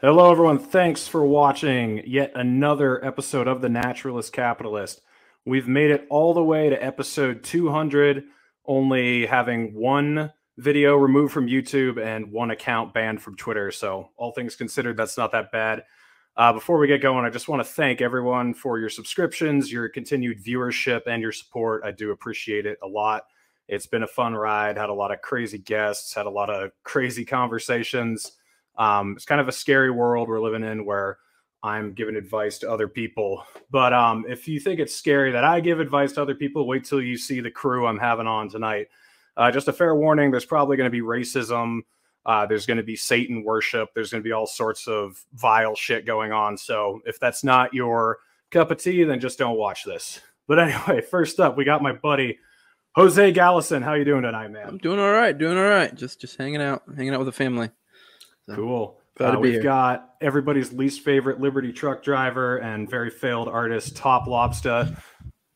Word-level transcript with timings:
Hello, 0.00 0.30
everyone. 0.30 0.60
Thanks 0.60 1.08
for 1.08 1.24
watching 1.24 2.04
yet 2.06 2.30
another 2.36 3.04
episode 3.04 3.48
of 3.48 3.60
The 3.60 3.68
Naturalist 3.68 4.32
Capitalist. 4.32 5.00
We've 5.44 5.66
made 5.66 5.90
it 5.90 6.06
all 6.08 6.34
the 6.34 6.44
way 6.44 6.68
to 6.68 6.80
episode 6.80 7.42
200, 7.42 8.22
only 8.64 9.26
having 9.26 9.74
one 9.74 10.32
video 10.56 10.94
removed 10.94 11.32
from 11.32 11.48
YouTube 11.48 12.00
and 12.00 12.30
one 12.30 12.52
account 12.52 12.94
banned 12.94 13.20
from 13.20 13.34
Twitter. 13.34 13.72
So, 13.72 14.10
all 14.16 14.30
things 14.30 14.54
considered, 14.54 14.96
that's 14.96 15.18
not 15.18 15.32
that 15.32 15.50
bad. 15.50 15.82
Uh, 16.36 16.52
before 16.52 16.78
we 16.78 16.86
get 16.86 17.02
going, 17.02 17.24
I 17.24 17.30
just 17.30 17.48
want 17.48 17.66
to 17.66 17.72
thank 17.72 18.00
everyone 18.00 18.54
for 18.54 18.78
your 18.78 18.90
subscriptions, 18.90 19.72
your 19.72 19.88
continued 19.88 20.40
viewership, 20.40 21.08
and 21.08 21.20
your 21.20 21.32
support. 21.32 21.82
I 21.84 21.90
do 21.90 22.12
appreciate 22.12 22.66
it 22.66 22.78
a 22.84 22.86
lot. 22.86 23.24
It's 23.66 23.88
been 23.88 24.04
a 24.04 24.06
fun 24.06 24.34
ride, 24.34 24.76
had 24.76 24.90
a 24.90 24.94
lot 24.94 25.10
of 25.10 25.22
crazy 25.22 25.58
guests, 25.58 26.14
had 26.14 26.26
a 26.26 26.30
lot 26.30 26.50
of 26.50 26.70
crazy 26.84 27.24
conversations. 27.24 28.37
Um, 28.78 29.14
it's 29.16 29.24
kind 29.24 29.40
of 29.40 29.48
a 29.48 29.52
scary 29.52 29.90
world 29.90 30.28
we're 30.28 30.40
living 30.40 30.62
in 30.62 30.84
where 30.84 31.18
I'm 31.62 31.92
giving 31.92 32.16
advice 32.16 32.58
to 32.58 32.70
other 32.70 32.88
people. 32.88 33.44
But 33.70 33.92
um, 33.92 34.24
if 34.28 34.46
you 34.46 34.60
think 34.60 34.80
it's 34.80 34.94
scary 34.94 35.32
that 35.32 35.44
I 35.44 35.60
give 35.60 35.80
advice 35.80 36.12
to 36.12 36.22
other 36.22 36.34
people, 36.34 36.66
wait 36.66 36.84
till 36.84 37.02
you 37.02 37.18
see 37.18 37.40
the 37.40 37.50
crew 37.50 37.86
I'm 37.86 37.98
having 37.98 38.26
on 38.26 38.48
tonight. 38.48 38.88
Uh, 39.36 39.50
just 39.50 39.68
a 39.68 39.72
fair 39.72 39.94
warning 39.94 40.30
there's 40.30 40.44
probably 40.44 40.76
going 40.76 40.90
to 40.90 40.96
be 40.96 41.00
racism. 41.00 41.80
Uh, 42.24 42.46
there's 42.46 42.66
going 42.66 42.76
to 42.76 42.82
be 42.82 42.96
Satan 42.96 43.42
worship. 43.42 43.90
There's 43.94 44.10
going 44.10 44.22
to 44.22 44.26
be 44.26 44.32
all 44.32 44.46
sorts 44.46 44.86
of 44.86 45.24
vile 45.34 45.74
shit 45.74 46.06
going 46.06 46.32
on. 46.32 46.56
So 46.56 47.00
if 47.06 47.18
that's 47.18 47.42
not 47.42 47.74
your 47.74 48.18
cup 48.50 48.70
of 48.70 48.78
tea, 48.78 49.04
then 49.04 49.20
just 49.20 49.38
don't 49.38 49.56
watch 49.56 49.84
this. 49.84 50.20
But 50.46 50.58
anyway, 50.60 51.00
first 51.00 51.40
up, 51.40 51.56
we 51.56 51.64
got 51.64 51.82
my 51.82 51.92
buddy 51.92 52.38
Jose 52.94 53.32
Gallison. 53.32 53.82
How 53.82 53.94
you 53.94 54.04
doing 54.04 54.22
tonight, 54.22 54.48
man? 54.48 54.66
I'm 54.66 54.78
doing 54.78 54.98
all 54.98 55.12
right. 55.12 55.36
Doing 55.36 55.56
all 55.56 55.68
right. 55.68 55.94
Just 55.94 56.20
just 56.20 56.36
hanging 56.36 56.62
out, 56.62 56.82
hanging 56.96 57.14
out 57.14 57.20
with 57.20 57.26
the 57.26 57.32
family. 57.32 57.70
So, 58.48 58.54
cool. 58.54 59.00
Uh, 59.20 59.36
we've 59.38 59.54
here. 59.54 59.62
got 59.62 60.14
everybody's 60.20 60.72
least 60.72 61.02
favorite 61.02 61.40
Liberty 61.40 61.72
truck 61.72 62.02
driver 62.02 62.58
and 62.58 62.88
very 62.88 63.10
failed 63.10 63.48
artist, 63.48 63.96
Top 63.96 64.26
Lobster. 64.26 64.96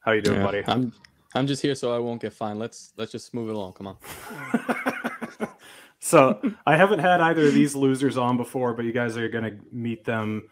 How 0.01 0.13
you 0.13 0.21
doing, 0.21 0.41
yeah, 0.41 0.45
buddy? 0.45 0.63
I'm 0.67 0.93
I'm 1.35 1.47
just 1.47 1.63
here 1.63 1.75
so 1.75 1.95
I 1.95 1.99
won't 1.99 2.21
get 2.21 2.33
fined. 2.33 2.59
Let's 2.59 2.93
let's 2.97 3.13
just 3.13 3.33
move 3.33 3.49
it 3.49 3.55
along. 3.55 3.75
Come 3.75 3.87
on. 3.87 5.49
so 6.01 6.41
I 6.67 6.77
haven't 6.77 6.99
had 6.99 7.21
either 7.21 7.47
of 7.47 7.55
these 7.55 7.75
losers 7.75 8.19
on 8.19 8.37
before, 8.37 8.75
but 8.75 8.85
you 8.85 8.93
guys 8.93 9.17
are 9.17 9.29
going 9.29 9.45
to 9.45 9.57
meet 9.71 10.05
them 10.05 10.49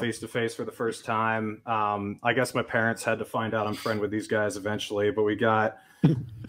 face 0.00 0.18
to 0.18 0.28
face 0.28 0.54
for 0.54 0.64
the 0.64 0.72
first 0.72 1.04
time. 1.04 1.62
Um, 1.64 2.18
I 2.22 2.32
guess 2.32 2.54
my 2.54 2.62
parents 2.62 3.04
had 3.04 3.18
to 3.20 3.24
find 3.24 3.54
out 3.54 3.66
I'm 3.66 3.74
friend 3.74 4.00
with 4.00 4.10
these 4.10 4.26
guys 4.26 4.56
eventually, 4.56 5.10
but 5.10 5.22
we 5.22 5.36
got 5.36 5.78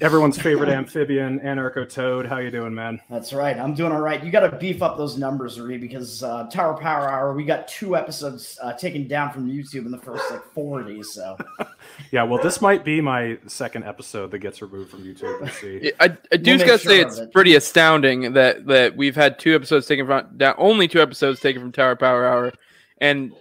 everyone's 0.02 0.38
favorite 0.42 0.70
amphibian, 0.70 1.40
Anarcho 1.40 1.88
Toad. 1.90 2.26
How 2.26 2.38
you 2.38 2.52
doing, 2.52 2.74
man? 2.74 3.00
That's 3.10 3.34
right. 3.34 3.58
I'm 3.58 3.74
doing 3.74 3.92
all 3.92 4.02
right. 4.02 4.24
You 4.24 4.32
got 4.32 4.50
to 4.50 4.58
beef 4.58 4.82
up 4.82 4.98
those 4.98 5.18
numbers, 5.18 5.60
Ree, 5.60 5.78
because 5.78 6.24
uh, 6.24 6.48
Tower 6.48 6.78
Power 6.78 7.10
Hour, 7.10 7.34
we 7.34 7.46
got 7.46 7.68
two 7.68 7.96
episodes 7.96 8.58
uh, 8.62 8.74
taken 8.74 9.08
down 9.08 9.32
from 9.32 9.50
YouTube 9.50 9.86
in 9.86 9.92
the 9.92 9.98
first 9.98 10.30
like 10.32 10.44
40. 10.54 11.04
So, 11.04 11.38
yeah. 12.12 12.24
Well, 12.24 12.42
this 12.42 12.62
might 12.62 12.84
be 12.84 13.02
my 13.02 13.38
second 13.48 13.84
episode 13.84 14.32
that 14.32 14.40
gets 14.40 14.62
removed 14.62 14.92
from 14.92 15.04
YouTube. 15.04 15.42
Let's 15.42 15.60
see. 15.60 15.92
I, 16.00 16.18
I 16.32 16.38
do 16.38 16.52
we'll 16.52 16.60
gotta 16.60 16.78
sure 16.78 16.92
say 16.92 17.02
it's 17.02 17.18
it. 17.18 17.32
pretty 17.32 17.56
astounding 17.56 18.34
that 18.34 18.66
that 18.68 18.96
we've 18.96 19.16
had 19.16 19.40
two 19.40 19.56
episodes 19.56 19.88
taken 19.88 20.06
from 20.06 20.38
down, 20.38 20.56
only 20.58 20.88
two 20.88 21.02
episodes 21.02 21.40
taken 21.40 21.62
from 21.62 21.72
Tower 21.72 21.96
Power 21.96 22.26
Hour, 22.26 22.52
and 23.00 23.34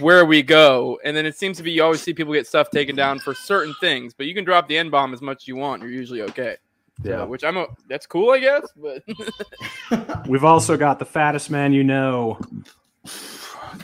where 0.00 0.24
we 0.24 0.42
go. 0.42 0.98
And 1.04 1.16
then 1.16 1.26
it 1.26 1.36
seems 1.36 1.56
to 1.58 1.62
be 1.62 1.72
you 1.72 1.82
always 1.82 2.02
see 2.02 2.12
people 2.12 2.32
get 2.32 2.46
stuff 2.46 2.70
taken 2.70 2.96
down 2.96 3.18
for 3.18 3.34
certain 3.34 3.74
things, 3.80 4.14
but 4.14 4.26
you 4.26 4.34
can 4.34 4.44
drop 4.44 4.68
the 4.68 4.78
N 4.78 4.90
bomb 4.90 5.12
as 5.14 5.20
much 5.20 5.44
as 5.44 5.48
you 5.48 5.56
want. 5.56 5.82
You're 5.82 5.90
usually 5.90 6.22
okay. 6.22 6.56
Yeah, 7.02 7.24
which 7.24 7.42
I'm 7.42 7.56
a, 7.56 7.66
that's 7.88 8.06
cool, 8.06 8.30
I 8.30 8.38
guess. 8.38 8.62
But 8.76 9.02
we've 10.28 10.44
also 10.44 10.76
got 10.76 10.98
the 10.98 11.04
fattest 11.04 11.50
man 11.50 11.72
you 11.72 11.84
know. 11.84 12.38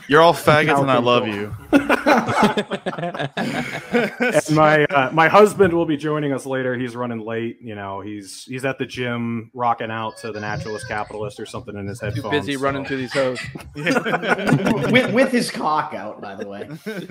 You're 0.07 0.21
all 0.21 0.33
faggots, 0.33 0.81
and 0.81 0.91
I 0.91 0.97
love 0.97 1.27
you. 1.27 1.55
and 4.47 4.55
my 4.55 4.85
uh, 4.85 5.11
my 5.11 5.27
husband 5.27 5.73
will 5.73 5.85
be 5.85 5.97
joining 5.97 6.33
us 6.33 6.45
later. 6.45 6.77
He's 6.77 6.95
running 6.95 7.19
late. 7.19 7.59
You 7.61 7.75
know, 7.75 8.01
he's 8.01 8.45
he's 8.45 8.65
at 8.65 8.77
the 8.77 8.85
gym 8.85 9.51
rocking 9.53 9.91
out 9.91 10.17
to 10.19 10.31
the 10.31 10.39
Naturalist 10.39 10.87
Capitalist 10.87 11.39
or 11.39 11.45
something 11.45 11.75
in 11.75 11.87
his 11.87 12.01
headphones. 12.01 12.23
Too 12.23 12.31
busy 12.31 12.55
so. 12.55 12.61
running 12.61 12.85
through 12.85 12.97
these 12.97 13.13
hoes 13.13 13.39
with, 13.75 15.13
with 15.13 15.31
his 15.31 15.51
cock 15.51 15.93
out, 15.93 16.21
by 16.21 16.35
the 16.35 16.47
way. 16.47 16.69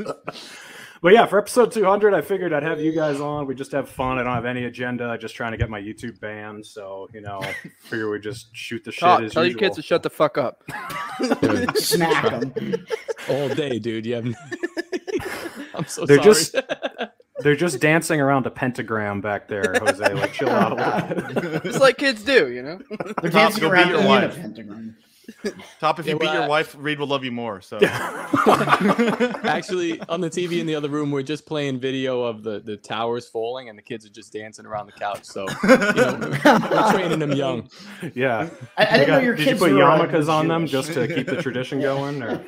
but 1.00 1.12
yeah, 1.12 1.26
for 1.26 1.38
episode 1.38 1.72
200, 1.72 2.14
I 2.14 2.20
figured 2.20 2.52
I'd 2.52 2.62
have 2.62 2.80
you 2.80 2.92
guys 2.92 3.20
on. 3.20 3.46
We 3.46 3.54
just 3.54 3.72
have 3.72 3.88
fun. 3.88 4.18
I 4.18 4.22
don't 4.22 4.34
have 4.34 4.46
any 4.46 4.64
agenda. 4.64 5.08
I 5.08 5.16
just 5.16 5.34
trying 5.34 5.52
to 5.52 5.58
get 5.58 5.70
my 5.70 5.80
YouTube 5.80 6.18
banned. 6.20 6.66
So 6.66 7.08
you 7.12 7.20
know, 7.20 7.40
figure 7.80 8.10
we 8.10 8.18
just 8.20 8.54
shoot 8.54 8.84
the 8.84 8.92
shit. 8.92 9.00
Talk, 9.00 9.18
tell 9.18 9.44
usual. 9.44 9.46
your 9.46 9.58
kids 9.58 9.76
to 9.76 9.82
shut 9.82 10.02
the 10.02 10.10
fuck 10.10 10.38
up. 10.38 10.62
Smack 11.76 12.50
them 12.50 12.86
all 13.28 13.48
day, 13.48 13.78
dude. 13.78 14.06
You 14.06 14.14
have. 14.16 14.26
I'm 15.74 15.86
so 15.86 16.04
they're 16.04 16.16
sorry. 16.16 16.28
just 16.28 16.56
they're 17.38 17.56
just 17.56 17.80
dancing 17.80 18.20
around 18.20 18.46
a 18.46 18.50
pentagram 18.50 19.20
back 19.20 19.48
there, 19.48 19.74
Jose. 19.80 20.14
Like 20.14 20.32
chill 20.32 20.50
out 20.50 20.72
a 20.72 20.74
little 20.74 21.50
bit. 21.50 21.64
It's 21.66 21.78
like 21.78 21.98
kids 21.98 22.22
do, 22.22 22.50
you 22.50 22.62
know. 22.62 22.80
They're 23.22 23.30
dancing 23.30 23.64
around 23.64 23.94
a 23.94 24.28
pentagram. 24.28 24.96
Top, 25.80 25.98
if 25.98 26.06
you 26.06 26.12
yeah, 26.12 26.18
beat 26.18 26.32
your 26.32 26.48
wife, 26.48 26.74
Reed 26.78 26.98
will 26.98 27.06
love 27.06 27.24
you 27.24 27.32
more. 27.32 27.60
So, 27.60 27.78
actually, 27.82 30.00
on 30.08 30.20
the 30.20 30.30
TV 30.30 30.58
in 30.58 30.66
the 30.66 30.74
other 30.74 30.88
room, 30.88 31.10
we're 31.10 31.22
just 31.22 31.46
playing 31.46 31.80
video 31.80 32.22
of 32.22 32.42
the 32.42 32.60
the 32.60 32.76
towers 32.76 33.28
falling, 33.28 33.68
and 33.68 33.78
the 33.78 33.82
kids 33.82 34.06
are 34.06 34.10
just 34.10 34.32
dancing 34.32 34.66
around 34.66 34.86
the 34.86 34.92
couch. 34.92 35.24
So, 35.24 35.46
you 35.62 35.68
know, 35.68 36.38
we're 36.44 36.92
training 36.92 37.18
them 37.18 37.32
young. 37.32 37.68
Yeah, 38.14 38.48
I, 38.76 38.86
I 38.86 38.92
didn't 38.92 39.06
got, 39.06 39.18
know 39.18 39.24
your 39.24 39.36
kids. 39.36 39.60
Did 39.60 39.68
you 39.68 39.68
put 39.68 39.72
yarmulkes 39.72 40.28
on 40.28 40.48
them 40.48 40.66
just 40.66 40.92
to 40.94 41.06
keep 41.06 41.26
the 41.26 41.42
tradition 41.42 41.80
going? 41.80 42.22
Or 42.22 42.44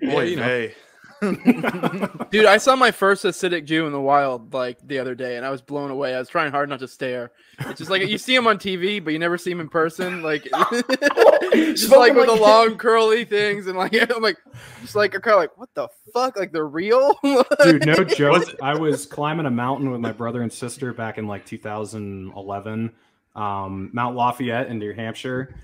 boy, 0.00 0.22
you 0.22 0.36
know. 0.36 0.42
hey. 0.42 0.74
Dude, 2.30 2.46
I 2.46 2.58
saw 2.58 2.76
my 2.76 2.90
first 2.90 3.24
Hasidic 3.24 3.64
Jew 3.64 3.86
in 3.86 3.92
the 3.92 4.00
wild 4.00 4.52
like 4.54 4.78
the 4.86 4.98
other 4.98 5.14
day, 5.14 5.36
and 5.36 5.44
I 5.44 5.50
was 5.50 5.60
blown 5.60 5.90
away. 5.90 6.14
I 6.14 6.18
was 6.18 6.28
trying 6.28 6.52
hard 6.52 6.68
not 6.68 6.78
to 6.80 6.88
stare. 6.88 7.32
It's 7.60 7.78
just 7.78 7.90
like 7.90 8.06
you 8.06 8.18
see 8.18 8.34
him 8.34 8.46
on 8.46 8.58
TV, 8.58 9.02
but 9.02 9.12
you 9.12 9.18
never 9.18 9.36
see 9.36 9.50
him 9.50 9.60
in 9.60 9.68
person. 9.68 10.22
Like, 10.22 10.44
just 11.52 11.90
like 11.90 12.14
with 12.14 12.26
the 12.26 12.38
long 12.40 12.76
curly 12.76 13.24
things, 13.24 13.66
and 13.66 13.76
like 13.76 13.94
I'm 14.14 14.22
like, 14.22 14.36
just 14.80 14.94
like 14.94 15.12
kind 15.12 15.26
of 15.26 15.38
like, 15.38 15.58
what 15.58 15.70
the 15.74 15.88
fuck? 16.14 16.36
Like 16.36 16.52
they're 16.52 16.66
real, 16.66 17.18
dude. 17.62 17.86
No 17.86 18.04
joke. 18.04 18.44
I 18.62 18.74
was 18.74 19.06
climbing 19.06 19.46
a 19.46 19.50
mountain 19.50 19.90
with 19.90 20.00
my 20.00 20.12
brother 20.12 20.42
and 20.42 20.52
sister 20.52 20.92
back 20.92 21.18
in 21.18 21.26
like 21.26 21.44
2011 21.46 22.92
um, 23.38 23.90
Mount 23.92 24.16
Lafayette 24.16 24.68
in 24.68 24.78
New 24.78 24.92
Hampshire, 24.92 25.54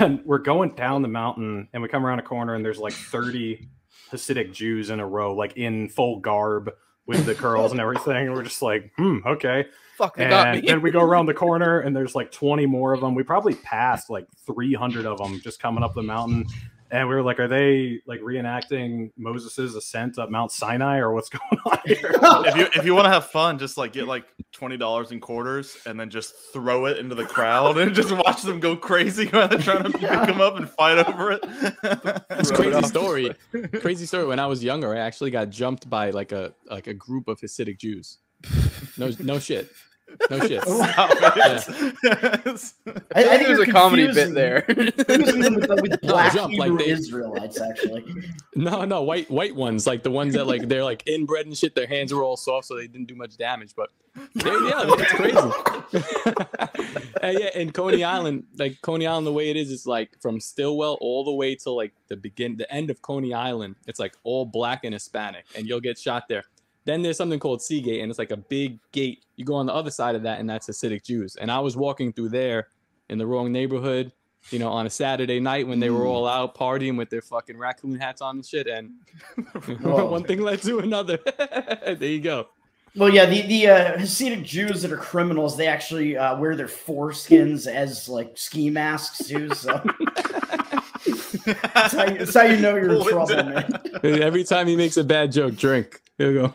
and 0.00 0.20
we're 0.24 0.38
going 0.38 0.70
down 0.70 1.02
the 1.02 1.08
mountain, 1.08 1.68
and 1.72 1.82
we 1.82 1.88
come 1.88 2.04
around 2.04 2.18
a 2.18 2.22
corner, 2.22 2.54
and 2.54 2.64
there's 2.64 2.78
like 2.78 2.92
30 2.92 3.68
Hasidic 4.10 4.52
Jews 4.52 4.90
in 4.90 5.00
a 5.00 5.06
row, 5.06 5.34
like 5.34 5.56
in 5.56 5.88
full 5.88 6.20
garb 6.20 6.72
with 7.06 7.24
the 7.24 7.34
curls 7.34 7.72
and 7.72 7.80
everything. 7.80 8.26
And 8.26 8.34
we're 8.34 8.42
just 8.42 8.62
like, 8.62 8.92
hmm, 8.96 9.18
okay. 9.26 9.66
Fuck, 9.96 10.18
and 10.18 10.30
then 10.64 10.80
we 10.80 10.92
go 10.92 11.00
around 11.00 11.26
the 11.26 11.34
corner 11.46 11.80
and 11.80 11.96
there's 11.96 12.14
like 12.14 12.30
20 12.30 12.66
more 12.66 12.92
of 12.92 13.00
them. 13.00 13.16
We 13.16 13.24
probably 13.24 13.54
passed 13.54 14.10
like 14.10 14.26
300 14.46 15.06
of 15.06 15.18
them 15.18 15.40
just 15.40 15.60
coming 15.60 15.82
up 15.82 15.94
the 15.94 16.02
mountain 16.02 16.46
and 16.90 17.08
we 17.08 17.14
were 17.14 17.22
like, 17.22 17.38
"Are 17.38 17.48
they 17.48 18.00
like 18.06 18.20
reenacting 18.20 19.10
Moses's 19.16 19.74
ascent 19.74 20.18
up 20.18 20.30
Mount 20.30 20.52
Sinai, 20.52 20.98
or 20.98 21.12
what's 21.12 21.28
going 21.28 21.60
on 21.66 21.78
here?" 21.84 22.14
if 22.46 22.56
you 22.56 22.66
if 22.74 22.84
you 22.84 22.94
want 22.94 23.06
to 23.06 23.10
have 23.10 23.26
fun, 23.26 23.58
just 23.58 23.76
like 23.76 23.92
get 23.92 24.06
like 24.06 24.24
twenty 24.52 24.76
dollars 24.76 25.12
in 25.12 25.20
quarters 25.20 25.76
and 25.86 25.98
then 25.98 26.10
just 26.10 26.34
throw 26.52 26.86
it 26.86 26.98
into 26.98 27.14
the 27.14 27.24
crowd 27.24 27.78
and 27.78 27.94
just 27.94 28.12
watch 28.12 28.42
them 28.42 28.60
go 28.60 28.76
crazy 28.76 29.26
while 29.30 29.48
they're 29.48 29.58
trying 29.58 29.84
to 29.84 29.90
pick 29.90 30.08
them 30.08 30.40
up 30.40 30.56
and 30.56 30.68
fight 30.70 30.98
over 30.98 31.32
it. 31.32 31.40
it's 32.30 32.50
crazy 32.50 32.82
story. 32.82 33.34
Crazy 33.80 34.06
story. 34.06 34.26
When 34.26 34.38
I 34.38 34.46
was 34.46 34.62
younger, 34.64 34.94
I 34.94 34.98
actually 34.98 35.30
got 35.30 35.50
jumped 35.50 35.88
by 35.88 36.10
like 36.10 36.32
a 36.32 36.54
like 36.70 36.86
a 36.86 36.94
group 36.94 37.28
of 37.28 37.40
Hasidic 37.40 37.78
Jews. 37.78 38.18
No, 38.96 39.10
no 39.20 39.38
shit. 39.38 39.70
No 40.30 40.46
shit. 40.46 40.62
Wow, 40.66 41.08
yeah. 41.36 41.62
I, 43.14 43.24
I, 43.24 43.36
think 43.36 43.46
there's 43.46 43.60
a 43.60 43.66
comedy 43.66 44.06
bit 44.12 44.34
there. 44.34 44.64
with, 44.68 44.96
with 44.96 46.00
black 46.02 46.34
no, 46.34 46.48
Hebrew 46.48 46.76
like 46.76 46.78
they, 46.78 46.90
Israelites, 46.90 47.60
actually. 47.60 48.04
No, 48.54 48.84
no, 48.84 49.02
white 49.02 49.30
white 49.30 49.54
ones, 49.54 49.86
like 49.86 50.02
the 50.02 50.10
ones 50.10 50.34
that 50.34 50.46
like 50.46 50.68
they're 50.68 50.84
like 50.84 51.06
inbred 51.06 51.46
and 51.46 51.56
shit. 51.56 51.74
Their 51.74 51.86
hands 51.86 52.12
were 52.12 52.22
all 52.22 52.36
soft, 52.36 52.66
so 52.66 52.76
they 52.76 52.86
didn't 52.86 53.06
do 53.06 53.14
much 53.14 53.36
damage. 53.36 53.74
But 53.76 53.90
yeah, 54.34 54.84
it's 54.86 55.12
crazy. 55.12 55.36
uh, 57.22 57.28
yeah, 57.28 57.50
in 57.54 57.70
Coney 57.72 58.04
Island, 58.04 58.44
like 58.56 58.80
Coney 58.82 59.06
Island, 59.06 59.26
the 59.26 59.32
way 59.32 59.50
it 59.50 59.56
is, 59.56 59.70
is 59.70 59.86
like 59.86 60.10
from 60.20 60.40
Stillwell 60.40 60.98
all 61.00 61.24
the 61.24 61.32
way 61.32 61.54
to 61.56 61.70
like 61.70 61.92
the 62.08 62.16
begin, 62.16 62.56
the 62.56 62.72
end 62.72 62.90
of 62.90 63.02
Coney 63.02 63.34
Island. 63.34 63.76
It's 63.86 63.98
like 64.00 64.14
all 64.24 64.44
black 64.44 64.84
and 64.84 64.92
Hispanic, 64.92 65.44
and 65.56 65.66
you'll 65.66 65.80
get 65.80 65.98
shot 65.98 66.28
there. 66.28 66.44
Then 66.88 67.02
there's 67.02 67.18
something 67.18 67.38
called 67.38 67.60
Sea 67.60 67.82
Gate, 67.82 68.00
and 68.00 68.08
it's 68.08 68.18
like 68.18 68.30
a 68.30 68.36
big 68.38 68.78
gate. 68.92 69.22
You 69.36 69.44
go 69.44 69.56
on 69.56 69.66
the 69.66 69.74
other 69.74 69.90
side 69.90 70.14
of 70.14 70.22
that, 70.22 70.40
and 70.40 70.48
that's 70.48 70.68
Hasidic 70.68 71.04
Jews. 71.04 71.36
And 71.36 71.52
I 71.52 71.60
was 71.60 71.76
walking 71.76 72.14
through 72.14 72.30
there 72.30 72.68
in 73.10 73.18
the 73.18 73.26
wrong 73.26 73.52
neighborhood, 73.52 74.10
you 74.48 74.58
know, 74.58 74.70
on 74.70 74.86
a 74.86 74.90
Saturday 74.90 75.38
night 75.38 75.68
when 75.68 75.80
they 75.80 75.90
were 75.90 76.06
all 76.06 76.26
out 76.26 76.54
partying 76.54 76.96
with 76.96 77.10
their 77.10 77.20
fucking 77.20 77.58
raccoon 77.58 78.00
hats 78.00 78.22
on 78.22 78.36
and 78.36 78.46
shit. 78.46 78.68
And 78.68 78.92
one 79.82 80.24
thing 80.24 80.40
led 80.40 80.62
to 80.62 80.78
another. 80.78 81.18
there 81.36 82.04
you 82.04 82.22
go. 82.22 82.48
Well, 82.96 83.10
yeah, 83.10 83.26
the 83.26 83.42
the 83.42 83.68
uh, 83.68 83.98
Hasidic 83.98 84.42
Jews 84.44 84.80
that 84.80 84.90
are 84.90 84.96
criminals, 84.96 85.58
they 85.58 85.66
actually 85.66 86.16
uh, 86.16 86.38
wear 86.38 86.56
their 86.56 86.68
foreskins 86.68 87.66
as 87.66 88.08
like 88.08 88.32
ski 88.38 88.70
masks 88.70 89.28
too. 89.28 89.54
So 89.54 89.78
That's 91.74 91.92
how 91.92 92.06
you, 92.06 92.18
that's 92.18 92.34
how 92.34 92.42
you 92.44 92.56
know 92.56 92.76
you're 92.76 92.94
in 92.94 93.04
trouble, 93.04 93.44
man. 93.44 93.82
Every 94.02 94.42
time 94.42 94.66
he 94.66 94.74
makes 94.74 94.96
a 94.96 95.04
bad 95.04 95.32
joke, 95.32 95.54
drink. 95.54 96.00
Here 96.18 96.28
we 96.28 96.34
go. 96.34 96.52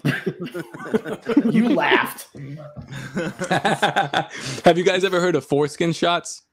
You 1.52 1.70
laughed. 1.70 2.28
Have 4.66 4.78
you 4.78 4.84
guys 4.84 5.04
ever 5.04 5.20
heard 5.22 5.36
of 5.36 5.46
foreskin 5.46 5.94
shots? 5.94 6.44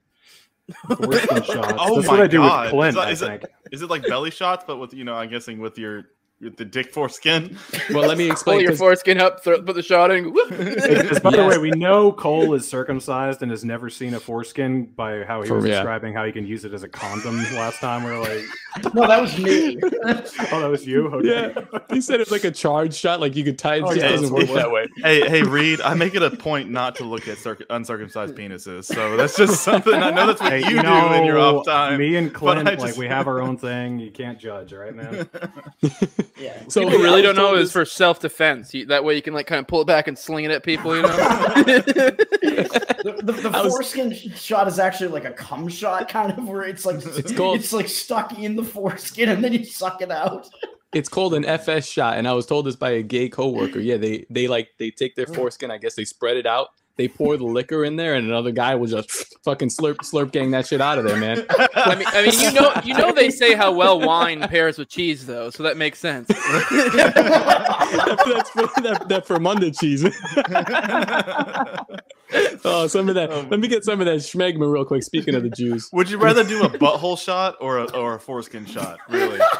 Foreskin 0.86 1.42
shots. 1.42 1.72
Oh 1.78 1.96
That's 1.96 2.06
my 2.06 2.12
what 2.14 2.20
I 2.22 2.26
do 2.26 2.38
God. 2.38 2.64
with 2.66 2.70
Clint. 2.94 3.10
Is 3.10 3.20
that- 3.20 3.30
I 3.30 3.34
it- 3.34 3.40
think. 3.40 3.52
Is 3.72 3.82
it 3.82 3.90
like 3.90 4.02
belly 4.04 4.30
shots, 4.30 4.64
but 4.66 4.76
with 4.78 4.94
you 4.94 5.04
know, 5.04 5.14
I'm 5.14 5.28
guessing 5.30 5.58
with 5.60 5.78
your 5.78 6.04
with 6.40 6.56
the 6.56 6.64
dick 6.64 6.92
foreskin? 6.92 7.56
Well, 7.90 8.06
let 8.06 8.18
me 8.18 8.26
Pull 8.26 8.32
explain. 8.32 8.60
your 8.60 8.70
'cause- 8.70 8.78
foreskin 8.78 9.18
up, 9.20 9.42
throw, 9.42 9.60
put 9.62 9.74
the 9.74 9.82
shot 9.82 10.12
in. 10.12 10.32
Because, 10.32 11.18
by 11.18 11.32
the 11.32 11.44
way, 11.44 11.58
we 11.58 11.70
know 11.72 12.12
Cole 12.12 12.54
is 12.54 12.66
circumcised 12.68 13.42
and 13.42 13.50
has 13.50 13.64
never 13.64 13.90
seen 13.90 14.14
a 14.14 14.20
foreskin 14.20 14.84
by 14.86 15.24
how 15.24 15.42
he 15.42 15.48
For- 15.48 15.56
was 15.56 15.64
yeah. 15.64 15.74
describing 15.76 16.14
how 16.14 16.24
he 16.24 16.30
can 16.30 16.46
use 16.46 16.64
it 16.64 16.72
as 16.72 16.84
a 16.84 16.88
condom 16.88 17.38
last 17.54 17.80
time. 17.80 18.04
We 18.04 18.10
are 18.10 18.20
like, 18.20 18.44
No, 18.94 19.08
that 19.08 19.20
was 19.20 19.36
me. 19.38 19.76
oh, 19.82 20.60
that 20.60 20.70
was 20.70 20.86
you? 20.86 21.08
Okay. 21.08 21.52
yeah, 21.56 21.78
he 21.92 22.00
said 22.00 22.20
it's 22.20 22.30
like 22.30 22.44
a 22.44 22.50
charge 22.52 22.94
shot. 22.94 23.18
Like 23.20 23.34
you 23.34 23.42
could 23.42 23.58
tie 23.58 23.76
it. 23.76 23.82
Oh, 23.82 23.92
yeah, 23.92 24.08
doesn't 24.10 24.32
work 24.32 24.46
that 24.50 24.70
way. 24.70 24.86
hey, 24.98 25.28
hey, 25.28 25.42
Reed, 25.42 25.80
I 25.80 25.94
make 25.94 26.14
it 26.14 26.22
a 26.22 26.30
point 26.30 26.70
not 26.70 26.94
to 26.96 27.04
look 27.04 27.26
at 27.26 27.38
circ- 27.38 27.64
uncircumcised 27.70 28.36
penises. 28.36 28.84
So 28.84 29.16
that's 29.16 29.36
just 29.36 29.64
something 29.64 29.94
I 29.94 30.10
know 30.10 30.28
that's 30.28 30.40
what 30.40 30.52
Hey, 30.52 30.60
you, 30.60 30.76
you 30.76 30.82
do 30.82 31.12
in 31.14 31.24
your 31.24 31.38
know, 31.38 31.58
off 31.58 31.66
time. 31.66 31.98
Me 31.98 32.14
and 32.14 32.32
but 32.32 32.38
Clint, 32.38 32.68
I 32.68 32.74
like 32.74 32.96
we 32.96 33.08
have 33.08 33.26
our 33.26 33.40
own 33.42 33.58
thing. 33.58 33.98
You 33.98 34.12
can't 34.12 34.38
judge, 34.38 34.72
right, 34.72 34.94
man? 34.94 35.28
Yeah. 36.38 36.62
So 36.68 36.82
People 36.82 37.00
I 37.00 37.02
really 37.02 37.22
don't 37.22 37.36
know 37.36 37.54
is 37.54 37.72
for 37.72 37.84
self 37.84 38.20
defense. 38.20 38.72
That 38.88 39.04
way 39.04 39.14
you 39.16 39.22
can 39.22 39.34
like 39.34 39.46
kind 39.46 39.60
of 39.60 39.66
pull 39.66 39.82
it 39.82 39.86
back 39.86 40.08
and 40.08 40.18
sling 40.18 40.44
it 40.44 40.50
at 40.50 40.62
people. 40.62 40.96
You 40.96 41.02
know. 41.02 41.08
The, 43.02 43.12
the, 43.22 43.32
the 43.32 43.50
I 43.54 43.62
was- 43.62 43.72
foreskin 43.72 44.12
shot 44.12 44.68
is 44.68 44.78
actually 44.78 45.08
like 45.08 45.24
a 45.24 45.32
cum 45.32 45.68
shot, 45.68 46.08
kind 46.08 46.36
of 46.36 46.46
where 46.46 46.62
it's 46.62 46.84
like 46.84 46.96
It's 47.04 47.32
called- 47.32 47.58
it's 47.58 47.72
like 47.72 47.88
stuck 47.88 48.38
in 48.38 48.56
the 48.56 48.62
foreskin 48.62 49.30
and 49.30 49.42
then 49.42 49.54
you 49.54 49.64
suck 49.64 50.02
it 50.02 50.10
out. 50.10 50.48
It's 50.92 51.08
called 51.08 51.34
an 51.34 51.44
FS 51.44 51.86
shot, 51.86 52.18
and 52.18 52.26
I 52.26 52.32
was 52.32 52.46
told 52.46 52.66
this 52.66 52.74
by 52.74 52.90
a 52.90 53.02
gay 53.02 53.28
coworker. 53.28 53.78
Yeah, 53.78 53.96
they 53.96 54.26
they 54.28 54.48
like 54.48 54.70
they 54.78 54.90
take 54.90 55.14
their 55.14 55.26
mm. 55.26 55.36
foreskin. 55.36 55.70
I 55.70 55.78
guess 55.78 55.94
they 55.94 56.04
spread 56.04 56.36
it 56.36 56.46
out. 56.46 56.70
They 56.96 57.08
pour 57.08 57.36
the 57.36 57.44
liquor 57.44 57.84
in 57.84 57.96
there, 57.96 58.14
and 58.14 58.26
another 58.26 58.50
guy 58.50 58.74
will 58.74 58.86
just 58.86 59.10
fucking 59.44 59.68
slurp 59.68 59.96
slurp 59.98 60.32
gang 60.32 60.50
that 60.50 60.66
shit 60.66 60.80
out 60.80 60.98
of 60.98 61.04
there, 61.04 61.16
man. 61.16 61.46
I 61.74 61.94
mean, 61.94 62.06
I 62.08 62.26
mean, 62.26 62.40
you 62.40 62.52
know, 62.52 62.72
you 62.84 62.94
know, 62.94 63.12
they 63.12 63.30
say 63.30 63.54
how 63.54 63.72
well 63.72 64.00
wine 64.00 64.40
pairs 64.48 64.76
with 64.76 64.88
cheese, 64.88 65.26
though, 65.26 65.50
so 65.50 65.62
that 65.62 65.76
makes 65.76 65.98
sense. 65.98 66.28
That's, 66.28 66.40
that's 66.70 68.50
for, 68.50 68.82
that, 68.82 69.06
that 69.08 69.26
Fermunda 69.26 69.78
cheese. 69.78 70.04
oh, 72.64 72.86
some 72.86 73.08
of 73.08 73.14
that. 73.14 73.32
Um, 73.32 73.48
Let 73.48 73.60
me 73.60 73.68
get 73.68 73.84
some 73.84 74.00
of 74.00 74.06
that 74.06 74.18
schmegma 74.18 74.70
real 74.70 74.84
quick. 74.84 75.02
Speaking 75.02 75.34
of 75.34 75.42
the 75.42 75.50
Jews, 75.50 75.88
Would 75.92 76.10
you 76.10 76.18
rather 76.18 76.44
do 76.44 76.62
a 76.62 76.68
butthole 76.68 77.18
shot 77.18 77.56
or 77.60 77.78
a, 77.78 77.90
or 77.92 78.14
a 78.14 78.20
foreskin 78.20 78.66
shot? 78.66 78.98
Really? 79.08 79.40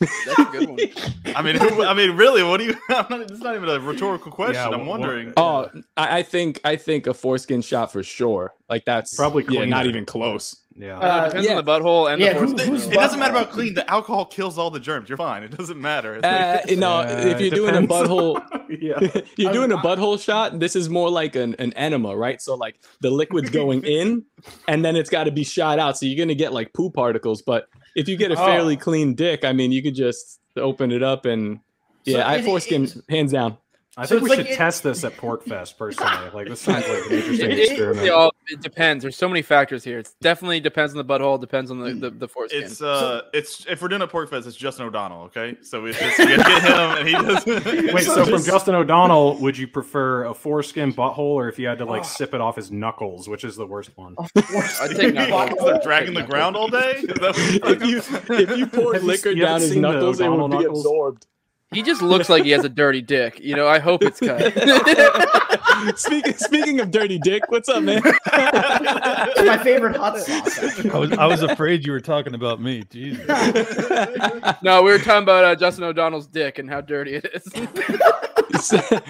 That's 0.00 0.38
a 0.38 0.44
good 0.52 0.68
one. 0.68 0.78
I 1.36 1.42
mean, 1.42 1.56
who, 1.56 1.84
I 1.84 1.94
mean, 1.94 2.16
really? 2.16 2.42
What 2.42 2.58
do 2.58 2.64
you? 2.64 2.74
I'm 2.90 3.06
not, 3.10 3.20
it's 3.22 3.40
not 3.40 3.54
even 3.56 3.68
a 3.68 3.80
rhetorical 3.80 4.30
question. 4.32 4.54
Yeah, 4.54 4.68
I'm 4.68 4.86
what- 4.86 5.00
wondering. 5.00 5.32
oh, 5.36 5.68
I, 5.96 6.18
I 6.18 6.22
think 6.22 6.60
I 6.64 6.76
think 6.76 7.06
a 7.06 7.14
foreskin 7.14 7.62
shot 7.62 7.92
for 7.92 8.02
sure. 8.02 8.54
Like 8.68 8.84
that's 8.84 9.14
Probably 9.16 9.44
yeah, 9.48 9.64
not 9.64 9.86
even 9.86 10.04
close. 10.04 10.56
Yeah. 10.76 10.96
Uh, 10.98 11.24
depends 11.26 11.48
yeah. 11.48 11.56
on 11.56 11.64
the 11.64 11.70
butthole 11.72 12.12
and 12.12 12.20
Yeah, 12.22 12.34
the 12.34 12.38
foreskin. 12.46 12.68
who's 12.68 12.86
it 12.86 12.92
doesn't 12.92 13.18
matter 13.18 13.32
about 13.34 13.50
clean. 13.50 13.74
The 13.74 13.90
alcohol 13.90 14.26
kills 14.26 14.58
all 14.58 14.70
the 14.70 14.78
germs. 14.78 15.08
You're 15.08 15.18
fine. 15.18 15.42
It 15.42 15.56
doesn't 15.56 15.80
matter. 15.80 16.20
Uh, 16.22 16.60
no, 16.76 16.98
Uh, 16.98 17.06
if 17.24 17.40
you're 17.40 17.48
it 17.52 17.54
doing 17.54 17.74
a 17.74 17.80
depends. 17.80 18.08
butthole, 18.08 18.40
yeah. 18.68 19.22
you're 19.36 19.50
I- 19.50 19.52
doing 19.52 19.72
a 19.72 19.76
I- 19.76 19.82
butthole 19.82 20.22
shot. 20.22 20.60
This 20.60 20.76
is 20.76 20.88
more 20.88 21.10
like 21.10 21.34
an, 21.34 21.56
an 21.58 21.72
enema, 21.72 22.16
right? 22.16 22.40
So 22.40 22.54
like 22.54 22.76
the 23.00 23.10
liquid's 23.10 23.50
going 23.50 23.82
in, 23.84 24.24
and 24.68 24.84
then 24.84 24.94
it's 24.94 25.10
got 25.10 25.24
to 25.24 25.32
be 25.32 25.42
shot 25.42 25.78
out. 25.80 25.98
So 25.98 26.06
you're 26.06 26.22
gonna 26.24 26.34
get 26.36 26.52
like 26.52 26.72
poo 26.74 26.90
particles. 26.90 27.42
But 27.42 27.68
if 27.94 28.08
you 28.08 28.16
get 28.16 28.30
a 28.30 28.40
Oh. 28.40 28.44
fairly 28.46 28.76
clean 28.76 29.14
dick, 29.14 29.44
I 29.44 29.52
mean, 29.52 29.72
you 29.72 29.82
could 29.82 29.94
just 29.94 30.40
open 30.56 30.90
it 30.92 31.02
up 31.02 31.24
and 31.24 31.60
yeah, 32.04 32.28
I 32.28 32.42
foreskin 32.42 32.88
hands 33.08 33.32
down. 33.32 33.58
I 33.98 34.06
So 34.06 34.14
think 34.20 34.22
we 34.22 34.30
it's 34.36 34.36
should 34.42 34.52
it- 34.52 34.56
test 34.56 34.82
this 34.84 35.02
at 35.02 35.16
PorcFest 35.16 35.76
personally. 35.76 36.30
Like 36.32 36.46
this 36.48 36.60
sounds 36.60 36.86
like 36.88 37.06
an 37.06 37.12
interesting 37.18 37.50
It, 37.50 37.58
it, 37.58 37.68
experiment. 37.70 38.06
it 38.06 38.10
all, 38.10 38.32
it 38.46 38.60
depends. 38.62 39.02
There's 39.02 39.16
so 39.16 39.28
many 39.28 39.42
factors 39.42 39.82
here. 39.82 39.98
It 39.98 40.08
definitely 40.20 40.60
depends 40.60 40.92
on 40.94 40.98
the 40.98 41.04
butthole. 41.04 41.40
Depends 41.40 41.70
on 41.72 41.80
the 41.80 41.94
the, 41.94 42.10
the 42.10 42.28
foreskin. 42.28 42.62
It's 42.62 42.80
uh, 42.80 43.22
it's 43.34 43.66
if 43.68 43.82
we're 43.82 43.88
doing 43.88 44.02
a 44.02 44.06
PorcFest, 44.06 44.46
it's 44.46 44.54
Justin 44.56 44.86
O'Donnell. 44.86 45.24
Okay, 45.24 45.56
so 45.62 45.84
it's 45.86 45.98
just 46.16 46.18
we 46.18 46.26
get 46.26 46.62
him, 46.62 46.72
and 46.98 47.08
he 47.08 47.14
does. 47.14 47.44
Wait, 47.94 48.04
So 48.04 48.14
so 48.14 48.24
from 48.24 48.42
Justin 48.44 48.76
O'Donnell, 48.76 49.36
would 49.38 49.58
you 49.58 49.66
prefer 49.66 50.24
a 50.26 50.32
foreskin 50.34 50.92
butthole 50.92 51.18
or 51.18 51.48
if 51.48 51.58
you 51.58 51.66
had 51.66 51.78
to 51.78 51.84
like 51.84 52.02
Oh. 52.02 52.04
sip 52.04 52.34
it 52.34 52.40
off 52.40 52.54
his 52.54 52.70
knuckles, 52.70 53.28
which 53.28 53.42
is 53.42 53.56
the 53.56 53.66
worst 53.66 53.90
one? 53.96 54.14
I'd 54.36 54.90
take 54.94 55.12
knuckles. 55.14 55.58
They're 55.64 55.80
dragging 55.80 56.14
the 56.14 56.22
ground 56.22 56.54
all 56.56 56.68
day. 56.68 56.92
Is 56.98 57.06
that 57.06 57.20
what- 57.64 57.82
If 57.82 57.84
you 57.84 57.98
if 58.36 58.56
you 58.56 58.66
poured 58.68 59.02
liquor 59.02 59.30
you 59.30 59.42
down 59.42 59.60
his 59.60 59.74
knuckles, 59.74 60.20
it 60.20 60.24
O'Donnell 60.26 60.48
would 60.48 60.58
be 60.58 60.62
knuckles? 60.64 60.84
absorbed. 60.86 61.26
He 61.72 61.82
just 61.82 62.00
looks 62.00 62.30
like 62.30 62.44
he 62.44 62.50
has 62.50 62.64
a 62.64 62.68
dirty 62.68 63.02
dick. 63.02 63.38
You 63.40 63.54
know, 63.54 63.68
I 63.68 63.78
hope 63.78 64.02
it's 64.02 64.20
cut. 64.20 64.40
speaking 65.98 66.34
speaking 66.34 66.80
of 66.80 66.90
dirty 66.90 67.18
dick, 67.18 67.42
what's 67.48 67.68
up, 67.68 67.82
man? 67.82 68.00
It's 68.04 69.46
my 69.46 69.58
favorite 69.58 69.96
hot 69.96 70.18
sauce. 70.18 70.62
Actually. 70.62 70.90
I 70.90 70.98
was 70.98 71.12
I 71.12 71.26
was 71.26 71.42
afraid 71.42 71.84
you 71.84 71.92
were 71.92 72.00
talking 72.00 72.34
about 72.34 72.60
me. 72.60 72.84
Jesus. 72.90 73.26
no, 74.62 74.82
we 74.82 74.90
were 74.90 74.98
talking 74.98 75.24
about 75.24 75.44
uh, 75.44 75.54
Justin 75.54 75.84
O'Donnell's 75.84 76.26
dick 76.26 76.58
and 76.58 76.70
how 76.70 76.80
dirty 76.80 77.14
it 77.14 77.26
is. 77.34 77.52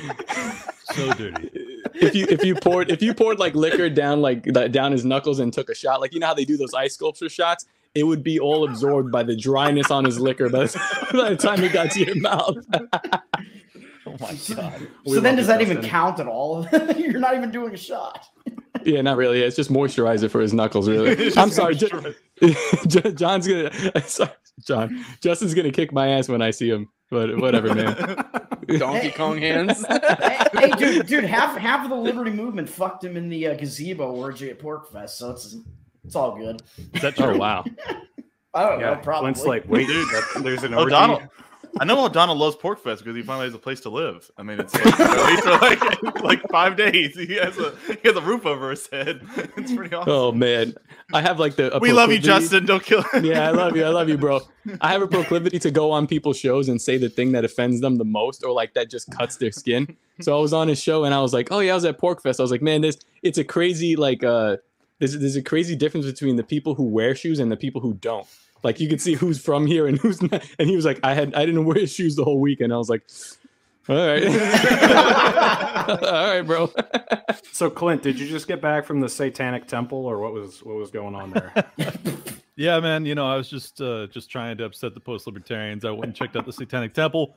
So 0.95 1.13
dirty. 1.13 1.51
if 1.95 2.15
you 2.15 2.27
if 2.29 2.45
you 2.45 2.55
poured 2.55 2.91
if 2.91 3.03
you 3.03 3.13
poured 3.13 3.39
like 3.39 3.55
liquor 3.55 3.91
down 3.91 4.23
like 4.23 4.43
down 4.73 4.91
his 4.91 5.05
knuckles 5.05 5.39
and 5.39 5.53
took 5.53 5.69
a 5.69 5.75
shot, 5.75 6.01
like 6.01 6.13
you 6.15 6.21
know 6.21 6.27
how 6.27 6.35
they 6.35 6.47
do 6.47 6.57
those 6.57 6.75
ice 6.75 6.95
sculpture 6.95 7.29
shots, 7.29 7.67
it 7.95 8.05
would 8.05 8.23
be 8.23 8.39
all 8.39 8.69
absorbed 8.69 9.11
by 9.11 9.23
the 9.23 9.37
dryness 9.37 9.91
on 9.91 10.05
his 10.05 10.19
liquor 10.21 10.49
by 10.49 10.65
the, 10.67 11.09
by 11.13 11.31
the 11.31 11.37
time 11.37 11.63
it 11.65 11.73
got 11.73 11.91
to 11.93 12.05
your 12.05 12.17
mouth. 12.17 12.57
Oh 14.07 14.17
my 14.21 14.39
god. 14.57 14.89
We 15.05 15.13
So 15.17 15.21
then, 15.21 15.37
does 15.37 15.49
that 15.49 15.61
even 15.61 15.77
Justin. 15.77 15.91
count 15.91 16.19
at 16.19 16.27
all? 16.27 16.67
You're 16.97 17.21
not 17.21 17.35
even 17.37 17.51
doing 17.51 17.75
a 17.75 17.77
shot. 17.77 18.27
yeah, 18.83 19.03
not 19.03 19.19
really. 19.19 19.43
It's 19.43 19.55
just 19.55 19.71
moisturizer 19.71 20.31
for 20.31 20.41
his 20.41 20.55
knuckles, 20.55 20.89
really. 20.89 21.31
I'm 21.37 21.51
sorry, 21.51 21.75
moisturizer. 21.75 23.15
John's 23.19 23.47
gonna. 23.47 24.01
Sorry, 24.09 24.31
John. 24.67 25.05
Justin's 25.21 25.53
gonna 25.53 25.71
kick 25.71 25.93
my 25.93 26.09
ass 26.09 26.27
when 26.27 26.41
I 26.41 26.53
see 26.53 26.71
him. 26.71 26.89
But 27.11 27.39
whatever, 27.39 27.75
man. 27.75 28.25
Donkey 28.79 29.11
Kong 29.11 29.37
hands. 29.37 29.85
hey, 29.87 30.47
hey, 30.55 30.71
dude, 30.79 31.07
dude, 31.07 31.25
half 31.25 31.59
half 31.59 31.85
of 31.85 31.91
the 31.91 31.97
Liberty 31.97 32.31
movement 32.31 32.67
fucked 32.69 33.05
him 33.05 33.15
in 33.15 33.29
the 33.29 33.49
uh, 33.49 33.55
gazebo 33.57 34.11
orgy 34.11 34.49
at 34.49 34.59
PorcFest, 34.59 35.11
so 35.11 35.33
it's 35.33 35.55
it's 36.05 36.17
all 36.17 36.37
good. 36.37 36.63
Is 36.95 37.03
that 37.03 37.17
true? 37.17 37.27
Oh 37.27 37.37
wow. 37.37 37.65
I 38.55 38.69
don't 38.69 38.81
Yeah, 38.81 38.95
know, 38.95 39.01
probably. 39.03 39.33
Clint's 39.33 39.45
like, 39.45 39.69
wait, 39.69 39.87
Dude, 39.87 40.09
that, 40.09 40.41
there's 40.43 40.63
an. 40.65 40.75
O'Donnell. 40.75 41.23
I 41.79 41.85
know 41.85 42.03
O'Donnell 42.07 42.35
loves 42.35 42.57
PorcFest 42.57 42.99
because 42.99 43.15
he 43.15 43.23
finally 43.23 43.45
has 43.47 43.55
a 43.55 43.59
place 43.59 43.81
to 43.81 43.91
live. 43.91 44.29
I 44.39 44.43
mean, 44.43 44.59
it's 44.59 44.75
like, 44.75 44.99
at 44.99 45.27
least 45.27 45.43
for 45.45 45.51
like 45.59 46.23
like 46.23 46.43
five 46.51 46.77
days. 46.77 47.15
He 47.15 47.35
has 47.35 47.59
a 47.59 47.77
he 47.87 48.09
has 48.09 48.17
a 48.17 48.23
roof 48.23 48.47
over 48.47 48.71
his 48.71 48.87
head. 48.89 49.21
It's 49.59 49.73
pretty 49.75 49.95
awesome. 49.95 50.11
Oh 50.13 50.33
man. 50.33 50.75
I 51.13 51.21
have 51.21 51.39
like 51.39 51.57
the. 51.57 51.77
a 51.77 51.79
we 51.79 51.93
love 51.93 52.11
you, 52.11 52.19
Justin. 52.19 52.65
Don't 52.65 52.83
kill 52.83 53.03
him. 53.03 53.25
yeah, 53.25 53.47
I 53.47 53.51
love 53.51 53.77
you. 53.77 53.85
I 53.85 53.91
love 53.91 54.09
you, 54.09 54.17
bro. 54.17 54.41
I 54.81 54.93
have 54.93 55.03
a 55.03 55.07
proclivity 55.09 55.59
to 55.61 55.71
go 55.71 55.91
on 55.91 56.07
people's 56.07 56.39
shows 56.39 56.69
and 56.71 56.81
say 56.81 56.97
the 56.97 57.11
thing 57.11 57.33
that 57.33 57.45
offends 57.45 57.81
them 57.83 57.97
the 57.97 58.05
most 58.05 58.43
or 58.45 58.53
like 58.53 58.73
that 58.75 58.89
just 58.91 59.11
cuts 59.11 59.37
their 59.37 59.53
skin. 59.53 59.95
So 60.21 60.37
I 60.37 60.41
was 60.41 60.53
on 60.55 60.69
his 60.69 60.83
show 60.83 61.05
and 61.05 61.13
I 61.15 61.21
was 61.21 61.35
like, 61.35 61.49
"Oh 61.51 61.59
yeah, 61.61 61.73
I 61.73 61.75
was 61.75 61.85
at 61.85 61.99
PorcFest." 62.01 62.41
I 62.41 62.43
was 62.43 62.51
like, 62.51 62.63
"Man, 62.63 62.81
this 62.81 62.97
it's 63.23 63.39
a 63.39 63.45
crazy 63.45 63.95
like 63.95 64.25
uh 64.25 64.57
there's 64.99 65.19
there's 65.19 65.37
a 65.37 65.43
crazy 65.43 65.77
difference 65.77 66.07
between 66.07 66.37
the 66.37 66.45
people 66.45 66.75
who 66.75 66.85
wear 66.85 67.15
shoes 67.15 67.39
and 67.39 67.51
the 67.51 67.57
people 67.57 67.81
who 67.81 67.95
don't. 67.95 68.27
Like 68.63 68.81
you 68.81 68.89
can 68.89 68.99
see 68.99 69.15
who's 69.15 69.41
from 69.41 69.67
here 69.67 69.87
and 69.87 69.99
who's 69.99 70.21
not." 70.21 70.45
And 70.59 70.69
he 70.69 70.77
was 70.77 70.85
like, 70.85 71.01
"I 71.03 71.15
had 71.15 71.35
I 71.35 71.47
didn't 71.47 71.65
wear 71.65 71.87
shoes 71.87 72.17
the 72.17 72.25
whole 72.25 72.41
week." 72.41 72.61
And 72.61 72.73
I 72.73 72.77
was 72.77 72.89
like, 72.89 73.03
"All 73.89 73.97
right." 73.97 74.25
All 75.89 75.97
right, 75.97 76.43
bro. 76.43 76.71
So 77.53 77.71
Clint, 77.71 78.03
did 78.03 78.19
you 78.19 78.29
just 78.29 78.49
get 78.49 78.61
back 78.61 78.85
from 78.85 79.01
the 79.01 79.09
Satanic 79.09 79.67
Temple, 79.67 80.05
or 80.07 80.19
what 80.19 80.33
was 80.33 80.63
what 80.63 80.77
was 80.77 80.91
going 80.91 81.15
on 81.15 81.31
there? 81.31 81.53
Yeah, 82.59 82.81
man. 82.81 83.07
You 83.07 83.15
know, 83.15 83.25
I 83.25 83.37
was 83.37 83.49
just 83.49 83.81
uh, 83.81 84.09
just 84.09 84.33
trying 84.33 84.57
to 84.59 84.65
upset 84.65 84.93
the 84.93 84.99
post 84.99 85.29
libertarians. 85.29 85.85
I 85.85 85.93
went 85.93 86.07
and 86.07 86.15
checked 86.15 86.35
out 86.35 86.45
the 86.45 86.53
Satanic 86.53 86.93
Temple. 86.93 87.37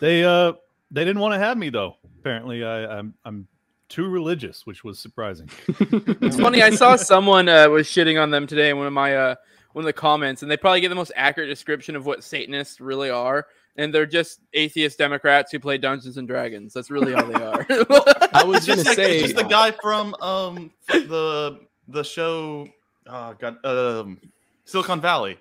They 0.00 0.22
uh 0.22 0.52
they 0.90 1.02
didn't 1.02 1.20
want 1.20 1.32
to 1.32 1.38
have 1.38 1.56
me 1.56 1.70
though. 1.70 1.96
Apparently, 2.20 2.62
I, 2.62 2.98
I'm 2.98 3.14
I'm 3.24 3.48
too 3.90 4.08
religious, 4.08 4.64
which 4.66 4.84
was 4.84 4.98
surprising. 4.98 5.50
It's 5.68 6.36
funny. 6.36 6.62
I 6.62 6.70
saw 6.70 6.96
someone 6.96 7.48
uh, 7.48 7.68
was 7.68 7.86
shitting 7.86 8.20
on 8.20 8.30
them 8.30 8.46
today 8.46 8.70
in 8.70 8.78
one 8.78 8.86
of 8.86 8.92
my 8.92 9.16
uh, 9.16 9.34
one 9.72 9.82
of 9.82 9.86
the 9.86 9.92
comments, 9.92 10.42
and 10.42 10.50
they 10.50 10.56
probably 10.56 10.80
give 10.80 10.90
the 10.90 10.96
most 10.96 11.12
accurate 11.14 11.50
description 11.50 11.96
of 11.96 12.06
what 12.06 12.24
Satanists 12.24 12.80
really 12.80 13.10
are, 13.10 13.46
and 13.76 13.92
they're 13.92 14.06
just 14.06 14.40
atheist 14.54 14.96
Democrats 14.98 15.52
who 15.52 15.60
play 15.60 15.76
Dungeons 15.78 16.16
and 16.16 16.26
Dragons. 16.26 16.72
That's 16.72 16.90
really 16.90 17.14
all 17.14 17.26
they 17.26 17.34
are. 17.34 17.66
I 18.32 18.44
was 18.44 18.58
It's 18.58 18.66
gonna 18.66 18.76
just 18.76 18.86
like 18.86 18.96
say 18.96 19.20
just 19.20 19.36
the 19.36 19.44
guy 19.44 19.72
from 19.72 20.14
um 20.22 20.70
the 20.88 21.60
the 21.88 22.02
show. 22.02 22.68
Oh 23.06 23.34
God, 23.38 23.64
um, 23.64 24.20
Silicon 24.64 25.00
Valley. 25.00 25.38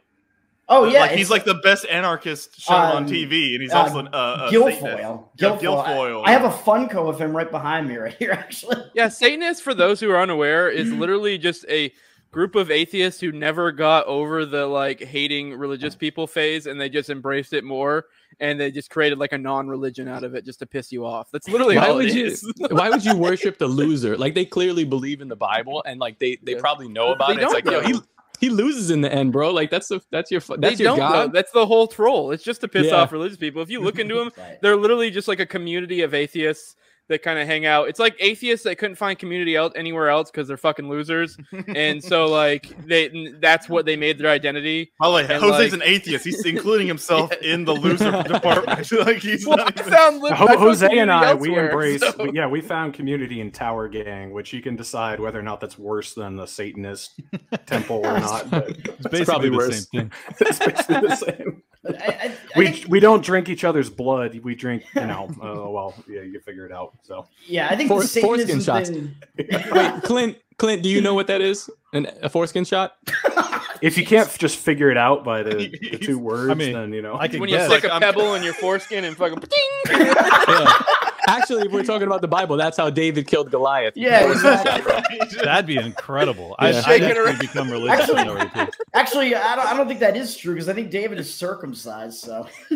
Oh 0.72 0.86
yeah, 0.86 1.02
like 1.02 1.12
he's 1.12 1.30
like 1.32 1.46
the 1.46 1.56
best 1.56 1.86
anarchist 1.90 2.62
show 2.62 2.74
on 2.76 3.04
Um, 3.04 3.10
TV, 3.10 3.54
and 3.56 3.62
he's 3.64 3.74
uh, 3.74 3.80
also 3.80 4.00
an, 4.00 4.08
uh, 4.14 4.48
a 4.50 4.54
Gilfoyle. 4.54 4.80
Satanist. 4.80 5.00
Yeah, 5.02 5.50
Gilfoyle. 5.50 5.60
Gilfoyle. 5.86 6.22
I, 6.26 6.30
I 6.30 6.32
have 6.32 6.44
a 6.46 6.50
Funko 6.56 7.10
of 7.10 7.20
him 7.20 7.36
right 7.36 7.50
behind 7.50 7.88
me 7.88 7.98
right 7.98 8.14
here, 8.14 8.32
actually. 8.34 8.78
yeah, 8.94 9.10
Satanist, 9.10 9.64
for 9.64 9.74
those 9.74 10.00
who 10.00 10.12
are 10.12 10.22
unaware, 10.22 10.70
is 10.70 10.92
literally 10.94 11.38
just 11.40 11.66
a 11.70 11.92
group 12.32 12.54
of 12.54 12.70
atheists 12.70 13.20
who 13.20 13.32
never 13.32 13.72
got 13.72 14.06
over 14.06 14.46
the 14.46 14.68
like 14.68 15.00
hating 15.02 15.52
religious 15.56 15.96
people 15.96 16.28
phase 16.28 16.68
and 16.68 16.80
they 16.80 16.88
just 16.88 17.10
embraced 17.10 17.54
it 17.54 17.64
more 17.64 18.06
and 18.40 18.60
they 18.62 18.70
just 18.70 18.92
created 18.92 19.18
like 19.18 19.34
a 19.34 19.38
non-religion 19.40 20.08
out 20.08 20.24
of 20.24 20.36
it 20.36 20.46
just 20.46 20.60
to 20.60 20.66
piss 20.68 20.92
you 20.92 21.04
off. 21.04 21.32
That's 21.32 21.50
literally 21.50 21.76
why 21.78 21.88
all 21.90 21.96
would 21.96 22.06
it 22.06 22.14
you 22.16 22.26
is. 22.28 22.54
why 22.70 22.92
would 22.92 23.04
you 23.04 23.16
worship 23.18 23.58
the 23.58 23.66
loser? 23.66 24.16
Like 24.16 24.36
they 24.36 24.46
clearly 24.46 24.84
believe 24.84 25.22
in 25.22 25.28
the 25.28 25.36
Bible 25.36 25.82
and 25.88 26.00
like 26.00 26.20
they 26.20 26.38
they 26.44 26.52
Yeah. 26.54 26.60
probably 26.60 26.88
know 26.88 27.14
about 27.14 27.30
They 27.30 27.38
it. 27.38 27.42
It's 27.46 27.54
like 27.54 27.64
don't, 27.64 27.74
yo, 27.74 27.82
he 27.82 27.94
though. 27.94 28.04
He 28.40 28.50
loses 28.50 28.90
in 28.92 29.02
the 29.02 29.12
end, 29.14 29.32
bro. 29.32 29.52
Like 29.52 29.70
that's 29.70 29.88
the 29.88 30.02
that's 30.12 30.32
your 30.32 30.40
that's 30.42 30.78
they 30.78 30.84
your 30.84 30.96
don't 30.96 31.00
though. 31.00 31.26
god. 31.26 31.34
That's 31.34 31.52
the 31.52 31.66
whole 31.66 31.88
troll. 31.88 32.32
It's 32.32 32.44
just 32.44 32.62
to 32.62 32.68
piss 32.68 32.88
Yeah. 32.88 32.96
off 32.96 33.12
religious 33.12 33.38
people. 33.38 33.62
If 33.62 33.70
you 33.70 33.82
look 33.82 34.00
into 34.00 34.16
them, 34.20 34.32
Right. 34.38 34.58
they're 34.62 34.76
literally 34.78 35.12
just 35.12 35.28
like 35.28 35.40
a 35.40 35.46
community 35.46 36.02
of 36.02 36.14
atheists 36.14 36.76
that 37.10 37.22
kind 37.22 37.38
of 37.40 37.48
hang 37.48 37.66
out. 37.66 37.90
It's 37.90 38.00
like 38.00 38.16
atheists 38.20 38.64
that 38.64 38.78
couldn't 38.78 38.96
find 38.96 39.20
community 39.20 39.58
out 39.58 39.74
anywhere 39.76 40.10
else 40.10 40.32
because 40.32 40.48
they're 40.48 40.58
fucking 40.58 40.88
losers, 40.88 41.38
and 41.68 42.04
so 42.04 42.26
like 42.32 42.74
they 42.86 43.34
that's 43.40 43.68
what 43.68 43.86
they 43.86 43.96
made 43.98 44.18
their 44.18 44.30
identity. 44.32 44.92
By 45.00 45.08
the 45.10 45.14
way, 45.16 45.22
And, 45.24 45.44
Jose's 45.44 45.74
like- 45.74 45.74
an 45.74 45.82
atheist. 45.84 46.24
He's 46.26 46.46
including 46.46 46.88
himself 46.88 47.32
in 47.42 47.66
the 47.66 47.74
loser 47.74 48.12
department. 48.24 48.92
like 48.92 49.18
he's 49.18 49.46
Well, 49.46 49.58
not 49.58 49.78
I 49.78 49.82
even- 49.82 49.94
found 49.94 50.22
li- 50.22 50.30
I 50.32 50.36
Ho- 50.36 50.58
Jose 50.58 50.86
and 50.86 50.92
community 51.10 51.26
I, 51.28 51.34
we 51.34 51.58
embrace. 51.58 52.00
so- 52.02 52.14
we- 52.24 52.32
yeah, 52.34 52.48
we 52.48 52.62
found 52.62 52.94
community 52.94 53.42
in 53.42 53.52
Tower 53.52 53.88
Gang, 53.90 54.32
which 54.32 54.54
you 54.54 54.62
can 54.62 54.76
decide 54.76 55.20
whether 55.20 55.40
or 55.40 55.44
not 55.44 55.60
that's 55.60 55.78
worse 55.78 56.14
than 56.14 56.36
the 56.36 56.46
Satanist 56.46 57.20
temple 57.66 57.98
or 58.06 58.20
not. 58.20 58.50
But 58.50 58.70
It's 58.70 58.86
basically 59.08 59.26
probably 59.26 59.50
the 59.50 59.58
worse. 59.58 59.88
same 59.92 60.10
thing. 60.10 60.12
it's 60.40 60.60
basically 60.60 61.08
the 61.08 61.16
same. 61.16 61.64
I, 61.88 61.92
I, 61.92 62.26
I 62.56 62.60
We 62.60 62.72
think, 62.72 62.86
we 62.90 63.00
don't 63.00 63.24
drink 63.24 63.48
each 63.50 63.64
other's 63.64 63.90
blood. 63.90 64.38
We 64.44 64.54
drink, 64.56 64.84
you 64.96 65.06
know. 65.08 65.30
Uh, 65.42 65.70
well, 65.72 65.94
yeah, 66.08 66.22
you 66.22 66.40
figure 66.40 66.66
it 66.66 66.72
out. 66.72 66.94
So 67.04 67.28
yeah, 67.48 67.68
I 67.70 67.76
think 67.76 67.88
For- 67.90 68.02
the 68.04 68.08
foreskin 68.22 68.62
Satanism 68.62 68.62
shots. 68.62 68.90
thing. 68.90 69.16
Wait, 69.72 70.04
Clint, 70.04 70.38
Clint, 70.58 70.84
do 70.84 70.90
you 70.90 71.02
know 71.02 71.14
what 71.14 71.28
that 71.28 71.42
is? 71.42 71.70
An, 71.94 72.08
a 72.22 72.30
foreskin 72.30 72.66
shot? 72.66 72.98
if 73.82 73.98
you 73.98 74.06
can't 74.06 74.30
just 74.38 74.58
figure 74.58 74.92
it 74.92 74.98
out 74.98 75.24
by 75.24 75.42
the, 75.42 75.56
the 75.92 75.98
two 75.98 76.20
words, 76.20 76.56
mean, 76.58 76.74
then 76.74 76.92
you 76.94 77.02
know. 77.02 77.16
I 77.18 77.28
can 77.30 77.40
when 77.40 77.50
you 77.50 77.56
guess. 77.56 77.70
stick 77.70 77.84
Like, 77.84 77.92
a 77.92 77.94
I'm- 77.94 78.02
pebble 78.02 78.36
in 78.36 78.44
your 78.44 78.54
foreskin 78.54 79.06
and 79.06 79.16
fucking 79.16 79.42
Yeah. 79.90 81.09
Actually, 81.30 81.66
if 81.66 81.72
we're 81.72 81.84
talking 81.84 82.08
about 82.08 82.22
the 82.22 82.28
Bible, 82.28 82.58
that's 82.58 82.76
how 82.78 82.90
David 82.90 83.28
killed 83.28 83.52
Goliath. 83.52 83.94
Yeah, 83.96 84.30
exactly. 84.32 85.20
That'd 85.44 85.66
be 85.66 85.78
incredible. 85.78 86.56
Yeah. 86.60 86.66
I'd, 86.68 86.76
I'd 86.76 87.02
actually 87.04 87.20
around. 87.26 87.40
become 87.40 87.70
religious. 87.72 88.00
Actually- 88.10 88.28
already. 88.30 88.72
Actually, 88.94 89.36
I 89.36 89.56
don't, 89.56 89.68
I 89.68 89.78
don't 89.78 89.88
think 89.88 90.00
that 90.00 90.18
is 90.18 90.36
true 90.36 90.54
because 90.56 90.68
I 90.70 90.74
think 90.74 90.90
David 90.92 91.20
is 91.20 91.34
circumcised. 91.34 92.20
So 92.20 92.48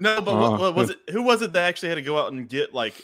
no, 0.00 0.20
but 0.20 0.28
Oh. 0.28 0.40
what, 0.40 0.50
what 0.52 0.60
uh-huh. 0.60 0.72
was 0.72 0.90
it? 0.90 0.98
Who 1.10 1.22
was 1.22 1.42
it 1.42 1.52
that 1.52 1.68
actually 1.68 1.90
had 1.90 1.94
to 1.96 2.02
go 2.02 2.18
out 2.18 2.32
and 2.32 2.48
get 2.48 2.74
like 2.74 2.94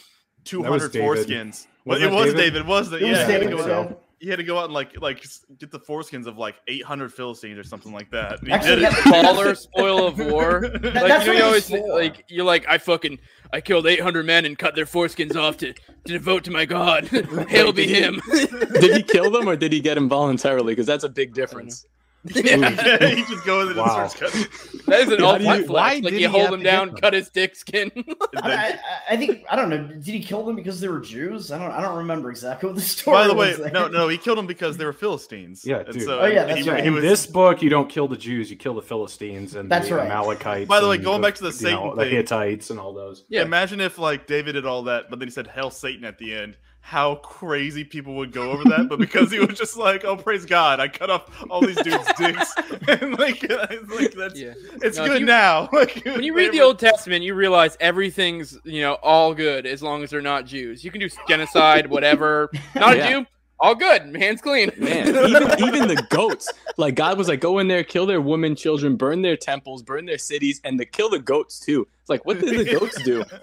two 0.43 0.61
That 0.61 0.71
was 0.71 0.81
hundred 0.83 0.93
David. 0.93 1.27
foreskins? 1.27 1.67
Was 1.85 1.99
But 1.99 2.01
it 2.01 2.11
was 2.11 2.25
David? 2.33 2.37
David, 2.37 2.67
wasn't 2.67 2.95
it? 2.95 3.05
it 3.05 3.09
was 3.09 3.17
yeah, 3.19 3.23
I 3.23 3.27
David. 3.27 3.97
Think 4.25 4.31
he, 4.31 4.31
had 4.31 4.37
to 4.37 4.43
go, 4.43 4.55
so. 4.55 4.55
he 4.55 4.55
had 4.55 4.55
to 4.55 4.55
go 4.55 4.59
out 4.59 4.65
and 4.65 4.73
like 4.73 5.01
like 5.01 5.25
get 5.59 5.71
the 5.71 5.79
foreskins 5.79 6.25
of 6.27 6.37
like 6.37 6.55
eight 6.67 6.83
hundred 6.83 7.13
Philistines 7.13 7.57
or 7.57 7.63
something 7.63 7.91
like 7.91 8.09
that. 8.11 8.39
And 8.39 8.47
he 8.47 8.53
Actually, 8.53 8.75
did 8.81 8.83
it. 8.83 8.93
baller 8.93 9.57
spoil 9.57 10.07
of 10.07 10.17
war. 10.19 10.71
Like 10.85 10.93
that's 10.93 11.25
you 11.25 11.33
know, 11.33 11.33
what 11.33 11.37
you 11.37 11.43
always 11.43 11.69
it's 11.71 11.81
for. 11.85 11.93
like 11.93 12.25
you're 12.29 12.45
like 12.45 12.65
I 12.67 12.77
fucking 12.77 13.19
I 13.53 13.61
killed 13.61 13.87
800 13.87 14.25
men 14.25 14.45
and 14.45 14.57
cut 14.57 14.75
their 14.75 14.85
foreskins 14.85 15.35
off 15.35 15.57
to, 15.57 15.73
to 15.73 15.79
devote 16.05 16.43
to 16.45 16.51
my 16.51 16.65
god. 16.65 17.05
Hail 17.49 17.73
be 17.73 17.87
him. 17.87 18.21
Did 18.31 18.95
he 18.95 19.03
kill 19.03 19.31
them 19.31 19.47
or 19.47 19.55
did 19.55 19.71
he 19.73 19.79
get 19.79 19.95
them 19.95 20.09
voluntarily? 20.09 20.73
Because 20.73 20.85
that's 20.85 21.03
a 21.03 21.09
big 21.09 21.33
difference. 21.33 21.85
Yeah. 22.33 22.55
yeah, 22.99 23.07
he 23.15 23.23
just 23.25 23.45
goes 23.45 23.71
in 23.71 23.77
Wow. 23.77 23.83
and 24.01 24.11
starts 24.11 24.15
cutting. 24.15 24.47
That 24.87 24.99
is 25.01 25.11
an 25.11 25.19
How 25.19 25.25
all 25.25 25.37
do 25.37 25.43
you- 25.43 25.49
flex. 25.65 25.69
why 25.69 25.93
Like 25.95 26.03
did 26.03 26.13
you 26.13 26.19
he 26.19 26.23
hold 26.25 26.53
him 26.53 26.63
down, 26.63 26.87
them? 26.89 26.97
cut 26.97 27.13
his 27.13 27.29
dick 27.29 27.55
skin. 27.55 27.91
I, 28.37 28.51
I, 28.53 28.79
I 29.11 29.17
think 29.17 29.43
I 29.49 29.55
don't 29.55 29.69
know. 29.69 29.83
Did 29.87 30.03
he 30.05 30.19
kill 30.21 30.43
them 30.45 30.55
because 30.55 30.79
they 30.79 30.87
were 30.87 30.99
Jews? 30.99 31.51
I 31.51 31.57
don't. 31.59 31.71
I 31.71 31.81
don't 31.81 31.97
remember 31.97 32.29
exactly 32.29 32.67
what 32.67 32.75
the 32.75 32.81
story. 32.81 33.15
By 33.17 33.27
the 33.27 33.33
way, 33.35 33.49
was 33.49 33.57
there. 33.59 33.71
no, 33.71 33.87
no, 33.87 34.07
he 34.07 34.17
killed 34.17 34.37
them 34.37 34.47
because 34.47 34.77
they 34.77 34.85
were 34.85 34.93
Philistines. 34.93 35.65
Yeah, 35.65 35.79
And 35.79 35.93
dude. 35.93 36.03
so 36.03 36.19
Oh, 36.19 36.25
yeah, 36.25 36.47
he- 36.47 36.53
that's 36.55 36.67
right. 36.67 36.81
he 36.83 36.87
in 36.87 36.95
this 36.95 37.25
book, 37.27 37.61
you 37.61 37.69
don't 37.69 37.89
kill 37.89 38.07
the 38.07 38.17
Jews; 38.17 38.49
you 38.49 38.57
kill 38.57 38.73
the 38.75 38.81
Philistines 38.81 39.55
and 39.55 39.69
That's 39.71 39.89
the 39.89 39.95
right. 39.95 40.05
Amalekites. 40.05 40.67
By 40.67 40.79
the 40.79 40.87
way, 40.87 40.95
and 40.95 41.03
going 41.03 41.21
back 41.21 41.35
to 41.35 41.43
the 41.43 41.49
you 41.49 41.71
know, 41.71 41.77
Satan 41.81 41.89
the 41.95 42.03
thing- 42.03 42.11
Hittites 42.11 42.69
and 42.69 42.79
all 42.79 42.93
those. 42.93 43.25
Yeah. 43.29 43.41
Imagine 43.43 43.81
if 43.81 43.97
like 43.97 44.27
David 44.27 44.53
did 44.53 44.65
all 44.65 44.83
that, 44.83 45.09
but 45.09 45.19
then 45.19 45.27
he 45.27 45.31
said 45.31 45.47
"Hell 45.47 45.71
Satan" 45.71 46.05
at 46.05 46.17
the 46.17 46.33
end. 46.33 46.57
How 46.87 47.15
crazy 47.15 47.83
people 47.83 48.13
would 48.17 48.31
go 48.31 48.51
over 48.51 48.63
that, 48.65 48.87
but 48.89 48.99
because 48.99 49.31
he 49.31 49.39
was 49.39 49.57
just 49.57 49.75
like, 49.75 50.05
"Oh, 50.05 50.15
praise 50.15 50.45
God, 50.45 50.79
I 50.79 50.87
cut 50.87 51.09
off 51.09 51.23
all 51.49 51.59
these 51.61 51.77
dudes' 51.81 52.05
dicks," 52.15 52.53
and 52.87 53.17
like, 53.17 53.43
it's 53.43 53.89
like 53.91 54.11
that's 54.11 54.39
Yeah. 54.39 54.53
it's 54.83 54.95
No, 54.97 55.07
good 55.07 55.21
you- 55.21 55.25
now. 55.25 55.67
Like 55.73 56.03
When 56.05 56.21
you 56.21 56.35
read 56.35 56.51
the 56.51 56.61
Old 56.61 56.77
Testament, 56.77 57.23
you 57.23 57.33
realize 57.33 57.75
everything's 57.79 58.59
you 58.63 58.81
know 58.81 58.93
all 59.01 59.33
good 59.33 59.65
as 59.65 59.81
long 59.81 60.03
as 60.03 60.11
they're 60.11 60.21
not 60.21 60.45
Jews. 60.45 60.83
You 60.83 60.91
can 60.91 61.01
do 61.01 61.09
genocide, 61.27 61.87
whatever. 61.89 62.51
Not 62.75 62.97
a 62.97 63.07
Jew, 63.09 63.25
all 63.59 63.73
good. 63.73 64.15
Hands 64.15 64.39
clean. 64.39 64.69
Man, 64.77 65.07
even 65.07 65.63
even 65.67 65.87
the 65.87 66.05
goats. 66.11 66.53
Like 66.77 66.93
God 66.93 67.17
was 67.17 67.27
like, 67.27 67.39
go 67.39 67.57
in 67.57 67.67
there, 67.67 67.83
kill 67.83 68.05
their 68.05 68.21
women, 68.21 68.55
children, 68.55 68.95
burn 68.95 69.23
their 69.23 69.37
temples, 69.37 69.81
burn 69.81 70.05
their 70.05 70.19
cities, 70.19 70.61
and 70.63 70.79
the 70.79 70.85
kill 70.85 71.09
the 71.09 71.17
goats 71.19 71.59
too. 71.59 71.87
It's 72.05 72.09
like, 72.11 72.23
what 72.23 72.39
did 72.39 72.67
the 72.67 72.71
goats 72.71 73.01
do? 73.01 73.23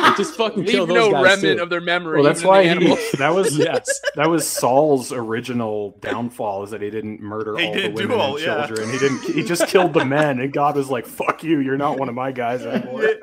Like, 0.00 0.16
just 0.16 0.34
fucking 0.34 0.64
kill 0.64 0.86
those 0.86 0.94
no 0.96 1.12
guys 1.12 1.22
remnant 1.22 1.58
too. 1.58 1.62
of 1.62 1.70
their 1.70 1.80
memory. 1.80 2.14
Well, 2.16 2.24
that's 2.24 2.42
why 2.42 2.62
in 2.62 2.78
the 2.78 2.84
he, 2.86 2.90
animals. 2.90 3.10
that 3.18 3.28
was 3.32 3.56
yes. 3.58 4.00
that 4.16 4.28
was 4.28 4.48
Saul's 4.48 5.12
original 5.12 5.96
downfall 6.00 6.64
is 6.64 6.70
that 6.70 6.82
he 6.82 6.90
didn't 6.90 7.20
murder 7.20 7.56
He 7.56 7.66
all 7.66 7.74
didn't 7.74 7.94
the 7.94 8.02
women 8.02 8.18
all- 8.20 8.36
and 8.36 8.44
yeah. 8.44 8.66
children. 8.66 8.90
He 8.90 8.98
didn't. 8.98 9.22
He 9.22 9.44
just 9.44 9.68
killed 9.68 9.92
the 9.92 10.04
men, 10.04 10.40
and 10.40 10.52
God 10.52 10.74
was 10.74 10.90
like, 10.90 11.06
"Fuck 11.06 11.44
you! 11.44 11.60
You're 11.60 11.76
not 11.76 11.98
one 11.98 12.08
of 12.08 12.16
my 12.16 12.32
guys 12.32 12.62
anymore." 12.62 13.14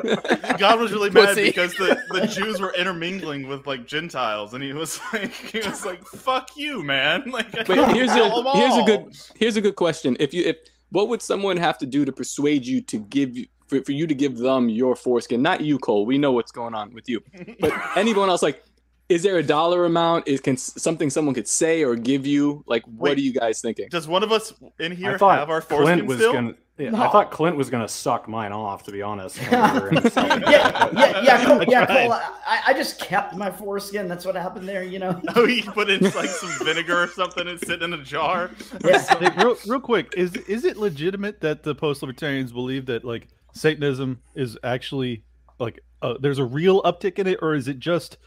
God 0.57 0.79
was 0.79 0.93
really 0.93 1.09
mad 1.09 1.29
Pussy. 1.29 1.45
because 1.47 1.73
the, 1.73 1.99
the 2.11 2.27
Jews 2.27 2.61
were 2.61 2.73
intermingling 2.75 3.47
with 3.49 3.67
like 3.67 3.87
Gentiles, 3.87 4.53
and 4.53 4.63
he 4.63 4.71
was 4.71 5.01
like, 5.11 5.33
he 5.33 5.59
was 5.59 5.83
like, 5.85 6.05
"Fuck 6.05 6.55
you, 6.55 6.81
man!" 6.83 7.23
Like, 7.29 7.53
I 7.57 7.63
Wait, 7.67 7.95
here's 7.95 8.11
a 8.11 8.53
here's 8.55 8.77
a 8.77 8.83
good 8.83 9.17
here's 9.35 9.57
a 9.57 9.61
good 9.61 9.75
question. 9.75 10.15
If 10.19 10.33
you 10.33 10.45
if 10.45 10.57
what 10.91 11.09
would 11.09 11.21
someone 11.21 11.57
have 11.57 11.77
to 11.79 11.85
do 11.85 12.05
to 12.05 12.13
persuade 12.13 12.65
you 12.65 12.79
to 12.83 12.99
give 12.99 13.35
you 13.35 13.47
for, 13.67 13.81
for 13.83 13.91
you 13.91 14.07
to 14.07 14.15
give 14.15 14.37
them 14.37 14.69
your 14.69 14.95
foreskin? 14.95 15.41
Not 15.41 15.61
you, 15.61 15.77
Cole. 15.79 16.05
We 16.05 16.17
know 16.17 16.31
what's 16.31 16.51
going 16.51 16.73
on 16.73 16.93
with 16.93 17.07
you. 17.09 17.21
But 17.59 17.73
anyone 17.95 18.29
else, 18.29 18.41
like, 18.41 18.63
is 19.09 19.23
there 19.23 19.37
a 19.37 19.43
dollar 19.43 19.85
amount? 19.85 20.27
Is 20.27 20.41
can 20.41 20.57
something 20.57 21.09
someone 21.09 21.33
could 21.33 21.47
say 21.47 21.83
or 21.83 21.95
give 21.95 22.25
you? 22.27 22.63
Like, 22.67 22.83
what 22.85 23.11
Wait. 23.11 23.17
are 23.17 23.21
you 23.21 23.31
guys 23.33 23.61
thinking? 23.61 23.87
Does 23.89 24.07
one 24.07 24.21
of 24.23 24.31
us 24.31 24.53
in 24.79 24.91
here 24.91 25.11
have 25.17 25.21
our 25.49 25.61
Clint 25.61 25.67
foreskin 26.01 26.05
was 26.05 26.17
still? 26.17 26.33
gonna. 26.33 26.55
Yeah, 26.77 26.91
No. 26.91 27.01
I 27.01 27.09
thought 27.09 27.31
Clint 27.31 27.55
was 27.57 27.71
gonna 27.71 27.87
suck 27.87 28.27
mine 28.27 28.51
off. 28.51 28.83
To 28.83 28.91
be 28.91 29.01
honest. 29.01 29.37
when 29.39 29.73
we 29.73 29.79
were 29.79 29.89
in 29.89 30.11
South 30.11 30.41
yeah, 30.47 30.89
yeah, 30.93 31.21
yeah, 31.23 31.45
Cole, 31.45 31.63
yeah. 31.67 31.85
Cole, 31.85 32.13
I, 32.13 32.61
I 32.67 32.73
just 32.73 32.99
kept 32.99 33.33
my 33.35 33.49
foreskin. 33.49 34.07
That's 34.07 34.25
what 34.25 34.35
happened 34.35 34.67
there. 34.67 34.83
You 34.83 34.99
know. 34.99 35.21
Oh, 35.35 35.45
he 35.45 35.61
put 35.61 35.89
in 35.89 36.03
like 36.03 36.29
some 36.29 36.51
vinegar 36.65 37.03
or 37.03 37.07
something 37.07 37.47
and 37.47 37.59
sit 37.61 37.81
in 37.81 37.93
a 37.93 38.03
jar. 38.03 38.51
Yeah. 38.83 38.99
Hey, 39.17 39.31
real, 39.43 39.57
real 39.67 39.79
quick, 39.79 40.13
is 40.17 40.35
is 40.35 40.65
it 40.65 40.77
legitimate 40.77 41.39
that 41.41 41.63
the 41.63 41.73
post 41.73 42.01
libertarians 42.03 42.51
believe 42.51 42.85
that 42.87 43.03
like 43.05 43.27
Satanism 43.57 44.19
is 44.35 44.57
actually 44.63 45.23
like 45.59 45.79
uh, 46.01 46.15
there's 46.19 46.39
a 46.39 46.45
real 46.45 46.81
uptick 46.83 47.19
in 47.19 47.27
it, 47.27 47.39
or 47.41 47.55
is 47.55 47.67
it 47.67 47.79
just 47.79 48.17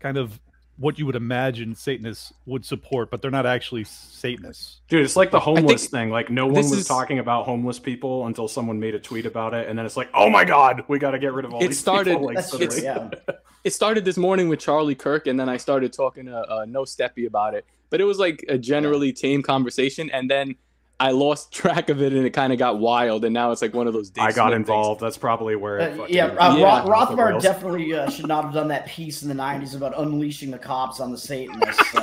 kind 0.00 0.16
of 0.16 0.40
what 0.78 0.98
you 0.98 1.06
would 1.06 1.16
imagine 1.16 1.74
Satanists 1.74 2.32
would 2.44 2.64
support, 2.64 3.10
but 3.10 3.22
they're 3.22 3.30
not 3.30 3.46
actually 3.46 3.84
Satanists? 3.84 4.80
Dude, 4.88 5.04
it's 5.04 5.16
like 5.16 5.30
the 5.30 5.40
homeless 5.40 5.86
thing. 5.86 6.10
Like 6.10 6.30
no 6.30 6.46
one 6.46 6.56
was 6.56 6.72
is- 6.72 6.86
talking 6.86 7.18
about 7.18 7.44
homeless 7.46 7.78
people 7.78 8.26
until 8.26 8.46
someone 8.48 8.78
made 8.78 8.94
a 8.94 8.98
tweet 9.00 9.26
about 9.26 9.54
it, 9.54 9.68
and 9.68 9.78
then 9.78 9.86
it's 9.86 9.96
like, 9.96 10.10
oh 10.14 10.28
my 10.30 10.44
god, 10.44 10.84
we 10.88 10.98
got 10.98 11.12
to 11.12 11.18
get 11.18 11.32
rid 11.32 11.44
of 11.44 11.54
all 11.54 11.62
It 11.64 11.68
these 11.68 11.78
started- 11.78 12.10
people. 12.12 12.26
Like, 12.26 12.36
That's 12.36 12.50
true. 12.56 12.70
suddenly. 12.70 12.84
Yeah. 12.84 13.34
It 13.64 13.72
started 13.72 14.04
this 14.04 14.16
morning 14.16 14.48
with 14.48 14.60
Charlie 14.60 14.94
Kirk, 14.94 15.26
and 15.26 15.40
then 15.40 15.48
I 15.48 15.56
started 15.56 15.92
talking 15.92 16.26
to 16.26 16.36
uh, 16.36 16.66
No 16.68 16.82
Steppy 16.84 17.26
about 17.26 17.52
it. 17.54 17.64
But 17.90 18.00
it 18.00 18.04
was 18.04 18.16
like 18.16 18.44
a 18.48 18.56
generally 18.56 19.12
tame 19.12 19.42
conversation, 19.42 20.08
and 20.10 20.30
then 20.30 20.54
I 20.98 21.10
lost 21.10 21.52
track 21.54 21.88
of 21.90 22.00
it, 22.00 22.12
and 22.12 22.24
it 22.24 22.30
kind 22.30 22.52
of 22.52 22.58
got 22.58 22.78
wild, 22.78 23.24
and 23.24 23.34
now 23.34 23.50
it's 23.52 23.62
like 23.62 23.74
one 23.74 23.86
of 23.86 23.92
those. 23.92 24.10
Dave 24.10 24.24
I 24.24 24.28
got 24.28 24.34
Smith 24.34 24.46
things. 24.46 24.68
involved. 24.68 25.00
That's 25.00 25.18
probably 25.18 25.56
where. 25.56 25.78
It 25.78 26.00
Uh, 26.00 26.06
yeah, 26.08 26.26
uh, 26.26 26.56
Yeah. 26.56 26.88
Roth, 26.88 27.10
Rothbard 27.10 27.42
definitely 27.42 27.92
uh, 27.92 28.08
should 28.10 28.26
not 28.26 28.44
have 28.44 28.54
done 28.54 28.68
that 28.68 28.86
piece 28.86 29.22
in 29.22 29.28
the 29.28 29.34
'90s 29.34 29.76
about 29.76 29.98
unleashing 29.98 30.50
the 30.50 30.58
cops 30.58 31.00
on 31.00 31.12
the 31.12 31.18
Satanists. 31.18 31.90
So. 31.90 32.00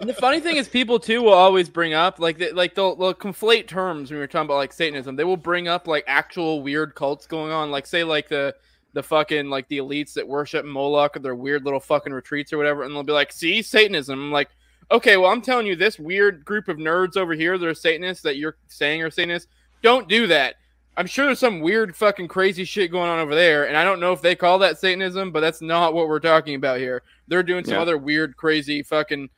And 0.00 0.08
the 0.08 0.14
funny 0.18 0.40
thing 0.40 0.56
is, 0.56 0.68
people 0.68 1.00
too 1.00 1.22
will 1.22 1.32
always 1.32 1.68
bring 1.68 1.94
up 1.94 2.20
like 2.20 2.38
they, 2.38 2.52
like 2.52 2.74
they'll, 2.74 2.94
they'll 2.94 3.14
conflate 3.14 3.66
terms 3.66 4.10
when 4.10 4.18
you're 4.18 4.26
talking 4.28 4.46
about 4.46 4.56
like 4.56 4.72
Satanism. 4.72 5.16
They 5.16 5.24
will 5.24 5.36
bring 5.36 5.66
up 5.66 5.88
like 5.88 6.04
actual 6.06 6.62
weird 6.62 6.94
cults 6.94 7.26
going 7.26 7.50
on, 7.50 7.70
like 7.70 7.86
say 7.86 8.04
like 8.04 8.28
the 8.28 8.54
the 8.92 9.02
fucking 9.02 9.50
like 9.50 9.68
the 9.68 9.78
elites 9.78 10.14
that 10.14 10.26
worship 10.26 10.64
Moloch 10.64 11.16
or 11.16 11.20
their 11.20 11.34
weird 11.34 11.64
little 11.64 11.80
fucking 11.80 12.12
retreats 12.12 12.52
or 12.52 12.56
whatever, 12.58 12.84
and 12.84 12.94
they'll 12.94 13.02
be 13.02 13.12
like, 13.12 13.32
"See, 13.32 13.62
Satanism." 13.62 14.18
I'm 14.18 14.32
like, 14.32 14.48
okay, 14.90 15.16
well, 15.16 15.30
I'm 15.30 15.42
telling 15.42 15.66
you, 15.66 15.76
this 15.76 15.98
weird 15.98 16.44
group 16.44 16.68
of 16.68 16.76
nerds 16.78 17.16
over 17.16 17.34
here 17.34 17.58
that 17.58 17.66
are 17.66 17.74
Satanists 17.74 18.22
that 18.22 18.36
you're 18.36 18.56
saying 18.68 19.02
are 19.02 19.10
Satanists, 19.10 19.48
don't 19.82 20.08
do 20.08 20.26
that. 20.28 20.56
I'm 20.96 21.06
sure 21.06 21.26
there's 21.26 21.38
some 21.38 21.60
weird 21.60 21.94
fucking 21.94 22.26
crazy 22.26 22.64
shit 22.64 22.90
going 22.90 23.08
on 23.08 23.20
over 23.20 23.34
there, 23.34 23.68
and 23.68 23.76
I 23.76 23.84
don't 23.84 24.00
know 24.00 24.12
if 24.12 24.20
they 24.20 24.34
call 24.34 24.58
that 24.58 24.78
Satanism, 24.78 25.30
but 25.30 25.40
that's 25.40 25.62
not 25.62 25.94
what 25.94 26.08
we're 26.08 26.18
talking 26.18 26.56
about 26.56 26.78
here. 26.80 27.02
They're 27.28 27.44
doing 27.44 27.64
some 27.64 27.74
Yeah. 27.74 27.82
other 27.82 27.98
weird, 27.98 28.36
crazy 28.36 28.82
fucking 28.82 29.30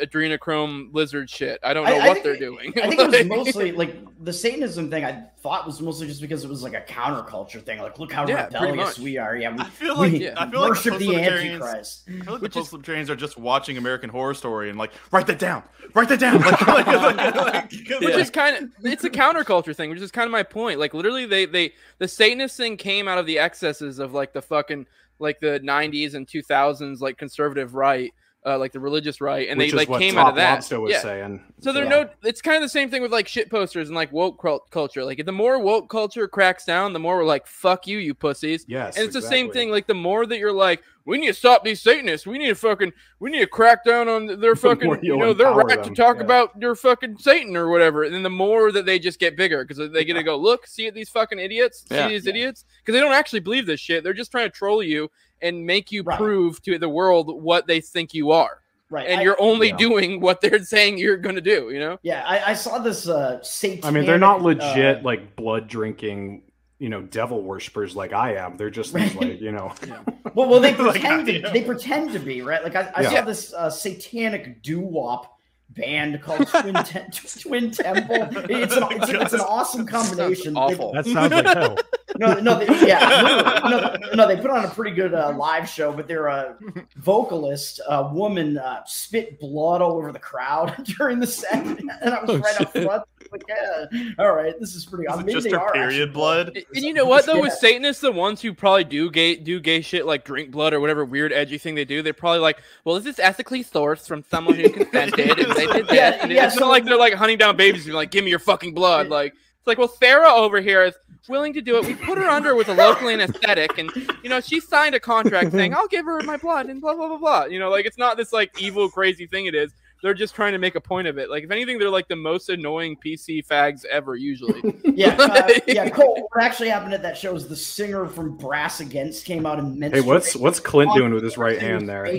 adrenochrome 0.00 0.92
lizard 0.92 1.28
shit. 1.30 1.58
I 1.62 1.74
don't 1.74 1.84
know 1.84 1.94
I- 1.94 1.98
I 1.98 2.08
what 2.08 2.14
think 2.14 2.24
they're 2.24 2.34
it- 2.34 2.40
doing. 2.40 2.72
I 2.82 2.88
think 2.88 3.00
it 3.00 3.08
was 3.10 3.26
mostly 3.46 3.72
like 3.72 3.96
the 4.24 4.32
Satanism 4.32 4.90
thing. 4.90 5.04
I 5.04 5.24
thought 5.40 5.66
was 5.66 5.80
mostly 5.80 6.06
just 6.06 6.20
because 6.20 6.44
it 6.44 6.48
was 6.50 6.62
like 6.62 6.74
a 6.74 6.80
counterculture 6.82 7.62
thing. 7.62 7.80
Like, 7.80 7.98
look 7.98 8.12
how 8.12 8.26
Yeah, 8.26 8.44
rebellious 8.46 8.98
we 8.98 9.16
are. 9.18 9.36
Yeah, 9.36 9.52
we, 9.54 9.60
I 9.60 9.64
feel 9.68 9.96
like 9.96 10.12
we 10.12 10.30
I 10.30 10.50
feel 10.50 10.60
like 10.60 10.70
worship 10.70 10.98
the 10.98 11.14
Antichrist. 11.16 12.04
I 12.08 12.10
feel 12.24 12.32
like 12.34 12.42
Which 12.42 12.52
the 12.54 12.60
is- 12.60 12.64
post-libertarians 12.66 13.10
are 13.10 13.16
just 13.16 13.38
watching 13.38 13.76
American 13.78 14.10
Horror 14.10 14.34
Story 14.34 14.70
and 14.70 14.78
like 14.78 14.92
write 15.12 15.26
that 15.28 15.38
down, 15.38 15.62
write 15.94 16.08
that 16.08 16.20
down. 16.20 16.40
Like, 16.46 16.66
like, 16.66 16.86
like, 16.86 17.34
like, 17.36 17.72
which 17.72 18.00
like- 18.02 18.14
is 18.16 18.30
kind 18.30 18.56
of 18.56 18.70
it's 18.84 19.04
a 19.04 19.10
counterculture 19.10 19.74
thing, 19.74 19.90
which 19.90 20.00
is 20.00 20.10
kind 20.10 20.26
of 20.26 20.32
my 20.32 20.42
point. 20.42 20.78
Like 20.78 20.94
literally, 20.94 21.26
they 21.26 21.46
they 21.46 21.72
the 21.98 22.08
Satanist 22.08 22.56
thing 22.56 22.76
came 22.76 23.08
out 23.08 23.18
of 23.18 23.26
the 23.26 23.38
excesses 23.38 23.98
of 23.98 24.12
like 24.12 24.32
the 24.32 24.42
fucking 24.42 24.86
like 25.18 25.40
the 25.40 25.60
'90s 25.60 26.14
and 26.14 26.26
2000s 26.26 27.00
like 27.00 27.16
conservative 27.16 27.74
right, 27.74 28.12
uh, 28.46 28.58
like 28.58 28.72
the 28.72 28.80
religious 28.80 29.20
right, 29.20 29.48
and 29.48 29.58
Which 29.58 29.72
they 29.72 29.76
like 29.76 29.88
came 30.00 30.14
Top 30.14 30.26
out 30.26 30.30
of 30.30 30.36
that. 30.36 30.54
Lobster 30.54 30.80
was 30.80 30.92
yeah. 30.92 31.02
saying. 31.02 31.44
So 31.60 31.72
they're 31.72 31.84
Yeah. 31.84 32.04
no. 32.04 32.10
It's 32.22 32.40
kind 32.40 32.56
of 32.56 32.62
the 32.62 32.68
same 32.68 32.90
thing 32.90 33.02
with 33.02 33.12
like 33.12 33.26
shit 33.26 33.50
posters 33.50 33.88
and 33.88 33.96
like 33.96 34.12
woke 34.12 34.40
culture. 34.70 35.04
Like 35.04 35.24
the 35.24 35.32
more 35.32 35.58
woke 35.58 35.90
culture 35.90 36.28
cracks 36.28 36.64
down, 36.64 36.92
the 36.92 36.98
more 36.98 37.16
we're 37.16 37.24
like, 37.24 37.46
"Fuck 37.46 37.86
you, 37.86 37.98
you 37.98 38.14
pussies." 38.14 38.64
Yes, 38.68 38.96
And 38.96 39.04
it's 39.04 39.14
the 39.14 39.22
same 39.22 39.50
thing. 39.50 39.70
Like 39.70 39.86
the 39.86 39.94
more 39.94 40.26
that 40.26 40.38
you're 40.38 40.52
like, 40.52 40.82
we 41.06 41.18
need 41.18 41.28
to 41.28 41.34
stop 41.34 41.64
these 41.64 41.80
Satanists. 41.80 42.26
We 42.26 42.36
need 42.36 42.48
to 42.48 42.54
fucking, 42.56 42.92
we 43.20 43.30
need 43.30 43.38
to 43.38 43.46
crack 43.46 43.84
down 43.84 44.08
on 44.08 44.40
their 44.40 44.56
fucking, 44.56 44.90
you 44.90 44.98
you'll 45.02 45.18
know, 45.18 45.32
their 45.32 45.52
right 45.52 45.82
to 45.82 45.90
talk 45.90 46.16
yeah. 46.16 46.24
about 46.24 46.50
your 46.60 46.74
fucking 46.74 47.18
Satan 47.18 47.56
or 47.56 47.68
whatever. 47.68 48.02
And 48.02 48.12
then 48.12 48.24
the 48.24 48.30
more 48.30 48.72
that 48.72 48.86
they 48.86 48.98
just 48.98 49.20
get 49.20 49.36
bigger 49.36 49.64
because 49.64 49.92
they 49.92 50.04
get 50.04 50.14
to 50.14 50.24
go, 50.24 50.36
look, 50.36 50.66
see 50.66 50.90
these 50.90 51.08
fucking 51.08 51.38
idiots, 51.38 51.84
see 51.88 52.08
these 52.08 52.26
idiots, 52.26 52.64
because 52.80 52.92
they 52.92 53.00
don't 53.00 53.14
actually 53.14 53.40
believe 53.40 53.66
this 53.66 53.80
shit. 53.80 54.02
They're 54.02 54.12
just 54.12 54.32
trying 54.32 54.50
to 54.50 54.56
troll 54.56 54.82
you 54.82 55.08
and 55.42 55.64
make 55.66 55.92
you 55.92 56.02
Right. 56.02 56.18
prove 56.18 56.62
to 56.62 56.78
the 56.78 56.88
world 56.88 57.42
what 57.42 57.66
they 57.66 57.80
think 57.80 58.14
you 58.14 58.30
are, 58.32 58.60
Right. 58.90 59.06
and 59.08 59.20
I- 59.20 59.22
you're 59.22 59.40
only 59.40 59.68
yeah. 59.68 59.76
doing 59.76 60.20
what 60.20 60.40
they're 60.40 60.62
saying 60.64 60.98
you're 60.98 61.16
gonna 61.16 61.40
do. 61.40 61.70
You 61.70 61.80
know? 61.80 61.98
Yeah, 62.02 62.22
I, 62.26 62.50
I 62.50 62.54
saw 62.54 62.78
this 62.78 63.08
uh 63.08 63.42
satanic. 63.42 63.84
I 63.84 63.90
mean, 63.90 64.06
they're 64.06 64.18
not 64.18 64.40
uh, 64.40 64.44
legit 64.44 65.02
like 65.02 65.36
blood 65.36 65.68
drinking, 65.68 66.42
you 66.78 66.88
know, 66.88 67.02
devil 67.02 67.42
worshippers 67.42 67.96
like 67.96 68.12
I 68.12 68.34
am. 68.36 68.56
They're 68.56 68.70
just 68.70 68.94
Right. 68.94 69.14
like, 69.14 69.40
you 69.40 69.52
know, 69.52 69.72
well, 70.34 70.48
well, 70.48 70.60
they 70.60 70.74
pretend 70.74 71.28
I 71.28 71.32
to, 71.32 71.42
am. 71.48 71.52
they 71.52 71.62
pretend 71.62 72.12
to 72.12 72.18
be 72.18 72.42
right. 72.42 72.62
Like 72.62 72.76
I, 72.76 72.90
I 72.94 73.02
Yeah. 73.02 73.10
saw 73.10 73.20
this 73.22 73.52
uh, 73.54 73.70
satanic 73.70 74.62
doo 74.62 74.80
wop 74.80 75.35
band 75.76 76.20
called 76.22 76.46
Twin 76.48 76.74
Tem- 76.74 77.10
Twin 77.40 77.70
Temple. 77.70 78.28
It's 78.50 78.74
an 78.76 78.84
it's, 78.90 79.08
it's 79.10 79.32
an 79.34 79.40
awesome 79.40 79.86
combination. 79.86 80.54
They- 80.54 80.60
awful. 80.60 80.92
That 80.92 81.04
sounds 81.06 81.32
like 81.32 81.46
hell. 81.46 81.76
No, 82.18 82.32
no, 82.40 82.58
they, 82.58 82.88
yeah, 82.88 83.20
literally. 83.68 83.98
no, 84.06 84.14
no, 84.14 84.26
they 84.26 84.40
put 84.40 84.50
on 84.50 84.64
a 84.64 84.70
pretty 84.70 84.92
good 84.92 85.12
uh, 85.12 85.34
live 85.36 85.68
show, 85.68 85.92
but 85.92 86.08
their 86.08 86.30
uh, 86.30 86.54
vocalist, 86.96 87.78
a 87.86 88.08
woman, 88.08 88.56
uh, 88.56 88.82
spit 88.86 89.38
blood 89.38 89.82
all 89.82 89.98
over 89.98 90.12
the 90.12 90.18
crowd 90.18 90.74
during 90.84 91.20
the 91.20 91.26
set, 91.26 91.52
and 91.66 91.90
I 92.14 92.20
was 92.22 92.30
Oh, 92.30 92.38
right 92.38 92.58
up 92.60 92.72
shit. 92.72 92.84
front. 92.84 93.02
Like, 93.32 93.44
yeah, 93.48 93.86
all 94.18 94.32
right, 94.32 94.58
this 94.58 94.74
is 94.74 94.84
pretty. 94.84 95.04
Is 95.04 95.12
I 95.12 95.22
mean, 95.22 95.34
just 95.34 95.44
they 95.44 95.56
her 95.56 95.72
period 95.72 95.86
actually 95.92 96.06
blood? 96.12 96.48
And 96.48 96.64
and 96.74 96.84
you 96.84 96.94
know 96.94 97.04
what 97.04 97.26
though, 97.26 97.40
with 97.40 97.52
Satanists, 97.52 98.00
the 98.00 98.12
ones 98.12 98.42
who 98.42 98.52
probably 98.52 98.84
do 98.84 99.10
gay 99.10 99.36
do 99.36 99.60
gay 99.60 99.80
shit 99.80 100.06
like 100.06 100.24
drink 100.24 100.50
blood 100.50 100.72
or 100.72 100.80
whatever 100.80 101.04
weird 101.04 101.32
edgy 101.32 101.58
thing 101.58 101.74
they 101.74 101.84
do, 101.84 102.02
they're 102.02 102.12
probably 102.12 102.40
like, 102.40 102.60
well, 102.84 102.96
is 102.96 103.04
this 103.04 103.14
is 103.14 103.20
ethically 103.20 103.64
sourced 103.64 104.06
from 104.06 104.24
someone 104.30 104.54
who 104.54 104.68
consented 104.70 105.38
and 105.38 105.52
they 105.52 105.66
did 105.66 105.86
this. 105.86 105.96
Yeah, 105.96 106.18
and 106.20 106.30
yeah, 106.30 106.46
it's 106.46 106.54
so- 106.54 106.60
not 106.60 106.68
like 106.68 106.84
they're 106.84 106.96
like 106.98 107.14
hunting 107.14 107.38
down 107.38 107.56
babies 107.56 107.86
and 107.86 107.94
like, 107.94 108.10
give 108.10 108.24
me 108.24 108.30
your 108.30 108.38
fucking 108.38 108.74
blood. 108.74 109.08
Like 109.08 109.32
it's 109.32 109.66
like, 109.66 109.78
well, 109.78 109.88
Sarah 109.88 110.32
over 110.32 110.60
here 110.60 110.82
is 110.84 110.94
willing 111.28 111.52
to 111.54 111.60
do 111.60 111.76
it. 111.76 111.84
We 111.84 111.94
put 111.94 112.18
her 112.18 112.28
under 112.28 112.54
with 112.54 112.68
a 112.68 112.74
local 112.74 113.08
anesthetic, 113.08 113.78
and 113.78 113.90
you 114.22 114.30
know 114.30 114.40
she 114.40 114.60
signed 114.60 114.94
a 114.94 115.00
contract 115.00 115.52
saying 115.52 115.74
I'll 115.74 115.88
give 115.88 116.06
her 116.06 116.22
my 116.22 116.36
blood 116.36 116.66
and 116.66 116.80
blah 116.80 116.94
blah 116.94 117.08
blah 117.08 117.18
blah. 117.18 117.44
You 117.46 117.58
know, 117.58 117.70
like 117.70 117.86
it's 117.86 117.98
not 117.98 118.16
this 118.16 118.32
like 118.32 118.60
evil 118.60 118.88
crazy 118.88 119.26
thing. 119.26 119.46
It 119.46 119.54
is. 119.54 119.72
They're 120.02 120.14
just 120.14 120.34
trying 120.34 120.52
to 120.52 120.58
make 120.58 120.74
a 120.74 120.80
point 120.80 121.08
of 121.08 121.16
it. 121.18 121.30
Like 121.30 121.44
if 121.44 121.50
anything, 121.50 121.78
they're 121.78 121.88
like 121.90 122.06
the 122.08 122.16
most 122.16 122.48
annoying 122.50 122.96
PC 122.96 123.46
fags 123.46 123.84
ever. 123.86 124.14
Usually. 124.16 124.74
Yeah, 124.96 125.14
uh, 125.18 125.48
yeah. 125.66 125.90
Cole, 125.90 126.26
what 126.32 126.42
actually 126.42 126.70
happened 126.70 126.94
at 126.94 127.02
that 127.02 127.18
show 127.18 127.34
is 127.34 127.48
the 127.48 127.56
singer 127.56 128.06
from 128.06 128.34
Brass 128.38 128.80
Against 128.80 129.26
came 129.26 129.44
out 129.44 129.58
and 129.58 129.78
mentioned. 129.78 130.02
hey, 130.02 130.08
what's 130.08 130.34
what's 130.34 130.58
Clint 130.58 130.94
doing 130.94 131.12
with 131.12 131.22
his 131.22 131.36
right 131.36 131.60
hand 131.60 131.86
there? 131.86 132.04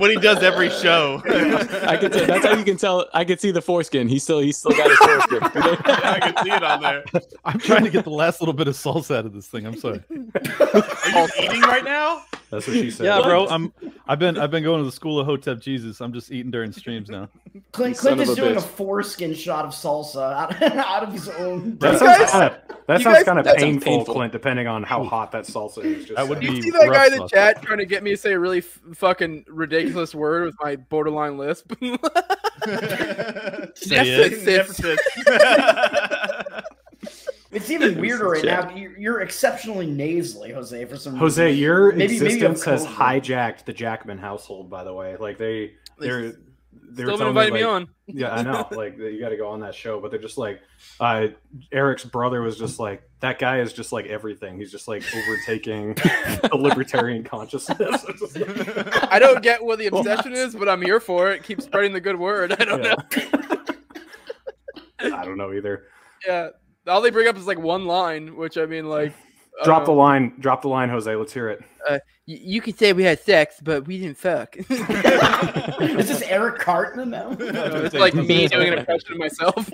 what 0.00 0.10
he 0.10 0.16
does 0.16 0.42
every 0.42 0.68
show. 0.68 1.22
I 1.86 1.96
can 1.96 2.10
tell. 2.10 2.26
That's 2.26 2.44
how 2.44 2.56
you 2.56 2.64
can 2.64 2.76
tell. 2.76 3.06
I 3.14 3.24
can 3.24 3.38
see 3.38 3.52
the 3.52 3.62
foreskin. 3.62 4.08
He's 4.08 4.24
still. 4.24 4.40
He's 4.40 4.58
still 4.58 4.72
got 4.72 4.88
his 4.88 4.98
foreskin. 4.98 5.38
I 5.42 6.18
can 6.18 6.44
see 6.44 6.50
it 6.50 6.64
on 6.64 6.82
there. 6.82 7.04
I'm 7.44 7.60
trying 7.60 7.84
to 7.84 7.90
get 7.90 8.02
the 8.02 8.10
last 8.10 8.40
little 8.40 8.54
bit 8.54 8.66
of 8.66 8.74
salsa 8.74 9.18
out 9.18 9.26
of 9.26 9.32
this 9.32 9.46
thing. 9.46 9.64
I'm 9.64 9.78
sorry. 9.78 10.00
Are 10.10 10.18
you 11.14 11.28
eating 11.40 11.60
right 11.60 11.84
now? 11.84 12.24
That's 12.50 12.66
what 12.66 12.74
she 12.74 12.90
said. 12.90 13.06
Yeah, 13.06 13.22
bro. 13.22 13.46
I'm. 13.48 13.72
I've 14.08 14.18
been. 14.18 14.36
I've 14.38 14.50
been 14.50 14.64
going 14.64 14.80
to 14.80 14.84
the 14.84 14.92
school 14.92 15.20
of 15.20 15.26
Hotep 15.32 15.60
Jesus. 15.60 16.00
I'm 16.00 16.12
just 16.12 16.30
eating 16.30 16.50
during 16.50 16.72
streams 16.72 17.08
now. 17.08 17.28
Clint, 17.72 17.96
Clint 17.96 18.20
is 18.20 18.28
a 18.30 18.36
doing 18.36 18.56
a 18.56 18.60
bitch. 18.60 18.64
foreskin 18.64 19.34
shot 19.34 19.64
of 19.64 19.70
salsa 19.72 20.32
out, 20.34 20.62
out 20.76 21.02
of 21.04 21.12
his 21.12 21.28
own. 21.28 21.78
That 21.78 21.98
sounds 21.98 22.30
kind 22.30 22.44
of 22.52 22.58
that 22.86 23.00
sounds 23.00 23.16
guys- 23.16 23.24
kind 23.24 23.38
of 23.38 23.44
that 23.46 23.60
sounds 23.60 23.72
painful, 23.84 23.92
painful. 23.98 24.14
Clint, 24.14 24.32
depending 24.32 24.66
on 24.66 24.82
how 24.82 25.04
hot 25.04 25.32
that 25.32 25.44
salsa 25.44 25.84
is. 25.84 26.04
Just 26.04 26.16
That 26.16 26.28
would 26.28 26.38
saying. 26.40 26.56
You 26.56 26.62
be 26.62 26.70
see 26.70 26.70
that 26.70 26.90
guy 26.92 27.06
in 27.06 27.12
the 27.12 27.18
rough 27.20 27.30
chat 27.30 27.62
trying 27.62 27.78
to 27.78 27.86
get 27.86 28.02
me 28.02 28.10
to 28.10 28.16
say 28.16 28.32
a 28.32 28.38
really 28.38 28.58
f- 28.58 28.80
fucking 28.94 29.44
ridiculous 29.48 30.14
word 30.14 30.44
with 30.44 30.54
my 30.62 30.76
borderline 30.76 31.38
lisp. 31.38 31.72
Say 33.74 34.04
it. 34.06 34.32
Emphasis. 37.52 37.70
It's 37.70 37.70
even 37.70 38.00
weirder 38.00 38.28
right 38.30 38.42
Jack. 38.42 38.70
now. 38.70 38.76
You're, 38.76 38.98
you're 38.98 39.20
exceptionally 39.20 39.86
nasally, 39.86 40.52
Jose, 40.52 40.84
for 40.86 40.96
some 40.96 41.16
Jose, 41.16 41.44
reason. 41.46 41.60
your 41.62 41.92
Maybe- 41.92 42.18
maybe 42.18 42.26
existence 42.34 42.66
I'm 42.66 42.72
has 42.72 42.86
hijacked 42.86 43.64
the 43.64 43.72
Jackman 43.72 44.18
household. 44.18 44.70
By 44.70 44.84
the 44.84 44.92
way, 44.94 45.16
like 45.16 45.38
they 45.38 45.74
they're 45.98 46.32
they 46.94 47.04
were 47.04 47.12
Still 47.14 47.18
been 47.18 47.18
telling 47.18 47.28
inviting 47.28 47.54
me, 47.54 47.60
me 47.60 47.64
on. 47.66 47.88
Yeah, 48.14 48.34
I 48.34 48.42
know. 48.42 48.68
Like 48.76 48.98
you 48.98 49.18
got 49.20 49.30
to 49.30 49.36
go 49.38 49.48
on 49.48 49.60
that 49.60 49.74
show, 49.74 49.98
but 50.00 50.10
they're 50.10 50.20
just 50.20 50.36
like, 50.36 50.60
uh, 51.00 51.28
Eric's 51.70 52.04
brother 52.04 52.42
was 52.42 52.58
just 52.58 52.78
like 52.78 53.02
that 53.20 53.38
guy 53.38 53.60
is 53.60 53.72
just 53.72 53.92
like 53.92 54.06
everything. 54.06 54.58
He's 54.58 54.70
just 54.70 54.88
like 54.88 55.02
overtaking 55.16 55.94
the 55.94 56.50
libertarian 56.58 57.24
consciousness. 57.24 58.04
I 59.10 59.18
don't 59.18 59.42
get 59.42 59.64
what 59.64 59.78
the 59.78 59.86
obsession 59.86 60.32
is, 60.34 60.54
but 60.54 60.68
I'm 60.68 60.82
here 60.82 61.00
for 61.00 61.30
it. 61.32 61.42
Keep 61.44 61.62
spreading 61.62 61.92
the 61.94 62.00
good 62.00 62.18
word. 62.18 62.52
I 62.52 62.64
don't 62.66 62.82
Yeah. 62.82 62.94
know. 65.00 65.16
I 65.16 65.24
don't 65.24 65.36
know 65.38 65.52
either. 65.52 65.84
Yeah. 66.26 66.50
All 66.86 67.00
they 67.00 67.10
bring 67.10 67.28
up 67.28 67.36
is 67.36 67.46
like 67.46 67.58
one 67.58 67.86
line, 67.86 68.36
which 68.36 68.58
I 68.58 68.66
mean, 68.66 68.88
like, 68.88 69.14
Drop 69.64 69.84
the 69.84 69.92
line. 69.92 70.34
Drop 70.40 70.62
the 70.62 70.68
line, 70.68 70.88
Jose. 70.88 71.14
Let's 71.14 71.32
hear 71.32 71.48
it. 71.48 71.60
know. 71.88 71.98
Y- 72.26 72.40
you 72.42 72.60
could 72.60 72.78
say 72.78 72.92
we 72.92 73.04
had 73.04 73.20
sex, 73.20 73.56
but 73.62 73.86
we 73.86 73.98
didn't 73.98 74.16
fuck. 74.16 74.56
Is 74.56 76.08
this 76.08 76.22
Eric 76.22 76.58
Cartman 76.58 77.10
now? 77.10 77.36
it's 77.38 77.94
like 77.98 78.14
me 78.14 78.48
doing 78.48 78.72
an 78.72 78.78
impression 78.78 79.12
of 79.12 79.18
myself. 79.18 79.68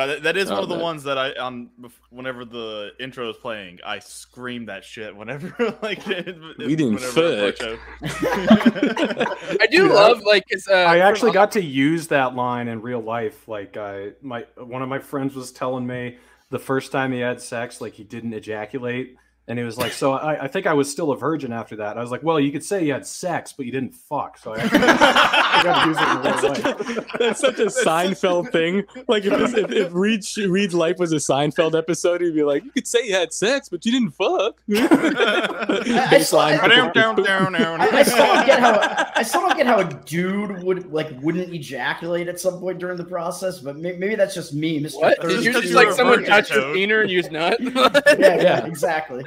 God, 0.00 0.06
that, 0.16 0.22
that 0.24 0.36
is 0.36 0.48
one 0.50 0.58
Oh, 0.58 0.62
of 0.62 0.68
the 0.68 0.74
man. 0.76 0.84
ones 0.84 1.02
that 1.04 1.18
I 1.18 1.32
on 1.34 1.70
bef- 1.80 1.92
whenever 2.10 2.44
the 2.44 2.90
intro 2.98 3.30
is 3.30 3.36
playing, 3.36 3.78
I 3.84 3.98
scream 3.98 4.66
that 4.66 4.84
shit 4.84 5.14
whenever 5.14 5.54
like 5.82 6.06
it, 6.08 6.36
We 6.58 6.76
didn't 6.76 6.94
whenever 6.94 7.46
I 7.46 7.52
fuck. 7.52 7.78
I 9.60 9.66
do 9.70 9.82
Dude, 9.82 9.90
I- 9.92 9.94
love 9.94 10.22
like. 10.22 10.44
Uh, 10.68 10.74
I 10.74 10.98
actually 10.98 11.32
got 11.32 11.52
to 11.52 11.62
use 11.62 12.06
that 12.08 12.34
line 12.34 12.68
in 12.68 12.82
real 12.82 13.00
life. 13.00 13.48
Like, 13.48 13.76
I 13.76 14.10
my 14.22 14.46
one 14.56 14.82
of 14.82 14.88
my 14.88 14.98
friends 14.98 15.34
was 15.34 15.52
telling 15.52 15.86
me 15.86 16.18
the 16.50 16.58
first 16.58 16.92
time 16.92 17.12
he 17.12 17.20
had 17.20 17.40
sex, 17.40 17.80
like 17.80 17.94
he 17.94 18.04
didn't 18.04 18.32
ejaculate, 18.32 19.16
and 19.50 19.58
he 19.58 19.64
was 19.64 19.76
like, 19.76 19.92
"So 19.92 20.12
I, 20.12 20.44
I 20.44 20.48
think 20.48 20.66
I 20.66 20.72
was 20.74 20.90
still 20.90 21.10
a 21.10 21.16
virgin 21.16 21.52
after 21.52 21.76
that." 21.76 21.98
I 21.98 22.00
was 22.00 22.10
like, 22.10 22.22
"Well, 22.22 22.38
you 22.40 22.50
could 22.52 22.64
say 22.64 22.84
you 22.86 22.92
had 22.92 23.04
sex, 23.06 23.52
but 23.52 23.66
you 23.66 23.72
didn't 23.72 23.94
fuck." 23.94 24.38
So 24.38 24.54
I, 24.54 24.60
I 24.62 25.62
got 25.62 25.82
to 25.82 25.88
use 25.88 25.98
it 26.00 26.08
in 26.08 26.76
real 26.86 26.96
life. 26.96 27.06
That's 27.18 27.40
such 27.40 27.58
a 27.58 27.66
Seinfeld 27.66 28.52
thing. 28.52 28.84
Like 29.08 29.24
if, 29.24 29.36
this, 29.38 29.52
if, 29.54 29.70
if 29.72 29.92
Reed 29.92 30.24
Reed's 30.48 30.74
life 30.74 30.96
was 30.98 31.12
a 31.12 31.16
Seinfeld 31.16 31.76
episode, 31.76 32.20
he'd 32.20 32.34
be 32.34 32.42
like, 32.44 32.64
"You 32.64 32.70
could 32.70 32.86
say 32.86 33.06
you 33.06 33.14
had 33.14 33.32
sex, 33.34 33.68
but 33.68 33.84
you 33.84 33.92
didn't 33.92 34.12
fuck." 34.12 34.60
I 34.70 36.20
saw- 36.22 36.40
I- 36.40 36.68
down, 36.68 36.92
down, 36.92 37.16
down, 37.22 37.52
down. 37.52 37.80
I, 37.80 37.88
I 37.88 38.02
still 38.04 38.18
don't 38.24 38.46
get 38.46 38.60
how 38.60 39.06
I 39.16 39.22
still 39.22 39.40
don't 39.42 39.56
get 39.56 39.66
how 39.66 39.80
a 39.80 39.84
dude 40.04 40.62
would 40.62 40.92
like 40.92 41.10
wouldn't 41.20 41.52
ejaculate 41.52 42.28
at 42.28 42.38
some 42.40 42.60
point 42.60 42.78
during 42.78 42.96
the 42.96 43.04
process, 43.04 43.58
but 43.58 43.76
may, 43.76 43.96
maybe 43.96 44.14
that's 44.14 44.34
just 44.34 44.54
me, 44.54 44.78
Mister. 44.78 45.00
What? 45.00 45.20
Did 45.20 45.44
you 45.44 45.52
just 45.52 45.62
just 45.64 45.74
like 45.74 45.90
someone 45.92 46.18
virgin, 46.20 46.30
touch 46.30 46.50
your 46.50 46.72
wiener 46.72 47.00
and 47.02 47.10
use 47.10 47.30
nut? 47.30 47.58
Yeah, 47.60 47.90
yeah, 48.18 48.42
Yeah. 48.42 48.66
exactly. 48.66 49.24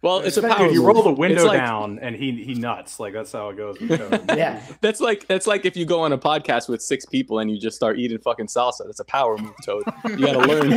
Well, 0.00 0.20
it's 0.20 0.36
a 0.36 0.42
power. 0.42 0.58
Dude, 0.68 0.74
you 0.74 0.84
roll 0.84 1.02
the 1.02 1.10
window 1.10 1.46
like- 1.46 1.58
down, 1.58 1.98
and 1.98 2.14
he 2.14 2.30
he 2.44 2.54
nuts. 2.54 3.00
Like 3.00 3.12
that's 3.12 3.32
how 3.32 3.48
it 3.48 3.56
goes. 3.56 3.80
With 3.80 3.90
Yeah, 4.36 4.62
That's 4.80 5.00
like 5.00 5.26
that's 5.26 5.48
like 5.48 5.64
if 5.66 5.76
you 5.76 5.84
go 5.84 6.00
on 6.02 6.12
a 6.12 6.18
podcast 6.18 6.68
with 6.68 6.80
six 6.80 7.04
people 7.04 7.40
and 7.40 7.50
you 7.50 7.58
just 7.58 7.74
start 7.76 7.98
eating 7.98 8.18
fucking 8.18 8.46
salsa. 8.46 8.84
That's 8.84 9.00
a 9.00 9.04
power 9.04 9.36
move, 9.36 9.54
Toad. 9.64 9.82
You 10.08 10.18
gotta 10.18 10.38
learn. 10.46 10.72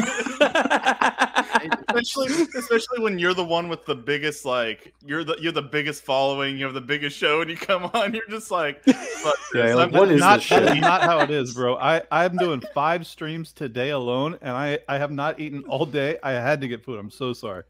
especially 1.89 2.47
especially 2.57 2.99
when 3.03 3.19
you're 3.19 3.33
the 3.33 3.45
one 3.45 3.67
with 3.69 3.85
the 3.85 3.95
biggest 3.95 4.45
like 4.45 4.93
you're 5.05 5.23
the 5.23 5.37
you're 5.39 5.51
the 5.51 5.61
biggest 5.61 6.03
following, 6.03 6.57
you 6.57 6.65
have 6.65 6.73
the 6.73 6.81
biggest 6.81 7.17
show, 7.17 7.41
and 7.41 7.49
you 7.49 7.57
come 7.57 7.85
on, 7.93 8.13
you're 8.13 8.27
just 8.29 8.51
like, 8.51 8.83
fuck 8.85 9.35
Yeah, 9.53 9.67
this. 9.67 9.75
like, 9.75 9.91
what 9.91 10.09
is 10.11 10.19
not, 10.19 10.37
this 10.37 10.45
shit? 10.45 10.63
is 10.63 10.75
not 10.81 11.01
how 11.03 11.19
it 11.19 11.29
is, 11.29 11.53
bro. 11.53 11.77
I 11.77 12.01
I'm 12.11 12.37
doing 12.37 12.61
five 12.73 13.05
streams 13.05 13.51
today 13.53 13.91
alone, 13.91 14.37
and 14.41 14.51
I 14.51 14.79
I 14.87 14.97
have 14.97 15.11
not 15.11 15.39
eaten 15.39 15.63
all 15.67 15.85
day. 15.85 16.17
I 16.23 16.31
had 16.31 16.61
to 16.61 16.67
get 16.67 16.83
food. 16.83 16.99
I'm 16.99 17.11
so 17.11 17.33
sorry. 17.33 17.63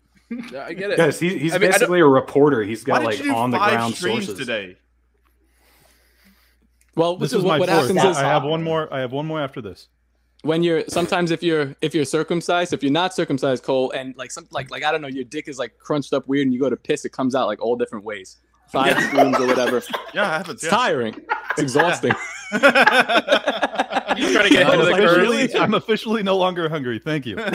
Yeah, 0.52 0.66
I 0.66 0.74
get 0.74 0.92
it. 0.92 0.98
Guys, 0.98 1.20
he, 1.20 1.38
he's 1.38 1.54
I 1.54 1.58
mean, 1.58 1.68
I 1.68 1.72
don't- 1.72 1.80
basically 1.80 2.00
a 2.00 2.06
reporter. 2.08 2.64
He's 2.64 2.84
Why 2.86 2.96
got 2.96 3.00
did 3.00 3.06
like 3.06 3.18
you 3.20 3.24
do 3.26 3.36
on 3.36 3.52
the 3.52 3.58
five 3.58 3.72
ground 3.72 3.96
streams 3.96 4.26
sources. 4.28 4.40
today? 4.48 4.78
Well, 6.96 7.16
This 7.18 7.32
this 7.32 7.40
is 7.40 7.44
what, 7.46 7.54
my 7.54 7.60
what 7.60 7.70
fourth. 7.70 7.82
happens 7.96 8.04
is 8.04 8.18
I 8.18 8.24
have 8.28 8.44
one 8.44 8.64
more. 8.64 8.94
I 8.94 9.00
have 9.00 9.12
one 9.12 9.26
more 9.26 9.42
after 9.42 9.62
this. 9.62 9.88
when 10.44 10.64
you're 10.64 10.84
sometimes 10.88 11.32
if 11.32 11.42
you're 11.44 11.76
if 11.82 11.94
you're 11.96 12.06
circumcised, 12.06 12.74
if 12.74 12.82
you're 12.84 12.92
not 12.92 13.14
circumcised, 13.14 13.64
Cole, 13.64 13.92
and 13.92 14.16
like 14.18 14.32
some 14.32 14.48
like 14.52 14.70
like 14.72 14.84
I 14.84 14.92
don't 14.92 15.02
know, 15.02 15.08
your 15.08 15.24
dick 15.24 15.48
is 15.48 15.58
like 15.60 15.78
crunched 15.80 16.14
up 16.14 16.28
weird, 16.28 16.46
and 16.48 16.54
you 16.54 16.60
go 16.60 16.70
to 16.70 16.76
piss, 16.78 17.06
it 17.06 17.12
comes 17.14 17.34
out 17.36 17.48
like 17.48 17.62
all 17.62 17.76
different 17.78 18.04
ways, 18.06 18.38
five 18.72 18.88
Yeah. 18.98 19.08
streams 19.08 19.38
or 19.40 19.48
whatever. 19.48 19.82
Yeah, 20.14 20.26
it 20.26 20.38
happens. 20.40 20.64
It's 20.64 20.70
tiring. 20.70 21.16
It's 21.52 21.62
exhausting. 21.62 22.12
He's 22.52 22.60
trying 22.60 22.84
to 24.18 24.50
get 24.50 24.62
ahead 24.64 24.80
of 24.80 24.86
the 24.86 24.92
Like, 24.92 25.02
curve. 25.02 25.56
I'm 25.62 25.74
officially 25.74 26.22
no 26.24 26.36
longer 26.38 26.68
hungry. 26.68 27.00
Thank 27.00 27.26
you. 27.26 27.36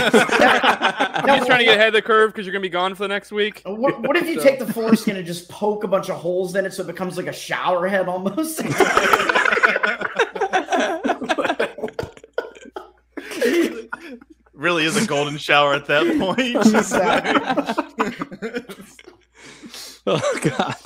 He's 1.24 1.46
trying 1.46 1.58
to 1.60 1.64
get 1.64 1.76
ahead 1.76 1.88
of 1.88 1.94
the 1.94 2.02
curve 2.02 2.32
because 2.32 2.46
you're 2.46 2.52
gonna 2.52 2.62
be 2.62 2.68
gone 2.68 2.94
for 2.94 3.04
the 3.04 3.08
next 3.08 3.32
week. 3.32 3.62
Uh, 3.66 3.74
what, 3.74 4.00
what 4.02 4.16
if 4.16 4.26
you 4.28 4.36
So- 4.40 4.42
take 4.42 4.58
the 4.58 4.72
foreskin 4.72 5.16
and 5.16 5.26
just 5.26 5.48
poke 5.48 5.84
a 5.84 5.88
bunch 5.88 6.10
of 6.10 6.16
holes 6.16 6.54
in 6.56 6.64
it 6.64 6.72
so 6.74 6.82
it 6.82 6.86
becomes 6.86 7.16
like 7.16 7.26
a 7.26 7.32
shower 7.32 7.86
head 7.88 8.08
almost? 8.08 8.60
really 14.52 14.84
is 14.84 14.96
a 14.96 15.06
golden 15.06 15.38
shower 15.38 15.74
at 15.74 15.86
that 15.86 16.18
point. 16.18 16.56
oh 20.06 20.38
god. 20.42 20.76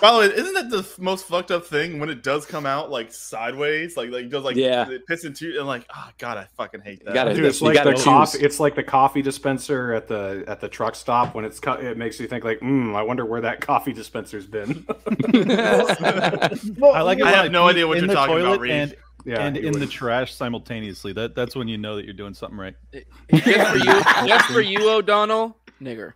By 0.00 0.12
the 0.12 0.18
way, 0.18 0.26
isn't 0.26 0.54
that 0.54 0.68
the 0.70 0.86
most 1.02 1.26
fucked 1.26 1.50
up 1.50 1.64
thing 1.64 1.98
when 1.98 2.10
it 2.10 2.22
does 2.22 2.44
come 2.44 2.66
out 2.66 2.90
like 2.90 3.10
sideways, 3.12 3.96
like 3.96 4.10
like 4.10 4.24
it 4.24 4.28
does 4.30 4.44
like 4.44 4.56
Yeah. 4.56 4.88
it 4.90 5.02
pissing 5.08 5.26
into 5.26 5.56
and 5.58 5.66
like 5.66 5.86
oh 5.94 6.08
god, 6.18 6.36
I 6.38 6.46
fucking 6.56 6.82
hate 6.82 7.04
that. 7.06 7.14
gotta- 7.14 7.34
Dude, 7.34 7.44
it's 7.46 7.62
like 7.62 7.82
the 7.82 7.92
choose. 7.94 8.04
coffee. 8.04 8.38
It's 8.40 8.60
like 8.60 8.74
the 8.74 8.82
coffee 8.82 9.22
dispenser 9.22 9.94
at 9.94 10.06
the 10.06 10.44
at 10.46 10.60
the 10.60 10.68
truck 10.68 10.94
stop 10.94 11.34
when 11.34 11.44
it's 11.46 11.58
cut. 11.58 11.82
It 11.82 11.96
makes 11.96 12.20
you 12.20 12.26
think 12.28 12.44
like, 12.44 12.60
hmm, 12.60 12.94
I 12.94 13.02
wonder 13.02 13.24
where 13.24 13.40
that 13.40 13.60
coffee 13.62 13.92
dispenser's 13.94 14.46
been. 14.46 14.84
Well, 14.86 15.86
I 16.94 17.00
like 17.02 17.18
it. 17.18 17.24
I 17.24 17.30
when 17.30 17.34
have 17.34 17.50
no 17.52 17.68
idea 17.68 17.86
what 17.86 17.98
you're 17.98 18.06
talking 18.14 18.38
about, 18.40 18.60
Reed. 18.60 18.72
and 18.72 18.96
yeah, 19.24 19.40
and 19.44 19.56
you 19.56 19.62
in 19.66 19.78
the 19.78 19.86
trash 19.86 20.34
simultaneously. 20.34 21.12
That 21.14 21.34
that's 21.34 21.56
when 21.56 21.68
you 21.68 21.78
know 21.78 21.96
that 21.96 22.04
you're 22.04 22.14
doing 22.14 22.34
something 22.34 22.58
right. 22.58 22.74
Just 23.32 23.70
for 23.72 23.78
you, 23.78 24.28
just 24.28 24.44
for 24.46 24.60
you, 24.60 24.88
O'Donnell, 24.90 25.56
nigger. 25.82 26.12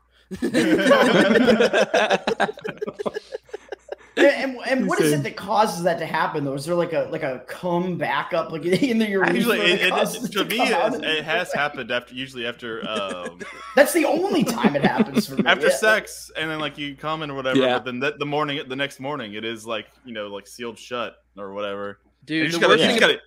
And, 4.17 4.59
and 4.67 4.87
what 4.89 5.01
is 5.01 5.13
it 5.13 5.23
that 5.23 5.37
causes 5.37 5.85
that 5.85 5.99
to 5.99 6.07
happen 6.07 6.45
though? 6.45 6.55
Is 6.55 6.65
there 6.65 6.75
like 6.75 6.93
a 6.93 7.09
like 7.11 7.23
a 7.23 7.43
come 7.47 7.97
back 7.97 8.35
up 8.35 8.51
like 8.51 8.65
in 8.67 8.99
the 8.99 9.09
urethra? 9.09 9.35
Usually, 9.35 9.59
it, 9.61 9.81
it, 9.81 9.93
it, 9.95 10.33
to 10.33 10.45
me, 10.45 10.61
it, 10.61 11.05
it 11.05 11.25
has 11.25 11.53
happened 11.53 11.91
after 11.91 12.15
usually 12.15 12.47
after 12.47 12.87
um, 12.89 13.39
That's 13.77 13.93
the 13.93 14.05
only 14.05 14.45
time 14.45 14.77
it 14.77 14.85
happens 14.85 15.27
for 15.29 15.37
me. 15.37 15.45
after 15.47 15.69
Yeah. 15.69 15.77
sex, 15.77 16.31
and 16.37 16.51
then 16.51 16.59
like 16.59 16.77
you 16.77 16.97
come 16.97 17.23
and 17.23 17.35
whatever. 17.37 17.59
Yeah. 17.59 17.79
But 17.79 17.85
then 17.85 18.01
the, 18.01 18.15
the 18.19 18.27
morning, 18.27 18.61
the 18.69 18.77
next 18.77 19.01
morning, 19.01 19.35
it 19.35 19.45
is 19.45 19.65
like 19.65 19.87
you 20.05 20.13
know 20.13 20.27
like 20.27 20.47
sealed 20.47 20.79
shut 20.79 21.17
or 21.39 21.53
whatever. 21.55 22.01
Dude, 22.25 22.45
you 22.45 22.49
just 22.49 22.61
gotta, 22.61 22.79
you 22.79 22.85
just 22.89 23.01
gotta, 23.01 23.15
you 23.15 23.19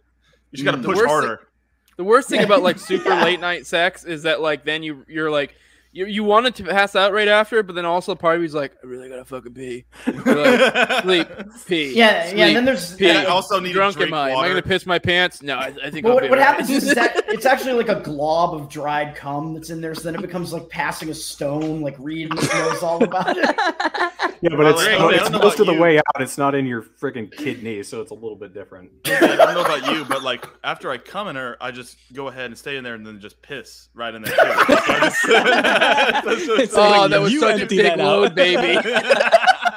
just 0.58 0.66
gotta 0.66 0.78
push 0.78 0.98
worst 0.98 1.10
harder. 1.10 1.48
The 1.96 2.04
worst 2.04 2.28
thing 2.30 2.44
about 2.44 2.62
like 2.62 2.78
super 2.78 3.10
late 3.16 3.40
night 3.40 3.66
sex 3.66 4.04
is 4.04 4.24
that 4.24 4.42
like 4.42 4.66
then 4.66 4.84
you 4.84 5.06
you're 5.08 5.32
like 5.32 5.56
you, 5.94 6.08
you 6.08 6.24
wanted 6.24 6.56
to 6.56 6.64
pass 6.64 6.96
out 6.96 7.14
right 7.14 7.28
after, 7.28 7.62
but 7.62 7.76
then 7.76 7.86
also 7.86 8.16
part 8.16 8.38
of 8.38 8.42
you's 8.42 8.56
like 8.56 8.74
I 8.84 8.88
really 8.88 9.10
gotta 9.10 9.24
fucking 9.24 9.54
pee. 9.54 9.86
Like, 10.08 11.04
sleep, 11.04 11.28
pee. 11.68 11.94
Yeah, 11.96 12.26
sleep, 12.26 12.38
yeah. 12.38 12.46
And 12.48 12.56
then 12.56 12.66
there's 12.66 12.96
pee. 12.96 13.10
And 13.10 13.20
I 13.20 13.26
also 13.26 13.60
need 13.60 13.70
to 13.70 13.74
drunk 13.76 13.96
drink 13.96 14.10
am 14.10 14.16
I? 14.16 14.32
Am 14.32 14.40
I 14.40 14.48
gonna 14.48 14.64
piss 14.64 14.88
my 14.88 14.98
pants? 14.98 15.44
No, 15.44 15.56
I, 15.56 15.74
I 15.84 15.92
think. 15.92 16.06
Well, 16.06 16.14
I'll 16.14 16.16
what, 16.16 16.24
be 16.24 16.30
what 16.30 16.40
all 16.40 16.46
right. 16.46 16.48
happens 16.48 16.72
is, 16.72 16.88
is 16.88 16.96
that 16.96 17.24
it's 17.28 17.46
actually 17.46 17.74
like 17.74 17.90
a 17.90 18.02
glob 18.02 18.56
of 18.60 18.70
dried 18.70 19.16
cum 19.16 19.54
that's 19.54 19.70
in 19.70 19.82
there, 19.82 19.94
so 19.94 20.02
then 20.02 20.16
it 20.16 20.22
becomes 20.22 20.52
like 20.52 20.68
passing 20.70 21.10
a 21.10 21.14
stone, 21.14 21.82
like 21.82 21.96
Reed 22.00 22.30
knows 22.34 22.82
all 22.82 23.04
about 23.04 23.38
it. 23.38 23.46
yeah, 23.46 24.50
but 24.50 24.58
Well, 24.58 24.70
it's, 24.80 24.86
Ray, 24.88 24.96
I 24.96 25.10
it's 25.12 25.30
most 25.30 25.60
of 25.60 25.62
about 25.62 25.66
the 25.68 25.74
you. 25.74 25.82
way 25.82 25.98
out. 26.00 26.04
It's 26.20 26.40
not 26.40 26.56
in 26.56 26.66
your 26.66 26.82
freaking 26.82 27.32
kidney, 27.32 27.84
so 27.84 28.02
it's 28.02 28.12
a 28.12 28.16
little 28.16 28.36
bit 28.36 28.54
different. 28.54 28.90
I 29.06 29.36
don't 29.36 29.54
know 29.54 29.62
about 29.62 29.92
you, 29.94 30.06
but 30.06 30.24
like 30.24 30.44
after 30.64 30.90
I 30.90 30.98
come 30.98 31.28
in 31.28 31.36
her, 31.36 31.56
I 31.62 31.70
just 31.70 31.98
go 32.14 32.30
ahead 32.30 32.46
and 32.46 32.58
stay 32.58 32.78
in 32.78 32.84
there 32.84 32.96
and 32.96 33.06
then 33.06 33.20
just 33.20 33.42
piss 33.44 33.90
right 33.94 34.14
in 34.14 34.24
there. 34.24 34.34
Too. 35.84 35.90
I 35.90 36.12
just- 36.12 36.26
that's 36.26 36.46
just- 36.46 36.62
It's 36.62 36.74
Oh, 36.76 37.08
that 37.08 37.22
was 37.22 37.32
you 37.34 37.40
such 37.40 37.62
a 37.62 37.66
big 37.66 37.98
load, 37.98 38.36
baby. 38.36 38.78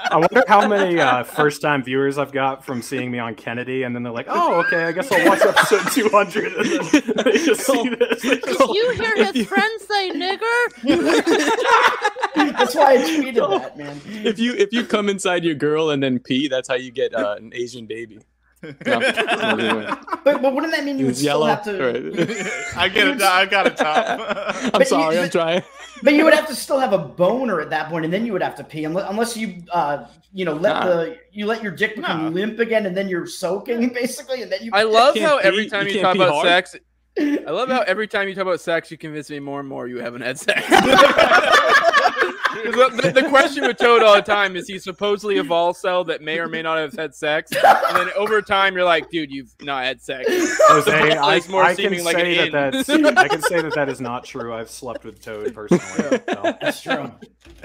I 0.09 0.19
wonder 0.19 0.45
how 0.47 0.69
many 0.69 1.01
uh, 1.01 1.25
first-time 1.25 1.83
viewers 1.83 2.17
I've 2.17 2.31
got 2.31 2.65
from 2.65 2.81
seeing 2.81 3.11
me 3.11 3.19
on 3.19 3.35
Kennedy, 3.35 3.83
and 3.83 3.95
then 3.95 4.05
they're 4.05 4.13
like, 4.13 4.27
"Oh, 4.29 4.61
okay, 4.61 4.85
I 4.85 4.93
guess 4.93 5.11
I'll 5.11 5.27
watch 5.29 5.41
episode 5.43 5.91
200." 5.93 6.53
And 6.55 6.67
then 6.67 7.25
they 7.25 7.33
just 7.45 7.63
see 7.67 7.89
this. 7.89 8.23
They 8.23 8.37
just- 8.39 8.61
You 8.61 8.91
hear 8.93 9.17
his 9.33 9.47
friends 9.49 9.85
say 9.87 10.11
nigger? 10.13 10.63
That's 12.35 12.75
why 12.75 12.93
I 12.95 12.97
tweeted 12.99 13.51
that, 13.61 13.77
man. 13.77 14.01
if 14.07 14.39
you 14.39 14.55
if 14.55 14.73
you 14.73 14.85
come 14.85 15.09
inside 15.09 15.45
your 15.45 15.55
girl 15.55 15.91
and 15.91 16.03
then 16.03 16.19
pee, 16.21 16.49
that's 16.49 16.69
how 16.69 16.75
you 16.77 16.91
get 16.93 17.13
uh, 17.15 17.35
an 17.39 17.51
Asian 17.55 17.87
baby. 17.87 18.21
No, 18.87 19.99
But, 20.25 20.43
but 20.43 20.55
wouldn't 20.55 20.73
that 20.73 20.85
mean 20.85 20.99
you 20.99 21.07
would 21.07 21.11
It's 21.13 21.21
still 21.21 21.41
yellow. 21.41 21.47
have 21.47 21.65
to? 21.65 21.87
Alright. 21.87 22.77
I 22.77 22.89
get 22.89 23.09
it. 23.09 23.23
I 23.23 23.47
got 23.47 23.67
it, 23.69 23.77
Tom. 23.77 24.21
I'm 24.21 24.71
But 24.73 24.81
you- 24.81 24.87
sorry, 24.87 25.19
I'm 25.19 25.31
trying. 25.31 25.63
But 26.03 26.13
you 26.15 26.25
would 26.25 26.35
have 26.35 26.47
to 26.49 26.55
still 26.55 26.79
have 26.79 26.93
a 26.93 26.99
boner 26.99 27.61
at 27.61 27.71
that 27.71 27.89
point, 27.89 28.05
and 28.05 28.13
then 28.13 28.27
you 28.27 28.33
would 28.35 28.43
have 28.43 28.55
to 28.57 28.65
pee, 28.65 28.85
unless, 28.85 29.09
unless 29.09 29.37
you, 29.37 29.63
uh, 29.73 30.05
you 30.35 30.45
know, 30.45 30.53
let 30.53 30.73
Nah. 30.75 30.87
the 30.87 31.17
you 31.33 31.47
let 31.47 31.63
your 31.63 31.73
dick 31.73 31.97
become 31.97 32.25
Nah. 32.25 32.29
limp 32.29 32.59
again, 32.59 32.85
and 32.85 32.95
then 32.97 33.09
you're 33.09 33.27
soaking 33.27 33.89
basically, 33.95 34.43
and 34.43 34.53
then 34.53 34.63
you. 34.63 34.71
I 34.75 34.83
love 34.83 35.15
can't 35.15 35.27
how 35.27 35.39
pee- 35.41 35.45
every 35.49 35.67
time 35.71 35.87
you 35.87 35.95
you, 35.95 36.03
talk 36.03 36.15
about 36.15 36.33
hard? 36.35 36.47
sex, 36.47 36.77
I 37.19 37.51
love 37.51 37.71
how 37.71 37.81
every 37.81 38.07
time 38.09 38.29
you 38.29 38.35
talk 38.35 38.43
about 38.43 38.61
sex, 38.61 38.91
you 38.91 38.99
convince 38.99 39.31
me 39.31 39.39
more 39.39 39.59
and 39.61 39.69
more 39.69 39.87
you 39.89 39.99
haven't 40.01 40.21
had 40.21 40.39
sex. 40.39 40.61
'Cause 42.17 42.97
the, 42.97 43.13
the 43.15 43.29
question 43.29 43.65
with 43.65 43.77
Toad 43.77 44.03
all 44.03 44.15
the 44.15 44.23
time 44.23 44.57
is 44.57 44.67
he 44.67 44.79
supposedly 44.79 45.39
a 45.39 45.45
volcel 45.45 46.07
that 46.07 46.23
may 46.23 46.39
or 46.39 46.49
may 46.49 46.63
not 46.63 46.79
have 46.79 46.93
had 46.95 47.15
sex, 47.15 47.53
and 47.53 47.97
then 47.97 48.09
over 48.17 48.41
time 48.43 48.75
you're 48.75 48.85
like, 48.85 49.11
dude, 49.11 49.31
you've 49.31 49.55
not 49.63 49.85
had 49.85 50.01
sex. 50.01 50.29
Jose, 50.69 51.17
I, 51.19 51.41
more 51.49 51.63
I 51.63 51.75
can 51.75 51.77
seeming 51.77 52.05
like 52.05 52.17
say 52.17 52.49
that 52.51 52.73
that's 52.73 52.89
I 52.89 53.29
can 53.29 53.43
say 53.43 53.61
that 53.61 53.75
that 53.75 53.89
is 53.89 54.01
not 54.01 54.25
true. 54.25 54.55
I've 54.55 54.71
slept 54.71 55.05
with 55.05 55.21
Toad 55.23 55.55
personally. 55.55 55.85
So 55.85 56.57
That's 56.61 56.81
true. 56.83 57.13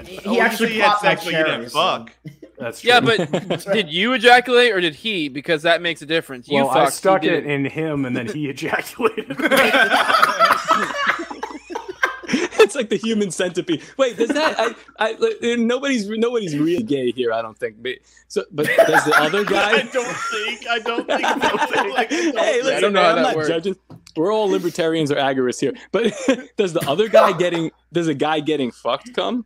He, 0.04 0.16
he 0.16 0.40
actually 0.40 0.78
had 0.78 0.98
sex, 0.98 1.24
but 1.24 1.32
you 1.32 1.44
didn't 1.44 1.70
fuck. 1.70 2.12
that's 2.58 2.80
true. 2.80 2.88
Yeah, 2.90 3.00
but 3.00 3.64
did 3.72 3.88
you 3.90 4.12
ejaculate 4.12 4.72
or 4.72 4.80
did 4.80 4.94
he? 4.94 5.28
Because 5.28 5.62
that 5.62 5.80
makes 5.82 6.02
a 6.02 6.06
difference. 6.06 6.48
You 6.48 6.56
well, 6.64 6.70
I 6.70 6.74
fucked, 6.74 6.92
he 6.92 6.96
stuck 6.96 7.24
it 7.24 7.46
in 7.46 7.64
him, 7.64 8.04
and 8.04 8.16
then 8.16 8.26
he 8.28 8.48
ejaculated. 8.50 9.36
it's 12.72 12.76
like 12.76 12.88
the 12.88 12.96
human 12.96 13.30
centipede. 13.30 13.82
Wait, 13.98 14.16
does 14.16 14.30
that? 14.30 14.58
I, 14.58 14.74
I, 14.98 15.12
like, 15.18 15.58
nobody's 15.58 16.08
nobody's 16.08 16.56
really 16.56 16.82
gay 16.82 17.10
here. 17.12 17.32
I 17.32 17.42
don't 17.42 17.58
think. 17.58 17.82
But 17.82 17.96
so, 18.28 18.44
but 18.50 18.66
does 18.66 19.04
the 19.04 19.14
other 19.16 19.44
guy? 19.56 19.72
I 19.72 19.82
don't 19.82 20.16
think. 20.16 20.66
I 20.68 20.78
don't 20.78 21.06
think. 21.06 21.20
so. 21.74 21.88
Like, 21.88 22.12
I 22.12 22.16
don't 22.16 22.38
hey, 22.38 22.62
listen, 22.62 22.74
I 22.74 22.80
don't 22.80 22.92
know 22.94 23.02
man, 23.02 23.04
how 23.04 23.10
I'm 23.10 23.16
that 23.16 23.22
not 23.22 23.36
works. 23.36 23.48
judging. 23.48 23.76
We're 24.16 24.32
all 24.32 24.48
libertarians 24.48 25.10
or 25.10 25.16
agorists 25.16 25.60
here. 25.60 25.74
But 25.90 26.14
does 26.56 26.72
the 26.72 26.88
other 26.88 27.08
guy 27.08 27.32
getting? 27.32 27.70
Does 27.92 28.08
a 28.08 28.14
guy 28.14 28.40
getting 28.40 28.70
fucked 28.70 29.12
come? 29.14 29.44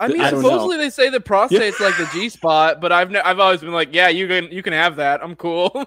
I 0.00 0.08
mean, 0.08 0.20
I 0.22 0.30
don't 0.30 0.42
know. 0.42 0.48
supposedly 0.48 0.78
they 0.78 0.90
say 0.90 1.10
the 1.10 1.20
prostate's 1.20 1.78
like 1.78 1.96
the 1.98 2.08
G 2.12 2.28
spot, 2.30 2.80
but 2.80 2.90
I've 2.90 3.10
ne- 3.10 3.20
I've 3.20 3.38
always 3.38 3.60
been 3.60 3.72
like, 3.72 3.90
yeah, 3.92 4.08
you 4.08 4.26
can 4.26 4.50
you 4.50 4.62
can 4.62 4.72
have 4.72 4.96
that. 4.96 5.22
I'm 5.22 5.36
cool. 5.36 5.70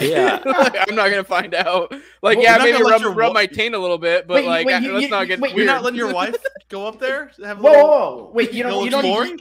Yeah. 0.00 0.40
Like, 0.44 0.74
I'm 0.88 0.94
not 0.96 1.10
gonna 1.10 1.22
find 1.22 1.54
out. 1.54 1.92
Like, 2.22 2.38
Well, 2.38 2.42
yeah, 2.44 2.56
you're 2.56 2.64
maybe 2.78 2.78
gonna 2.82 3.04
rub, 3.08 3.16
rub 3.16 3.28
wa- 3.28 3.34
my 3.34 3.46
taint 3.46 3.74
a 3.74 3.78
little 3.78 3.98
bit, 3.98 4.26
but 4.26 4.36
Wait, 4.36 4.46
like, 4.46 4.66
wait, 4.66 4.74
I- 4.74 4.78
you- 4.78 4.92
let's 4.94 5.04
you- 5.04 5.10
not 5.10 5.28
get 5.28 5.38
wait, 5.38 5.54
You're 5.54 5.66
not 5.66 5.84
letting 5.84 5.98
your 5.98 6.12
wife 6.12 6.34
go 6.70 6.86
up 6.88 6.98
there? 6.98 7.30
Have 7.44 7.58
a 7.58 7.62
Whoa, 7.62 7.70
little, 7.70 7.86
whoa, 7.88 8.16
whoa. 8.24 8.30
wait! 8.32 8.52
You 8.54 8.62
don't 8.64 8.84
you 8.84 8.90
don't 8.90 9.04
exploring? 9.04 9.40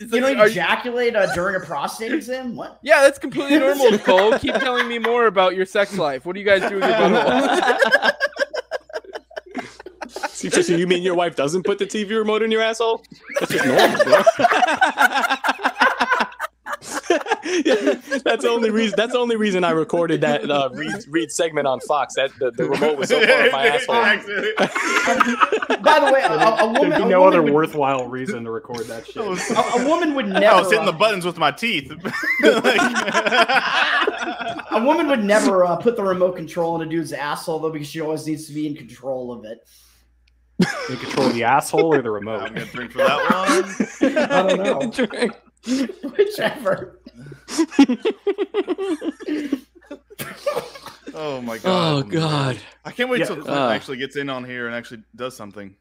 you 0.00 0.08
don't 0.08 0.24
Are 0.24 0.46
you- 0.46 0.52
ejaculate 0.52 1.14
uh, 1.14 1.32
during 1.34 1.54
a 1.56 1.60
prostate 1.60 2.12
exam? 2.12 2.56
What? 2.56 2.78
Yeah, 2.82 3.02
that's 3.02 3.18
completely 3.18 3.58
normal, 3.58 3.98
Cole. 3.98 4.38
Keep 4.38 4.54
telling 4.56 4.88
me 4.88 4.98
more 4.98 5.26
about 5.26 5.54
your 5.54 5.66
sex 5.66 5.96
life. 5.96 6.24
What 6.24 6.32
do 6.34 6.40
you 6.40 6.46
guys 6.46 6.62
do 6.68 6.76
with 6.76 6.84
your 6.84 6.92
butthole? 6.94 8.12
So 10.28 10.48
so 10.62 10.76
you 10.76 10.86
mean 10.86 11.02
your 11.02 11.14
wife 11.14 11.36
doesn't 11.36 11.62
put 11.64 11.78
the 11.78 11.86
TV 11.86 12.10
remote 12.10 12.42
in 12.42 12.50
your 12.50 12.62
asshole? 12.62 13.04
That's 13.40 13.52
just 13.52 13.64
normal, 13.64 14.04
bro. 14.04 14.22
Yeah, 17.64 17.94
that's 18.24 18.42
the 18.42 18.48
only 18.50 18.70
reason. 18.70 18.94
That's 18.96 19.12
the 19.12 19.18
only 19.18 19.36
reason 19.36 19.64
I 19.64 19.70
recorded 19.70 20.22
that 20.22 20.50
uh, 20.50 20.70
Reed, 20.72 20.92
Reed 21.08 21.30
segment 21.30 21.66
on 21.66 21.78
Fox. 21.80 22.14
That 22.14 22.30
the, 22.38 22.50
the 22.50 22.64
remote 22.68 22.96
was 22.98 23.10
so 23.10 23.24
far 23.24 23.42
up 23.42 23.52
my 23.52 23.66
asshole. 23.74 23.94
By 25.82 26.00
the 26.00 26.10
way, 26.12 26.22
a, 26.22 26.32
a, 26.32 26.56
a 26.56 26.66
woman, 26.66 26.90
There'd 26.90 26.96
be 26.96 27.02
a 27.02 27.08
no 27.08 27.20
woman 27.20 27.34
other 27.38 27.42
would, 27.42 27.52
worthwhile 27.52 28.06
reason 28.06 28.44
to 28.44 28.50
record 28.50 28.86
that 28.86 29.06
shit. 29.10 29.16
a, 29.16 29.60
a 29.82 29.88
woman 29.88 30.14
would 30.14 30.26
I 30.32 30.40
never. 30.40 30.56
was 30.62 30.70
hitting 30.70 30.86
the 30.86 30.92
uh, 30.92 30.98
buttons 30.98 31.24
with 31.26 31.38
my 31.38 31.50
teeth. 31.50 31.92
a 34.70 34.82
woman 34.84 35.08
would 35.08 35.22
never 35.24 35.64
uh, 35.64 35.76
put 35.76 35.96
the 35.96 36.02
remote 36.02 36.36
control 36.36 36.80
in 36.80 36.86
a 36.86 36.90
dude's 36.90 37.12
asshole 37.12 37.58
though, 37.60 37.70
because 37.70 37.88
she 37.88 38.00
always 38.00 38.26
needs 38.26 38.46
to 38.46 38.52
be 38.52 38.66
in 38.66 38.74
control 38.74 39.32
of 39.32 39.44
it. 39.44 39.66
You 40.60 40.96
control 40.96 41.28
the 41.30 41.44
asshole 41.44 41.94
or 41.94 42.02
the 42.02 42.10
remote. 42.10 42.42
I'm 42.42 42.54
gonna 42.54 42.66
drink 42.66 42.92
for 42.92 42.98
that 42.98 43.18
one. 44.00 44.18
I 44.28 44.42
don't 44.42 44.62
know. 44.62 44.90
Drink. 45.06 45.34
Whichever. 46.16 47.00
Oh 51.16 51.40
my 51.40 51.58
god. 51.58 51.64
Oh 51.64 52.02
God. 52.02 52.58
I 52.84 52.90
can't 52.90 53.08
wait 53.08 53.20
Yeah, 53.20 53.26
till 53.26 53.36
Clint 53.36 53.56
uh, 53.56 53.68
actually 53.70 53.98
gets 53.98 54.16
in 54.16 54.28
on 54.28 54.44
here 54.44 54.66
and 54.66 54.74
actually 54.74 55.02
does 55.14 55.36
something. 55.36 55.76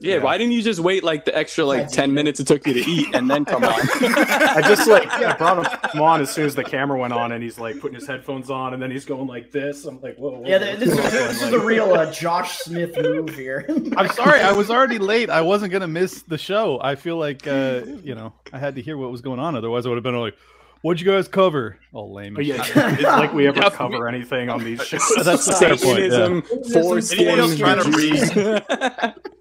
Yeah, 0.00 0.16
Yeah. 0.16 0.22
why 0.22 0.38
didn't 0.38 0.52
you 0.52 0.62
just 0.62 0.78
wait 0.80 1.02
like 1.02 1.24
the 1.24 1.36
extra 1.36 1.64
like 1.64 1.88
ten 1.88 2.14
minutes 2.14 2.38
it 2.38 2.46
took 2.46 2.66
you 2.66 2.74
to 2.74 2.80
eat 2.90 3.14
and 3.14 3.28
then 3.28 3.44
come 3.44 3.64
on? 3.64 3.72
I 3.80 4.62
just 4.62 4.88
like 4.88 5.08
I 5.10 5.34
brought 5.36 5.94
him 5.94 6.00
on 6.00 6.20
as 6.20 6.30
soon 6.30 6.46
as 6.46 6.54
the 6.54 6.62
camera 6.64 6.98
went 6.98 7.12
on, 7.12 7.32
and 7.32 7.42
he's 7.42 7.58
like 7.58 7.80
putting 7.80 7.96
his 7.96 8.06
headphones 8.06 8.48
on, 8.50 8.74
and 8.74 8.82
then 8.82 8.90
he's 8.90 9.04
going 9.04 9.26
like 9.26 9.50
this. 9.50 9.84
I'm 9.84 10.00
like, 10.00 10.16
whoa. 10.16 10.38
whoa 10.38 10.46
Yeah, 10.46 10.58
what's 10.58 10.80
this, 10.80 10.88
is, 10.90 10.94
going 10.96 11.10
this 11.10 11.42
is 11.42 11.52
a 11.52 11.58
real 11.58 11.92
uh, 11.94 12.12
Josh 12.12 12.58
Smith 12.58 12.96
move 12.96 13.30
here. 13.30 13.66
I'm 13.96 14.08
sorry, 14.10 14.40
I 14.40 14.52
was 14.52 14.70
already 14.70 14.98
late. 14.98 15.30
I 15.30 15.40
wasn't 15.40 15.72
gonna 15.72 15.88
miss 15.88 16.22
the 16.22 16.38
show. 16.38 16.78
I 16.80 16.94
feel 16.94 17.16
like 17.16 17.46
uh, 17.46 17.82
you 18.02 18.14
know 18.14 18.32
I 18.52 18.58
had 18.58 18.76
to 18.76 18.82
hear 18.82 18.96
what 18.96 19.10
was 19.10 19.20
going 19.20 19.40
on. 19.40 19.56
Otherwise, 19.56 19.84
I 19.84 19.88
would 19.88 19.96
have 19.96 20.04
been 20.04 20.14
like, 20.18 20.36
"What'd 20.82 21.00
you 21.00 21.10
guys 21.10 21.26
cover?" 21.26 21.78
Oh, 21.92 22.06
lame. 22.06 22.34
But 22.34 22.44
yeah, 22.44 22.62
it's 22.64 23.02
like 23.02 23.32
we 23.32 23.48
ever 23.48 23.58
Yeah, 23.58 23.70
cover 23.70 24.06
anything 24.08 24.48
on 24.48 24.62
these 24.62 24.84
shows. 24.86 25.02
That's 25.24 25.44
the 25.46 25.54
fair 25.54 25.76
point. 25.76 26.04
Yeah. 26.04 26.10
Satanism, 26.10 26.42
foreskin, 26.72 27.28
Anyone 27.28 27.56
trying 27.56 27.82
to 27.82 27.90
Jews. 27.90 29.34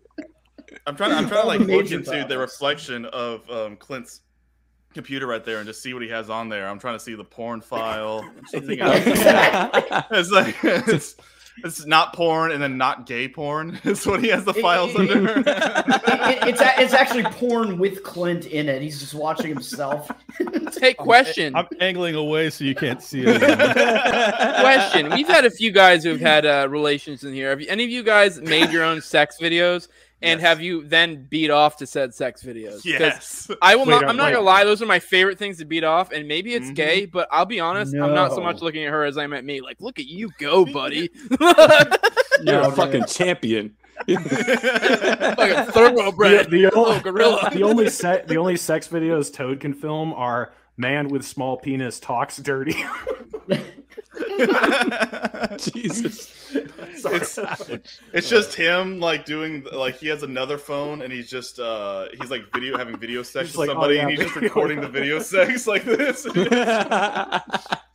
I'm 0.87 0.95
trying. 0.95 1.11
I'm 1.11 1.27
trying 1.27 1.41
to 1.41 1.47
like 1.47 1.59
the 1.59 1.65
look 1.65 1.83
major 1.83 1.97
into 1.97 2.25
the 2.27 2.37
reflection 2.37 3.05
of 3.05 3.47
um, 3.51 3.75
Clint's 3.75 4.21
computer 4.93 5.27
right 5.27 5.43
there 5.43 5.57
and 5.57 5.67
just 5.67 5.83
see 5.83 5.93
what 5.93 6.01
he 6.01 6.09
has 6.09 6.29
on 6.29 6.49
there. 6.49 6.67
I'm 6.67 6.79
trying 6.79 6.95
to 6.97 7.03
see 7.03 7.13
the 7.13 7.23
porn 7.23 7.61
file. 7.61 8.27
Something 8.47 8.79
else. 8.79 9.03
It's 10.11 10.31
like 10.31 10.55
it's, 10.63 11.15
it's 11.63 11.85
not 11.85 12.13
porn 12.13 12.51
and 12.51 12.61
then 12.63 12.77
not 12.77 13.05
gay 13.05 13.27
porn. 13.27 13.79
Is 13.83 14.05
what 14.07 14.23
he 14.23 14.29
has 14.29 14.45
the 14.45 14.53
files 14.53 14.91
it- 14.95 15.11
under. 15.11 15.39
It- 15.39 15.43
it's 16.47 16.61
a- 16.61 16.81
it's 16.81 16.93
actually 16.93 17.23
porn 17.23 17.77
with 17.77 18.03
Clint 18.03 18.45
in 18.45 18.69
it. 18.69 18.81
He's 18.81 18.99
just 18.99 19.13
watching 19.13 19.47
himself. 19.47 20.09
Hey, 20.79 20.93
question. 20.93 21.55
I'm 21.55 21.67
angling 21.81 22.15
away 22.15 22.49
so 22.49 22.63
you 22.63 22.75
can't 22.75 23.01
see 23.01 23.23
it. 23.25 23.41
question. 24.61 25.09
We've 25.11 25.27
had 25.27 25.45
a 25.45 25.51
few 25.51 25.71
guys 25.71 26.03
who've 26.03 26.19
had 26.19 26.45
uh, 26.45 26.67
relations 26.69 27.23
in 27.23 27.33
here. 27.33 27.49
Have 27.49 27.59
you, 27.61 27.67
any 27.69 27.83
of 27.83 27.89
you 27.89 28.03
guys 28.03 28.39
made 28.39 28.71
your 28.71 28.83
own 28.83 29.01
sex 29.01 29.37
videos? 29.41 29.87
And 30.21 30.39
Yes. 30.41 30.47
have 30.49 30.61
you 30.61 30.83
then 30.87 31.27
beat 31.29 31.51
off 31.51 31.77
to 31.77 31.85
said 31.85 32.13
sex 32.13 32.41
videos? 32.43 32.75
'Cause 32.77 32.85
yes. 32.85 33.51
I 33.61 33.75
will 33.75 33.85
Wait, 33.85 33.91
not. 33.91 34.03
uh, 34.05 34.07
I'm 34.07 34.17
not 34.17 34.25
wait. 34.27 34.33
gonna 34.33 34.45
lie. 34.45 34.63
Those 34.63 34.81
are 34.81 34.87
my 34.87 34.97
favorite 34.99 35.37
things 35.37 35.59
to 35.59 35.65
beat 35.65 35.83
off, 35.83 36.11
and 36.11 36.27
maybe 36.27 36.55
it's 36.55 36.67
Mhm. 36.71 36.75
gay, 36.75 37.05
but 37.05 37.27
I'll 37.31 37.45
be 37.45 37.59
honest. 37.59 37.93
I'm 37.93 38.15
not 38.15 38.31
so 38.33 38.41
much 38.41 38.61
looking 38.61 38.83
at 38.85 38.91
her 38.91 39.03
as 39.03 39.15
I'm 39.17 39.31
at 39.33 39.45
me. 39.45 39.61
Like, 39.61 39.77
look 39.79 39.99
at 39.99 40.05
you 40.07 40.31
go, 40.39 40.65
buddy. 40.73 41.09
You're 42.43 42.61
a 42.61 42.71
fucking 42.71 43.05
champion. 43.05 43.75
like 44.07 44.17
a 44.19 45.65
thoroughbred. 45.71 46.45
the, 46.49 46.49
the, 46.51 46.57
little 46.63 46.85
o- 46.87 46.99
gorilla. 46.99 47.49
the 47.53 47.63
only 47.63 47.89
se- 47.89 48.23
the 48.27 48.37
only 48.37 48.55
sex 48.57 48.87
videos 48.87 49.33
Toad 49.33 49.59
can 49.59 49.73
film 49.73 50.13
are 50.13 50.51
man 50.77 51.07
with 51.09 51.25
small 51.25 51.57
penis 51.57 51.99
talks 51.99 52.37
dirty. 52.37 52.75
Jesus. 55.57 56.33
it's, 56.53 57.39
it's 58.13 58.29
just 58.29 58.53
him 58.53 58.99
like 58.99 59.25
doing 59.25 59.65
like 59.71 59.97
he 59.97 60.07
has 60.07 60.23
another 60.23 60.57
phone 60.57 61.01
and 61.01 61.11
he's 61.11 61.29
just 61.29 61.59
uh 61.59 62.07
he's 62.19 62.31
like 62.31 62.43
video 62.53 62.77
having 62.77 62.97
video 62.97 63.23
sex 63.23 63.49
with 63.49 63.57
like, 63.57 63.69
oh, 63.69 63.73
somebody 63.73 63.95
yeah, 63.95 64.01
and 64.01 64.11
he's 64.11 64.19
just 64.19 64.35
recording 64.35 64.81
the 64.81 64.87
video 64.87 65.19
sex 65.19 65.67
like 65.67 65.83
this. 65.83 66.25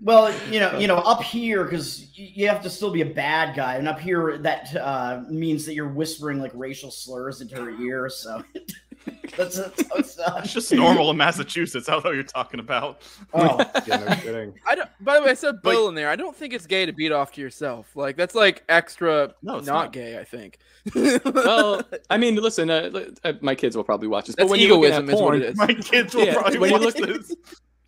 Well, 0.00 0.32
you 0.48 0.60
know, 0.60 0.78
you 0.78 0.86
know, 0.86 0.98
up 0.98 1.22
here 1.22 1.64
because 1.64 2.16
you 2.16 2.46
have 2.48 2.62
to 2.62 2.70
still 2.70 2.92
be 2.92 3.00
a 3.00 3.06
bad 3.06 3.56
guy, 3.56 3.74
and 3.76 3.88
up 3.88 3.98
here 3.98 4.38
that 4.38 4.74
uh, 4.76 5.22
means 5.28 5.66
that 5.66 5.74
you're 5.74 5.88
whispering 5.88 6.40
like 6.40 6.52
racial 6.54 6.92
slurs 6.92 7.40
into 7.40 7.56
her 7.56 7.70
ear. 7.70 8.08
So 8.08 8.44
that's, 9.36 9.56
that's 9.56 10.20
how 10.20 10.38
it's 10.38 10.52
just 10.52 10.72
normal 10.72 11.10
in 11.10 11.16
Massachusetts. 11.16 11.88
I 11.88 11.92
don't 11.92 12.04
know 12.04 12.10
what 12.10 12.14
you're 12.14 12.24
talking 12.24 12.60
about. 12.60 13.02
Oh, 13.32 13.58
yeah, 13.86 13.96
no 13.98 14.14
kidding. 14.16 14.54
I 14.66 14.74
don't. 14.74 14.88
By 15.00 15.16
the 15.18 15.24
way, 15.24 15.30
I 15.30 15.34
said 15.34 15.56
But- 15.62 15.70
Bill 15.70 15.88
in 15.88 15.94
there. 15.94 16.08
I 16.10 16.16
don't 16.16 16.34
think 16.36 16.52
it's 16.52 16.66
gay 16.66 16.86
to 16.86 16.92
beat 16.92 17.12
off 17.12 17.32
to 17.32 17.40
yourself. 17.40 17.94
Like 17.96 18.16
that's 18.16 18.34
like 18.34 18.64
extra 18.68 19.34
No, 19.42 19.52
not, 19.52 19.58
it's 19.58 19.66
not. 19.66 19.92
gay. 19.92 20.18
I 20.18 20.24
think. 20.24 20.58
well, 21.24 21.82
I 22.10 22.16
mean, 22.16 22.36
listen, 22.36 22.70
uh, 22.70 23.06
uh, 23.24 23.32
my 23.40 23.54
kids 23.54 23.76
will 23.76 23.84
probably 23.84 24.08
watch 24.08 24.26
this. 24.26 24.36
that's 24.36 24.44
but 24.46 24.50
when 24.50 24.60
you're 24.60 24.70
looking 24.76 24.84
egoism 24.92 25.08
is 25.08 25.14
what 25.14 25.20
porn, 25.20 25.42
it 25.42 25.44
is. 25.50 25.56
My 25.56 25.66
kids 25.74 26.14
will 26.14 26.24
Yeah, 26.26 26.34
probably 26.34 26.58
when 26.58 26.70
you 26.70 26.78
watch 26.86 26.96
look- 26.98 27.08
this. 27.26 27.36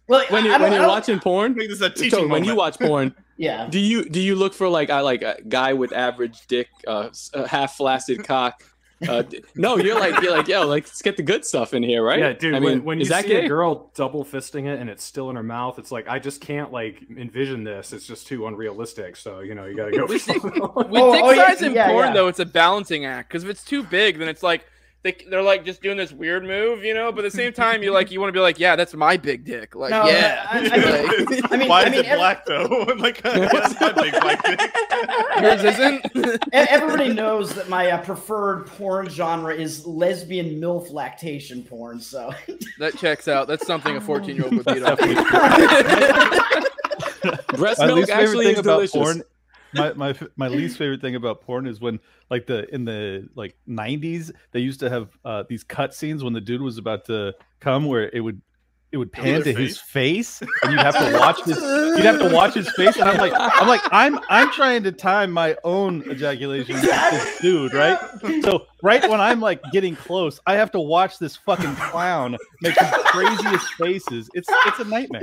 well, 0.09 0.25
when 0.31 0.45
you're, 0.45 0.59
when 0.59 0.73
you're 0.73 0.87
watching 0.89 1.19
porn, 1.21 1.55
this 1.57 1.71
a 1.73 1.77
so 1.77 1.89
teaching 1.91 2.29
when 2.29 2.45
you 2.45 2.55
watch 2.55 2.79
porn, 2.79 3.15
yeah, 3.37 3.67
do 3.71 3.79
you 3.79 4.05
do 4.09 4.21
you 4.21 4.35
look 4.35 4.55
for 4.55 4.69
like 4.69 4.91
I 4.91 5.01
like 5.01 5.23
a 5.23 5.39
guy 5.49 5.73
with 5.73 5.93
average 5.93 6.47
dick, 6.49 6.69
uh, 6.87 7.11
half 7.47 7.77
flaccid 7.77 8.25
cock? 8.25 8.63
Uh, 9.09 9.23
no, 9.55 9.79
you're 9.79 9.99
like 9.99 10.21
you're 10.23 10.31
like 10.33 10.47
yo, 10.47 10.67
like 10.67 10.85
let's 10.85 11.01
get 11.01 11.17
the 11.17 11.23
good 11.23 11.45
stuff 11.45 11.73
in 11.73 11.83
here, 11.83 12.03
right? 12.05 12.19
Yeah, 12.19 12.33
dude. 12.35 12.55
I 12.55 12.59
when, 12.61 12.75
mean, 12.79 12.85
when 12.85 12.99
you 12.99 13.03
is 13.05 13.09
that 13.09 13.23
see 13.23 13.29
gay? 13.31 13.45
a 13.47 13.49
girl 13.49 13.91
double 13.95 14.25
fisting 14.25 14.67
it 14.67 14.79
and 14.79 14.91
it's 14.91 15.03
still 15.03 15.31
in 15.31 15.37
her 15.37 15.43
mouth, 15.43 15.79
it's 15.79 15.91
like 15.91 16.07
I 16.07 16.19
just 16.19 16.41
can't 16.43 16.71
like 16.71 17.01
envision 17.17 17.65
this. 17.65 17.93
It's 17.95 18.07
just 18.07 18.27
too 18.27 18.47
unrealistic. 18.47 19.17
So 19.17 19.41
you 19.41 19.55
know, 19.55 19.65
you 19.65 19.75
gotta 19.77 19.91
go. 19.93 20.05
With 20.07 20.23
for 20.23 20.33
dick- 20.35 20.43
something. 20.43 20.61
With 20.61 20.87
Oh, 21.03 21.13
dick 21.15 21.25
oh, 21.25 21.31
yeah, 21.31 21.47
size 21.49 21.63
in 21.63 21.73
yeah, 21.73 21.89
porn, 21.89 22.09
yeah. 22.09 22.13
though, 22.15 22.29
it's 22.29 22.41
a 22.41 22.45
balancing 22.47 23.07
act. 23.07 23.29
Because 23.31 23.43
if 23.45 23.49
it's 23.51 23.65
too 23.65 23.83
big, 23.85 24.19
then 24.19 24.29
it's 24.29 24.43
like 24.43 24.67
they, 25.03 25.17
they're 25.31 25.41
like 25.43 25.65
just 25.65 25.81
doing 25.83 25.97
this 25.97 26.13
weird 26.13 26.45
move, 26.45 26.85
you 26.85 26.93
know. 26.93 27.11
But 27.11 27.25
at 27.25 27.33
the 27.33 27.37
same 27.37 27.53
time, 27.55 27.83
you 27.83 27.91
like 27.91 28.11
you 28.11 28.21
want 28.21 28.29
to 28.29 28.33
be 28.37 28.41
like, 28.43 28.59
yeah, 28.59 28.77
that's 28.77 28.93
my 28.93 29.17
big 29.17 29.45
dick. 29.47 29.75
Like, 29.75 29.91
No, 29.93 30.05
yeah. 30.07 30.47
I- 30.51 30.59
I 30.59 31.39
I 31.51 31.57
mean, 31.57 31.69
why 31.69 31.83
I 31.83 31.87
is 31.87 31.91
mean, 31.93 32.05
it 32.05 32.17
black 32.17 32.45
though? 32.45 32.65
like 32.99 33.23
that's 33.23 33.81
my 33.81 33.93
big 33.93 34.13
black 34.21 34.45
dick. 34.45 34.61
yours 35.41 35.65
isn't. 35.65 36.45
Everybody 36.53 37.15
knows 37.15 37.55
that 37.55 37.69
my 37.71 37.91
uh, 37.93 38.03
preferred 38.03 38.67
porn 38.67 39.09
genre 39.09 39.55
is 39.55 39.87
lesbian 39.87 40.61
milf 40.61 40.91
lactation 40.93 41.63
porn. 41.63 41.99
So 42.01 42.35
that 42.79 42.97
checks 42.99 43.27
out. 43.27 43.49
That's 43.49 43.67
something 43.67 43.97
a 43.97 44.01
14 44.03 44.37
year 44.37 44.45
old 44.45 44.55
would 44.57 44.67
beat 44.67 44.83
off. 44.83 44.99
breast 47.57 47.81
milk 47.81 48.09
actually 48.11 48.47
thing 48.47 48.55
is 48.55 48.59
about 48.61 48.77
delicious. 48.77 48.93
porn 48.93 49.23
my, 49.75 49.93
my 49.95 50.15
my 50.37 50.49
least 50.49 50.77
favorite 50.79 51.01
thing 51.01 51.15
about 51.15 51.41
porn 51.43 51.67
is 51.67 51.81
when 51.81 52.01
like 52.31 52.47
the 52.47 52.73
in 52.75 52.85
the 52.85 53.29
like 53.35 53.57
90s 53.69 54.31
they 54.53 54.61
used 54.61 54.81
to 54.81 54.91
have 54.91 55.09
uh 55.25 55.45
these 55.49 55.63
cut 55.65 55.95
scenes 55.95 56.23
when 56.25 56.33
the 56.33 56.41
dude 56.41 56.61
was 56.63 56.79
about 56.79 57.05
to 57.07 57.35
come 57.61 57.85
where 57.87 58.09
it 58.11 58.21
would 58.21 58.41
it 58.93 58.97
would 58.97 59.13
pan 59.13 59.43
their 59.43 59.53
to 59.55 59.61
his 59.61 59.79
face? 59.79 60.41
and 60.41 60.73
you'd 60.73 60.81
have 60.81 60.99
to 60.99 61.17
watch 61.17 61.39
this 61.47 61.61
you'd 61.61 62.05
have 62.05 62.19
to 62.19 62.29
watch 62.35 62.55
his 62.55 62.69
face 62.73 62.97
and 62.97 63.09
i'm 63.09 63.19
like 63.19 63.33
i'm 63.37 63.69
like 63.69 63.81
i'm 63.93 64.19
i'm 64.29 64.51
trying 64.51 64.83
to 64.83 64.91
time 64.91 65.31
my 65.31 65.57
own 65.63 66.03
ejaculation 66.11 66.75
with 66.75 66.83
this 66.83 67.39
dude 67.41 67.73
right? 67.73 67.97
So 68.43 68.67
right 68.83 69.09
when 69.09 69.21
i'm 69.21 69.39
like 69.41 69.63
getting 69.71 69.95
close 69.95 70.41
i 70.47 70.55
have 70.57 70.73
to 70.73 70.81
watch 70.81 71.19
this 71.21 71.37
fucking 71.37 71.77
clown 71.77 72.37
make 72.63 72.75
the 72.75 73.01
craziest 73.07 73.67
faces. 73.75 74.29
It's 74.35 74.49
it's 74.67 74.81
a 74.81 74.85
nightmare. 74.85 75.23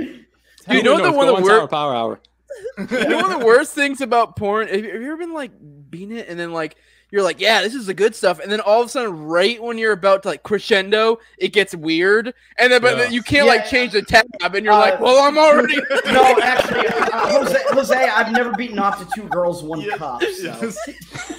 You 0.70 0.82
know 0.82 1.02
the 1.02 1.12
one 1.12 1.26
that 1.26 1.34
on 1.34 1.42
we're- 1.42 1.66
Power 1.68 1.94
Hour. 1.94 2.20
you 2.78 3.08
know 3.08 3.16
one 3.16 3.32
of 3.32 3.40
the 3.40 3.46
worst 3.46 3.74
things 3.74 4.00
about 4.00 4.36
porn? 4.36 4.68
Have 4.68 4.84
you, 4.84 4.90
ever 4.90 5.16
been 5.16 5.34
like 5.34 5.52
beating 5.90 6.16
it 6.16 6.28
and 6.28 6.38
then 6.38 6.52
like 6.52 6.76
you're 7.10 7.22
like, 7.22 7.40
yeah, 7.40 7.62
this 7.62 7.74
is 7.74 7.86
the 7.86 7.94
good 7.94 8.14
stuff, 8.14 8.38
and 8.40 8.50
then 8.52 8.60
all 8.60 8.80
of 8.80 8.86
a 8.86 8.90
sudden, 8.90 9.24
right 9.26 9.62
when 9.62 9.78
you're 9.78 9.92
about 9.92 10.22
to 10.24 10.28
like 10.28 10.42
crescendo, 10.42 11.18
it 11.38 11.52
gets 11.52 11.74
weird, 11.74 12.34
and 12.58 12.72
then 12.72 12.80
but 12.82 12.92
Yeah. 12.96 13.04
then 13.04 13.12
you 13.12 13.22
can't 13.22 13.46
Yeah. 13.46 13.52
like 13.52 13.66
change 13.66 13.92
the 13.92 14.02
tab, 14.02 14.26
and 14.42 14.64
you're 14.64 14.74
Uh, 14.74 14.78
like, 14.78 15.00
well, 15.00 15.22
I'm 15.26 15.38
already. 15.38 15.76
no, 16.12 16.38
actually, 16.42 16.86
uh, 16.86 17.28
Jose, 17.30 17.58
Jose, 17.70 17.94
I've 17.96 18.32
never 18.32 18.52
beaten 18.54 18.78
off 18.78 18.98
to 18.98 19.14
two 19.14 19.28
girls, 19.28 19.62
one 19.62 19.80
Yeah, 19.80 19.96
cup. 19.96 20.22
So. 20.38 20.72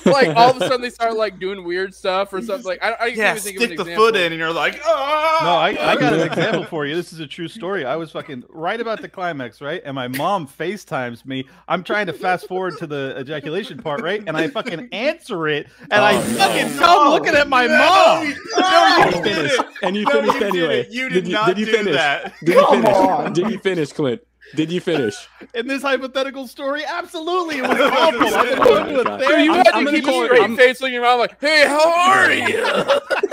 like 0.05 0.35
all 0.35 0.51
of 0.51 0.57
a 0.57 0.59
sudden 0.67 0.81
they 0.81 0.89
start 0.89 1.15
like 1.15 1.39
doing 1.39 1.63
weird 1.63 1.93
stuff 1.93 2.33
or 2.33 2.41
something. 2.41 2.65
Like 2.65 2.83
I, 2.83 2.93
I 2.93 2.97
can't 3.11 3.17
Yeah, 3.17 3.31
even 3.31 3.41
think 3.43 3.55
of 3.57 3.61
an 3.63 3.67
stick 3.67 3.77
the 3.77 3.83
example. 3.83 4.05
foot 4.05 4.15
in, 4.15 4.31
and 4.31 4.39
you're 4.39 4.51
like, 4.53 4.79
ah. 4.85 5.39
No, 5.43 5.51
I, 5.51 5.91
I 5.91 5.95
got 5.95 6.13
an 6.13 6.21
example 6.21 6.63
for 6.65 6.85
you. 6.85 6.95
This 6.95 7.13
is 7.13 7.19
a 7.19 7.27
true 7.27 7.47
story. 7.47 7.85
I 7.85 7.95
was 7.95 8.11
fucking 8.11 8.43
right 8.49 8.79
about 8.79 9.01
the 9.01 9.09
climax, 9.09 9.61
right? 9.61 9.81
And 9.85 9.95
my 9.95 10.07
mom 10.07 10.47
FaceTimes 10.47 11.25
me. 11.25 11.47
I'm 11.67 11.83
trying 11.83 12.07
to 12.07 12.13
fast 12.13 12.47
forward 12.47 12.77
to 12.79 12.87
the 12.87 13.15
ejaculation 13.19 13.77
part, 13.79 14.01
right? 14.01 14.23
And 14.25 14.35
I 14.35 14.47
fucking 14.47 14.89
answer 14.91 15.47
it, 15.47 15.58
and 15.91 15.93
I 16.03 16.15
Oh, 16.17 16.21
fucking 16.21 16.75
no. 16.75 16.79
come 16.81 17.09
looking 17.09 17.35
at 17.35 17.47
my 17.47 17.65
No, 17.67 17.77
mom. 17.77 18.33
no, 18.57 19.05
you 19.17 19.23
finished, 19.23 19.61
and 19.83 19.95
you 19.95 20.05
finished 20.09 20.41
anyway. 20.41 20.87
You 20.89 21.09
did 21.09 21.27
you, 21.27 21.33
not 21.33 21.47
did 21.47 21.59
you 21.59 21.65
do 21.67 21.71
finish? 21.71 21.95
that. 21.95 22.33
Did 22.43 22.55
you 22.55 22.67
finish? 22.69 22.95
on. 22.95 23.33
Did 23.33 23.51
you 23.51 23.59
finish, 23.59 23.93
Clint? 23.93 24.21
Did 24.55 24.71
you 24.71 24.81
finish? 24.81 25.15
In 25.53 25.67
this 25.67 25.81
hypothetical 25.81 26.47
story, 26.47 26.83
absolutely, 26.85 27.57
it 27.59 27.61
was 27.67 27.71
awful. 27.79 28.35
I've 28.35 28.49
been 28.49 28.57
going 28.63 28.85
to 28.87 28.95
Oh 28.95 29.01
a 29.01 29.03
my 29.03 29.03
God. 29.03 29.19
Dude, 29.19 29.27
therapist. 29.27 29.45
you 29.45 29.51
I'm- 29.53 29.65
had 29.65 29.67
I'm 29.73 29.79
to 29.79 29.85
gonna 29.85 29.97
keep 29.97 30.05
call 30.05 30.23
a 30.23 30.25
straight 30.25 30.41
I'm- 30.41 30.57
face 30.57 30.81
looking 30.81 30.97
around 30.97 31.19
like, 31.19 31.39
hey, 31.41 31.67
how 31.67 31.91
are 31.91 32.31
you? 32.33 32.65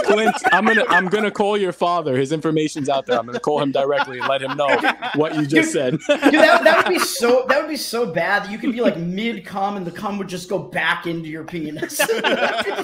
Clint, 0.04 0.36
I'm 0.52 0.64
gonna 0.64 0.84
I'm 0.88 1.06
gonna 1.08 1.30
call 1.30 1.56
your 1.56 1.72
father. 1.72 2.16
His 2.16 2.30
information's 2.32 2.88
out 2.88 3.06
there. 3.06 3.18
I'm 3.18 3.26
gonna 3.26 3.40
call 3.40 3.60
him 3.60 3.72
directly 3.72 4.18
and 4.20 4.28
let 4.28 4.40
him 4.42 4.56
know 4.56 4.68
what 5.16 5.34
you 5.34 5.46
just 5.46 5.72
said. 5.72 5.92
Dude, 5.92 6.08
that, 6.34 6.62
that 6.64 6.84
would 6.86 6.92
be 6.94 6.98
so 7.00 7.44
that 7.48 7.60
would 7.60 7.68
be 7.70 7.76
so 7.76 8.06
bad 8.06 8.44
that 8.44 8.50
you 8.52 8.58
could 8.58 8.72
be 8.72 8.80
like 8.80 8.96
mid 8.98 9.44
cum 9.44 9.76
and 9.76 9.84
the 9.86 9.90
cum 9.90 10.16
would 10.18 10.28
just 10.28 10.48
go 10.48 10.58
back 10.58 11.06
into 11.06 11.28
your 11.28 11.44
penis. 11.44 12.00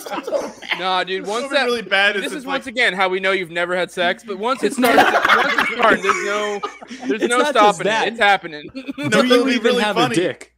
So. 0.02 0.52
Nah, 0.78 1.04
dude. 1.04 1.26
Once 1.26 1.42
What's 1.42 1.54
that 1.54 1.64
really 1.64 1.82
bad 1.82 2.16
this 2.16 2.26
it's 2.26 2.34
is 2.34 2.46
like, 2.46 2.54
once 2.58 2.66
again 2.66 2.92
how 2.94 3.08
we 3.08 3.20
know 3.20 3.32
you've 3.32 3.50
never 3.50 3.76
had 3.76 3.90
sex. 3.90 4.24
But 4.26 4.38
once 4.38 4.62
it 4.62 4.72
starts, 4.74 4.96
once 4.96 5.70
it 5.70 5.76
starts, 5.76 6.02
there's 6.02 6.24
no, 6.24 6.60
there's 7.06 7.22
It's 7.22 7.30
no 7.30 7.44
stopping 7.44 7.86
it. 7.86 8.08
It's 8.08 8.18
happening. 8.18 8.70
No, 9.12 9.22
Do 9.22 9.26
it 9.26 9.28
you 9.30 9.38
would 9.44 9.46
be 9.48 9.54
even 9.54 9.64
really 9.66 9.82
have 9.82 9.96
funny. 9.96 10.14
a 10.14 10.16
dick? 10.18 10.48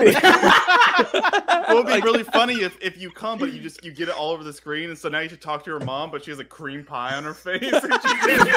It 0.00 1.74
would 1.74 1.86
be 1.86 2.00
really 2.00 2.22
funny 2.24 2.54
if, 2.62 2.76
if 2.80 2.96
you 2.98 3.10
come, 3.10 3.38
but 3.38 3.52
you 3.52 3.60
just 3.60 3.84
you 3.84 3.92
get 3.92 4.08
it 4.08 4.14
all 4.14 4.30
over 4.32 4.42
the 4.42 4.52
screen, 4.52 4.88
and 4.90 4.98
so 4.98 5.08
now 5.08 5.20
you 5.20 5.28
should 5.28 5.42
talk 5.42 5.64
to 5.64 5.70
your 5.70 5.80
mom, 5.80 6.10
but 6.10 6.24
she 6.24 6.30
has 6.30 6.38
a 6.40 6.44
cream 6.44 6.82
pie 6.84 7.14
on 7.14 7.24
her 7.24 7.34
face, 7.34 7.60
and, 7.62 7.82
she 7.82 8.14
can't, 8.16 8.48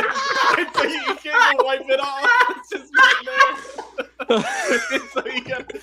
and 0.59 0.67
so 0.75 0.83
you 0.83 0.89
you 0.93 1.15
can't 1.15 1.53
even 1.55 1.65
wipe 1.65 1.81
it 1.87 1.99
off. 1.99 2.29
It's 2.57 2.69
just 2.69 2.93
right 2.95 3.25
there. 3.25 3.55
so 5.13 5.25
you 5.25 5.41
gotta, 5.43 5.79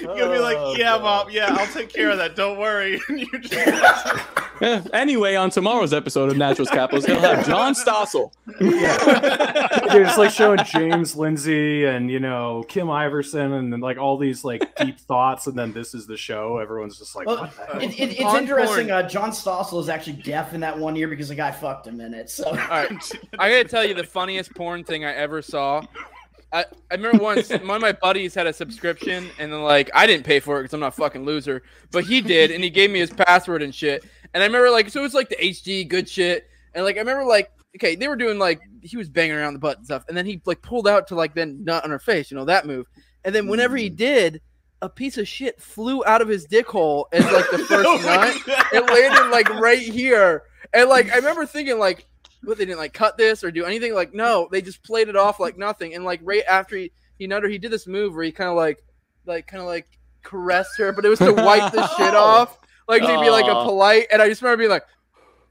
you 0.00 0.06
gotta 0.06 0.30
be 0.32 0.38
like, 0.38 0.56
Oh, 0.58 0.74
"Yeah, 0.76 0.98
God. 0.98 1.02
mom, 1.02 1.30
yeah, 1.30 1.54
I'll 1.58 1.66
take 1.68 1.90
care 1.92 2.10
of 2.10 2.18
that. 2.18 2.34
Don't 2.36 2.58
worry." 2.58 3.00
And 4.60 4.70
you 4.70 4.80
just 4.80 4.92
Yeah. 4.92 4.98
Anyway, 4.98 5.34
on 5.34 5.50
tomorrow's 5.50 5.92
episode 5.92 6.30
of 6.30 6.36
Naturals 6.36 6.70
Capitals, 6.70 7.04
he'll 7.06 7.20
have 7.20 7.46
John 7.46 7.74
Stossel. 7.74 8.32
Dude, 8.58 10.06
it's 10.06 10.18
like 10.18 10.30
showing 10.30 10.60
James 10.64 11.16
Lindsay 11.16 11.84
and 11.84 12.10
you 12.10 12.20
know 12.20 12.64
Kim 12.68 12.86
Iversen 12.86 13.58
and 13.58 13.72
then 13.72 13.80
like 13.80 13.98
all 13.98 14.16
these 14.18 14.44
like 14.44 14.74
deep 14.76 15.00
thoughts, 15.00 15.46
and 15.46 15.58
then 15.58 15.72
this 15.72 15.94
is 15.94 16.06
the 16.06 16.16
show. 16.16 16.58
Everyone's 16.58 16.98
just 16.98 17.16
like, 17.16 17.26
Well, 17.26 17.42
what 17.42 17.56
the 17.72 17.84
it, 17.84 17.98
it, 17.98 18.10
it's 18.12 18.22
On 18.22 18.36
interesting. 18.36 18.90
Uh, 18.90 19.08
John 19.08 19.30
Stossel 19.30 19.80
is 19.80 19.88
actually 19.88 20.16
deaf 20.16 20.54
in 20.54 20.60
that 20.60 20.78
one 20.78 20.96
year 20.96 21.08
because 21.08 21.30
a 21.30 21.34
guy 21.34 21.50
fucked 21.50 21.86
him 21.86 22.00
in 22.00 22.14
it. 22.14 22.30
So 22.30 22.46
All 22.46 22.54
right, 22.54 22.90
I 23.38 23.50
gotta 23.50 23.64
tell 23.64 23.84
you 23.84 23.94
the 23.94 24.04
funniest 24.04 24.54
porn 24.54 24.84
thing 24.84 25.04
I 25.04 25.12
ever 25.14 25.42
saw. 25.42 25.82
I, 26.52 26.64
I 26.90 26.94
remember 26.94 27.22
once 27.22 27.50
one 27.50 27.70
of 27.70 27.80
my 27.80 27.92
buddies 27.92 28.34
had 28.34 28.46
a 28.46 28.52
subscription 28.52 29.28
and 29.38 29.52
then 29.52 29.62
like 29.62 29.90
I 29.94 30.06
didn't 30.06 30.24
pay 30.24 30.40
for 30.40 30.58
it 30.58 30.62
because 30.62 30.74
I'm 30.74 30.80
not 30.80 30.88
a 30.88 30.96
fucking 30.96 31.24
loser, 31.24 31.62
but 31.90 32.04
he 32.04 32.20
did 32.20 32.50
and 32.50 32.62
he 32.62 32.70
gave 32.70 32.90
me 32.90 32.98
his 32.98 33.10
password 33.10 33.62
and 33.62 33.74
shit. 33.74 34.04
And 34.34 34.42
I 34.42 34.46
remember 34.46 34.70
like 34.70 34.90
so 34.90 35.00
it 35.00 35.04
was 35.04 35.14
like 35.14 35.28
the 35.28 35.36
HD 35.36 35.86
good 35.86 36.08
shit. 36.08 36.48
And 36.74 36.84
like 36.84 36.96
I 36.96 37.00
remember 37.00 37.24
like 37.24 37.50
okay 37.76 37.94
they 37.94 38.08
were 38.08 38.16
doing 38.16 38.38
like 38.38 38.60
he 38.82 38.96
was 38.96 39.08
banging 39.08 39.36
around 39.36 39.54
the 39.54 39.60
butt 39.60 39.78
and 39.78 39.86
stuff. 39.86 40.04
And 40.08 40.16
then 40.16 40.26
he 40.26 40.40
like 40.44 40.62
pulled 40.62 40.88
out 40.88 41.08
to 41.08 41.14
like 41.14 41.34
then 41.34 41.64
nut 41.64 41.84
on 41.84 41.90
her 41.90 41.98
face 41.98 42.30
you 42.30 42.36
know 42.36 42.44
that 42.46 42.66
move. 42.66 42.86
And 43.24 43.34
then 43.34 43.46
whenever 43.46 43.76
he 43.76 43.90
mm. 43.90 43.96
did 43.96 44.40
a 44.82 44.88
piece 44.88 45.18
of 45.18 45.28
shit 45.28 45.60
flew 45.60 46.04
out 46.06 46.22
of 46.22 46.28
his 46.28 46.46
dick 46.46 46.66
hole 46.66 47.06
as 47.12 47.24
like 47.30 47.50
the 47.50 47.58
first 47.68 47.86
Oh 47.88 47.96
nut. 47.98 48.36
It 48.72 48.86
landed 48.86 49.30
like 49.30 49.48
right 49.60 49.78
here. 49.78 50.44
And 50.72 50.88
like 50.88 51.10
I 51.12 51.16
remember 51.16 51.46
thinking 51.46 51.78
like 51.78 52.06
what 52.42 52.58
they 52.58 52.64
didn't 52.64 52.78
like 52.78 52.92
cut 52.92 53.16
this 53.16 53.44
or 53.44 53.50
do 53.50 53.64
anything? 53.64 53.94
Like 53.94 54.14
no 54.14 54.48
they 54.50 54.62
just 54.62 54.82
played 54.82 55.08
it 55.08 55.16
off 55.16 55.40
like 55.40 55.58
nothing. 55.58 55.94
And 55.94 56.04
like 56.04 56.20
right 56.22 56.44
after 56.48 56.76
he 56.76 56.92
he 57.18 57.28
nutted 57.28 57.50
he 57.50 57.58
did 57.58 57.70
this 57.70 57.86
move 57.86 58.14
where 58.14 58.24
he 58.24 58.32
kind 58.32 58.50
of 58.50 58.56
like 58.56 58.82
like 59.26 59.46
kind 59.46 59.60
of 59.60 59.66
like 59.66 59.86
caressed 60.22 60.78
her 60.78 60.92
but 60.92 61.04
it 61.04 61.08
was 61.08 61.18
to 61.18 61.32
wipe 61.32 61.72
the 61.72 61.86
shit 61.96 62.14
off. 62.14 62.58
Like 62.88 63.02
to 63.02 63.20
be 63.20 63.30
like 63.30 63.46
a 63.46 63.64
polite 63.64 64.06
and 64.12 64.20
I 64.20 64.28
just 64.28 64.42
remember 64.42 64.58
being 64.58 64.70
like 64.70 64.84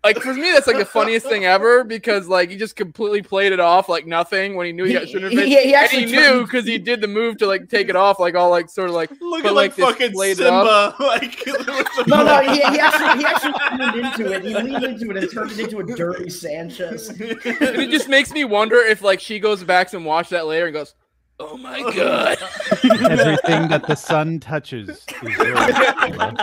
like 0.03 0.17
for 0.19 0.33
me 0.33 0.49
that's 0.51 0.65
like 0.65 0.77
the 0.77 0.85
funniest 0.85 1.25
thing 1.27 1.45
ever 1.45 1.83
because 1.83 2.27
like 2.27 2.49
he 2.49 2.55
just 2.55 2.75
completely 2.75 3.21
played 3.21 3.51
it 3.51 3.59
off 3.59 3.89
like 3.89 4.07
nothing 4.07 4.55
when 4.55 4.65
he 4.65 4.71
knew 4.71 4.85
he 4.85 4.93
got 4.93 5.07
shit 5.07 5.17
in 5.17 5.23
her 5.23 5.29
He- 5.29 5.49
he 5.49 5.75
actually 5.75 6.03
and 6.03 6.11
he 6.11 6.15
knew 6.15 6.43
because 6.43 6.65
he 6.65 6.77
did 6.77 7.01
the 7.01 7.07
move 7.07 7.37
to 7.39 7.47
like 7.47 7.67
take 7.69 7.89
it 7.89 7.95
off 7.95 8.19
like 8.19 8.35
all 8.35 8.49
like 8.49 8.69
sort 8.69 8.89
of 8.89 8.95
like 8.95 9.11
Look 9.19 9.43
at 9.43 9.53
like, 9.53 9.77
like, 9.77 9.89
fucking 9.95 10.11
played 10.13 10.31
it 10.31 10.37
Simba. 10.37 10.95
Like 10.99 11.41
no, 12.07 12.23
no, 12.23 12.41
he, 12.41 12.57
he 12.59 12.79
actually 12.79 13.19
he 13.19 13.25
actually 13.25 13.53
leaned 13.77 14.05
into 14.05 14.31
it. 14.31 14.43
He 14.43 14.53
leaned 14.55 14.83
into 14.83 15.11
it 15.11 15.17
and 15.17 15.31
turned 15.31 15.51
it 15.51 15.59
into 15.59 15.79
a 15.79 15.83
dirty 15.83 16.29
Sanchez. 16.29 17.09
and 17.09 17.19
it 17.21 17.89
just 17.89 18.07
makes 18.07 18.31
me 18.31 18.45
wonder 18.45 18.77
if 18.77 19.01
like 19.01 19.19
she 19.19 19.39
goes 19.39 19.63
back 19.63 19.91
and 19.93 20.05
watch 20.05 20.29
that 20.29 20.45
later 20.45 20.65
and 20.67 20.73
goes, 20.73 20.93
"Oh 21.39 21.57
my 21.57 21.81
god." 21.93 22.37
Everything 22.83 23.67
that 23.69 23.85
the 23.87 23.95
sun 23.95 24.39
touches 24.39 25.05
is 25.23 25.37
yours. 25.37 26.39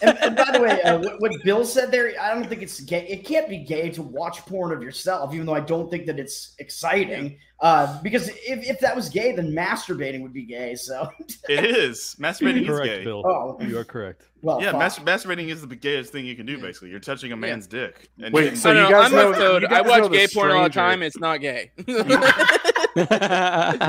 And, 0.01 0.17
and 0.19 0.35
by 0.35 0.51
the 0.51 0.61
way, 0.61 0.81
uh, 0.83 0.99
what, 0.99 1.21
what 1.21 1.43
Bill 1.43 1.65
said 1.65 1.91
there, 1.91 2.13
I 2.21 2.33
don't 2.33 2.47
think 2.47 2.61
it's 2.61 2.79
gay. 2.79 3.05
It 3.07 3.25
can't 3.25 3.49
be 3.49 3.57
gay 3.57 3.89
to 3.91 4.01
watch 4.01 4.45
porn 4.45 4.71
of 4.71 4.81
yourself, 4.81 5.33
even 5.33 5.45
though 5.45 5.55
I 5.55 5.59
don't 5.59 5.89
think 5.89 6.05
that 6.05 6.19
it's 6.19 6.55
exciting. 6.59 7.37
Uh, 7.61 8.01
because 8.01 8.29
if, 8.29 8.65
if 8.69 8.79
that 8.79 8.95
was 8.95 9.09
gay, 9.09 9.33
then 9.33 9.51
masturbating 9.51 10.21
would 10.21 10.31
be 10.31 10.43
gay. 10.43 10.75
So, 10.75 11.09
It 11.49 11.65
is. 11.65 12.15
Masturbating 12.19 12.61
is 12.61 12.67
correct, 12.67 12.85
gay. 12.85 13.03
Bill. 13.03 13.21
oh, 13.25 13.57
You 13.61 13.77
are 13.79 13.83
correct. 13.83 14.23
well, 14.41 14.61
Yeah, 14.61 14.71
fuck. 14.71 14.79
mas- 14.79 14.99
masturbating 14.99 15.49
is 15.49 15.67
the 15.67 15.75
gayest 15.75 16.11
thing 16.13 16.25
you 16.25 16.35
can 16.37 16.45
do. 16.45 16.57
Basically, 16.57 16.89
you're 16.89 17.01
touching 17.01 17.33
a 17.33 17.35
man's 17.35 17.67
dick. 17.67 18.09
And 18.23 18.33
Wait, 18.33 18.57
so 18.57 18.71
I 18.71 18.85
you 18.85 18.89
guys 18.89 19.05
I'm 19.07 19.11
know- 19.11 19.57
you 19.57 19.67
I 19.67 19.69
guys 19.69 19.85
know 19.85 19.89
watch 20.03 20.11
gay 20.13 20.27
porn 20.33 20.51
all 20.51 20.63
the 20.63 20.69
time. 20.69 21.03
It's 21.03 21.19
not 21.19 21.41
gay. 21.41 21.71
you 21.87 23.03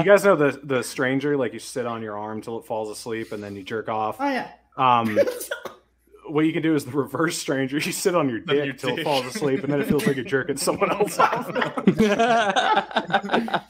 guys 0.04 0.24
know 0.24 0.36
the 0.36 0.60
the 0.64 0.82
stranger 0.82 1.36
like 1.36 1.52
you 1.52 1.58
sit 1.58 1.86
on 1.86 2.02
your 2.02 2.18
arm 2.18 2.40
till 2.40 2.58
it 2.58 2.66
falls 2.66 2.90
asleep 2.90 3.32
and 3.32 3.42
then 3.42 3.56
you 3.56 3.62
jerk 3.62 3.88
off. 3.88 4.16
Oh 4.20 4.28
yeah. 4.28 4.50
Um, 4.76 5.18
what 6.32 6.46
you 6.46 6.52
can 6.52 6.62
do 6.62 6.74
is 6.74 6.84
the 6.84 6.90
reverse 6.92 7.38
stranger. 7.38 7.76
You 7.78 7.92
sit 7.92 8.14
on 8.14 8.28
your 8.28 8.40
dick 8.40 8.70
until 8.70 8.98
it 8.98 9.04
falls 9.04 9.26
asleep, 9.26 9.62
and 9.64 9.72
then 9.72 9.80
it 9.80 9.88
feels 9.88 10.06
like 10.06 10.16
you're 10.16 10.24
jerking 10.24 10.56
someone 10.56 10.90
else 10.90 11.18
off. 11.18 11.46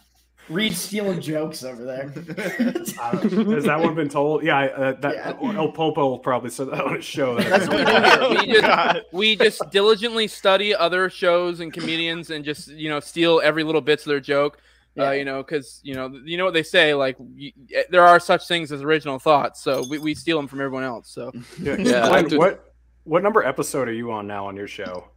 Reed 0.49 0.77
stealing 0.77 1.21
jokes 1.21 1.63
over 1.63 1.85
there. 1.85 2.13
I. 3.01 3.17
Has 3.55 3.65
that 3.65 3.79
one 3.81 3.95
been 3.95 4.09
told? 4.09 4.43
Yeah, 4.43 4.59
I- 4.59 4.69
uh, 4.69 4.93
that 5.01 5.15
Yeah. 5.41 5.57
El 5.57 5.71
Popo 5.71 6.19
probably 6.19 6.51
said 6.51 6.69
that 6.73 6.81
on 6.85 6.97
his 6.97 7.05
show. 7.05 7.37
That's 7.39 7.69
what 7.69 8.31
we 8.31 8.47
do 8.47 8.51
we 8.51 8.61
just 8.61 9.01
we 9.13 9.37
just 9.37 9.63
diligently 9.71 10.27
study 10.27 10.75
other 10.75 11.09
shows 11.09 11.61
and 11.61 11.73
comedians 11.73 12.31
and 12.31 12.45
just 12.45 12.67
you 12.67 12.89
know 12.89 12.99
steal 12.99 13.41
every 13.45 13.63
little 13.63 13.81
bits 13.81 14.05
of 14.05 14.11
their 14.11 14.19
joke. 14.19 14.59
Yeah. 14.97 15.09
Uh, 15.09 15.11
you 15.13 15.25
know, 15.25 15.43
because 15.43 15.81
you 15.85 15.95
know, 15.95 16.11
you 16.25 16.37
know 16.37 16.45
what 16.45 16.55
they 16.55 16.63
say. 16.65 16.95
Like, 16.95 17.17
y- 17.21 17.53
y- 17.73 17.85
there 17.91 18.05
are 18.05 18.19
such 18.19 18.49
things 18.49 18.73
as 18.73 18.83
original 18.83 19.19
thoughts, 19.21 19.63
so 19.63 19.85
we, 19.89 19.99
we 19.99 20.15
steal 20.15 20.37
them 20.37 20.49
from 20.49 20.61
everyone 20.61 20.83
else. 20.85 21.11
So 21.11 21.31
Yeah, 21.61 21.77
Yeah, 21.79 22.09
Glenn, 22.09 22.37
what 22.39 22.73
what 23.05 23.23
number 23.23 23.43
episode 23.45 23.89
are 23.89 23.93
you 23.93 24.11
on 24.13 24.27
now 24.27 24.47
on 24.47 24.57
your 24.57 24.67
show? 24.69 25.09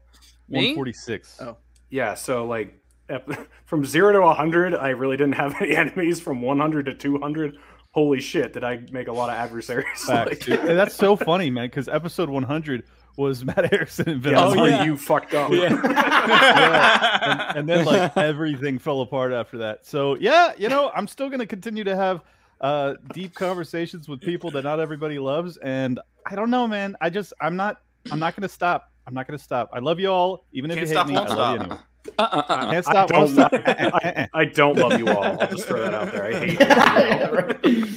146. 0.47 1.41
Oh. 1.41 1.57
Yeah, 1.89 2.13
so 2.15 2.45
like 2.45 2.79
ep- 3.09 3.47
from 3.65 3.85
zero 3.85 4.11
to 4.13 4.33
hundred, 4.33 4.75
I 4.75 4.89
really 4.89 5.17
didn't 5.17 5.35
have 5.35 5.55
any 5.61 5.75
enemies. 5.75 6.19
From 6.19 6.41
one 6.41 6.59
hundred 6.59 6.85
to 6.85 6.93
two 6.93 7.19
hundred, 7.19 7.57
holy 7.91 8.19
shit, 8.21 8.53
did 8.53 8.63
I 8.63 8.81
make 8.91 9.07
a 9.07 9.11
lot 9.13 9.29
of 9.29 9.35
adversaries? 9.35 9.85
Facts, 10.05 10.47
Like. 10.47 10.59
And 10.59 10.77
that's 10.77 10.95
so 10.95 11.15
funny, 11.15 11.49
man, 11.49 11.67
because 11.67 11.87
episode 11.87 12.29
100 12.29 12.83
was 13.15 13.45
Matt 13.45 13.71
Harrison 13.71 14.09
and 14.09 14.21
Vince. 14.21 14.39
Oh, 14.39 14.65
yeah. 14.65 14.83
you 14.83 14.97
fucked 14.97 15.33
up. 15.33 15.51
Yeah. 15.51 15.67
and, 17.49 17.57
and 17.59 17.69
then 17.69 17.85
like 17.85 18.15
everything 18.17 18.79
fell 18.79 19.01
apart 19.01 19.31
after 19.33 19.57
that. 19.59 19.85
So 19.85 20.15
yeah, 20.15 20.53
you 20.57 20.69
know, 20.69 20.91
I'm 20.95 21.07
still 21.07 21.29
gonna 21.29 21.45
continue 21.45 21.83
to 21.83 21.95
have 21.95 22.21
uh 22.61 22.95
deep 23.13 23.35
conversations 23.35 24.07
with 24.07 24.21
people 24.21 24.51
that 24.51 24.63
not 24.63 24.79
everybody 24.79 25.19
loves. 25.19 25.57
And 25.57 25.99
I 26.25 26.35
don't 26.35 26.49
know, 26.49 26.67
man. 26.67 26.95
I 27.01 27.09
just 27.09 27.33
I'm 27.41 27.55
not 27.55 27.81
I'm 28.11 28.19
not 28.19 28.35
gonna 28.35 28.49
stop. 28.49 28.91
I'm 29.05 29.13
not 29.13 29.27
gonna 29.27 29.37
stop. 29.37 29.69
I 29.73 29.79
love 29.79 29.99
you 29.99 30.07
all, 30.07 30.45
even 30.53 30.71
if 30.71 30.77
Can't 30.77 30.89
you 30.89 30.95
hate 30.95 31.01
stop, 31.01 31.07
me. 31.07 31.15
I 31.15 31.19
won't 31.19 31.37
love 31.37 31.55
you 31.55 31.61
anyway. 31.61 31.79
Uh-uh, 32.19 32.37
uh-uh. 32.37 32.71
Can't 32.71 32.85
stop, 32.85 33.11
won't 33.11 33.35
don't, 33.35 33.49
stop. 33.49 33.63
I, 33.65 34.29
I 34.33 34.45
don't 34.45 34.77
love 34.77 34.99
you 34.99 35.07
all. 35.07 35.23
I'll 35.23 35.47
just 35.47 35.67
throw 35.67 35.79
that 35.79 35.93
out 35.93 36.11
there. 36.11 36.25
I 36.25 36.33
hate 36.33 37.65
you. 37.65 37.95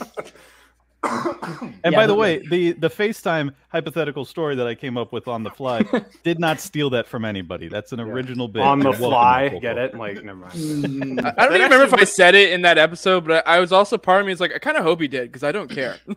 And 1.85 1.92
Yeah, 1.92 2.01
by 2.01 2.07
the 2.07 2.12
but- 2.14 2.19
way, 2.19 2.38
the 2.49 2.73
the 2.73 2.88
FaceTime 2.90 3.53
hypothetical 3.69 4.25
story 4.25 4.57
that 4.57 4.66
I 4.66 4.75
came 4.75 4.97
up 4.97 5.12
with 5.12 5.29
on 5.29 5.42
the 5.42 5.51
fly 5.51 5.83
did 6.25 6.38
not 6.40 6.61
steal 6.61 6.90
that 6.90 7.07
from 7.07 7.25
anybody. 7.25 7.69
That's 7.69 7.92
an 7.92 8.01
original 8.01 8.49
bit. 8.49 8.62
on 8.62 8.81
the 8.81 8.92
fly. 8.92 9.45
Michael. 9.45 9.61
Get 9.61 9.79
it? 9.79 9.95
Like, 9.97 10.23
never 10.25 10.38
mind. 10.38 10.53
Mm, 10.55 11.25
I, 11.25 11.29
I 11.37 11.47
don't 11.47 11.55
even 11.57 11.62
remember 11.64 11.85
if 11.85 11.92
actually 11.92 12.03
I 12.03 12.05
said 12.05 12.35
it 12.35 12.53
in 12.53 12.62
that 12.62 12.79
episode, 12.79 13.27
but 13.27 13.47
I, 13.47 13.57
I 13.57 13.61
was 13.61 13.73
also 13.73 13.97
part 13.99 14.21
of 14.21 14.27
me 14.27 14.33
is 14.33 14.40
like, 14.40 14.53
I 14.55 14.59
kind 14.59 14.77
of 14.77 14.83
hope 14.83 15.01
he 15.01 15.09
did 15.09 15.31
because 15.31 15.42
I 15.45 15.53
don't 15.53 15.71
care. 15.71 15.97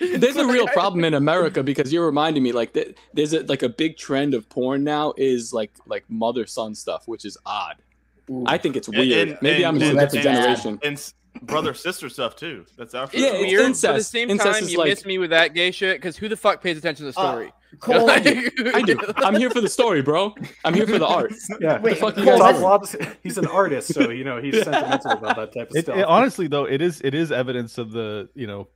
There's 0.00 0.36
a 0.36 0.46
real 0.46 0.66
problem 0.68 1.04
in 1.04 1.14
America 1.14 1.62
because 1.62 1.92
you're 1.92 2.06
reminding 2.06 2.42
me 2.42 2.52
like 2.52 2.72
th- 2.74 2.96
there's 3.14 3.32
a, 3.32 3.40
like 3.44 3.62
a 3.62 3.68
big 3.68 3.96
trend 3.96 4.34
of 4.34 4.48
porn 4.48 4.84
now 4.84 5.12
is 5.16 5.52
like 5.52 5.70
like 5.86 6.04
mother 6.08 6.46
son 6.46 6.74
stuff, 6.74 7.06
which 7.06 7.24
is 7.24 7.36
odd. 7.46 7.76
ooh. 8.30 8.44
I 8.46 8.58
think 8.58 8.76
it's 8.76 8.88
weird. 8.88 9.28
and- 9.30 9.38
Maybe 9.42 9.64
I'm 9.64 9.78
just 9.78 9.92
a 9.92 9.94
different 9.94 10.22
generation. 10.24 10.78
and 10.82 10.92
s- 10.96 11.14
brother 11.42 11.74
sister 11.74 12.08
stuff 12.08 12.36
too. 12.36 12.64
That's 12.76 12.94
our 12.94 13.08
Yeah, 13.12 13.26
It's 13.28 13.34
it's 13.34 13.40
weird, 13.52 13.66
incest. 13.66 13.82
but 13.82 13.90
at 13.90 13.96
the 13.98 14.04
same 14.04 14.30
Incest 14.30 14.60
time, 14.60 14.68
you 14.68 14.78
like- 14.78 14.88
miss 14.88 15.04
me 15.04 15.18
with 15.18 15.30
that 15.30 15.54
gay 15.54 15.70
shit 15.70 15.96
because 15.98 16.16
who 16.16 16.28
the 16.28 16.36
fuck 16.36 16.62
pays 16.62 16.76
attention 16.76 17.06
to 17.06 17.12
the 17.12 17.18
Uh, 17.20 17.30
story? 17.32 17.52
Cole, 17.78 18.10
I 18.10 18.18
do. 18.18 18.98
I'm 19.16 19.36
here 19.36 19.48
for 19.50 19.60
the 19.60 19.68
story, 19.68 20.02
bro. 20.02 20.34
I'm 20.64 20.74
here 20.74 20.86
for 20.88 20.98
the 20.98 21.06
art. 21.06 21.32
Yeah. 21.60 21.78
Wait, 21.80 21.98
fuck 21.98 22.16
you 22.16 22.24
Cole, 22.24 22.38
guys 22.38 22.60
Lobs- 22.60 22.96
he's 23.22 23.38
an 23.38 23.46
artist, 23.46 23.94
so 23.94 24.10
you 24.10 24.24
know 24.24 24.40
he's 24.42 24.54
sentimental 24.64 25.12
about 25.12 25.36
that 25.36 25.52
type 25.54 25.70
of 25.70 25.76
It, 25.76 25.84
stuff. 25.84 25.96
it- 25.96 26.04
honestly, 26.04 26.48
though, 26.48 26.64
it 26.64 26.80
is 26.82 27.00
it 27.04 27.14
is 27.14 27.30
evidence 27.30 27.78
of 27.78 27.92
the 27.92 28.28
you 28.34 28.46
know 28.48 28.66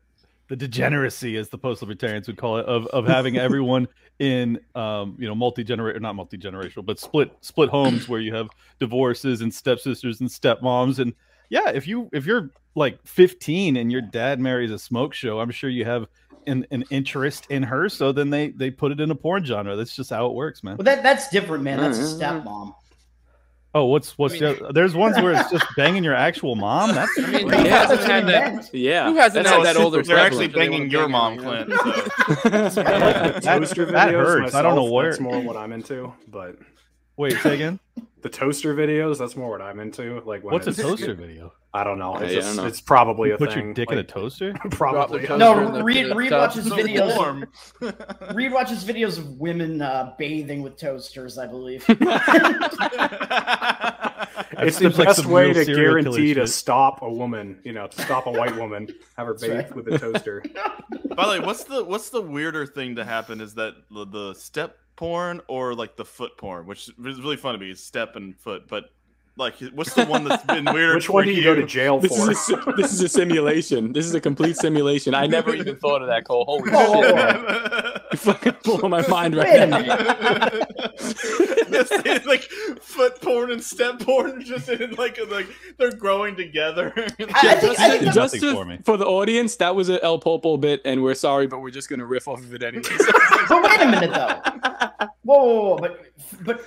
the 0.49 0.55
degeneracy, 0.57 1.37
as 1.39 1.49
the 1.49 1.59
post 1.59 1.81
libertarians 1.83 2.27
would 2.29 2.37
call 2.37 2.59
it, 2.59 2.67
of 2.67 2.87
of 2.89 3.07
having 3.07 3.37
everyone 3.37 3.89
in 4.21 4.61
um 4.77 5.17
you 5.19 5.27
know 5.27 5.35
multi 5.35 5.65
generation 5.65 6.01
not 6.03 6.15
multi 6.15 6.39
generational, 6.39 6.85
but 6.87 7.01
split 7.01 7.33
split 7.41 7.71
homes 7.71 8.09
where 8.09 8.21
you 8.21 8.33
have 8.33 8.49
divorces 8.79 9.41
and 9.41 9.53
stepsisters 9.53 10.21
and 10.21 10.29
stepmoms, 10.31 11.01
and 11.01 11.13
yeah, 11.51 11.71
if 11.71 11.87
you 11.87 12.09
if 12.13 12.27
you're 12.27 12.51
like 12.75 12.99
15 13.07 13.77
and 13.77 13.91
your 13.93 14.01
dad 14.01 14.41
marries 14.41 14.71
a 14.71 14.79
smoke 14.79 15.15
show, 15.15 15.39
I'm 15.41 15.51
sure 15.51 15.71
you 15.71 15.85
have 15.85 16.07
an, 16.47 16.67
an 16.71 16.85
interest 16.91 17.47
in 17.51 17.63
her, 17.63 17.89
so 17.89 18.13
then 18.13 18.31
they 18.31 18.51
they 18.51 18.71
put 18.71 18.93
it 18.93 19.01
in 19.01 19.11
a 19.11 19.15
porn 19.15 19.45
genre. 19.45 19.77
That's 19.77 19.95
just 19.95 20.11
how 20.11 20.27
it 20.27 20.35
works, 20.35 20.63
man. 20.63 20.77
Well, 20.77 20.85
that 20.85 21.03
that's 21.03 21.29
different, 21.29 21.65
man. 21.65 21.79
That's 21.79 21.99
a 21.99 22.03
Mm-hmm. 22.03 22.49
stepmom. 22.49 22.75
Oh, 23.77 23.87
what's 23.87 24.17
what's 24.19 24.35
I 24.35 24.53
mean- 24.53 24.59
the, 24.63 24.73
there's 24.73 24.95
ones 24.95 25.17
where 25.17 25.33
it's 25.33 25.51
just 25.51 25.65
banging 25.77 26.05
your 26.05 26.15
actual 26.15 26.55
mom. 26.55 26.91
That's 26.95 27.11
I 27.19 27.27
mean, 27.27 27.49
who 27.49 27.57
Yeah. 27.57 27.79
hasn't 27.79 28.01
that's 28.01 28.05
had 28.11 28.27
that? 28.29 28.71
Yeah. 28.75 29.09
Who 29.11 29.17
hasn't 29.17 29.45
That's 29.47 29.57
had 29.57 29.67
that 29.67 29.77
older 29.77 29.97
They're 30.03 30.05
sibling 30.05 30.27
actually 30.27 30.47
that 30.47 30.53
they 30.55 30.69
wanna 30.69 30.79
banging 30.79 30.91
your 30.93 31.03
bang 31.03 31.11
mom, 31.11 31.39
Clint. 31.39 31.71
So. 32.73 32.83
I 32.83 33.41
That- 33.41 33.43
that 33.43 33.63
videos 33.63 34.13
hurts. 34.13 34.55
I 34.55 34.63
don't 34.63 34.77
know 34.77 34.83
myself. 34.83 34.93
where- 34.93 35.11
That's 35.11 35.21
more 35.21 35.41
what 35.41 35.57
I'm 35.57 35.73
into, 35.73 36.13
but 36.29 36.57
wait, 37.17 37.33
say 37.41 37.55
again. 37.55 37.81
The 38.25 38.31
toaster 38.31 38.75
videos 38.75 39.19
that's 39.19 39.37
more 39.37 39.51
what 39.51 39.61
I'm 39.61 39.79
into. 39.79 40.19
Like, 40.25 40.43
when 40.43 40.55
What's 40.55 40.67
a 40.67 40.71
it's- 40.71 40.85
toaster 40.85 41.13
video? 41.15 41.53
I 41.75 41.85
don't 41.85 41.99
know. 41.99 42.17
It's, 42.17 42.33
Yeah, 42.33 42.39
I 42.39 42.41
just, 42.41 42.47
don't 42.47 42.65
know. 42.65 42.69
it's 42.69 42.81
probably 42.81 43.33
a 43.33 43.37
Put 43.37 43.53
thing. 43.53 43.65
your 43.67 43.75
dick 43.75 43.91
in 43.93 43.99
a 43.99 44.03
toaster? 44.05 44.55
Probably. 44.71 45.27
Drop 45.27 45.33
the 45.33 45.37
No, 45.39 45.55
toaster 45.55 45.67
in 45.67 45.73
the- 45.75 45.85
Reed, 45.85 45.97
in 45.99 46.09
the 46.09 46.15
Reed 46.15 46.31
tub. 46.31 46.41
watches 46.49 46.67
videos. 46.67 47.17
warm. 47.17 47.47
Reed 48.35 48.53
watches 48.53 48.83
videos 48.85 49.19
of 49.19 49.29
women 49.39 49.83
uh, 49.83 50.15
bathing 50.17 50.63
with 50.63 50.79
toasters, 50.79 51.37
I 51.37 51.47
believe. 51.47 51.85
it's 51.89 51.99
the 54.53 54.71
seems 54.73 54.99
like 54.99 55.09
best 55.09 55.27
way 55.27 55.53
to 55.53 55.65
guarantee 55.67 56.33
to 56.35 56.41
shit. 56.43 56.49
stop 56.49 57.03
a 57.03 57.13
woman. 57.13 57.59
You 57.65 57.73
know, 57.75 57.89
to 57.89 58.03
stop 58.03 58.27
a 58.27 58.31
white 58.31 58.57
woman, 58.57 58.89
have 59.19 59.27
her 59.27 59.35
bathed 59.35 59.53
right. 59.55 59.75
with 59.77 59.89
a 59.93 59.99
toaster. 59.99 60.43
By 61.15 61.27
the 61.27 61.31
way, 61.33 61.41
what's 61.41 61.65
the 61.65 61.85
what's 61.85 62.09
the 62.11 62.23
weirder 62.23 62.67
thing 62.67 62.97
to 62.97 63.05
happen 63.05 63.41
is 63.41 63.55
that 63.55 63.75
the, 63.91 64.07
the 64.07 64.35
step 64.35 64.79
porn 64.97 65.41
or 65.49 65.75
like 65.75 65.97
the 65.97 66.05
foot 66.05 66.37
porn, 66.39 66.67
which 66.67 66.89
is 66.89 67.21
really 67.21 67.37
fun 67.37 67.55
to 67.55 67.59
me, 67.59 67.75
step 67.75 68.17
and 68.17 68.39
foot. 68.39 68.69
But 68.69 68.91
like, 69.37 69.55
what's 69.73 69.95
the 69.95 70.05
one 70.07 70.25
that's 70.25 70.45
been 70.45 70.65
weirder? 70.65 70.95
Which 70.95 71.11
one 71.11 71.25
do 71.27 71.33
you 71.33 71.43
go 71.43 71.55
to 71.55 71.67
jail 71.67 71.99
This 71.99 72.17
for? 72.17 72.31
is, 72.31 72.51
a, 72.51 72.73
this 72.77 72.93
is 72.93 73.01
a 73.01 73.09
simulation. 73.09 73.93
This 73.93 74.07
is 74.07 74.15
a 74.15 74.21
complete 74.21 74.57
simulation. 74.57 75.15
I 75.15 75.27
never 75.27 75.55
even 75.57 75.77
thought 75.77 76.03
of 76.03 76.09
that, 76.09 76.25
Cole. 76.25 76.45
Holy 76.45 76.71
Whoa, 76.71 76.93
whoa, 76.93 77.03
shit. 77.03 77.15
whoa. 77.17 77.93
You 78.13 78.19
fucking 78.19 78.57
blowing 78.63 78.91
my 78.91 79.07
mind 79.09 79.35
right 79.37 79.49
Wait 79.61 79.69
now. 79.69 79.79
minute. 79.81 80.71
This 81.69 81.91
is 81.91 82.25
like 82.27 82.43
foot 82.81 83.21
porn 83.21 83.51
and 83.51 83.63
step 83.63 83.99
porn, 83.99 84.43
just 84.45 84.69
in 84.69 84.93
like 84.93 85.19
like 85.29 85.49
they're 85.79 85.91
growing 85.91 86.37
together. 86.37 86.93
I, 86.97 87.03
I 87.35 87.55
think, 87.57 87.81
I 87.81 87.99
think 87.99 88.03
Just- 88.03 88.05
that- 88.05 88.05
Just 88.05 88.17
Nothing 88.17 88.41
to- 88.41 88.53
for 88.55 88.65
me. 88.65 88.79
for 88.85 88.97
the 88.97 89.07
audience, 89.07 89.57
that 89.57 89.75
was 89.75 89.89
an 89.89 89.99
El 90.03 90.19
Popo 90.21 90.57
bit, 90.57 90.81
and 90.85 91.03
we're 91.03 91.15
sorry, 91.15 91.49
but 91.49 91.61
we're 91.61 91.71
just 91.71 91.89
gonna 91.89 92.07
riff 92.07 92.29
off 92.29 92.39
of 92.39 92.55
it 92.55 92.63
anyway. 92.63 92.85
but 93.49 93.63
wait 93.65 93.81
a 93.81 93.87
minute 93.91 94.13
though. 94.13 95.09
Whoa, 95.25 95.45
whoa, 95.45 95.65
whoa, 95.65 95.77
but 95.79 96.01
but 96.45 96.65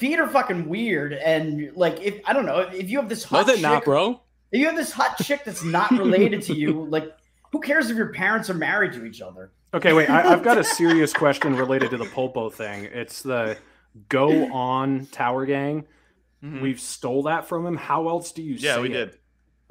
feet 0.00 0.18
are 0.18 0.26
fucking 0.28 0.68
weird, 0.68 1.12
and 1.12 1.70
like 1.76 2.00
if 2.02 2.20
I 2.24 2.32
don't 2.32 2.46
know 2.46 2.58
if 2.60 2.90
you 2.90 2.98
have 2.98 3.08
this 3.08 3.22
hot 3.22 3.46
they're 3.46 3.54
chick, 3.56 3.62
not, 3.62 3.84
bro. 3.84 4.20
if 4.50 4.58
you 4.60 4.66
have 4.66 4.74
this 4.76 4.90
hot 4.90 5.16
chick 5.18 5.44
that's 5.44 5.62
not 5.62 5.90
related 6.04 6.42
to 6.42 6.54
you, 6.54 6.86
like 6.86 7.12
who 7.52 7.60
cares 7.60 7.90
if 7.90 7.96
your 7.96 8.12
parents 8.12 8.48
are 8.50 8.54
married 8.54 8.92
to 8.94 9.04
each 9.04 9.20
other? 9.20 9.52
Okay, 9.74 9.92
wait. 9.92 10.10
I, 10.10 10.32
I've 10.32 10.42
got 10.42 10.58
a 10.58 10.64
serious 10.64 11.12
question 11.12 11.54
related 11.54 11.90
to 11.90 11.96
the 11.96 12.04
Pulpo 12.06 12.52
thing. 12.52 12.86
It's 12.86 13.22
the 13.22 13.56
go 14.08 14.52
on 14.52 15.06
Tower 15.12 15.46
Gang. 15.46 15.84
Mhm. 16.42 16.62
We've 16.62 16.80
stole 16.80 17.24
that 17.24 17.46
from 17.46 17.66
him. 17.66 17.76
How 17.76 18.08
else 18.08 18.32
do 18.32 18.42
you? 18.42 18.54
yeah, 18.54 18.76
say 18.76 18.80
we 18.80 18.88
it? 18.88 18.92
did. 18.92 19.18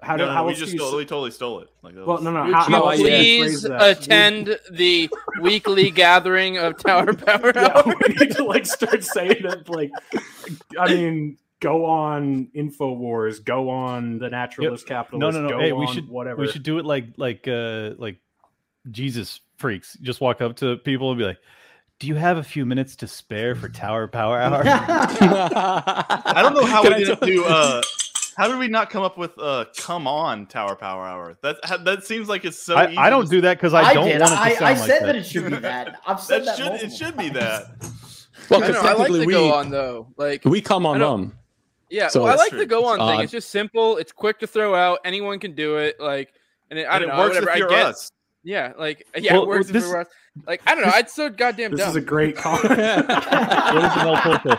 How 0.02 0.16
no, 0.16 0.24
do? 0.24 0.28
no, 0.30 0.34
how 0.34 0.48
we 0.48 0.54
just 0.54 0.72
stole, 0.72 0.96
we 0.98 1.06
totally 1.06 1.32
stole 1.32 1.60
it. 1.60 1.70
Like, 1.82 1.96
that 1.96 2.06
well, 2.06 2.16
was- 2.18 2.24
no, 2.24 2.32
no. 2.32 2.44
Would 2.46 2.54
How, 2.54 2.68
you 2.68 2.74
how 2.74 2.80
No, 2.80 2.88
else 2.90 2.98
do 3.00 3.04
you 3.12 3.44
please 3.44 3.62
that? 3.64 3.98
attend 3.98 4.60
the 4.72 5.10
weekly 5.42 5.92
gathering 5.92 6.58
of 6.58 6.78
Tower 6.78 7.14
Power 7.14 7.52
Yeah, 7.56 7.72
Hour? 7.76 7.94
we 8.08 8.16
need 8.16 8.32
to 8.36 8.44
like 8.46 8.66
start 8.66 9.04
saying 9.16 9.38
it. 9.46 9.68
Like, 9.70 9.92
I 10.80 10.88
mean, 10.94 11.38
go 11.60 11.86
on 11.86 12.48
Infowars. 12.56 13.44
Go 13.44 13.70
on 13.70 14.20
the 14.20 14.30
Naturalist 14.30 14.86
No, 14.88 14.96
Capitalist. 14.96 15.36
no, 15.38 15.42
no. 15.44 15.50
Go 15.50 15.60
Hey, 15.60 15.72
we 15.74 15.88
should 15.88 16.08
whatever. 16.08 16.42
We 16.42 16.48
should 16.48 16.64
do 16.64 16.78
it 16.80 16.86
like 16.86 17.06
like 17.18 17.48
uh 17.48 17.92
like 17.98 18.18
Jesus 18.90 19.42
freaks. 19.58 19.98
Just 20.02 20.22
walk 20.22 20.40
up 20.42 20.56
to 20.58 20.78
people 20.78 21.12
and 21.12 21.18
be 21.20 21.26
like, 21.26 21.40
"Do 22.00 22.08
you 22.08 22.16
have 22.16 22.38
a 22.38 22.44
few 22.44 22.66
minutes 22.66 22.96
to 22.98 23.08
spare 23.08 23.56
for 23.56 23.68
Tower 23.68 24.08
Power 24.08 24.40
Hour?" 24.40 24.62
I 24.66 26.40
don't 26.42 26.54
know 26.54 26.66
how 26.66 26.82
Can 26.84 26.92
we 26.94 26.96
I 26.96 27.00
didn't 27.00 27.22
do. 27.22 27.44
Uh, 27.46 27.82
how 28.40 28.48
did 28.48 28.58
we 28.58 28.68
not 28.70 28.90
come 28.90 29.04
up 29.04 29.18
with 29.18 29.32
uh, 29.38 29.66
"Come 29.78 30.08
On" 30.08 30.46
Tower 30.48 30.76
Power 30.76 31.06
Hour? 31.06 31.38
That 31.44 31.58
that 31.86 32.06
seems 32.06 32.30
like 32.30 32.46
it's 32.46 32.64
so. 32.66 32.74
easy 32.88 32.98
I, 32.98 33.08
I 33.08 33.10
don't 33.10 33.30
do 33.30 33.42
that 33.42 33.58
because 33.58 33.74
I 33.74 33.94
don't 33.94 34.08
did. 34.08 34.22
want 34.22 34.32
it 34.32 34.36
to 34.36 34.42
I, 34.42 34.50
sound 34.54 34.66
I 34.66 34.70
like 34.70 34.78
said 34.78 35.02
that. 35.02 35.06
that. 35.08 35.16
it 35.18 35.26
should 35.26 35.50
be 35.52 35.58
that. 35.58 36.00
I've 36.08 36.20
said 36.22 36.40
That 36.40 36.46
that. 36.46 36.58
should 36.58 36.66
it 36.68 36.72
multiple 36.72 36.98
should 36.98 37.18
be 37.18 37.30
that. 37.30 37.66
well, 38.50 38.64
I 38.64 38.68
'cause 38.68 38.76
know. 38.76 38.80
I 38.82 38.84
like 38.94 38.98
technically 38.98 39.26
we 39.28 39.34
go 39.34 39.54
on 39.54 39.70
though. 39.70 40.08
Like 40.18 40.46
we 40.46 40.62
come 40.62 40.86
on 40.86 41.00
them. 41.00 41.38
Yeah, 41.92 42.08
So 42.08 42.24
well, 42.24 42.32
I 42.34 42.36
like 42.36 42.50
true. 42.52 42.60
the 42.60 42.66
go 42.68 42.86
on 42.86 43.00
It's 43.00 43.08
thing. 43.10 43.18
odd. 43.18 43.24
It's 43.24 43.32
just 43.32 43.50
simple. 43.50 43.98
It's 43.98 44.12
quick 44.12 44.40
to 44.40 44.48
throw 44.48 44.76
out. 44.76 45.00
Anyone 45.06 45.40
can 45.40 45.56
do 45.56 45.78
it. 45.78 46.00
Like, 46.00 46.32
and 46.70 46.78
it, 46.78 46.84
I 46.84 46.98
And 46.98 47.02
don't 47.02 47.10
it 47.10 47.14
know. 47.14 47.20
works 47.20 47.36
whatever. 47.36 47.50
if 47.52 47.58
you're 47.58 47.72
I 47.74 47.78
get. 47.78 47.86
us. 47.88 48.12
Yeah, 48.44 48.74
like 48.78 49.06
yeah, 49.18 49.34
Well, 49.34 49.44
it 49.44 49.48
works 49.50 49.68
this- 49.68 49.84
if 49.86 49.90
we're 49.90 50.02
us. 50.02 50.08
Like 50.48 50.62
I 50.68 50.76
don't 50.76 50.86
know. 50.86 50.92
I'd 50.94 51.10
so 51.10 51.30
goddamn 51.30 51.72
This 51.72 51.80
dumb. 51.82 51.90
is 51.90 51.96
a 51.96 52.02
great 52.02 52.36
comment. 52.38 52.64
What 52.64 53.84
is 53.86 54.02
an 54.02 54.08
El 54.08 54.18
Popo? 54.18 54.56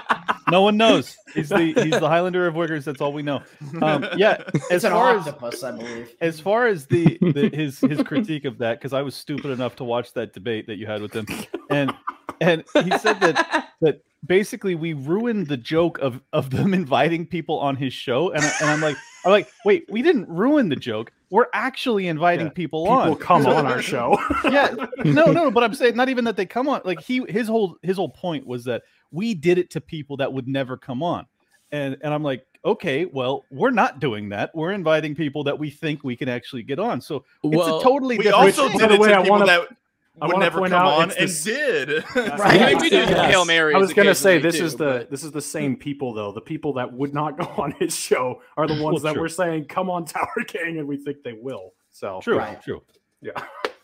No 0.50 0.62
one 0.62 0.76
knows. 0.76 1.16
He's 1.34 1.48
the 1.48 1.72
he's 1.76 1.98
the 2.00 2.08
Highlander 2.08 2.46
of 2.46 2.54
Wiggers. 2.54 2.84
That's 2.84 3.00
all 3.00 3.12
we 3.12 3.22
know. 3.22 3.42
Um, 3.80 4.04
yeah, 4.16 4.42
It's 4.54 4.70
as 4.72 4.84
an 4.84 4.92
far 4.92 5.16
as 5.16 5.26
octopus, 5.28 5.62
I 5.62 5.70
believe. 5.72 6.14
as 6.20 6.40
far 6.40 6.66
as 6.66 6.86
the, 6.86 7.18
the 7.20 7.50
his 7.54 7.78
his 7.80 8.02
critique 8.02 8.44
of 8.44 8.58
that, 8.58 8.78
because 8.78 8.92
I 8.92 9.02
was 9.02 9.14
stupid 9.14 9.50
enough 9.52 9.76
to 9.76 9.84
watch 9.84 10.12
that 10.14 10.32
debate 10.32 10.66
that 10.66 10.76
you 10.76 10.86
had 10.86 11.02
with 11.02 11.12
him, 11.14 11.26
and 11.70 11.92
and 12.40 12.64
he 12.74 12.90
said 12.98 13.20
that 13.20 13.68
that 13.80 14.00
basically 14.26 14.74
we 14.74 14.92
ruined 14.92 15.46
the 15.46 15.56
joke 15.56 15.98
of 16.00 16.20
of 16.32 16.50
them 16.50 16.74
inviting 16.82 17.26
people 17.26 17.58
on 17.60 17.76
his 17.76 17.92
show, 17.92 18.30
and 18.32 18.44
I, 18.44 18.52
and 18.60 18.70
I'm 18.70 18.80
like 18.80 18.96
I'm 19.24 19.30
like 19.32 19.50
wait, 19.64 19.84
we 19.88 20.02
didn't 20.02 20.28
ruin 20.28 20.68
the 20.68 20.76
joke. 20.76 21.12
We're 21.30 21.46
actually 21.52 22.08
inviting 22.08 22.46
Yeah, 22.46 22.52
people, 22.52 22.84
People 22.86 22.98
on. 22.98 23.16
come 23.16 23.46
on 23.46 23.66
our 23.66 23.80
show. 23.92 24.18
yeah, 24.44 24.74
no, 25.04 25.26
no, 25.26 25.50
but 25.50 25.62
I'm 25.62 25.74
saying 25.74 25.94
not 25.96 26.08
even 26.08 26.24
that 26.24 26.36
they 26.36 26.46
come 26.46 26.68
on. 26.68 26.80
Like 26.84 27.00
he, 27.00 27.24
his 27.28 27.46
whole 27.46 27.76
his 27.82 27.96
whole 27.96 28.08
point 28.08 28.46
was 28.46 28.64
that 28.64 28.82
we 29.12 29.34
did 29.34 29.56
it 29.58 29.70
to 29.70 29.80
people 29.80 30.16
that 30.18 30.32
would 30.32 30.48
never 30.48 30.76
come 30.76 31.02
on, 31.02 31.26
and 31.70 31.96
and 32.02 32.12
I'm 32.12 32.22
like, 32.24 32.44
okay, 32.64 33.04
well, 33.04 33.44
we're 33.50 33.70
not 33.70 34.00
doing 34.00 34.28
that. 34.30 34.50
We're 34.54 34.72
inviting 34.72 35.14
people 35.14 35.44
that 35.44 35.58
we 35.58 35.70
think 35.70 36.02
we 36.02 36.16
can 36.16 36.28
actually 36.28 36.62
get 36.64 36.78
on. 36.78 37.00
So 37.00 37.24
it's 37.44 37.56
Well, 37.56 37.78
a 37.78 37.82
totally 37.82 38.18
We 38.18 38.24
different. 38.24 38.46
also 38.46 38.68
By 38.68 38.78
did 38.78 38.90
the 38.90 38.94
it 38.94 39.00
way, 39.00 39.08
to 39.08 39.14
I 39.14 39.22
people 39.22 39.30
wanna- 39.38 39.46
that 39.46 39.68
I 40.22 40.26
would 40.26 40.38
never 40.38 40.60
come 40.60 40.72
out 40.72 40.92
on 41.00 41.10
it's 41.10 41.18
and 41.18 41.28
this- 41.28 41.44
did. 41.44 42.04
Right. 42.16 42.60
I 42.60 42.66
mean, 42.72 42.78
we 42.78 42.90
do 42.90 42.96
Yes. 42.96 43.30
hail 43.30 43.44
marys. 43.44 43.74
I 43.74 43.78
was 43.78 43.92
gonna 43.92 44.14
say 44.14 44.36
occasionally, 44.36 44.50
this 44.50 44.60
is 44.60 44.72
too, 44.72 44.78
the 44.78 44.84
but- 45.00 45.10
this 45.10 45.22
is 45.24 45.32
the 45.32 45.40
same 45.40 45.76
people 45.76 46.12
though. 46.14 46.32
The 46.32 46.40
people 46.40 46.72
that 46.74 46.92
would 46.92 47.14
not 47.14 47.38
go 47.38 47.44
on 47.62 47.72
his 47.78 47.96
show 47.96 48.42
are 48.56 48.66
the 48.66 48.74
ones 48.82 48.94
Well, 49.02 49.02
that 49.04 49.12
true. 49.14 49.22
we're 49.22 49.28
saying 49.28 49.64
come 49.66 49.88
on 49.90 50.04
Tower 50.04 50.28
Gang, 50.46 50.78
and 50.78 50.86
we 50.88 50.96
think 50.96 51.22
they 51.22 51.32
will. 51.40 51.72
So 51.90 52.20
True, 52.22 52.38
Right. 52.38 52.62
true. 52.62 52.82
yeah. 53.20 53.32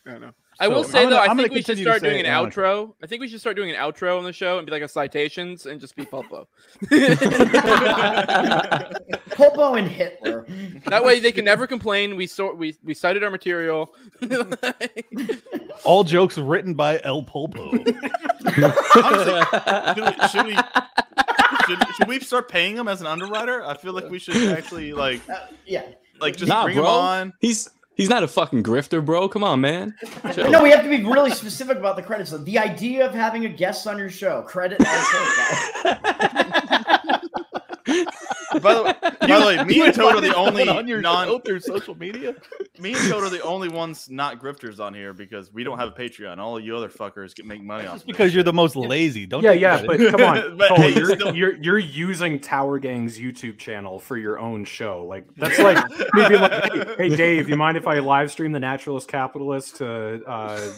I 0.07 0.19
know. 0.19 0.31
I 0.59 0.69
will 0.69 0.85
say 0.85 1.03
I'm 1.03 1.11
though, 1.11 1.17
gonna- 1.17 1.33
I 1.33 1.35
think 1.37 1.53
we 1.53 1.63
should 1.63 1.79
start 1.79 2.03
doing 2.03 2.21
an 2.21 2.27
and 2.27 2.51
outro. 2.53 2.95
I 3.03 3.07
think 3.07 3.21
we 3.21 3.29
should 3.29 3.41
start 3.41 3.57
doing 3.57 3.71
an 3.71 3.77
outro 3.77 4.17
on 4.19 4.25
the 4.25 4.33
show 4.33 4.59
and 4.59 4.65
be 4.67 4.73
like 4.73 4.83
a 4.83 4.89
citations 4.89 5.67
and 5.67 5.81
just 5.81 5.95
be 5.97 6.05
Popo. 6.07 6.49
Popo 9.31 9.75
and 9.75 9.89
Hitler. 9.89 10.47
that 10.87 11.05
way 11.05 11.21
they 11.21 11.33
can 11.33 11.45
never 11.45 11.67
complain. 11.67 12.17
We 12.17 12.27
sort 12.27 12.57
we 12.57 12.77
we 12.83 12.95
cited 12.95 13.23
our 13.23 13.31
material. 13.31 13.95
All 15.85 16.05
jokes 16.05 16.39
written 16.39 16.75
by 16.75 17.01
El 17.05 17.23
Pulpo. 17.23 17.73
Honestly, 19.05 20.29
should 20.31 20.47
we, 20.47 20.57
should 20.57 20.57
we 20.57 20.57
should, 21.67 21.95
should 21.97 22.09
we 22.09 22.21
start 22.21 22.49
paying 22.49 22.77
him 22.77 22.89
as 22.89 23.01
an 23.01 23.07
underwriter? 23.07 23.65
I 23.65 23.77
feel 23.77 23.93
like 23.93 24.09
we 24.09 24.19
should 24.19 24.37
actually 24.57 24.93
like 24.93 25.21
Uh, 25.29 25.47
yeah. 25.67 25.83
like 26.21 26.37
just 26.37 26.49
Nah, 26.49 26.65
bring 26.65 26.77
bro. 26.77 26.85
him 26.85 26.91
on. 26.91 27.33
He's 27.41 27.69
he's 27.97 28.09
not 28.09 28.23
a 28.23 28.29
fucking 28.29 28.63
grifter, 28.63 29.05
bro. 29.05 29.29
Come 29.29 29.43
on, 29.43 29.61
man. 29.61 29.95
Chill. 30.33 30.51
No, 30.51 30.63
we 30.63 30.71
have 30.71 30.85
to 30.85 30.89
be 30.89 31.03
really 31.03 31.33
specific 31.33 31.79
about 31.79 31.97
the 31.97 32.03
credits. 32.03 32.31
though. 32.31 32.39
The 32.39 32.59
idea 32.59 33.05
of 33.07 33.13
having 33.15 33.45
a 33.45 33.49
guest 33.49 33.87
on 33.87 33.99
your 33.99 34.11
show, 34.11 34.43
credit 34.43 34.81
as 34.87 35.07
By 38.61 38.75
the 38.75 38.83
way, 38.83 38.95
by 39.03 39.39
the 39.41 39.47
way, 39.47 39.65
me 39.65 39.81
and 39.87 39.95
Toad 39.95 40.15
are 40.17 40.21
the 40.21 40.35
only 40.35 40.69
on 40.69 40.87
your 40.89 41.01
non 41.01 41.27
show 41.27 41.39
through 41.39 41.61
social 41.61 41.95
media. 41.95 42.35
me 42.79 42.93
and 42.95 43.11
Toad 43.11 43.23
are 43.23 43.31
the 43.31 43.43
only 43.43 43.69
ones 43.69 44.09
not 44.11 44.41
grifters 44.41 44.81
on 44.81 44.95
here 44.95 45.13
because 45.13 45.53
we 45.53 45.65
don't 45.65 45.79
have 45.79 45.89
a 45.89 45.93
Patreon. 45.93 46.39
All 46.39 46.59
you 46.61 46.77
other 46.77 46.89
fuckers 46.89 47.35
get 47.35 47.47
make 47.47 47.63
money 47.63 47.87
off. 47.87 47.97
Of 47.97 48.01
it. 48.03 48.07
because 48.07 48.35
you're 48.35 48.45
the 48.45 48.53
most 48.53 48.77
lazy. 48.77 49.27
Don't 49.27 49.43
yeah, 49.43 49.53
yeah, 49.53 49.83
but 49.87 49.99
come 50.11 50.23
on, 50.23 50.57
But 50.59 50.69
Cole, 50.69 50.79
hey, 50.79 50.95
you're, 50.95 51.15
still- 51.15 51.35
you're 51.35 51.57
you're 51.57 51.79
using 51.79 52.41
Tower 52.41 52.79
Gang's 52.79 53.19
YouTube 53.19 53.59
channel 53.59 53.99
for 53.99 54.17
your 54.17 54.39
own 54.39 54.65
show. 54.65 55.05
Like 55.05 55.27
that's 55.37 55.59
like 55.59 55.89
me 56.15 56.29
being 56.29 56.41
like, 56.41 56.73
hey, 56.73 57.09
hey, 57.09 57.17
Dave, 57.17 57.49
you 57.49 57.57
mind 57.57 57.77
if 57.77 57.87
I 57.87 57.99
live 57.99 58.31
stream 58.31 58.53
the 58.53 58.61
Naturalist 58.61 59.09
Capitalist 59.09 59.77
to 59.77 60.23
uh, 60.27 60.73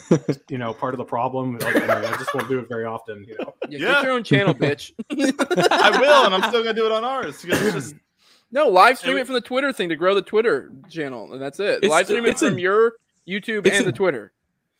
you 0.48 0.58
know 0.58 0.72
part 0.74 0.94
of 0.94 0.98
the 0.98 1.04
problem? 1.04 1.58
Like, 1.58 1.74
you 1.74 1.80
know, 1.86 1.94
I 1.98 2.16
just 2.16 2.34
won't 2.34 2.48
do 2.48 2.58
it 2.58 2.68
very 2.68 2.84
often. 2.84 3.24
You 3.28 3.36
know, 3.38 3.54
yeah, 3.68 3.78
Yeah. 3.78 3.92
Get 3.94 4.02
your 4.04 4.12
own 4.12 4.24
channel, 4.24 4.54
bitch. 4.54 4.92
I 5.10 5.90
will, 6.00 6.26
and 6.26 6.34
I'm 6.34 6.48
still 6.50 6.62
gonna 6.62 6.74
do 6.74 6.86
it 6.86 6.92
on 6.92 7.04
ours. 7.04 7.44
'Cause 7.72 7.76
It's 7.76 7.92
just 7.92 8.02
No, 8.50 8.68
live 8.68 8.98
stream 8.98 9.14
we- 9.16 9.20
it 9.20 9.26
from 9.26 9.34
the 9.34 9.40
Twitter 9.40 9.72
thing 9.72 9.88
to 9.90 9.96
grow 9.96 10.14
the 10.14 10.22
Twitter 10.22 10.70
channel, 10.90 11.32
and 11.32 11.40
that's 11.42 11.60
it. 11.60 11.78
It's- 11.84 11.90
live 11.90 12.06
stream 12.06 12.24
it 12.24 12.30
it's 12.30 12.42
a- 12.42 12.48
from 12.50 12.58
your 12.58 12.94
YouTube 13.28 13.66
and 13.66 13.82
a- 13.82 13.84
the 13.84 13.92
Twitter. 13.92 14.32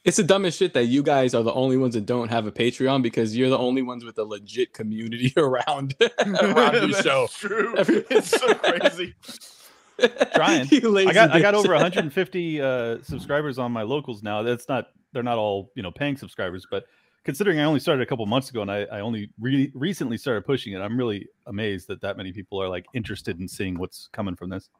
It's 0.04 0.16
the 0.16 0.22
dumbest 0.22 0.58
shit 0.58 0.72
that 0.72 0.84
you 0.84 1.02
guys 1.02 1.34
are 1.34 1.42
the 1.42 1.52
only 1.52 1.76
ones 1.76 1.92
that 1.94 2.06
don't 2.06 2.28
have 2.30 2.46
a 2.46 2.52
Patreon 2.52 3.02
because 3.02 3.36
you're 3.36 3.50
the 3.50 3.58
only 3.58 3.82
ones 3.82 4.04
with 4.04 4.16
a 4.18 4.24
legit 4.24 4.72
community 4.72 5.34
around 5.36 5.94
around 6.24 6.74
your 6.74 6.86
That's 6.88 7.02
show. 7.02 7.28
True. 7.30 7.76
Every- 7.76 8.04
It's 8.10 8.28
so 8.30 8.54
crazy. 8.54 9.14
Trying. 10.34 10.68
I 10.72 11.12
got 11.12 11.32
I 11.32 11.40
got 11.40 11.54
over 11.54 11.72
150 11.72 12.60
uh, 12.62 12.98
subscribers 13.02 13.58
on 13.58 13.72
my 13.72 13.82
locals 13.82 14.22
now. 14.22 14.42
That's 14.42 14.68
not 14.68 14.88
they're 15.12 15.22
not 15.24 15.38
all 15.38 15.72
you 15.74 15.82
know 15.82 15.90
paying 15.90 16.16
subscribers, 16.16 16.66
but 16.70 16.84
considering 17.28 17.60
I 17.60 17.64
only 17.64 17.78
started 17.78 18.00
a 18.00 18.06
couple 18.06 18.24
months 18.24 18.48
ago 18.48 18.62
and 18.62 18.70
I, 18.72 18.84
I 18.84 19.00
only 19.00 19.28
re- 19.38 19.70
recently 19.74 20.16
started 20.16 20.46
pushing 20.46 20.72
it, 20.72 20.78
I'm 20.80 20.96
really 20.96 21.28
amazed 21.44 21.86
that 21.88 22.00
that 22.00 22.16
many 22.16 22.32
people 22.32 22.58
are 22.62 22.70
like 22.70 22.86
interested 22.94 23.38
in 23.38 23.46
seeing 23.46 23.78
what's 23.78 24.08
coming 24.12 24.34
from 24.34 24.48
this. 24.48 24.70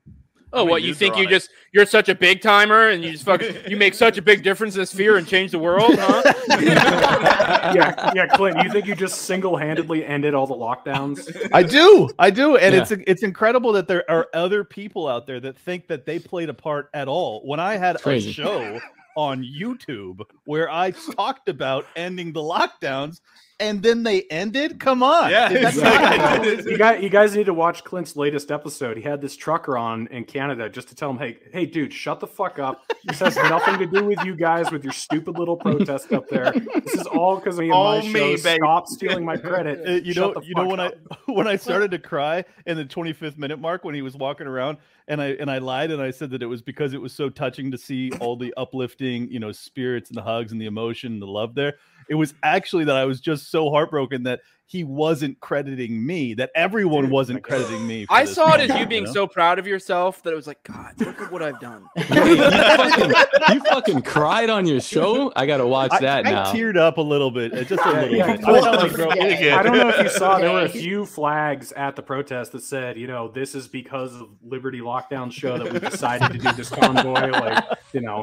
Oh, 0.54 0.60
many 0.64 0.70
what 0.70 0.82
you 0.82 0.94
think 0.94 1.18
you 1.18 1.24
it? 1.24 1.28
just 1.28 1.50
you're 1.74 1.84
such 1.84 2.08
a 2.08 2.14
big 2.14 2.40
timer 2.40 2.88
and 2.88 3.04
you 3.04 3.12
just 3.12 3.24
fuck 3.26 3.42
you 3.68 3.76
make 3.76 3.92
such 3.92 4.16
a 4.16 4.22
big 4.22 4.42
difference 4.42 4.76
in 4.76 4.80
this 4.80 4.88
sphere 4.88 5.18
and 5.18 5.26
change 5.28 5.50
the 5.50 5.58
world, 5.58 5.94
huh? 5.98 6.22
yeah, 6.48 8.12
yeah, 8.14 8.26
Clint, 8.28 8.56
you 8.64 8.72
think 8.72 8.86
you 8.86 8.94
just 8.94 9.24
single 9.26 9.54
handedly 9.54 10.06
ended 10.06 10.32
all 10.32 10.46
the 10.46 10.54
lockdowns? 10.54 11.50
I 11.52 11.62
do, 11.62 12.08
I 12.18 12.30
do, 12.30 12.56
and 12.56 12.74
Yeah. 12.74 12.80
it's 12.80 12.92
it's 12.92 13.22
incredible 13.22 13.72
that 13.72 13.88
there 13.88 14.10
are 14.10 14.26
other 14.32 14.64
people 14.64 15.06
out 15.06 15.26
there 15.26 15.38
that 15.40 15.58
think 15.58 15.86
that 15.88 16.06
they 16.06 16.18
played 16.18 16.48
a 16.48 16.54
part 16.54 16.88
at 16.94 17.08
all. 17.08 17.42
When 17.46 17.60
I 17.60 17.76
had 17.76 17.96
a 18.06 18.18
show 18.18 18.80
on 19.18 19.42
YouTube 19.42 20.20
where 20.44 20.70
I 20.70 20.92
talked 20.92 21.48
about 21.48 21.86
ending 21.96 22.32
the 22.32 22.40
lockdowns, 22.40 23.20
and 23.58 23.82
then 23.82 24.04
they 24.04 24.22
ended. 24.30 24.78
Come 24.78 25.02
on, 25.02 25.28
Yeah, 25.32 25.50
exactly. 25.50 26.54
not- 26.56 26.64
you 26.66 26.78
guys, 26.78 27.02
you 27.02 27.08
guys 27.08 27.34
need 27.34 27.46
to 27.46 27.54
watch 27.54 27.82
Clint's 27.82 28.14
latest 28.14 28.52
episode. 28.52 28.96
He 28.96 29.02
had 29.02 29.20
this 29.20 29.34
trucker 29.34 29.76
on 29.76 30.06
in 30.06 30.22
Canada 30.24 30.68
just 30.68 30.88
to 30.90 30.94
tell 30.94 31.10
him, 31.10 31.18
"Hey, 31.18 31.38
hey, 31.52 31.66
dude, 31.66 31.92
shut 31.92 32.20
the 32.20 32.28
fuck 32.28 32.60
up. 32.60 32.82
This 33.06 33.18
has 33.18 33.34
nothing 33.34 33.78
to 33.80 33.86
do 33.86 34.04
with 34.04 34.22
you 34.24 34.36
guys 34.36 34.70
with 34.70 34.84
your 34.84 34.92
stupid 34.92 35.36
little 35.36 35.56
protest 35.56 36.12
up 36.12 36.28
there. 36.28 36.52
This 36.52 36.94
is 36.94 37.06
all 37.08 37.38
because 37.38 37.56
of 37.56 37.62
me 37.62 37.66
and 37.66 37.74
All 37.74 37.98
my 37.98 38.02
me, 38.06 38.12
show. 38.12 38.18
baby." 38.44 38.58
Stop 38.62 38.86
stealing 38.86 39.24
my 39.24 39.36
credit. 39.36 39.84
Uh, 39.84 39.92
you 40.04 40.12
Shut 40.12 40.34
know, 40.36 40.40
the 40.40 40.46
you 40.46 40.54
know 40.54 40.66
when 40.68 40.78
up. 40.78 40.94
I 41.10 41.16
when 41.32 41.48
I 41.48 41.56
started 41.56 41.90
to 41.90 41.98
cry 41.98 42.44
in 42.66 42.76
the 42.76 42.84
25th 42.84 43.36
minute 43.36 43.58
mark 43.58 43.82
when 43.82 43.96
he 43.96 44.02
was 44.02 44.14
walking 44.14 44.46
around, 44.46 44.78
and 45.08 45.20
I 45.20 45.28
and 45.40 45.50
I 45.50 45.58
lied 45.58 45.90
and 45.90 46.00
I 46.00 46.10
said 46.10 46.30
that 46.30 46.42
it 46.42 46.46
was 46.46 46.62
because 46.62 46.92
it 46.92 47.00
was 47.00 47.12
so 47.12 47.28
touching 47.28 47.70
to 47.70 47.78
see 47.78 48.10
all 48.20 48.36
the 48.36 48.52
uplifting, 48.56 49.30
you 49.30 49.40
know, 49.40 49.52
spirits 49.52 50.10
and 50.10 50.16
the 50.16 50.22
hugs 50.22 50.52
and 50.52 50.60
the 50.60 50.66
emotion 50.66 51.14
and 51.14 51.22
the 51.22 51.26
love 51.26 51.54
there. 51.54 51.74
It 52.08 52.14
was 52.14 52.34
actually 52.42 52.84
that 52.84 52.96
I 52.96 53.04
was 53.04 53.20
just 53.20 53.50
so 53.50 53.70
heartbroken 53.70 54.22
that 54.24 54.40
he 54.68 54.84
wasn't 54.84 55.40
crediting 55.40 56.04
me, 56.04 56.34
that 56.34 56.50
everyone 56.54 57.04
Dude, 57.04 57.10
wasn't 57.10 57.42
crediting 57.42 57.86
me. 57.86 58.04
for 58.04 58.12
I 58.12 58.26
this 58.26 58.34
saw 58.34 58.54
it 58.54 58.70
as 58.70 58.78
you 58.78 58.84
being 58.84 59.04
know? 59.04 59.12
so 59.14 59.26
proud 59.26 59.58
of 59.58 59.66
yourself 59.66 60.22
that 60.24 60.32
it 60.34 60.36
was 60.36 60.46
like, 60.46 60.62
God, 60.62 60.92
look 60.98 61.18
at 61.22 61.32
what 61.32 61.42
I've 61.42 61.58
done. 61.58 61.86
Wait, 61.96 62.06
you, 62.06 62.36
fucking, 62.36 63.12
you 63.54 63.60
fucking 63.62 64.02
cried 64.02 64.50
on 64.50 64.66
your 64.66 64.82
show? 64.82 65.32
I 65.34 65.46
gotta 65.46 65.66
watch 65.66 65.92
I, 65.92 66.00
that 66.00 66.26
I 66.26 66.30
now. 66.32 66.52
teared 66.52 66.76
up 66.76 66.98
a 66.98 67.00
little 67.00 67.30
bit, 67.30 67.54
uh, 67.54 67.64
just 67.64 67.82
a 67.82 67.90
little 67.92 68.14
yeah, 68.14 68.36
bit. 68.36 68.42
Clint, 68.42 68.58
I 68.58 68.60
felt 68.60 68.82
like, 68.82 68.92
bro- 68.94 69.10
I 69.10 69.62
don't 69.62 69.72
know 69.78 69.88
if 69.88 70.02
you 70.02 70.10
saw 70.10 70.38
there 70.38 70.52
were 70.52 70.64
a 70.64 70.68
few 70.68 71.06
flags 71.06 71.72
at 71.72 71.96
the 71.96 72.02
protest 72.02 72.52
that 72.52 72.62
said, 72.62 72.98
you 72.98 73.06
know, 73.06 73.28
this 73.28 73.54
is 73.54 73.68
because 73.68 74.14
of 74.16 74.28
Liberty 74.42 74.80
Lockdown 74.80 75.32
show 75.32 75.56
that 75.56 75.72
we 75.72 75.78
decided 75.78 76.30
to 76.32 76.38
do 76.38 76.52
this 76.52 76.68
convoy. 76.68 77.30
Like, 77.30 77.64
you 77.94 78.02
know, 78.02 78.22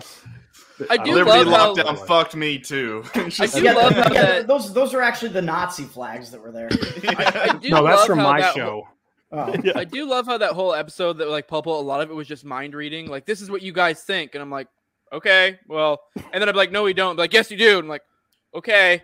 I 0.90 0.98
do 0.98 1.14
Liberty 1.14 1.46
love 1.46 1.78
how- 1.78 1.96
fucked 1.96 2.36
me 2.36 2.60
too. 2.60 3.04
I 3.16 3.30
do 3.48 3.64
yeah, 3.64 3.74
love 3.74 3.94
how 3.94 4.14
yeah, 4.14 4.22
that- 4.26 4.48
those 4.48 4.74
those 4.74 4.94
are 4.94 5.02
actually 5.02 5.30
the 5.30 5.42
Nazi 5.42 5.84
flags 5.86 6.32
that 6.32 6.42
were 6.42 6.52
there. 6.52 6.70
I, 7.08 7.50
I 7.52 7.58
do 7.58 7.70
no, 7.70 7.84
that's 7.86 8.06
from 8.06 8.20
my 8.20 8.42
that 8.42 8.54
show. 8.56 8.88
Oh. 9.32 9.54
Yeah. 9.64 9.74
I 9.76 9.84
do 9.84 10.06
love 10.08 10.26
how 10.28 10.38
that 10.38 10.52
whole 10.54 10.74
episode 10.74 11.18
that 11.18 11.30
like 11.30 11.48
Pulpo, 11.48 11.68
a 11.68 11.70
lot 11.82 12.00
of 12.02 12.10
it 12.10 12.14
was 12.14 12.28
just 12.28 12.46
mind 12.46 12.74
reading. 12.76 13.08
Like, 13.08 13.26
this 13.26 13.42
is 13.42 13.50
what 13.50 13.62
you 13.62 13.74
guys 13.74 14.02
think, 14.04 14.34
and 14.36 14.42
I'm 14.42 14.52
like, 14.52 14.68
okay, 15.12 15.60
well, 15.68 16.00
and 16.32 16.42
then 16.42 16.48
I'm 16.48 16.56
like, 16.56 16.72
no, 16.72 16.84
we 16.84 16.94
don't. 16.94 17.12
I'm 17.12 17.18
like, 17.18 17.34
yes, 17.34 17.50
you 17.52 17.58
do. 17.58 17.72
And 17.80 17.86
I'm 17.86 17.88
like, 17.90 18.04
okay. 18.54 19.02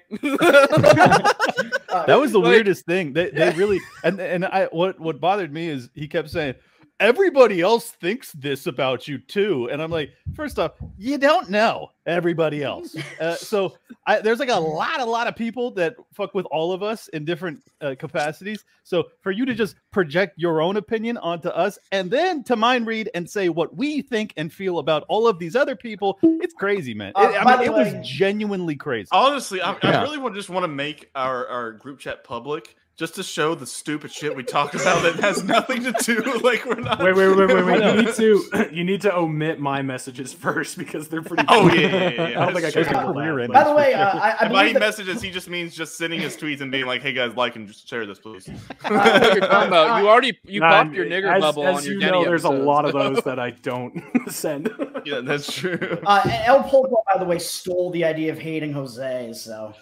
Uh, 1.90 2.06
That 2.06 2.20
was 2.20 2.32
the 2.32 2.40
Like- 2.40 2.50
weirdest 2.52 2.86
thing. 2.86 3.14
They 3.14 3.30
they 3.32 3.52
really 3.52 3.80
and 4.04 4.20
and 4.20 4.46
I 4.46 4.66
what 4.72 5.00
what 5.00 5.20
bothered 5.20 5.52
me 5.52 5.68
is 5.68 5.90
he 5.94 6.08
kept 6.08 6.30
saying 6.30 6.56
everybody 7.02 7.60
else 7.62 7.90
thinks 7.92 8.32
this 8.34 8.68
about 8.68 9.08
you 9.08 9.18
too, 9.18 9.68
and 9.72 9.82
I'm 9.82 9.92
like, 9.92 10.12
first 10.36 10.60
off, 10.60 10.74
you 10.98 11.18
don't 11.18 11.50
know 11.50 11.90
everybody 12.06 12.64
else. 12.64 12.96
Uh, 13.20 13.36
so 13.36 13.76
I, 14.08 14.20
there's 14.20 14.40
like 14.40 14.50
a 14.50 14.60
lot 14.60 15.00
a 15.00 15.06
lot 15.06 15.28
of 15.28 15.36
people 15.36 15.70
that 15.72 15.96
fuck 16.12 16.34
with 16.34 16.46
all 16.48 16.72
of 16.72 16.82
us 16.82 17.08
in 17.10 17.24
different 17.24 17.62
uh, 17.82 17.94
capacities. 18.00 18.64
So 18.84 19.10
for 19.22 19.32
you 19.32 19.46
to 19.46 19.54
just 19.54 19.76
project 19.92 20.40
your 20.40 20.60
own 20.60 20.78
opinion 20.78 21.18
onto 21.18 21.50
us 21.50 21.78
and 21.92 22.10
then 22.10 22.44
to 22.46 22.56
mind 22.56 22.88
read 22.88 23.12
and 23.14 23.30
say 23.30 23.50
what 23.50 23.76
we 23.76 24.02
think 24.02 24.34
and 24.38 24.52
feel 24.52 24.80
about 24.80 25.04
all 25.08 25.28
of 25.28 25.38
these 25.38 25.56
other 25.56 25.76
people, 25.76 26.18
it's 26.24 26.54
crazy, 26.56 26.96
man. 26.96 27.12
Uh, 27.16 27.30
It- 27.32 27.42
I 27.42 27.46
mean, 27.46 27.58
the 27.60 27.64
it 27.66 27.74
was 27.74 28.08
genuinely 28.08 28.76
crazy. 28.76 29.10
Honestly, 29.12 29.62
I, 29.62 29.78
I 29.84 30.02
really 30.02 30.18
would 30.18 30.34
just 30.34 30.50
want 30.50 30.64
to 30.64 30.68
make 30.68 31.12
our, 31.14 31.48
our 31.48 31.72
group 31.74 32.00
chat 32.00 32.24
public 32.24 32.76
just 32.98 33.16
to 33.16 33.24
show 33.24 33.56
the 33.56 33.66
stupid 33.66 34.12
shit 34.12 34.36
we 34.36 34.44
talk 34.44 34.74
about 34.76 35.02
that 35.04 35.16
has 35.16 35.44
nothing 35.44 35.84
to 35.84 35.92
do. 36.04 36.22
Like 36.44 36.66
we're 36.66 36.76
not. 36.76 37.00
Wait, 37.02 37.14
wait, 37.16 37.36
wait, 37.36 37.48
wait, 37.54 37.66
wait. 37.66 37.84
You 37.84 38.02
need 38.04 38.14
to 38.16 38.70
you 38.74 38.84
need 38.84 39.02
to 39.02 39.16
omit 39.16 39.60
my 39.60 39.82
messages 39.82 40.34
first 40.34 40.78
because 40.78 41.08
they're 41.08 41.22
pretty. 41.22 41.44
Oh 41.48 41.68
funny. 41.68 41.82
yeah, 41.84 41.88
yeah, 41.88 42.10
yeah, 42.10 42.28
yeah. 42.30 42.42
I 42.42 42.46
don't 42.46 42.54
think 42.54 42.66
I 42.66 42.72
that's 42.72 42.88
can 42.88 43.04
true. 43.06 43.14
Career 43.14 43.48
that. 43.48 43.54
By 43.54 43.64
the 43.64 43.74
way, 43.76 43.94
uh, 43.94 44.18
I, 44.18 44.30
I 44.32 44.38
And 44.42 44.54
by 44.54 44.72
that, 44.74 44.80
messages, 44.80 45.22
he 45.22 45.30
just 45.32 45.50
means 45.50 45.76
just 45.76 45.98
sending 45.98 46.20
his 46.20 46.36
tweets 46.38 46.62
and 46.62 46.72
being 46.72 46.86
like, 46.86 47.02
"Hey 47.02 47.14
guys, 47.14 47.36
like 47.36 47.56
and 47.56 47.68
just 47.68 47.88
share 47.88 48.06
this, 48.06 48.20
please." 48.20 48.48
what 48.82 48.92
you're 49.36 49.40
talking 49.48 49.68
about. 49.68 50.02
You 50.02 50.10
already 50.10 50.40
you 50.46 50.60
Nah, 50.60 50.70
popped 50.84 50.94
your 50.96 51.06
nigger 51.06 51.34
as, 51.36 51.42
bubble 51.42 51.66
as 51.68 51.78
on 51.78 51.84
your 51.84 51.94
you 51.94 52.00
Denny 52.00 52.12
know, 52.12 52.24
there's 52.26 52.44
a 52.46 52.50
lot 52.50 52.86
of 52.86 52.94
those 52.94 53.24
that 53.26 53.40
I 53.40 53.52
don't 53.52 54.02
send. 54.30 54.70
yeah, 55.06 55.22
that's 55.22 55.52
true. 55.54 56.00
uh, 56.06 56.22
El 56.46 56.64
Pulpo, 56.64 57.04
by 57.14 57.20
the 57.20 57.26
way, 57.26 57.40
stole 57.40 57.92
the 57.92 58.04
idea 58.04 58.32
of 58.32 58.40
hating 58.40 58.74
Jose. 58.74 59.34
So 59.34 59.74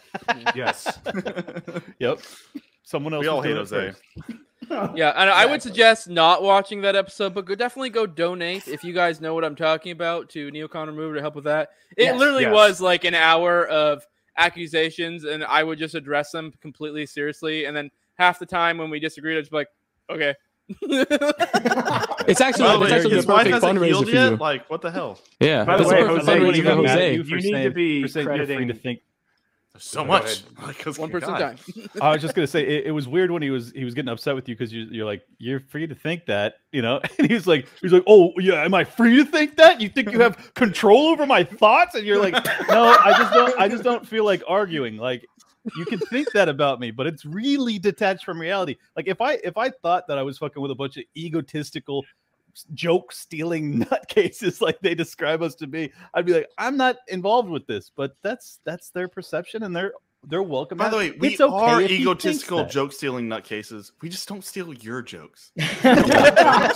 yes. 0.55 0.99
Yep. 1.99 2.19
Someone 2.89 3.13
else. 3.13 3.21
we 3.21 3.27
all 3.27 3.41
hate 3.41 3.55
Jose. 3.55 3.93
Yeah, 4.95 5.13
and 5.15 5.29
I 5.31 5.47
would 5.47 5.63
suggest 5.63 6.09
not 6.09 6.43
watching 6.43 6.81
that 6.81 6.95
episode, 6.95 7.33
but 7.33 7.45
go 7.45 7.55
definitely 7.55 7.89
go 7.89 8.05
donate 8.05 8.67
if 8.67 8.83
you 8.83 8.93
guys 8.93 9.19
know 9.19 9.33
what 9.33 9.43
I'm 9.43 9.55
talking 9.55 9.91
about 9.91 10.29
to 10.31 10.51
Neocon 10.51 10.85
Remover 10.85 11.15
to 11.15 11.21
help 11.21 11.33
with 11.33 11.45
that. 11.45 11.69
It 11.97 12.03
Yes. 12.03 12.19
literally 12.19 12.43
Yes. 12.43 12.53
was 12.53 12.79
like 12.81 13.03
an 13.03 13.15
hour 13.15 13.65
of 13.67 14.05
accusations, 14.37 15.23
and 15.23 15.43
I 15.43 15.63
would 15.63 15.79
just 15.79 15.95
address 15.95 16.29
them 16.31 16.53
completely 16.61 17.07
seriously. 17.07 17.65
And 17.65 17.75
then 17.75 17.89
half 18.19 18.37
the 18.37 18.45
time 18.45 18.77
when 18.77 18.91
we 18.91 18.99
disagreed, 18.99 19.37
I'd 19.37 19.41
just 19.41 19.51
be 19.51 19.57
like, 19.57 19.69
okay. 20.11 20.35
It's 22.27 22.41
actually, 22.41 22.65
By 22.65 22.77
the 22.77 22.83
it's 22.85 22.93
actually 22.93 23.15
his 23.15 23.25
wife 23.25 23.37
perfect 23.47 23.53
hasn't 23.55 23.79
fundraiser 23.79 23.85
healed 23.85 24.05
for 24.05 24.11
you. 24.11 24.17
yet. 24.19 24.39
Like, 24.39 24.69
what 24.69 24.81
the 24.81 24.91
hell? 24.91 25.19
Yeah, 25.39 25.63
By 25.65 25.77
the 25.77 25.87
way, 25.87 26.05
Jose, 26.05 26.31
fundraiser 26.31 26.45
you 26.45 26.51
need 26.51 26.61
to- 26.61 26.75
Jose. 26.75 27.13
you 27.15 27.23
for 27.23 27.35
need 27.37 27.63
to 27.63 27.71
be 27.71 28.07
for 28.07 28.23
free 28.23 28.37
to 28.37 28.73
think. 28.75 29.01
There's 29.79 29.89
so 29.89 30.03
much. 30.03 30.23
ahead. 30.25 30.39
Like, 30.67 30.77
'cause 30.79 30.99
One 30.99 31.09
person 31.09 31.33
at 31.33 31.37
a 31.37 31.39
God. 31.39 31.57
time. 31.57 31.89
I 32.01 32.11
was 32.11 32.21
just 32.21 32.35
gonna 32.35 32.47
say 32.47 32.61
it, 32.67 32.87
it 32.87 32.91
was 32.91 33.07
weird 33.07 33.31
when 33.31 33.41
he 33.41 33.49
was 33.49 33.71
he 33.71 33.85
was 33.85 33.93
getting 33.93 34.09
upset 34.09 34.35
with 34.35 34.49
you 34.49 34.55
because 34.55 34.73
you, 34.73 34.87
you're 34.91 35.05
like 35.05 35.23
you're 35.37 35.61
free 35.61 35.87
to 35.87 35.95
think 35.95 36.25
that 36.25 36.55
you 36.73 36.81
know 36.81 36.99
and 37.17 37.27
he 37.27 37.33
was 37.33 37.47
like 37.47 37.65
he's 37.81 37.93
like 37.93 38.03
oh 38.05 38.33
yeah 38.37 38.63
am 38.65 38.73
I 38.73 38.83
free 38.83 39.15
to 39.15 39.25
think 39.25 39.55
that 39.55 39.79
you 39.79 39.87
think 39.89 40.11
you 40.11 40.19
have 40.19 40.53
control 40.53 41.07
over 41.07 41.25
my 41.25 41.43
thoughts 41.45 41.95
and 41.95 42.05
you're 42.05 42.21
like 42.21 42.33
no 42.67 42.83
I 43.03 43.13
just 43.17 43.33
don't 43.33 43.59
I 43.59 43.67
just 43.69 43.83
don't 43.83 44.05
feel 44.07 44.25
like 44.25 44.43
arguing 44.47 44.97
like 44.97 45.25
you 45.77 45.85
can 45.85 45.99
think 45.99 46.31
that 46.33 46.49
about 46.49 46.79
me 46.79 46.91
but 46.91 47.07
it's 47.07 47.23
really 47.25 47.79
detached 47.79 48.25
from 48.25 48.39
reality 48.39 48.75
like 48.95 49.07
if 49.07 49.21
I 49.21 49.33
if 49.43 49.57
I 49.57 49.69
thought 49.69 50.07
that 50.07 50.17
I 50.17 50.23
was 50.23 50.37
fucking 50.37 50.61
with 50.61 50.71
a 50.71 50.75
bunch 50.75 50.97
of 50.97 51.03
egotistical 51.15 52.03
joke 52.73 53.11
stealing 53.11 53.85
nutcases 53.85 54.61
like 54.61 54.79
they 54.81 54.95
describe 54.95 55.41
us 55.41 55.55
to 55.55 55.67
be 55.67 55.91
I'd 56.13 56.25
be 56.25 56.33
like 56.33 56.47
I'm 56.57 56.77
not 56.77 56.97
involved 57.07 57.49
with 57.49 57.65
this 57.67 57.91
but 57.95 58.15
that's 58.23 58.59
that's 58.65 58.89
their 58.91 59.07
perception 59.07 59.63
and 59.63 59.75
they're 59.75 59.93
they're 60.27 60.43
welcome 60.43 60.77
By 60.77 60.89
the 60.89 60.97
way, 60.97 61.11
we 61.11 61.29
It's 61.29 61.39
okay 61.39 61.53
are 61.55 61.81
if 61.81 61.89
he 61.89 61.95
thinks 61.97 62.01
egotistical 62.01 62.65
joke 62.65 62.91
stealing 62.91 63.27
nutcases. 63.27 63.91
We 64.01 64.09
just 64.09 64.27
don't 64.27 64.43
steal 64.43 64.73
your 64.73 65.01
jokes. 65.01 65.53
I, 65.57 66.75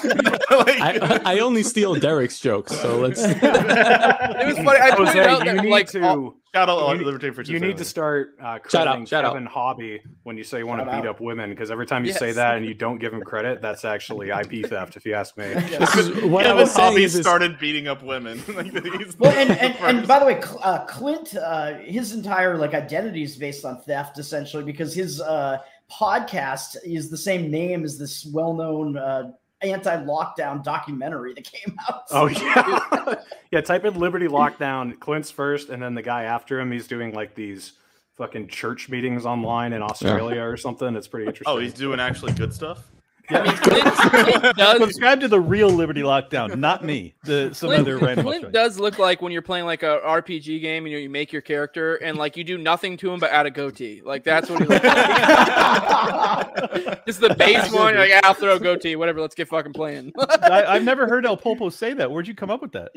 I 1.25 1.39
only 1.39 1.63
steal 1.63 1.95
Derek's 1.95 2.39
jokes, 2.39 2.71
so 2.79 2.99
let's. 2.99 3.21
It 3.21 3.41
was 3.41 4.55
funny. 4.57 4.79
I 4.79 4.91
pointed 4.95 5.15
Jose, 5.15 5.27
out 5.27 5.45
you 5.45 5.55
that 5.55 5.63
need 5.63 5.71
like 5.71 5.89
to 5.89 6.07
all- 6.07 6.35
Shout 6.55 6.69
out 6.69 6.89
You 6.91 6.97
need- 6.99 7.05
Liberty 7.05 7.51
you 7.51 7.59
need 7.59 7.77
to 7.77 7.85
start 7.85 8.35
uh, 8.39 8.43
Shout 8.43 8.53
out, 8.53 8.63
crediting 8.63 9.05
shout 9.07 9.25
out. 9.25 9.33
Kevin 9.33 9.47
Hobby 9.47 10.01
when 10.21 10.37
you 10.37 10.43
say 10.43 10.59
you 10.59 10.67
want 10.67 10.81
to 10.81 10.85
beat 10.85 10.91
out. 10.91 11.07
up 11.07 11.19
women 11.21 11.49
because 11.49 11.71
every 11.71 11.87
time 11.87 12.05
you 12.05 12.13
say 12.13 12.31
that 12.31 12.57
and 12.57 12.65
you 12.65 12.75
don't 12.75 12.99
give 12.99 13.11
him 13.11 13.21
credit, 13.21 13.59
that's 13.61 13.83
actually 13.85 14.29
IP 14.29 14.65
theft. 14.69 14.95
If 14.95 15.03
you 15.05 15.15
ask 15.15 15.35
me. 15.35 15.45
This 15.45 15.95
is 15.95 16.23
what 16.25 16.45
Kevin 16.45 16.67
Hobby 16.67 17.03
is, 17.03 17.15
is 17.15 17.21
started 17.21 17.57
beating 17.57 17.87
up 17.87 18.03
women. 18.03 18.37
like, 18.55 18.71
Well, 19.17 19.31
and, 19.31 19.49
and, 19.51 19.75
and 19.81 20.07
by 20.07 20.19
the 20.19 20.25
way, 20.25 20.41
uh, 20.61 20.85
Clint, 20.85 21.35
uh, 21.35 21.75
his 21.79 22.13
entire 22.13 22.55
like 22.57 22.75
identity 22.75 23.23
is 23.23 23.35
based 23.35 23.65
on 23.65 23.81
theft, 23.81 24.19
essentially, 24.19 24.63
because 24.63 24.93
his 24.93 25.21
uh, 25.21 25.57
podcast 25.91 26.77
is 26.85 27.09
the 27.09 27.17
same 27.17 27.49
name 27.49 27.83
as 27.83 27.97
this 27.97 28.25
well-known 28.31 28.95
uh, 28.97 29.31
anti-lockdown 29.63 30.63
documentary 30.63 31.33
that 31.33 31.43
came 31.45 31.77
out. 31.89 32.03
Oh 32.11 32.27
yeah, 32.27 33.15
yeah. 33.51 33.61
Type 33.61 33.85
in 33.85 33.99
Liberty 33.99 34.27
Lockdown. 34.27 34.99
Clint's 34.99 35.31
first, 35.31 35.69
and 35.69 35.81
then 35.81 35.95
the 35.95 36.01
guy 36.01 36.23
after 36.23 36.59
him. 36.59 36.71
He's 36.71 36.87
doing 36.87 37.13
like 37.13 37.33
these 37.33 37.73
fucking 38.17 38.47
church 38.47 38.89
meetings 38.89 39.25
online 39.25 39.73
in 39.73 39.81
Australia 39.81 40.41
or 40.41 40.57
something. 40.57 40.95
It's 40.95 41.07
pretty 41.07 41.25
oh, 41.25 41.29
interesting. 41.29 41.53
oh, 41.53 41.59
he's 41.59 41.73
doing 41.73 41.99
actually 41.99 42.33
good 42.33 42.53
stuff. 42.53 42.92
I 43.29 43.43
mean, 43.43 43.55
Clint, 43.57 43.85
Clint 44.41 44.57
does 44.57 44.77
Subscribe 44.79 45.19
to 45.21 45.27
the 45.27 45.39
real 45.39 45.69
Liberty 45.69 46.01
Lockdown, 46.01 46.57
not 46.57 46.83
me. 46.83 47.13
The 47.23 47.49
some 47.53 47.69
Clint, 47.69 47.81
other 47.81 47.97
random. 47.97 48.25
Clint 48.25 48.45
Australian. 48.45 48.51
does 48.51 48.79
look 48.79 48.99
like 48.99 49.21
when 49.21 49.31
you're 49.31 49.41
playing 49.41 49.65
like 49.65 49.83
a 49.83 49.99
RPG 50.05 50.61
game 50.61 50.85
and 50.85 50.91
you, 50.91 50.97
know, 50.97 51.01
you 51.03 51.09
make 51.09 51.31
your 51.31 51.41
character 51.41 51.95
and 51.95 52.17
like 52.17 52.35
you 52.35 52.43
do 52.43 52.57
nothing 52.57 52.97
to 52.97 53.11
him 53.11 53.19
but 53.19 53.31
add 53.31 53.45
a 53.45 53.51
goatee. 53.51 54.01
Like 54.03 54.23
that's 54.23 54.49
what 54.49 54.61
he 54.61 54.67
looks 54.67 54.83
like. 54.83 54.93
Just 57.05 57.21
the 57.21 57.35
base 57.37 57.71
one. 57.71 57.95
Like, 57.95 58.11
"Ah, 58.15 58.21
I'll 58.23 58.33
throw 58.33 58.55
a 58.55 58.59
goatee. 58.59 58.95
Whatever. 58.95 59.21
Let's 59.21 59.35
get 59.35 59.47
fucking 59.47 59.73
playing. 59.73 60.11
I, 60.17 60.63
I've 60.67 60.83
never 60.83 61.07
heard 61.07 61.25
El 61.25 61.37
Popo 61.37 61.69
say 61.69 61.93
that. 61.93 62.11
Where'd 62.11 62.27
you 62.27 62.35
come 62.35 62.49
up 62.49 62.61
with 62.61 62.71
that? 62.73 62.91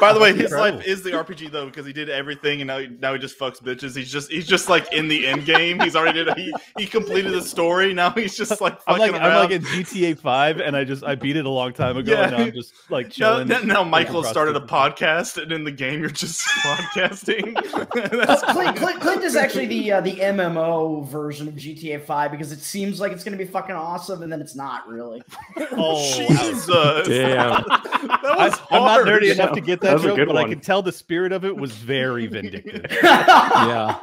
By 0.00 0.12
the 0.12 0.20
way, 0.20 0.32
his 0.32 0.52
Incredible. 0.52 0.78
life 0.78 0.86
is 0.86 1.02
the 1.02 1.10
RPG 1.10 1.50
though 1.50 1.66
because 1.66 1.86
he 1.86 1.92
did 1.92 2.08
everything 2.08 2.60
and 2.60 2.68
now 2.68 2.78
he, 2.78 2.88
now 2.88 3.12
he 3.12 3.18
just 3.18 3.38
fucks 3.38 3.60
bitches. 3.62 3.96
He's 3.96 4.10
just 4.10 4.30
he's 4.30 4.46
just 4.46 4.68
like 4.68 4.92
in 4.92 5.08
the 5.08 5.26
end 5.26 5.44
game. 5.46 5.80
He's 5.80 5.96
already 5.96 6.24
did 6.24 6.36
he 6.36 6.52
he 6.78 6.86
completed 6.86 7.32
the 7.32 7.42
story. 7.42 7.81
Now 7.92 8.10
he's 8.10 8.36
just 8.36 8.60
like 8.60 8.78
I'm 8.86 8.98
like 8.98 9.12
around. 9.12 9.22
I'm 9.22 9.34
like 9.36 9.50
in 9.50 9.62
GTA 9.62 10.18
5, 10.18 10.60
and 10.60 10.76
I 10.76 10.84
just 10.84 11.02
I 11.04 11.14
beat 11.14 11.36
it 11.36 11.44
a 11.44 11.50
long 11.50 11.72
time 11.72 11.96
ago, 11.96 12.12
Yeah. 12.12 12.22
and 12.24 12.32
now 12.32 12.38
I'm 12.44 12.52
just 12.52 12.72
like 12.90 13.10
chilling. 13.10 13.48
now, 13.48 13.60
now 13.60 13.84
Michael 13.84 14.22
started 14.24 14.56
a 14.56 14.60
podcast, 14.60 15.40
and 15.42 15.50
in 15.52 15.64
the 15.64 15.70
game 15.72 16.00
you're 16.00 16.10
just 16.10 16.40
podcasting. 16.64 17.54
That's 18.26 18.42
Clint, 18.52 18.76
Clint, 18.76 19.00
Clint 19.00 19.24
is 19.24 19.36
actually 19.36 19.66
the 19.66 19.92
uh, 19.92 20.00
the 20.00 20.14
MMO 20.16 21.06
version 21.08 21.48
of 21.48 21.54
GTA 21.54 22.04
5 22.04 22.30
because 22.30 22.52
it 22.52 22.60
seems 22.60 23.00
like 23.00 23.12
it's 23.12 23.24
going 23.24 23.36
to 23.36 23.44
be 23.44 23.50
fucking 23.50 23.74
awesome, 23.74 24.22
and 24.22 24.32
then 24.32 24.40
it's 24.40 24.54
not 24.56 24.88
really. 24.88 25.22
Oh, 25.74 25.96
Jesus. 26.16 26.66
Damn. 26.66 27.06
that 27.06 27.64
That 27.66 28.24
I, 28.24 28.48
was 28.48 28.58
I'm 28.70 28.82
not 28.82 28.90
hard. 28.90 29.06
nerdy 29.08 29.32
enough 29.32 29.52
to 29.54 29.60
get 29.60 29.80
That 29.80 29.98
that, 29.98 30.02
joke, 30.02 30.16
good 30.16 30.28
but 30.28 30.36
I 30.36 30.42
one. 30.42 30.50
can 30.50 30.60
tell 30.60 30.82
the 30.82 30.92
spirit 30.92 31.32
of 31.32 31.44
it 31.44 31.56
was 31.56 31.72
very 31.72 32.26
vindictive. 32.26 32.86
yeah. 33.02 33.98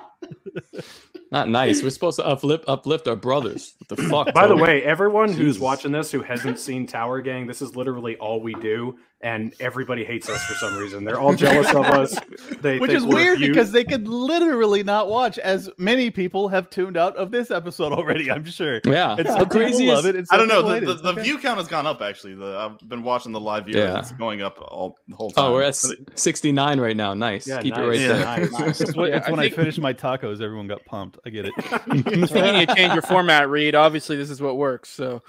Not 1.32 1.50
nice. 1.50 1.84
We're 1.84 1.92
supposed 1.92 2.18
to 2.18 2.26
uplift 2.26 2.66
uplift 2.68 3.08
our 3.08 3.16
brothers. 3.16 3.76
What 3.80 3.98
the 3.98 4.04
fuck? 4.10 4.34
By 4.34 4.48
the 4.48 4.56
way, 4.56 4.84
everyone 4.84 5.30
who's 5.30 5.38
Jesus. 5.56 5.62
watching 5.62 5.92
this 5.92 6.12
who 6.12 6.22
hasn't 6.22 6.60
seen 6.60 6.88
Tower 6.88 7.22
Gang, 7.22 7.48
this 7.48 7.62
is 7.62 7.76
literally 7.76 8.18
all 8.18 8.42
we 8.42 8.54
do, 8.56 8.98
and 9.22 9.54
everybody 9.60 10.06
hates 10.06 10.30
us 10.30 10.42
for 10.46 10.54
some 10.56 10.78
reason. 10.78 11.04
They're 11.04 11.20
all 11.20 11.34
jealous 11.36 11.70
of 11.74 11.86
us. 11.86 12.18
They 12.62 12.78
Which 12.80 12.90
think 12.92 12.98
is 13.02 13.06
we're 13.06 13.16
weird 13.16 13.40
huge. 13.40 13.52
because 13.52 13.72
they 13.72 13.84
could 13.86 14.06
literally 14.08 14.84
not 14.84 15.08
watch, 15.08 15.38
as 15.40 15.70
many 15.78 16.10
people 16.12 16.50
have 16.50 16.70
tuned 16.70 16.98
out 16.98 17.16
of 17.16 17.32
this 17.32 17.52
episode 17.52 17.94
already. 17.94 18.30
I'm 18.30 18.44
sure. 18.44 18.82
yeah. 18.86 19.16
And 19.18 19.26
How 19.28 19.46
crazy 19.46 19.84
people 19.84 19.96
love 19.96 20.06
it. 20.06 20.16
And 20.18 20.28
I 20.30 20.36
don't 20.38 20.48
know. 20.50 20.62
The, 20.62 20.80
the, 20.82 20.94
the 20.96 21.10
Okay. 21.10 21.22
view 21.24 21.38
count 21.38 21.58
has 21.58 21.68
gone 21.70 21.88
up 21.88 22.02
actually. 22.02 22.36
The, 22.36 22.58
I've 22.58 22.90
been 22.90 23.04
watching 23.04 23.32
the 23.32 23.40
live 23.40 23.66
views. 23.66 23.78
Yeah. 23.78 24.00
It's 24.00 24.12
going 24.14 24.42
up 24.42 24.60
all 24.62 24.98
the 25.08 25.16
whole 25.16 25.32
time. 25.32 25.46
Oh, 25.46 25.54
we're 25.54 25.64
at 25.64 25.76
69 26.16 26.80
right 26.82 26.98
now. 26.98 27.14
Nice. 27.14 27.48
Yeah, 27.48 27.62
Keep 27.62 27.76
nice. 27.76 27.84
it 27.84 27.88
right 27.88 28.00
Yeah. 28.00 28.08
there. 28.08 28.50
Nice. 28.60 28.82
It's 28.82 28.96
when, 28.96 29.10
Yeah, 29.12 29.18
it's 29.18 29.28
I 29.28 29.32
when 29.32 29.40
I, 29.40 29.50
finished 29.50 29.80
my 29.80 29.94
tacos, 29.94 30.42
everyone 30.42 30.68
got 30.68 30.84
pumped. 30.86 31.20
I 31.26 31.30
get 31.30 31.46
it. 31.46 31.54
I 31.58 31.78
think 31.78 32.08
you 32.12 32.18
need 32.52 32.68
to 32.70 32.76
change 32.76 32.94
your 32.94 33.02
format, 33.04 33.50
Reed. 33.50 33.76
Obviously, 33.76 34.18
this 34.18 34.30
is 34.30 34.42
what 34.42 34.58
works. 34.58 34.90
So 34.90 35.22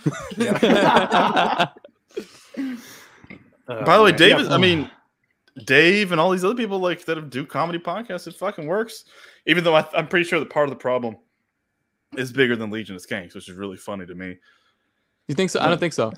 Uh, 3.70 3.84
By 3.84 3.96
the 3.96 4.02
way, 4.02 4.12
Dave 4.12 4.30
yeah, 4.38 4.40
is, 4.40 4.48
I 4.48 4.58
mean, 4.58 4.90
Dave 5.64 6.10
and 6.10 6.20
all 6.20 6.30
these 6.30 6.44
other 6.44 6.54
people 6.54 6.80
like 6.80 7.04
that 7.04 7.30
do 7.30 7.46
comedy 7.46 7.78
podcasts, 7.78 8.26
it 8.26 8.34
fucking 8.34 8.66
works. 8.66 9.04
Even 9.46 9.62
though 9.62 9.76
I, 9.76 9.86
I'm 9.94 10.08
pretty 10.08 10.28
sure 10.28 10.40
that 10.40 10.50
part 10.50 10.64
of 10.64 10.70
the 10.70 10.80
problem 10.80 11.16
is 12.16 12.32
bigger 12.32 12.56
than 12.56 12.70
Legion 12.70 12.96
of 12.96 13.06
Skanks, 13.06 13.34
which 13.34 13.48
is 13.48 13.54
really 13.54 13.76
funny 13.76 14.06
to 14.06 14.14
me. 14.14 14.36
You 15.28 15.34
think 15.36 15.50
so? 15.50 15.60
I 15.60 15.68
don't 15.68 15.78
think 15.78 15.92
so. 15.92 16.12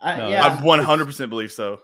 I, 0.00 0.16
No, 0.16 0.28
yeah, 0.28 0.46
I 0.46 0.56
100% 0.56 1.28
believe 1.28 1.52
so. 1.52 1.80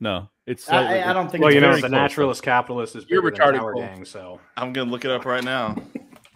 No, 0.00 0.30
it's 0.46 0.64
slightly 0.64 1.00
I, 1.00 1.10
I 1.10 1.12
don't 1.12 1.30
think. 1.30 1.42
well, 1.42 1.48
it's 1.48 1.56
you 1.56 1.60
know, 1.60 1.74
the 1.74 1.80
close, 1.80 1.90
naturalist 1.90 2.42
capitalist 2.42 2.94
is 2.94 3.04
You're 3.08 3.20
bigger 3.20 3.36
than 3.44 3.54
retarded, 3.54 3.58
Tower 3.58 3.74
Gang, 3.74 4.04
so 4.04 4.40
I'm 4.56 4.72
gonna 4.72 4.90
look 4.90 5.04
it 5.04 5.10
up 5.10 5.24
right 5.24 5.42
now. 5.42 5.76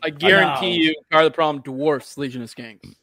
I 0.02 0.10
guarantee 0.10 0.78
know. 0.78 0.84
you, 0.84 0.94
part 1.12 1.24
of 1.24 1.30
the 1.30 1.34
problem 1.34 1.62
dwarfs 1.62 2.18
Legion 2.18 2.42
of 2.42 2.52
Skanks. 2.52 2.96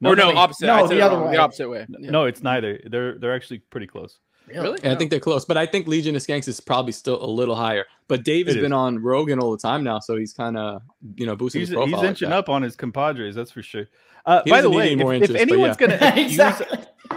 No, 0.00 0.12
or 0.12 0.16
no, 0.16 0.30
no, 0.30 0.38
opposite. 0.38 0.66
no, 0.66 0.86
the 0.86 1.00
other 1.00 1.20
way. 1.20 1.32
The 1.32 1.38
opposite 1.38 1.68
way. 1.68 1.86
Yeah. 1.88 2.10
No, 2.10 2.24
it's 2.24 2.40
neither. 2.40 2.80
They're 2.86 3.18
they're 3.18 3.34
actually 3.34 3.58
pretty 3.58 3.88
close. 3.88 4.20
Really? 4.46 4.78
Yeah, 4.82 4.92
I 4.92 4.96
think 4.96 5.10
they're 5.10 5.20
close, 5.20 5.44
but 5.44 5.56
I 5.56 5.66
think 5.66 5.86
Legion 5.86 6.14
of 6.16 6.22
Skanks 6.22 6.48
is 6.48 6.60
probably 6.60 6.92
still 6.92 7.22
a 7.22 7.26
little 7.26 7.54
higher. 7.54 7.86
But 8.08 8.24
Dave 8.24 8.46
has 8.46 8.56
It 8.56 8.60
been 8.60 8.72
is. 8.72 8.76
on 8.76 9.02
Rogan 9.02 9.40
all 9.40 9.50
the 9.50 9.58
time 9.58 9.82
now, 9.82 9.98
so 9.98 10.16
he's 10.16 10.32
kind 10.32 10.56
of 10.56 10.82
you 11.16 11.26
know 11.26 11.36
boosting 11.36 11.60
He's, 11.60 11.68
his 11.68 11.74
profile. 11.74 11.86
he's 11.88 11.96
like 11.98 12.08
inching 12.08 12.30
that. 12.30 12.38
up 12.38 12.48
on 12.48 12.62
his 12.62 12.76
compadres, 12.76 13.34
that's 13.34 13.50
for 13.50 13.62
sure. 13.62 13.86
Uh, 14.24 14.42
by 14.48 14.60
the 14.60 14.70
way, 14.70 14.86
any 14.92 14.96
more 14.96 15.14
if, 15.14 15.30
if 15.30 15.36
anyone's 15.36 15.76
yeah. 15.80 15.98
gonna 15.98 15.98
accuse, 16.22 16.62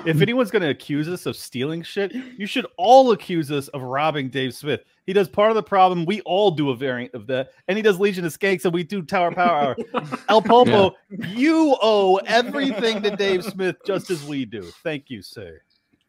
if 0.06 0.22
anyone's 0.22 0.52
gonna 0.52 0.70
accuse 0.70 1.08
us 1.10 1.26
of 1.26 1.36
stealing 1.36 1.82
shit, 1.82 2.14
you 2.14 2.46
should 2.46 2.68
all 2.78 3.12
accuse 3.12 3.52
us 3.52 3.68
of 3.70 3.82
robbing 3.82 4.30
Dave 4.30 4.54
Smith. 4.54 4.82
He 5.08 5.14
does 5.14 5.28
part 5.28 5.50
of 5.50 5.56
the 5.56 5.64
problem. 5.64 6.06
We 6.06 6.22
all 6.22 6.52
do 6.52 6.70
a 6.70 6.76
variant 6.76 7.16
of 7.16 7.26
that, 7.28 7.52
and 7.68 7.76
he 7.78 7.82
does 7.82 8.00
Legion 8.00 8.26
of 8.26 8.38
Skanks, 8.38 8.64
and 8.66 8.74
we 8.74 8.84
do 8.84 9.02
Tower 9.02 9.32
Power 9.32 9.76
Hour. 9.94 10.10
El 10.30 10.42
Popo, 10.44 10.96
you 11.30 11.76
owe 11.82 12.18
everything 12.28 13.02
to 13.02 13.16
Dave 13.16 13.44
Smith 13.44 13.78
just 13.88 14.12
as 14.12 14.24
we 14.24 14.46
do. 14.46 14.62
Thank 14.84 15.10
you, 15.10 15.24
sir. 15.24 15.62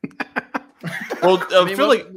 Well, 1.23 1.43
I, 1.53 1.65
mean, 1.65 1.77
feel 1.77 1.89
when- 1.89 1.99
like 1.99 2.09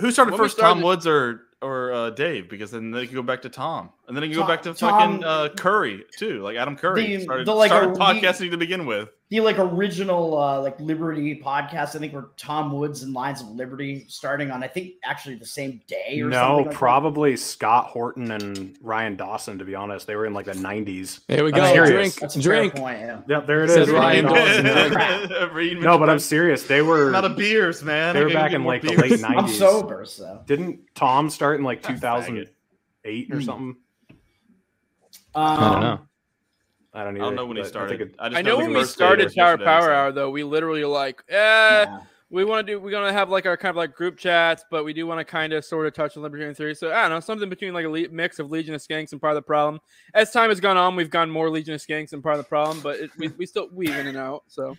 who 0.00 0.10
started 0.10 0.36
first, 0.36 0.58
Tom 0.58 0.80
Woods 0.82 1.06
or 1.06 1.42
or 1.62 1.92
uh, 1.92 2.10
Dave? 2.10 2.48
Because 2.48 2.70
then 2.70 2.90
they 2.90 3.06
can 3.06 3.14
go 3.14 3.22
back 3.22 3.42
to 3.42 3.48
Tom, 3.48 3.90
and 4.06 4.16
then 4.16 4.20
they 4.22 4.28
can 4.28 4.36
go 4.38 4.46
back 4.46 4.62
to 4.62 4.74
Tom- 4.74 5.00
fucking 5.18 5.24
uh, 5.24 5.48
Curry 5.56 6.04
too, 6.18 6.42
like 6.42 6.56
Adam 6.56 6.76
Curry 6.76 7.16
The- 7.16 7.22
started, 7.24 7.46
the, 7.46 7.54
like, 7.54 7.70
started 7.70 7.90
a- 7.90 7.98
podcasting 7.98 8.50
to 8.50 8.56
begin 8.56 8.86
with. 8.86 9.08
The 9.30 9.40
like 9.40 9.58
original 9.58 10.38
uh 10.38 10.60
like 10.60 10.78
Liberty 10.78 11.40
podcast. 11.42 11.96
I 11.96 11.98
think 11.98 12.12
were 12.12 12.30
Tom 12.36 12.70
Woods 12.72 13.02
and 13.02 13.14
Lions 13.14 13.40
of 13.40 13.48
Liberty 13.48 14.04
starting 14.06 14.50
on 14.50 14.62
I 14.62 14.68
think 14.68 14.92
actually 15.02 15.36
the 15.36 15.46
same 15.46 15.80
day 15.88 16.20
or 16.20 16.28
no, 16.28 16.36
something. 16.40 16.66
like 16.66 16.74
probably 16.76 17.36
Scott 17.36 17.86
Horton 17.86 18.30
and 18.30 18.76
Ryan 18.82 19.16
Dawson. 19.16 19.58
To 19.58 19.64
be 19.64 19.74
honest, 19.74 20.06
they 20.06 20.14
were 20.14 20.26
in 20.26 20.34
like 20.34 20.44
the 20.44 20.52
'90s. 20.52 21.20
There 21.26 21.42
we 21.42 21.52
I'm 21.54 21.58
go. 21.58 21.72
serious. 21.72 21.90
Drink. 21.90 22.14
That's 22.20 22.36
a 22.36 22.40
drink. 22.42 22.74
point. 22.76 23.00
Yeah. 23.00 23.20
Yep, 23.26 23.46
there 23.46 23.64
it 23.64 23.70
Says. 23.70 23.90
Ryan 23.90 24.26
Ryan 24.26 24.62
Dawson. 24.64 24.92
Dawson. 24.92 25.80
No, 25.80 25.98
but 25.98 26.10
I'm 26.10 26.18
serious. 26.20 26.64
They 26.64 26.82
were 26.82 27.08
I'm 27.08 27.14
out 27.16 27.24
of 27.24 27.36
beers, 27.36 27.82
man. 27.82 28.14
they 28.14 28.22
were 28.22 28.30
back 28.30 28.52
in 28.52 28.60
more 28.60 28.74
like 28.74 28.82
the 28.82 28.94
late 28.94 29.12
'90s. 29.20 29.38
I'm 29.38 29.48
sober, 29.48 30.04
so 30.04 30.42
Didn't 30.46 30.80
Tom 30.94 31.30
start 31.30 31.58
in 31.58 31.64
like 31.64 31.80
Ah, 31.84 31.88
2008 31.88 33.32
or 33.32 33.36
Hmm. 33.36 33.42
something? 33.42 33.76
um, 35.34 35.44
I 35.58 35.70
don't 35.72 35.80
know. 35.80 36.00
I 36.94 37.04
don't, 37.04 37.16
I 37.16 37.18
don't 37.18 37.34
know 37.34 37.46
when 37.46 37.56
he 37.56 37.62
but 37.62 37.66
I 37.66 37.70
started. 37.70 37.98
think 37.98 38.10
it- 38.12 38.16
I, 38.18 38.28
just 38.28 38.38
I 38.38 38.42
know 38.42 38.58
the 38.58 38.64
when 38.64 38.72
we 38.74 38.84
started 38.84 39.34
Tower 39.34 39.58
Power 39.58 39.82
so- 39.86 39.92
Hour, 39.92 40.12
though, 40.12 40.30
we 40.30 40.44
literally 40.44 40.82
were 40.84 40.90
like, 40.90 41.22
eh, 41.28 41.34
yeah. 41.34 41.98
we 42.30 42.44
want 42.44 42.66
to 42.66 42.72
do, 42.72 42.80
we're 42.80 42.90
gonna 42.92 43.12
have 43.12 43.30
like 43.30 43.46
our 43.46 43.56
kind 43.56 43.70
of 43.70 43.76
like 43.76 43.94
group 43.94 44.16
chats, 44.16 44.64
but 44.70 44.84
we 44.84 44.92
do 44.92 45.06
want 45.06 45.18
to 45.18 45.24
kind 45.24 45.52
of 45.52 45.64
sort 45.64 45.86
of 45.86 45.92
touch 45.92 46.16
on 46.16 46.22
libertarian 46.22 46.54
theory. 46.54 46.74
So 46.74 46.92
I 46.92 47.02
don't 47.02 47.10
know, 47.10 47.20
something 47.20 47.48
between 47.50 47.74
like 47.74 47.84
a 47.84 47.88
le- 47.88 48.08
mix 48.10 48.38
of 48.38 48.50
Legion 48.50 48.74
of 48.74 48.80
Skanks 48.80 49.12
and 49.12 49.20
part 49.20 49.32
of 49.32 49.36
the 49.36 49.42
problem. 49.42 49.80
As 50.14 50.30
time 50.30 50.50
has 50.50 50.60
gone 50.60 50.76
on, 50.76 50.94
we've 50.94 51.10
gone 51.10 51.28
more 51.30 51.50
Legion 51.50 51.74
of 51.74 51.80
Skanks 51.80 52.12
and 52.12 52.22
part 52.22 52.36
of 52.36 52.44
the 52.44 52.48
problem, 52.48 52.80
but 52.80 53.00
it, 53.00 53.10
we, 53.18 53.28
we 53.28 53.46
still 53.46 53.68
weave 53.72 53.94
in 53.96 54.06
and 54.06 54.16
out. 54.16 54.44
So 54.46 54.76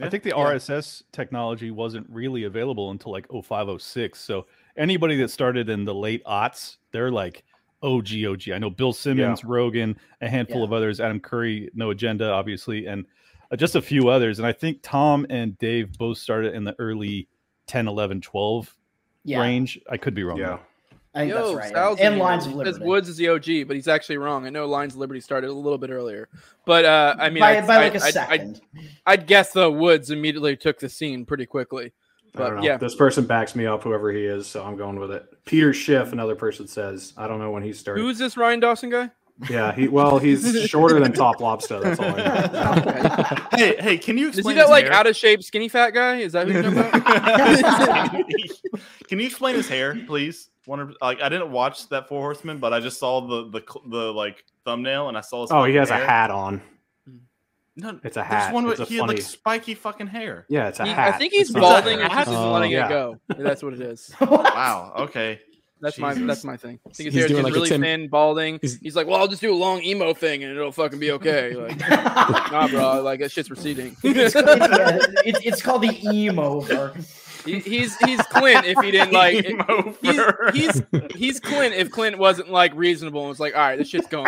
I 0.00 0.08
think 0.08 0.22
the 0.22 0.32
RSS 0.32 1.02
technology 1.12 1.70
wasn't 1.70 2.06
really 2.10 2.44
available 2.44 2.90
until 2.90 3.12
like 3.12 3.26
0506. 3.30 4.18
So 4.20 4.46
anybody 4.76 5.16
that 5.18 5.30
started 5.30 5.68
in 5.70 5.84
the 5.84 5.94
late 5.94 6.22
aughts, 6.24 6.76
they're 6.90 7.10
like 7.10 7.44
OG 7.84 8.24
OG. 8.26 8.50
I 8.54 8.58
know 8.58 8.70
Bill 8.70 8.92
Simmons, 8.92 9.44
Rogan, 9.44 9.96
a 10.20 10.28
handful 10.28 10.58
Yeah. 10.60 10.64
of 10.64 10.72
others, 10.72 11.00
Adam 11.00 11.20
Curry, 11.20 11.70
No 11.74 11.90
Agenda, 11.90 12.30
obviously, 12.32 12.86
and 12.86 13.04
uh, 13.52 13.56
just 13.56 13.74
a 13.76 13.82
few 13.82 14.08
others. 14.08 14.38
And 14.38 14.46
I 14.46 14.52
think 14.52 14.78
Tom 14.82 15.26
and 15.30 15.56
Dave 15.58 15.96
both 15.98 16.18
started 16.18 16.54
in 16.54 16.64
the 16.64 16.74
early 16.78 17.28
10, 17.66 17.86
11, 17.86 18.20
12 18.22 18.74
Yeah, 19.24 19.40
range. 19.40 19.78
I 19.90 19.96
could 19.98 20.14
be 20.14 20.24
wrong. 20.24 20.38
yeah. 20.38 20.46
though. 20.46 20.60
I 21.16 21.20
think 21.20 21.30
Yo, 21.30 21.44
that's 21.46 21.56
right. 21.56 21.72
Sal's 21.72 22.00
And 22.00 22.18
Lions 22.18 22.44
of 22.46 22.54
Liberty. 22.54 22.84
Woods 22.84 23.08
is 23.08 23.16
the 23.16 23.28
OG, 23.28 23.68
but 23.68 23.76
he's 23.76 23.86
actually 23.86 24.18
wrong. 24.18 24.46
I 24.46 24.50
know 24.50 24.66
Lions 24.66 24.94
of 24.94 24.98
Liberty 24.98 25.20
started 25.20 25.48
a 25.48 25.52
little 25.52 25.78
bit 25.78 25.90
earlier, 25.90 26.28
but 26.66 26.84
uh, 26.84 27.14
I 27.20 27.30
mean, 27.30 27.40
by, 27.40 27.58
I'd, 27.58 27.66
by 27.68 27.76
like 27.76 27.92
I'd- 27.94 27.98
a 27.98 28.02
I'd- 28.02 28.12
second. 28.12 28.60
I'd, 28.76 28.88
I'd 29.06 29.26
guess 29.28 29.52
the 29.52 29.70
Woods 29.70 30.10
immediately 30.10 30.56
took 30.56 30.80
the 30.80 30.88
scene 30.88 31.24
pretty 31.24 31.46
quickly. 31.46 31.92
I 32.34 32.38
don't 32.38 32.48
But 32.50 32.56
know. 32.56 32.62
yeah, 32.62 32.76
This 32.76 32.94
person 32.96 33.24
backs 33.26 33.54
me 33.54 33.66
up, 33.66 33.82
whoever 33.84 34.10
he 34.12 34.24
is, 34.24 34.46
so 34.46 34.64
I'm 34.64 34.76
going 34.76 34.98
with 34.98 35.10
it. 35.12 35.24
Peter 35.44 35.72
Schiff, 35.72 36.12
another 36.12 36.34
person 36.34 36.66
says, 36.66 37.12
I 37.16 37.28
don't 37.28 37.38
know 37.38 37.50
when 37.50 37.62
he 37.62 37.72
started. 37.72 38.00
who's 38.02 38.18
this 38.18 38.36
Ryan 38.36 38.60
Dawson 38.60 38.90
guy? 38.90 39.10
Yeah, 39.50 39.72
he 39.74 39.88
well, 39.88 40.18
he's 40.18 40.62
shorter 40.68 41.00
than 41.00 41.12
Top 41.12 41.40
Lobster. 41.40 41.80
That's 41.80 41.98
all 41.98 42.06
I 42.06 42.16
know. 42.16 43.46
Hey, 43.58 43.76
hey, 43.80 43.98
can 43.98 44.16
you 44.16 44.28
Is 44.28 44.38
explain 44.38 44.54
he 44.56 44.60
that 44.60 44.66
his 44.66 44.70
like 44.70 44.84
hair? 44.84 44.92
out 44.92 45.06
of 45.08 45.16
shape, 45.16 45.42
skinny 45.42 45.68
fat 45.68 45.90
guy? 45.90 46.16
Is 46.18 46.32
that 46.34 46.46
who 46.48 46.52
you're 46.54 46.62
talking 46.62 47.00
about? 47.00 48.24
Can 49.08 49.18
you 49.20 49.26
explain 49.26 49.54
his 49.54 49.68
hair, 49.68 49.96
please? 50.06 50.50
Wonder, 50.66 50.92
like 51.02 51.20
I 51.20 51.28
didn't 51.28 51.50
watch 51.52 51.88
that 51.90 52.08
Four 52.08 52.20
Horsemen, 52.20 52.58
but 52.58 52.72
I 52.72 52.80
just 52.80 52.98
saw 52.98 53.20
the 53.20 53.48
the 53.50 53.62
the 53.88 54.12
like 54.12 54.44
thumbnail 54.64 55.08
and 55.08 55.16
I 55.18 55.20
saw 55.20 55.42
his. 55.42 55.50
Oh, 55.50 55.64
he 55.64 55.72
fucking 55.74 55.78
has 55.78 55.90
a 55.90 55.96
hat 55.96 56.30
on. 56.30 56.62
No, 57.76 57.98
It's 58.04 58.16
a 58.16 58.20
there's 58.20 58.26
hat. 58.28 58.54
One 58.54 58.66
with, 58.66 58.78
a 58.80 58.84
he 58.84 58.96
had 58.98 59.08
like 59.08 59.20
spiky 59.20 59.74
fucking 59.74 60.06
hair. 60.06 60.46
Yeah, 60.48 60.68
it's 60.68 60.78
a 60.80 60.84
He- 60.84 60.90
hat. 60.92 61.14
I 61.14 61.18
think 61.18 61.32
he's 61.32 61.50
It's 61.50 61.58
balding 61.58 62.00
and 62.00 62.10
hat? 62.12 62.26
he's 62.28 62.34
just 62.34 62.38
Oh, 62.38 62.52
letting 62.52 62.70
yeah. 62.70 62.86
it 62.86 62.88
go. 62.88 63.18
That's 63.38 63.62
what 63.62 63.72
it 63.74 63.80
is. 63.80 64.14
Wow. 64.20 64.92
Okay. 64.96 65.40
That's 65.80 65.98
my 65.98 66.14
that's 66.14 66.44
my 66.44 66.56
thing. 66.56 66.78
I 66.86 66.92
think 66.92 67.06
his 67.06 67.14
He's 67.14 67.14
hair 67.14 67.24
is 67.24 67.30
doing 67.32 67.42
just 67.42 67.44
like 67.44 67.54
really 67.54 67.68
Tim- 67.68 67.82
thin, 67.82 68.08
balding. 68.08 68.58
He's- 68.62 68.78
He's, 68.80 68.96
like, 68.96 69.06
well, 69.06 69.16
I'll 69.20 69.28
just 69.28 69.42
do 69.42 69.52
a 69.52 69.56
long 69.56 69.82
emo 69.82 70.14
thing 70.14 70.42
and 70.44 70.56
it'll 70.56 70.72
fucking 70.72 70.98
be 71.00 71.10
okay. 71.12 71.54
Like, 71.56 71.78
nah, 72.52 72.68
bro, 72.68 73.02
like 73.02 73.20
that 73.20 73.32
shit's 73.32 73.50
receding. 73.50 73.96
it's, 74.02 74.34
it's, 74.36 75.40
it's 75.44 75.62
called 75.62 75.82
the 75.82 75.98
emo. 76.10 76.60
Ver. 76.60 76.94
He, 77.44 77.58
he's 77.58 77.94
he's 77.98 78.22
Clint 78.22 78.64
if 78.64 78.78
he 78.82 78.90
didn't 78.90 79.12
like. 79.12 79.44
He's, 80.00 80.22
he's 80.54 80.82
he's 81.14 81.40
Clint 81.40 81.74
if 81.74 81.90
Clint 81.90 82.16
wasn't 82.16 82.48
like 82.50 82.72
reasonable 82.74 83.20
and 83.20 83.28
was 83.28 83.38
like, 83.40 83.54
all 83.54 83.60
right, 83.60 83.76
this 83.76 83.88
shit's 83.88 84.06
going. 84.06 84.24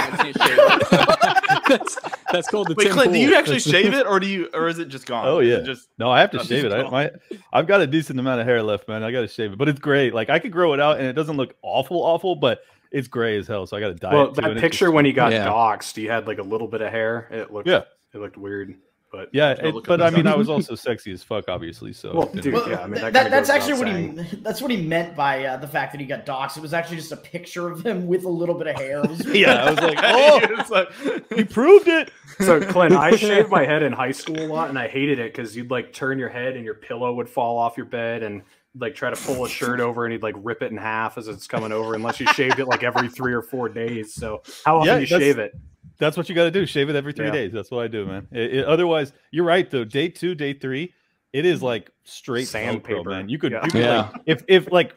that's, 1.78 1.98
that's 2.32 2.48
called 2.48 2.68
the 2.68 2.74
Wait, 2.76 2.84
Tim 2.84 2.92
Clint, 2.94 3.12
do 3.12 3.18
you 3.18 3.34
actually 3.34 3.58
shave 3.60 3.92
it, 3.94 4.06
or 4.06 4.20
do 4.20 4.26
you, 4.26 4.48
or 4.54 4.68
is 4.68 4.78
it 4.78 4.88
just 4.88 5.06
gone? 5.06 5.26
Oh, 5.26 5.40
yeah. 5.40 5.60
just 5.60 5.88
No, 5.98 6.10
I 6.10 6.20
have 6.20 6.30
to 6.32 6.40
Oh, 6.40 6.42
shave 6.42 6.64
it. 6.64 6.72
I, 6.72 6.82
he's 6.82 6.90
my, 6.92 7.10
I've 7.52 7.66
got 7.66 7.80
a 7.80 7.86
decent 7.86 8.18
amount 8.20 8.40
of 8.40 8.46
hair 8.46 8.62
left, 8.62 8.88
man. 8.88 9.02
I 9.02 9.10
got 9.12 9.20
to 9.22 9.28
shave 9.28 9.52
it, 9.52 9.58
but 9.58 9.68
it's 9.68 9.80
great. 9.80 10.14
Like 10.14 10.30
I 10.30 10.38
could 10.38 10.52
grow 10.52 10.72
it 10.74 10.80
out, 10.80 10.98
and 10.98 11.06
it 11.06 11.14
doesn't 11.14 11.36
look 11.36 11.54
awful, 11.62 12.02
awful, 12.02 12.36
but 12.36 12.60
it's 12.92 13.08
gray 13.08 13.36
as 13.38 13.46
hell. 13.48 13.66
So 13.66 13.76
I 13.76 13.80
got 13.80 13.88
to 13.88 13.94
dye 13.94 14.12
Well, 14.14 14.24
it. 14.28 14.34
too, 14.34 14.40
and 14.40 14.44
that 14.46 14.52
it's 14.52 14.60
picture 14.60 14.86
just- 14.86 14.94
when 14.94 15.04
he 15.04 15.12
got 15.12 15.32
Yeah. 15.32 15.46
doxxed, 15.48 15.96
he 15.96 16.04
had 16.04 16.26
like 16.26 16.38
a 16.38 16.42
little 16.42 16.68
bit 16.68 16.80
of 16.82 16.90
hair. 16.92 17.28
It 17.30 17.52
looked 17.52 17.68
Yeah. 17.68 17.82
it 18.14 18.18
looked 18.18 18.36
weird. 18.36 18.74
But 19.12 19.28
yeah, 19.32 19.50
it- 19.52 19.84
but 19.86 20.00
I 20.02 20.10
the 20.10 20.16
mean, 20.16 20.26
I 20.26 20.34
was 20.34 20.48
also 20.48 20.74
sexy 20.74 21.12
as 21.12 21.22
fuck, 21.22 21.48
obviously. 21.48 21.92
So 21.92 22.12
Well, 22.12 22.26
dude, 22.26 22.52
Well, 22.52 22.68
yeah, 22.68 22.80
I 22.82 22.86
mean, 22.86 23.00
that 23.00 23.12
that, 23.12 23.30
that's 23.30 23.48
actually 23.48 23.74
what 23.74 23.86
without 23.86 24.26
he 24.26 24.36
that's 24.38 24.60
what 24.60 24.70
he 24.70 24.76
meant 24.76 25.14
by 25.16 25.44
uh, 25.44 25.56
the 25.58 25.68
fact 25.68 25.92
that 25.92 26.00
he 26.00 26.06
got 26.06 26.26
doxxed. 26.26 26.56
It 26.56 26.60
was 26.60 26.74
actually 26.74 26.96
just 26.96 27.12
a 27.12 27.16
picture 27.16 27.70
of 27.70 27.86
him 27.86 28.06
with 28.08 28.24
a 28.24 28.28
little 28.28 28.54
bit 28.56 28.66
of 28.66 28.76
hair. 28.76 29.02
Yeah, 29.34 29.64
I 29.64 29.70
was 29.70 29.80
like, 29.80 29.98
oh, 30.02 30.40
It's 30.42 30.70
like- 30.70 30.88
he 31.34 31.44
proved 31.44 31.88
it. 31.88 32.10
So 32.40 32.60
Clint, 32.60 32.94
I 32.94 33.14
shaved 33.16 33.48
my 33.50 33.64
head 33.64 33.82
in 33.82 33.92
high 33.92 34.12
school 34.12 34.40
a 34.40 34.46
lot, 34.46 34.68
and 34.70 34.78
I 34.78 34.88
hated 34.88 35.18
it 35.18 35.32
because 35.32 35.56
you'd 35.56 35.70
like 35.70 35.92
turn 35.92 36.18
your 36.18 36.28
head 36.28 36.56
and 36.56 36.64
your 36.64 36.74
pillow 36.74 37.14
would 37.14 37.28
fall 37.28 37.58
off 37.58 37.76
your 37.76 37.86
bed, 37.86 38.22
and 38.22 38.42
like 38.78 38.94
try 38.94 39.08
to 39.08 39.16
pull 39.16 39.44
a 39.44 39.48
shirt 39.48 39.80
over, 39.80 40.04
and 40.04 40.12
he'd 40.12 40.22
like 40.22 40.34
rip 40.38 40.62
it 40.62 40.70
in 40.70 40.76
half 40.76 41.16
as 41.16 41.28
it's 41.28 41.46
coming 41.46 41.72
over, 41.72 41.94
unless 41.94 42.20
you 42.20 42.26
shaved 42.34 42.58
it 42.58 42.66
like 42.66 42.82
every 42.82 43.08
three 43.08 43.32
or 43.32 43.40
four 43.42 43.68
days. 43.68 44.12
So 44.12 44.42
how 44.64 44.76
often 44.78 44.86
Yeah, 44.88 44.94
do 44.96 45.00
you 45.02 45.06
shave 45.06 45.38
it? 45.38 45.54
That's 45.98 46.16
what 46.16 46.28
you 46.28 46.34
got 46.34 46.44
to 46.44 46.50
do. 46.50 46.66
Shave 46.66 46.88
it 46.90 46.96
every 46.96 47.12
three 47.12 47.26
Yeah. 47.26 47.32
days. 47.32 47.52
That's 47.52 47.70
what 47.70 47.84
I 47.84 47.88
do, 47.88 48.06
man. 48.06 48.26
It- 48.32 48.54
it- 48.56 48.64
otherwise, 48.66 49.12
you're 49.30 49.44
right 49.46 49.70
though. 49.70 49.84
Day 49.84 50.08
two, 50.08 50.34
day 50.34 50.52
three, 50.52 50.92
It 51.32 51.44
is 51.44 51.56
mm-hmm. 51.58 51.66
like 51.66 51.90
straight 52.04 52.48
Sandpaper. 52.48 53.00
Velcro, 53.00 53.10
man. 53.10 53.28
You 53.28 53.38
could, 53.38 53.52
Yeah. 53.52 53.64
you 53.64 53.70
could 53.70 53.80
Yeah. 53.82 54.00
like, 54.12 54.20
if 54.26 54.42
if 54.48 54.72
like 54.72 54.94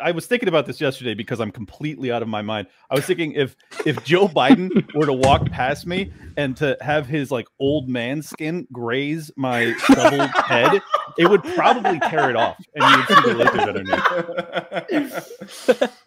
I 0.00 0.12
was 0.12 0.26
thinking 0.26 0.48
about 0.48 0.66
this 0.66 0.80
yesterday 0.80 1.14
because 1.14 1.40
I'm 1.40 1.50
completely 1.50 2.12
out 2.12 2.22
of 2.22 2.28
my 2.28 2.40
mind. 2.40 2.68
I 2.88 2.94
was 2.94 3.04
thinking 3.04 3.32
if 3.32 3.56
if 3.84 4.04
Joe 4.04 4.28
Biden 4.28 4.70
were 4.94 5.06
to 5.06 5.12
walk 5.12 5.50
past 5.50 5.86
me 5.86 6.12
and 6.36 6.56
to 6.58 6.76
have 6.80 7.08
his 7.08 7.32
like 7.32 7.48
old 7.58 7.88
man 7.88 8.22
skin 8.22 8.68
graze 8.70 9.32
my 9.36 9.72
shoveled 9.78 10.30
head, 10.46 10.80
it 11.18 11.28
would 11.28 11.42
probably 11.42 11.98
tear 11.98 12.30
it 12.30 12.36
off, 12.36 12.58
and 12.76 12.84
you 12.84 12.96
would 12.98 13.08
see 13.08 13.14
the 13.28 13.34
lizard 13.34 13.60
underneath. 14.90 15.92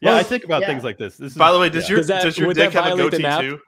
Yeah, 0.00 0.16
I 0.16 0.22
think 0.22 0.44
about 0.44 0.62
yeah. 0.62 0.68
things 0.68 0.84
like 0.84 0.98
this. 0.98 1.16
This 1.16 1.32
is 1.32 1.38
By 1.38 1.52
the 1.52 1.58
way, 1.58 1.68
does 1.68 1.84
yeah, 1.84 1.90
your 1.90 1.96
Does 1.98 2.06
that- 2.08 2.22
does 2.22 2.38
your 2.38 2.52
dick 2.54 2.72
have 2.72 2.92
a 2.92 2.96
goatee 2.96 3.22
too? 3.40 3.60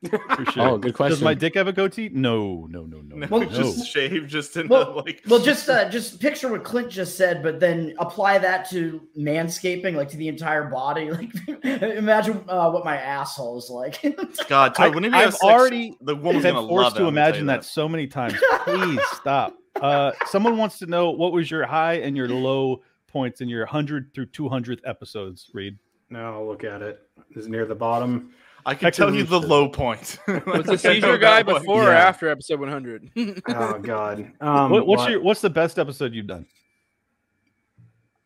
for 0.10 0.44
sure. 0.52 0.62
Oh, 0.68 0.78
good 0.78 0.94
question. 0.94 1.10
Does 1.16 1.22
my 1.22 1.34
dick 1.34 1.54
have 1.54 1.66
a 1.66 1.72
goatee? 1.72 2.08
No, 2.12 2.68
no, 2.70 2.82
no, 2.84 3.00
no, 3.00 3.16
No, 3.16 3.26
no. 3.38 3.44
Just 3.50 3.88
shave, 3.88 4.28
just 4.28 4.56
in 4.56 4.68
Well- 4.68 4.84
the 4.84 4.90
like. 5.02 5.22
Well, 5.26 5.40
just 5.40 5.68
uh, 5.68 5.88
just 5.88 6.20
picture 6.20 6.48
what 6.50 6.62
Clint 6.62 6.88
just 6.90 7.16
said, 7.16 7.42
but 7.42 7.58
then 7.58 7.94
apply 7.98 8.38
that 8.38 8.70
to 8.70 9.00
manscaping, 9.18 9.94
like 9.96 10.08
to 10.10 10.16
the 10.16 10.28
entire 10.28 10.64
body. 10.64 11.10
Like, 11.64 11.64
imagine 11.64 12.44
uh, 12.48 12.70
what 12.70 12.84
my 12.84 12.96
asshole 12.96 13.58
is 13.58 13.68
like. 13.70 14.00
God, 14.48 14.72
I, 14.78 14.84
Toad, 14.86 14.94
whenever 14.94 15.16
you 15.16 15.20
have 15.22 15.28
I've 15.28 15.34
sex, 15.34 15.42
already 15.44 15.96
the 16.00 16.14
woman's 16.14 16.44
been 16.44 16.54
gonna 16.54 16.68
forced 16.68 16.84
love 16.84 16.92
it. 16.92 16.98
to 17.00 17.06
I'm 17.06 17.14
gonna 17.14 17.20
imagine 17.26 17.40
you 17.42 17.46
that. 17.48 17.64
so 17.64 17.88
many 17.88 18.06
times. 18.06 18.34
Please 18.64 19.00
stop. 19.14 19.56
Uh, 19.80 20.12
someone 20.26 20.56
wants 20.56 20.78
to 20.78 20.86
know 20.86 21.10
what 21.10 21.32
was 21.32 21.50
your 21.50 21.66
high 21.66 21.94
and 21.94 22.16
your 22.16 22.28
low 22.28 22.82
points 23.08 23.40
in 23.40 23.48
your 23.48 23.60
100 23.62 24.14
through 24.14 24.26
200th 24.26 24.80
episodes, 24.84 25.50
Reed. 25.52 25.78
No, 26.10 26.34
I'll 26.34 26.46
look 26.46 26.62
at 26.64 26.80
it. 26.82 27.00
Is 27.34 27.48
near 27.48 27.66
the 27.66 27.74
bottom? 27.74 28.32
I 28.66 28.74
can 28.74 28.86
Heck 28.86 28.94
tell 28.94 29.14
you 29.14 29.22
a 29.22 29.26
the 29.26 29.40
shit. 29.40 29.48
low 29.48 29.68
point. 29.68 30.18
Was 30.26 30.66
the 30.66 30.72
I 30.72 30.76
seizure 30.76 31.16
guy 31.18 31.42
that 31.42 31.46
one. 31.52 31.62
before 31.62 31.88
or 31.88 31.92
after 31.92 32.28
episode 32.28 32.60
100? 32.60 33.10
Oh 33.48 33.78
God. 33.78 34.30
Um, 34.40 34.70
What, 34.70 34.86
what's 34.86 35.02
but- 35.04 35.10
your 35.10 35.20
what's 35.22 35.40
the 35.40 35.50
best 35.50 35.78
episode 35.78 36.12
you've 36.14 36.26
done? 36.26 36.46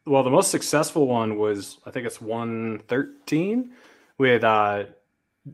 well, 0.07 0.23
the 0.25 0.31
most 0.31 0.51
successful 0.51 1.07
one 1.07 1.39
was 1.39 1.79
I 1.87 1.91
think 1.91 2.07
it's 2.07 2.21
one 2.21 2.81
thirteen 2.89 3.73
with 4.19 4.43
uh, 4.43 4.85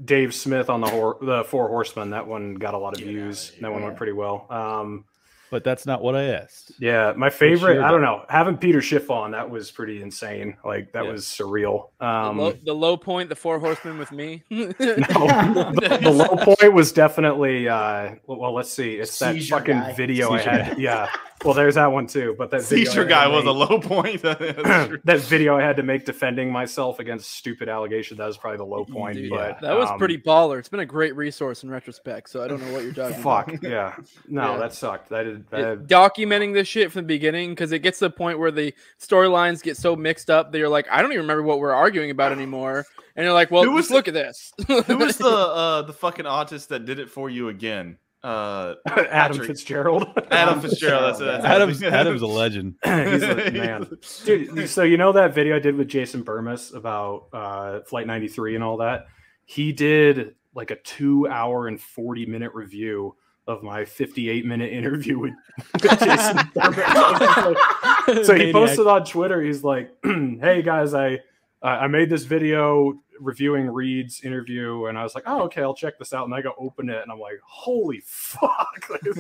Dave 0.04 0.34
Smith 0.34 0.70
on 0.70 0.80
the 0.80 0.88
hor- 0.88 1.18
the 1.20 1.44
Four 1.44 1.68
Horsemen. 1.68 2.10
That 2.10 2.26
one 2.26 2.54
got 2.54 2.74
a 2.74 2.78
lot 2.78 2.94
of 2.94 2.98
Get 3.00 3.08
views. 3.08 3.50
outta 3.52 3.60
That 3.62 3.72
one 3.72 3.82
went 3.84 3.96
pretty 3.96 4.12
well. 4.12 4.46
Um, 4.50 5.04
But 5.50 5.64
that's 5.64 5.86
not 5.86 6.02
what 6.02 6.14
I 6.14 6.24
asked. 6.24 6.72
yeah, 6.78 7.12
my 7.16 7.30
favorite. 7.30 7.74
your 7.74 7.84
I 7.84 7.90
don't 7.90 8.02
know. 8.02 8.24
Having 8.28 8.58
Peter 8.58 8.80
Schiff 8.82 9.10
on 9.10 9.30
that 9.30 9.48
was 9.48 9.70
pretty 9.70 10.02
insane. 10.02 10.56
Like 10.64 10.92
that 10.92 11.04
Yeah. 11.04 11.12
was 11.12 11.24
surreal. 11.24 11.88
Um, 12.00 12.36
the, 12.36 12.42
low, 12.42 12.52
the 12.64 12.74
low 12.74 12.96
point, 12.96 13.28
the 13.28 13.34
four 13.36 13.58
horsemen 13.58 13.98
with 13.98 14.12
me. 14.12 14.42
no, 14.50 14.66
the, 14.72 15.98
the 16.02 16.10
low 16.10 16.36
point 16.56 16.72
was 16.72 16.92
definitely. 16.92 17.68
Uh, 17.68 18.16
well, 18.26 18.38
well, 18.38 18.54
let's 18.54 18.70
see. 18.70 18.94
It's 18.96 19.18
that 19.20 19.40
fucking 19.42 19.78
guy. 19.78 19.92
video 19.94 20.36
Seizure 20.36 20.50
I 20.50 20.58
had. 20.58 20.78
Yeah. 20.78 21.08
Well, 21.44 21.54
there's 21.54 21.76
that 21.76 21.92
one 21.92 22.06
too. 22.06 22.34
But 22.36 22.50
that 22.50 22.62
video 22.64 22.84
Seizure 22.90 23.04
guy 23.04 23.26
was 23.28 23.44
a 23.44 23.50
low 23.50 23.78
point. 23.80 24.22
That 25.04 25.20
video 25.20 25.56
I 25.56 25.62
had 25.62 25.76
to 25.76 25.82
make 25.82 26.04
defending 26.04 26.50
myself 26.50 26.98
against 26.98 27.30
stupid 27.30 27.68
allegations. 27.68 28.18
That 28.18 28.26
was 28.26 28.36
probably 28.36 28.58
the 28.58 28.64
low 28.64 28.84
point. 28.84 29.16
Dude, 29.16 29.30
but 29.30 29.60
that 29.60 29.76
was 29.76 29.88
um, 29.90 29.98
pretty 29.98 30.18
baller. 30.18 30.58
It's 30.58 30.68
been 30.68 30.80
a 30.80 30.86
great 30.86 31.14
resource 31.16 31.62
in 31.62 31.70
retrospect, 31.70 32.28
so 32.30 32.42
I 32.42 32.48
don't 32.48 32.60
know 32.60 32.72
what 32.72 32.82
you're 32.82 32.92
talking 32.92 33.20
about. 33.20 33.50
Fuck 33.50 33.62
yeah. 33.62 33.94
No, 34.28 34.52
Yeah. 34.54 34.58
that 34.58 34.74
sucked. 34.74 35.08
That 35.10 35.22
did. 35.24 35.36
It- 35.36 35.50
That, 35.50 35.86
documenting 35.86 36.52
this 36.52 36.68
shit 36.68 36.92
from 36.92 37.02
the 37.02 37.06
beginning 37.06 37.50
because 37.50 37.72
it 37.72 37.80
gets 37.80 37.98
to 38.00 38.06
the 38.06 38.10
point 38.10 38.38
where 38.38 38.50
the 38.50 38.74
storylines 39.00 39.62
get 39.62 39.76
so 39.76 39.96
mixed 39.96 40.30
up 40.30 40.52
that 40.52 40.58
you're 40.58 40.68
like, 40.68 40.86
I 40.90 41.00
don't 41.00 41.12
even 41.12 41.22
remember 41.22 41.42
what 41.42 41.58
we're 41.60 41.72
arguing 41.72 42.10
about 42.10 42.32
anymore. 42.32 42.84
And 43.16 43.24
you're 43.24 43.34
like, 43.34 43.50
well, 43.50 43.64
Who 43.64 43.72
was 43.72 43.86
just 43.86 43.94
look 43.94 44.08
at 44.08 44.14
this. 44.14 44.52
Who 44.66 44.96
was 44.96 45.16
the 45.16 45.26
uh, 45.28 45.82
the 45.82 45.92
fucking 45.92 46.24
autist 46.24 46.68
that 46.68 46.84
did 46.84 46.98
it 46.98 47.10
for 47.10 47.28
you 47.30 47.48
again? 47.48 47.98
Uh, 48.22 48.74
Adam 48.86 49.06
Patrick. 49.10 49.46
Fitzgerald. 49.46 50.08
Adam 50.30 50.60
Fitzgerald. 50.62 51.04
That's 51.04 51.20
it. 51.20 51.24
that's. 51.24 51.44
Adam's 51.44 51.82
Adam's 51.82 52.22
a 52.22 52.26
legend. 52.26 52.74
He's 52.84 53.22
a 53.22 53.50
man. 53.52 53.88
Dude, 54.24 54.68
so 54.68 54.82
you 54.82 54.96
know 54.96 55.12
that 55.12 55.34
video 55.34 55.56
I 55.56 55.60
did 55.60 55.76
with 55.76 55.88
Jason 55.88 56.24
Bermas 56.24 56.74
about 56.74 57.28
uh, 57.32 57.80
Flight 57.86 58.06
93 58.06 58.56
and 58.56 58.64
all 58.64 58.78
that? 58.78 59.06
He 59.44 59.72
did 59.72 60.34
like 60.54 60.70
a 60.70 60.76
two 60.76 61.28
hour 61.28 61.68
and 61.68 61.80
40 61.80 62.26
minute 62.26 62.52
review 62.54 63.14
of 63.46 63.62
my 63.62 63.84
58 63.84 64.44
minute 64.44 64.72
interview 64.72 65.18
with, 65.18 65.34
with 65.74 65.98
Jason 66.00 66.36
Bermas. 66.54 68.24
so 68.24 68.34
he 68.34 68.52
posted 68.52 68.86
on 68.86 69.04
Twitter. 69.04 69.40
He's 69.40 69.62
like, 69.62 69.90
"Hey 70.02 70.62
guys, 70.62 70.92
I 70.92 71.20
uh, 71.62 71.66
I 71.66 71.86
made 71.88 72.10
this 72.10 72.24
video 72.24 72.94
reviewing 73.20 73.66
Reed's 73.66 74.20
interview, 74.22 74.86
and 74.86 74.96
I 74.98 75.02
was 75.02 75.14
like, 75.14 75.24
oh 75.26 75.42
okay, 75.44 75.62
I'll 75.62 75.74
check 75.74 75.98
this 75.98 76.12
out." 76.12 76.24
And 76.26 76.34
I 76.34 76.40
go 76.42 76.52
open 76.58 76.88
it, 76.88 77.02
and 77.02 77.10
I'm 77.10 77.18
like, 77.20 77.40
"Holy 77.44 78.00
fuck!" 78.06 78.88
Like, 78.90 79.00
is- 79.06 79.18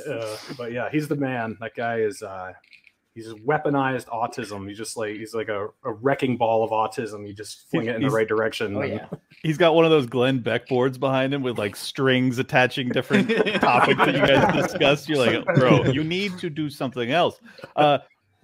uh, 0.06 0.36
but 0.58 0.72
yeah, 0.72 0.88
he's 0.90 1.08
the 1.08 1.16
man. 1.16 1.56
That 1.60 1.74
guy 1.74 2.00
is 2.00 2.22
uh, 2.22 2.52
he's 3.14 3.32
weaponized 3.32 4.06
autism. 4.08 4.68
He's 4.68 4.76
just 4.76 4.96
like 4.98 5.16
he's 5.16 5.34
like 5.34 5.48
a, 5.48 5.68
a 5.84 5.92
wrecking 5.92 6.36
ball 6.36 6.62
of 6.62 6.70
autism. 6.70 7.26
You 7.26 7.32
just 7.32 7.70
fling 7.70 7.86
it 7.86 7.94
in 7.96 8.02
the 8.02 8.08
He's- 8.08 8.12
right 8.12 8.28
direction. 8.28 8.76
oh 8.76 8.80
and- 8.80 8.92
yeah. 8.94 9.06
He's 9.42 9.58
got 9.58 9.74
one 9.74 9.84
of 9.84 9.90
those 9.92 10.06
Glenn 10.06 10.40
Beck 10.40 10.66
boards 10.66 10.98
behind 10.98 11.32
him 11.32 11.42
with 11.42 11.56
like 11.56 11.76
strings 11.76 12.38
attaching 12.38 12.88
different 12.88 13.28
topics 13.60 13.96
that 13.98 14.14
you 14.14 14.26
guys 14.26 14.62
discussed. 14.70 15.08
You're 15.08 15.18
like, 15.18 15.44
bro, 15.54 15.84
you 15.84 16.02
need 16.02 16.36
to 16.38 16.50
do 16.50 16.68
something 16.68 17.12
else. 17.12 17.38
Uh, 17.76 17.98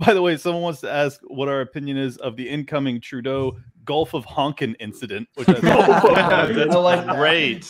by 0.05 0.15
the 0.15 0.23
way, 0.23 0.37
someone 0.37 0.63
wants 0.63 0.81
to 0.81 0.91
ask 0.91 1.21
what 1.25 1.49
our 1.49 1.61
opinion 1.61 1.97
is 1.97 2.17
of 2.19 2.37
the 2.37 2.49
incoming 2.49 3.01
Trudeau 3.01 3.57
Gulf 3.85 4.15
of 4.15 4.25
Honkin 4.27 4.75
incident, 4.81 5.29
which 5.35 5.49
I 5.49 5.55
I 5.63 6.65
like. 6.65 7.17
Great. 7.17 7.65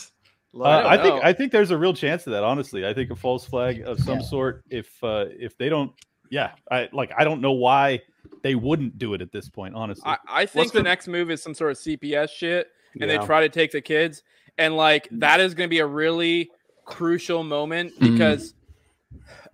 Uh, 0.54 0.58
Love 0.58 0.84
I 0.86 1.02
think. 1.02 1.24
I 1.24 1.32
think 1.32 1.52
there's 1.52 1.70
a 1.70 1.78
real 1.78 1.94
chance 1.94 2.26
of 2.26 2.32
that. 2.32 2.44
Honestly, 2.44 2.86
I 2.86 2.92
think 2.92 3.10
a 3.10 3.16
false 3.16 3.44
flag 3.44 3.80
of 3.86 3.98
some 3.98 4.18
Yeah. 4.20 4.24
sort. 4.26 4.64
If 4.68 5.02
uh, 5.02 5.26
if 5.30 5.56
they 5.56 5.68
don't, 5.70 5.92
yeah, 6.30 6.52
I 6.70 6.88
like 6.92 7.10
I 7.16 7.24
don't 7.24 7.40
know 7.40 7.52
why 7.52 8.02
they 8.42 8.54
wouldn't 8.54 8.98
do 8.98 9.14
it 9.14 9.22
at 9.22 9.32
this 9.32 9.48
point. 9.48 9.74
Honestly, 9.74 10.02
I, 10.04 10.18
I 10.28 10.46
think 10.46 10.56
What's 10.66 10.70
the 10.72 10.80
the- 10.80 10.82
next 10.84 11.08
move 11.08 11.30
is 11.30 11.42
some 11.42 11.54
sort 11.54 11.70
of 11.70 11.78
CPS 11.78 12.28
shit, 12.30 12.68
and 13.00 13.10
Yeah. 13.10 13.18
they 13.18 13.24
try 13.26 13.40
to 13.40 13.48
take 13.48 13.72
the 13.72 13.80
kids, 13.80 14.22
and 14.58 14.76
like 14.76 15.08
that 15.12 15.40
is 15.40 15.54
going 15.54 15.68
to 15.68 15.70
be 15.70 15.78
a 15.78 15.86
really 15.86 16.50
crucial 16.84 17.42
moment 17.42 17.92
Mm. 17.98 18.12
because, 18.12 18.52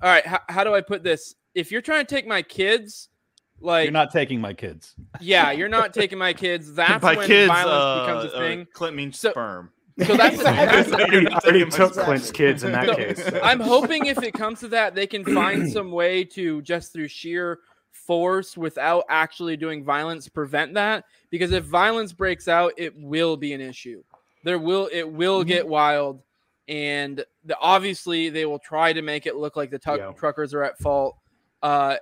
all 0.03 0.09
right, 0.11 0.26
how, 0.26 0.41
how 0.49 0.64
do 0.64 0.74
I 0.74 0.81
put 0.81 1.05
this? 1.05 1.37
If 1.59 1.72
you're 1.72 1.82
trying 1.82 2.06
to 2.06 2.14
take 2.14 2.26
my 2.26 2.42
kids, 2.42 3.09
like 3.61 3.84
you're 3.84 3.92
not 3.92 4.12
taking 4.12 4.40
my 4.40 4.52
kids. 4.54 4.94
yeah, 5.20 5.50
you're 5.50 5.68
not 5.68 5.92
taking 5.92 6.16
my 6.18 6.32
kids. 6.32 6.72
That's 6.74 7.02
By 7.02 7.16
when 7.16 7.26
kids, 7.26 7.48
violence 7.48 7.72
uh, 7.72 8.06
becomes 8.06 8.32
a 8.32 8.36
uh, 8.36 8.40
thing. 8.40 8.66
Clint 8.72 8.96
means 8.96 9.18
So- 9.18 9.30
sperm. 9.32 9.72
So 10.06 10.16
that's, 10.16 10.36
that's 10.44 10.88
You're 11.11 11.22
He 11.22 11.26
already 11.26 11.64
took. 11.68 11.92
Clint's 11.94 12.30
kids 12.30 12.62
in 12.62 12.70
that 12.70 12.86
So, 12.86 12.94
case. 12.94 13.30
I'm 13.42 13.59
hoping 13.59 14.06
if 14.06 14.22
it 14.22 14.32
comes 14.32 14.61
to 14.61 14.68
that, 14.68 14.94
they 14.94 15.09
can 15.09 15.24
find 15.24 15.68
some 15.72 15.90
way 15.90 16.22
to 16.22 16.62
just 16.62 16.92
through 16.92 17.09
sheer 17.09 17.59
force 17.90 18.56
without 18.56 19.02
actually 19.09 19.56
doing 19.56 19.82
violence 19.82 20.28
prevent 20.28 20.74
that. 20.74 21.04
Because 21.30 21.50
if 21.50 21.64
violence 21.64 22.12
breaks 22.12 22.46
out, 22.46 22.74
it 22.76 22.94
will 22.96 23.36
be 23.36 23.52
an 23.54 23.61
issue. 23.61 24.04
There 24.44 24.61
will 24.61 24.88
it 24.92 25.02
will 25.02 25.42
get 25.42 25.66
wild, 25.66 26.22
and 26.68 27.24
the, 27.44 27.59
obviously 27.61 28.28
they 28.28 28.46
will 28.46 28.61
try 28.61 28.92
to 28.92 29.02
make 29.02 29.26
it 29.26 29.34
look 29.34 29.56
like 29.56 29.72
the 29.72 29.80
tuck 29.80 29.98
Yeah. 29.98 30.12
truckers 30.12 30.54
are 30.54 30.62
at 30.62 30.78
fault. 30.78 31.16
Uh, 31.62 31.96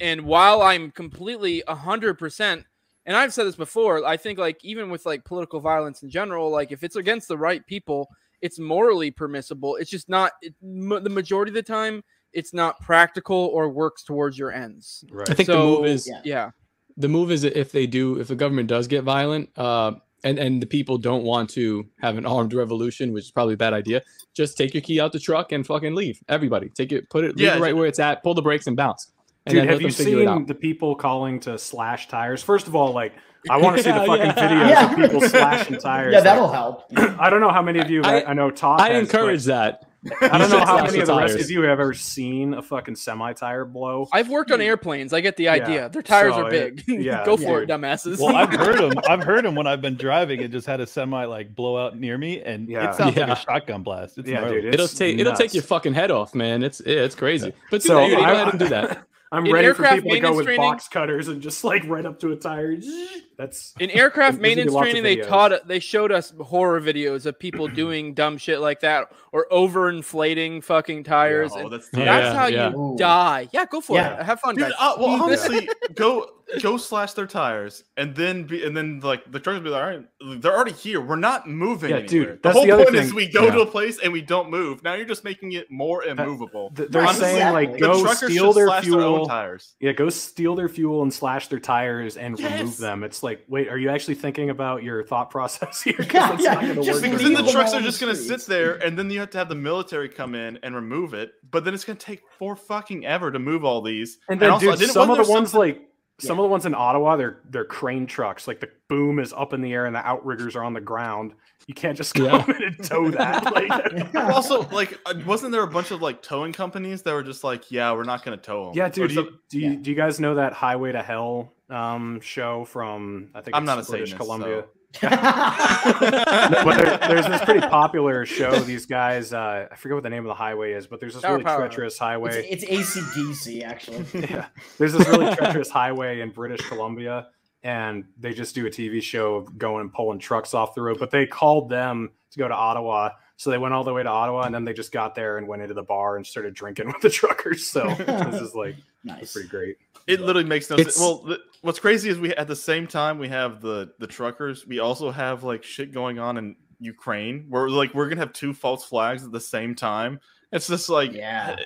and 0.00 0.22
while 0.22 0.62
I'm 0.62 0.90
completely 0.90 1.62
a 1.66 1.74
hundred 1.74 2.18
percent, 2.18 2.64
and 3.06 3.16
I've 3.16 3.32
said 3.32 3.46
this 3.46 3.56
before, 3.56 4.04
I 4.04 4.16
think 4.16 4.38
like 4.38 4.64
even 4.64 4.90
with 4.90 5.06
like 5.06 5.24
political 5.24 5.60
violence 5.60 6.02
in 6.02 6.10
general, 6.10 6.50
like 6.50 6.72
if 6.72 6.82
it's 6.82 6.96
against 6.96 7.28
the 7.28 7.38
right 7.38 7.64
people, 7.66 8.08
it's 8.40 8.58
morally 8.58 9.10
permissible. 9.10 9.76
It's 9.76 9.90
just 9.90 10.08
not 10.08 10.32
it, 10.42 10.54
m- 10.62 11.02
the 11.02 11.10
majority 11.10 11.50
of 11.50 11.54
the 11.54 11.62
time. 11.62 12.02
It's 12.32 12.52
not 12.52 12.80
practical 12.80 13.36
or 13.36 13.68
works 13.68 14.02
towards 14.02 14.36
your 14.36 14.50
ends. 14.50 15.04
right. 15.10 15.30
I 15.30 15.34
think 15.34 15.46
the 15.46 15.56
move 15.56 15.86
is 15.86 16.08
yeah. 16.08 16.20
Yeah, 16.24 16.50
the 16.96 17.08
move 17.08 17.30
is 17.30 17.44
if 17.44 17.72
they 17.72 17.86
do 17.86 18.18
if 18.20 18.28
the 18.28 18.34
government 18.34 18.68
does 18.68 18.86
get 18.88 19.04
violent 19.04 19.50
uh 19.56 19.92
and 20.24 20.38
and 20.38 20.60
the 20.60 20.66
people 20.66 20.98
don't 20.98 21.22
want 21.22 21.48
to 21.50 21.86
have 22.00 22.18
an 22.18 22.26
armed 22.26 22.52
revolution 22.54 23.12
which 23.12 23.24
is 23.24 23.30
probably 23.30 23.54
a 23.54 23.56
bad 23.56 23.72
idea 23.72 24.02
just 24.34 24.56
take 24.58 24.74
your 24.74 24.80
key 24.80 25.00
out 25.00 25.12
the 25.12 25.18
truck 25.20 25.52
and 25.52 25.64
fucking 25.66 25.94
leave 25.94 26.20
everybody 26.28 26.68
take 26.70 26.90
it 26.90 27.08
put 27.10 27.22
it 27.24 27.36
leave 27.36 27.46
Yeah, 27.46 27.56
it 27.56 27.60
right 27.60 27.76
where 27.76 27.86
it's 27.86 27.98
at 28.00 28.22
pull 28.24 28.34
the 28.34 28.42
brakes 28.42 28.66
and 28.66 28.76
bounce 28.76 29.12
and 29.46 29.52
Dude, 29.54 29.60
then 29.62 29.68
have 29.68 29.80
you 29.82 29.88
them 29.88 29.94
figure 29.94 30.22
it 30.22 30.26
seen 30.26 30.46
the 30.46 30.54
people 30.54 30.94
calling 30.96 31.38
to 31.40 31.58
slash 31.58 32.08
tires? 32.08 32.42
First 32.42 32.66
of 32.66 32.74
all, 32.74 32.92
like 32.92 33.12
I 33.50 33.58
want 33.58 33.76
to 33.76 33.82
see 33.82 33.90
the 33.90 33.96
Yeah, 34.00 34.06
fucking 34.06 34.26
yeah. 34.26 34.32
videos 34.34 34.68
Yeah. 34.70 34.90
of 34.90 34.96
people 35.12 35.20
slashing 35.28 35.76
tires. 35.78 36.14
Yeah, 36.14 36.20
that'll 36.20 36.50
help. 36.50 36.84
I 36.96 37.28
don't 37.28 37.42
know 37.42 37.50
how 37.50 37.60
many 37.60 37.78
of 37.78 37.90
you 37.90 38.00
I, 38.04 38.20
I- 38.22 38.30
I 38.30 38.32
know 38.32 38.50
Todd. 38.50 38.80
i 38.80 38.88
has, 38.88 39.02
encourage 39.02 39.44
that 39.44 39.80
but 39.82 39.88
I 40.20 40.38
don't 40.38 40.50
know 40.50 40.58
how 40.64 40.84
many 40.84 40.98
of 41.00 41.06
the 41.06 41.16
rest 41.16 41.34
tires. 41.34 41.44
of 41.46 41.50
you 41.50 41.62
have 41.62 41.80
ever 41.80 41.94
seen 41.94 42.54
a 42.54 42.62
fucking 42.62 42.96
semi 42.96 43.32
tire 43.32 43.64
blow. 43.64 44.08
I've 44.12 44.28
worked 44.28 44.50
on 44.52 44.58
mm. 44.58 44.64
airplanes. 44.64 45.12
I 45.12 45.20
get 45.20 45.36
the 45.36 45.44
Yeah. 45.44 45.52
idea. 45.52 45.88
Their 45.88 46.02
tires 46.02 46.34
So, 46.34 46.46
are 46.46 46.50
big. 46.50 46.82
yeah, 46.86 47.24
Go 47.26 47.36
yeah. 47.38 47.46
for 47.48 47.62
it, 47.62 47.68
dumbasses. 47.68 48.18
Well, 48.18 48.36
I've 48.36 48.50
heard 48.52 48.78
them. 48.90 48.92
I've 49.08 49.22
heard 49.22 49.44
them 49.44 49.54
when 49.54 49.66
I've 49.66 49.80
been 49.80 49.96
driving 49.96 50.40
and 50.42 50.52
just 50.52 50.66
had 50.66 50.80
a 50.80 50.86
semi 50.86 51.24
like 51.24 51.54
blow 51.54 51.76
out 51.86 51.98
near 51.98 52.18
me, 52.18 52.40
and 52.42 52.68
Yeah. 52.68 52.90
it 52.90 52.96
sounds 52.96 53.16
Yeah. 53.16 53.26
like 53.28 53.38
a 53.38 53.40
shotgun 53.40 53.82
blast. 53.82 54.18
It's 54.18 54.28
yeah, 54.28 54.40
gnarly. 54.40 54.60
dude. 54.62 54.74
it'll 54.74 54.84
it's 54.84 54.94
take 54.94 55.18
it'll 55.18 55.32
take 55.34 55.54
your 55.54 55.62
fucking 55.62 55.94
head 55.94 56.10
off 56.10 56.34
man 56.34 56.62
it's 56.62 56.80
it's 56.80 57.14
crazy 57.14 57.52
but 57.70 57.80
do 57.82 57.88
So 57.88 57.94
that, 57.96 58.08
Yuri. 58.10 58.20
go 58.20 58.26
I- 58.28 58.32
ahead 58.32 58.48
and 58.48 58.58
do 58.58 58.68
that 58.68 59.06
I'm 59.34 59.46
In 59.46 59.52
ready 59.52 59.64
for 59.66 59.84
aircraft 59.84 59.94
people 59.96 60.10
to 60.12 60.20
go 60.20 60.28
maintenance 60.28 60.36
with 60.36 60.46
training- 60.46 60.60
box 60.62 60.88
cutters 60.88 61.28
and 61.28 61.42
just 61.42 61.64
like 61.64 61.82
right 61.86 62.06
up 62.06 62.20
to 62.20 62.32
a 62.32 62.36
tire. 62.36 62.76
That's 63.36 63.74
In 63.80 63.90
aircraft 63.90 64.38
There's 64.40 64.54
gonna 64.54 64.64
be 64.64 64.64
maintenance 64.70 64.76
training, 64.76 65.02
they 65.02 65.16
taught 65.16 65.66
they 65.66 65.80
showed 65.80 66.12
us 66.12 66.32
horror 66.40 66.80
videos 66.80 67.26
of 67.26 67.36
people 67.38 67.66
doing 67.82 68.14
dumb 68.14 68.38
shit 68.38 68.60
like 68.60 68.80
that 68.80 69.08
or 69.32 69.46
overinflating 69.50 70.62
fucking 70.62 71.04
tires. 71.04 71.50
Oh, 71.54 71.58
and 71.60 71.72
that's 71.72 71.88
Yeah, 71.92 72.32
how 72.32 72.46
yeah. 72.46 72.70
you 72.70 72.76
Ooh. 72.78 72.96
die. 72.96 73.48
Yeah, 73.52 73.64
go 73.66 73.80
for 73.80 73.96
Yeah. 73.96 74.20
it. 74.20 74.24
Have 74.24 74.40
fun, 74.40 74.54
Dude, 74.54 74.64
guys. 74.64 74.72
uh, 74.78 74.94
well, 74.98 75.22
honestly, 75.22 75.68
go 75.94 76.30
go 76.62 76.76
slash 76.76 77.14
their 77.14 77.26
tires, 77.26 77.82
and 77.96 78.14
then 78.14 78.44
be, 78.44 78.64
and 78.64 78.76
then 78.76 79.00
like 79.00 79.30
the 79.32 79.40
truckers 79.40 79.62
be 79.62 79.70
like, 79.70 79.82
all 79.82 79.88
right, 79.88 80.40
they're 80.40 80.54
already 80.54 80.72
here. 80.72 81.00
We're 81.00 81.16
not 81.16 81.48
moving. 81.48 81.90
Yeah, 81.90 81.96
anywhere. 81.96 82.08
dude, 82.08 82.28
The 82.28 82.40
that's 82.42 82.56
whole 82.56 82.66
the 82.66 82.72
other 82.72 82.84
point 82.84 82.96
is 82.96 83.12
we 83.14 83.26
go 83.26 83.50
to 83.50 83.60
a 83.62 83.66
place 83.66 83.98
and 83.98 84.12
we 84.12 84.20
don't 84.22 84.50
move. 84.50 84.82
Now 84.84 84.94
you're 84.94 85.06
just 85.06 85.24
making 85.24 85.52
it 85.52 85.70
more 85.70 86.04
immovable. 86.04 86.70
th- 86.76 86.90
they're 86.90 87.02
Right, 87.02 87.16
saying 87.16 87.52
like 87.52 87.70
exactly. 87.70 87.80
the 88.02 88.04
go 88.04 88.14
steal 88.14 88.52
their 88.52 88.66
slash 88.68 88.84
their 89.26 89.36
tires. 89.36 89.74
Yeah, 89.80 89.92
go 89.92 90.08
steal 90.08 90.54
their 90.54 90.68
fuel 90.68 91.02
and 91.02 91.12
slash 91.12 91.48
their 91.48 91.58
tires 91.60 92.16
and 92.16 92.38
remove 92.38 92.76
them. 92.78 93.04
It's 93.04 93.22
like, 93.22 93.44
wait, 93.48 93.68
are 93.68 93.78
you 93.78 93.90
actually 93.90 94.14
thinking 94.16 94.50
about 94.50 94.82
your 94.82 95.04
thought 95.04 95.30
process 95.30 95.82
here? 95.84 95.94
'Cause 95.98 96.12
Yeah, 96.12 96.28
that's 96.30 96.42
yeah, 96.42 96.54
not 96.54 96.60
gonna 96.62 96.74
just 96.76 96.88
work 96.92 97.02
Because 97.02 97.22
then 97.22 97.32
the 97.32 97.38
leave 97.38 97.38
well. 97.38 97.44
them 97.44 97.52
trucks 97.52 97.74
are 97.74 97.80
just 97.80 98.00
gonna 98.00 98.14
sit 98.14 98.40
there, 98.46 98.74
and 98.84 98.98
then 98.98 99.10
you 99.10 99.20
have 99.20 99.30
to 99.30 99.38
have 99.38 99.48
the 99.48 99.54
military 99.54 100.08
come 100.08 100.34
in 100.34 100.58
and 100.62 100.74
remove 100.74 101.14
it. 101.14 101.32
But 101.50 101.64
then 101.64 101.74
it's 101.74 101.84
gonna 101.84 101.98
take 101.98 102.22
for 102.38 102.56
fucking 102.56 103.04
ever 103.06 103.30
to 103.30 103.38
move 103.38 103.64
all 103.64 103.82
these. 103.82 104.18
And 104.28 104.40
then, 104.40 104.50
also, 104.50 104.70
dude, 104.70 104.78
didn't- 104.80 104.92
some 104.92 105.10
of 105.10 105.16
the 105.16 105.30
ones 105.30 105.50
something- 105.52 105.58
like 105.76 105.88
some 106.20 106.38
of 106.38 106.44
the 106.44 106.48
ones 106.48 106.64
in 106.64 106.74
Ottawa, 106.76 107.16
they're 107.16 107.40
they're 107.50 107.64
crane 107.64 108.06
trucks. 108.06 108.46
Like 108.46 108.60
the 108.60 108.68
boom 108.88 109.18
is 109.18 109.32
up 109.32 109.52
in 109.52 109.60
the 109.62 109.72
air 109.72 109.86
and 109.86 109.96
the 109.96 110.06
outriggers 110.06 110.54
are 110.54 110.62
on 110.62 110.72
the 110.72 110.80
ground. 110.80 111.32
You 111.66 111.74
can't 111.74 111.96
just 111.96 112.14
go 112.14 112.24
Yeah. 112.26 112.44
in 112.56 112.62
and 112.62 112.84
tow 112.84 113.10
that. 113.10 113.44
Like, 113.52 114.14
also, 114.34 114.68
like, 114.68 114.98
uh, 115.06 115.14
wasn't 115.24 115.52
there 115.52 115.62
a 115.62 115.66
bunch 115.66 115.90
of 115.90 116.02
like 116.02 116.20
towing 116.22 116.52
companies 116.52 117.02
that 117.02 117.12
were 117.14 117.22
just 117.22 117.42
like, 117.44 117.70
yeah, 117.70 117.92
we're 117.92 118.04
not 118.04 118.24
gonna 118.24 118.36
tow 118.36 118.66
them? 118.66 118.72
yeah, 118.76 118.88
dude. 118.88 119.08
Do 119.10 119.14
you, 119.14 119.38
do 119.48 119.58
you 119.60 119.76
do 119.76 119.90
you 119.90 119.96
guys 119.96 120.20
know 120.20 120.34
that 120.34 120.52
Highway 120.52 120.92
to 120.92 121.02
Hell 121.02 121.52
um, 121.70 122.20
show 122.20 122.64
from 122.66 123.30
I 123.34 123.40
think 123.40 123.56
I'm 123.56 123.62
it's 123.62 123.66
not 123.66 123.78
a 123.78 123.90
British 123.90 124.10
Satanist, 124.10 124.16
Columbia? 124.16 124.62
so- 124.62 124.68
but 125.00 126.76
there, 126.76 126.98
there's 127.08 127.26
this 127.26 127.42
pretty 127.44 127.60
popular 127.66 128.24
show. 128.26 128.54
These 128.60 128.86
guys, 128.86 129.32
uh, 129.32 129.66
I 129.70 129.74
forget 129.74 129.94
what 129.96 130.04
the 130.04 130.10
name 130.10 130.24
of 130.24 130.28
the 130.28 130.34
highway 130.34 130.72
is, 130.72 130.86
but 130.86 131.00
there's 131.00 131.14
this 131.14 131.22
Tower 131.22 131.32
really 131.32 131.44
Power. 131.44 131.58
treacherous 131.66 131.98
highway. 131.98 132.46
it's, 132.48 132.62
it's 132.62 132.94
ACDC, 132.96 133.62
actually. 133.64 134.04
yeah, 134.14 134.46
there's 134.78 134.92
this 134.92 135.08
really 135.08 135.34
treacherous 135.34 135.68
highway 135.70 136.20
in 136.20 136.30
British 136.30 136.60
Columbia, 136.68 137.26
and 137.64 138.04
they 138.20 138.32
just 138.32 138.54
do 138.54 138.66
a 138.66 138.70
TV 138.70 139.02
show 139.02 139.34
of 139.34 139.58
going 139.58 139.80
and 139.80 139.92
pulling 139.92 140.18
trucks 140.20 140.54
off 140.54 140.74
the 140.74 140.82
road. 140.82 140.98
But 141.00 141.10
they 141.10 141.26
called 141.26 141.68
them 141.68 142.10
to 142.30 142.38
go 142.38 142.46
to 142.46 142.54
Ottawa, 142.54 143.10
so 143.36 143.50
they 143.50 143.58
went 143.58 143.74
all 143.74 143.82
the 143.82 143.92
way 143.92 144.02
to 144.04 144.08
Ottawa, 144.08 144.42
and 144.42 144.54
then 144.54 144.64
they 144.64 144.72
just 144.74 144.92
got 144.92 145.14
there 145.16 145.38
and 145.38 145.48
went 145.48 145.62
into 145.62 145.74
the 145.74 145.82
bar 145.82 146.16
and 146.16 146.26
started 146.26 146.54
drinking 146.54 146.86
with 146.92 147.00
the 147.00 147.10
truckers. 147.10 147.66
So 147.66 147.88
this 147.94 148.40
is 148.40 148.54
like 148.54 148.76
Nice. 149.04 149.32
pretty 149.32 149.48
great. 149.48 149.76
It 150.06 150.20
literally 150.20 150.48
makes 150.48 150.70
no 150.70 150.76
It's- 150.76 150.94
sense. 150.94 151.00
Well, 151.00 151.18
th- 151.26 151.40
what's 151.62 151.78
crazy 151.78 152.08
is 152.10 152.18
we 152.18 152.34
at 152.36 152.46
the 152.46 152.56
same 152.56 152.86
time 152.86 153.18
we 153.18 153.28
have 153.28 153.60
the 153.60 153.92
the 153.98 154.06
truckers. 154.06 154.66
We 154.66 154.78
also 154.78 155.10
have 155.10 155.42
like 155.42 155.62
shit 155.64 155.92
going 155.92 156.18
on 156.18 156.36
in 156.36 156.56
Ukraine. 156.78 157.46
Where 157.48 157.68
like 157.70 157.94
we're 157.94 158.08
gonna 158.08 158.20
have 158.20 158.32
two 158.34 158.52
false 158.52 158.84
flags 158.84 159.24
at 159.24 159.32
the 159.32 159.40
same 159.40 159.74
time. 159.74 160.20
It's 160.52 160.68
just 160.68 160.88
like 160.90 161.12
Yeah. 161.12 161.56
Eh, 161.58 161.64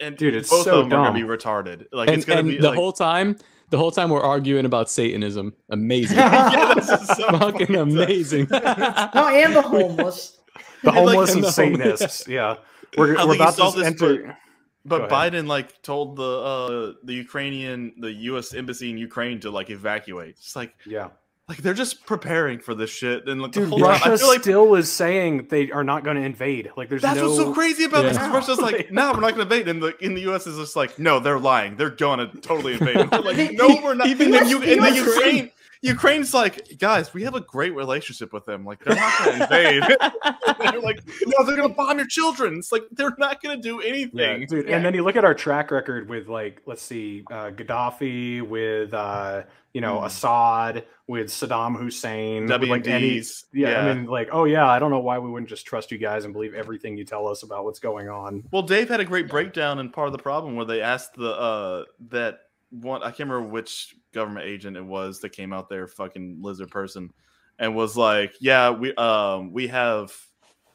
and 0.00 0.16
Dude, 0.16 0.34
it's 0.36 0.48
both 0.50 0.64
so 0.64 0.80
of 0.80 0.90
them 0.90 1.00
are 1.00 1.06
gonna 1.06 1.18
be 1.18 1.26
retarded. 1.26 1.86
Like 1.92 2.08
and 2.08 2.16
it's 2.18 2.26
gonna 2.26 2.40
and 2.40 2.48
be 2.50 2.58
the 2.58 2.68
like, 2.68 2.76
whole 2.76 2.92
time, 2.92 3.36
the 3.70 3.78
whole 3.78 3.90
time 3.90 4.10
we're 4.10 4.22
arguing 4.22 4.64
about 4.64 4.90
Satanism. 4.90 5.54
Amazing. 5.70 6.16
yeah, 6.16 6.74
this 6.74 6.86
so 7.16 7.38
Fucking 7.38 7.66
fucked 7.66 7.70
amazing. 7.70 8.48
No, 8.50 9.28
and 9.28 9.54
the 9.54 9.62
homeless. 9.62 10.38
The 10.82 10.90
And, 10.90 11.06
like, 11.06 11.14
homeless 11.14 11.30
and 11.30 11.36
and 11.38 11.44
the 11.44 11.52
Satanists, 11.52 12.28
yeah. 12.28 12.56
We're, 12.96 13.14
we're 13.26 13.34
about 13.34 13.54
saw 13.54 13.70
to 13.70 13.78
this, 13.78 13.86
enter. 13.86 14.36
But 14.84 15.10
Biden 15.10 15.46
like 15.46 15.82
told 15.82 16.16
the 16.16 16.22
uh 16.22 16.92
the 17.04 17.12
Ukrainian 17.12 17.92
the 18.00 18.12
U.S. 18.30 18.54
embassy 18.54 18.90
in 18.90 18.96
Ukraine 18.96 19.38
to 19.40 19.50
like 19.50 19.70
evacuate. 19.70 20.36
It's 20.38 20.56
like 20.56 20.74
Yeah, 20.86 21.08
like 21.48 21.58
they're 21.58 21.72
just 21.74 22.04
preparing 22.04 22.58
for 22.58 22.74
this 22.74 22.90
shit. 22.90 23.26
And 23.26 23.40
like 23.40 23.52
the 23.52 23.60
dude, 23.60 23.70
whole 23.70 23.78
time, 23.78 23.88
I 23.88 23.92
Russia 24.10 24.18
feel 24.18 24.28
like 24.28 24.40
still 24.42 24.74
is 24.74 24.92
saying 24.92 25.46
they 25.48 25.70
are 25.70 25.82
not 25.82 26.04
going 26.04 26.18
to 26.18 26.22
invade. 26.22 26.70
Like, 26.76 26.90
there's 26.90 27.00
That's 27.00 27.16
no. 27.16 27.30
what's 27.30 27.38
so 27.38 27.54
crazy 27.54 27.84
about 27.84 28.02
this. 28.02 28.18
Russia's 28.18 28.58
like, 28.58 28.90
no, 28.92 29.12
we're 29.12 29.20
not 29.20 29.34
going 29.34 29.48
to 29.48 29.54
invade. 29.54 29.66
And 29.66 29.82
the 29.82 29.96
in 30.04 30.14
the 30.14 30.20
U.S. 30.22 30.46
is 30.46 30.58
just 30.58 30.76
like, 30.76 30.98
no, 30.98 31.20
they're 31.20 31.38
lying. 31.38 31.76
They're 31.76 31.88
going 31.88 32.18
to 32.18 32.40
totally 32.40 32.74
invade. 32.74 32.96
Like, 33.18 33.52
no, 33.52 33.80
we're 33.82 33.94
not. 33.94 34.06
Even 34.06 34.28
Even 34.28 34.44
the 34.44 34.50
you, 34.50 34.62
in 34.62 34.80
the 34.80 34.88
US 34.88 34.96
Ukraine, 34.96 35.50
Ukraine's 35.82 36.34
like, 36.34 36.78
guys, 36.78 37.14
we 37.14 37.22
have 37.22 37.34
a 37.34 37.40
great 37.40 37.74
relationship 37.74 38.32
with 38.32 38.44
them. 38.46 38.64
Like, 38.64 38.82
they're 38.84 38.96
not 38.96 39.18
going 39.24 39.36
to 39.38 39.42
invade. 39.44 39.82
they're 40.72 40.80
like, 40.80 41.00
no, 41.26 41.44
they're 41.44 41.56
going 41.56 41.68
to 41.68 41.74
bomb 41.74 41.98
your 41.98 42.06
children. 42.06 42.56
It's 42.58 42.72
like 42.72 42.82
they're 42.92 43.14
not 43.18 43.42
going 43.42 43.60
to 43.60 43.62
do 43.62 43.80
anything, 43.80 44.18
Yeah, 44.18 44.26
anything. 44.26 44.58
dude. 44.60 44.68
Yeah. 44.68 44.76
And 44.76 44.84
then 44.84 44.94
you 44.94 45.04
look 45.04 45.16
at 45.16 45.24
our 45.24 45.34
track 45.34 45.70
record 45.70 46.08
with 46.08 46.28
like, 46.28 46.62
let's 46.66 46.82
see, 46.82 47.24
uh, 47.30 47.50
Gaddafi, 47.50 48.42
with 48.42 48.92
uh, 48.94 49.42
you 49.74 49.80
know, 49.80 49.98
Hmm. 49.98 50.06
Assad, 50.06 50.84
with 51.06 51.28
Saddam 51.28 51.76
Hussein, 51.78 52.46
with, 52.46 52.64
like 52.64 52.86
any, 52.86 53.16
yeah, 53.16 53.22
yeah. 53.52 53.80
I 53.80 53.94
mean, 53.94 54.06
like, 54.06 54.28
oh 54.32 54.44
yeah, 54.44 54.66
I 54.66 54.78
don't 54.78 54.90
know 54.90 54.98
why 54.98 55.18
we 55.18 55.30
wouldn't 55.30 55.48
just 55.48 55.66
trust 55.66 55.90
you 55.92 55.98
guys 55.98 56.24
and 56.24 56.32
believe 56.34 56.54
everything 56.54 56.96
you 56.96 57.04
tell 57.04 57.26
us 57.28 57.42
about 57.42 57.64
what's 57.64 57.78
going 57.78 58.08
on. 58.08 58.42
Well, 58.50 58.62
Dave 58.62 58.88
had 58.88 59.00
a 59.00 59.04
great 59.04 59.28
breakdown 59.28 59.78
in 59.78 59.90
part 59.90 60.08
of 60.08 60.12
the 60.12 60.18
problem 60.18 60.56
where 60.56 60.66
they 60.66 60.80
asked 60.82 61.14
the 61.14 61.30
uh 61.30 61.84
that 62.10 62.40
one 62.70 63.02
I 63.02 63.06
can't 63.06 63.28
remember 63.30 63.48
which 63.48 63.94
government 64.12 64.46
agent 64.46 64.76
it 64.76 64.84
was 64.84 65.20
that 65.20 65.30
came 65.30 65.52
out 65.52 65.68
there, 65.68 65.86
fucking 65.86 66.38
lizard 66.40 66.70
person, 66.70 67.12
and 67.58 67.74
was 67.74 67.96
like, 67.96 68.34
"Yeah, 68.40 68.70
we 68.70 68.94
um 68.96 69.52
we 69.52 69.66
have 69.68 70.12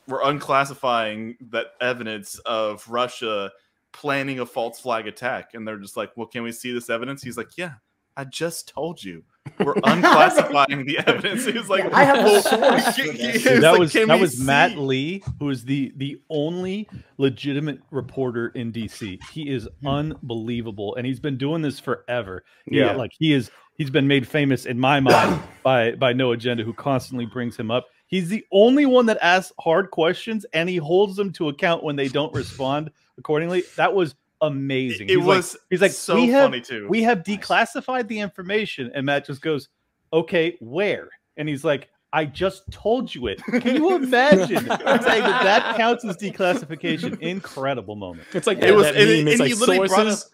we're 0.08 0.22
unclassifying 0.22 1.36
that 1.52 1.68
evidence 1.82 2.38
of 2.40 2.88
Russia 2.90 3.52
planning 3.92 4.40
a 4.40 4.46
false 4.46 4.80
flag 4.80 5.08
attack," 5.08 5.54
and 5.54 5.68
they're 5.68 5.78
just 5.78 5.98
like, 5.98 6.12
"Well, 6.16 6.28
can 6.28 6.44
we 6.44 6.52
see 6.52 6.74
this 6.74 6.90
evidence?" 6.90 7.24
He's 7.24 7.38
like, 7.38 7.58
"Yeah." 7.58 7.76
I 8.16 8.26
just 8.26 8.70
told 8.70 9.04
you 9.04 9.24
we're 9.60 9.74
unclassifying 9.76 10.86
the 10.86 11.00
evidence. 11.08 11.46
He 11.46 11.52
was 11.52 11.70
like, 11.70 11.92
I 11.94 12.04
have 12.04 12.26
a 12.26 12.42
source 12.42 12.96
he- 12.96 13.12
he 13.12 13.32
was 13.34 13.44
that 13.44 13.72
like, 13.72 13.80
was 13.80 13.92
"Can 13.92 14.08
that 14.08 14.16
we 14.16 14.22
was 14.22 14.40
Matt? 14.40 14.78
Lee, 14.78 15.24
who 15.40 15.50
is 15.50 15.66
the 15.66 15.92
the 15.98 16.22
only 16.30 16.88
legitimate 17.18 17.80
reporter 17.92 18.50
in 18.50 18.72
DC. 18.72 19.20
He 19.32 19.50
is 19.50 19.68
hmm. 19.82 19.88
unbelievable, 19.88 20.96
and 20.96 21.06
he's 21.06 21.20
been 21.20 21.38
doing 21.38 21.62
this 21.62 21.80
forever. 21.80 22.44
He- 22.66 22.80
Yeah. 22.80 22.96
like 22.96 23.12
he 23.18 23.34
is. 23.34 23.52
He's 23.76 23.90
been 23.90 24.08
made 24.08 24.28
famous 24.28 24.66
in 24.68 24.80
my 24.80 25.00
mind 25.00 25.42
by 25.64 25.92
by 25.94 26.14
No 26.14 26.32
Agenda, 26.32 26.64
who 26.64 26.74
constantly 26.74 27.26
brings 27.26 27.58
him 27.58 27.72
up. 27.72 27.88
He's 28.08 28.30
the 28.30 28.46
only 28.52 28.86
one 28.86 29.08
that 29.08 29.18
asks 29.22 29.52
hard 29.60 29.90
questions, 29.90 30.46
and 30.54 30.70
he 30.70 30.78
holds 30.78 31.16
them 31.16 31.34
to 31.34 31.50
account 31.50 31.84
when 31.84 31.96
they 31.96 32.08
don't 32.08 32.34
respond 32.34 32.92
accordingly. 33.18 33.64
That 33.76 33.94
was 33.94 34.14
amazing. 34.48 35.08
It 35.10 35.18
He's 35.18 35.18
like- 35.20 35.28
was 35.38 35.58
he's 35.70 35.82
like, 35.82 35.92
so 35.92 36.16
we 36.16 36.28
have 36.30 36.46
funny 36.52 36.62
too. 36.62 36.88
we 36.90 37.04
have 37.04 37.20
declassified 37.24 38.08
the 38.08 38.20
information 38.20 38.92
and 38.94 39.06
matt 39.06 39.26
just 39.26 39.42
goes 39.42 39.70
okay 40.12 40.56
where 40.60 41.10
and 41.38 41.48
he's 41.50 41.64
like 41.64 41.90
i 42.12 42.24
just 42.26 42.70
told 42.72 43.14
you 43.16 43.28
it 43.28 43.42
can 43.44 43.76
you 43.76 43.96
imagine 44.04 44.48
saying 44.60 44.68
that 44.68 45.44
that 45.44 45.76
counts 45.78 46.06
as 46.06 46.18
declassification 46.18 47.20
incredible 47.22 47.96
moment 47.96 48.28
It's 48.34 48.46
like 48.48 48.60
It 48.60 48.74
was- 48.76 48.84
that 48.86 48.96
and- 48.96 49.10
meme. 49.10 49.20
and 49.20 49.30
It's 49.30 49.42
he 49.42 49.50
like 49.54 49.60
literally 49.60 49.88
brought 49.88 49.90
sources. 49.90 50.30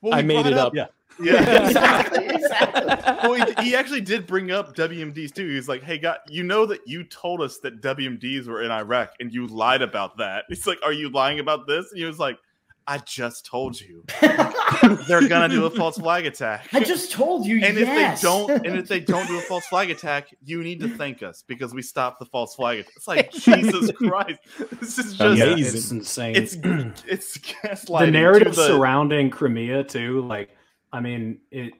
Well, 0.00 0.14
I 0.14 0.22
made 0.22 0.42
brought 0.42 0.46
it 0.46 0.58
up. 0.58 0.74
Yeah. 0.74 0.86
Yeah. 1.22 1.64
exactly, 1.66 2.24
exactly. 2.26 2.84
well, 3.28 3.34
he, 3.58 3.64
he 3.70 3.76
actually 3.76 4.00
did 4.00 4.26
bring 4.26 4.50
up 4.50 4.74
WMDs 4.74 5.32
too. 5.32 5.46
He's 5.46 5.68
like, 5.68 5.82
"Hey, 5.82 5.98
God, 5.98 6.18
you 6.28 6.42
know 6.42 6.64
that 6.66 6.80
you 6.88 7.04
told 7.04 7.40
us 7.42 7.58
that 7.58 7.80
WMDs 7.82 8.46
were 8.48 8.62
in 8.62 8.70
Iraq, 8.72 9.10
and 9.20 9.32
you 9.32 9.46
lied 9.46 9.82
about 9.82 10.16
that." 10.16 10.46
He's 10.48 10.66
like, 10.66 10.78
"Are 10.82 10.92
you 10.92 11.10
lying 11.10 11.38
about 11.38 11.68
this?" 11.68 11.90
And 11.90 11.98
he 11.98 12.04
was 12.06 12.18
like, 12.18 12.38
"I 12.86 12.98
just 12.98 13.46
told 13.46 13.80
you 13.80 14.04
they're 15.08 15.28
gonna 15.28 15.48
do 15.48 15.66
a 15.66 15.70
false 15.70 15.98
flag 15.98 16.26
attack." 16.26 16.68
I 16.72 16.80
just 16.80 17.12
told 17.12 17.46
you. 17.46 17.54
and 17.64 17.76
yes. 17.78 18.18
if 18.18 18.22
they 18.22 18.28
don't, 18.28 18.66
and 18.66 18.78
if 18.78 18.88
they 18.88 19.00
don't 19.00 19.26
do 19.26 19.38
a 19.38 19.42
false 19.42 19.66
flag 19.66 19.90
attack, 19.96 20.28
you 20.44 20.62
need 20.62 20.80
to 20.80 20.88
thank 20.88 21.22
us 21.22 21.42
because 21.46 21.72
we 21.74 21.82
stopped 21.82 22.18
the 22.18 22.26
false 22.26 22.54
flag. 22.54 22.80
attack. 22.80 22.92
It's 22.96 23.08
like 23.08 23.32
Jesus 23.32 23.90
Christ, 23.92 24.40
this 24.80 24.98
is 24.98 25.14
just 25.14 25.38
Yeah, 25.38 25.44
Amazing. 25.44 25.76
it's 25.78 25.90
insane. 25.90 26.36
it's 26.36 26.56
it's 27.06 27.38
gaslighting. 27.38 28.00
the 28.06 28.10
narrative 28.10 28.54
the- 28.56 28.66
surrounding 28.66 29.30
Crimea 29.30 29.84
too. 29.84 30.22
Like, 30.26 30.50
I 30.92 31.00
mean, 31.00 31.38
it. 31.50 31.72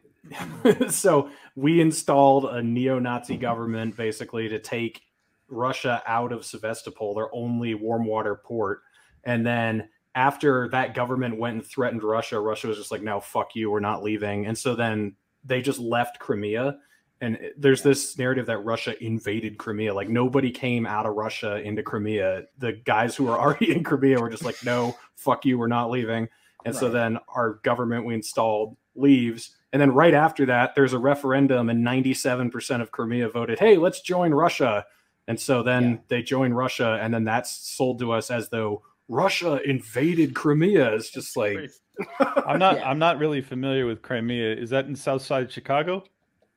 so 0.93 1.31
we 1.57 1.81
installed 1.81 2.45
a 2.47 2.63
neo-Nazi 2.63 3.37
government 3.37 3.97
basically 3.97 4.49
to 4.49 4.59
take 4.61 5.03
Russia 5.49 6.03
out 6.07 6.33
of 6.33 6.45
Sevastopol, 6.45 7.15
their 7.15 7.35
only 7.35 7.75
warm 7.75 8.07
water 8.07 8.41
port, 8.45 8.81
and 9.25 9.45
then 9.45 9.89
after 10.15 10.69
that 10.69 10.95
government 10.95 11.39
went 11.39 11.55
and 11.57 11.65
threatened 11.67 12.03
Russia, 12.03 12.39
Russia 12.41 12.69
was 12.69 12.77
just 12.79 12.91
like, 12.91 13.03
"No, 13.03 13.21
fuck 13.21 13.55
you, 13.57 13.71
we're 13.71 13.81
not 13.81 14.03
leaving." 14.03 14.47
And 14.47 14.57
so 14.57 14.75
then 14.75 15.17
they 15.45 15.63
just 15.63 15.79
left 15.79 16.19
Crimea. 16.19 16.79
And 17.21 17.39
there's 17.57 17.83
this 17.83 18.19
narrative 18.19 18.47
that 18.47 18.59
Russia 18.59 19.01
invaded 19.03 19.57
Crimea. 19.57 19.95
Like 19.95 20.09
nobody 20.09 20.51
came 20.51 20.87
out 20.87 21.07
of 21.07 21.15
Russia 21.15 21.61
into 21.63 21.83
Crimea. 21.83 22.45
The 22.59 22.73
guys 22.73 23.15
who 23.17 23.25
were 23.25 23.39
already 23.41 23.73
in 23.75 23.85
Crimea 23.85 24.21
were 24.21 24.31
just 24.31 24.45
like, 24.45 24.63
"No, 24.65 24.97
fuck 25.17 25.45
you, 25.45 25.59
we're 25.59 25.67
not 25.69 25.91
leaving." 25.91 26.29
And 26.65 26.77
so 26.77 26.89
then 26.91 27.19
our 27.29 27.55
government 27.65 28.05
we 28.05 28.15
installed 28.15 28.77
leaves. 28.95 29.57
And 29.73 29.81
then 29.81 29.91
right 29.93 30.15
after 30.15 30.47
that, 30.47 30.75
there's 30.75 30.93
a 30.93 30.99
referendum, 30.99 31.71
and 31.71 31.85
97% 31.85 32.81
of 32.83 32.93
Crimea 32.93 33.29
voted, 33.31 33.59
hey, 33.59 33.79
let's 33.79 34.01
join 34.01 34.33
Russia. 34.33 34.85
And 35.27 35.41
so 35.41 35.63
then 35.63 35.83
Yeah. 35.91 35.97
they 36.09 36.23
join 36.23 36.53
Russia, 36.53 36.99
and 37.03 37.13
then 37.13 37.25
that's 37.25 37.51
sold 37.51 37.99
to 38.01 38.13
us 38.13 38.31
as 38.31 38.51
though 38.51 38.83
Russia 39.09 39.61
invaded 39.65 40.35
Crimea. 40.35 40.95
It's 40.95 41.11
just 41.11 41.37
like 41.37 41.71
I'm 42.19 42.59
not. 42.59 42.77
Yeah. 42.77 42.89
I'm 42.89 42.99
not 42.99 43.19
really 43.19 43.41
familiar 43.41 43.87
with 43.87 44.03
Crimea. 44.03 44.55
Is 44.55 44.71
that 44.71 44.87
in 44.87 44.97
South 44.97 45.23
Side 45.23 45.51
Chicago? 45.51 46.05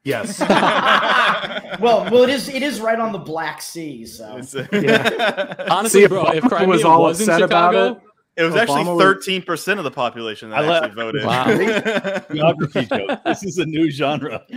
yes, 0.06 0.40
well, 1.80 2.10
well, 2.10 2.24
it 2.24 2.30
is. 2.30 2.48
It 2.48 2.64
is 2.64 2.80
right 2.80 3.00
on 3.00 3.12
the 3.12 3.20
Black 3.20 3.62
Sea. 3.62 4.06
So 4.06 4.42
Yeah. 4.72 5.66
Honestly, 5.70 6.02
See, 6.02 6.08
bro, 6.08 6.28
if 6.28 6.44
Obama 6.44 6.50
Crimea 6.50 6.68
was 6.68 6.78
was, 6.78 6.86
all 6.86 7.06
in 7.08 7.12
upset 7.12 7.42
about 7.42 7.76
it. 7.76 8.02
It 8.38 8.44
was 8.44 8.54
Obama 8.54 8.60
actually 8.62 8.98
thirteen 9.00 9.42
percent 9.42 9.80
of 9.80 9.86
the 9.86 9.92
population 9.92 10.50
that 10.50 10.60
I 10.60 10.68
le- 10.68 10.82
actually 10.82 10.96
voted. 10.96 11.24
Wow. 11.26 12.22
Geography 12.34 12.86
joke. 12.86 13.20
This 13.24 13.44
is 13.46 13.58
a 13.60 13.66
new 13.66 13.90
genre. 13.90 14.44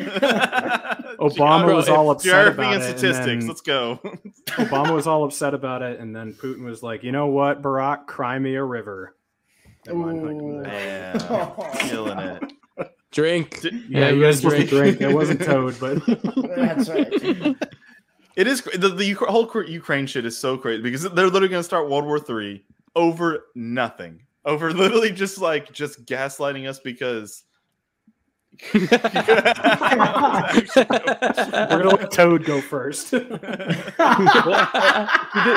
Obama 1.20 1.64
Bro, 1.64 1.76
was 1.76 1.89
all 1.89 2.11
upset 2.11 2.31
Geography 2.31 2.59
about 2.61 2.74
and 2.74 2.83
it, 2.83 2.89
and 2.91 2.99
statistics. 2.99 3.26
then- 3.45 3.49
Let's 3.49 3.61
go. 3.61 4.01
Obama 4.49 4.95
was 4.95 5.07
all 5.07 5.24
upset 5.24 5.55
about 5.55 5.83
it, 5.83 6.01
and 6.01 6.14
then 6.14 6.33
Putin 6.35 6.64
was 6.64 6.83
like, 6.83 7.03
"You 7.05 7.12
know 7.12 7.29
what, 7.29 7.62
Barack, 7.62 8.07
cry 8.07 8.39
me 8.39 8.55
a 8.57 8.64
river." 8.64 9.14
And 9.87 10.03
I'm 10.05 10.22
like, 10.22 10.35
Ooh. 10.43 10.62
Man, 10.62 11.18
killing 11.89 12.18
it. 12.18 12.43
drink. 13.12 13.61
Yeah, 13.62 13.70
Yeah, 13.89 14.09
you 14.11 14.22
guys 14.22 14.39
supposed 14.39 14.57
to 14.57 14.66
drink. 14.66 14.99
drink. 14.99 15.11
It 15.12 15.14
wasn't 15.14 15.41
Toad, 15.43 15.76
but 15.81 16.05
that's 16.57 16.89
right. 16.89 17.57
It 18.37 18.47
is 18.47 18.62
the, 18.62 18.89
the 18.89 19.12
whole 19.14 19.51
Ukraine 19.66 20.07
shit 20.07 20.24
is 20.26 20.37
so 20.37 20.57
crazy 20.59 20.83
because 20.83 21.03
they're 21.03 21.26
literally 21.26 21.49
going 21.49 21.61
to 21.61 21.64
start 21.64 21.89
World 21.89 22.05
War 22.07 22.18
Three 22.20 22.64
over 22.99 23.44
nothing, 23.55 24.20
over 24.44 24.72
literally 24.74 25.11
just 25.12 25.38
like 25.38 25.72
just 25.72 26.05
gaslighting 26.05 26.68
us 26.68 26.78
because. 26.80 27.44
we're 28.74 28.86
gonna 31.68 31.88
let 31.90 32.11
Toad 32.11 32.44
go 32.44 32.61
first. 32.61 33.11
This 33.12 33.26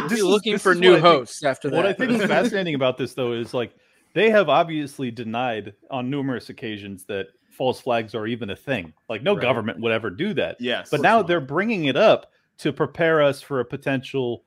Be 0.09 0.15
is- 0.15 0.23
looking 0.23 0.53
this 0.53 0.61
for 0.63 0.75
new 0.75 0.91
what 0.91 0.99
I 0.99 1.01
think- 1.01 1.17
hosts 1.17 1.43
after 1.43 1.69
that. 1.69 1.75
What 1.75 1.85
I 1.85 1.93
think 1.93 2.11
is 2.11 2.23
fascinating 2.25 2.75
about 2.75 2.97
this, 2.97 3.13
though, 3.13 3.31
is 3.33 3.53
like 3.53 3.73
they 4.13 4.29
have 4.29 4.49
obviously 4.49 5.09
denied 5.11 5.73
on 5.89 6.09
numerous 6.09 6.49
occasions 6.49 7.05
that 7.05 7.27
false 7.49 7.79
flags 7.81 8.13
are 8.13 8.27
even 8.27 8.49
a 8.51 8.55
thing. 8.55 8.93
Like 9.09 9.23
no 9.23 9.33
Right. 9.33 9.41
government 9.41 9.79
would 9.79 9.91
ever 9.91 10.09
do 10.09 10.33
that. 10.35 10.57
yes, 10.59 10.89
But 10.91 11.01
now 11.01 11.21
they're 11.23 11.39
bringing 11.41 11.85
it 11.85 11.95
up 11.97 12.31
to 12.59 12.71
prepare 12.73 13.21
us 13.23 13.41
for 13.41 13.59
a 13.61 13.65
potential, 13.65 14.43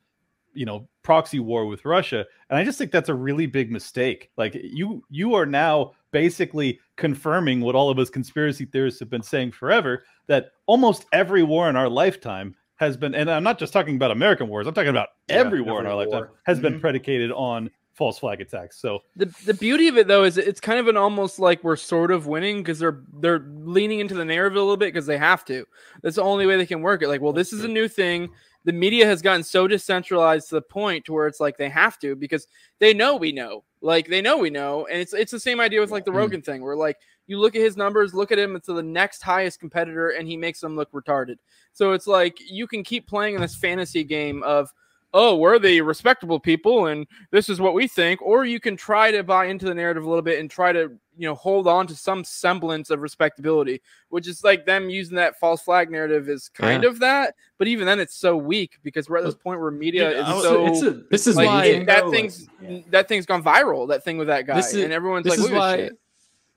you 0.55 0.65
know, 0.67 0.89
proxy 1.03 1.39
war 1.41 1.67
with 1.67 1.85
Russia. 1.85 2.25
And 2.51 2.59
I 2.59 2.65
just 2.65 2.79
think 2.79 2.91
that's 2.93 3.09
a 3.09 3.15
really 3.15 3.47
big 3.47 3.71
mistake. 3.71 4.31
Like 4.37 4.55
you, 4.55 5.03
you 5.11 5.35
are 5.35 5.47
now 5.47 5.93
basically 6.13 6.79
confirming 6.97 7.61
what 7.61 7.75
all 7.75 7.91
of 7.91 7.99
us 7.99 8.09
conspiracy 8.11 8.65
theorists 8.65 9.01
have 9.01 9.11
been 9.11 9.23
saying 9.23 9.53
forever 9.53 10.05
that 10.27 10.53
almost 10.67 11.07
every 11.13 11.43
war 11.43 11.69
in 11.69 11.77
our 11.77 11.89
lifetime 11.89 12.55
has 12.77 12.97
been, 12.97 13.15
and 13.15 13.31
I'm 13.31 13.45
not 13.45 13.59
just 13.59 13.73
talking 13.73 13.97
about 13.97 14.11
American 14.11 14.49
wars. 14.49 14.67
I'm 14.67 14.75
talking 14.75 14.89
about 14.89 15.09
Yeah, 15.29 15.37
every 15.37 15.61
war 15.61 15.81
in 15.81 15.87
every 15.87 15.99
our 15.99 16.05
lifetime 16.07 16.29
has 16.45 16.59
been 16.59 16.75
Mhm. 16.75 16.81
predicated 16.81 17.31
on 17.33 17.71
false 17.93 18.19
flag 18.19 18.41
attacks. 18.41 18.77
So 18.81 19.01
the 19.15 19.27
the 19.47 19.55
beauty 19.55 19.87
of 19.87 19.97
it 19.97 20.09
though 20.09 20.25
is 20.25 20.37
it's 20.37 20.61
kind 20.61 20.81
of 20.81 20.89
an 20.89 20.97
almost 20.97 21.39
like 21.39 21.63
we're 21.63 21.77
sort 21.77 22.11
of 22.11 22.27
winning 22.27 22.59
because 22.59 22.81
they're 22.81 23.03
they're 23.21 23.47
leaning 23.63 24.01
into 24.01 24.15
the 24.15 24.25
narrative 24.25 24.57
a 24.57 24.61
little 24.61 24.77
bit 24.77 24.93
because 24.93 25.07
they 25.07 25.19
have 25.19 25.45
to. 25.45 25.65
That's 26.03 26.17
the 26.17 26.23
only 26.23 26.47
way 26.47 26.57
they 26.57 26.67
can 26.67 26.83
work 26.83 27.03
it. 27.03 27.09
Like, 27.09 27.21
well, 27.21 27.33
this 27.33 27.53
is 27.53 27.63
a 27.63 27.69
new 27.69 27.87
thing. 27.87 28.31
The 28.65 28.73
media 28.73 29.07
has 29.07 29.21
gotten 29.23 29.43
so 29.43 29.69
decentralized 29.69 30.49
to 30.49 30.55
the 30.57 30.62
point 30.62 31.05
to 31.05 31.12
where 31.12 31.27
it's 31.27 31.41
like 31.41 31.59
they 31.59 31.69
have 31.69 31.99
to 32.01 32.17
because 32.17 32.47
they 32.79 32.95
know 32.95 33.17
we 33.17 33.31
know. 33.33 33.65
Like 33.83 34.09
they 34.09 34.23
know 34.23 34.39
we 34.39 34.49
know, 34.49 34.87
and 34.87 34.99
it's 35.01 35.12
it's 35.12 35.33
the 35.33 35.39
same 35.41 35.61
idea 35.61 35.81
with 35.81 35.91
like 35.91 36.07
the 36.07 36.11
Mm. 36.11 36.17
Rogan 36.17 36.43
thing, 36.43 36.62
where 36.62 36.77
like 36.77 36.97
you 37.27 37.39
look 37.39 37.55
at 37.55 37.61
his 37.61 37.77
numbers, 37.77 38.15
look 38.15 38.33
at 38.33 38.39
him, 38.39 38.57
it's 38.57 38.67
the 38.67 38.83
next 38.83 39.23
highest 39.23 39.61
competitor, 39.61 40.11
and 40.11 40.27
he 40.27 40.37
makes 40.39 40.61
them 40.61 40.77
look 40.77 40.91
retarded. 40.93 41.37
So 41.73 41.93
it's 41.93 42.07
like 42.07 42.39
you 42.41 42.67
can 42.67 42.83
keep 42.83 43.07
playing 43.07 43.35
in 43.35 43.43
this 43.43 43.55
fantasy 43.55 44.03
game 44.05 44.43
of 44.43 44.73
oh, 45.17 45.37
we're 45.37 45.61
the 45.61 45.81
respectable 45.81 46.41
people 46.41 46.87
and 46.89 47.07
this 47.31 47.49
is 47.49 47.61
what 47.61 47.73
we 47.73 47.87
think, 47.87 48.21
or 48.21 48.45
you 48.45 48.59
can 48.59 48.77
try 48.77 49.11
to 49.12 49.23
buy 49.23 49.47
into 49.47 49.65
the 49.65 49.75
narrative 49.75 50.03
a 50.05 50.09
little 50.09 50.21
bit 50.23 50.41
and 50.41 50.51
try 50.51 50.73
to, 50.73 50.91
you 51.17 51.29
know, 51.29 51.37
hold 51.37 51.69
on 51.69 51.87
to 51.87 51.95
some 51.95 52.25
semblance 52.25 52.91
of 52.91 53.01
respectability, 53.01 53.81
which 54.09 54.27
is 54.27 54.43
like 54.43 54.67
them 54.67 54.91
using 54.91 55.15
that 55.15 55.39
false 55.39 55.62
flag 55.62 55.89
narrative 55.89 56.29
is 56.29 56.49
kind 56.49 56.83
Yeah. 56.83 56.89
of 56.91 56.99
that, 56.99 57.37
but 57.59 57.69
even 57.69 57.87
then 57.87 58.01
it's 58.01 58.17
so 58.17 58.37
weak 58.37 58.79
because 58.83 59.09
we're 59.09 59.19
at 59.19 59.25
this 59.25 59.37
point 59.37 59.61
where 59.61 59.71
media 59.71 60.11
Dude, 60.11 60.19
is 60.19 60.27
was- 60.27 60.43
so 60.43 60.67
it's 60.67 60.83
a, 60.83 60.91
This 61.11 61.27
is 61.29 61.37
like 61.37 61.47
why 61.47 61.65
it- 61.67 61.87
that 61.87 62.11
thing's 62.11 62.49
yeah. 62.61 62.81
that 62.91 63.07
thing's 63.09 63.25
gone 63.25 63.43
viral, 63.43 63.89
that 63.89 64.03
thing 64.05 64.19
with 64.19 64.27
that 64.27 64.47
guy. 64.49 64.57
This 64.57 64.75
is- 64.75 64.83
and 64.83 64.93
everyone's 64.93 65.25
this 65.25 65.31
like, 65.31 65.39
is 65.39 65.45
look 65.45 65.53
at 65.53 65.59
why 65.59 65.77
this 65.77 65.87
shit. 65.91 65.99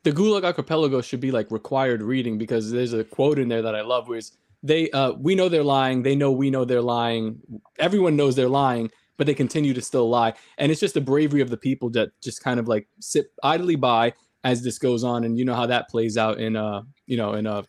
the 0.03 0.11
Gulag 0.13 0.43
Archipelago 0.45 1.01
should 1.01 1.19
be 1.19 1.29
like 1.29 1.51
required 1.51 2.01
reading 2.01 2.39
because 2.39 2.71
there's 2.71 2.93
a 2.93 3.03
quote 3.03 3.37
in 3.37 3.49
there 3.49 3.61
that 3.61 3.75
I 3.75 3.81
love 3.81 4.07
where 4.07 4.17
it's 4.17 4.31
they 4.63 4.89
uh 4.91 5.11
we 5.13 5.35
know 5.35 5.49
they're 5.49 5.63
lying, 5.63 6.03
they 6.03 6.15
know 6.15 6.31
we 6.31 6.49
know 6.49 6.65
they're 6.65 6.81
lying, 6.81 7.39
everyone 7.79 8.15
knows 8.15 8.35
they're 8.35 8.49
lying, 8.49 8.89
but 9.17 9.27
they 9.27 9.33
continue 9.33 9.73
to 9.73 9.81
still 9.81 10.09
lie. 10.09 10.33
And 10.57 10.71
it's 10.71 10.81
just 10.81 10.93
the 10.93 11.01
bravery 11.01 11.41
of 11.41 11.49
the 11.49 11.57
people 11.57 11.89
that 11.91 12.09
just 12.21 12.43
kind 12.43 12.59
of 12.59 12.67
like 12.67 12.87
sit 12.99 13.31
idly 13.43 13.75
by 13.75 14.13
as 14.43 14.63
this 14.63 14.79
goes 14.79 15.03
on. 15.03 15.23
And 15.23 15.37
you 15.37 15.45
know 15.45 15.55
how 15.55 15.65
that 15.67 15.89
plays 15.89 16.17
out 16.17 16.39
in 16.39 16.55
uh 16.55 16.81
you 17.05 17.17
know 17.17 17.33
in 17.33 17.45
uh 17.47 17.63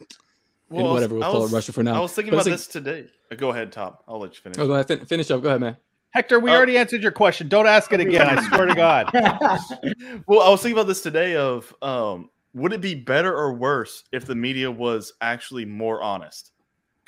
in 0.70 0.76
Well, 0.76 0.80
I 0.80 0.88
was- 0.88 0.92
whatever 0.94 1.14
we'll 1.16 1.22
call 1.30 1.40
was- 1.42 1.52
it 1.52 1.56
Russia 1.56 1.72
for 1.72 1.82
now. 1.82 1.94
I 1.96 2.00
was 2.00 2.12
thinking 2.12 2.30
But 2.32 2.42
about 2.46 2.52
it's 2.52 2.66
this 2.66 2.72
today. 2.72 3.06
Uh, 3.30 3.34
Go 3.34 3.50
ahead, 3.50 3.72
Tom. 3.72 3.94
I'll 4.08 4.18
let 4.20 4.34
you 4.34 4.40
finish. 4.40 4.58
Oh, 4.58 4.66
go 4.66 4.72
ahead, 4.74 4.88
fin- 4.88 5.04
finish 5.06 5.30
up. 5.30 5.42
Go 5.42 5.48
ahead, 5.50 5.60
man. 5.60 5.76
Hector, 6.10 6.40
we 6.40 6.50
Oh. 6.50 6.54
already 6.54 6.78
answered 6.78 7.02
your 7.02 7.12
question. 7.12 7.48
Don't 7.48 7.66
ask 7.66 7.92
it 7.92 8.00
again. 8.00 8.26
I 8.26 8.48
swear 8.48 8.66
to 8.66 8.74
God. 8.74 9.10
Well, 10.26 10.40
I 10.40 10.48
was 10.48 10.62
thinking 10.62 10.78
about 10.78 10.86
this 10.88 11.02
today. 11.02 11.36
Of 11.36 11.74
um, 11.82 12.30
would 12.54 12.72
it 12.72 12.80
be 12.80 12.94
better 12.94 13.34
or 13.36 13.52
worse 13.52 14.04
if 14.12 14.24
the 14.24 14.34
media 14.34 14.70
was 14.70 15.12
actually 15.20 15.64
more 15.66 16.02
honest? 16.02 16.52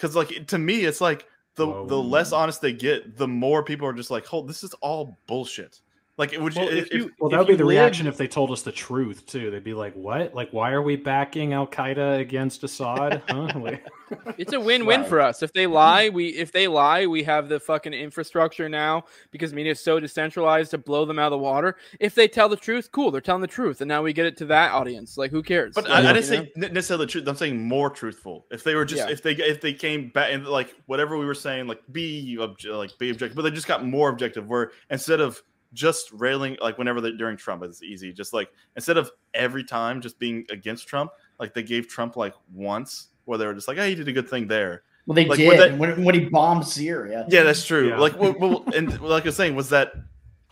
Because, 0.01 0.16
like, 0.16 0.46
to 0.46 0.59
me, 0.59 0.84
it's 0.84 1.01
like 1.01 1.26
the 1.57 1.66
the 1.66 2.01
less 2.01 2.32
honest 2.32 2.62
they 2.62 2.72
get, 2.72 3.18
the 3.18 3.28
more 3.28 3.62
people 3.62 3.86
are 3.86 3.92
just 3.92 4.11
like, 4.11 4.24
"Hold, 4.24 4.48
this 4.48 4.64
is 4.64 4.72
all 4.80 5.18
bullshit." 5.26 5.80
Like, 6.21 6.33
would 6.39 6.55
you? 6.55 6.61
Well, 6.62 6.71
if, 6.71 6.87
if 6.89 6.93
you- 6.95 7.12
Well, 7.18 7.31
that 7.31 7.39
would 7.39 7.47
be 7.49 7.55
the 7.57 7.64
lived- 7.64 7.79
reaction 7.81 8.07
if 8.07 8.16
they 8.18 8.29
told 8.29 8.51
us 8.51 8.61
the 8.62 8.71
truth 8.73 9.25
too. 9.27 9.51
They'd 9.51 9.64
be 9.64 9.73
like, 9.75 9.95
"What? 9.95 10.35
Like, 10.35 10.51
why 10.53 10.71
are 10.73 10.83
we 10.83 10.95
backing 10.97 11.55
Al 11.55 11.66
Qaeda 11.66 12.21
against 12.21 12.62
Assad? 12.62 13.23
Huh? 13.29 13.49
Like, 13.59 13.87
It's 14.39 14.53
a 14.53 14.61
win-win 14.61 15.01
Right. 15.01 15.09
for 15.09 15.21
us. 15.21 15.43
If 15.43 15.53
they 15.53 15.66
lie, 15.66 16.09
we 16.11 16.27
if 16.29 16.53
they 16.53 16.68
lie, 16.68 17.07
we 17.07 17.23
have 17.23 17.49
the 17.49 17.59
fucking 17.61 17.95
infrastructure 17.95 18.68
now 18.68 19.05
because 19.31 19.53
media 19.55 19.73
is 19.73 19.81
so 19.81 19.99
decentralized 20.01 20.73
to 20.73 20.79
blow 20.79 21.05
them 21.07 21.18
out 21.18 21.27
of 21.27 21.31
the 21.33 21.39
water. 21.39 21.77
If 22.01 22.14
they 22.14 22.29
tell 22.29 22.49
the 22.49 22.57
truth, 22.57 22.91
cool, 22.93 23.11
they're 23.11 23.21
telling 23.21 23.41
the 23.41 23.47
truth, 23.47 23.81
and 23.81 23.89
now 23.89 24.03
we 24.03 24.12
get 24.12 24.27
it 24.27 24.37
to 24.39 24.47
that 24.47 24.73
audience. 24.73 25.16
Like, 25.16 25.31
who 25.31 25.43
cares? 25.43 25.75
But 25.75 25.85
Like, 25.89 26.05
I, 26.05 26.11
I 26.11 26.12
didn't 26.12 26.27
say 26.27 26.53
ne- 26.57 26.68
necessarily 26.68 27.07
the 27.07 27.12
truth. 27.12 27.29
I'm 27.29 27.37
saying 27.37 27.62
more 27.66 27.89
truthful. 27.89 28.47
If 28.51 28.62
they 28.64 28.75
were 28.75 28.85
just, 28.85 29.07
Yeah. 29.07 29.12
if 29.12 29.23
they 29.23 29.33
if 29.33 29.61
they 29.62 29.73
came 29.73 30.09
back 30.11 30.31
and 30.33 30.45
like 30.47 30.75
whatever 30.87 31.16
we 31.16 31.25
were 31.25 31.35
saying, 31.35 31.66
like 31.68 31.81
be 31.91 32.37
obj- 32.41 32.66
like 32.66 32.99
be 32.99 33.11
objective, 33.11 33.37
but 33.37 33.43
they 33.43 33.51
just 33.53 33.68
got 33.68 33.87
more 33.87 34.11
objective. 34.11 34.47
Where 34.49 34.73
instead 34.91 35.21
of 35.21 35.43
just 35.73 36.11
railing, 36.12 36.57
like 36.61 36.79
whenever 36.79 37.01
they 37.01 37.12
during 37.12 37.37
Trump, 37.37 37.62
it's 37.62 37.83
easy. 37.83 38.12
Just 38.12 38.33
like 38.33 38.51
instead 38.77 38.97
of 38.97 39.11
every 39.35 39.64
time 39.64 40.01
just 40.01 40.18
being 40.18 40.45
against 40.51 40.89
Trump, 40.89 41.11
like 41.39 41.55
they 41.55 41.62
gave 41.62 41.89
Trump 41.89 42.16
like 42.16 42.35
once 42.53 43.09
where 43.25 43.39
they 43.39 43.47
were 43.47 43.55
just 43.55 43.68
like, 43.68 43.79
oh, 43.79 43.87
he 43.87 43.95
did 43.95 44.09
a 44.09 44.12
good 44.12 44.29
thing 44.29 44.47
there. 44.49 44.83
Well, 45.07 45.14
they 45.14 45.27
Like, 45.27 45.39
did 45.39 45.59
that- 45.59 45.79
when, 45.79 46.05
when 46.05 46.14
he 46.14 46.27
bombed 46.27 46.66
Syria. 46.66 47.27
Yeah, 47.29 47.43
that's 47.43 47.64
true. 47.64 47.89
Yeah. 47.91 47.99
Like, 47.99 48.16
well, 48.21 48.35
well, 48.39 48.64
and 48.75 49.01
like 49.01 49.23
I 49.25 49.27
was 49.29 49.37
saying, 49.37 49.55
was 49.55 49.71
that 49.71 49.93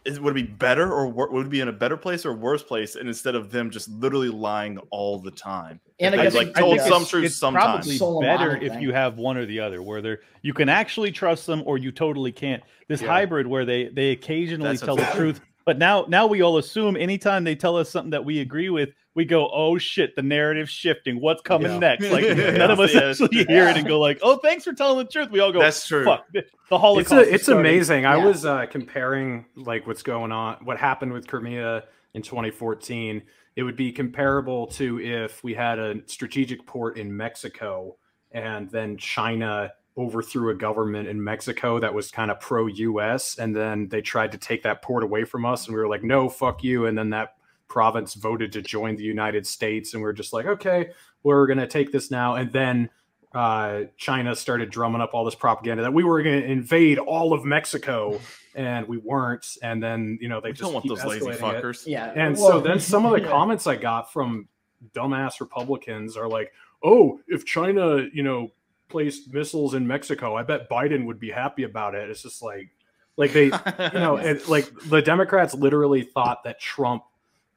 is 0.05 0.21
would 0.21 0.31
it 0.31 0.35
be 0.35 0.43
better 0.53 0.91
or 0.93 1.07
wor- 1.09 1.31
would 1.31 1.47
it 1.47 1.51
be 1.51 1.61
in 1.61 1.69
a 1.69 1.73
better 1.73 1.97
place 1.97 2.25
or 2.25 2.33
worse 2.33 2.63
place? 2.63 2.95
And 2.97 3.09
instead 3.09 3.35
of 3.35 3.51
them 3.51 3.71
just 3.71 3.89
literally 3.89 4.29
lying 4.31 4.79
all 4.91 5.19
the 5.19 5.31
time, 5.31 5.81
And 6.01 6.15
I 6.15 6.25
guess 6.25 6.35
like 6.35 6.57
I 6.57 6.61
told 6.61 6.79
think 6.79 6.83
some 6.89 7.03
it's- 7.03 7.11
truth 7.11 7.33
sometimes. 7.33 7.87
probably 7.87 7.99
Soleimani 7.99 8.21
better 8.39 8.57
if 8.57 8.73
thing. 8.75 8.83
you 8.83 8.93
have 8.93 9.19
one 9.19 9.37
or 9.37 9.45
the 9.47 9.61
other, 9.61 9.83
where 9.83 10.01
they're 10.01 10.21
you 10.43 10.55
can 10.55 10.69
actually 10.69 11.11
trust 11.13 11.47
them 11.47 11.63
or 11.67 11.79
you 11.79 11.91
totally 11.93 12.33
can't. 12.33 12.63
This 12.89 13.03
Yeah. 13.03 13.09
hybrid 13.09 13.47
where 13.47 13.65
they 13.65 13.89
they 13.89 14.11
occasionally 14.13 14.69
That's 14.71 14.81
tell 14.83 14.97
the 14.97 15.05
truth, 15.15 15.41
but 15.69 15.77
now 15.77 16.07
now 16.09 16.27
we 16.27 16.41
all 16.41 16.57
assume 16.57 16.97
anytime 16.97 17.45
they 17.45 17.55
tell 17.55 17.77
us 17.77 17.91
something 17.91 18.13
that 18.13 18.25
we 18.25 18.41
agree 18.41 18.71
with, 18.71 18.89
we 19.15 19.27
go, 19.27 19.51
oh 19.53 19.77
shit, 19.77 20.17
the 20.17 20.23
narrative's 20.23 20.71
shifting. 20.71 21.21
What's 21.21 21.43
coming 21.43 21.71
Yeah. 21.73 21.79
next? 21.79 22.11
Like 22.11 22.25
Yeah. 22.25 22.53
none 22.53 22.71
of 22.71 22.81
us 22.81 22.95
Yeah. 22.95 23.11
actually 23.11 23.45
hear 23.45 23.69
it 23.69 23.77
and 23.77 23.87
go 23.87 24.01
like, 24.01 24.19
oh, 24.23 24.39
thanks 24.39 24.65
for 24.65 24.73
telling 24.73 24.97
the 25.05 25.13
truth. 25.13 25.31
We 25.31 25.41
all 25.41 25.53
go, 25.53 25.59
That's 25.61 25.87
true. 25.87 26.07
Fuck, 26.07 26.25
the 26.33 26.39
it's 26.39 26.51
Holocaust. 26.71 27.13
a, 27.13 27.35
it's 27.35 27.43
starting." 27.43 27.61
amazing. 27.67 28.07
I 28.07 28.17
was 28.17 28.47
uh, 28.47 28.65
comparing 28.65 29.45
like 29.57 29.87
what's 29.87 30.03
going 30.03 30.33
on, 30.33 30.57
what 30.65 30.79
happened 30.79 31.13
with 31.13 31.27
Crimea 31.27 31.85
in 32.15 32.23
2014. 32.23 33.21
It 33.57 33.63
would 33.63 33.77
be 33.77 33.93
comparable 33.93 34.69
to 34.69 34.99
if 35.03 35.45
we 35.45 35.53
had 35.53 35.79
a 35.79 35.97
strategic 36.07 36.65
port 36.65 36.97
in 36.97 37.15
Mexico 37.15 37.99
and 38.33 38.71
then 38.71 38.97
China 38.97 39.71
overthrew 39.99 40.51
a 40.51 40.55
government 40.55 41.09
in 41.09 41.23
Mexico 41.23 41.81
that 41.81 41.93
was 41.93 42.11
kind 42.11 42.31
of 42.31 42.39
pro 42.39 42.69
US 42.69 43.37
and 43.39 43.55
then 43.55 43.89
they 43.89 44.01
tried 44.01 44.31
to 44.33 44.39
take 44.39 44.63
that 44.63 44.81
port 44.81 45.03
away 45.03 45.25
from 45.25 45.45
us 45.45 45.67
and 45.67 45.75
we 45.75 45.81
were 45.83 45.89
like 45.89 46.05
no 46.05 46.29
fuck 46.29 46.63
you 46.63 46.87
and 46.87 46.97
then 46.97 47.11
that 47.11 47.35
province 47.67 48.15
voted 48.15 48.53
to 48.53 48.63
join 48.63 48.95
the 48.97 49.03
United 49.03 49.47
States 49.47 49.93
and 49.93 50.03
we 50.03 50.09
are 50.09 50.13
just 50.13 50.33
like 50.33 50.47
okay 50.47 50.91
we're 51.25 51.47
going 51.47 51.59
to 51.59 51.67
take 51.67 51.91
this 51.91 52.11
now 52.11 52.37
and 52.37 52.53
then 52.53 52.89
uh, 53.35 53.83
China 53.99 54.35
started 54.35 54.71
drumming 54.71 55.03
up 55.03 55.11
all 55.13 55.25
this 55.25 55.35
propaganda 55.35 55.83
that 55.83 55.93
we 55.93 56.03
were 56.03 56.23
going 56.23 56.41
to 56.41 56.47
invade 56.49 56.99
all 56.99 57.35
of 57.35 57.45
Mexico 57.45 58.19
and 58.55 58.87
we 58.89 58.97
weren't 58.97 59.57
and 59.63 59.83
then 59.83 60.17
you 60.21 60.29
know 60.29 60.41
they 60.41 60.49
We 60.49 60.53
just 60.53 60.63
don't 60.63 60.73
want 60.73 60.89
those 60.89 61.05
lazy 61.05 61.27
escalating 61.27 61.35
it. 61.35 61.41
fuckers. 61.63 61.87
Yeah. 61.87 62.13
And 62.15 62.37
well, 62.39 62.49
so 62.49 62.61
then 62.61 62.81
some 62.81 63.05
of 63.05 63.13
the 63.13 63.21
yeah. 63.23 63.29
comments 63.29 63.67
I 63.67 63.77
got 63.77 64.13
from 64.13 64.49
dumbass 64.95 65.41
Republicans 65.41 66.17
are 66.17 66.29
like, 66.29 66.53
"Oh, 66.83 67.21
if 67.29 67.45
China, 67.45 68.07
you 68.13 68.23
know, 68.23 68.51
placed 68.89 69.33
missiles 69.33 69.75
in 69.75 69.87
Mexico, 69.87 70.37
I 70.37 70.43
bet 70.43 70.69
Biden 70.71 71.07
would 71.07 71.21
be 71.21 71.31
happy 71.31 71.65
about 71.65 71.95
it." 71.95 72.09
It's 72.11 72.23
just 72.23 72.43
like, 72.43 72.71
Like 73.17 73.33
they, 73.33 73.47
you 73.47 74.01
know, 74.01 74.17
and 74.17 74.47
like 74.49 74.73
the 74.89 75.03
Democrats 75.03 75.55
literally 75.55 76.03
thought 76.03 76.45
that 76.45 76.61
Trump, 76.61 77.03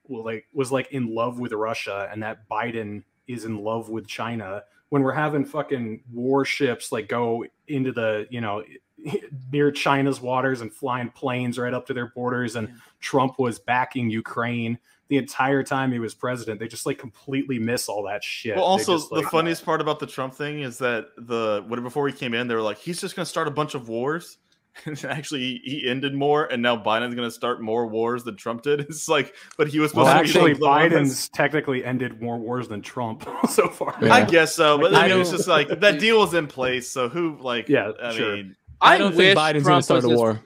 well, 0.08 0.26
like 0.26 0.46
was 0.54 0.72
like 0.72 0.92
in 0.92 1.14
love 1.14 1.40
with 1.40 1.54
Russia, 1.54 2.10
and 2.12 2.24
that 2.24 2.50
Biden 2.50 3.04
is 3.28 3.46
in 3.46 3.64
love 3.64 3.90
with 3.90 4.08
China. 4.08 4.64
When 4.90 5.04
we're 5.04 5.14
having 5.14 5.46
fucking 5.46 6.04
warships 6.12 6.92
like 6.92 7.08
go 7.08 7.46
into 7.68 7.92
the, 7.94 8.28
you 8.30 8.42
know, 8.42 8.64
near 9.52 9.72
China's 9.72 10.20
waters 10.20 10.62
and 10.62 10.74
flying 10.74 11.10
planes 11.10 11.58
right 11.58 11.74
up 11.74 11.86
to 11.88 11.94
their 11.94 12.08
borders, 12.08 12.56
and 12.56 12.74
Trump 13.00 13.40
was 13.40 13.60
backing 13.60 14.10
Ukraine 14.10 14.78
the 15.12 15.18
entire 15.18 15.62
time 15.62 15.92
he 15.92 16.00
was 16.00 16.14
president. 16.14 16.58
They 16.58 16.70
just 16.70 16.86
like 16.86 16.98
completely 16.98 17.60
miss 17.60 17.90
all 17.90 18.02
that 18.04 18.24
shit. 18.24 18.56
Well, 18.56 18.64
also 18.64 18.96
just, 18.96 19.10
the 19.10 19.16
like, 19.18 19.26
funniest 19.28 19.66
part 19.66 19.82
about 19.82 20.00
the 20.00 20.08
Trump 20.08 20.34
thing 20.34 20.62
is 20.62 20.78
that 20.78 21.08
the 21.18 21.66
what 21.68 21.84
before 21.84 22.08
he 22.08 22.14
came 22.14 22.34
in, 22.34 22.48
they 22.48 22.56
were 22.56 22.62
like, 22.62 22.78
he's 22.78 23.02
just 23.02 23.14
going 23.18 23.26
to 23.26 23.30
start 23.30 23.50
a 23.50 23.52
bunch 23.52 23.76
of 23.76 23.90
wars. 23.90 24.38
And 24.86 25.04
actually, 25.04 25.60
he 25.66 25.84
ended 25.86 26.14
more, 26.16 26.46
and 26.46 26.62
now 26.64 26.78
Biden's 26.78 27.14
going 27.14 27.28
to 27.28 27.32
start 27.32 27.62
more 27.62 27.88
wars 27.88 28.24
than 28.24 28.38
Trump 28.38 28.62
did. 28.62 28.80
It's 28.90 29.10
like, 29.10 29.36
but 29.58 29.68
he 29.68 29.80
was 29.82 29.94
Well, 29.94 30.06
supposed 30.06 30.32
to 30.32 30.40
actually, 30.40 30.54
be 30.54 30.60
the 30.60 30.66
one 30.66 30.90
Biden's 30.90 31.28
technically 31.28 31.84
ended 31.84 32.22
more 32.22 32.40
wars 32.40 32.70
than 32.70 32.82
Trump 32.82 33.28
so 33.50 33.68
far. 33.68 33.98
Yeah. 34.02 34.14
I 34.14 34.24
guess 34.24 34.56
so, 34.56 34.78
but 34.78 34.94
I 34.96 35.06
I 35.06 35.08
mean, 35.10 35.20
it's 35.20 35.32
just 35.32 35.50
like 35.50 35.82
that 35.82 36.00
deal 36.00 36.20
was 36.20 36.34
in 36.34 36.48
place. 36.48 36.90
So 36.90 37.10
who, 37.10 37.38
like, 37.42 37.68
Yeah, 37.68 37.92
I 38.02 38.14
sure. 38.16 38.38
mean, 38.38 38.56
I, 38.80 38.96
I 38.96 38.98
don't 38.98 39.14
think 39.14 39.38
Biden's 39.38 39.64
going 39.68 39.80
to 39.80 39.84
start 39.84 40.06
a 40.06 40.08
was 40.08 40.14
just- 40.14 40.18
war. 40.18 40.40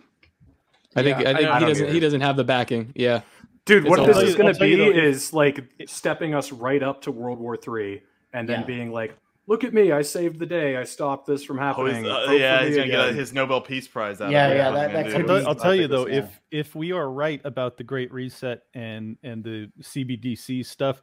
I 0.96 1.04
think 1.04 1.20
Yeah, 1.20 1.30
I 1.30 1.34
think 1.36 1.50
I 1.50 1.60
he 1.60 1.66
doesn't 1.68 1.84
either. 1.86 1.94
he 1.94 2.00
doesn't 2.00 2.22
have 2.22 2.36
the 2.36 2.44
backing. 2.46 2.94
Yeah. 2.96 3.22
Dude, 3.66 3.86
what 3.86 4.06
this 4.06 4.16
all- 4.18 4.24
is 4.24 4.36
going 4.36 4.54
to 4.54 4.58
tell 4.58 4.68
you 4.68 4.78
be 4.78 4.84
though, 4.84 4.90
it- 4.92 5.04
is 5.04 5.34
like 5.34 5.64
stepping 5.88 6.34
us 6.36 6.52
right 6.52 6.82
up 6.84 7.02
to 7.02 7.12
World 7.12 7.40
War 7.40 7.58
Three, 7.58 8.02
and 8.34 8.48
then 8.48 8.62
Yeah. 8.62 8.66
being 8.66 8.92
like, 8.92 9.16
"Look 9.48 9.64
at 9.64 9.74
me! 9.74 9.92
I 9.92 10.04
saved 10.04 10.38
the 10.40 10.46
day. 10.46 10.78
I 10.78 10.84
stopped 10.84 11.26
this 11.26 11.44
from 11.44 11.58
oh, 11.58 11.62
happening." 11.64 12.06
uh, 12.06 12.32
yeah, 12.32 12.64
he's 12.66 12.76
going 12.76 12.90
to 12.90 12.94
get 12.96 13.16
his 13.16 13.34
Nobel 13.34 13.62
Peace 13.62 13.88
Prize 13.88 14.22
out 14.22 14.32
Yeah, 14.32 14.46
of 14.48 14.52
it. 14.52 14.56
yeah, 14.58 14.72
that- 14.72 14.94
that 14.94 15.06
could 15.12 15.30
I'll, 15.30 15.40
be- 15.40 15.46
I'll 15.48 15.56
tell 15.56 15.74
you 15.76 15.88
though, 15.88 16.08
it's- 16.08 16.30
if 16.52 16.68
if 16.68 16.76
we 16.76 16.92
are 16.92 17.10
right 17.10 17.42
about 17.44 17.78
the 17.78 17.84
Great 17.84 18.14
Reset 18.14 18.62
and 18.76 19.18
and 19.24 19.44
the 19.44 19.72
CBDC 19.82 20.64
stuff, 20.64 21.02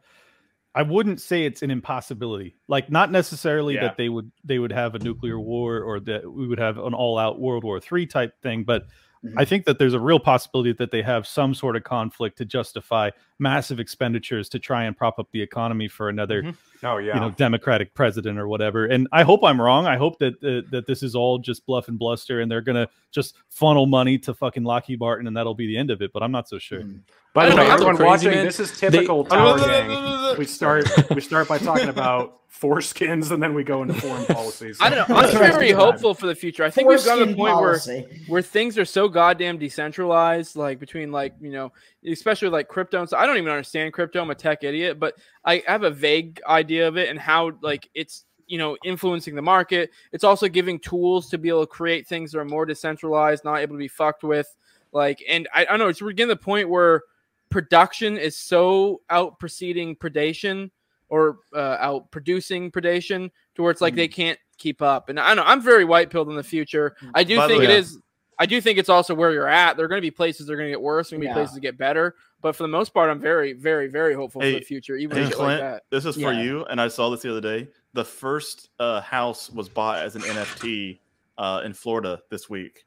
I 0.73 0.83
wouldn't 0.83 1.19
say 1.19 1.43
it's 1.45 1.63
an 1.63 1.69
impossibility. 1.69 2.55
Like 2.69 2.89
not 2.89 3.11
necessarily 3.11 3.75
Yeah. 3.75 3.81
that 3.87 3.97
they 3.97 4.07
would 4.07 4.31
they 4.45 4.57
would 4.57 4.71
have 4.71 4.95
a 4.95 4.99
nuclear 4.99 5.37
war 5.39 5.81
or 5.81 5.99
that 5.99 6.31
we 6.31 6.47
would 6.47 6.59
have 6.59 6.77
an 6.77 6.93
all 6.93 7.17
out 7.17 7.39
World 7.41 7.63
War 7.65 7.79
Three 7.81 8.05
type 8.07 8.41
thing, 8.41 8.63
but 8.63 8.85
Mhm. 9.25 9.33
I 9.37 9.45
think 9.45 9.65
that 9.65 9.79
there's 9.79 9.93
a 9.93 9.99
real 9.99 10.19
possibility 10.19 10.73
that 10.73 10.91
they 10.91 11.01
have 11.01 11.25
some 11.27 11.53
sort 11.53 11.75
of 11.75 11.83
conflict 11.83 12.37
to 12.39 12.45
justify 12.45 13.09
massive 13.43 13.79
expenditures 13.79 14.49
to 14.49 14.57
try 14.57 14.85
and 14.85 14.97
prop 14.97 15.19
up 15.19 15.27
the 15.31 15.41
economy 15.41 15.87
for 15.87 16.09
another 16.09 16.41
Mhm. 16.41 16.55
Oh 16.85 16.97
yeah, 16.97 17.13
you 17.15 17.19
know 17.21 17.29
democratic 17.29 17.93
president 17.93 18.37
or 18.39 18.47
whatever 18.47 18.85
and 18.87 19.07
i 19.11 19.23
hope 19.23 19.41
i'm 19.43 19.59
wrong 19.61 19.85
i 19.85 19.95
hope 19.97 20.17
that 20.19 20.33
uh, 20.43 20.67
that 20.71 20.85
this 20.87 21.01
is 21.03 21.13
all 21.15 21.37
just 21.37 21.65
bluff 21.65 21.87
and 21.89 21.97
bluster 21.99 22.41
and 22.41 22.49
they're 22.51 22.61
gonna 22.69 22.87
just 23.11 23.35
funnel 23.49 23.85
money 23.85 24.17
to 24.17 24.33
fucking 24.33 24.63
lockheed 24.63 24.99
martin 24.99 25.27
and 25.27 25.35
that'll 25.37 25.55
be 25.55 25.67
the 25.67 25.77
end 25.77 25.91
of 25.91 26.01
it 26.01 26.11
but 26.13 26.23
i'm 26.23 26.31
not 26.31 26.47
so 26.49 26.57
sure 26.57 26.81
Mhm. 26.81 27.01
By 27.33 27.49
the 27.49 27.55
way, 27.55 27.65
everyone 27.67 27.97
watching, 27.97 28.29
man. 28.29 28.45
this 28.45 28.59
is 28.59 28.77
typical 28.79 29.23
They- 29.23 29.29
Tower 29.35 29.57
Gang. 29.57 30.37
We 30.37 30.45
start 30.45 30.85
we 31.09 31.19
start 31.19 31.47
by 31.47 31.57
talking 31.57 31.89
about 31.97 32.41
foreskins, 32.61 33.31
and 33.31 33.41
then 33.41 33.55
we 33.55 33.63
go 33.63 33.81
into 33.81 33.95
foreign 33.95 34.23
policies. 34.39 34.77
I 34.79 34.91
don't 34.91 35.09
know. 35.09 35.15
I'm 35.15 35.31
very 35.31 35.49
of 35.49 35.59
the 35.59 35.67
time. 35.69 35.75
hopeful 35.93 36.13
for 36.13 36.27
the 36.27 36.35
future. 36.35 36.63
I 36.63 36.69
think 36.69 36.87
we've 36.87 37.03
got 37.03 37.15
to 37.15 37.25
the 37.25 37.33
Foreskin 37.33 37.35
point 37.35 37.59
where 37.59 38.23
where 38.27 38.41
things 38.43 38.77
are 38.77 38.85
so 38.85 39.09
goddamn 39.09 39.57
decentralized, 39.57 40.55
like 40.55 40.79
between 40.79 41.11
like 41.11 41.33
you 41.41 41.51
know, 41.51 41.71
especially 42.05 42.49
like 42.49 42.67
crypto. 42.67 42.99
And 42.99 43.09
so 43.09 43.17
I 43.17 43.25
don't 43.25 43.37
even 43.37 43.49
understand 43.49 43.93
crypto. 43.93 44.21
I'm 44.21 44.29
a 44.29 44.35
tech 44.35 44.63
idiot, 44.63 44.99
but 44.99 45.15
I 45.45 45.63
have 45.67 45.83
a 45.83 45.91
vague 45.91 46.41
idea 46.47 46.87
of 46.87 46.97
it 46.97 47.09
and 47.09 47.19
how 47.19 47.51
like 47.61 47.89
it's 47.93 48.25
you 48.47 48.57
know 48.57 48.77
influencing 48.83 49.35
the 49.35 49.41
market. 49.41 49.91
It's 50.11 50.23
also 50.23 50.47
giving 50.47 50.79
tools 50.79 51.29
to 51.29 51.37
be 51.37 51.49
able 51.49 51.61
to 51.61 51.67
create 51.67 52.07
things 52.07 52.31
that 52.31 52.39
are 52.39 52.45
more 52.45 52.65
decentralized, 52.65 53.43
not 53.43 53.57
able 53.57 53.75
to 53.75 53.79
be 53.79 53.87
fucked 53.87 54.23
with. 54.23 54.47
Like, 54.91 55.23
and 55.27 55.47
I, 55.53 55.61
I 55.61 55.65
don't 55.65 55.79
know. 55.79 55.87
It's 55.87 56.01
we're 56.01 56.11
getting 56.11 56.29
to 56.29 56.35
the 56.35 56.41
point 56.43 56.69
where 56.69 57.03
production 57.49 58.17
is 58.17 58.37
so 58.37 59.01
out 59.09 59.39
preceding 59.39 59.95
predation 59.95 60.71
or 61.09 61.37
uh, 61.53 61.77
out 61.79 62.09
producing 62.11 62.71
predation 62.71 63.29
to 63.55 63.61
where 63.61 63.71
it's 63.71 63.81
like 63.81 63.95
they 63.95 64.07
mm-hmm. 64.07 64.21
can't 64.21 64.39
keep 64.57 64.81
up. 64.81 65.09
And 65.09 65.19
I 65.19 65.33
know 65.33 65.43
I'm 65.45 65.61
very 65.61 65.85
white 65.85 66.09
pilled 66.09 66.29
in 66.29 66.35
the 66.35 66.43
future. 66.43 66.95
Mm. 67.01 67.11
I 67.13 67.23
do 67.23 67.37
By 67.37 67.47
think 67.47 67.63
it 67.63 67.69
way- 67.69 67.77
is. 67.77 67.99
I 68.39 68.45
do 68.45 68.59
think 68.61 68.77
it's 68.79 68.89
also 68.89 69.13
where 69.13 69.31
you're 69.31 69.47
at. 69.47 69.77
There 69.77 69.85
are 69.85 69.89
going 69.89 69.99
to 70.01 70.05
be 70.05 70.11
places 70.11 70.47
that 70.47 70.53
are 70.53 70.57
going 70.57 70.67
to 70.67 70.71
get 70.71 70.81
worse. 70.81 71.09
There 71.09 71.17
are 71.17 71.21
going 71.21 71.27
to 71.29 71.29
Yeah. 71.29 71.33
be 71.33 71.39
places 71.39 71.55
that 71.55 71.61
get 71.61 71.77
better. 71.77 72.15
But 72.41 72.55
for 72.55 72.63
the 72.63 72.67
most 72.69 72.93
part, 72.93 73.09
I'm 73.09 73.19
very, 73.21 73.53
very, 73.53 73.87
very 73.87 74.13
hopeful 74.13 74.41
Hey- 74.41 74.53
for 74.53 74.59
the 74.59 74.65
future, 74.65 74.95
even 74.95 75.15
Hey, 75.17 75.23
with 75.23 75.29
shit 75.31 75.39
like 75.39 75.45
Clint, 75.59 75.61
that. 75.61 75.83
this 75.89 76.05
is 76.05 76.15
for 76.15 76.33
Yeah. 76.33 76.41
you, 76.41 76.65
and 76.65 76.81
I 76.81 76.87
saw 76.87 77.09
this 77.09 77.21
the 77.21 77.31
other 77.31 77.41
day. 77.41 77.67
The 77.93 78.03
first 78.03 78.69
uh, 78.79 79.01
house 79.01 79.49
was 79.49 79.69
bought 79.69 79.99
as 79.99 80.15
an 80.15 80.23
NFT 80.23 80.99
uh, 81.37 81.61
in 81.63 81.73
Florida 81.73 82.21
this 82.29 82.49
week, 82.49 82.85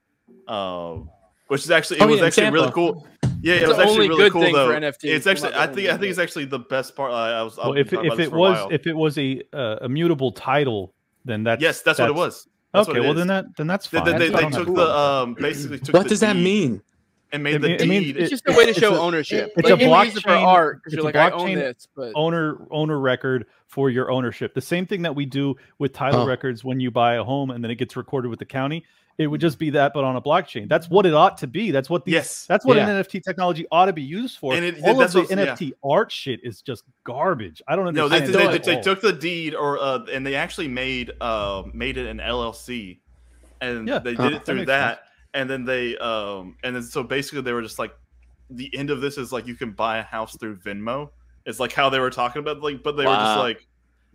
um, 0.49 1.09
which 1.49 1.63
is 1.65 1.71
actually 1.71 1.99
it 1.99 2.03
Oh, 2.03 2.07
was 2.07 2.17
yeah, 2.17 2.23
in 2.23 2.27
actually 2.27 2.51
really 2.51 2.73
cool. 2.73 3.07
Yeah, 3.43 3.55
It's 3.55 3.65
it 3.65 3.69
was 3.69 3.79
actually 3.79 4.09
really 4.09 4.25
good 4.25 4.33
cool 4.33 4.43
thing 4.43 4.55
for 4.55 4.59
though. 4.59 4.71
NFTs. 4.81 5.05
It's 5.05 5.27
actually, 5.27 5.55
I 5.55 5.67
think, 5.67 5.89
I 5.89 5.97
think 5.97 6.11
it's 6.11 6.19
actually 6.19 6.47
the 6.47 6.59
best 6.59 6.97
part. 6.97 7.13
I, 7.13 7.39
I 7.39 7.43
was, 7.43 7.57
well 7.57 7.75
if 7.75 7.93
it, 7.93 8.05
if 8.07 8.19
it 8.19 8.33
was 8.33 8.69
if 8.73 8.87
it 8.87 8.95
was 8.95 9.17
a 9.19 9.43
uh, 9.53 9.77
immutable 9.83 10.33
title 10.33 10.93
then 11.25 11.43
that's 11.43 11.61
yes, 11.61 11.83
that's, 11.83 11.99
what 11.99 12.09
it 12.09 12.15
was. 12.15 12.49
That's 12.77 12.89
okay 12.89 13.01
well 13.01 13.11
is. 13.13 13.17
then 13.19 13.27
that 13.29 13.57
then 13.57 13.67
that's 13.67 13.87
fine 13.87 14.05
they, 14.05 14.13
they, 14.29 14.35
I 14.35 14.45
they 14.45 14.51
took 14.51 14.69
a 14.69 14.73
the 14.73 14.97
um 14.99 15.35
basically 15.35 15.79
took 15.81 15.95
What 15.95 16.03
the 16.05 16.09
does 16.11 16.21
that 16.21 16.35
deed 16.35 16.45
mean? 16.45 16.83
and 17.33 17.43
made 17.43 17.57
It 17.57 17.59
the 17.63 17.69
mean- 17.69 17.81
it 17.81 17.89
means 17.89 18.05
deed. 18.07 18.17
it- 18.17 18.21
It's 18.23 18.31
just 18.31 18.49
a 18.49 18.53
way 18.53 18.65
to 18.65 18.71
it's 18.71 18.79
show 18.79 18.95
a- 18.95 18.99
ownership. 19.01 19.53
it's 19.57 19.57
Like, 19.57 19.67
a 19.67 19.69
you 19.83 19.89
can 19.91 20.07
use 20.07 20.17
it 20.17 20.23
for 20.23 20.29
blockchain- 20.31 20.43
art 20.47 20.77
because 20.79 20.93
it's 20.93 20.97
you're 20.99 21.03
a 21.03 21.05
like, 21.07 21.17
I 21.17 21.31
own 21.31 21.49
blockchain 21.49 21.55
this. 21.57 21.89
But 21.97 22.13
owner 22.15 22.67
owner 22.71 22.99
record 23.01 23.47
for 23.67 23.91
your 23.91 24.11
ownership. 24.13 24.55
The 24.55 24.61
same 24.61 24.87
thing 24.87 25.03
that 25.03 25.15
we 25.17 25.27
do 25.27 25.57
with 25.79 25.93
title 25.93 26.21
Oh. 26.23 26.27
records 26.27 26.63
when 26.65 26.79
you 26.79 26.91
buy 26.93 27.15
a 27.17 27.25
home 27.25 27.51
and 27.51 27.65
then 27.65 27.71
it 27.71 27.75
gets 27.77 27.97
recorded 27.97 28.29
with 28.29 28.39
the 28.39 28.45
county. 28.45 28.85
It 29.19 29.29
would 29.29 29.41
just 29.41 29.59
be 29.59 29.71
that, 29.71 29.95
but 29.95 30.05
on 30.05 30.17
a 30.17 30.21
blockchain. 30.21 30.69
That's 30.69 30.91
what 30.91 31.07
it 31.07 31.15
ought 31.15 31.39
to 31.39 31.47
be. 31.47 31.71
That's 31.71 31.89
what 31.89 32.05
these. 32.05 32.13
Yes. 32.13 32.45
That's 32.47 32.67
what 32.67 32.77
Yeah. 32.77 32.87
an 32.89 33.03
NFT 33.03 33.23
technology 33.23 33.67
ought 33.73 33.87
to 33.87 33.95
be 33.95 34.03
used 34.03 34.39
for. 34.39 34.53
And 34.53 34.63
it- 34.63 34.75
All 34.85 35.01
of 35.01 35.11
the 35.13 35.21
what's- 35.21 35.31
yeah. 35.31 35.37
NFT 35.55 35.73
art 35.83 36.13
shit 36.13 36.41
is 36.43 36.61
just 36.61 36.85
garbage. 37.05 37.63
I 37.67 37.77
don't 37.77 37.95
No, 37.95 38.09
they, 38.09 38.17
understand. 38.19 38.49
they, 38.49 38.53
that 38.53 38.65
they, 38.65 38.75
they 38.77 38.83
took 38.83 39.01
the 39.01 39.13
deed 39.15 39.55
or 39.55 39.79
uh, 39.79 40.01
and 40.13 40.27
they 40.27 40.35
actually 40.35 40.69
made 40.69 41.13
uh, 41.23 41.63
made 41.73 41.97
it 41.97 42.07
an 42.07 42.19
LLC, 42.19 42.99
and 43.63 43.89
Yeah. 43.89 44.01
they 44.01 44.11
did 44.11 44.21
Uh, 44.21 44.37
it 44.37 44.45
through 44.45 44.55
makes 44.57 44.67
that, 44.67 45.05
and 45.33 45.49
then 45.49 45.65
they 45.65 45.97
um 45.97 46.57
and 46.63 46.77
then 46.77 46.83
so 46.83 47.03
basically 47.03 47.41
they 47.41 47.53
were 47.55 47.63
just 47.63 47.79
like 47.79 47.97
the 48.51 48.71
end 48.77 48.91
of 48.91 49.01
this 49.01 49.17
is 49.17 49.33
like 49.33 49.47
you 49.47 49.55
can 49.55 49.73
buy 49.73 49.97
a 49.99 50.03
house 50.03 50.37
through 50.37 50.57
Venmo. 50.57 51.09
It's 51.47 51.59
like 51.59 51.73
how 51.73 51.89
they 51.89 52.01
were 52.01 52.11
talking 52.11 52.41
about 52.41 52.61
like, 52.61 52.83
but 52.83 52.97
they 52.99 53.07
were 53.07 53.15
just 53.15 53.39
like 53.39 53.67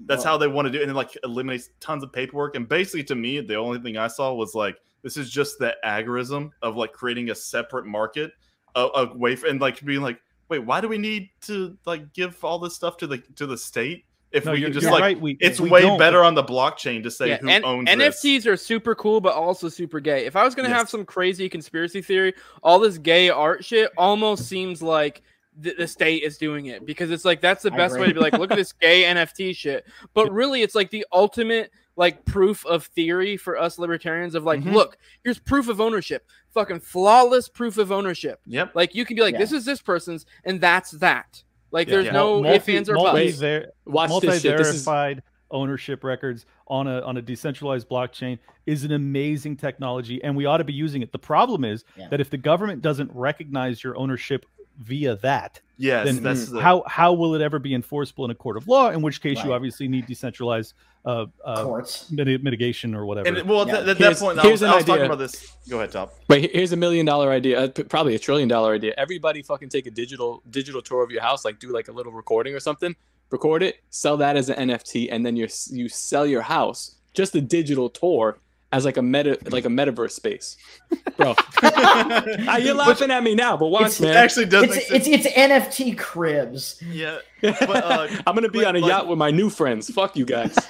that's 0.06 0.26
Wow. 0.26 0.32
how 0.34 0.38
they 0.38 0.48
want 0.48 0.68
to 0.68 0.72
do 0.72 0.78
it, 0.80 0.84
and 0.84 0.92
it 0.92 0.96
like 0.96 1.18
eliminates 1.24 1.70
tons 1.80 2.04
of 2.04 2.12
paperwork. 2.14 2.56
And 2.56 2.68
basically, 2.70 3.04
to 3.06 3.16
me, 3.16 3.40
the 3.40 3.56
only 3.56 3.80
thing 3.80 3.98
I 3.98 4.08
saw 4.08 4.34
was 4.34 4.54
like 4.56 4.78
this 5.04 5.18
is 5.18 5.30
just 5.30 5.60
the 5.60 5.76
agorism 5.86 6.52
of 6.62 6.76
like 6.76 6.94
creating 6.94 7.30
a 7.32 7.36
separate 7.36 7.86
market 7.86 8.32
uh, 8.76 8.90
away 8.96 9.36
from 9.36 9.52
and 9.52 9.62
like 9.62 9.84
being 9.84 10.02
like, 10.02 10.22
wait, 10.50 10.60
why 10.60 10.82
do 10.82 10.88
we 10.88 10.98
need 10.98 11.30
to 11.42 11.78
like 11.86 12.14
give 12.14 12.44
all 12.44 12.60
this 12.60 12.76
stuff 12.76 12.98
to 12.98 13.08
the 13.08 13.18
to 13.36 13.46
the 13.46 13.58
state 13.58 14.06
if 14.32 14.46
No, 14.46 14.54
we 14.54 14.60
you're, 14.60 14.70
can 14.70 14.80
just 14.80 14.92
like 14.92 15.02
right. 15.02 15.20
We, 15.20 15.38
it's 15.42 15.60
we 15.60 15.70
way 15.70 15.82
don't, 15.82 16.00
better 16.00 16.24
on 16.24 16.36
the 16.36 16.44
blockchain 16.44 17.04
to 17.04 17.12
say 17.12 17.30
yeah, 17.30 17.38
who 17.38 17.50
and 17.50 17.66
owns 17.66 17.86
this. 17.86 18.24
NFTs 18.24 18.46
are 18.46 18.56
super 18.56 18.96
cool, 18.96 19.20
but 19.20 19.34
also 19.34 19.68
super 19.68 20.00
gay. 20.00 20.26
If 20.26 20.36
I 20.36 20.44
was 20.44 20.56
gonna 20.56 20.70
have 20.70 20.90
some 20.90 21.06
crazy 21.06 21.50
conspiracy 21.50 22.02
theory, 22.02 22.34
all 22.64 22.80
this 22.80 22.98
gay 22.98 23.30
art 23.30 23.66
shit 23.66 23.92
almost 23.98 24.48
seems 24.48 24.82
like 24.82 25.22
the, 25.58 25.74
the 25.78 25.88
state 25.88 26.24
is 26.24 26.38
doing 26.38 26.68
it 26.68 26.86
because 26.86 27.12
it's 27.12 27.26
like 27.26 27.42
that's 27.42 27.64
the 27.64 27.72
best 27.72 28.00
way 28.00 28.08
to 28.08 28.14
be 28.14 28.20
like, 28.22 28.34
look 28.34 28.52
at 28.52 28.58
this 28.58 28.72
gay 28.72 29.04
NFT 29.04 29.56
shit. 29.56 29.86
But 30.14 30.32
really, 30.34 30.62
it's 30.62 30.76
like 30.76 30.90
the 30.92 31.06
ultimate 31.12 31.72
like 31.96 32.24
proof 32.26 32.66
of 32.66 32.86
theory 32.86 33.36
for 33.38 33.58
us 33.58 33.78
libertarians 33.78 34.34
of 34.36 34.44
like, 34.44 34.62
Mhm. 34.62 34.74
look, 34.74 34.98
here's 35.24 35.40
proof 35.40 35.68
of 35.68 35.82
ownership, 35.82 36.26
fucking 36.54 36.80
flawless 36.80 37.50
proof 37.50 37.78
of 37.78 37.92
ownership. 37.92 38.40
Yep. 38.46 38.72
Like 38.76 38.96
you 38.96 39.06
can 39.06 39.16
be 39.16 39.22
like, 39.22 39.34
Yeah. 39.34 39.40
this 39.40 39.52
is 39.52 39.66
this 39.66 39.82
person's, 39.82 40.26
and 40.46 40.62
that's 40.62 40.92
that. 40.92 41.44
Like 41.72 41.88
Yeah. 41.88 41.94
there's 41.96 42.06
Yeah. 42.08 42.12
no 42.14 42.46
ifs, 42.46 42.68
ands, 42.70 42.90
or 42.90 42.96
buts. 42.96 43.06
multi-ver- 43.06 43.72
Watch 43.86 44.22
this 44.22 44.42
shit. 44.42 44.58
This 44.58 44.68
is 44.70 44.86
multi-verified 44.86 45.24
ownership 45.54 46.04
records 46.06 46.46
on 46.68 46.88
a 46.88 47.02
on 47.02 47.18
a 47.18 47.22
decentralized 47.22 47.90
blockchain 47.90 48.40
is 48.66 48.86
an 48.86 48.94
amazing 48.94 49.58
technology 49.58 50.24
and 50.24 50.34
we 50.34 50.46
ought 50.46 50.58
to 50.60 50.64
be 50.64 50.72
using 50.72 51.02
it 51.02 51.12
the 51.12 51.20
problem 51.20 51.66
is 51.66 51.84
Yeah. 51.98 52.08
that 52.08 52.22
if 52.22 52.30
the 52.30 52.38
government 52.38 52.82
doesn't 52.82 53.12
recognize 53.14 53.84
your 53.84 53.98
ownership 53.98 54.46
via 54.82 55.16
that 55.18 55.62
Yes, 55.78 56.06
then 56.06 56.22
that's 56.22 56.48
the, 56.50 56.62
how 56.62 56.84
how 56.86 57.14
will 57.14 57.34
it 57.34 57.42
ever 57.42 57.58
be 57.58 57.74
enforceable 57.74 58.26
in 58.26 58.32
a 58.32 58.36
court 58.36 58.56
of 58.58 58.68
law 58.68 58.90
in 58.92 59.02
which 59.02 59.20
case 59.22 59.44
you 59.44 59.52
obviously 59.54 59.88
need 59.88 60.06
decentralized 60.06 60.74
uh, 61.06 61.26
uh 61.44 61.64
Courts. 61.64 62.12
miti- 62.12 62.38
mitigation 62.38 62.94
or 62.94 63.06
whatever 63.08 63.28
and 63.28 63.50
well 63.50 63.66
Yeah. 63.68 63.78
th- 63.78 63.78
at 63.80 63.86
that 63.86 63.98
Here's- 63.98 64.20
point 64.20 64.38
I 64.38 64.48
was, 64.48 64.62
an 64.62 64.70
I 64.70 64.76
was 64.76 64.86
talking 64.86 65.06
about 65.06 65.18
this. 65.18 65.56
Go 65.68 65.78
ahead, 65.78 65.92
Top. 65.92 66.14
Wait, 66.28 66.52
here's 66.54 66.72
a 66.72 66.78
million 66.78 67.06
dollar 67.08 67.32
idea, 67.32 67.64
uh, 67.64 67.68
probably 67.90 68.14
a 68.14 68.20
trillion 68.20 68.48
dollar 68.48 68.76
idea. 68.76 68.94
Everybody 68.98 69.42
fucking 69.42 69.70
take 69.70 69.88
a 69.88 69.92
digital 69.92 70.44
digital 70.52 70.82
tour 70.84 71.04
of 71.04 71.10
your 71.10 71.22
house, 71.24 71.44
like 71.44 71.58
do 71.60 71.74
like 71.74 71.88
a 71.88 71.92
little 71.92 72.12
recording 72.12 72.54
or 72.54 72.60
something. 72.60 72.96
Record 73.32 73.64
it, 73.64 73.78
sell 73.90 74.18
that 74.18 74.36
as 74.38 74.50
an 74.50 74.70
NFT, 74.70 75.08
and 75.12 75.26
then 75.26 75.36
you 75.36 75.48
you 75.72 75.90
sell 75.90 76.28
your 76.28 76.42
house, 76.44 76.98
just 77.16 77.34
a 77.34 77.42
digital 77.42 77.90
tour, 77.90 78.38
as 78.74 78.86
like 78.86 78.98
a 78.98 79.02
meta 79.02 79.38
like 79.50 79.66
a 79.66 79.70
metaverse 79.70 80.12
space, 80.12 80.58
bro. 81.18 81.36
Ah, 81.62 82.58
you're 82.58 82.74
laughing 82.74 83.12
at 83.12 83.22
me 83.24 83.36
now, 83.36 83.58
but 83.58 83.68
watch, 83.68 83.82
It's- 83.84 84.00
It 84.02 84.06
man. 84.06 84.18
actually 84.18 84.46
does 84.46 84.64
It's, 84.64 84.92
it's 84.92 85.08
it's 85.08 85.28
NFT 85.28 85.98
cribs. 85.98 86.82
yeah, 86.90 87.18
but 87.42 87.84
uh, 87.84 88.08
I'm 88.26 88.36
gonna 88.36 88.50
be 88.50 88.60
but, 88.60 88.68
on 88.68 88.76
a 88.76 88.80
like- 88.80 88.90
yacht 88.90 89.08
with 89.08 89.18
my 89.18 89.32
new 89.32 89.50
friends. 89.50 89.90
Fuck 89.90 90.16
you 90.16 90.26
guys. 90.26 90.56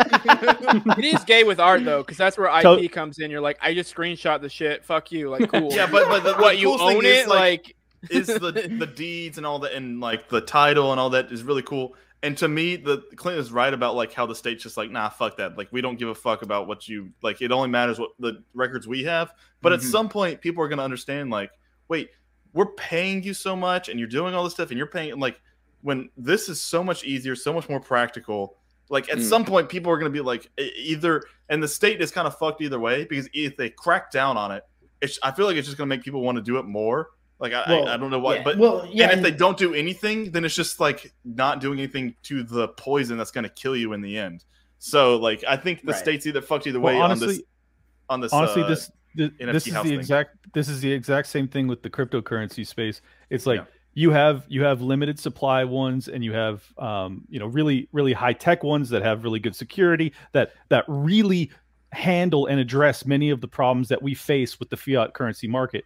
It 0.98 1.06
is 1.06 1.24
gay 1.26 1.44
with 1.44 1.60
art 1.60 1.84
though, 1.86 2.02
because 2.02 2.18
that's 2.18 2.38
where 2.38 2.48
IP 2.58 2.64
So- 2.64 2.88
comes 2.90 3.20
in. 3.20 3.30
You're 3.32 3.42
like, 3.42 3.58
I 3.62 3.74
just 3.74 3.94
screenshot 3.94 4.42
the 4.42 4.50
shit. 4.50 4.84
Fuck 4.84 5.12
you. 5.12 5.30
Like, 5.30 5.50
cool. 5.52 5.72
yeah, 5.74 5.88
but 5.90 6.08
but 6.08 6.24
the, 6.24 6.34
what 6.42 6.54
the 6.54 6.60
you 6.60 6.68
cool 6.68 6.78
thing 6.88 6.98
own 6.98 7.06
is, 7.06 7.26
it? 7.26 7.28
Like, 7.30 7.76
is 8.10 8.28
the 8.28 8.52
the 8.52 8.88
deeds 8.88 9.38
and 9.38 9.46
all 9.46 9.60
that 9.60 9.74
and 9.74 10.00
like 10.00 10.28
the 10.30 10.42
title 10.42 10.92
and 10.92 11.00
all 11.00 11.12
that 11.12 11.32
is 11.32 11.44
really 11.44 11.62
cool. 11.62 11.96
And 12.24 12.38
to 12.38 12.48
me, 12.48 12.76
the 12.76 13.00
Clinton 13.16 13.42
is 13.42 13.52
right 13.52 13.74
about 13.74 13.96
like 13.96 14.14
how 14.14 14.26
the 14.28 14.36
state's 14.36 14.62
just 14.62 14.78
like, 14.78 14.92
nah, 14.92 15.10
fuck 15.10 15.38
that. 15.38 15.58
Like 15.58 15.70
we 15.72 15.82
don't 15.82 15.98
give 15.98 16.10
a 16.10 16.16
fuck 16.16 16.44
about 16.44 16.68
what 16.68 16.88
you 16.88 17.10
like. 17.24 17.42
It 17.42 17.52
only 17.52 17.70
matters 17.70 18.00
what 18.00 18.12
the 18.20 18.44
records 18.54 18.88
we 18.88 19.04
have. 19.06 19.34
But 19.62 19.74
at 19.74 19.80
Mhm. 19.80 19.84
some 19.92 20.10
point, 20.10 20.40
people 20.42 20.64
are 20.64 20.68
gonna 20.68 20.84
understand 20.84 21.32
like, 21.32 21.52
wait, 21.88 22.12
we're 22.54 22.74
paying 22.74 23.24
you 23.24 23.34
so 23.34 23.56
much, 23.56 23.90
and 23.90 23.98
you're 24.00 24.08
doing 24.10 24.36
all 24.36 24.44
this 24.44 24.54
stuff, 24.54 24.70
and 24.70 24.78
you're 24.78 24.86
paying 24.88 25.20
like 25.20 25.42
when 25.82 26.10
this 26.16 26.48
is 26.48 26.62
so 26.62 26.84
much 26.84 27.04
easier, 27.04 27.36
so 27.36 27.52
much 27.52 27.68
more 27.68 27.80
practical. 27.80 28.58
Like 28.90 29.10
at 29.10 29.18
Mm. 29.18 29.24
some 29.24 29.46
point, 29.46 29.68
people 29.70 29.92
are 29.92 29.98
gonna 29.98 30.12
be 30.12 30.22
like, 30.22 30.48
either, 30.60 31.24
and 31.50 31.64
the 31.64 31.68
state 31.68 32.02
is 32.02 32.12
kind 32.12 32.28
of 32.28 32.38
fucked 32.38 32.62
either 32.62 32.80
way 32.80 33.06
because 33.06 33.28
if 33.34 33.58
they 33.58 33.70
crack 33.72 34.12
down 34.12 34.38
on 34.38 34.52
it, 34.52 34.64
it's, 35.02 35.18
I 35.24 35.32
feel 35.32 35.48
like 35.48 35.56
it's 35.56 35.66
just 35.68 35.78
gonna 35.78 35.88
make 35.88 36.04
people 36.04 36.22
want 36.22 36.36
to 36.36 36.42
do 36.44 36.58
it 36.60 36.66
more. 36.66 37.10
Like 37.42 37.54
I, 37.54 37.64
Well, 37.68 37.88
I, 37.90 37.96
I 37.96 37.98
don't 37.98 38.12
know 38.12 38.20
why, 38.20 38.36
yeah, 38.38 38.44
but 38.44 38.58
well, 38.60 38.88
yeah, 38.90 39.06
and 39.06 39.12
if 39.12 39.18
and- 39.18 39.26
they 39.26 39.32
don't 39.32 39.58
do 39.58 39.74
anything, 39.74 40.32
then 40.32 40.46
it's 40.46 40.56
just 40.56 40.80
like 40.80 41.12
not 41.26 41.60
doing 41.60 41.80
anything 41.80 42.16
to 42.24 42.44
the 42.44 42.68
poison 42.70 43.18
that's 43.18 43.32
going 43.32 43.44
to 43.44 43.50
kill 43.50 43.76
you 43.76 43.92
in 43.94 44.02
the 44.02 44.18
end. 44.18 44.46
So 44.80 45.18
like 45.18 45.44
I 45.48 45.58
think 45.58 45.82
the 45.82 45.92
Right. 45.92 46.00
state's 46.02 46.26
either 46.28 46.42
fucked 46.42 46.68
either 46.68 46.80
Well, 46.80 46.94
way 46.96 47.02
honestly- 47.02 47.28
on 47.28 47.32
this. 47.34 47.44
On 48.10 48.20
this, 48.22 48.34
honestly 48.34 48.64
uh, 48.64 48.68
this 48.68 48.92
th- 49.18 49.32
NFT 49.40 49.52
this 49.54 49.68
is 49.68 49.74
the 49.74 49.82
thing. 49.84 49.94
exact 49.94 50.38
this 50.54 50.70
is 50.70 50.82
the 50.82 50.92
exact 50.92 51.28
same 51.28 51.48
thing 51.48 51.68
with 51.68 51.82
the 51.82 51.90
cryptocurrency 51.90 52.66
space 52.68 53.02
it's 53.30 53.46
like 53.46 53.60
Yeah. 53.60 53.66
you 53.94 54.12
have 54.12 54.44
you 54.50 54.64
have 54.64 54.82
limited 54.82 55.18
supply 55.20 55.64
ones 55.64 56.10
and 56.10 56.24
you 56.24 56.34
have 56.34 56.62
um 56.78 57.24
you 57.30 57.40
know 57.40 57.46
really 57.48 57.88
really 57.94 58.12
high 58.14 58.34
tech 58.34 58.64
ones 58.64 58.90
that 58.90 59.02
have 59.02 59.24
really 59.24 59.40
good 59.40 59.56
security 59.56 60.14
that 60.34 60.52
that 60.70 60.84
really 60.90 61.52
handle 61.94 62.48
and 62.48 62.60
address 62.60 63.06
many 63.06 63.30
of 63.30 63.40
the 63.42 63.48
problems 63.48 63.88
that 63.90 64.02
we 64.02 64.14
face 64.14 64.60
with 64.60 64.70
the 64.70 64.78
fiat 64.78 65.14
currency 65.14 65.48
market 65.48 65.86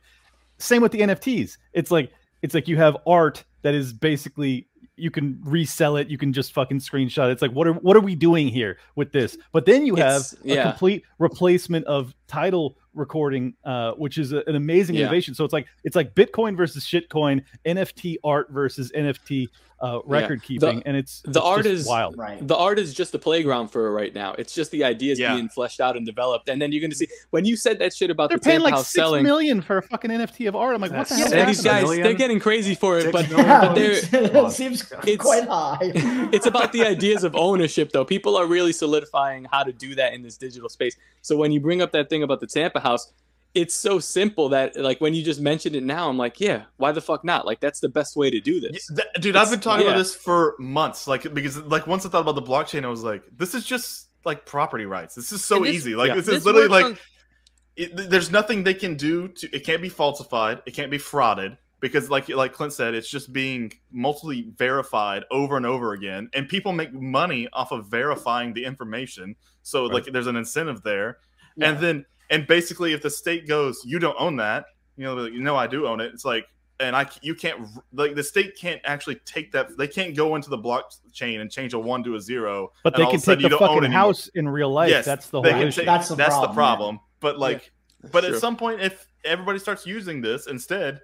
same 0.58 0.82
with 0.82 0.92
the 0.92 1.00
nfts 1.02 1.58
it's 1.74 1.92
like 1.92 2.12
it's 2.42 2.54
like 2.54 2.68
you 2.68 2.78
have 2.78 2.98
art 3.08 3.44
that 3.62 3.74
is 3.74 3.92
basically 3.94 4.68
you 4.98 5.12
can 5.12 5.38
resell 5.44 5.98
it 5.98 6.08
you 6.08 6.18
can 6.18 6.32
just 6.32 6.54
fucking 6.54 6.80
screenshot 6.80 7.28
it. 7.30 7.32
it's 7.34 7.42
like 7.42 7.52
what 7.52 7.68
are 7.68 7.74
what 7.74 7.98
are 7.98 8.02
we 8.02 8.16
doing 8.16 8.48
here 8.48 8.78
with 8.96 9.12
this 9.12 9.38
but 9.52 9.66
then 9.66 9.86
you 9.86 9.96
have 9.96 10.22
It's- 10.22 10.36
a 10.44 10.48
yeah. 10.48 10.64
complete 10.72 11.04
replacement 11.20 11.86
of 11.86 12.14
title 12.28 12.76
recording 12.94 13.54
uh 13.66 13.92
which 13.94 14.18
is 14.18 14.32
a- 14.32 14.44
an 14.48 14.56
amazing 14.56 14.96
Yeah. 14.96 15.02
innovation 15.02 15.36
so 15.36 15.44
it's 15.44 15.52
like 15.54 15.68
it's 15.84 15.98
like 15.98 16.16
bitcoin 16.16 16.56
versus 16.56 16.86
shitcoin 16.86 17.44
nft 17.66 18.16
art 18.24 18.50
versus 18.52 18.90
nft 18.96 19.50
uh 19.82 20.00
record 20.06 20.42
keeping 20.42 20.82
and 20.86 20.96
it's 20.96 21.22
the 21.24 21.32
it's 21.32 21.38
art 21.40 21.66
is- 21.66 21.86
wild 21.86 22.18
Right. 22.18 22.46
the 22.48 22.56
art 22.56 22.80
is 22.80 22.94
just 22.94 23.12
the 23.12 23.20
playground 23.20 23.68
for 23.68 23.88
it 23.88 23.92
right 23.92 24.16
now. 24.16 24.34
It's 24.38 24.56
just 24.56 24.72
the 24.72 24.86
ideas 24.86 25.20
Yeah. 25.20 25.34
being 25.36 25.50
fleshed 25.50 25.82
out 25.82 25.98
and 25.98 26.06
developed, 26.06 26.48
and 26.48 26.62
then 26.62 26.72
you're 26.72 26.80
gonna 26.82 26.96
see 26.96 27.08
when 27.32 27.44
you 27.44 27.58
said 27.58 27.80
that 27.80 27.94
shit 27.94 28.10
about 28.10 28.30
they're 28.30 28.38
the 28.38 28.46
paying 28.46 28.62
like 28.62 28.74
House 28.74 28.88
six 28.88 28.94
selling. 28.94 29.24
million 29.26 29.62
for 29.62 29.78
a 29.80 29.82
fucking 29.82 30.12
nft 30.12 30.48
of 30.48 30.56
art 30.56 30.76
i'm 30.76 30.82
like 30.82 30.94
what 30.94 31.10
the 31.10 31.16
hell 31.16 31.34
and 31.34 31.50
is 31.50 31.58
these 31.58 31.66
guys, 31.66 31.84
million? 31.84 32.04
they're 32.04 32.14
getting 32.14 32.40
crazy 32.40 32.74
for 32.74 32.98
it, 32.98 33.02
Six 33.02 33.12
but, 33.12 33.30
but 33.30 33.74
they're 33.76 33.92
it 33.92 34.52
seems 34.54 34.90
It's- 35.06 35.18
quite 35.18 35.44
high. 35.46 35.78
it's 36.32 36.46
about 36.46 36.72
the 36.72 36.86
ideas 36.86 37.26
of 37.26 37.36
ownership 37.36 37.92
though 37.92 38.06
people 38.06 38.38
are 38.38 38.48
really 38.48 38.72
solidifying 38.72 39.46
how 39.52 39.64
to 39.64 39.74
do 39.74 39.94
that 39.96 40.14
in 40.14 40.22
this 40.22 40.38
digital 40.38 40.70
space 40.70 40.96
so 41.22 41.36
when 41.36 41.52
you 41.52 41.60
bring 41.60 41.82
up 41.82 41.92
that 41.92 42.10
thing 42.10 42.15
about 42.24 42.40
the 42.40 42.48
tampa 42.48 42.80
house 42.80 43.12
it's 43.54 43.74
so 43.74 44.00
simple 44.00 44.50
that 44.50 44.76
like 44.76 45.00
when 45.00 45.14
you 45.14 45.24
just 45.24 45.40
mentioned 45.40 45.76
it 45.76 45.84
now 45.84 46.10
i'm 46.10 46.18
like 46.18 46.40
yeah 46.42 46.64
why 46.78 46.92
the 46.92 47.00
fuck 47.02 47.24
not 47.24 47.46
like 47.46 47.60
that's 47.62 47.80
the 47.80 47.88
best 47.90 48.18
way 48.18 48.30
to 48.30 48.42
do 48.42 48.56
Yeah, 48.56 48.70
this 48.72 48.88
that- 48.88 49.22
dude, 49.22 49.36
I've 49.36 49.50
been 49.50 49.62
talking 49.62 49.86
yeah. 49.86 49.92
about 49.94 50.00
this 50.00 50.14
for 50.14 50.56
months. 50.60 51.08
Like 51.08 51.34
because 51.34 51.58
like 51.60 51.88
once 51.88 52.06
I 52.06 52.10
thought 52.10 52.22
about 52.22 52.36
the 52.36 52.42
blockchain, 52.42 52.84
I 52.84 52.90
was 52.90 53.04
like, 53.04 53.24
this 53.38 53.56
is 53.56 53.66
just 53.66 54.10
like 54.26 54.46
property 54.46 54.86
rights. 54.86 55.16
This 55.16 55.32
is 55.32 55.44
so 55.44 55.60
this- 55.60 55.74
easy. 55.74 55.96
Like 55.96 56.10
yeah. 56.10 56.16
this 56.16 56.26
this 56.26 56.36
is 56.38 56.46
literally 56.46 56.68
like 56.68 56.86
on- 56.86 56.98
it, 57.78 58.10
there's 58.10 58.30
nothing 58.32 58.64
they 58.64 58.74
can 58.74 58.96
do 58.96 59.28
to 59.30 59.56
it 59.56 59.66
can't 59.66 59.82
be 59.82 59.90
falsified 59.90 60.62
it 60.66 60.72
can't 60.72 60.92
be 60.92 60.98
frauded 60.98 61.58
because 61.82 62.10
like 62.10 62.30
like 62.30 62.54
clint 62.54 62.74
said 62.74 62.94
it's 62.94 63.10
just 63.10 63.32
being 63.34 63.72
multiply 63.92 64.42
verified 64.56 65.24
over 65.30 65.58
and 65.58 65.66
over 65.66 65.92
again 65.94 66.30
and 66.34 66.48
people 66.48 66.72
make 66.72 66.94
money 66.94 67.48
off 67.54 67.72
of 67.72 67.88
verifying 67.88 68.54
the 68.54 68.64
information 68.64 69.36
so 69.62 69.86
like 69.86 70.06
there's 70.06 70.28
an 70.28 70.38
incentive 70.38 70.82
there 70.84 71.18
and 71.62 71.80
then 71.80 72.06
and 72.30 72.46
basically 72.48 72.94
if 72.94 73.02
the 73.02 73.10
state 73.10 73.48
goes 73.48 73.82
you 73.86 74.00
don't 74.00 74.16
own 74.20 74.36
that 74.36 74.66
you 74.98 75.04
know 75.04 75.14
like, 75.16 75.34
no 75.34 75.56
i 75.56 75.68
do 75.68 75.88
own 75.88 76.00
it 76.00 76.12
it's 76.14 76.26
like 76.26 76.46
and 76.80 76.96
i 76.96 77.08
you 77.22 77.34
can't 77.36 77.68
like 77.94 78.16
the 78.16 78.24
state 78.24 78.58
can't 78.58 78.82
actually 78.84 79.16
take 79.26 79.52
that 79.52 79.78
they 79.78 79.88
can't 79.88 80.16
go 80.16 80.36
into 80.36 80.50
the 80.50 80.58
blockchain 80.58 81.40
and 81.42 81.50
change 81.52 81.74
a 81.74 81.80
one 81.80 82.04
to 82.04 82.16
a 82.16 82.20
zero 82.22 82.72
but 82.84 82.96
they 82.96 83.06
can 83.06 83.20
take 83.20 83.38
the 83.38 83.44
you 83.44 83.50
don't 83.50 83.60
fucking 83.60 83.92
house 83.92 84.28
in 84.36 84.48
real 84.50 84.70
life 84.72 84.90
Yes, 84.90 85.06
that's 85.06 85.30
the 85.30 85.40
they 85.42 85.52
whole 85.52 85.60
can 85.62 85.68
issue 85.70 85.82
take- 85.82 85.86
That's 85.86 86.10
the 86.10 86.16
that's 86.16 86.30
problem, 86.30 86.48
the 86.56 86.62
yeah. 86.62 86.68
problem. 86.68 87.00
But 87.22 87.40
like, 87.40 87.72
but 88.12 88.24
True. 88.24 88.36
at 88.36 88.42
some 88.42 88.56
point, 88.58 88.82
if 88.82 89.08
everybody 89.24 89.58
starts 89.58 89.86
using 89.88 90.22
this 90.22 90.48
instead, 90.48 91.00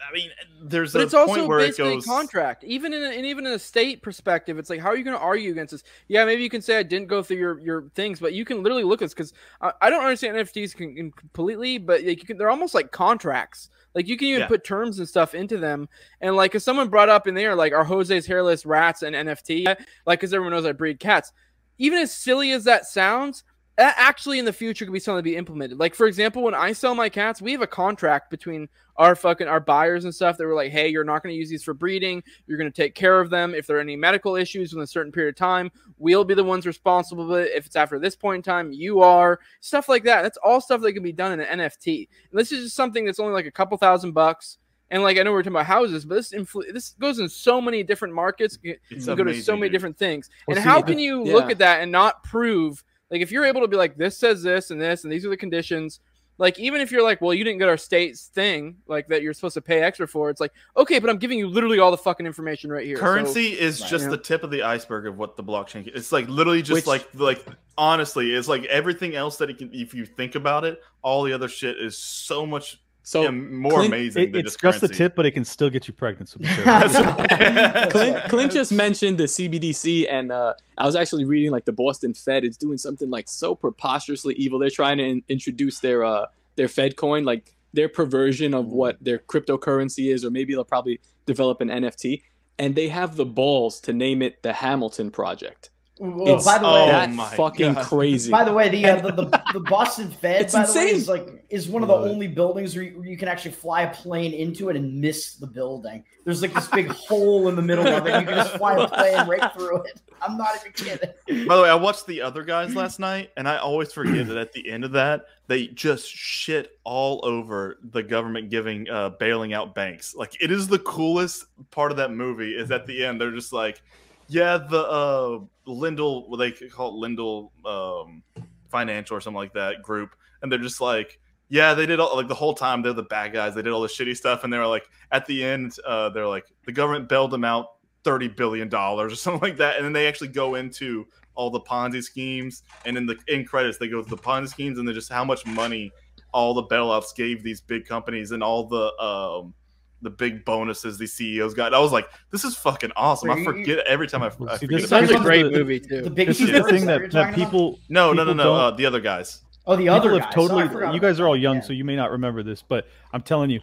I 0.00 0.12
mean, 0.12 0.30
there's 0.62 0.92
But 0.92 1.00
a 1.00 1.04
it's 1.04 1.14
also 1.14 1.34
point 1.34 1.48
where 1.48 1.58
it 1.60 1.68
basically 1.68 1.94
goes. 1.94 2.04
a 2.04 2.08
contract. 2.08 2.64
Even 2.64 2.92
in 2.92 3.02
a, 3.02 3.08
and 3.08 3.24
even 3.26 3.46
in 3.46 3.52
a 3.52 3.58
state 3.58 4.02
perspective, 4.02 4.58
it's 4.58 4.68
like 4.70 4.80
how 4.80 4.88
are 4.88 4.96
you 4.96 5.04
going 5.04 5.16
to 5.16 5.22
argue 5.22 5.50
against 5.50 5.72
this? 5.72 5.82
Yeah, 6.08 6.24
maybe 6.24 6.42
you 6.42 6.50
can 6.50 6.60
say 6.62 6.78
I 6.78 6.82
didn't 6.82 7.08
go 7.08 7.22
through 7.22 7.38
your 7.38 7.58
your 7.60 7.82
things, 7.94 8.20
but 8.20 8.32
you 8.32 8.44
can 8.44 8.62
literally 8.62 8.84
look 8.84 9.00
at 9.02 9.06
this 9.06 9.14
because 9.14 9.32
I, 9.60 9.72
I 9.82 9.90
don't 9.90 10.02
understand 10.04 10.36
NFTs 10.36 10.74
can, 10.74 10.94
can 10.94 11.10
completely, 11.12 11.78
but 11.78 12.02
like 12.02 12.20
you 12.20 12.26
can, 12.26 12.36
they're 12.38 12.50
almost 12.50 12.74
like 12.74 12.90
contracts. 12.92 13.68
Like 13.94 14.06
you 14.08 14.16
can 14.16 14.28
even 14.28 14.40
Yeah. 14.40 14.48
put 14.48 14.64
terms 14.64 14.98
and 14.98 15.08
stuff 15.08 15.34
into 15.34 15.56
them. 15.56 15.88
And 16.20 16.36
like 16.36 16.54
if 16.54 16.62
someone 16.62 16.88
brought 16.88 17.08
up 17.08 17.26
in 17.26 17.34
there 17.34 17.54
like 17.54 17.72
are 17.72 17.84
Jose's 17.84 18.26
hairless 18.26 18.66
rats 18.66 19.02
an 19.02 19.14
NFT? 19.14 19.64
Like 20.04 20.20
because 20.20 20.34
everyone 20.34 20.52
knows 20.52 20.66
I 20.66 20.72
breed 20.72 21.00
cats. 21.00 21.32
Even 21.78 21.98
as 21.98 22.14
silly 22.14 22.52
as 22.52 22.64
that 22.64 22.86
sounds, 22.86 23.44
that 23.76 23.94
actually 23.98 24.38
in 24.38 24.44
the 24.44 24.52
future 24.52 24.84
could 24.84 24.92
be 24.92 24.98
something 24.98 25.18
to 25.18 25.22
be 25.22 25.36
implemented. 25.36 25.78
Like 25.78 25.94
for 25.94 26.06
example, 26.06 26.42
when 26.42 26.54
I 26.54 26.72
sell 26.72 26.94
my 26.94 27.08
cats, 27.08 27.42
we 27.42 27.52
have 27.52 27.62
a 27.62 27.66
contract 27.66 28.30
between 28.30 28.68
our 28.96 29.14
fucking 29.14 29.46
our 29.48 29.60
buyers 29.60 30.04
and 30.04 30.14
stuff 30.14 30.38
that 30.38 30.46
were 30.46 30.54
like, 30.54 30.72
hey, 30.72 30.88
you're 30.88 31.04
not 31.04 31.22
going 31.22 31.34
to 31.34 31.38
use 31.38 31.50
these 31.50 31.62
for 31.62 31.74
breeding. 31.74 32.22
You're 32.46 32.56
going 32.56 32.70
to 32.70 32.74
take 32.76 32.94
care 32.94 33.20
of 33.20 33.28
them. 33.28 33.54
If 33.54 33.66
there 33.66 33.76
are 33.76 33.80
any 33.80 33.96
medical 33.96 34.36
issues 34.36 34.72
within 34.72 34.84
a 34.84 34.86
certain 34.86 35.12
period 35.12 35.34
of 35.34 35.36
time, 35.36 35.70
we'll 35.98 36.24
be 36.24 36.32
the 36.32 36.42
ones 36.44 36.66
responsible. 36.66 37.28
But 37.28 37.48
if 37.48 37.66
it's 37.66 37.76
after 37.76 37.98
this 37.98 38.16
point 38.16 38.36
in 38.36 38.42
time, 38.42 38.72
you 38.72 39.00
are 39.00 39.38
stuff 39.60 39.88
like 39.88 40.04
that. 40.04 40.22
That's 40.22 40.38
all 40.38 40.62
stuff 40.62 40.80
that 40.80 40.92
can 40.94 41.02
be 41.02 41.12
done 41.12 41.32
in 41.32 41.40
an 41.40 41.58
NFT. 41.60 42.08
And 42.30 42.40
this 42.40 42.52
is 42.52 42.64
just 42.64 42.76
something 42.76 43.04
that's 43.04 43.20
only 43.20 43.34
like 43.34 43.46
a 43.46 43.50
couple 43.50 43.76
thousand 43.76 44.12
bucks. 44.12 44.56
And 44.90 45.02
like 45.02 45.18
I 45.18 45.22
know 45.24 45.32
we're 45.32 45.42
talking 45.42 45.52
about 45.52 45.66
houses, 45.66 46.04
but 46.06 46.14
this 46.14 46.32
influ- 46.32 46.72
this 46.72 46.90
goes 47.00 47.18
in 47.18 47.28
so 47.28 47.60
many 47.60 47.82
different 47.82 48.14
markets. 48.14 48.56
You 48.62 48.76
It's 48.88 49.04
go 49.06 49.16
to 49.16 49.42
so 49.42 49.54
many 49.56 49.66
dude. 49.66 49.72
different 49.72 49.98
things. 49.98 50.30
Well, 50.46 50.56
and 50.56 50.64
see, 50.64 50.68
how 50.70 50.80
can 50.80 50.98
you 50.98 51.22
look 51.24 51.50
at 51.50 51.58
that 51.58 51.82
and 51.82 51.90
not 51.92 52.22
prove 52.22 52.82
like 53.10 53.20
if 53.20 53.30
you're 53.30 53.44
able 53.44 53.60
to 53.60 53.68
be 53.68 53.76
like 53.76 53.96
this 53.96 54.16
says 54.18 54.42
this 54.42 54.70
and 54.70 54.80
this 54.80 55.04
and 55.04 55.12
these 55.12 55.24
are 55.24 55.30
the 55.30 55.36
conditions 55.36 56.00
like 56.38 56.58
even 56.58 56.80
if 56.80 56.90
you're 56.90 57.02
like 57.02 57.20
well 57.20 57.32
you 57.32 57.44
didn't 57.44 57.58
get 57.58 57.68
our 57.68 57.76
state's 57.78 58.26
thing 58.26 58.76
like 58.86 59.08
that 59.08 59.22
you're 59.22 59.32
supposed 59.32 59.54
to 59.54 59.60
pay 59.62 59.80
extra 59.80 60.06
for 60.06 60.28
it's 60.28 60.40
like 60.40 60.52
okay 60.76 60.98
but 60.98 61.08
i'm 61.08 61.16
giving 61.16 61.38
you 61.38 61.48
literally 61.48 61.78
all 61.78 61.90
the 61.90 61.96
fucking 61.96 62.26
information 62.26 62.70
right 62.70 62.84
here 62.84 62.96
So- 62.96 63.02
Currency 63.02 63.58
is 63.58 63.80
Right. 63.80 63.90
just 63.90 64.04
Yeah. 64.04 64.10
the 64.10 64.18
tip 64.18 64.42
of 64.42 64.50
the 64.50 64.62
iceberg 64.62 65.06
of 65.06 65.16
what 65.16 65.36
the 65.36 65.44
blockchain. 65.44 65.86
It's 65.94 66.12
like 66.12 66.28
literally 66.28 66.60
just 66.62 66.74
Which- 66.74 66.86
like 66.86 67.08
like 67.14 67.46
honestly, 67.78 68.34
it's 68.34 68.48
like 68.48 68.64
everything 68.64 69.14
else 69.16 69.36
that 69.38 69.48
it 69.50 69.58
can. 69.58 69.70
If 69.72 69.94
you 69.94 70.04
think 70.06 70.34
about 70.34 70.64
it, 70.64 70.80
all 71.02 71.22
the 71.22 71.32
other 71.32 71.48
shit 71.48 71.78
is 71.78 71.96
so 71.98 72.44
much 72.46 72.80
so 73.06 73.22
yeah, 73.22 73.30
more 73.30 73.70
Clint- 73.70 73.94
amazing 73.94 74.22
It- 74.24 74.32
than 74.32 74.40
it's 74.40 74.56
just, 74.56 74.80
just 74.80 74.80
the 74.80 74.88
tip 74.88 75.14
but 75.14 75.26
it 75.26 75.30
can 75.30 75.44
still 75.44 75.70
get 75.70 75.86
you 75.86 75.94
pregnant 75.94 76.28
so 76.28 76.40
be. 76.40 76.46
Clint, 77.90 78.28
Clint 78.28 78.50
just 78.50 78.72
mentioned 78.72 79.16
the 79.16 79.24
CBDC, 79.24 80.08
and 80.10 80.32
uh, 80.32 80.54
I 80.76 80.84
was 80.84 80.96
actually 80.96 81.24
reading 81.24 81.52
like 81.52 81.64
the 81.66 81.72
Boston 81.72 82.14
Fed 82.14 82.42
is 82.42 82.56
doing 82.56 82.78
something 82.78 83.08
like 83.08 83.28
so 83.28 83.54
preposterously 83.54 84.34
evil. 84.34 84.58
They're 84.58 84.70
trying 84.70 84.98
to 84.98 85.04
in- 85.04 85.22
introduce 85.28 85.78
their 85.78 86.02
uh, 86.02 86.26
their 86.56 86.66
Fed 86.66 86.96
coin, 86.96 87.24
like 87.24 87.54
their 87.74 87.88
perversion 87.88 88.54
of 88.54 88.66
what 88.72 88.96
their 89.00 89.18
cryptocurrency 89.18 90.12
is, 90.12 90.24
or 90.24 90.30
maybe 90.32 90.54
they'll 90.54 90.64
probably 90.64 90.98
develop 91.26 91.60
an 91.60 91.68
NFT. 91.68 92.22
And 92.58 92.74
they 92.74 92.88
have 92.88 93.14
the 93.14 93.24
balls 93.26 93.78
to 93.82 93.92
name 93.92 94.20
it 94.20 94.42
the 94.42 94.52
Hamilton 94.52 95.12
Project. 95.12 95.70
Well, 95.98 96.36
It's 96.36 96.44
by 96.44 96.58
the 96.58 96.66
oh 96.66 96.84
way, 96.84 96.90
that 96.90 97.10
my 97.12 97.28
fucking 97.36 97.72
God. 97.74 97.86
crazy. 97.86 98.30
By 98.30 98.44
the 98.44 98.52
way, 98.52 98.68
the 98.68 98.84
uh, 98.84 99.00
the, 99.00 99.12
the, 99.12 99.42
the 99.54 99.60
Boston 99.60 100.10
Fed, 100.10 100.42
It's 100.42 100.52
by 100.52 100.66
the 100.66 100.72
way, 100.72 100.82
insane. 100.82 100.94
is 100.96 101.08
like 101.08 101.44
is 101.48 101.68
one 101.68 101.82
of 101.82 101.88
the 101.88 101.94
Love 101.94 102.06
it. 102.06 102.10
only 102.10 102.28
buildings 102.28 102.74
where 102.74 102.84
you, 102.84 102.98
where 102.98 103.08
you 103.08 103.16
can 103.16 103.28
actually 103.28 103.52
fly 103.52 103.82
a 103.82 103.94
plane 103.94 104.34
into 104.34 104.68
it 104.68 104.76
and 104.76 105.00
miss 105.00 105.36
the 105.36 105.46
building. 105.46 106.04
There's 106.24 106.42
like 106.42 106.52
this 106.52 106.68
big 106.68 106.88
hole 106.90 107.48
in 107.48 107.56
the 107.56 107.62
middle 107.62 107.86
of 107.86 108.06
it. 108.06 108.20
You 108.20 108.26
can 108.26 108.34
just 108.34 108.56
fly 108.58 108.74
a 108.76 108.86
plane 108.88 109.26
right 109.26 109.52
through 109.56 109.84
it. 109.84 110.00
I'm 110.20 110.36
not 110.36 110.50
even 110.60 110.72
kidding. 110.72 111.46
By 111.46 111.56
the 111.56 111.62
way, 111.62 111.70
I 111.70 111.74
watched 111.74 112.06
the 112.06 112.20
other 112.20 112.42
guys 112.42 112.74
last 112.74 112.98
night, 112.98 113.30
and 113.36 113.48
I 113.48 113.58
always 113.58 113.92
forget 113.92 114.26
that 114.26 114.36
at 114.36 114.52
the 114.52 114.68
end 114.70 114.84
of 114.84 114.92
that, 114.92 115.26
they 115.46 115.68
just 115.68 116.08
shit 116.08 116.78
all 116.84 117.20
over 117.24 117.78
the 117.92 118.02
government 118.02 118.50
giving 118.50 118.88
uh, 118.90 119.10
bailing 119.10 119.54
out 119.54 119.74
banks. 119.74 120.14
Like 120.14 120.36
it 120.42 120.50
is 120.50 120.68
the 120.68 120.80
coolest 120.80 121.46
part 121.70 121.90
of 121.90 121.96
that 121.98 122.10
movie. 122.12 122.54
Is 122.54 122.70
at 122.70 122.86
the 122.86 123.04
end 123.04 123.20
they're 123.20 123.30
just 123.30 123.52
like, 123.52 123.82
yeah, 124.28 124.58
the 124.58 124.80
uh, 124.80 125.38
Lindell, 125.66 126.28
what 126.28 126.38
they 126.38 126.52
call 126.52 126.90
it, 126.90 126.98
Lindell, 126.98 127.52
um, 127.64 128.22
Financial 128.68 129.16
or 129.16 129.20
something 129.20 129.38
like 129.38 129.54
that 129.54 129.82
group, 129.82 130.16
and 130.42 130.50
they're 130.50 130.58
just 130.58 130.80
like, 130.80 131.18
yeah, 131.48 131.74
they 131.74 131.86
did 131.86 132.00
all 132.00 132.16
like 132.16 132.28
the 132.28 132.34
whole 132.34 132.54
time 132.54 132.82
they're 132.82 132.92
the 132.92 133.04
bad 133.04 133.32
guys. 133.32 133.54
They 133.54 133.62
did 133.62 133.72
all 133.72 133.80
the 133.80 133.88
shitty 133.88 134.16
stuff, 134.16 134.44
and 134.44 134.52
they 134.52 134.58
were 134.58 134.66
like, 134.66 134.88
at 135.12 135.26
the 135.26 135.44
end, 135.44 135.76
uh, 135.86 136.08
they're 136.10 136.26
like, 136.26 136.46
the 136.64 136.72
government 136.72 137.08
bailed 137.08 137.30
them 137.30 137.44
out 137.44 137.68
thirty 138.02 138.28
billion 138.28 138.68
dollars 138.68 139.12
or 139.12 139.16
something 139.16 139.48
like 139.48 139.56
that, 139.58 139.76
and 139.76 139.84
then 139.84 139.92
they 139.92 140.08
actually 140.08 140.28
go 140.28 140.56
into 140.56 141.06
all 141.34 141.50
the 141.50 141.60
Ponzi 141.60 142.02
schemes, 142.02 142.64
and 142.84 142.96
in 142.96 143.06
the 143.06 143.16
in 143.28 143.44
credits 143.44 143.78
they 143.78 143.88
go 143.88 144.02
to 144.02 144.08
the 144.08 144.16
Ponzi 144.16 144.48
schemes, 144.48 144.78
and 144.78 144.88
then 144.88 144.94
just 144.94 145.12
how 145.12 145.24
much 145.24 145.46
money 145.46 145.92
all 146.32 146.52
the 146.52 146.64
bailouts 146.64 147.14
gave 147.14 147.42
these 147.42 147.60
big 147.60 147.86
companies 147.86 148.32
and 148.32 148.42
all 148.42 148.66
the 148.66 148.94
um 149.00 149.54
the 150.02 150.10
big 150.10 150.44
bonuses 150.44 150.98
these 150.98 151.12
CEOs 151.14 151.54
got. 151.54 151.72
I 151.74 151.78
was 151.78 151.92
like, 151.92 152.08
this 152.30 152.44
is 152.44 152.54
fucking 152.56 152.92
awesome. 152.96 153.30
I 153.30 153.42
forget 153.44 153.78
every 153.86 154.06
time 154.06 154.22
I, 154.22 154.26
I 154.26 154.30
See, 154.30 154.66
forget 154.66 154.80
this 154.82 154.86
about 154.90 155.08
Sounds 155.08 155.10
a 155.20 155.24
great 155.24 155.42
the- 155.44 155.50
movie 155.50 155.80
too. 155.80 156.02
The 156.02 156.10
big 156.10 156.28
This 156.28 156.40
is 156.40 156.52
the 156.52 156.62
thing 156.64 156.86
that 156.86 156.86
that, 156.86 157.00
you're 157.00 157.08
that 157.10 157.22
about? 157.22 157.34
people 157.34 157.80
No, 157.88 158.12
no, 158.12 158.24
no, 158.24 158.32
no. 158.32 158.54
Uh, 158.54 158.70
the 158.72 158.86
other 158.86 159.00
guys. 159.00 159.42
Oh, 159.66 159.74
the 159.74 159.84
people 159.84 159.94
other 159.94 160.10
have 160.12 160.20
guys. 160.24 160.34
totally. 160.34 160.62
Oh, 160.86 160.92
you 160.92 161.00
guys 161.00 161.18
are 161.18 161.26
all 161.26 161.36
young, 161.36 161.56
Yeah. 161.56 161.62
so 161.62 161.72
you 161.72 161.84
may 161.84 161.96
not 161.96 162.10
remember 162.12 162.42
this, 162.42 162.62
but 162.62 162.86
I'm 163.12 163.22
telling 163.22 163.50
you, 163.50 163.60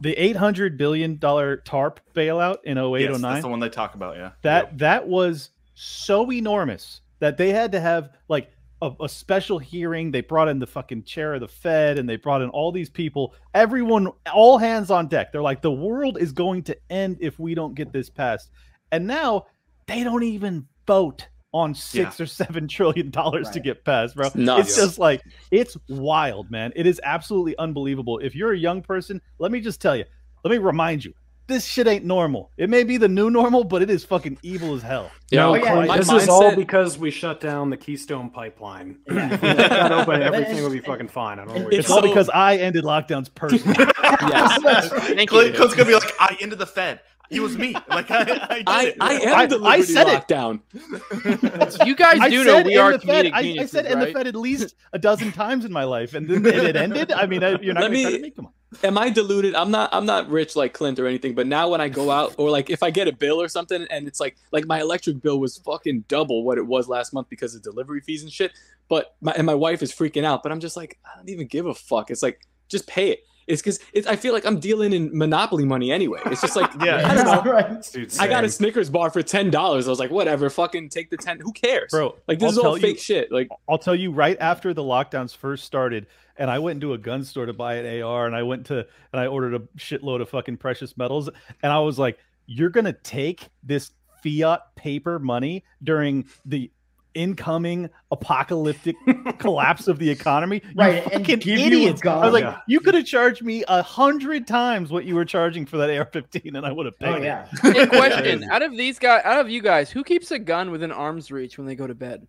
the 0.00 0.12
800 0.14 0.76
billion 0.78 1.16
dollar 1.18 1.56
TARP 1.58 1.98
bailout 2.14 2.58
in 2.64 2.78
08 2.78 3.00
Yes, 3.02 3.10
09 3.20 3.20
that's 3.32 3.42
the 3.42 3.48
one 3.48 3.60
they 3.60 3.68
talk 3.68 3.94
about. 3.94 4.16
Yeah. 4.16 4.30
that 4.42 4.78
that 4.78 5.06
was 5.08 5.50
so 5.74 6.30
enormous 6.32 7.00
that 7.18 7.36
they 7.36 7.50
had 7.50 7.72
to 7.72 7.80
have 7.80 8.10
like 8.28 8.50
a, 8.82 8.92
a 9.00 9.08
special 9.08 9.58
hearing. 9.58 10.10
They 10.10 10.20
brought 10.20 10.48
in 10.48 10.58
the 10.58 10.66
fucking 10.66 11.04
chair 11.04 11.34
of 11.34 11.40
the 11.40 11.48
Fed 11.48 11.98
and 11.98 12.08
they 12.08 12.16
brought 12.16 12.42
in 12.42 12.50
all 12.50 12.72
these 12.72 12.90
people. 12.90 13.34
Everyone, 13.54 14.08
all 14.32 14.58
hands 14.58 14.90
on 14.90 15.08
deck. 15.08 15.32
They're 15.32 15.42
like, 15.42 15.62
the 15.62 15.72
world 15.72 16.18
is 16.20 16.32
going 16.32 16.62
to 16.64 16.76
end 16.90 17.18
if 17.20 17.38
we 17.38 17.54
don't 17.54 17.74
get 17.74 17.92
this 17.92 18.10
passed. 18.10 18.50
And 18.92 19.06
now 19.06 19.46
they 19.86 20.04
don't 20.04 20.22
even 20.22 20.66
vote 20.86 21.28
on 21.52 21.74
six 21.74 22.20
or 22.20 22.26
seven 22.26 22.68
trillion 22.68 23.10
dollars 23.10 23.48
to 23.50 23.60
get 23.60 23.84
passed, 23.84 24.14
bro. 24.14 24.28
It's 24.60 24.76
just 24.76 24.98
like 24.98 25.22
it's 25.50 25.76
wild, 25.88 26.50
man. 26.50 26.72
It 26.76 26.86
is 26.86 27.00
absolutely 27.02 27.56
unbelievable. 27.58 28.18
If 28.18 28.34
you're 28.34 28.52
a 28.52 28.58
young 28.58 28.82
person, 28.82 29.20
let 29.38 29.50
me 29.50 29.60
just 29.60 29.80
tell 29.80 29.96
you, 29.96 30.04
let 30.44 30.50
me 30.50 30.58
remind 30.58 31.04
you, 31.04 31.14
this 31.48 31.64
shit 31.64 31.86
ain't 31.86 32.04
normal. 32.04 32.50
It 32.56 32.68
may 32.70 32.84
be 32.84 32.96
the 32.96 33.08
new 33.08 33.30
normal, 33.30 33.64
but 33.64 33.82
it 33.82 33.90
is 33.90 34.04
fucking 34.04 34.38
evil 34.42 34.74
as 34.74 34.82
hell. 34.82 35.10
No, 35.32 35.50
Oh, 35.50 35.54
yeah. 35.54 35.60
Clay, 35.72 35.86
My 35.86 35.96
this 35.98 36.10
is 36.10 36.28
all 36.28 36.54
because 36.54 36.98
we 36.98 37.10
shut 37.10 37.40
down 37.40 37.70
the 37.70 37.76
Keystone 37.76 38.30
Pipeline. 38.30 38.98
Yeah. 39.10 39.32
If 39.34 39.42
we 39.42 39.48
left 39.48 39.70
that 39.70 39.92
open, 39.92 40.22
everything 40.22 40.44
it's- 40.56 40.62
would 40.62 40.72
be 40.72 40.80
fucking 40.80 41.08
fine. 41.08 41.38
I 41.38 41.44
don't 41.44 41.54
know. 41.56 41.64
What 41.64 41.72
it's 41.72 41.72
you're 41.72 41.80
It's 41.80 41.90
all 41.90 42.02
So- 42.02 42.08
because 42.08 42.28
I 42.30 42.56
ended 42.56 42.84
lockdowns 42.84 43.28
personally. 43.34 43.76
Yes. 43.78 44.62
That's 44.62 44.90
right. 44.92 45.16
Thank 45.16 45.30
Clay, 45.30 45.46
you. 45.46 45.52
Gonna 45.52 45.84
be 45.84 45.94
like, 45.94 46.12
I 46.20 46.36
ended 46.40 46.58
the 46.58 46.66
Fed. 46.66 47.00
He 47.30 47.40
was 47.40 47.56
me. 47.58 47.74
Like 47.88 48.10
I, 48.10 48.18
I, 48.20 48.24
did 48.24 48.38
I, 48.66 48.84
it. 48.84 48.96
I 49.00 49.12
am 49.14 49.34
I- 49.36 49.46
the 49.46 49.56
I 49.56 49.76
Liberty 49.76 49.92
said 49.92 50.06
it. 50.08 51.86
You 51.86 51.94
guys 51.96 52.18
I 52.20 52.28
do 52.28 52.44
know 52.44 52.62
we 52.62 52.74
in 52.74 52.80
are 52.80 52.92
the 52.92 52.98
Fed. 53.00 53.26
I, 53.32 53.38
I 53.38 53.42
geniuses, 53.42 53.70
said 53.72 53.86
in 53.86 54.00
the? 54.00 54.06
Fed 54.12 54.26
at 54.26 54.34
least 54.36 54.74
a 54.92 54.98
dozen 54.98 55.32
times 55.32 55.64
in 55.64 55.72
my 55.72 55.84
life, 55.84 56.14
and 56.14 56.28
then 56.28 56.44
it 56.46 56.76
ended. 56.76 57.12
I 57.12 57.26
mean, 57.26 57.42
I- 57.42 57.58
you're 57.60 57.74
not 57.74 57.82
Let 57.84 57.92
going 57.92 58.04
to 58.06 58.12
me- 58.12 58.22
me. 58.22 58.30
Come 58.30 58.46
on. 58.46 58.52
Am 58.82 58.98
I 58.98 59.08
deluded? 59.10 59.54
I'm 59.54 59.70
not. 59.70 59.90
I'm 59.92 60.04
not 60.06 60.28
rich 60.28 60.56
like 60.56 60.74
Clint 60.74 60.98
or 60.98 61.06
anything. 61.06 61.34
But 61.34 61.46
now 61.46 61.68
when 61.68 61.80
I 61.80 61.88
go 61.88 62.10
out 62.10 62.34
or 62.36 62.50
like 62.50 62.68
if 62.68 62.82
I 62.82 62.90
get 62.90 63.08
a 63.08 63.12
bill 63.12 63.40
or 63.40 63.48
something, 63.48 63.86
and 63.90 64.06
it's 64.08 64.20
like 64.20 64.36
like 64.52 64.66
my 64.66 64.80
electric 64.80 65.22
bill 65.22 65.38
was 65.40 65.56
fucking 65.58 66.04
double 66.08 66.44
what 66.44 66.58
it 66.58 66.66
was 66.66 66.88
last 66.88 67.12
month 67.14 67.28
because 67.30 67.54
of 67.54 67.62
delivery 67.62 68.00
fees 68.00 68.22
and 68.22 68.30
shit. 68.32 68.52
But 68.88 69.14
my 69.20 69.32
and 69.32 69.46
my 69.46 69.54
wife 69.54 69.82
is 69.82 69.92
freaking 69.92 70.24
out. 70.24 70.42
But 70.42 70.52
I'm 70.52 70.60
just 70.60 70.76
like 70.76 70.98
I 71.06 71.16
don't 71.16 71.28
even 71.30 71.46
give 71.46 71.66
a 71.66 71.74
fuck. 71.74 72.10
It's 72.10 72.22
like 72.22 72.46
just 72.68 72.86
pay 72.86 73.10
it. 73.10 73.20
It's 73.46 73.62
because 73.62 73.78
it's. 73.92 74.06
I 74.06 74.16
feel 74.16 74.32
like 74.32 74.44
I'm 74.44 74.58
dealing 74.58 74.92
in 74.92 75.16
monopoly 75.16 75.64
money 75.64 75.92
anyway. 75.92 76.20
It's 76.26 76.40
just 76.40 76.56
like 76.56 76.70
Yeah. 76.84 77.08
I 77.08 77.14
don't 77.14 77.44
know. 77.44 77.52
right. 77.52 77.82
Dude, 77.92 78.12
I 78.18 78.26
got 78.26 78.44
a. 78.44 78.48
Snickers 78.50 78.90
bar 78.90 79.10
for 79.10 79.22
ten 79.22 79.50
dollars. 79.50 79.86
I 79.86 79.90
was 79.90 79.98
like, 80.00 80.10
whatever, 80.10 80.50
fucking 80.50 80.88
take 80.88 81.10
the 81.10 81.16
ten. 81.16 81.38
Who 81.40 81.52
cares, 81.52 81.90
Bro, 81.90 82.16
Like 82.26 82.38
this 82.38 82.46
I'll 82.46 82.50
is 82.52 82.58
all 82.58 82.64
tell 82.64 82.76
you- 82.78 82.82
fake 82.82 82.98
shit. 82.98 83.30
Like 83.30 83.48
I'll 83.68 83.78
tell 83.78 83.94
you 83.94 84.10
right 84.10 84.36
after 84.40 84.74
the 84.74 84.82
lockdowns 84.82 85.36
first 85.36 85.64
started, 85.64 86.06
and 86.36 86.50
I 86.50 86.58
went 86.58 86.76
into 86.78 86.92
a 86.92 86.98
gun 86.98 87.22
store 87.24 87.46
to 87.46 87.52
buy 87.52 87.74
an 87.76 88.02
AR, 88.02 88.26
and 88.26 88.34
I 88.34 88.42
went 88.42 88.66
to 88.66 88.78
and 89.12 89.20
I 89.20 89.26
ordered 89.28 89.54
a 89.54 89.60
shitload 89.78 90.20
of 90.22 90.28
fucking 90.30 90.56
precious 90.56 90.96
metals, 90.96 91.30
and 91.62 91.72
I 91.72 91.78
was 91.78 91.98
like, 92.00 92.18
"You're 92.46 92.70
gonna 92.70 92.94
take 92.94 93.48
this 93.62 93.92
fiat 94.24 94.74
paper 94.74 95.18
money 95.20 95.62
during 95.84 96.26
the 96.44 96.70
incoming 97.16 97.90
apocalyptic 98.10 98.94
collapse 99.38 99.88
of 99.88 99.98
the 99.98 100.08
economy, 100.08 100.62
You 100.64 100.72
Right, 100.76 101.02
and 101.02 101.12
fucking 101.12 101.38
give 101.40 101.46
you 101.46 101.54
a 101.56 101.66
idiots!" 101.66 102.06
I 102.06 102.24
was 102.24 102.32
like, 102.32 102.44
gun. 102.44 102.60
"You 102.68 102.80
could 102.80 102.94
have 102.94 103.06
charged 103.06 103.42
me 103.42 103.64
a 103.66 103.82
hundred 103.82 104.46
times 104.46 104.90
what 104.90 105.04
you 105.04 105.14
were 105.14 105.24
charging 105.24 105.66
for 105.66 105.78
that 105.78 105.90
AR-15, 105.90 106.56
and 106.56 106.64
I 106.64 106.70
would 106.70 106.86
have 106.86 106.94
oh, 107.00 107.04
paid 107.04 107.14
Oh 107.14 107.24
yeah. 107.24 107.48
Hey, 107.62 107.86
question: 107.86 108.44
Out 108.44 108.62
of 108.62 108.76
these 108.76 108.98
guys, 108.98 109.22
out 109.24 109.40
of 109.40 109.48
you 109.48 109.62
guys, 109.62 109.90
who 109.90 110.04
keeps 110.04 110.30
a 110.30 110.38
gun 110.38 110.70
within 110.70 110.92
arm's 110.92 111.32
reach 111.32 111.58
when 111.58 111.66
they 111.66 111.74
go 111.74 111.86
to 111.86 111.94
bed? 111.94 112.26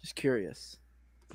Just 0.00 0.14
curious. 0.14 0.76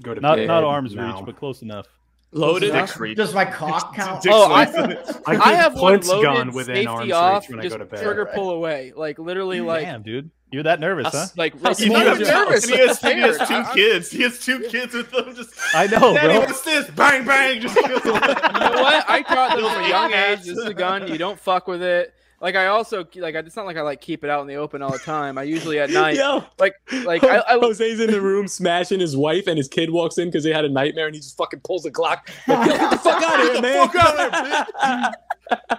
Go 0.01 0.13
to 0.13 0.21
Not 0.21 0.37
bed 0.37 0.47
not 0.47 0.63
arm's 0.63 0.95
now. 0.95 1.17
reach, 1.17 1.25
but 1.25 1.37
close 1.37 1.61
enough. 1.61 1.87
Loaded. 2.33 2.71
Dick's 2.73 2.97
reach. 2.99 3.17
Does 3.17 3.33
my 3.33 3.45
cock 3.45 3.95
count? 3.95 4.25
Oh, 4.29 4.51
I- 4.51 4.63
I, 5.25 5.35
I 5.37 5.53
have 5.53 5.73
one 5.73 5.81
Clint's 6.01 6.07
loaded, 6.09 6.23
gun 6.23 6.51
within 6.53 6.75
safety 6.75 6.87
arm's 6.87 7.11
off, 7.11 7.43
reach 7.43 7.49
when 7.57 7.65
I 7.65 7.69
go 7.69 7.77
to 7.77 7.85
bed. 7.85 8.01
trigger 8.03 8.25
pull 8.33 8.51
away, 8.51 8.93
like 8.95 9.19
literally, 9.19 9.61
like 9.61 9.85
Damn, 9.85 10.01
dude, 10.03 10.29
you're 10.51 10.63
that 10.63 10.79
nervous, 10.79 11.07
huh? 11.11 11.27
Like 11.37 11.53
How 11.61 11.69
right- 11.69 11.81
I'm 11.81 12.13
is 12.13 12.19
your 12.19 12.27
nervous. 12.27 12.65
he 12.65 12.77
has, 12.77 12.99
he 13.01 13.19
has 13.19 13.37
two 13.47 13.63
kids. 13.73 14.11
He 14.11 14.21
has 14.23 14.39
two 14.39 14.59
kids 14.69 14.93
with 14.93 15.11
them. 15.11 15.33
Just 15.35 15.53
I 15.73 15.87
know, 15.87 16.13
Daddy, 16.13 16.27
bro. 16.33 16.39
what's 16.41 16.61
this? 16.61 16.89
Bang 16.91 17.25
bang. 17.25 17.61
Just 17.61 17.75
goes 17.75 17.87
You 17.87 18.11
know 18.11 18.11
what? 18.13 19.09
I 19.09 19.23
taught 19.27 19.51
them 19.55 19.61
Those 19.61 19.73
from 19.73 19.83
a 19.83 19.89
young 19.89 20.13
age. 20.13 20.39
This 20.39 20.57
is 20.57 20.65
a 20.65 20.73
gun. 20.73 21.07
You 21.07 21.17
don't 21.17 21.39
fuck 21.39 21.67
with 21.67 21.81
it. 21.81 22.13
Like 22.43 22.55
I 22.57 22.67
also 22.67 23.07
like. 23.15 23.35
It's 23.35 23.55
not 23.55 23.65
like 23.65 23.77
I 23.77 23.81
like 23.81 24.01
keep 24.01 24.25
it 24.25 24.29
out 24.29 24.41
in 24.41 24.47
the 24.47 24.55
open 24.55 24.81
all 24.81 24.91
the 24.91 24.99
time. 24.99 25.37
I 25.37 25.43
usually 25.43 25.79
at 25.79 25.89
night. 25.91 26.15
Yo, 26.17 26.43
Like 26.59 26.73
like 27.05 27.23
I, 27.23 27.37
I 27.47 27.53
Jose's 27.59 28.01
in 28.01 28.11
the 28.11 28.19
room 28.19 28.49
smashing 28.49 28.99
his 28.99 29.15
wife, 29.15 29.47
and 29.47 29.57
his 29.57 29.69
kid 29.69 29.89
walks 29.91 30.17
in 30.17 30.27
because 30.27 30.43
they 30.43 30.51
had 30.51 30.65
a 30.65 30.69
nightmare, 30.69 31.05
and 31.07 31.15
he 31.15 31.21
just 31.21 31.37
fucking 31.37 31.61
pulls 31.61 31.83
the 31.83 31.91
Glock. 31.91 32.19
Like, 32.47 32.67
Yo, 32.69 32.77
get 32.77 32.91
the 32.91 32.97
fuck 32.97 33.23
out 33.23 33.39
of 33.39 33.45
here, 33.45 33.55
the 33.55 33.61
man! 33.61 33.87
fuck 33.87 33.95
outta 34.83 35.13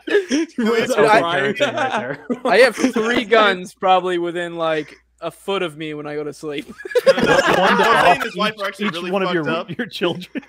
He 0.09 0.63
runs 0.63 0.89
Dude, 0.89 0.99
out 0.99 1.05
I- 1.07 1.21
crying. 1.21 1.55
Parenting 1.55 2.29
right. 2.45 2.47
I 2.47 2.57
have 2.59 2.77
three 2.77 3.25
guns 3.27 3.75
probably 3.75 4.17
within 4.17 4.57
like 4.57 4.97
a 5.21 5.31
foot 5.31 5.63
of 5.63 5.77
me 5.77 5.93
when 5.95 6.07
I 6.07 6.15
go 6.15 6.25
to 6.25 6.33
sleep. 6.33 6.67
one 6.67 7.15
to 7.17 7.23
Jose 7.23 7.85
off 7.85 8.07
and 8.17 8.23
his 8.23 8.37
wife 8.37 8.55
each, 8.55 8.61
are 8.63 8.67
actually 8.67 8.87
each 8.87 8.93
really 8.95 9.11
one 9.11 9.23
of 9.23 9.33
your 9.35 9.49
up. 9.51 9.77
your 9.77 9.87
children. 9.87 10.43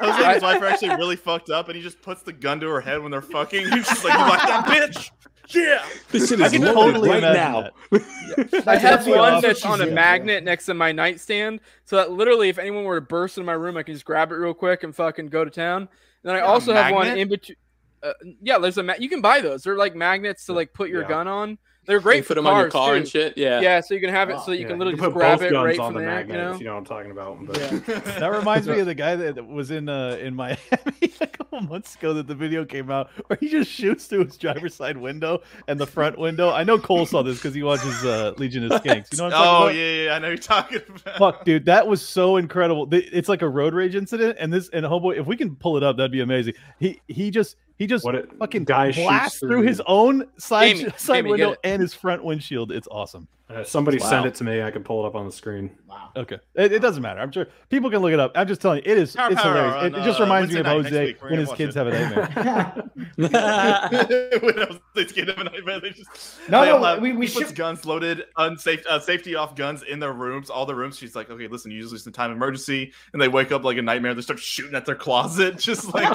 Jose 0.00 0.24
and 0.24 0.32
his 0.34 0.42
wife 0.42 0.60
are 0.62 0.66
actually 0.66 0.96
really 0.96 1.16
fucked 1.16 1.50
up, 1.50 1.68
and 1.68 1.76
he 1.76 1.82
just 1.82 2.00
puts 2.02 2.22
the 2.22 2.32
gun 2.32 2.60
to 2.60 2.68
her 2.68 2.80
head 2.80 3.02
when 3.02 3.10
they're 3.10 3.20
fucking. 3.22 3.60
He's 3.70 3.86
just 3.86 4.04
like, 4.04 4.14
you 4.14 4.20
like 4.20 4.42
that 4.42 4.64
bitch? 4.66 5.10
Yeah. 5.48 5.84
This 6.10 6.28
shit 6.28 6.40
I 6.40 6.48
can 6.48 6.62
totally 6.62 7.08
right 7.10 7.18
imagine 7.18 7.32
now. 7.34 7.70
that. 7.90 8.66
I 8.66 8.76
have 8.76 9.04
That's 9.04 9.06
one 9.06 9.16
that's 9.18 9.34
what 9.34 9.42
that's 9.42 9.58
she's 9.60 9.66
on 9.66 9.80
a 9.80 9.84
into. 9.84 9.94
magnet 9.94 10.44
next 10.44 10.66
to 10.66 10.74
my 10.74 10.92
nightstand, 10.92 11.60
so 11.84 11.96
that 11.96 12.10
literally, 12.12 12.48
if 12.48 12.58
anyone 12.58 12.84
were 12.84 12.96
to 13.00 13.06
burst 13.06 13.36
in 13.38 13.44
my 13.44 13.52
room, 13.52 13.76
I 13.76 13.82
can 13.82 13.94
just 13.94 14.04
grab 14.04 14.32
it 14.32 14.36
real 14.36 14.54
quick 14.54 14.82
and 14.84 14.94
fucking 14.94 15.26
go 15.28 15.44
to 15.44 15.50
town. 15.50 15.82
And 15.82 15.88
then 16.22 16.34
I 16.36 16.38
Yeah, 16.38 16.44
also 16.44 16.72
have 16.72 16.92
one 16.94 17.08
in 17.08 17.28
between. 17.28 17.56
Uh, 18.02 18.12
yeah, 18.42 18.58
there's 18.58 18.78
a 18.78 18.82
ma- 18.82 18.94
you 18.98 19.08
can 19.08 19.20
buy 19.20 19.40
those. 19.40 19.62
They're 19.62 19.76
like 19.76 19.94
magnets 19.94 20.46
to 20.46 20.52
like 20.52 20.72
put 20.74 20.88
your 20.90 21.02
Yeah. 21.02 21.08
gun 21.08 21.28
on. 21.28 21.58
They're 21.86 21.96
You 21.96 22.02
great 22.02 22.20
put 22.22 22.28
for 22.28 22.34
them 22.34 22.46
on 22.46 22.58
your 22.60 22.70
car 22.70 22.92
too. 22.92 22.96
and 22.96 23.08
shit. 23.08 23.36
Yeah. 23.36 23.60
Yeah, 23.60 23.80
so 23.80 23.92
you 23.92 24.00
can 24.00 24.08
have 24.10 24.30
it 24.30 24.34
Wow. 24.36 24.40
so 24.40 24.52
you 24.52 24.60
Yeah, 24.62 24.68
can 24.68 24.78
literally 24.78 24.98
put 24.98 25.06
just 25.08 25.16
grab 25.16 25.42
it 25.42 25.50
guns 25.52 25.64
right 25.66 25.78
on 25.78 25.92
from 25.92 25.94
the 25.94 26.00
there. 26.00 26.08
magnet 26.08 26.36
You 26.36 26.42
know? 26.42 26.54
if 26.54 26.60
you 26.60 26.66
know 26.66 26.72
what 26.72 26.78
I'm 26.78 26.84
talking 26.86 27.10
about. 27.10 27.46
But 27.46 27.58
Yeah. 27.58 28.18
That 28.20 28.32
reminds 28.38 28.66
me 28.68 28.80
of 28.80 28.86
the 28.86 28.94
guy 28.94 29.16
that 29.16 29.46
was 29.46 29.70
in 29.70 29.88
uh, 29.90 30.16
in 30.20 30.34
Miami 30.34 30.58
a 31.20 31.43
couple 31.54 31.68
months 31.74 31.94
ago 31.94 32.14
that 32.14 32.26
the 32.26 32.34
video 32.34 32.64
came 32.64 32.90
out 32.90 33.10
where 33.26 33.38
he 33.40 33.48
just 33.48 33.70
shoots 33.70 34.06
through 34.06 34.24
his 34.24 34.36
driver's 34.36 34.74
side 34.74 34.96
window 34.96 35.42
and 35.68 35.78
the 35.78 35.86
front 35.86 36.18
window. 36.18 36.50
I 36.50 36.64
know 36.64 36.78
Cole 36.78 37.06
saw 37.06 37.22
this 37.22 37.38
because 37.38 37.54
he 37.54 37.62
watches 37.62 38.04
uh, 38.04 38.34
Legion 38.36 38.70
of 38.70 38.82
Skanks. 38.82 39.12
You 39.12 39.18
know 39.18 39.24
what 39.24 39.34
I'm 39.34 39.40
Oh 39.40 39.44
talking 39.44 39.76
yeah, 39.78 39.84
about? 39.84 40.04
yeah, 40.04 40.14
I 40.14 40.18
know 40.18 40.28
you're 40.28 40.36
talking 40.36 40.80
about. 40.88 41.18
Fuck, 41.18 41.44
dude, 41.44 41.66
that 41.66 41.86
was 41.86 42.06
so 42.06 42.36
incredible. 42.36 42.88
It's 42.90 43.28
like 43.28 43.42
a 43.42 43.48
road 43.48 43.74
rage 43.74 43.94
incident, 43.94 44.36
and 44.40 44.52
this 44.52 44.68
and 44.70 44.84
homeboy, 44.84 45.18
if 45.18 45.26
we 45.26 45.36
can 45.36 45.56
pull 45.56 45.76
it 45.76 45.82
up, 45.82 45.96
that'd 45.96 46.12
be 46.12 46.20
amazing. 46.20 46.54
He 46.78 47.00
he 47.08 47.30
just 47.30 47.56
he 47.78 47.86
just 47.86 48.04
what 48.04 48.14
it 48.14 48.30
fucking 48.38 48.64
guy 48.64 48.90
shoots 48.90 49.06
blasts 49.06 49.38
through 49.40 49.62
his 49.62 49.82
own 49.86 50.24
side 50.38 50.76
Jamie, 50.76 50.90
side 50.96 51.16
Jamie, 51.24 51.36
get 51.36 51.46
window 51.48 51.56
and 51.64 51.82
his 51.82 51.94
front 51.94 52.22
windshield. 52.24 52.72
It's 52.72 52.88
awesome. 52.90 53.26
Uh, 53.50 53.62
somebody 53.62 53.98
Wow. 53.98 54.08
send 54.08 54.26
it 54.26 54.34
to 54.36 54.44
me. 54.44 54.62
I 54.62 54.70
can 54.70 54.82
pull 54.82 55.04
it 55.04 55.06
up 55.08 55.14
on 55.14 55.26
the 55.26 55.32
screen. 55.32 55.70
Wow. 55.86 56.08
Okay, 56.16 56.38
it, 56.54 56.72
it 56.72 56.78
doesn't 56.80 57.02
matter. 57.02 57.20
I'm 57.20 57.30
sure 57.30 57.46
people 57.68 57.90
can 57.90 58.00
look 58.00 58.12
it 58.12 58.18
up. 58.18 58.32
I'm 58.34 58.48
just 58.48 58.62
telling 58.62 58.78
you, 58.84 58.90
it 58.90 58.96
is 58.98 59.14
Power 59.14 59.30
it's 59.32 59.42
Power 59.42 59.52
hilarious. 59.54 59.74
on, 59.76 59.84
it, 59.86 59.94
it 59.98 60.04
just 60.04 60.18
uh, 60.18 60.22
reminds 60.22 60.52
me 60.54 60.60
of 60.60 60.66
Jose 60.66 61.04
week. 61.04 61.22
When 61.22 61.38
his 61.38 61.52
kids 61.52 61.76
it. 61.76 61.78
have 61.78 61.86
a 61.88 61.90
nightmare. 61.92 62.84
when 63.16 63.36
I 63.36 64.66
was 64.70 64.78
this 64.94 65.12
kid 65.12 65.28
of 65.28 65.38
a 65.38 65.44
nightmare, 65.44 65.78
they 65.80 65.90
just 65.90 66.08
No, 66.48 66.64
no, 66.64 66.82
all 66.82 67.00
we- 67.00 67.12
we 67.12 67.26
he 67.26 67.32
puts 67.34 67.48
should- 67.48 67.56
guns 67.56 67.84
loaded, 67.84 68.24
unsafe, 68.38 68.82
uh, 68.88 68.98
safety 68.98 69.34
off 69.34 69.54
guns 69.54 69.82
in 69.82 69.98
their 69.98 70.12
rooms, 70.14 70.48
all 70.48 70.64
the 70.66 70.74
rooms. 70.74 70.96
She's 70.98 71.14
like, 71.14 71.28
okay, 71.30 71.46
listen, 71.46 71.70
usually 71.70 71.96
it's 71.96 72.06
a 72.06 72.10
time 72.10 72.30
of 72.30 72.36
emergency, 72.38 72.92
and 73.12 73.20
they 73.20 73.28
wake 73.28 73.52
up 73.52 73.62
like 73.62 73.76
a 73.76 73.82
nightmare. 73.82 74.14
They 74.14 74.22
start 74.22 74.38
shooting 74.38 74.74
at 74.74 74.86
their 74.86 74.94
closet, 74.96 75.58
just 75.58 75.92
like 75.92 76.12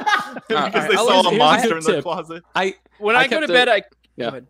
because 0.48 0.52
alright, 0.52 0.74
they 0.90 0.96
I'll 0.98 1.08
saw 1.08 1.18
listen- 1.20 1.26
a 1.28 1.30
here's 1.30 1.36
a 1.36 1.38
monster 1.52 1.78
in 1.78 1.84
their 1.84 1.96
tip. 1.96 2.04
closet. 2.04 2.44
I 2.56 2.76
When 2.98 3.16
I 3.16 3.22
I, 3.22 3.28
go 3.28 3.40
to 3.40 3.46
a- 3.46 3.48
bed, 3.48 3.70
I 3.70 3.84
Yeah. 4.16 4.30
go 4.32 4.42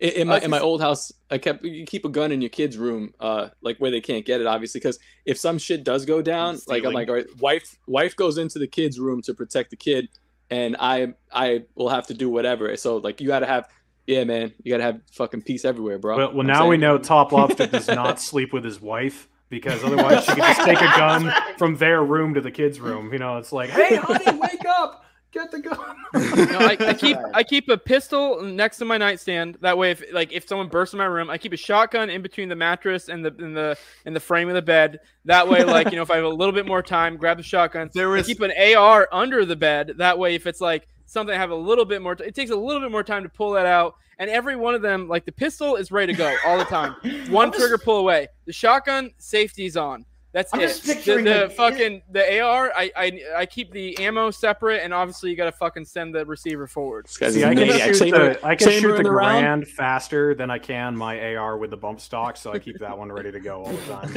in, 0.00 0.08
in 0.10 0.28
my 0.28 0.34
was 0.34 0.44
in 0.44 0.50
my 0.50 0.58
old 0.60 0.80
house, 0.80 1.12
I 1.30 1.38
kept 1.38 1.64
you 1.64 1.84
keep 1.86 2.04
a 2.04 2.08
gun 2.08 2.32
in 2.32 2.40
your 2.42 2.48
kid's 2.50 2.76
room, 2.76 3.14
uh, 3.20 3.50
like 3.60 3.78
where 3.78 3.90
they 3.92 4.00
can't 4.00 4.24
get 4.24 4.40
it, 4.40 4.46
obviously, 4.48 4.80
because 4.80 4.98
if 5.24 5.38
some 5.38 5.58
shit 5.58 5.84
does 5.84 6.04
go 6.04 6.20
down, 6.20 6.58
like 6.66 6.84
I'm 6.84 6.92
like, 6.92 7.08
all 7.08 7.14
right, 7.14 7.26
wife 7.40 7.78
wife 7.86 8.16
goes 8.16 8.36
into 8.38 8.58
the 8.58 8.66
kid's 8.66 8.98
room 8.98 9.22
to 9.22 9.32
protect 9.34 9.70
the 9.70 9.76
kid, 9.76 10.08
and 10.50 10.76
I 10.80 11.14
I 11.32 11.64
will 11.76 11.88
have 11.88 12.08
to 12.08 12.14
do 12.14 12.28
whatever. 12.28 12.76
So 12.76 12.96
like 12.96 13.20
you 13.20 13.28
got 13.28 13.40
to 13.40 13.46
have, 13.46 13.68
yeah, 14.08 14.24
man, 14.24 14.52
you 14.64 14.72
got 14.72 14.78
to 14.78 14.82
have 14.84 15.00
fucking 15.12 15.42
peace 15.42 15.64
everywhere, 15.64 15.98
bro. 16.00 16.16
Well, 16.16 16.32
well 16.34 16.46
now 16.46 16.58
saying. 16.60 16.70
we 16.70 16.76
know 16.78 16.98
Top 16.98 17.30
Lobster 17.30 17.68
does 17.68 17.86
not 17.86 18.20
sleep 18.30 18.52
with 18.52 18.64
his 18.64 18.80
wife 18.80 19.28
because 19.50 19.84
otherwise 19.84 20.24
she 20.24 20.32
could 20.32 20.38
just 20.42 20.62
take 20.64 20.80
a 20.80 20.84
gun 20.96 21.32
from 21.58 21.76
their 21.76 22.02
room 22.02 22.34
to 22.34 22.40
the 22.40 22.50
kids' 22.50 22.80
room. 22.80 23.12
You 23.12 23.20
know, 23.20 23.36
it's 23.36 23.52
like, 23.52 23.70
hey, 23.70 23.94
honey, 23.96 24.36
wake 24.36 24.64
up, 24.68 25.04
get 25.32 25.50
the 25.50 25.60
gun. 25.60 25.78
No, 26.52 26.58
I, 26.58 26.76
I 26.80 26.94
keep 26.94 27.16
I 27.34 27.42
keep 27.42 27.68
a 27.68 27.76
pistol 27.76 28.42
next 28.42 28.78
to 28.78 28.84
my 28.84 28.98
nightstand. 28.98 29.58
That 29.60 29.78
way, 29.78 29.92
if 29.92 30.02
like 30.12 30.32
if 30.32 30.46
someone 30.46 30.68
bursts 30.68 30.92
in 30.92 30.98
my 30.98 31.04
room, 31.04 31.30
I 31.30 31.38
keep 31.38 31.52
a 31.52 31.56
shotgun 31.56 32.10
in 32.10 32.20
between 32.22 32.48
the 32.48 32.56
mattress 32.56 33.08
and 33.08 33.24
the 33.24 33.34
in 33.38 33.54
the 33.54 33.76
in 34.04 34.12
the 34.12 34.20
frame 34.20 34.48
of 34.48 34.54
the 34.54 34.62
bed. 34.62 35.00
That 35.24 35.48
way, 35.48 35.64
like 35.64 35.90
you 35.90 35.96
know, 35.96 36.02
if 36.02 36.10
I 36.10 36.16
have 36.16 36.24
a 36.24 36.28
little 36.28 36.52
bit 36.52 36.66
more 36.66 36.82
time, 36.82 37.16
grab 37.16 37.38
the 37.38 37.42
shotgun. 37.42 37.90
There 37.94 38.14
I 38.14 38.20
is 38.20 38.26
keep 38.26 38.40
an 38.40 38.52
AR 38.76 39.08
under 39.12 39.44
the 39.44 39.56
bed. 39.56 39.94
That 39.96 40.18
way, 40.18 40.34
if 40.34 40.46
it's 40.46 40.60
like 40.60 40.86
something 41.06 41.34
I 41.34 41.38
have 41.38 41.50
a 41.50 41.54
little 41.56 41.84
bit 41.84 42.02
more, 42.02 42.14
t- 42.14 42.24
it 42.24 42.34
takes 42.34 42.50
a 42.50 42.56
little 42.56 42.80
bit 42.80 42.90
more 42.90 43.02
time 43.02 43.22
to 43.22 43.28
pull 43.28 43.52
that 43.52 43.66
out. 43.66 43.96
And 44.18 44.30
every 44.30 44.56
one 44.56 44.74
of 44.74 44.82
them, 44.82 45.08
like 45.08 45.24
the 45.24 45.32
pistol, 45.32 45.76
is 45.76 45.90
ready 45.90 46.12
to 46.12 46.16
go 46.18 46.36
all 46.44 46.58
the 46.58 46.64
time. 46.64 46.94
One 47.30 47.48
just- 47.50 47.58
trigger 47.60 47.78
pull 47.78 47.98
away. 47.98 48.28
The 48.44 48.52
shotgun, 48.52 49.10
safety's 49.18 49.76
on. 49.76 50.04
That's 50.32 50.52
I'm 50.54 50.60
it. 50.60 50.68
just 50.68 50.86
The, 50.86 50.94
picturing, 50.94 51.24
the 51.26 51.42
like, 51.42 51.52
fucking 51.52 52.02
the 52.10 52.40
AR, 52.40 52.72
I, 52.74 52.90
I 52.96 53.20
I 53.36 53.46
keep 53.46 53.70
the 53.70 53.98
ammo 53.98 54.30
separate, 54.30 54.82
and 54.82 54.94
obviously 54.94 55.28
you 55.30 55.36
got 55.36 55.44
to 55.44 55.52
fucking 55.52 55.84
send 55.84 56.14
the 56.14 56.24
receiver 56.24 56.66
forward. 56.66 57.06
This 57.20 57.34
See, 57.34 57.42
a 57.42 57.48
I 57.50 57.54
can 57.54 57.68
shoot 57.68 57.98
Chamber- 57.98 58.34
the 58.34 58.46
I 58.46 58.54
can 58.56 58.68
shoot 58.70 58.80
chamber 58.80 58.92
the 58.94 59.00
in 59.00 59.06
round. 59.08 59.68
faster 59.68 60.34
than 60.34 60.50
I 60.50 60.58
can 60.58 60.96
my 60.96 61.34
AR 61.36 61.58
with 61.58 61.68
the 61.70 61.76
bump 61.76 62.00
stock, 62.00 62.38
so 62.38 62.50
I 62.52 62.58
keep 62.58 62.78
that 62.78 62.96
one 62.96 63.12
ready 63.12 63.30
to 63.30 63.40
go 63.40 63.62
all 63.64 63.72
the 63.72 63.82
time. 63.92 64.08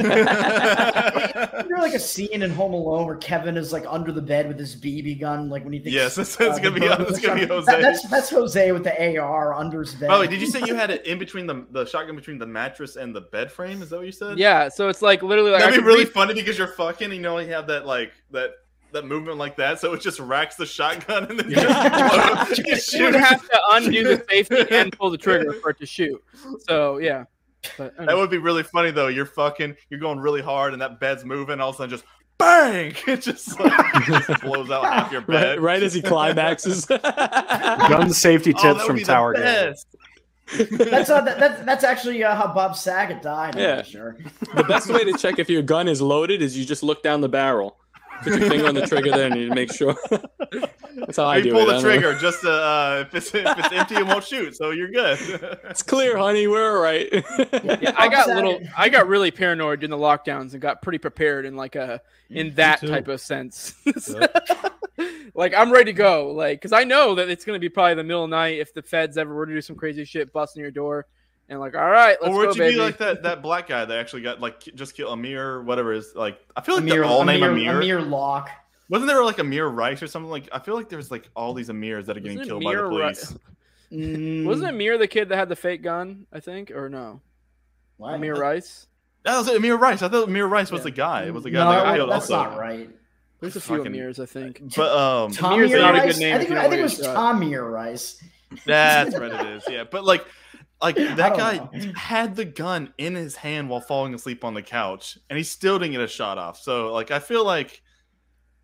Isn't 1.56 1.68
there 1.68 1.78
like 1.78 1.94
a 1.94 1.98
scene 1.98 2.42
in 2.42 2.50
Home 2.50 2.72
Alone 2.74 3.06
where 3.06 3.16
Kevin 3.16 3.56
is 3.56 3.72
like 3.72 3.84
under 3.88 4.12
the 4.12 4.22
bed 4.22 4.48
with 4.48 4.58
his 4.58 4.74
BB 4.76 5.20
gun, 5.20 5.48
like 5.50 5.64
when 5.64 5.72
he 5.72 5.78
thinks. 5.80 5.94
Yes, 5.94 6.14
that's- 6.14 6.36
that's 6.36 6.58
uh, 6.58 6.62
gonna 6.62 6.74
be- 6.74 6.80
bird 6.80 6.98
that's 7.08 7.20
gonna 7.20 7.40
be. 7.40 7.46
Jose. 7.46 7.66
That- 7.70 7.80
that's 7.82 8.08
that's 8.08 8.30
Jose 8.30 8.72
with 8.72 8.84
the 8.84 9.18
AR 9.18 9.52
under 9.54 9.80
his 9.80 9.94
bed. 9.94 10.08
By 10.08 10.14
the 10.16 10.20
way, 10.22 10.26
did 10.28 10.40
you 10.40 10.46
say 10.46 10.62
you 10.64 10.74
had 10.74 10.90
it 10.90 11.04
in 11.06 11.18
between 11.18 11.46
the 11.46 11.66
the 11.70 11.84
shotgun 11.84 12.16
between 12.16 12.38
the 12.38 12.46
mattress 12.46 12.96
and 12.96 13.14
the 13.14 13.20
bed 13.20 13.52
frame? 13.52 13.82
Is 13.82 13.90
that 13.90 13.96
what 13.98 14.06
you 14.06 14.12
said? 14.12 14.38
Yeah, 14.38 14.68
so 14.68 14.88
it's 14.88 15.02
like 15.02 15.22
literally 15.22 15.50
like 15.50 15.60
That'd 15.60 15.74
be 15.74 15.82
could 15.82 15.86
really 16.06 16.26
funny 16.26 16.34
because 16.34 16.58
you're 16.58 16.66
fucking 16.68 17.12
and 17.12 17.20
you 17.20 17.26
only 17.26 17.48
have 17.48 17.66
that 17.68 17.86
like 17.86 18.12
that 18.30 18.52
that 18.92 19.04
movement 19.04 19.36
like 19.36 19.56
that, 19.56 19.80
so 19.80 19.92
it 19.92 20.00
just 20.00 20.20
racks 20.20 20.56
the 20.56 20.64
shotgun 20.64 21.24
and 21.24 21.40
then 21.40 21.50
just, 21.50 22.64
just 22.66 22.92
you 22.94 23.04
would 23.04 23.14
have 23.14 23.42
to 23.42 23.60
undo 23.72 24.04
the 24.04 24.24
safety 24.30 24.64
and 24.70 24.96
pull 24.96 25.10
the 25.10 25.18
trigger 25.18 25.52
for 25.54 25.70
it 25.70 25.78
to 25.78 25.86
shoot. 25.86 26.22
So 26.60 26.98
yeah, 26.98 27.24
but 27.76 27.94
I 27.98 28.06
That 28.06 28.16
would 28.16 28.30
be 28.30 28.38
really 28.38 28.62
funny 28.62 28.90
though. 28.90 29.08
You're 29.08 29.26
fucking, 29.26 29.76
you're 29.90 30.00
going 30.00 30.18
really 30.18 30.42
hard, 30.42 30.72
and 30.72 30.80
that 30.80 31.00
bed's 31.00 31.24
moving. 31.24 31.60
All 31.60 31.70
of 31.70 31.74
a 31.74 31.78
sudden, 31.78 31.90
just 31.90 32.04
bang! 32.38 32.94
It 33.06 33.22
just, 33.22 33.58
like, 33.58 34.04
just 34.06 34.40
blows 34.42 34.70
out 34.70 34.84
half 34.84 35.12
your 35.12 35.22
bed. 35.22 35.60
right 35.60 35.82
as 35.82 35.92
he 35.94 36.02
climaxes. 36.02 36.86
Gun 36.86 38.10
safety 38.12 38.54
Oh, 38.56 38.62
tips 38.62 38.62
that 38.62 38.74
would 38.76 38.86
from 38.86 38.96
be 38.96 39.04
Tower 39.04 39.34
Gang. 39.34 39.74
That's 40.70 41.10
uh, 41.10 41.20
that, 41.22 41.38
that's 41.40 41.62
that's 41.64 41.84
actually 41.84 42.22
uh, 42.22 42.34
how 42.34 42.52
Bob 42.54 42.76
Saget 42.76 43.20
died. 43.22 43.56
I'm 43.56 43.60
Yeah. 43.62 43.82
sure. 43.82 44.16
the 44.54 44.62
best 44.64 44.88
way 44.88 45.04
to 45.04 45.12
check 45.18 45.38
if 45.38 45.50
your 45.50 45.62
gun 45.62 45.88
is 45.88 46.00
loaded 46.00 46.40
is 46.42 46.56
you 46.56 46.64
just 46.64 46.82
look 46.82 47.02
down 47.02 47.20
the 47.20 47.28
barrel. 47.28 47.76
Put 48.22 48.40
your 48.40 48.50
finger 48.50 48.66
on 48.68 48.74
the 48.74 48.86
trigger 48.86 49.10
there 49.10 49.26
and 49.30 49.40
you 49.40 49.50
make 49.50 49.72
sure. 49.72 49.96
That's 50.96 51.16
how 51.18 51.24
I 51.26 51.38
you 51.38 51.44
do 51.44 51.52
pull 51.52 51.60
it. 51.60 51.62
I 51.62 51.66
the 51.66 51.72
don't 51.72 51.82
know. 51.82 51.88
trigger 51.88 52.18
just 52.18 52.40
to, 52.42 52.50
uh, 52.50 53.04
if 53.06 53.14
it's 53.14 53.34
if 53.34 53.58
it's 53.58 53.72
empty, 53.72 53.96
it 53.96 54.06
won't 54.06 54.24
shoot. 54.24 54.56
So 54.56 54.70
you're 54.70 54.90
good. 54.90 55.18
It's 55.68 55.82
clear, 55.82 56.16
honey. 56.16 56.46
We're 56.46 56.74
all 56.76 56.82
right. 56.82 57.08
Yeah, 57.12 57.92
I 57.98 58.08
got 58.08 58.28
Bob 58.28 58.36
little. 58.36 58.60
I 58.76 58.88
got 58.88 59.08
really 59.08 59.30
paranoid 59.30 59.80
during 59.80 59.90
the 59.90 59.98
lockdowns 59.98 60.52
and 60.52 60.60
got 60.60 60.80
pretty 60.80 60.98
prepared 60.98 61.44
in 61.44 61.54
like 61.56 61.74
a 61.76 62.00
in 62.30 62.54
that 62.54 62.80
type 62.80 63.08
of 63.08 63.20
sense. 63.20 63.74
like 65.34 65.52
I'm 65.54 65.70
ready 65.70 65.92
to 65.92 65.92
go. 65.92 66.30
Like 66.32 66.60
because 66.60 66.72
I 66.72 66.84
know 66.84 67.14
that 67.16 67.28
it's 67.28 67.44
gonna 67.44 67.58
be 67.58 67.68
probably 67.68 67.94
the 67.94 68.04
middle 68.04 68.24
of 68.24 68.30
the 68.30 68.36
night 68.36 68.58
if 68.58 68.72
the 68.72 68.82
feds 68.82 69.18
ever 69.18 69.34
were 69.34 69.46
to 69.46 69.52
do 69.52 69.60
some 69.60 69.76
crazy 69.76 70.04
shit, 70.04 70.32
busting 70.32 70.62
your 70.62 70.70
door, 70.70 71.06
and 71.48 71.60
like 71.60 71.74
all 71.76 71.88
right, 71.88 72.16
let's 72.20 72.24
go. 72.24 72.32
or 72.32 72.46
would 72.46 72.46
go, 72.46 72.52
you 72.54 72.58
baby. 72.58 72.74
be 72.74 72.80
like 72.80 72.98
that 72.98 73.22
that 73.24 73.42
black 73.42 73.68
guy 73.68 73.84
that 73.84 73.98
actually 73.98 74.22
got 74.22 74.40
like 74.40 74.60
just 74.74 74.96
killed 74.96 75.12
Amir, 75.12 75.62
whatever 75.62 75.92
is 75.92 76.14
like? 76.14 76.38
I 76.56 76.60
feel 76.60 76.74
like 76.76 76.82
Amir, 76.82 76.94
they're 76.94 77.04
all 77.04 77.24
named 77.24 77.42
Amir, 77.42 77.72
Amir. 77.72 77.76
Amir 77.98 78.02
Locke. 78.02 78.50
Wasn't 78.88 79.08
there 79.08 79.24
like 79.24 79.38
Amir 79.38 79.66
Rice 79.68 80.02
or 80.02 80.06
something? 80.06 80.30
Like 80.30 80.48
I 80.52 80.58
feel 80.58 80.74
like 80.74 80.88
there's 80.88 81.10
like 81.10 81.28
all 81.34 81.54
these 81.54 81.68
Amirs 81.68 82.06
that 82.06 82.16
are 82.16 82.20
getting 82.20 82.38
Wasn't 82.38 82.60
killed 82.60 82.64
by 82.64 82.72
the 82.74 82.78
Amir 82.84 82.88
Ri- 82.88 83.02
police. 83.04 83.34
Mm, 83.92 84.44
Wasn't 84.46 84.68
Amir 84.68 84.98
the 84.98 85.06
kid 85.08 85.28
that 85.28 85.36
had 85.36 85.48
the 85.48 85.56
fake 85.56 85.82
gun? 85.82 86.26
I 86.32 86.40
think 86.40 86.70
or 86.70 86.88
no? 86.88 87.20
what? 87.96 88.14
Amir 88.14 88.34
Rice. 88.34 88.86
That 89.24 89.38
was 89.38 89.48
Amir 89.48 89.76
Rice. 89.76 90.02
I 90.02 90.08
thought 90.08 90.28
Amir 90.28 90.46
Rice 90.46 90.70
was 90.70 90.80
Yeah. 90.80 90.84
the 90.84 90.90
guy. 90.92 91.24
It 91.24 91.34
was 91.34 91.42
the 91.44 91.50
guy 91.50 91.64
No, 91.64 91.70
that 91.70 91.82
got 91.84 91.96
killed 91.96 92.10
that's 92.10 92.30
also. 92.30 92.50
not 92.50 92.58
right. 92.58 92.90
There's 93.40 93.56
a 93.56 93.60
few 93.60 93.78
Fucking- 93.78 93.92
Amirs, 93.92 94.18
I 94.20 94.26
think. 94.26 94.74
But 94.76 94.96
um, 94.96 95.30
Tommy 95.32 95.64
Amir's 95.66 95.72
not 95.80 95.94
a 95.96 96.06
good 96.06 96.18
name 96.18 96.34
I 96.34 96.38
think, 96.38 96.50
I 96.52 96.62
think 96.68 96.80
it 96.80 96.82
was 96.82 96.96
to 96.98 97.02
get 97.02 97.56
Rice. 97.56 98.22
that's 98.64 99.12
what 99.18 99.22
it 99.32 99.46
is. 99.48 99.64
Yeah, 99.68 99.84
but 99.90 100.04
like, 100.04 100.24
like 100.80 100.96
that 101.16 101.36
guy 101.36 101.56
know. 101.56 101.92
had 101.96 102.36
the 102.36 102.44
gun 102.44 102.92
in 102.98 103.14
his 103.14 103.36
hand 103.36 103.68
while 103.68 103.80
falling 103.80 104.14
asleep 104.14 104.44
on 104.44 104.54
the 104.54 104.62
couch, 104.62 105.18
and 105.30 105.36
he 105.36 105.42
still 105.44 105.78
didn't 105.78 105.92
get 105.92 106.00
a 106.00 106.08
shot 106.08 106.38
off. 106.38 106.58
So 106.60 106.92
like, 106.92 107.10
I 107.10 107.18
feel 107.18 107.44
like, 107.44 107.82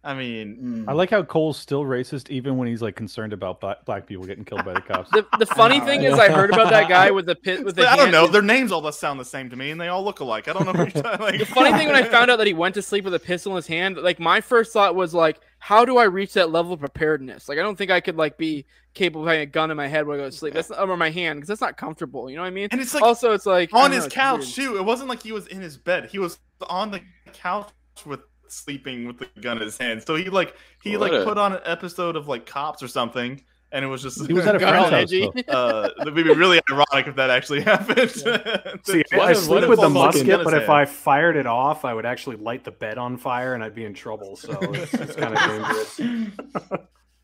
I 0.04 0.14
mean, 0.14 0.82
Mm. 0.84 0.88
I 0.88 0.92
like 0.94 1.10
how 1.10 1.22
Cole's 1.22 1.56
still 1.58 1.84
racist 1.84 2.28
even 2.28 2.56
when 2.56 2.66
he's 2.66 2.82
like 2.82 2.96
concerned 2.96 3.32
about 3.32 3.60
black, 3.60 3.84
black 3.84 4.06
people 4.06 4.24
getting 4.24 4.44
killed 4.44 4.64
by 4.64 4.72
the 4.72 4.80
cops. 4.80 5.10
The, 5.10 5.24
the 5.38 5.46
funny 5.46 5.78
thing 5.80 6.02
is, 6.02 6.18
I 6.18 6.28
heard 6.28 6.52
about 6.52 6.70
that 6.70 6.88
guy 6.88 7.10
with 7.12 7.26
the 7.26 7.36
pit 7.36 7.64
with 7.64 7.76
the. 7.76 7.88
I 7.90 7.96
don't 7.96 8.10
know. 8.10 8.26
Their 8.26 8.42
names 8.42 8.72
all 8.72 8.90
sound 8.90 9.20
the 9.20 9.24
same 9.24 9.48
to 9.50 9.56
me, 9.56 9.70
and 9.70 9.80
they 9.80 9.88
all 9.88 10.04
look 10.04 10.20
alike. 10.20 10.48
I 10.48 10.54
don't 10.54 10.66
know. 10.66 10.72
What 10.72 10.94
you're 10.94 11.02
talking, 11.02 11.24
like, 11.24 11.38
The 11.38 11.46
funny 11.46 11.72
thing 11.78 11.86
when 11.86 11.96
I 11.96 12.02
found 12.02 12.30
out 12.30 12.36
that 12.36 12.46
he 12.46 12.52
went 12.52 12.74
to 12.74 12.82
sleep 12.82 13.04
with 13.04 13.14
a 13.14 13.20
pistol 13.20 13.52
in 13.52 13.56
his 13.56 13.68
hand, 13.68 13.96
like 13.96 14.18
my 14.18 14.40
first 14.40 14.72
thought 14.72 14.96
was 14.96 15.14
like, 15.14 15.40
how 15.64 15.84
do 15.84 15.96
I 15.96 16.04
reach 16.04 16.32
that 16.32 16.50
level 16.50 16.72
of 16.72 16.80
preparedness? 16.80 17.48
Like 17.48 17.56
I 17.56 17.62
don't 17.62 17.78
think 17.78 17.92
I 17.92 18.00
could 18.00 18.16
like 18.16 18.36
be 18.36 18.66
capable 18.94 19.22
of 19.22 19.28
having 19.28 19.42
a 19.42 19.46
gun 19.46 19.70
in 19.70 19.76
my 19.76 19.86
head 19.86 20.08
when 20.08 20.18
I 20.18 20.22
go 20.24 20.28
to 20.28 20.36
sleep. 20.36 20.54
That's 20.54 20.70
not, 20.70 20.80
over 20.80 20.96
my 20.96 21.08
hand 21.08 21.36
because 21.36 21.46
that's 21.46 21.60
not 21.60 21.76
comfortable. 21.76 22.28
You 22.28 22.34
know 22.34 22.42
what 22.42 22.48
I 22.48 22.50
mean? 22.50 22.66
and 22.72 22.80
it's 22.80 22.92
like 22.92 23.04
also, 23.04 23.30
it's 23.30 23.46
like 23.46 23.72
on 23.72 23.92
his 23.92 24.02
know, 24.02 24.10
couch 24.10 24.56
too. 24.56 24.76
It 24.76 24.84
wasn't 24.84 25.08
like 25.08 25.22
he 25.22 25.30
was 25.30 25.46
in 25.46 25.60
his 25.60 25.76
bed. 25.76 26.06
He 26.06 26.18
was 26.18 26.40
on 26.68 26.90
the 26.90 27.00
couch 27.32 27.70
with 28.04 28.22
sleeping 28.48 29.06
with 29.06 29.20
the 29.20 29.28
gun 29.40 29.58
in 29.58 29.62
his 29.62 29.78
hand. 29.78 30.02
So 30.04 30.16
he 30.16 30.30
like 30.30 30.56
he 30.82 30.96
What 30.96 31.12
like 31.12 31.22
a- 31.22 31.24
put 31.24 31.38
on 31.38 31.52
an 31.52 31.60
episode 31.64 32.16
of 32.16 32.26
like 32.26 32.44
Cops 32.44 32.82
or 32.82 32.88
something, 32.88 33.40
and 33.72 33.84
it 33.84 33.88
was 33.88 34.02
just 34.02 34.26
He 34.26 34.32
was 34.32 34.46
at 34.46 34.56
a 34.56 34.58
friend's 34.60 34.86
on 34.86 34.92
house. 34.92 35.02
edgy. 35.02 35.28
Uh, 35.48 35.88
it 35.98 36.04
would 36.04 36.14
be 36.14 36.22
really 36.22 36.60
ironic 36.70 37.06
if 37.06 37.16
that 37.16 37.30
actually 37.30 37.62
happened. 37.62 38.10
See, 38.10 39.02
I, 39.12 39.16
What 39.16 39.28
I 39.28 39.32
sleep 39.32 39.68
with 39.68 39.80
the 39.80 39.88
musket, 39.90 40.44
but 40.44 40.54
if 40.54 40.68
I 40.68 40.84
fired 40.84 41.36
it 41.36 41.46
off, 41.46 41.84
I 41.84 41.94
would 41.94 42.06
actually 42.06 42.36
light 42.36 42.64
the 42.64 42.70
bed 42.70 42.98
on 42.98 43.16
fire, 43.16 43.54
and 43.54 43.62
I'd 43.64 43.74
be 43.74 43.84
in 43.84 43.94
trouble. 43.94 44.36
So 44.36 44.56
it's, 44.60 44.94
it's 44.94 45.16
kind 45.16 45.34
of 45.36 45.40
dangerous. 45.48 45.96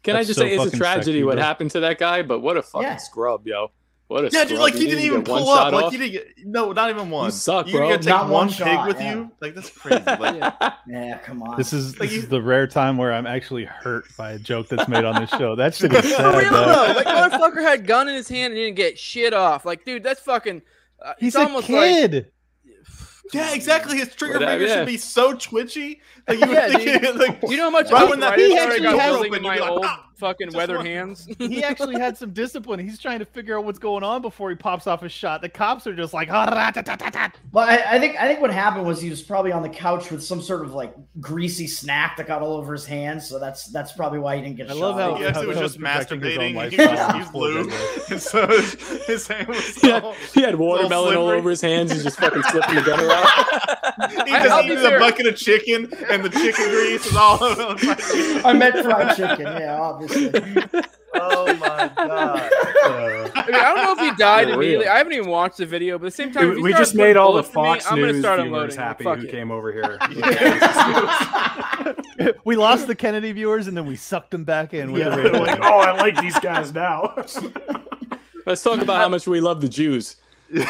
Can 0.05 0.17
I 0.17 0.23
just 0.23 0.39
so 0.39 0.43
say 0.47 0.55
it's 0.55 0.73
a 0.73 0.77
tragedy 0.77 1.05
sexy, 1.19 1.25
what 1.25 1.35
bro. 1.37 1.43
happened 1.45 1.71
to 1.73 1.81
that 1.81 1.99
guy? 1.99 2.23
But 2.23 2.41
what 2.41 2.57
a 2.57 2.63
fucking 2.63 2.83
Yeah. 2.89 2.97
scrub, 2.97 3.47
yo. 3.47 3.71
What 4.09 4.25
a 4.25 4.31
yeah, 4.33 4.45
dude, 4.45 4.59
like 4.59 4.73
he 4.73 4.81
didn't 4.87 5.01
didn't 5.01 5.05
even 5.05 5.23
pull 5.23 5.51
up. 5.51 5.65
shot 5.65 5.73
Like 5.75 5.85
off. 5.85 5.93
he 5.93 5.99
didn't 5.99 6.13
get 6.13 6.29
no, 6.47 6.73
not 6.73 6.89
even 6.89 7.11
one. 7.11 7.27
You 7.27 7.31
suck, 7.31 7.67
you 7.67 7.75
bro. 7.75 7.89
gotta 7.91 7.99
take 7.99 8.07
Not 8.09 8.23
one, 8.31 8.49
one 8.49 8.49
pig 8.49 8.87
with 8.87 8.99
yeah. 9.01 9.15
you. 9.15 9.31
Like 9.41 9.55
that's 9.55 9.69
crazy. 9.71 10.03
Like 10.07 10.37
Yeah. 10.37 10.73
Yeah, 10.89 11.19
come 11.19 11.43
on. 11.43 11.59
This 11.59 11.75
is 11.75 11.93
Like 12.01 12.09
this 12.09 12.17
you- 12.17 12.23
is 12.23 12.29
the 12.31 12.41
rare 12.41 12.67
time 12.67 12.97
where 12.97 13.13
I'm 13.13 13.27
actually 13.27 13.65
hurt 13.67 14.07
by 14.17 14.33
a 14.33 14.39
joke 14.39 14.69
that's 14.69 14.89
made 14.89 15.05
on 15.05 15.21
this 15.21 15.29
show. 15.31 15.55
That 15.57 15.75
shit 15.77 15.93
is 15.93 16.01
For 16.01 16.09
sad. 16.17 16.39
real 16.39 16.51
dog. 16.51 16.89
though, 16.89 16.95
like 16.95 17.07
motherfucker 17.07 17.63
had 17.63 17.87
gun 17.87 18.09
in 18.09 18.15
his 18.15 18.29
hand 18.31 18.55
and 18.55 18.59
didn't 18.59 18.77
get 18.77 18.99
shit 18.99 19.35
off. 19.35 19.67
Like, 19.67 19.85
dude, 19.85 20.03
that's 20.03 20.21
fucking. 20.23 20.63
Uh, 21.05 21.13
He's 21.19 21.35
it's 21.35 21.37
a 21.37 21.41
almost 21.47 21.69
like 21.69 21.91
kid. 21.91 22.31
yeah, 23.35 23.53
exactly. 23.55 23.99
His 23.99 24.15
trigger 24.15 24.39
finger 24.39 24.67
yeah. 24.67 24.75
should 24.77 24.87
be 24.87 24.97
so 24.97 25.35
twitchy. 25.35 26.01
Like 26.29 26.41
you 26.41 26.53
Yeah, 26.53 26.69
think, 26.69 27.03
dude. 27.03 27.17
like, 27.17 27.39
you 27.49 27.57
know 27.57 27.65
how 27.65 27.71
much 27.71 27.91
Right 27.91 28.09
when 28.09 28.21
that 28.21 28.39
he 28.39 28.57
I 28.59 28.63
actually 28.65 28.87
has- 28.87 29.11
building 29.13 29.35
in 29.35 29.43
you'd 29.43 29.49
my 29.49 29.57
like, 29.59 29.71
old 29.71 29.85
"Ah, 29.85 30.05
fucking 30.17 30.53
weather 30.53 30.77
one." 30.77 30.87
hands. 30.87 31.27
He 31.39 31.63
actually 31.65 31.99
had 31.99 32.17
some 32.19 32.33
discipline. 32.33 32.81
He's 32.81 32.99
trying 32.99 33.21
to 33.21 33.25
figure 33.25 33.59
out 33.59 33.65
what's 33.65 33.79
going 33.79 34.03
on 34.05 34.21
before 34.23 34.51
he 34.51 34.57
pops 34.57 34.87
off 34.87 35.03
a 35.03 35.09
shot. 35.09 35.41
The 35.43 35.49
cops 35.49 35.87
are 35.87 35.95
just 35.95 36.13
like, 36.13 36.29
"Ah, 36.31 36.47
da, 36.47 36.71
da, 36.71 36.83
da, 36.83 36.97
da, 36.97 37.11
da." 37.11 37.29
Well, 37.53 37.67
I, 37.67 37.83
I 37.97 37.99
think 37.99 38.17
I 38.21 38.27
think 38.29 38.41
what 38.41 38.53
happened 38.53 38.87
was 38.87 39.01
he 39.01 39.09
was 39.11 39.23
probably 39.23 39.53
on 39.53 39.63
the 39.63 39.69
couch 39.71 40.11
with 40.11 40.23
some 40.23 40.43
sort 40.43 40.63
of 40.65 40.75
like 40.75 40.95
greasy 41.21 41.67
snack 41.67 42.17
that 42.19 42.27
got 42.27 42.43
all 42.43 42.55
over 42.59 42.73
his 42.75 42.85
hands. 42.85 43.27
So 43.29 43.39
that's 43.39 43.67
that's 43.69 43.93
probably 43.93 44.19
why 44.19 44.37
he 44.37 44.43
didn't 44.43 44.57
get 44.57 44.67
I 44.71 44.75
shot. 44.75 44.79
love 44.81 44.97
how- 44.99 45.15
He 45.17 45.25
actually 45.25 45.47
was 45.47 45.57
how 45.57 45.63
just 45.63 45.75
he's 45.77 45.83
projecting 45.85 46.21
his 46.21 46.39
own 46.39 46.53
masturbating. 46.53 46.71
He 46.71 46.77
was, 46.77 47.27
he 47.27 47.33
blue, 47.33 47.71
and 48.11 48.21
so 48.23 48.47
his, 48.49 48.75
his 49.07 49.29
hand 49.29 49.49
was 49.49 49.67
He 49.81 49.89
had, 49.91 50.05
he 50.35 50.41
had 50.43 50.57
watermelon 50.57 51.17
all 51.17 51.25
slippery. 51.25 51.39
over 51.39 51.51
his 51.51 51.61
hands. 51.63 51.93
He's 51.93 52.03
just 52.05 52.19
fucking 52.19 52.43
flipping 52.43 52.75
the 52.75 52.83
gun 52.83 53.01
around. 53.01 53.29
He 54.27 54.33
just 54.33 54.51
I'll 54.51 54.63
eats 54.71 54.83
a 54.83 54.99
bucket 54.99 55.27
of 55.27 55.37
chicken, 55.37 55.89
and 56.25 56.33
the 56.33 56.39
chicken 56.39 56.69
grease 56.71 57.07
is 57.07 57.17
all 57.17 57.43
over 57.43 57.75
the 57.75 57.95
place. 57.95 58.43
I 58.45 58.53
meant 58.53 58.75
fried 58.85 59.17
chicken. 59.17 59.47
Yeah, 59.47 59.79
obviously. 59.81 60.83
Oh 61.21 61.47
my 61.55 61.91
god! 61.97 62.51
I 63.35 63.45
mean, 63.47 63.55
I 63.55 63.75
don't 63.75 63.77
know 63.83 63.93
if 64.05 64.11
he 64.11 64.17
died 64.19 64.49
For 64.49 64.55
immediately. 64.55 64.85
real. 64.85 64.93
I 64.93 64.99
haven't 64.99 65.15
even 65.15 65.29
watched 65.31 65.57
the 65.57 65.65
video, 65.65 65.99
but 65.99 66.05
at 66.07 66.13
the 66.13 66.17
same 66.17 66.33
time, 66.33 66.51
we 66.51 66.57
you 66.57 66.63
we 66.63 66.71
start 66.71 66.83
just 66.85 66.95
made 66.95 67.17
all 67.17 67.33
the 67.33 67.43
bullets 67.43 67.91
in 67.91 67.97
me, 67.97 68.03
Fox 68.03 68.13
News 68.13 68.23
start 68.23 68.41
viewers 68.43 68.77
happy 68.77 69.05
Fuck 69.05 69.19
who 69.21 69.25
it. 69.25 69.31
came 69.31 69.51
over 69.51 69.73
here. 69.73 69.99
we 72.45 72.57
lost 72.57 72.87
the 72.87 72.95
Kennedy 72.95 73.33
viewers 73.33 73.67
and 73.69 73.77
then 73.77 73.87
we 73.87 73.97
sucked 73.97 74.31
them 74.33 74.45
back 74.45 74.75
in. 74.75 74.93
With 74.93 75.03
Yeah, 75.03 75.17
the 75.17 75.23
they're 75.23 75.33
like, 75.33 75.61
oh, 75.63 75.79
I 75.81 75.93
like 75.93 76.21
these 76.21 76.39
guys 76.41 76.75
now. 76.75 77.15
Let's 78.47 78.63
talk 78.63 78.81
about 78.81 78.99
how 79.01 79.09
much 79.09 79.27
we 79.27 79.41
love 79.41 79.61
the 79.63 79.69
Jews. 79.69 80.17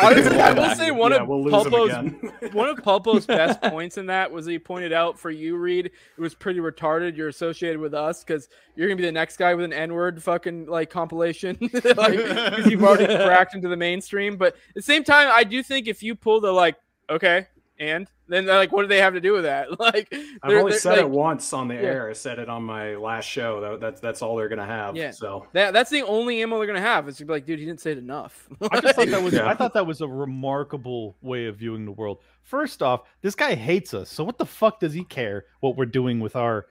Honestly, 0.03 0.41
I 0.41 0.53
will 0.53 0.75
say 0.75 0.91
one 0.91 1.13
yeah, 1.13 1.23
of 1.23 1.29
we'll 1.29 1.45
Pulpo's 1.45 1.93
one 2.53 2.69
of 2.69 2.79
Pulpo's 2.79 3.27
best 3.27 3.61
points 3.63 3.97
in 3.97 4.07
that 4.07 4.31
was 4.31 4.47
he 4.47 4.59
pointed 4.59 4.93
out 4.93 5.19
for 5.19 5.31
you, 5.31 5.57
Reed, 5.57 5.87
it 5.87 6.21
was 6.21 6.35
pretty 6.35 6.59
retarded. 6.59 7.17
You're 7.17 7.29
associated 7.29 7.79
with 7.79 7.95
us 7.95 8.25
because 8.25 8.49
you're 8.75 8.89
gonna 8.89 8.97
be 8.97 9.05
the 9.05 9.13
next 9.13 9.37
guy 9.37 9.55
with 9.55 9.65
an 9.65 9.73
N-word 9.73 10.23
fucking 10.23 10.67
like 10.67 10.91
compilation, 10.91 11.57
like 11.61 12.17
because 12.17 12.67
you've 12.67 12.83
already 12.83 13.07
cracked 13.07 13.55
into 13.55 13.69
the 13.69 13.77
mainstream. 13.77 14.37
But 14.37 14.55
at 14.55 14.75
the 14.75 14.83
same 14.83 15.05
time, 15.05 15.31
I 15.33 15.45
do 15.45 15.63
think 15.63 15.87
if 15.87 16.03
you 16.03 16.15
pull 16.17 16.41
the 16.41 16.53
like, 16.53 16.77
okay, 17.09 17.47
and 17.79 18.09
Then 18.29 18.47
like, 18.47 18.71
what 18.73 18.83
do 18.83 18.89
they 18.89 18.99
have 19.01 19.15
to 19.15 19.21
do 19.21 19.33
with 19.33 19.45
that? 19.45 19.69
Like, 19.81 20.13
I've 20.43 20.53
only 20.53 20.73
said 20.73 20.91
like, 20.93 21.01
it 21.01 21.11
once 21.11 21.53
on 21.53 21.69
the 21.69 21.75
Yeah. 21.75 21.81
air. 21.81 22.11
I 22.11 22.13
said 22.13 22.39
it 22.39 22.49
on 22.49 22.63
my 22.63 22.95
last 22.97 23.25
show. 23.25 23.61
That, 23.61 23.81
that's 23.81 24.01
that's 24.01 24.23
all 24.23 24.37
they're 24.37 24.49
gonna 24.49 24.67
have. 24.67 24.97
Yeah. 24.97 25.11
So 25.13 25.47
That, 25.53 25.73
that's 25.73 25.91
the 25.91 26.03
only 26.03 26.43
ammo 26.43 26.59
they're 26.59 26.67
gonna 26.67 26.81
have. 26.81 27.09
It's 27.09 27.19
to 27.19 27.25
be 27.25 27.33
like, 27.33 27.47
dude, 27.47 27.59
he 27.59 27.65
didn't 27.65 27.81
say 27.81 27.93
it 27.93 27.99
enough. 27.99 28.49
I 28.71 28.81
just 28.81 28.97
thought 28.97 29.09
that 29.09 29.23
was 29.23 29.33
Yeah. 29.35 29.49
I 29.49 29.55
thought 29.55 29.73
that 29.75 29.87
was 29.87 30.01
a 30.03 30.09
remarkable 30.09 31.17
way 31.23 31.47
of 31.47 31.57
viewing 31.57 31.85
the 31.85 31.93
world. 31.93 32.19
First 32.43 32.83
off, 32.83 33.03
this 33.23 33.35
guy 33.35 33.55
hates 33.55 33.93
us, 33.95 34.11
so 34.11 34.25
what 34.25 34.39
the 34.39 34.47
fuck 34.47 34.81
does 34.81 34.93
he 34.95 35.05
care 35.05 35.45
what 35.61 35.77
we're 35.77 35.85
doing 35.87 36.21
with 36.21 36.35
our 36.37 36.67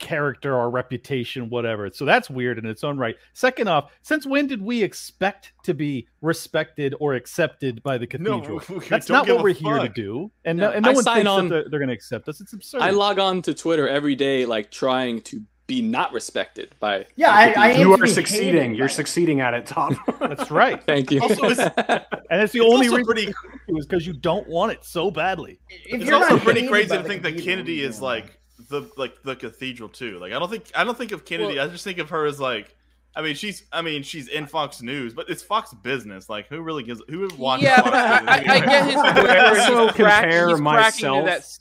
character, 0.00 0.56
our 0.58 0.68
reputation, 0.70 1.48
whatever? 1.48 1.88
So 1.92 2.04
that's 2.04 2.28
weird 2.28 2.58
in 2.58 2.66
its 2.66 2.82
own 2.82 2.98
right. 2.98 3.14
Second 3.34 3.68
off, 3.68 3.92
since 4.02 4.26
when 4.26 4.48
did 4.48 4.60
we 4.60 4.82
expect 4.82 5.52
to 5.62 5.74
be 5.74 6.08
respected 6.20 6.94
or 6.98 7.14
accepted 7.14 7.80
by 7.84 7.96
the 7.98 8.06
cathedral? 8.08 8.60
we 8.68 8.80
That's 8.88 9.06
don't 9.06 9.28
what 9.28 9.42
we're 9.44 9.52
here 9.52 9.78
to 9.78 9.88
do, 9.88 10.32
and 10.44 10.58
No. 10.58 10.70
no, 10.70 10.72
and 10.74 10.84
no 10.84 10.90
I 10.90 10.94
one 10.94 11.04
thinks 11.04 11.28
on- 11.28 11.48
that 11.48 11.54
they're, 11.54 11.64
they're 11.70 11.78
going 11.78 11.88
to 11.88 11.94
accept 11.94 12.28
us. 12.28 12.40
It's 12.40 12.52
absurd. 12.52 12.80
I 12.82 12.90
log 12.90 13.20
on 13.20 13.42
to 13.42 13.54
Twitter 13.54 13.88
every 13.88 14.16
day, 14.16 14.44
like 14.46 14.70
trying 14.72 15.20
to 15.22 15.40
be 15.66 15.80
not 15.80 16.12
respected 16.12 16.74
by. 16.80 17.06
Yeah, 17.14 17.30
I- 17.30 17.52
I 17.52 17.72
you 17.76 17.92
are 17.94 18.06
succeeding. 18.08 18.74
You're 18.74 18.88
succeeding 18.88 19.40
at 19.40 19.54
it, 19.54 19.66
Tom. 19.66 19.96
That's 20.20 20.50
right, 20.50 20.82
Thank 20.84 21.12
you. 21.12 21.20
Also, 21.22 21.44
it's- 21.48 21.70
and 22.30 22.42
it's 22.42 22.52
the 22.52 22.58
It's 22.58 22.74
only 22.74 22.88
reason 22.88 23.04
pretty- 23.04 23.28
it 23.68 23.72
was 23.72 23.86
because 23.86 24.04
you 24.04 24.12
don't 24.14 24.48
want 24.48 24.72
it 24.72 24.84
so 24.84 25.12
badly. 25.12 25.60
If 25.68 26.00
It's 26.02 26.10
also 26.10 26.38
pretty 26.40 26.66
crazy 26.66 26.88
to 26.96 27.04
think 27.04 27.22
that 27.22 27.38
Kennedy 27.38 27.82
is 27.82 28.00
like 28.00 28.39
the 28.68 28.90
like 28.96 29.22
the 29.22 29.36
cathedral 29.36 29.88
too. 29.88 30.18
Like 30.18 30.32
I 30.32 30.38
don't 30.38 30.50
think 30.50 30.70
I 30.74 30.84
don't 30.84 30.96
think 30.98 31.12
of 31.12 31.24
Kennedy. 31.24 31.58
I 31.58 31.66
just 31.68 31.84
think 31.84 31.98
of 31.98 32.10
her 32.10 32.26
as 32.26 32.40
like. 32.40 32.74
I 33.12 33.22
mean, 33.22 33.34
she's. 33.34 33.64
I 33.72 33.82
mean, 33.82 34.04
she's 34.04 34.28
in 34.28 34.46
Fox 34.46 34.82
News, 34.82 35.14
but 35.14 35.28
it's 35.28 35.42
Fox 35.42 35.74
Business. 35.74 36.28
Like, 36.28 36.46
who 36.46 36.60
really 36.60 36.84
gives? 36.84 37.02
Who 37.08 37.18
would 37.20 37.36
watch? 37.36 37.60
yeah, 37.60 37.80
Fox 37.80 37.90
but 37.90 37.94
I, 38.28 38.38
Business 38.38 38.48
I, 38.48 38.54
I 38.54 38.60
get 38.60 38.84
his 38.84 38.94
anymore? 38.94 39.12
point 39.14 39.28
he's 39.56 39.58
also 39.58 39.92
crack- 39.92 40.22
compare 40.22 40.48
he's 40.48 40.60
cracking 40.60 40.60
into 40.60 40.62
myself- 40.62 41.24
that 41.26 41.38
s- 41.38 41.60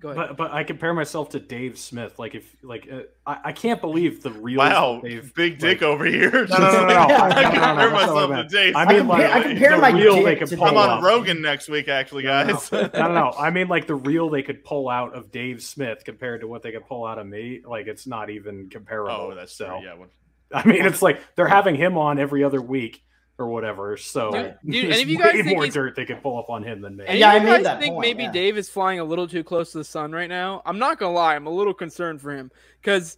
Go 0.00 0.10
ahead. 0.10 0.28
but 0.28 0.36
but 0.36 0.52
I 0.52 0.62
compare 0.62 0.94
myself 0.94 1.30
to 1.30 1.40
Dave 1.40 1.76
Smith. 1.76 2.18
Like 2.20 2.36
if 2.36 2.54
like 2.62 2.88
uh, 2.92 3.00
I, 3.26 3.38
I 3.46 3.52
can't 3.52 3.80
believe 3.80 4.22
the 4.22 4.30
real 4.30 4.58
Wow, 4.58 5.00
Dave. 5.02 5.34
big 5.34 5.58
dick 5.58 5.82
over 5.82 6.04
here. 6.04 6.30
No, 6.46 6.56
no, 6.58 6.70
no, 6.72 6.80
no, 6.82 6.86
no. 6.86 6.94
I 6.94 7.04
I- 7.04 7.08
no, 7.08 7.10
no, 7.10 7.28
no, 7.28 7.30
compare 7.42 7.50
that's 7.50 7.56
not 7.58 7.74
what 7.74 7.84
I 7.84 7.90
myself 7.90 8.48
to. 8.48 8.56
Dave. 8.56 8.76
I 8.76 8.82
I 8.82 8.86
mean, 8.86 8.98
compare, 8.98 9.18
like, 9.28 9.30
I 9.32 9.42
compare 9.42 9.70
the 9.72 9.76
my 9.78 9.90
real 9.90 10.14
dick 10.14 10.24
they 10.24 10.36
could 10.36 10.48
to 10.48 10.56
pull 10.56 10.64
I'm 10.66 10.74
Dave. 10.74 10.78
on 10.82 10.90
off. 10.90 11.04
Rogan 11.04 11.42
next 11.42 11.68
week, 11.68 11.88
actually, 11.88 12.22
guys. 12.22 12.72
I 12.72 12.86
don't 12.88 13.14
know. 13.14 13.32
I 13.36 13.50
mean, 13.50 13.66
like 13.68 13.86
the 13.88 13.96
real 13.96 14.30
they 14.30 14.42
could 14.42 14.62
pull 14.64 14.88
out 14.88 15.14
of 15.16 15.32
Dave 15.32 15.62
Smith 15.62 16.04
compared 16.04 16.42
to 16.42 16.46
what 16.48 16.62
they 16.62 16.70
could 16.70 16.86
pull 16.86 17.04
out 17.04 17.18
of 17.18 17.26
me. 17.26 17.62
Like 17.66 17.88
it's 17.88 18.06
not 18.06 18.30
even 18.30 18.70
comparable. 18.70 19.10
oh, 19.32 19.34
that's 19.34 19.52
so. 19.52 19.66
true. 19.66 19.80
Yeah, 19.84 19.94
when- 19.94 20.08
I 20.52 20.64
mean, 20.66 20.86
it's 20.86 21.02
like 21.02 21.20
they're 21.36 21.48
having 21.48 21.74
him 21.74 21.98
on 21.98 22.18
every 22.18 22.42
other 22.44 22.62
week 22.62 23.02
or 23.38 23.46
whatever. 23.46 23.96
So 23.96 24.32
Dude, 24.32 24.56
dude, 24.68 24.84
and 24.90 24.94
if 24.94 25.08
you 25.08 25.16
guys 25.18 25.32
way 25.34 25.42
think 25.42 25.54
more 25.56 25.64
he's- 25.64 25.74
dirt 25.74 25.94
they 25.96 26.04
could 26.04 26.22
pull 26.22 26.38
up 26.38 26.50
on 26.50 26.62
him 26.62 26.80
than 26.80 26.96
me. 26.96 27.04
And 27.06 27.18
Yeah, 27.18 27.30
I 27.30 27.38
made 27.38 27.46
guys 27.46 27.62
that 27.64 27.80
think 27.80 27.94
point, 27.94 28.02
maybe 28.02 28.24
yeah. 28.24 28.32
Dave 28.32 28.58
is 28.58 28.68
flying 28.68 28.98
a 29.00 29.04
little 29.04 29.28
too 29.28 29.44
close 29.44 29.72
to 29.72 29.78
the 29.78 29.84
sun 29.84 30.12
right 30.12 30.28
now? 30.28 30.60
I'm 30.66 30.78
not 30.78 30.98
gonna 30.98 31.14
lie, 31.14 31.36
I'm 31.36 31.46
a 31.46 31.50
little 31.50 31.74
concerned 31.74 32.20
for 32.20 32.32
him 32.34 32.50
because 32.80 33.16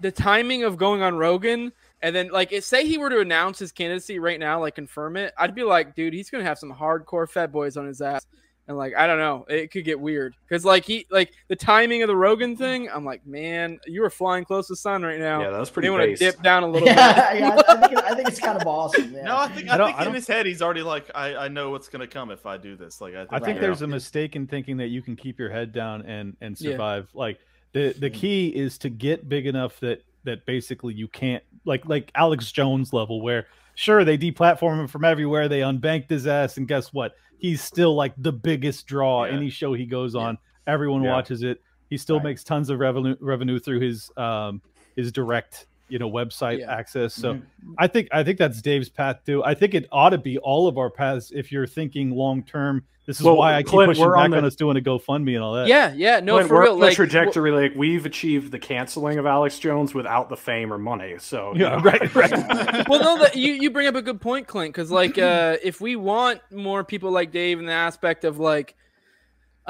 the 0.00 0.10
timing 0.12 0.62
of 0.64 0.76
going 0.78 1.02
on 1.02 1.16
Rogan 1.16 1.72
and 2.00 2.14
then 2.16 2.28
like 2.30 2.52
it, 2.52 2.64
say 2.64 2.86
he 2.86 2.96
were 2.96 3.10
to 3.10 3.20
announce 3.20 3.58
his 3.58 3.72
candidacy 3.72 4.18
right 4.18 4.38
now, 4.40 4.60
like 4.60 4.74
confirm 4.76 5.16
it, 5.16 5.34
I'd 5.36 5.54
be 5.54 5.64
like, 5.64 5.94
dude, 5.94 6.14
he's 6.14 6.30
gonna 6.30 6.44
have 6.44 6.58
some 6.58 6.72
hardcore 6.72 7.28
fed 7.28 7.52
boys 7.52 7.76
on 7.76 7.86
his 7.86 8.00
ass. 8.00 8.24
And 8.70 8.78
like 8.78 8.94
I 8.94 9.08
don't 9.08 9.18
know, 9.18 9.44
it 9.48 9.72
could 9.72 9.84
get 9.84 9.98
weird 9.98 10.36
because 10.48 10.64
like 10.64 10.84
he 10.84 11.04
like 11.10 11.32
the 11.48 11.56
timing 11.56 12.02
of 12.02 12.06
the 12.06 12.14
Rogan 12.14 12.56
thing. 12.56 12.88
I'm 12.88 13.04
like, 13.04 13.26
man, 13.26 13.80
you 13.84 14.04
are 14.04 14.10
flying 14.10 14.44
close 14.44 14.68
to 14.68 14.74
the 14.74 14.76
sun 14.76 15.02
right 15.02 15.18
now. 15.18 15.40
Yeah, 15.42 15.50
that 15.50 15.58
was 15.58 15.70
pretty 15.70 15.88
they 15.88 15.90
want 15.90 16.04
to 16.04 16.14
dip 16.14 16.40
down 16.40 16.62
a 16.62 16.68
little 16.68 16.86
Yeah, 16.86 17.32
bit. 17.32 17.40
yeah, 17.40 17.60
I 17.66 17.76
think, 17.80 17.92
it- 17.98 18.04
I 18.04 18.14
think 18.14 18.28
it's 18.28 18.38
kind 18.38 18.60
of 18.60 18.64
awesome. 18.68 19.12
Yeah. 19.12 19.24
No, 19.24 19.36
I 19.38 19.48
think 19.48 19.68
I 19.68 19.74
I, 19.74 19.86
think 19.86 19.98
I 19.98 20.06
in 20.06 20.14
his 20.14 20.28
head 20.28 20.46
he's 20.46 20.62
already 20.62 20.82
like, 20.82 21.10
I, 21.16 21.34
I 21.34 21.48
know 21.48 21.70
what's 21.70 21.88
gonna 21.88 22.06
come 22.06 22.30
if 22.30 22.46
I 22.46 22.56
do 22.58 22.76
this. 22.76 23.00
Like 23.00 23.14
I 23.14 23.22
think, 23.24 23.32
I 23.32 23.38
think 23.40 23.48
Right. 23.56 23.60
there's 23.60 23.82
a 23.82 23.88
mistake 23.88 24.36
in 24.36 24.46
thinking 24.46 24.76
that 24.76 24.86
you 24.90 25.02
can 25.02 25.16
keep 25.16 25.40
your 25.40 25.50
head 25.50 25.72
down 25.72 26.02
and 26.02 26.36
and 26.40 26.56
Yeah. 26.60 26.70
survive. 26.70 27.08
Like 27.12 27.40
the 27.72 27.92
the 27.98 28.08
key 28.08 28.50
is 28.50 28.78
to 28.78 28.88
get 28.88 29.28
big 29.28 29.48
enough 29.48 29.80
that 29.80 30.04
that 30.22 30.46
basically 30.46 30.94
you 30.94 31.08
can't 31.08 31.42
like 31.64 31.84
like 31.86 32.12
Alex 32.14 32.52
Jones 32.52 32.92
level 32.92 33.20
where 33.20 33.48
sure 33.80 34.04
they 34.04 34.18
deplatform 34.18 34.78
him 34.80 34.86
from 34.88 35.04
everywhere, 35.06 35.48
they 35.48 35.60
unbanked 35.60 36.10
his 36.10 36.26
ass, 36.26 36.58
and 36.58 36.68
guess 36.68 36.92
what? 36.92 37.12
He's 37.38 37.62
still 37.62 37.94
like 37.94 38.12
the 38.18 38.32
biggest 38.32 38.86
draw. 38.86 39.24
Yeah. 39.24 39.32
Any 39.32 39.48
show 39.48 39.72
he 39.72 39.86
goes 39.86 40.14
on, 40.14 40.36
everyone 40.66 41.02
watches 41.02 41.42
it. 41.42 41.62
He 41.88 41.96
still 41.96 42.16
Right. 42.16 42.24
makes 42.26 42.44
tons 42.44 42.68
of 42.68 42.78
revenue 42.78 43.16
revenue 43.20 43.58
through 43.58 43.80
his 43.80 44.10
um 44.18 44.60
his 44.96 45.10
direct 45.12 45.66
you 45.90 45.98
know 45.98 46.10
website 46.10 46.60
Yeah. 46.60 46.72
access. 46.74 47.14
So 47.14 47.34
Mhm. 47.34 47.42
I 47.78 47.86
think 47.86 48.08
I 48.12 48.22
think 48.22 48.38
that's 48.38 48.60
Dave's 48.62 48.88
path 48.88 49.20
too. 49.26 49.42
I 49.44 49.54
think 49.54 49.74
it 49.74 49.86
ought 49.92 50.10
to 50.10 50.18
be 50.18 50.38
all 50.38 50.68
of 50.68 50.78
our 50.78 50.90
paths 50.90 51.32
if 51.34 51.50
you're 51.52 51.66
thinking 51.66 52.10
long 52.10 52.42
term. 52.42 52.84
This 53.06 53.18
is 53.18 53.26
Well, 53.26 53.36
why 53.36 53.54
I 53.54 53.62
keep 53.62 53.70
Clint, 53.70 53.90
pushing 53.90 54.04
we're 54.04 54.12
back 54.14 54.24
on 54.26 54.34
on, 54.34 54.42
the- 54.42 54.46
us 54.46 54.54
doing 54.54 54.76
a 54.76 54.80
GoFundMe 54.80 55.34
and 55.34 55.42
all 55.42 55.54
that. 55.54 55.66
Yeah, 55.66 55.92
yeah, 55.96 56.20
no, 56.20 56.34
Clint, 56.34 56.48
for 56.48 56.54
we're 56.56 56.62
real. 56.64 56.74
the 56.76 56.80
Like, 56.86 56.94
trajectory, 56.94 57.50
like 57.50 57.72
we've 57.74 58.06
achieved 58.06 58.52
the 58.52 58.58
canceling 58.58 59.18
of 59.18 59.26
Alex 59.26 59.58
Jones 59.58 59.94
without 59.94 60.28
the 60.28 60.36
fame 60.36 60.72
or 60.72 60.78
money. 60.78 61.14
So 61.18 61.52
you 61.54 61.62
Yeah, 61.62 61.76
know. 61.76 61.82
right, 61.82 62.14
right. 62.14 62.30
well, 62.88 63.00
no, 63.02 63.18
that 63.24 63.34
you 63.34 63.54
you 63.54 63.70
bring 63.70 63.88
up 63.88 63.96
a 63.96 64.02
good 64.02 64.20
point, 64.20 64.46
Clint, 64.46 64.72
because 64.74 64.92
like 64.92 65.18
uh, 65.18 65.56
if 65.62 65.80
we 65.80 65.96
want 65.96 66.40
more 66.52 66.84
people 66.84 67.10
like 67.10 67.32
Dave 67.32 67.58
in 67.58 67.66
the 67.66 67.72
aspect 67.72 68.24
of 68.24 68.38
like. 68.38 68.76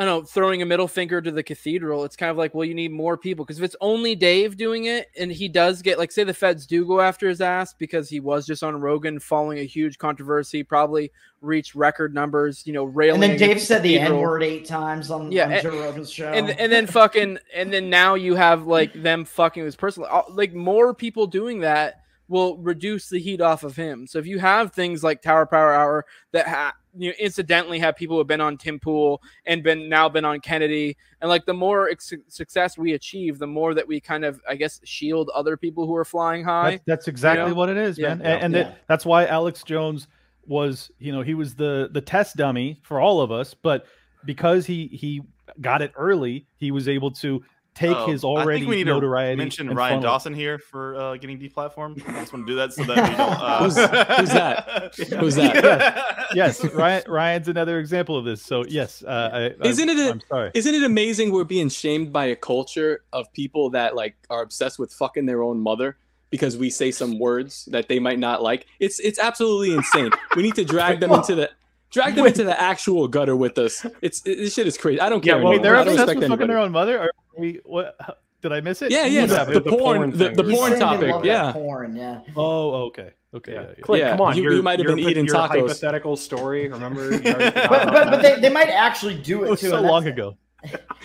I 0.00 0.06
don't 0.06 0.20
know, 0.20 0.24
throwing 0.24 0.62
a 0.62 0.64
middle 0.64 0.88
finger 0.88 1.20
to 1.20 1.30
the 1.30 1.42
cathedral. 1.42 2.04
It's 2.04 2.16
kind 2.16 2.30
of 2.30 2.38
like, 2.38 2.54
well, 2.54 2.64
you 2.64 2.72
need 2.74 2.90
more 2.90 3.18
people 3.18 3.44
because 3.44 3.58
if 3.58 3.64
it's 3.64 3.76
only 3.82 4.14
Dave 4.14 4.56
doing 4.56 4.86
it, 4.86 5.08
and 5.18 5.30
he 5.30 5.46
does 5.46 5.82
get 5.82 5.98
like, 5.98 6.10
say, 6.10 6.24
the 6.24 6.32
feds 6.32 6.66
do 6.66 6.86
go 6.86 7.00
after 7.02 7.28
his 7.28 7.42
ass 7.42 7.74
because 7.74 8.08
he 8.08 8.18
was 8.18 8.46
just 8.46 8.62
on 8.62 8.80
Rogan 8.80 9.20
following 9.20 9.58
a 9.58 9.64
huge 9.64 9.98
controversy, 9.98 10.62
probably 10.62 11.12
reached 11.42 11.74
record 11.74 12.14
numbers, 12.14 12.66
you 12.66 12.72
know, 12.72 12.84
railing. 12.84 13.22
And 13.22 13.38
then 13.38 13.48
Dave 13.48 13.60
said 13.60 13.82
the. 13.82 13.98
N 13.98 14.16
word 14.16 14.42
eight 14.42 14.64
times 14.64 15.10
on, 15.10 15.30
Yeah, 15.30 15.44
on 15.44 15.52
and- 15.52 15.62
Joe 15.62 15.78
Rogan's 15.78 16.10
show. 16.10 16.32
and 16.32 16.48
and 16.48 16.72
then 16.72 16.86
fucking 16.86 17.38
and 17.54 17.70
then 17.70 17.90
now 17.90 18.14
you 18.14 18.36
have 18.36 18.66
like 18.66 18.94
them 18.94 19.26
fucking 19.26 19.62
with 19.62 19.66
his 19.68 19.76
personal 19.76 20.24
like 20.30 20.54
more 20.54 20.94
people 20.94 21.26
doing 21.26 21.60
that 21.60 22.00
will 22.26 22.56
reduce 22.56 23.10
the 23.10 23.18
heat 23.18 23.42
off 23.42 23.64
of 23.64 23.76
him. 23.76 24.06
So 24.06 24.18
if 24.18 24.26
you 24.26 24.38
have 24.38 24.72
things 24.72 25.02
like 25.04 25.20
Tower 25.20 25.44
Power 25.44 25.74
Hour 25.74 26.06
that 26.32 26.46
ha- 26.48 26.74
you 26.96 27.10
know 27.10 27.14
incidentally 27.18 27.78
have 27.78 27.96
people 27.96 28.16
who 28.16 28.18
have 28.20 28.26
been 28.26 28.40
on 28.40 28.56
Tim 28.56 28.78
Pool 28.80 29.22
and 29.46 29.62
been 29.62 29.88
now 29.88 30.08
been 30.08 30.24
on 30.24 30.40
Kennedy 30.40 30.96
and 31.20 31.28
like 31.28 31.46
the 31.46 31.54
more 31.54 31.88
ex- 31.88 32.12
success 32.28 32.76
we 32.78 32.94
achieve, 32.94 33.38
the 33.38 33.46
more 33.46 33.74
that 33.74 33.86
we 33.86 34.00
kind 34.00 34.24
of 34.24 34.40
I 34.48 34.56
guess 34.56 34.80
shield 34.84 35.30
other 35.34 35.56
people 35.56 35.86
who 35.86 35.94
are 35.96 36.04
flying 36.04 36.44
high. 36.44 36.70
That's, 36.72 36.82
that's 36.86 37.08
exactly 37.08 37.50
know? 37.50 37.54
what 37.54 37.68
it 37.68 37.76
is, 37.76 37.98
Yeah. 37.98 38.14
man. 38.14 38.22
And, 38.22 38.42
and 38.44 38.54
Yeah. 38.54 38.62
that- 38.64 38.78
that's 38.88 39.04
why 39.06 39.26
Alex 39.26 39.62
Jones 39.62 40.08
was, 40.46 40.90
you 40.98 41.12
know, 41.12 41.22
he 41.22 41.34
was 41.34 41.54
the 41.54 41.88
the 41.92 42.00
test 42.00 42.36
dummy 42.36 42.80
for 42.82 43.00
all 43.00 43.20
of 43.20 43.30
us, 43.30 43.54
but 43.54 43.86
because 44.24 44.66
he 44.66 44.86
he 44.88 45.22
got 45.60 45.82
it 45.82 45.92
early, 45.96 46.46
he 46.56 46.70
was 46.70 46.88
able 46.88 47.10
to 47.10 47.42
take 47.74 47.96
Oh, 47.96 48.06
his 48.06 48.24
I 48.24 48.28
already 48.28 48.60
think 48.60 48.70
we 48.70 48.76
need 48.76 48.86
notoriety. 48.86 49.32
to 49.36 49.36
mention 49.36 49.68
and 49.68 49.76
Ryan 49.76 49.90
funnel 49.96 50.04
it. 50.04 50.06
Dawson 50.08 50.34
here 50.34 50.58
for 50.58 50.96
uh, 50.96 51.16
getting 51.16 51.38
deplatformed. 51.38 52.02
I 52.08 52.20
just 52.20 52.32
want 52.32 52.46
to 52.46 52.52
do 52.52 52.56
that 52.56 52.72
so 52.72 52.84
that 52.84 53.10
we 53.10 53.16
don't. 53.16 53.30
Uh... 53.40 53.58
Who's- 53.62 53.76
who's 54.20 54.30
that? 54.32 54.94
Who's 55.20 55.34
that? 55.36 56.26
Yes, 56.34 56.64
Ryan, 56.64 57.02
Ryan's 57.08 57.48
another 57.48 57.78
example 57.78 58.16
of 58.16 58.24
this. 58.24 58.42
So 58.42 58.64
yes, 58.68 59.02
uh, 59.02 59.30
I, 59.32 59.64
I, 59.64 59.68
Isn't 59.68 59.88
it 59.88 59.98
a- 59.98 60.10
I'm 60.12 60.20
sorry. 60.28 60.50
Isn't 60.54 60.74
it 60.74 60.82
amazing 60.84 61.32
we're 61.32 61.44
being 61.44 61.68
shamed 61.68 62.12
by 62.12 62.26
a 62.26 62.36
culture 62.36 63.04
of 63.12 63.32
people 63.32 63.70
that 63.70 63.94
like 63.96 64.16
are 64.30 64.42
obsessed 64.42 64.78
with 64.78 64.92
fucking 64.92 65.26
their 65.26 65.42
own 65.42 65.60
mother 65.60 65.96
because 66.30 66.56
we 66.56 66.70
say 66.70 66.90
some 66.92 67.18
words 67.18 67.64
that 67.66 67.88
they 67.88 67.98
might 67.98 68.18
not 68.18 68.42
like? 68.42 68.66
It's 68.78 69.00
it's 69.00 69.18
absolutely 69.18 69.74
insane. 69.74 70.10
we 70.36 70.42
need 70.42 70.54
to 70.56 70.64
drag 70.64 71.00
them 71.00 71.10
into 71.18 71.34
the 71.34 71.50
drag 71.90 72.14
them 72.14 72.26
into 72.26 72.44
the 72.44 72.60
actual 72.60 73.08
gutter 73.08 73.36
with 73.36 73.58
us. 73.58 73.84
It's 74.02 74.22
it, 74.26 74.36
this 74.36 74.54
shit 74.54 74.66
is 74.66 74.78
crazy. 74.78 75.00
I 75.00 75.08
don't 75.08 75.24
Yeah, 75.24 75.34
care. 75.34 75.42
well, 75.44 75.60
they're 75.60 75.74
obsessed 75.74 75.98
respect 75.98 76.20
with 76.20 76.28
fucking 76.30 76.46
their 76.48 76.58
own 76.58 76.72
mother. 76.72 76.98
Are 77.00 77.10
we, 77.38 77.60
what? 77.64 77.96
Did 78.42 78.52
I 78.52 78.60
miss 78.62 78.80
it? 78.80 78.90
Yeah, 78.90 79.04
yeah, 79.04 79.20
Yeah, 79.20 79.26
the, 79.26 79.44
the- 79.44 79.52
the 79.52 79.60
the 79.60 79.70
porn, 79.76 79.98
porn 79.98 80.10
the, 80.12 80.28
the 80.30 80.44
porn 80.44 80.78
topic. 80.78 81.14
Yeah, 81.24 81.52
porn, 81.52 81.94
yeah. 81.94 82.20
Oh, 82.34 82.86
okay, 82.86 83.10
okay. 83.34 83.52
Yeah. 83.52 83.60
yeah, 83.60 83.68
yeah. 83.76 83.82
Clint, 83.82 84.00
Yeah, 84.04 84.10
come 84.12 84.20
on. 84.22 84.36
you- 84.38 84.50
you 84.54 84.62
might 84.62 84.78
have 84.78 84.86
been 84.86 84.98
eating 84.98 85.26
your 85.26 85.34
tacos. 85.34 85.48
hypothetical 85.48 86.16
story. 86.16 86.66
Remember? 86.68 87.02
You 87.10 87.18
already 87.32 87.50
forgot 87.50 87.68
But, 87.68 87.92
but, 87.92 88.10
but 88.10 88.22
they, 88.22 88.40
they 88.40 88.48
might 88.48 88.68
actually 88.70 89.16
do 89.16 89.42
It 89.42 89.48
it 89.48 89.50
was 89.50 89.60
too. 89.60 89.68
so 89.68 89.80
long 89.82 90.04
that's, 90.04 90.14
ago. 90.14 90.36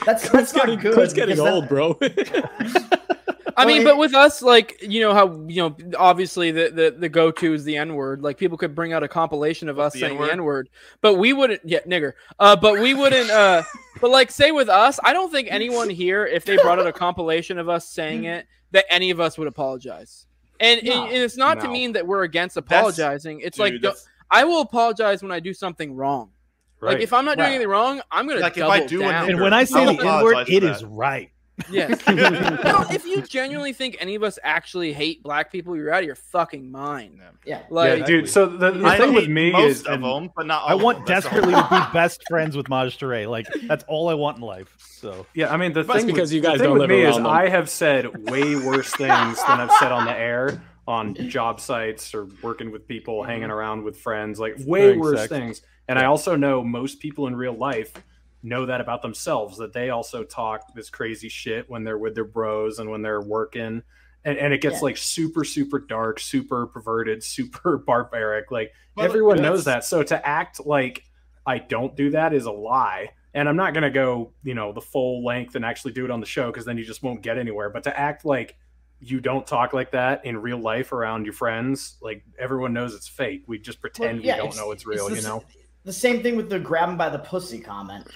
That's 0.06 0.28
Clint's 0.30 0.52
that's 0.52 0.54
not 0.56 0.66
getting, 0.66 0.80
good. 0.80 0.94
Clint's 0.94 1.14
getting 1.14 1.36
because 1.36 1.46
that- 1.46 1.54
old, 1.54 1.70
bro. 1.70 1.98
I 3.58 3.64
Well, 3.64 3.68
mean, 3.68 3.82
it- 3.84 3.86
but 3.86 3.98
with 3.98 4.14
us, 4.14 4.42
like 4.42 4.82
you 4.82 5.00
know 5.02 5.14
how 5.14 5.46
you 5.48 5.62
know 5.64 5.76
obviously 5.98 6.52
the 6.52 6.70
the, 6.72 6.96
the 6.98 7.08
go 7.10 7.32
to 7.32 7.54
is 7.54 7.64
the 7.64 7.78
N 7.78 7.96
word. 7.96 8.22
Like 8.22 8.38
people 8.38 8.58
could 8.58 8.76
bring 8.76 8.92
out 8.92 9.02
a 9.04 9.08
compilation 9.08 9.70
of 9.70 9.80
us 9.80 9.94
the 9.94 10.00
saying 10.00 10.14
N-word? 10.14 10.28
the 10.28 10.32
N 10.34 10.44
word, 10.44 10.70
but 11.02 11.14
we 11.16 11.32
wouldn't. 11.32 11.62
Yeah, 11.64 11.80
nigger. 11.88 12.14
Uh, 12.38 12.56
but 12.58 12.80
we 12.82 12.94
wouldn't. 12.94 13.30
Uh, 13.30 13.64
but 14.02 14.12
like 14.12 14.30
say 14.30 14.52
with 14.52 14.68
us, 14.68 15.00
I 15.04 15.14
don't 15.14 15.32
think 15.32 15.48
anyone 15.52 15.90
here, 15.90 16.26
if 16.26 16.44
they 16.44 16.58
brought 16.58 16.80
out 16.80 16.88
a 16.88 16.92
compilation 16.94 17.58
of 17.58 17.70
us 17.70 17.88
saying 17.88 18.26
it, 18.26 18.46
that 18.72 18.86
any 18.90 19.10
of 19.10 19.22
us 19.22 19.38
would 19.38 19.48
apologize. 19.48 20.26
And, 20.60 20.80
and- 20.80 20.88
No. 20.90 21.06
and 21.06 21.16
it's 21.16 21.38
not 21.38 21.62
to 21.62 21.70
mean 21.70 21.94
that 21.94 22.06
we're 22.06 22.24
against 22.24 22.56
That's- 22.56 22.78
apologizing. 22.78 23.40
It's 23.42 23.58
like 23.60 23.74
Dude, 23.74 23.82
the- 23.84 23.88
that's- 23.90 24.08
I 24.32 24.44
will 24.44 24.62
apologize 24.62 25.22
when 25.22 25.32
I 25.32 25.40
do 25.40 25.54
something 25.54 25.96
wrong. 25.96 26.32
Right. 26.82 26.94
Like 26.94 27.02
if 27.02 27.14
I'm 27.14 27.26
not 27.26 27.38
doing 27.38 27.48
Right. 27.48 27.56
anything 27.56 27.70
wrong, 27.70 28.02
I'm 28.12 28.28
gonna 28.28 28.42
Like, 28.42 28.54
if 28.54 28.60
double 28.60 28.72
I 28.72 28.86
do 28.86 29.00
down. 29.00 29.26
nigger- 29.26 29.30
And 29.30 29.42
when 29.42 29.54
I 29.54 29.64
say 29.64 29.86
the 29.86 29.92
N 29.92 29.98
word, 29.98 30.02
apologize 30.02 30.48
for 30.48 30.54
it 30.54 30.60
that. 30.62 30.76
is 30.76 30.84
right. 30.84 31.32
Yes. 31.70 32.06
no, 32.08 32.86
if 32.92 33.06
you 33.06 33.22
genuinely 33.22 33.72
think 33.72 33.96
any 34.00 34.16
of 34.16 34.24
us 34.24 34.38
actually 34.44 34.92
hate 34.92 35.24
black 35.24 35.52
people, 35.52 35.76
you're 35.76 35.92
out 35.92 36.00
of 36.02 36.06
your 36.06 36.16
fucking 36.16 36.70
mind. 36.70 37.22
Yeah. 37.46 37.62
Like, 37.70 38.00
yeah, 38.00 38.06
dude. 38.06 38.30
So 38.30 38.46
the, 38.46 38.72
the 38.72 38.86
I 38.86 38.98
thing 38.98 39.14
with 39.14 39.24
hate 39.24 39.32
me 39.32 39.52
most 39.52 39.82
is, 39.82 39.84
of 39.84 40.02
them, 40.02 40.32
but 40.36 40.46
not 40.46 40.64
all 40.64 40.70
I 40.70 40.74
of 40.74 40.82
want 40.82 40.98
them. 41.00 41.06
Desperately 41.08 41.54
to 41.54 41.68
be 41.70 41.80
best 41.94 42.24
friends 42.30 42.58
with 42.58 42.68
Maj 42.68 42.98
Toure. 42.98 43.28
Like 43.30 43.48
that's 43.68 43.86
all 43.88 44.10
I 44.10 44.16
want 44.16 44.38
in 44.38 44.44
life. 44.44 44.76
So 44.80 45.26
yeah, 45.34 45.52
I 45.54 45.58
mean 45.58 45.72
the 45.72 45.84
That's 45.84 46.00
thing 46.00 46.08
because 46.08 46.30
with, 46.30 46.34
you 46.34 46.42
the 46.42 46.48
guys 46.48 46.58
thing 46.58 46.66
don't 46.66 46.74
with 46.74 46.90
live 46.90 46.90
me 46.90 47.06
is 47.06 47.16
them. 47.16 47.26
I 47.26 47.48
have 47.48 47.70
said 47.70 48.30
way 48.30 48.56
worse 48.56 48.90
things 48.92 49.42
than 49.48 49.62
I've 49.62 49.72
said 49.80 49.92
on 49.92 50.06
the 50.06 50.18
air 50.18 50.62
on 50.88 51.16
job 51.30 51.60
sites 51.60 52.14
or 52.14 52.28
working 52.42 52.72
with 52.72 52.88
people, 52.88 53.24
hanging 53.24 53.44
mm-hmm. 53.44 53.52
around 53.52 53.84
with 53.84 53.98
friends, 53.98 54.40
like 54.40 54.56
way 54.66 54.82
During 54.82 55.00
worse 55.00 55.20
sex. 55.22 55.30
things. 55.30 55.62
And 55.88 56.00
I 56.00 56.06
also 56.06 56.36
know 56.36 56.64
most 56.64 57.00
people 57.00 57.28
in 57.28 57.36
real 57.36 57.54
life 57.54 57.94
know 58.44 58.66
that 58.66 58.82
about 58.82 59.02
themselves 59.02 59.58
that 59.58 59.74
they 59.74 59.90
also 59.90 60.24
talk 60.24 60.74
this 60.74 60.90
crazy 60.90 61.30
shit 61.30 61.70
when 61.70 61.84
they're 61.84 61.98
with 61.98 62.16
their 62.16 62.26
bros 62.26 62.80
and 62.80 62.90
when 62.90 63.02
they're 63.02 63.22
working. 63.22 63.82
And, 64.24 64.38
and 64.38 64.54
it 64.54 64.62
gets 64.62 64.76
Yeah. 64.76 64.82
like 64.82 64.98
super, 64.98 65.44
super 65.44 65.80
dark, 65.80 66.20
super 66.20 66.68
perverted, 66.68 67.24
super 67.36 67.78
barbaric. 67.78 68.52
Like 68.52 68.72
But 68.96 69.06
everyone 69.06 69.42
knows 69.42 69.66
that. 69.66 69.84
So 69.84 70.04
to 70.04 70.28
act 70.28 70.66
like 70.66 71.04
I 71.46 71.60
don't 71.60 71.96
do 71.96 72.12
that 72.12 72.34
is 72.34 72.46
a 72.46 72.52
lie. 72.52 73.10
And 73.34 73.50
I'm 73.50 73.58
not 73.58 73.74
going 73.74 73.84
to 73.84 73.90
go, 73.90 74.32
you 74.44 74.54
know, 74.54 74.72
the 74.72 74.82
full 74.82 75.24
length 75.24 75.56
and 75.56 75.66
actually 75.66 75.92
do 75.92 76.06
it 76.06 76.12
on 76.12 76.22
the 76.22 76.26
show 76.26 76.48
because 76.48 76.66
then 76.66 76.78
you 76.78 76.86
just 76.86 77.04
won't 77.04 77.22
get 77.22 77.38
anywhere. 77.38 77.70
But 77.70 77.84
to 77.84 78.00
act 78.00 78.26
like 78.26 78.56
you 79.00 79.20
don't 79.20 79.46
talk 79.46 79.74
like 79.74 79.92
that 79.92 80.26
in 80.26 80.38
real 80.38 80.58
life 80.58 80.94
around 80.94 81.26
your 81.26 81.34
friends, 81.34 81.98
like 82.02 82.24
everyone 82.40 82.74
knows 82.74 82.96
it's 82.96 83.08
fake. 83.08 83.44
We 83.48 83.60
just 83.60 83.82
pretend 83.82 84.24
yeah, 84.24 84.36
we 84.36 84.38
don't 84.38 84.56
know 84.56 84.72
it's 84.72 84.84
it's 84.84 84.88
real, 84.88 85.10
the 85.10 85.16
you 85.18 85.22
know? 85.22 85.44
The 85.86 85.94
same 85.94 86.22
thing 86.24 86.36
with 86.36 86.50
the 86.50 86.60
grab 86.60 86.90
him 86.90 86.98
by 86.98 87.10
the 87.10 87.20
pussy 87.20 87.60
comment. 87.60 88.08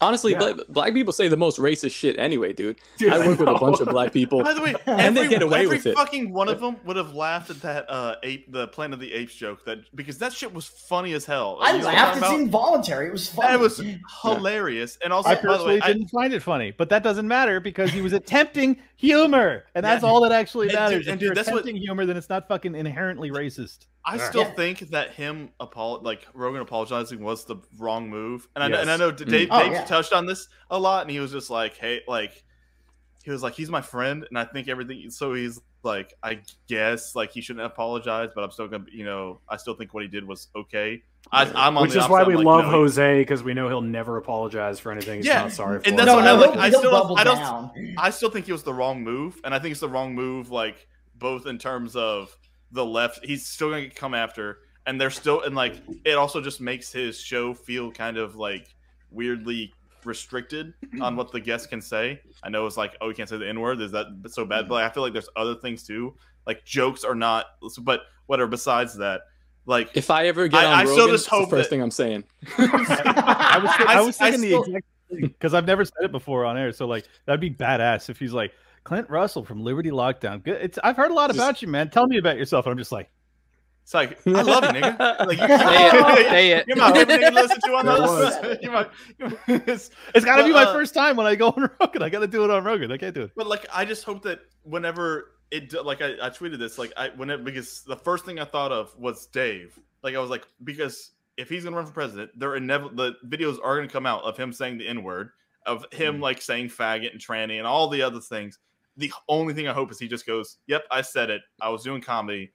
Honestly, 0.00 0.30
Yeah. 0.30 0.38
black, 0.38 0.56
black 0.68 0.94
people 0.94 1.12
say 1.12 1.26
the 1.26 1.36
most 1.36 1.58
racist 1.58 1.90
shit 1.90 2.16
anyway, 2.20 2.52
dude. 2.52 2.78
Dude, 2.98 3.12
I 3.12 3.16
I 3.16 3.26
work 3.26 3.40
with 3.40 3.48
a 3.48 3.54
bunch 3.60 3.80
of 3.80 3.88
black 3.88 4.12
people. 4.12 4.44
By 4.44 4.52
the 4.54 4.60
way, 4.60 4.72
And 4.86 5.16
they 5.16 5.22
every, 5.22 5.28
get 5.28 5.42
away 5.42 5.66
with 5.66 5.86
it. 5.86 5.96
fucking 5.96 6.32
one 6.32 6.48
of 6.48 6.60
them 6.60 6.76
would 6.84 6.94
have 6.96 7.16
laughed 7.16 7.50
at 7.50 7.60
that 7.62 7.90
uh 7.90 8.14
ape, 8.22 8.52
the 8.52 8.68
Planet 8.68 8.94
of 8.94 9.00
the 9.00 9.12
Apes 9.12 9.34
joke 9.34 9.64
that 9.64 9.78
because 9.96 10.18
that 10.18 10.32
shit 10.32 10.54
was 10.54 10.66
funny 10.68 11.14
as 11.14 11.24
hell. 11.24 11.58
I 11.60 11.72
You 11.72 11.78
know 11.80 11.86
what 11.86 11.94
I'm 11.96 12.20
laughed. 12.20 12.32
It's 12.32 12.42
involuntary. 12.42 13.08
It 13.08 13.12
was 13.12 13.28
fun. 13.28 13.46
That 13.50 13.58
was 13.58 13.82
hilarious, 14.22 14.98
and 15.02 15.12
also 15.12 15.30
I 15.30 15.34
by 15.34 15.40
the 15.40 15.48
way, 15.48 15.80
personally 15.80 15.80
didn't 15.80 16.08
find 16.10 16.32
it 16.32 16.44
funny, 16.44 16.70
but 16.70 16.88
that 16.90 17.02
doesn't 17.02 17.26
matter 17.26 17.58
because 17.58 17.90
he 17.90 18.00
was 18.00 18.12
attempting 18.12 18.76
humor, 18.94 19.64
and 19.74 19.84
that's 19.84 20.04
Yeah. 20.04 20.10
all 20.10 20.20
that 20.20 20.30
actually 20.30 20.68
And 20.68 20.70
dude- 20.76 20.80
matters. 20.80 21.06
and 21.08 21.18
dude, 21.18 21.26
you're 21.26 21.34
that's 21.34 21.48
what- 21.50 21.62
attempting 21.64 21.76
humor, 21.82 22.06
then 22.06 22.16
it's 22.16 22.28
not 22.28 22.46
fucking 22.46 22.76
inherently 22.76 23.32
racist. 23.32 23.86
I 24.04 24.16
still 24.16 24.42
Yeah. 24.42 24.50
think 24.52 24.78
that 24.90 25.10
him 25.14 25.50
apol- 25.60 26.00
like 26.02 26.26
Rogan 26.32 26.60
apologizing 26.62 27.22
was 27.22 27.44
the 27.44 27.56
wrong 27.78 28.08
move, 28.08 28.48
and 28.54 28.64
I 28.64 28.68
know, 28.68 28.80
and 28.80 28.90
I 28.90 28.96
know 28.96 29.12
mm. 29.12 29.28
Dave, 29.28 29.48
Oh, 29.50 29.62
Dave 29.62 29.72
yeah. 29.72 29.84
touched 29.84 30.12
on 30.12 30.24
this 30.26 30.48
a 30.70 30.78
lot, 30.78 31.02
and 31.02 31.10
he 31.10 31.20
was 31.20 31.30
just 31.32 31.50
like, 31.50 31.76
"Hey, 31.76 32.00
like." 32.08 32.44
He 33.24 33.32
was 33.32 33.42
like, 33.42 33.52
he's 33.52 33.68
my 33.68 33.82
friend, 33.82 34.24
and 34.30 34.38
I 34.38 34.44
think 34.44 34.68
everything. 34.68 35.10
So 35.10 35.34
he's 35.34 35.60
like, 35.82 36.14
I 36.22 36.40
guess 36.66 37.14
like 37.14 37.30
he 37.30 37.42
shouldn't 37.42 37.66
apologize, 37.66 38.30
but 38.34 38.42
I'm 38.42 38.50
still 38.50 38.68
gonna, 38.68 38.86
you 38.90 39.04
know, 39.04 39.40
I 39.46 39.58
still 39.58 39.74
think 39.74 39.92
what 39.92 40.02
he 40.02 40.08
did 40.08 40.26
was 40.26 40.48
okay. 40.56 41.02
I, 41.30 41.42
I'm 41.44 41.76
on 41.76 41.82
Which 41.82 41.92
the 41.92 42.04
is 42.04 42.08
why 42.08 42.22
we 42.22 42.36
like, 42.36 42.46
love 42.46 42.64
no, 42.64 42.70
Jose 42.70 43.18
because 43.18 43.42
we 43.42 43.52
know 43.52 43.68
he'll 43.68 43.82
never 43.82 44.16
apologize 44.16 44.80
for 44.80 44.92
anything 44.92 45.16
he's 45.18 45.26
Yeah, 45.26 45.42
not 45.42 45.52
sorry 45.52 45.80
for. 45.80 45.88
and 45.88 45.98
that's 45.98 46.06
no, 46.06 46.14
what 46.14 46.24
no, 46.24 46.36
I 46.42 46.46
like. 46.46 46.56
I 46.58 46.70
still 46.70 46.90
don't- 46.90 47.18
I 47.18 47.24
don't- 47.24 47.36
down. 47.36 47.94
I 47.98 48.08
still 48.10 48.30
think 48.30 48.48
it 48.48 48.52
was 48.52 48.62
the 48.62 48.72
wrong 48.72 49.02
move, 49.04 49.38
and 49.44 49.52
I 49.52 49.58
think 49.58 49.72
it's 49.72 49.80
the 49.82 49.90
wrong 49.90 50.14
move, 50.14 50.50
like 50.50 50.88
both 51.16 51.46
in 51.46 51.58
terms 51.58 51.96
of 51.96 52.34
the 52.72 52.84
left. 52.84 53.24
He's 53.24 53.46
still 53.46 53.70
going 53.70 53.88
to 53.88 53.94
come 53.94 54.14
after, 54.14 54.58
and 54.86 55.00
they're 55.00 55.10
still, 55.10 55.42
and 55.42 55.54
like 55.54 55.74
it 56.04 56.12
also 56.16 56.40
just 56.40 56.60
makes 56.60 56.92
his 56.92 57.20
show 57.20 57.54
feel 57.54 57.90
kind 57.92 58.16
of 58.18 58.36
like 58.36 58.74
weirdly 59.10 59.72
restricted 60.04 60.72
on 61.00 61.16
what 61.16 61.32
the 61.32 61.40
guests 61.40 61.66
can 61.66 61.80
say. 61.82 62.20
I 62.42 62.48
know 62.48 62.66
it's 62.66 62.76
like, 62.76 62.96
oh, 63.00 63.08
you 63.08 63.14
can't 63.14 63.28
say 63.28 63.36
the 63.36 63.48
N 63.48 63.60
word. 63.60 63.80
Is 63.80 63.92
that 63.92 64.06
so 64.28 64.44
bad? 64.44 64.68
But 64.68 64.84
I 64.84 64.88
feel 64.90 65.02
like 65.02 65.12
there's 65.12 65.28
other 65.36 65.54
things 65.56 65.82
too. 65.82 66.14
Like 66.46 66.64
jokes 66.64 67.04
are 67.04 67.14
not, 67.14 67.46
but 67.82 68.02
whatever. 68.26 68.48
Besides 68.48 68.96
that, 68.98 69.22
like 69.66 69.90
If 69.94 70.10
I 70.10 70.26
ever 70.28 70.48
get 70.48 70.64
I- 70.64 70.66
on 70.66 70.78
I 70.80 70.84
still 70.84 71.08
just 71.08 71.24
it's 71.24 71.24
the 71.24 71.30
hope 71.36 71.50
first 71.50 71.64
that- 71.64 71.70
thing 71.70 71.82
I'm 71.82 71.90
saying. 71.90 72.24
I 72.56 73.58
was, 73.62 73.70
I, 73.70 73.84
I- 73.96 74.00
was 74.00 74.18
I 74.20 74.30
thinking 74.30 74.48
still- 74.50 74.62
the 74.64 74.68
exact 74.70 74.86
thing 75.10 75.20
because 75.20 75.54
I've 75.54 75.66
never 75.66 75.84
said 75.84 76.04
it 76.04 76.12
before 76.12 76.44
on 76.44 76.56
air. 76.56 76.72
So 76.72 76.86
like 76.86 77.06
that'd 77.26 77.40
be 77.40 77.50
badass 77.50 78.08
if 78.08 78.18
he's 78.18 78.32
like 78.32 78.52
Clint 78.88 79.10
Russell 79.10 79.44
from 79.44 79.60
Liberty 79.60 79.90
Lockdown. 79.90 80.42
Good. 80.42 80.62
It's 80.62 80.78
I've 80.82 80.96
heard 80.96 81.10
a 81.10 81.14
lot 81.14 81.28
Just- 81.28 81.38
about 81.38 81.60
you, 81.60 81.68
man. 81.68 81.90
Tell 81.90 82.06
me 82.06 82.16
about 82.16 82.38
yourself. 82.38 82.64
And 82.64 82.72
I'm 82.72 82.78
just 82.78 82.90
like, 82.90 83.10
it's 83.82 83.92
like 83.92 84.18
I 84.26 84.40
love 84.40 84.64
you, 84.64 84.80
nigga. 84.80 85.26
Like 85.26 85.38
you, 85.38 85.46
Say 85.46 85.88
it. 85.88 86.30
Say 86.30 86.50
it. 86.52 86.64
You're 86.66 86.76
my 86.78 86.92
favorite 86.94 87.20
nigga 87.20 87.28
to 87.28 87.34
listen 87.34 87.60
to 87.60 87.74
on 87.74 87.84
There 87.84 87.96
the 87.96 88.58
You're 88.62 88.72
my, 88.72 88.86
it's, 89.66 89.90
it's 90.14 90.24
got 90.24 90.36
to 90.36 90.44
be 90.44 90.54
my 90.54 90.64
uh, 90.64 90.72
first 90.72 90.94
time 90.94 91.16
when 91.16 91.26
I 91.26 91.34
go 91.34 91.48
on 91.48 91.70
Rogan. 91.80 92.02
I 92.02 92.08
got 92.08 92.20
to 92.20 92.26
do 92.26 92.44
it 92.44 92.50
on 92.50 92.64
Rogan. 92.64 92.90
I 92.90 92.96
can't 92.96 93.14
do 93.14 93.24
it. 93.24 93.32
But 93.36 93.46
like, 93.46 93.66
I 93.70 93.84
just 93.84 94.04
hope 94.04 94.22
that 94.22 94.40
whenever 94.62 95.32
it, 95.50 95.70
like, 95.84 96.00
I, 96.00 96.12
I 96.22 96.30
tweeted 96.30 96.58
this, 96.58 96.78
like, 96.78 96.94
I 96.96 97.10
when 97.10 97.28
it 97.28 97.44
because 97.44 97.82
the 97.82 97.96
first 97.96 98.24
thing 98.24 98.38
I 98.38 98.46
thought 98.46 98.72
of 98.72 98.98
was 98.98 99.26
Dave. 99.26 99.78
Like, 100.02 100.14
I 100.14 100.18
was 100.18 100.30
like, 100.30 100.46
because 100.64 101.10
if 101.36 101.50
he's 101.50 101.64
gonna 101.64 101.76
run 101.76 101.84
for 101.84 101.92
president, 101.92 102.30
there 102.38 102.56
inevitable 102.56 103.12
the 103.20 103.36
videos 103.36 103.58
are 103.62 103.76
gonna 103.76 103.86
come 103.88 104.06
out 104.06 104.22
of 104.22 104.38
him 104.38 104.50
saying 104.50 104.78
the 104.78 104.88
n 104.88 105.02
word, 105.02 105.30
of 105.66 105.84
him 105.92 106.20
like 106.20 106.40
saying 106.40 106.68
faggot 106.68 107.12
and 107.12 107.20
tranny 107.20 107.58
and 107.58 107.66
all 107.66 107.88
the 107.88 108.02
other 108.02 108.20
things. 108.20 108.58
The 108.98 109.10
only 109.28 109.54
thing 109.54 109.66
I 109.68 109.72
hope 109.72 109.90
is 109.90 109.98
he 109.98 110.08
just 110.08 110.26
goes, 110.26 110.58
"Yep, 110.66 110.84
I 110.90 111.00
said 111.00 111.30
it. 111.30 111.40
I 111.60 111.70
was 111.70 111.82
doing 111.82 112.02
comedy, 112.02 112.52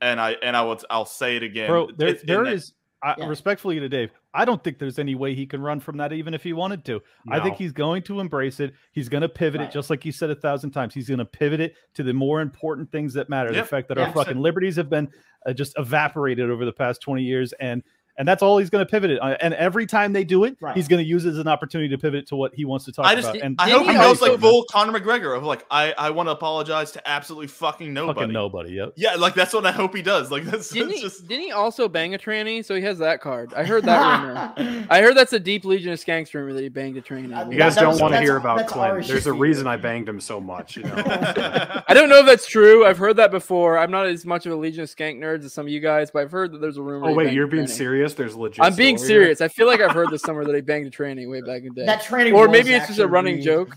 and 0.00 0.20
I 0.20 0.32
and 0.42 0.56
I 0.56 0.62
will 0.62 0.80
I'll 0.90 1.04
say 1.06 1.36
it 1.36 1.42
again." 1.44 1.68
Bro, 1.68 1.90
there, 1.96 2.08
It's 2.08 2.22
in 2.22 2.26
there 2.26 2.44
that- 2.44 2.52
is. 2.54 2.72
I, 3.04 3.16
Yeah. 3.18 3.26
Respectfully 3.26 3.80
to 3.80 3.88
Dave, 3.88 4.12
I 4.32 4.44
don't 4.44 4.62
think 4.62 4.78
there's 4.78 5.00
any 5.00 5.16
way 5.16 5.34
he 5.34 5.44
can 5.44 5.60
run 5.60 5.80
from 5.80 5.96
that, 5.96 6.12
even 6.12 6.34
if 6.34 6.44
he 6.44 6.52
wanted 6.52 6.84
to. 6.84 7.02
I 7.28 7.40
think 7.40 7.56
he's 7.56 7.72
going 7.72 8.02
to 8.04 8.20
embrace 8.20 8.60
it. 8.60 8.74
He's 8.92 9.08
going 9.08 9.22
to 9.22 9.28
pivot 9.28 9.60
Right. 9.60 9.68
it, 9.68 9.72
just 9.72 9.90
like 9.90 10.04
he 10.04 10.12
said 10.12 10.30
a 10.30 10.36
thousand 10.36 10.70
times. 10.70 10.94
He's 10.94 11.08
going 11.08 11.18
to 11.18 11.24
pivot 11.24 11.58
it 11.58 11.74
to 11.94 12.04
the 12.04 12.12
more 12.14 12.40
important 12.40 12.92
things 12.92 13.12
that 13.14 13.28
matter. 13.28 13.52
Yep. 13.52 13.64
The 13.64 13.68
fact 13.68 13.88
that 13.88 13.96
Yeah. 13.98 14.04
our 14.06 14.12
fucking 14.12 14.38
liberties 14.40 14.76
have 14.76 14.88
been 14.88 15.10
uh, 15.44 15.52
just 15.52 15.76
evaporated 15.80 16.48
over 16.48 16.64
the 16.64 16.72
past 16.72 17.00
20 17.02 17.24
years, 17.24 17.52
and 17.54 17.82
and 18.18 18.28
that's 18.28 18.42
all 18.42 18.58
he's 18.58 18.68
going 18.70 18.84
to 18.84 18.90
pivot 18.90 19.10
it. 19.10 19.18
on. 19.20 19.32
And 19.40 19.54
every 19.54 19.86
time 19.86 20.12
they 20.12 20.22
do 20.24 20.44
it, 20.44 20.56
Right. 20.60 20.76
he's 20.76 20.86
going 20.88 21.02
to 21.02 21.08
use 21.08 21.24
it 21.24 21.30
as 21.30 21.38
an 21.38 21.48
opportunity 21.48 21.88
to 21.88 21.98
pivot 21.98 22.26
to 22.28 22.36
what 22.36 22.54
he 22.54 22.64
wants 22.64 22.84
to 22.84 22.92
talk 22.92 23.06
I 23.06 23.14
just, 23.14 23.28
about. 23.30 23.40
And 23.42 23.56
I 23.58 23.66
Didn't 23.66 23.78
hope 23.80 23.86
he 23.88 23.92
he 23.94 23.98
goes 23.98 24.20
like 24.20 24.38
full 24.40 24.64
Conor 24.70 24.98
McGregor 24.98 25.36
of 25.36 25.44
like, 25.44 25.64
I, 25.70 25.92
I 25.96 26.10
want 26.10 26.26
to 26.28 26.32
apologize 26.32 26.92
to 26.92 27.08
absolutely 27.08 27.46
fucking 27.48 27.92
nobody. 27.92 28.20
fucking 28.20 28.32
nobody. 28.32 28.72
Yep. 28.72 28.92
Yeah, 28.96 29.14
like 29.14 29.34
that's 29.34 29.52
what 29.54 29.64
I 29.66 29.72
hope 29.72 29.94
he 29.94 30.02
does. 30.02 30.30
Like 30.30 30.44
that's, 30.44 30.68
Didn't 30.68 30.88
that's 30.88 31.00
he, 31.00 31.06
just 31.06 31.26
didn't 31.28 31.44
he 31.44 31.52
also 31.52 31.88
bang 31.88 32.14
a 32.14 32.18
tranny? 32.18 32.64
So 32.64 32.74
he 32.74 32.82
has 32.82 32.98
that 32.98 33.20
card. 33.20 33.54
I 33.54 33.64
heard 33.64 33.84
that 33.84 34.22
rumor. 34.22 34.86
I 34.90 35.00
heard 35.00 35.16
that's 35.16 35.32
a 35.32 35.40
deep 35.40 35.64
Legion 35.64 35.92
of 35.92 35.98
Skanks 35.98 36.34
rumor 36.34 36.52
that 36.52 36.62
he 36.62 36.68
banged 36.68 36.96
a 36.98 37.02
tranny. 37.02 37.34
Uh, 37.34 37.48
You 37.50 37.56
guys 37.58 37.74
don't 37.76 37.98
want 38.00 38.12
to 38.14 38.20
hear 38.20 38.36
about 38.36 38.66
Clint. 38.66 39.06
There's 39.06 39.26
a 39.26 39.32
reason 39.32 39.66
I 39.66 39.76
banged 39.76 40.08
him 40.08 40.20
so 40.20 40.40
much. 40.40 40.76
You 40.76 40.82
know. 40.84 40.94
I 41.88 41.94
don't 41.94 42.08
know 42.08 42.18
if 42.18 42.26
that's 42.26 42.46
true. 42.46 42.84
I've 42.84 42.98
heard 42.98 43.16
that 43.16 43.30
before. 43.30 43.78
I'm 43.78 43.90
not 43.90 44.06
as 44.06 44.24
much 44.26 44.46
of 44.46 44.52
a 44.52 44.56
Legion 44.56 44.82
of 44.82 44.88
Skank 44.88 45.18
nerds 45.18 45.44
as 45.44 45.52
some 45.52 45.66
of 45.66 45.72
you 45.72 45.80
guys, 45.80 46.10
but 46.10 46.22
I've 46.22 46.30
heard 46.32 46.52
that 46.52 46.60
there's 46.60 46.76
a 46.76 46.82
rumor. 46.82 47.08
oh 47.10 47.14
wait, 47.14 47.32
you're 47.32 47.46
being 47.46 47.64
tranny. 47.64 47.70
Serious? 48.16 48.32
There's 48.32 48.36
legit. 48.36 48.64
I'm 48.64 48.74
being 48.74 48.98
story 48.98 49.10
here? 49.12 49.22
serious. 49.24 49.40
I 49.40 49.48
feel 49.48 49.66
like 49.66 49.80
I've 49.80 49.92
heard 49.92 50.10
this 50.10 50.22
somewhere 50.22 50.44
that 50.44 50.54
he 50.54 50.60
banged 50.60 50.86
a 50.86 50.90
tranny 50.90 51.28
way 51.30 51.40
back 51.40 51.62
in 51.62 51.68
the 51.74 51.80
day. 51.80 51.86
that 51.86 52.02
training 52.02 52.34
or 52.34 52.48
maybe 52.48 52.72
it's 52.72 52.86
just 52.86 52.98
a 52.98 53.06
running 53.08 53.34
really- 53.36 53.44
joke. 53.44 53.76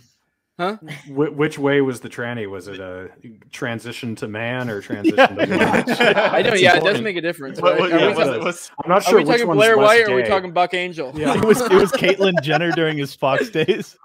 Wh- 0.57 1.35
which 1.35 1.59
way 1.59 1.81
was 1.81 1.99
the 1.99 2.07
tranny? 2.07 2.49
Was 2.49 2.69
it 2.69 2.79
a 2.79 3.09
transition 3.51 4.15
to 4.15 4.27
man 4.27 4.69
or 4.69 4.81
transition 4.89 5.17
to 5.17 5.27
woman? 5.35 5.51
I 5.53 6.41
know. 6.41 6.51
That's 6.51 6.61
Yeah, 6.61 6.71
it 6.71 6.75
does 6.75 6.75
important. 6.77 7.03
make 7.03 7.17
a 7.17 7.21
difference. 7.21 7.59
Right? 7.59 7.77
what- 7.79 7.91
Are, 7.91 7.99
yeah, 7.99 8.13
talking- 8.13 8.43
was- 8.43 8.71
I'm 8.83 8.89
not 8.89 9.03
sure. 9.03 9.15
are 9.15 9.17
we 9.17 9.25
talking 9.25 9.47
one's 9.47 9.57
Blair 9.57 9.77
White 9.77 10.07
or 10.07 10.13
are 10.13 10.15
we 10.15 10.23
talking 10.23 10.51
Buck 10.53 10.73
Angel? 10.73 11.11
Yeah. 11.15 11.33
It 11.37 11.43
was 11.45 11.59
it 11.61 11.71
was 11.73 11.91
Caitlyn 11.91 12.41
Jenner 12.41 12.71
during 12.71 12.97
his 12.97 13.13
Fox 13.13 13.49
days. 13.61 13.97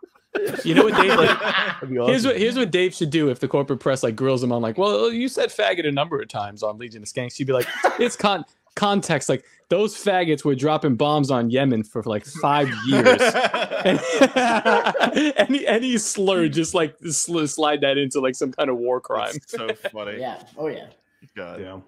You 0.65 0.75
know 0.75 0.85
what 0.85 0.95
Dave 0.95 1.17
like? 1.19 1.39
That'd 1.41 1.91
Here's 1.91 2.25
what 2.27 2.37
here's 2.37 2.57
what 2.57 2.71
Dave 2.71 2.95
should 2.95 3.11
do 3.11 3.31
if 3.31 3.41
the 3.41 3.49
corporate 3.49 3.81
press 3.81 4.03
like 4.05 4.15
grills 4.17 4.43
him 4.43 4.53
on 4.53 4.63
like, 4.63 4.79
well, 4.79 5.11
you 5.13 5.29
said 5.29 5.51
faggot 5.51 5.87
a 5.87 5.91
number 5.93 6.21
of 6.21 6.29
times 6.29 6.63
on 6.63 6.79
Legion 6.79 7.03
of 7.03 7.09
Skanks. 7.09 7.39
You'd 7.39 7.47
be 7.47 7.53
like, 7.53 7.67
it's 7.99 8.15
con 8.17 8.45
context. 8.81 9.29
Like 9.29 9.45
those 9.69 9.95
faggots 9.95 10.45
were 10.45 10.55
dropping 10.55 10.97
bombs 10.97 11.31
on 11.31 11.51
Yemen 11.51 11.85
for 11.85 12.03
like 12.05 12.25
five 12.25 12.69
years. 12.87 13.21
and 13.85 14.01
any 15.37 15.67
any 15.67 15.99
slur, 15.99 16.49
just 16.49 16.75
like 16.75 16.97
sl- 17.11 17.45
slide 17.47 17.83
that 17.83 17.99
into 17.99 18.21
like 18.21 18.35
some 18.35 18.53
kind 18.53 18.71
of 18.71 18.79
war 18.79 19.01
crime. 19.01 19.33
That's 19.35 19.53
so 19.53 19.69
funny. 19.91 20.19
Yeah. 20.19 20.43
Oh 20.57 20.69
yeah. 20.69 20.87
God. 21.37 21.61
Yeah. 21.61 21.81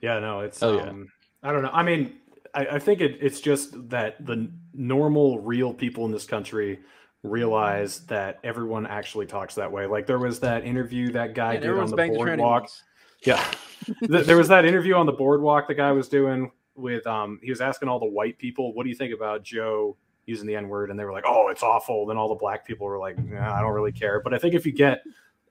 Yeah, 0.00 0.18
no, 0.18 0.40
it's 0.40 0.62
Oh, 0.62 0.76
yeah. 0.76 0.88
um 0.88 1.08
I 1.42 1.52
don't 1.52 1.62
know. 1.62 1.70
I 1.72 1.82
mean, 1.82 2.14
I, 2.54 2.66
I 2.66 2.78
think 2.78 3.00
it, 3.00 3.18
it's 3.20 3.40
just 3.40 3.90
that 3.90 4.24
the 4.24 4.50
normal 4.72 5.38
real 5.38 5.72
people 5.72 6.04
in 6.06 6.10
this 6.12 6.24
country 6.26 6.80
realize 7.22 8.00
that 8.06 8.38
everyone 8.44 8.86
actually 8.86 9.26
talks 9.26 9.54
that 9.54 9.70
way. 9.72 9.86
Like 9.86 10.06
there 10.06 10.18
was 10.18 10.40
that 10.40 10.64
interview 10.64 11.12
that 11.12 11.34
guy 11.34 11.54
And 11.54 11.62
did 11.62 11.70
on 11.78 11.90
the 11.90 11.96
banged 11.96 12.14
a 12.16 12.18
boardwalk. 12.18 12.68
Once. 13.26 13.38
Yeah. 14.00 14.16
There 14.24 14.36
was 14.36 14.48
that 14.48 14.64
interview 14.64 14.94
on 14.94 15.04
the 15.06 15.12
boardwalk 15.12 15.68
the 15.68 15.74
guy 15.74 15.92
was 15.92 16.08
doing 16.08 16.50
with 16.74 17.06
um 17.06 17.38
he 17.42 17.50
was 17.50 17.60
asking 17.60 17.88
all 17.88 17.98
the 18.00 18.06
white 18.06 18.38
people, 18.38 18.72
what 18.74 18.84
do 18.84 18.88
you 18.88 18.94
think 18.96 19.12
about 19.14 19.42
Joe 19.42 19.96
using 20.26 20.46
the 20.46 20.56
N-word? 20.56 20.90
And 20.90 20.98
they 20.98 21.04
were 21.04 21.12
like, 21.12 21.24
Oh, 21.26 21.48
it's 21.48 21.62
awful. 21.62 22.06
Then 22.06 22.16
all 22.16 22.28
the 22.28 22.34
black 22.34 22.66
people 22.66 22.86
were 22.86 22.98
like, 22.98 23.18
nah, 23.18 23.54
I 23.54 23.60
don't 23.60 23.72
really 23.72 23.92
care. 23.92 24.20
But 24.20 24.32
I 24.34 24.38
think 24.38 24.54
if 24.54 24.64
you 24.64 24.72
get 24.72 25.02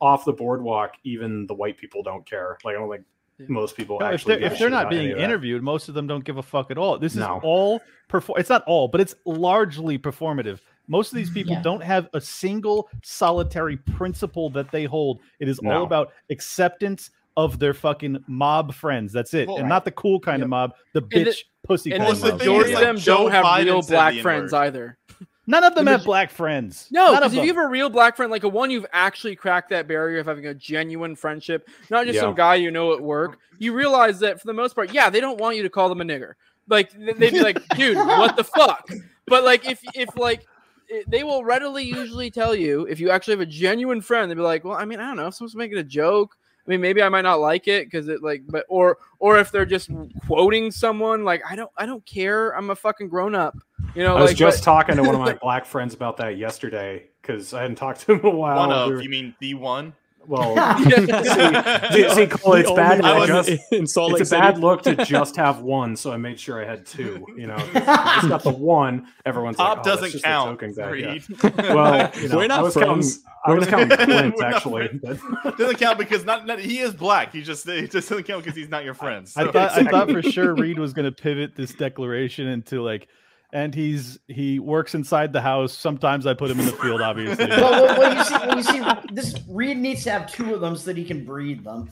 off 0.02 0.26
the 0.26 0.34
boardwalk, 0.34 0.94
even 1.04 1.45
the 1.48 1.54
white 1.54 1.78
people 1.78 2.02
don't 2.04 2.26
care. 2.26 2.58
Like 2.64 2.76
I 2.76 2.80
don't 2.80 2.90
think 2.90 3.06
Yeah. 3.38 3.45
most 3.50 3.78
people 3.78 4.00
No, 4.00 4.12
if 4.12 4.24
they're, 4.26 4.40
if 4.40 4.58
they're 4.60 4.70
not 4.70 4.90
being 4.90 5.12
of 5.12 5.18
that. 5.18 5.24
interviewed, 5.24 5.62
most 5.62 5.88
of 5.88 5.94
them 5.95 6.08
don't 6.08 6.24
give 6.26 6.38
a 6.38 6.44
fuck 6.44 6.72
at 6.72 6.78
all. 6.78 6.98
This 6.98 7.14
is 7.14 7.20
No. 7.20 7.40
all 7.44 7.82
perform. 8.08 8.40
It's 8.40 8.50
not 8.50 8.64
all, 8.66 8.88
but 8.88 9.00
it's 9.00 9.16
largely 9.26 9.98
performative. 10.00 10.60
Most 10.88 11.14
of 11.14 11.16
these 11.18 11.30
people 11.30 11.54
Yeah. 11.54 11.62
don't 11.62 11.82
have 11.84 12.10
a 12.14 12.20
single 12.20 12.90
solitary 13.04 13.78
principle 13.78 14.50
that 14.50 14.72
they 14.72 14.84
hold. 14.86 15.22
It 15.40 15.48
is 15.48 15.60
all 15.60 15.84
about 15.84 16.12
acceptance 16.30 17.12
of 17.35 17.60
their 17.60 17.73
fucking 17.73 18.23
mob 18.27 18.73
friends. 18.73 19.11
That's 19.14 19.34
it, 19.34 19.47
Well, 19.47 19.57
and 19.57 19.68
not 19.69 19.85
the 19.85 19.91
cool 19.91 20.19
kind 20.19 20.43
of 20.43 20.49
mob, 20.49 20.73
the 20.93 21.01
And 21.01 21.10
the- 21.11 21.31
bitch 21.31 21.43
pussy 21.64 21.91
And 21.91 22.03
kind 22.03 22.07
Well, 22.07 22.11
of 22.15 22.22
the 22.22 22.26
the 22.27 22.31
mob. 22.34 22.39
majority 22.39 22.72
is, 22.72 22.76
of 22.77 22.81
like, 22.81 22.88
them 22.89 22.97
Joe 22.97 23.18
don't 23.18 23.31
have 23.31 23.45
Biden 23.45 23.65
real 23.65 23.81
black 23.81 24.15
friends 24.22 24.53
N-word. 24.53 24.65
either. 24.65 24.97
None 25.45 25.64
of 25.65 25.76
them 25.76 25.88
have 25.88 26.05
black 26.05 26.31
friends. 26.31 26.88
No, 26.89 27.15
because 27.15 27.34
if 27.34 27.41
you 27.43 27.53
have 27.53 27.57
a 27.65 27.68
real 27.68 27.89
black 27.89 28.15
friend, 28.15 28.31
like 28.31 28.43
a 28.43 28.47
one 28.47 28.72
you've 28.72 28.85
actually 28.93 29.35
cracked 29.35 29.72
that 29.72 29.89
barrier 29.89 30.19
of 30.19 30.26
having 30.26 30.45
a 30.45 30.53
genuine 30.53 31.15
friendship, 31.18 31.68
not 31.89 32.05
just 32.05 32.15
Yeah. 32.15 32.22
some 32.22 32.34
guy 32.35 32.55
you 32.55 32.72
know 32.72 32.93
at 32.93 33.01
work, 33.01 33.38
you 33.60 33.73
realize 33.73 34.19
that 34.19 34.39
for 34.39 34.47
the 34.47 34.53
most 34.53 34.73
part, 34.73 34.93
yeah, 34.93 35.10
they 35.10 35.19
don't 35.19 35.38
want 35.39 35.57
you 35.57 35.64
to 35.64 35.69
call 35.69 35.89
them 35.89 35.99
a 35.99 36.05
nigger. 36.05 36.34
Like 36.69 36.91
they'd 36.93 37.18
be 37.34 37.41
like, 37.41 37.57
dude, 37.76 37.97
what 37.97 38.38
the 38.38 38.45
fuck? 38.45 38.88
But 39.27 39.43
like 39.43 39.69
if 39.69 39.81
if 39.95 40.15
like 40.15 40.45
eh, 40.89 41.01
they 41.07 41.26
will 41.26 41.43
readily 41.43 41.84
usually 41.84 42.31
tell 42.31 42.55
you 42.55 42.85
if 42.88 43.01
you 43.01 43.10
actually 43.10 43.34
have 43.34 43.41
a 43.41 43.45
genuine 43.45 43.99
friend, 43.99 44.31
they'd 44.31 44.35
be 44.35 44.41
like, 44.41 44.64
well, 44.64 44.77
I 44.77 44.85
mean, 44.85 45.01
I 45.01 45.07
don't 45.07 45.18
know, 45.18 45.27
if 45.27 45.35
someone's 45.35 45.57
making 45.57 45.77
a 45.77 45.84
joke. 45.84 46.38
I 46.65 46.69
mean, 46.72 46.80
maybe 46.81 47.02
I 47.02 47.10
might 47.10 47.22
not 47.23 47.40
like 47.41 47.68
it 47.68 47.85
because 47.88 48.07
it 48.07 48.23
like, 48.23 48.44
but 48.48 48.65
or 48.69 48.98
or 49.19 49.38
if 49.38 49.52
they're 49.52 49.65
just 49.65 49.90
quoting 50.27 50.72
someone, 50.72 51.26
like 51.26 51.41
I 51.49 51.56
don't 51.56 51.72
I 51.77 51.85
don't 51.85 52.06
care. 52.06 52.52
I'm 52.52 52.69
a 52.69 52.76
fucking 52.76 53.10
grown 53.10 53.35
up. 53.35 53.57
You 53.95 54.03
know, 54.03 54.15
I 54.15 54.22
was 54.22 54.31
like 54.31 54.38
just 54.38 54.60
but- 54.60 54.65
talking 54.65 54.95
to 54.95 55.03
one 55.03 55.14
of 55.15 55.22
my 55.22 55.34
black 55.41 55.65
friends 55.65 55.94
about 55.94 56.18
that 56.18 56.38
yesterday 56.38 57.07
because 57.22 57.53
I 57.53 57.61
hadn't 57.61 57.76
talked 57.76 58.02
to 58.02 58.14
him 58.14 58.19
in 58.22 58.26
a 58.27 58.30
while. 58.30 58.56
One 58.57 58.69
We 58.69 58.76
of, 58.76 58.90
were- 58.91 59.02
you 59.02 59.10
mean 59.10 59.35
the 59.40 59.56
one? 59.56 59.94
Well, 60.28 60.56
Yeah. 60.88 61.91
see, 61.91 62.10
see, 62.10 62.28
Cole, 62.28 62.54
it's 62.54 62.72
bad. 62.72 63.04
only 63.04 63.28
to 63.28 63.44
just- 63.44 63.72
in 63.74 63.88
Salt 63.88 64.14
Lake 64.14 64.22
it's 64.22 64.32
a 64.32 64.36
City. 64.36 64.41
bad 64.41 64.58
look 64.60 64.82
to 64.84 64.95
just 65.06 65.36
have 65.36 65.60
one, 65.62 65.95
so 65.95 66.12
I 66.12 66.18
made 66.18 66.40
sure 66.40 66.64
I 66.64 66.68
had 66.68 66.86
two. 66.86 67.26
You 67.38 67.48
know, 67.48 67.56
if 67.58 67.76
I 67.88 68.16
just 68.16 68.30
got 68.30 68.44
the 68.44 68.52
one. 68.54 69.08
Everyone's 69.26 69.58
like, 69.58 69.68
Pop 69.68 69.80
oh, 69.80 69.84
doesn't 69.84 70.12
just 70.12 70.24
count. 70.24 70.60
token 70.60 70.74
guy. 70.74 70.94
Yeah. 70.95 71.74
Well, 71.74 72.12
you 72.20 72.30
know, 72.30 72.38
We're 72.38 72.48
not 72.48 72.60
I 72.60 72.64
was 72.64 72.74
friends. 72.74 73.18
counting. 73.18 73.30
I 73.45 73.52
was 73.54 73.68
counting 73.68 73.90
Clint 73.98 74.36
We're 74.38 74.41
not 74.50 74.54
actually. 74.56 74.88
but- 75.04 75.58
doesn't 75.58 75.78
count 75.78 75.98
because 75.98 76.24
not, 76.26 76.45
not 76.48 76.60
he 76.60 76.80
is 76.80 76.94
black. 76.94 77.34
He 77.34 77.41
just 77.41 77.68
it 77.68 77.91
just 77.91 78.08
doesn't 78.10 78.24
count 78.24 78.44
because 78.44 78.56
he's 78.58 78.70
not 78.70 78.86
your 78.86 78.94
friend. 78.94 79.26
I 79.36 79.44
So- 79.45 79.52
thought 79.52 79.72
I 79.74 79.84
thought 79.84 80.10
for 80.10 80.22
sure 80.22 80.56
Reed 80.56 80.80
was 80.80 80.94
going 80.94 81.06
to 81.06 81.12
pivot 81.12 81.56
this 81.56 81.74
declaration 81.74 82.48
into 82.48 82.82
like, 82.82 83.08
and 83.53 83.73
he's 83.73 84.19
he 84.27 84.57
works 84.57 84.95
inside 84.95 85.31
the 85.31 85.39
house. 85.39 85.77
Sometimes 85.77 86.25
I 86.25 86.34
put 86.34 86.49
him 86.49 86.59
in 86.59 86.65
the 86.65 86.71
field, 86.73 87.01
obviously. 87.01 87.45
well, 87.47 87.85
well, 87.85 87.99
well, 87.99 88.17
you 88.17 88.23
see, 88.23 88.34
well, 88.34 88.57
you 88.57 88.63
see, 88.63 89.13
this 89.13 89.39
Reed 89.47 89.77
needs 89.77 90.03
to 90.05 90.11
have 90.11 90.30
two 90.30 90.55
of 90.55 90.59
them 90.59 90.75
so 90.75 90.85
that 90.85 90.97
he 90.97 91.05
can 91.05 91.23
breed 91.23 91.63
them. 91.63 91.89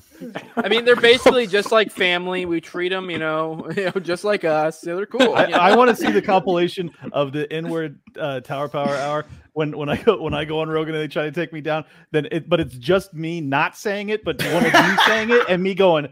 I 0.58 0.68
mean, 0.68 0.86
they're 0.86 0.96
basically 0.96 1.46
just 1.46 1.72
like 1.72 1.92
family. 1.92 2.46
We 2.46 2.62
treat 2.62 2.90
them, 2.90 3.12
you 3.12 3.20
know, 3.20 3.70
you 3.78 3.86
know, 3.86 4.02
just 4.02 4.24
like 4.24 4.44
us. 4.44 4.82
They're 4.82 5.06
cool. 5.06 5.36
I. 5.36 5.52
I 5.72 5.76
want 5.76 5.92
to 5.92 5.96
see 5.96 6.12
the 6.12 6.22
compilation 6.22 6.90
of 7.14 7.32
the 7.32 7.52
inward 7.56 8.00
uh, 8.20 8.40
Tower 8.40 8.68
Power 8.68 8.96
Hour 8.96 9.26
when 9.54 9.78
when 9.78 9.90
I 9.90 9.98
go 9.98 10.20
when 10.20 10.34
I 10.34 10.46
go 10.46 10.62
on 10.62 10.70
Rogan 10.70 10.96
and 10.96 11.04
they 11.04 11.08
try 11.08 11.24
to 11.24 11.32
take 11.32 11.54
me 11.54 11.62
down. 11.62 11.86
Then 12.12 12.28
it, 12.32 12.50
but 12.50 12.60
it's 12.60 12.76
just 12.76 13.14
me 13.14 13.40
not 13.40 13.78
saying 13.78 14.10
it, 14.10 14.24
but 14.24 14.42
one 14.42 14.66
of 14.66 14.74
you 14.74 14.98
saying 15.06 15.30
it 15.30 15.46
and 15.48 15.62
me 15.62 15.76
going. 15.76 16.12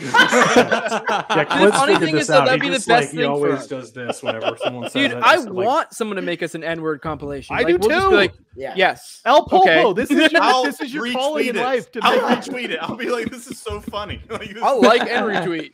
Yeah, 0.00 1.44
Clint's 1.48 1.76
funny 1.76 1.96
thing 1.96 2.14
this 2.14 2.22
is 2.22 2.28
that 2.28 2.40
out. 2.42 2.44
that'd 2.46 2.62
He 2.62 2.68
be 2.68 2.72
the 2.72 2.76
just, 2.76 2.88
like, 2.88 3.00
best 3.02 3.12
he 3.12 3.18
thing 3.18 3.26
for 3.26 3.32
always 3.32 3.66
does 3.66 3.92
this 3.92 4.22
whenever 4.22 4.56
someone 4.62 4.84
says 4.90 4.92
Dude, 4.92 5.10
it. 5.18 5.22
I 5.22 5.34
It's 5.36 5.44
like- 5.44 5.52
want 5.66 5.92
someone 5.94 6.16
to 6.16 6.22
make 6.22 6.42
us 6.42 6.54
an 6.54 6.64
N-word 6.64 7.00
compilation. 7.00 7.54
I 7.54 7.58
Like, 7.60 7.66
do 7.68 7.78
we'll 7.78 7.88
just 7.90 8.06
be 8.06 8.10
too. 8.10 8.16
like, 8.16 8.34
Yeah. 8.56 8.74
yes, 8.76 9.20
El 9.24 9.46
Pulpo, 9.46 9.84
Okay. 9.84 9.92
this 10.02 10.10
is 10.10 10.32
your 10.32 10.42
I'll 10.42 10.64
this 10.64 10.80
is 10.80 10.92
your 10.92 11.10
calling 11.12 11.44
retweet 11.46 11.50
in 11.50 11.56
life 11.56 11.92
to 11.92 12.00
I'll 12.02 12.28
make 12.28 12.38
retweet 12.40 12.70
it. 12.70 12.78
I'll 12.82 12.96
be 12.96 13.08
like, 13.10 13.30
this 13.30 13.46
is 13.46 13.58
so 13.58 13.80
funny. 13.80 14.20
Like, 14.30 14.56
I'll 14.62 14.80
like 14.80 15.02
and 15.02 15.26
retweet. 15.26 15.70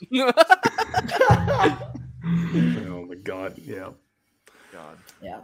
Oh 2.90 3.06
my 3.09 3.15
god! 3.15 3.55
Yeah. 3.59 3.90
God. 4.73 4.98
Yeah. 5.23 5.40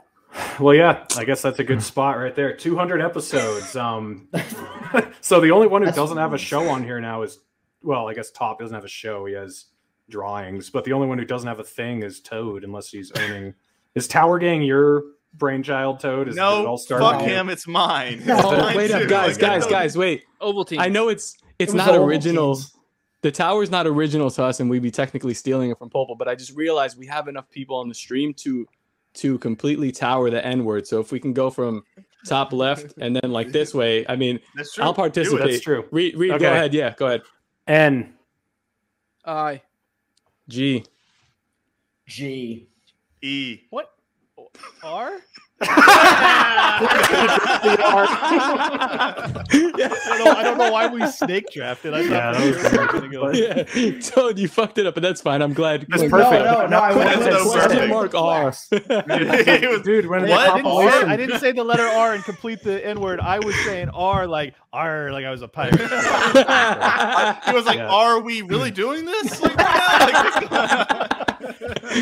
Well, 0.58 0.74
yeah, 0.74 1.04
I 1.16 1.24
guess 1.24 1.42
that's 1.42 1.60
a 1.60 1.64
good 1.64 1.82
spot 1.82 2.18
right 2.18 2.34
there. 2.34 2.54
200 2.56 3.00
episodes. 3.00 3.76
Um, 3.76 4.28
so 5.20 5.40
the 5.40 5.52
only 5.52 5.68
one 5.68 5.82
who 5.82 5.86
That's 5.86 5.96
doesn't 5.96 6.16
have 6.18 6.32
a 6.34 6.38
show 6.38 6.68
on 6.68 6.82
here 6.82 7.00
now 7.00 7.22
is, 7.22 7.38
well, 7.84 8.08
I 8.08 8.14
guess 8.14 8.30
Top 8.30 8.58
doesn't 8.58 8.74
have 8.74 8.84
a 8.84 8.88
show. 8.88 9.26
He 9.26 9.34
has 9.34 9.66
drawings, 10.08 10.70
but 10.70 10.84
the 10.84 10.92
only 10.92 11.06
one 11.06 11.18
who 11.18 11.24
doesn't 11.24 11.48
have 11.48 11.60
a 11.60 11.64
thing 11.64 12.02
is 12.02 12.20
Toad, 12.20 12.64
unless 12.64 12.88
he's 12.88 13.12
owning. 13.12 13.54
Is 13.94 14.08
Tower 14.08 14.40
Gang 14.40 14.60
your 14.62 15.02
brainchild, 15.34 16.00
Toad? 16.00 16.26
Is, 16.28 16.34
did 16.34 16.40
it 16.40 16.44
all 16.44 16.64
No, 16.64 16.76
start 16.76 17.00
fuck 17.00 17.20
him. 17.22 17.48
It's 17.48 17.66
mine. 17.68 18.14
It's 18.24 18.28
Oh, 18.44 18.58
mine 18.58 18.76
wait 18.76 18.90
too. 18.90 18.96
up, 18.96 19.08
guys, 19.08 19.38
I 19.38 19.40
guys, 19.40 19.62
know- 19.64 19.70
guys, 19.70 19.96
wait. 19.96 20.24
Ovaltine. 20.42 20.78
I 20.80 20.88
know 20.88 21.08
it's 21.08 21.36
it's 21.60 21.72
It 21.72 21.76
not 21.76 21.90
all 21.90 22.04
original. 22.04 22.54
teams. 22.56 22.72
The 23.22 23.30
tower's 23.30 23.70
not 23.70 23.86
original 23.86 24.30
to 24.32 24.42
us, 24.42 24.58
and 24.60 24.68
we'd 24.68 24.82
be 24.82 24.90
technically 24.90 25.32
stealing 25.32 25.70
it 25.70 25.78
from 25.78 25.88
Pulpo. 25.90 26.18
But 26.18 26.26
I 26.28 26.34
just 26.34 26.54
realized 26.56 26.98
we 26.98 27.06
have 27.06 27.28
enough 27.28 27.48
people 27.50 27.76
on 27.76 27.88
the 27.88 27.94
stream 27.94 28.34
to 28.34 28.66
to 29.14 29.38
completely 29.38 29.92
tower 29.92 30.28
the 30.28 30.44
N 30.44 30.64
word. 30.64 30.86
So 30.88 30.98
if 31.00 31.12
we 31.12 31.20
can 31.20 31.32
go 31.32 31.48
from 31.48 31.84
top 32.26 32.52
left 32.52 32.94
and 32.98 33.14
then 33.14 33.30
like 33.30 33.52
this 33.52 33.72
way, 33.72 34.04
I 34.08 34.16
mean, 34.16 34.40
That's 34.56 34.74
true. 34.74 34.82
I'll 34.82 34.92
participate. 34.92 35.50
That's 35.52 35.60
true. 35.60 35.84
Read, 35.92 36.16
read. 36.16 36.32
Okay. 36.32 36.38
Go 36.40 36.50
ahead. 36.52 36.74
Yeah, 36.74 36.92
go 36.96 37.06
ahead. 37.06 37.22
N. 37.66 38.14
I. 39.24 39.62
G. 40.48 40.84
G. 42.06 42.68
E. 43.22 43.60
What? 43.70 43.90
R? 44.82 45.18
I 45.66 46.78
don't 50.18 50.24
know. 50.24 50.32
I 50.32 50.42
don't 50.42 50.58
know 50.58 50.70
why 50.72 50.86
we 50.88 51.06
snake 51.06 51.46
drafted. 51.52 51.94
I 51.94 52.00
Yeah, 52.00 52.32
thought 52.32 52.40
that 52.40 52.92
was 52.92 53.02
we 53.02 53.08
gonna 53.08 53.08
go- 53.08 53.30
yeah, 53.32 54.00
Toad, 54.00 54.38
you 54.38 54.48
fucked 54.48 54.78
it 54.78 54.86
up, 54.86 54.94
but 54.94 55.02
that's 55.02 55.20
fine. 55.20 55.42
I'm 55.42 55.52
glad. 55.54 55.86
That's 55.88 56.02
Like, 56.02 56.10
perfect. 56.10 56.44
No, 56.44 56.62
no, 56.62 56.66
no. 56.66 56.78
I 56.80 56.94
That's 56.94 57.18
went 57.18 57.32
no 57.32 57.44
with. 57.44 57.52
Question 57.52 57.90
mark 57.90 58.14
R. 58.14 58.52
Dude, 59.82 60.06
when 60.06 60.28
What? 60.28 60.50
I 60.50 60.56
didn't, 60.56 60.90
say, 60.90 61.02
I 61.06 61.16
didn't 61.16 61.40
say 61.40 61.52
the 61.52 61.64
letter 61.64 61.86
R 61.86 62.14
and 62.14 62.24
complete 62.24 62.62
the 62.62 62.84
N 62.84 63.00
word. 63.00 63.20
I 63.20 63.38
was 63.38 63.54
saying 63.64 63.88
R 63.90 64.26
like 64.26 64.54
R, 64.72 65.10
like 65.12 65.24
I 65.24 65.30
was 65.30 65.42
a 65.42 65.48
pirate. 65.48 65.78
he 65.80 67.52
was 67.52 67.64
like, 67.66 67.78
Yeah. 67.78 67.88
"Are 67.88 68.20
we 68.20 68.42
really 68.42 68.70
doing 68.70 69.04
this?" 69.04 69.40
Like, 69.40 69.56
like- 69.56 71.20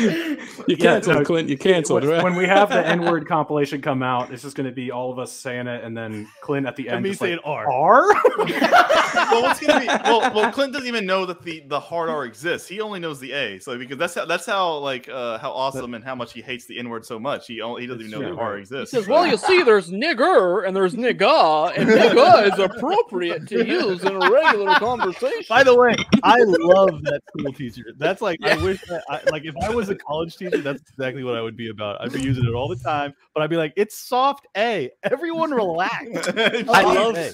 you 0.67 0.75
Yeah, 0.79 0.99
no, 0.99 1.23
Clint. 1.23 1.49
You 1.49 1.57
canceled, 1.57 2.03
when, 2.03 2.11
right? 2.11 2.23
when 2.23 2.35
we 2.35 2.45
have 2.45 2.69
the 2.69 2.85
N 2.93 3.03
word 3.03 3.27
compilation 3.27 3.81
come 3.81 4.03
out, 4.03 4.31
it's 4.31 4.43
just 4.43 4.55
going 4.55 4.67
to 4.67 4.73
be 4.73 4.91
all 4.91 5.11
of 5.11 5.19
us 5.19 5.31
saying 5.31 5.67
it, 5.67 5.83
and 5.83 5.95
then 5.95 6.27
Clint 6.41 6.67
at 6.67 6.75
the 6.75 6.89
end 6.89 7.03
me 7.03 7.09
just 7.09 7.21
saying 7.21 7.37
like, 7.37 7.45
R. 7.45 7.71
R. 7.71 8.13
well, 8.37 9.41
what's 9.41 9.59
gonna 9.59 9.79
be? 9.79 9.87
Well, 9.87 10.33
well, 10.33 10.51
Clint 10.51 10.73
doesn't 10.73 10.87
even 10.87 11.05
know 11.05 11.25
that 11.25 11.41
the 11.41 11.63
the 11.67 11.79
hard 11.79 12.09
R 12.09 12.25
exists. 12.25 12.67
He 12.67 12.81
only 12.81 12.99
knows 12.99 13.19
the 13.19 13.31
A. 13.31 13.59
So 13.59 13.77
because 13.77 13.97
that's 13.97 14.15
how 14.15 14.25
that's 14.25 14.45
how 14.45 14.77
like 14.77 15.09
uh 15.09 15.37
how 15.37 15.51
awesome 15.51 15.93
and 15.93 16.03
how 16.03 16.15
much 16.15 16.33
he 16.33 16.41
hates 16.41 16.65
the 16.65 16.79
N 16.79 16.89
word 16.89 17.05
so 17.05 17.19
much. 17.19 17.47
He 17.47 17.61
only, 17.61 17.81
he 17.81 17.87
doesn't 17.87 18.01
even 18.01 18.11
know 18.11 18.19
That's 18.19 18.35
the 18.35 18.41
R 18.41 18.49
true. 18.49 18.57
He 18.57 18.61
exists. 18.61 18.91
says, 18.91 19.07
"Well, 19.07 19.27
you 19.27 19.37
see, 19.37 19.63
there's 19.63 19.91
nigger 19.91 20.67
and 20.67 20.75
there's 20.75 20.95
nigga, 20.95 21.73
and 21.75 21.89
nigga 21.89 22.51
is 22.51 22.59
appropriate 22.59 23.47
to 23.49 23.65
use 23.65 24.03
in 24.03 24.15
a 24.15 24.31
regular 24.31 24.75
conversation." 24.75 25.45
By 25.49 25.63
the 25.63 25.75
way, 25.75 25.95
I 26.23 26.37
love 26.43 27.03
that 27.03 27.21
school 27.37 27.53
teacher. 27.53 27.93
That's 27.97 28.21
like 28.21 28.39
I 28.43 28.61
wish 28.63 28.81
that 28.87 29.03
I, 29.09 29.21
like 29.33 29.45
if 29.45 29.55
I 29.63 29.69
was 29.71 29.89
a 29.89 29.95
college 29.95 30.37
teacher, 30.37 30.59
that's 30.59 30.81
exactly 30.91 31.23
what 31.23 31.35
I 31.35 31.41
would 31.41 31.57
be 31.57 31.69
about. 31.69 31.99
I'd 32.01 32.13
be 32.13 32.21
using 32.21 32.45
it 32.45 32.53
all 32.53 32.67
the 32.67 32.75
time, 32.75 33.13
but 33.33 33.41
I'd 33.41 33.49
be 33.49 33.57
like, 33.57 33.73
it's 33.75 33.97
soft 33.97 34.45
A. 34.55 34.91
Everyone 35.03 35.49
relax. 35.51 36.27
I 36.37 36.83
love- 36.83 37.17
A. 37.17 37.33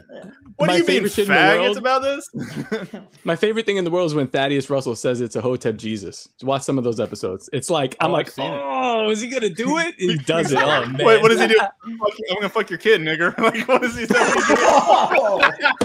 What 0.55 0.67
My 0.67 0.73
do 0.73 0.79
you 0.79 0.79
mean, 0.79 0.87
favorite 0.87 1.11
shit 1.13 1.27
in 1.29 1.33
the 1.33 1.39
faggots 1.39 1.77
about 1.77 2.01
this? 2.01 3.01
My 3.23 3.37
favorite 3.37 3.65
thing 3.65 3.77
in 3.77 3.85
the 3.85 3.89
world 3.91 4.07
is 4.07 4.13
when 4.13 4.27
Thaddeus 4.27 4.69
Russell 4.69 4.93
says 4.93 5.21
it's 5.21 5.37
a 5.37 5.41
Hotep 5.41 5.77
Jesus. 5.77 6.27
Watch 6.41 6.63
some 6.63 6.77
of 6.77 6.83
those 6.83 6.99
episodes. 6.99 7.49
It's 7.53 7.69
like 7.69 7.95
I'm 8.01 8.09
Oh, 8.09 8.13
like, 8.13 8.27
I've 8.27 8.33
seen 8.33 8.51
it. 8.51 8.59
oh, 8.61 9.09
is 9.09 9.21
he 9.21 9.29
gonna 9.29 9.49
do 9.49 9.77
it? 9.77 9.95
He 9.99 10.17
does 10.17 10.51
it. 10.51 10.57
Oh 10.61 10.85
man. 10.85 11.05
Wait, 11.05 11.21
what 11.21 11.29
does 11.29 11.39
he 11.39 11.47
do? 11.47 11.59
I'm 11.85 11.97
gonna 12.35 12.49
fuck 12.49 12.69
your 12.69 12.79
kid, 12.79 12.99
nigger. 13.01 13.37
Like, 13.37 13.65
what 13.69 13.81
does 13.81 13.95
he 13.97 14.05
say? 14.05 14.13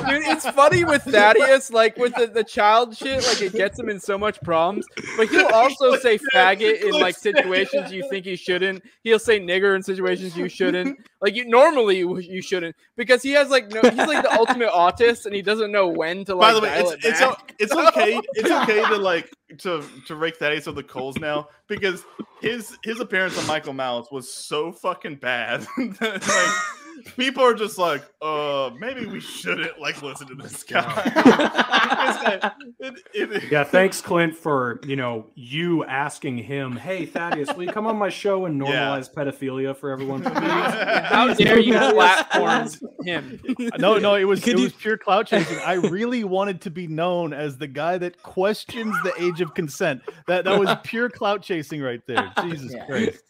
Dude, 0.08 0.26
it's 0.32 0.48
funny 0.50 0.84
with 0.84 1.02
Thaddeus, 1.04 1.70
like 1.70 1.96
with 1.96 2.14
the, 2.16 2.26
the 2.26 2.42
child 2.44 2.96
shit, 2.96 3.24
like 3.26 3.42
it 3.42 3.52
gets 3.52 3.78
him 3.78 3.88
in 3.88 4.00
so 4.00 4.18
much 4.18 4.40
problems. 4.42 4.86
But 5.16 5.28
he'll 5.28 5.46
also 5.54 5.96
say 6.05 6.18
faggot 6.35 6.82
in 6.82 6.93
like 6.93 7.16
situations 7.16 7.90
you 7.90 8.06
think 8.10 8.24
he 8.26 8.36
shouldn't. 8.36 8.82
He'll 9.02 9.18
say 9.18 9.40
nigger 9.40 9.74
in 9.74 9.82
situations 9.82 10.36
you 10.36 10.48
shouldn't. 10.48 10.98
Like 11.24 11.36
you 11.36 11.47
normally 11.47 12.01
you 12.01 12.43
shouldn't 12.43 12.76
because 12.98 13.22
he 13.22 13.31
has 13.31 13.48
like 13.48 13.70
no 13.70 13.81
he's 13.81 13.97
like 13.97 14.22
the 14.22 14.35
ultimate 14.35 14.68
autist 14.68 15.24
and 15.24 15.35
he 15.35 15.40
doesn't 15.40 15.72
know 15.72 15.89
when 15.89 16.22
to 16.26 16.35
like 16.35 16.48
By 16.48 16.52
the 16.52 16.60
way, 16.60 16.81
it's 16.81 16.93
it 16.93 16.98
it's, 17.02 17.22
o- 17.22 17.36
it's 17.59 17.72
okay. 17.72 18.20
It's 18.35 18.51
okay 18.51 18.85
to 18.85 18.97
like 18.98 19.31
to 19.60 19.82
to 20.06 20.16
rake 20.16 20.36
Thaddeus 20.36 20.66
of 20.66 20.74
the 20.74 20.82
coals 20.82 21.16
now 21.16 21.48
because 21.66 22.05
his 22.43 22.76
his 22.85 23.01
appearance 23.01 23.39
on 23.39 23.47
Michael 23.47 23.72
Malice 23.72 24.09
was 24.12 24.31
so 24.31 24.70
fucking 24.70 25.16
bad. 25.16 25.62
that, 25.78 26.20
like 26.28 26.84
people 27.16 27.42
are 27.42 27.54
just 27.54 27.78
like, 27.78 28.02
uh, 28.22 28.70
maybe 28.78 29.06
we 29.06 29.20
shouldn't 29.20 29.78
like 29.80 30.02
listen 30.02 30.26
to 30.28 30.34
this 30.34 30.62
guy. 30.62 31.70
It- 32.80 33.02
it- 33.14 33.50
Yeah, 33.50 33.64
thanks, 33.64 34.00
Clint, 34.00 34.34
for 34.36 34.80
you 34.86 34.96
know 34.96 35.26
you 35.34 35.84
asking 35.84 36.38
him, 36.38 36.76
"Hey, 36.76 37.06
Thaddeus, 37.06 37.52
will 37.54 37.64
you 37.64 37.72
come 37.72 37.86
on 37.86 37.96
my 37.96 38.08
show 38.08 38.46
and 38.46 38.58
Yeah. 38.58 38.64
normalize 38.72 39.12
pedophilia 39.12 39.76
for 39.76 39.90
everyone?" 39.90 40.22
How 40.24 41.32
dare 41.34 41.58
you 41.58 41.72
platform 41.74 42.68
him. 43.04 43.40
No, 43.78 43.98
no, 43.98 44.14
it 44.14 44.24
was 44.24 44.40
Could 44.42 44.54
it 44.54 44.58
you- 44.58 44.64
was 44.64 44.72
pure 44.72 44.96
clout 44.98 45.26
chasing. 45.26 45.58
I 45.58 45.74
really 45.74 46.24
wanted 46.24 46.60
to 46.62 46.70
be 46.70 46.86
known 46.86 47.32
as 47.32 47.56
the 47.58 47.66
guy 47.68 47.98
that 47.98 48.22
questions 48.22 48.94
the 49.02 49.12
age 49.22 49.40
of 49.40 49.54
consent. 49.54 50.02
That 50.26 50.44
that 50.44 50.58
was 50.58 50.74
pure 50.84 51.08
clout 51.10 51.42
chasing 51.42 51.80
right 51.82 52.00
there. 52.06 52.32
Jesus 52.42 52.72
Yeah. 52.72 52.86
Christ. 52.86 53.20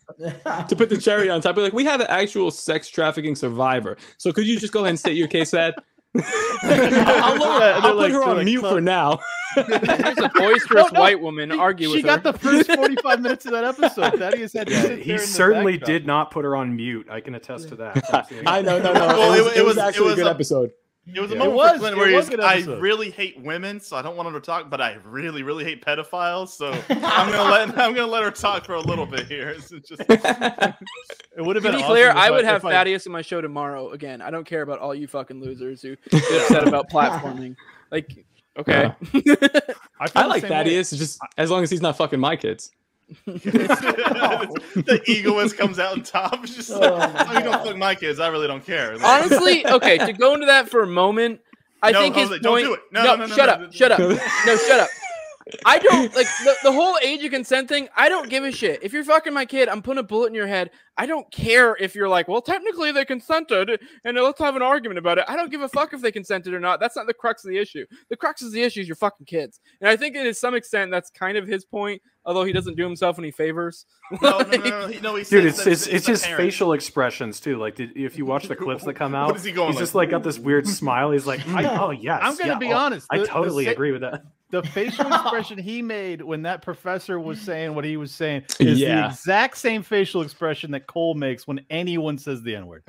to 0.68 0.76
put 0.76 0.90
the 0.90 0.98
cherry 0.98 1.30
on 1.30 1.40
top, 1.40 1.56
be 1.56 1.62
like, 1.62 1.72
we 1.72 1.84
have 1.84 2.00
an 2.00 2.06
actual 2.10 2.50
sex 2.50 2.88
trafficking 2.88 3.34
survivor. 3.34 3.53
So 4.18 4.32
could 4.32 4.46
you 4.46 4.58
just 4.58 4.72
go 4.72 4.80
ahead 4.80 4.90
and 4.90 4.98
state 4.98 5.16
your 5.16 5.28
case, 5.28 5.52
Ed? 5.54 5.74
I'll, 6.16 7.36
lower, 7.38 7.58
Yeah, 7.58 7.80
I'll 7.80 7.80
they're 7.80 7.80
put 7.80 7.96
like- 7.96 8.12
her 8.12 8.18
they're 8.20 8.28
on 8.28 8.36
like 8.36 8.44
mute 8.44 8.60
clout- 8.60 8.72
for 8.74 8.80
now. 8.80 9.18
Here's 9.54 10.18
a 10.18 10.30
boisterous 10.34 10.84
No, 10.92 10.94
no, 10.94 11.00
white 11.00 11.20
woman 11.20 11.50
She- 11.50 11.58
argue 11.58 11.88
she 11.90 11.96
with 11.96 12.04
got 12.04 12.22
the 12.22 12.32
first 12.32 12.70
45 12.72 13.20
minutes 13.20 13.46
of 13.46 13.52
that 13.52 13.64
episode. 13.64 14.14
Thaddeus 14.18 14.52
had 14.52 14.66
to 14.68 14.72
Yeah, 14.72 14.82
sit 14.82 14.98
he 15.00 15.18
certainly 15.18 15.76
did 15.78 16.06
not 16.06 16.30
put 16.30 16.44
her 16.44 16.56
on 16.56 16.74
mute. 16.74 17.06
I 17.10 17.20
can 17.20 17.34
attest 17.34 17.68
to 17.68 17.76
that. 17.76 18.04
I 18.46 18.62
know, 18.62 18.78
no, 18.80 18.92
no. 18.92 19.06
Well, 19.06 19.32
it, 19.32 19.38
it- 19.38 19.44
was, 19.44 19.52
it 19.52 19.58
it 19.58 19.64
was 19.64 19.76
was- 19.76 19.76
it 19.76 19.86
actually 19.88 20.04
was 20.06 20.12
a 20.14 20.16
good 20.16 20.26
a- 20.26 20.30
episode. 20.30 20.70
It 21.06 21.20
was 21.20 21.30
a 21.30 21.34
It 21.34 21.38
moment 21.38 21.56
was- 21.56 21.72
for 21.72 21.78
Clint 21.80 21.96
where 21.98 22.08
he's, 22.08 22.30
I 22.40 22.78
really 22.80 23.10
hate 23.10 23.38
women, 23.40 23.78
so 23.80 23.96
I 23.96 24.02
don't 24.02 24.16
want 24.16 24.28
her 24.32 24.40
to 24.40 24.44
talk, 24.44 24.70
but 24.70 24.80
I 24.80 24.96
really, 25.04 25.42
really 25.42 25.62
hate 25.64 25.84
pedophiles. 25.84 26.48
So 26.48 26.70
I'm 26.88 27.30
gonna 27.30 27.50
let 27.50 27.78
I'm 27.78 27.94
gonna 27.94 28.06
let 28.06 28.22
her 28.22 28.30
talk 28.30 28.64
for 28.64 28.74
a 28.74 28.80
little 28.80 29.04
bit 29.06 29.26
here. 29.26 29.50
It's 29.56 29.68
just, 29.70 30.00
It 31.36 31.42
would 31.44 31.56
have 31.56 31.64
To 31.64 31.70
been 31.70 31.78
be 31.78 31.82
awesome 31.82 31.86
clear, 31.88 32.10
I 32.12 32.30
would 32.30 32.44
have 32.44 32.56
if 32.56 32.64
I- 32.64 32.72
Thaddeus 32.72 33.06
in 33.06 33.12
my 33.12 33.22
show 33.22 33.40
tomorrow 33.40 33.90
again. 33.90 34.22
I 34.22 34.30
don't 34.30 34.44
care 34.46 34.62
about 34.62 34.78
all 34.78 34.94
you 34.94 35.06
fucking 35.06 35.40
losers 35.40 35.82
who 35.82 35.96
get 36.10 36.22
upset 36.42 36.66
about 36.68 36.88
platforming. 36.90 37.56
Like, 37.90 38.24
okay. 38.56 38.92
I, 39.04 40.08
feel 40.08 40.22
I 40.22 40.26
like 40.26 40.40
same 40.42 40.50
that. 40.50 40.66
way. 40.66 40.82
Just 40.82 41.18
as 41.36 41.50
long 41.50 41.62
as 41.62 41.70
he's 41.70 41.82
not 41.82 41.96
fucking 41.96 42.20
my 42.20 42.36
kids. 42.36 42.70
the 43.26 45.02
egoist 45.06 45.56
comes 45.56 45.78
out 45.78 45.92
on 45.92 46.02
top. 46.02 46.44
It's 46.44 46.54
just 46.56 46.70
Oh 46.70 46.80
like, 46.80 47.28
"Oh, 47.28 47.32
you 47.38 47.42
don't 47.44 47.52
God. 47.52 47.66
fuck 47.66 47.76
my 47.76 47.94
kids. 47.94 48.20
I 48.20 48.28
really 48.28 48.46
don't 48.46 48.64
care. 48.64 48.96
Like, 48.98 49.04
Honestly, 49.04 49.66
okay, 49.66 49.98
to 49.98 50.12
go 50.12 50.34
into 50.34 50.46
that 50.46 50.68
for 50.70 50.82
a 50.82 50.86
moment, 50.86 51.40
I 51.82 51.92
No, 51.92 52.00
think 52.00 52.16
his 52.16 52.28
Jose, 52.28 52.40
don't 52.40 52.60
do 52.60 52.74
it. 52.74 52.80
No, 52.92 53.02
no, 53.02 53.16
no, 53.16 53.26
no, 53.26 53.34
shut 53.34 53.46
no, 53.48 53.52
up, 53.52 53.60
no, 53.60 53.66
no. 53.66 53.70
shut 53.70 53.92
up, 53.92 53.98
no, 54.00 54.56
shut 54.56 54.80
up. 54.80 54.88
I 55.66 55.78
don't 55.78 56.14
like 56.16 56.26
the, 56.44 56.54
the 56.64 56.72
whole 56.72 56.96
age 57.02 57.22
of 57.22 57.30
consent 57.30 57.68
thing. 57.68 57.88
I 57.94 58.08
don't 58.08 58.30
give 58.30 58.44
a 58.44 58.50
shit. 58.52 58.82
If 58.82 58.94
you're 58.94 59.04
fucking 59.04 59.34
my 59.34 59.44
kid, 59.44 59.68
I'm 59.68 59.82
putting 59.82 59.98
a 60.00 60.02
bullet 60.02 60.28
in 60.28 60.34
your 60.34 60.46
head. 60.46 60.70
I 60.96 61.04
don't 61.06 61.30
care 61.30 61.76
if 61.78 61.94
you're 61.94 62.08
like, 62.08 62.28
well, 62.28 62.40
technically 62.40 62.92
they 62.92 63.04
consented, 63.04 63.78
and 64.04 64.16
let's 64.16 64.38
have 64.40 64.56
an 64.56 64.62
argument 64.62 64.98
about 64.98 65.18
it. 65.18 65.24
I 65.28 65.36
don't 65.36 65.50
give 65.50 65.60
a 65.60 65.68
fuck 65.68 65.92
if 65.92 66.00
they 66.00 66.12
consented 66.12 66.54
or 66.54 66.60
not. 66.60 66.80
That's 66.80 66.96
not 66.96 67.06
the 67.06 67.12
crux 67.14 67.44
of 67.44 67.50
the 67.50 67.58
issue. 67.58 67.84
The 68.08 68.16
crux 68.16 68.42
of 68.42 68.52
the 68.52 68.62
issue 68.62 68.80
is 68.80 68.88
your 68.88 68.96
fucking 68.96 69.26
kids. 69.26 69.60
And 69.80 69.90
I 69.90 69.96
think 69.96 70.14
to 70.14 70.32
some 70.32 70.54
extent 70.54 70.90
that's 70.90 71.10
kind 71.10 71.36
of 71.36 71.46
his 71.46 71.64
point, 71.64 72.00
although 72.24 72.44
he 72.44 72.52
doesn't 72.52 72.76
do 72.76 72.84
himself 72.84 73.18
any 73.18 73.30
favors. 73.32 73.84
no, 74.22 74.38
no, 74.38 74.44
no, 74.44 74.56
no, 74.56 74.86
he- 74.88 75.00
no, 75.00 75.14
he 75.16 75.24
Dude, 75.24 75.54
says 75.54 75.56
it's 75.56 75.64
that 75.64 75.70
it's, 75.72 75.86
it's 75.88 76.06
the 76.06 76.12
his 76.12 76.22
parents. 76.22 76.42
facial 76.54 76.72
expressions 76.72 77.38
too. 77.40 77.58
Like, 77.58 77.74
did, 77.74 77.94
if 77.96 78.16
you 78.16 78.24
watch 78.24 78.46
the 78.48 78.56
clips 78.56 78.84
that 78.84 78.94
come 78.94 79.14
out, 79.16 79.36
is 79.36 79.44
he 79.44 79.52
going 79.52 79.68
he's 79.72 79.76
like? 79.76 79.82
just 79.82 79.94
like 79.94 80.10
got 80.10 80.22
this 80.22 80.38
weird 80.38 80.66
smile. 80.66 81.10
He's 81.10 81.26
like, 81.26 81.46
I- 81.48 81.76
oh 81.80 81.90
yes, 81.90 82.20
I'm 82.22 82.36
gonna 82.36 82.52
yeah, 82.52 82.58
be 82.58 82.72
oh, 82.72 82.76
honest. 82.78 83.08
I 83.10 83.18
the- 83.18 83.24
the 83.24 83.28
totally 83.28 83.64
sa- 83.66 83.72
agree 83.72 83.92
with 83.92 84.00
that. 84.02 84.22
The 84.54 84.62
facial 84.68 85.06
expression 85.12 85.58
he 85.58 85.82
made 85.82 86.22
when 86.22 86.42
that 86.42 86.62
professor 86.62 87.18
was 87.18 87.40
saying 87.40 87.74
what 87.74 87.84
he 87.84 87.96
was 87.96 88.12
saying 88.12 88.44
is 88.60 88.78
the 88.78 89.06
exact 89.06 89.58
same 89.58 89.82
facial 89.82 90.22
expression 90.22 90.70
that 90.70 90.86
Cole 90.86 91.14
makes 91.14 91.44
when 91.48 91.60
anyone 91.70 92.18
says 92.18 92.40
the 92.42 92.54
N 92.54 92.68
word. 92.68 92.84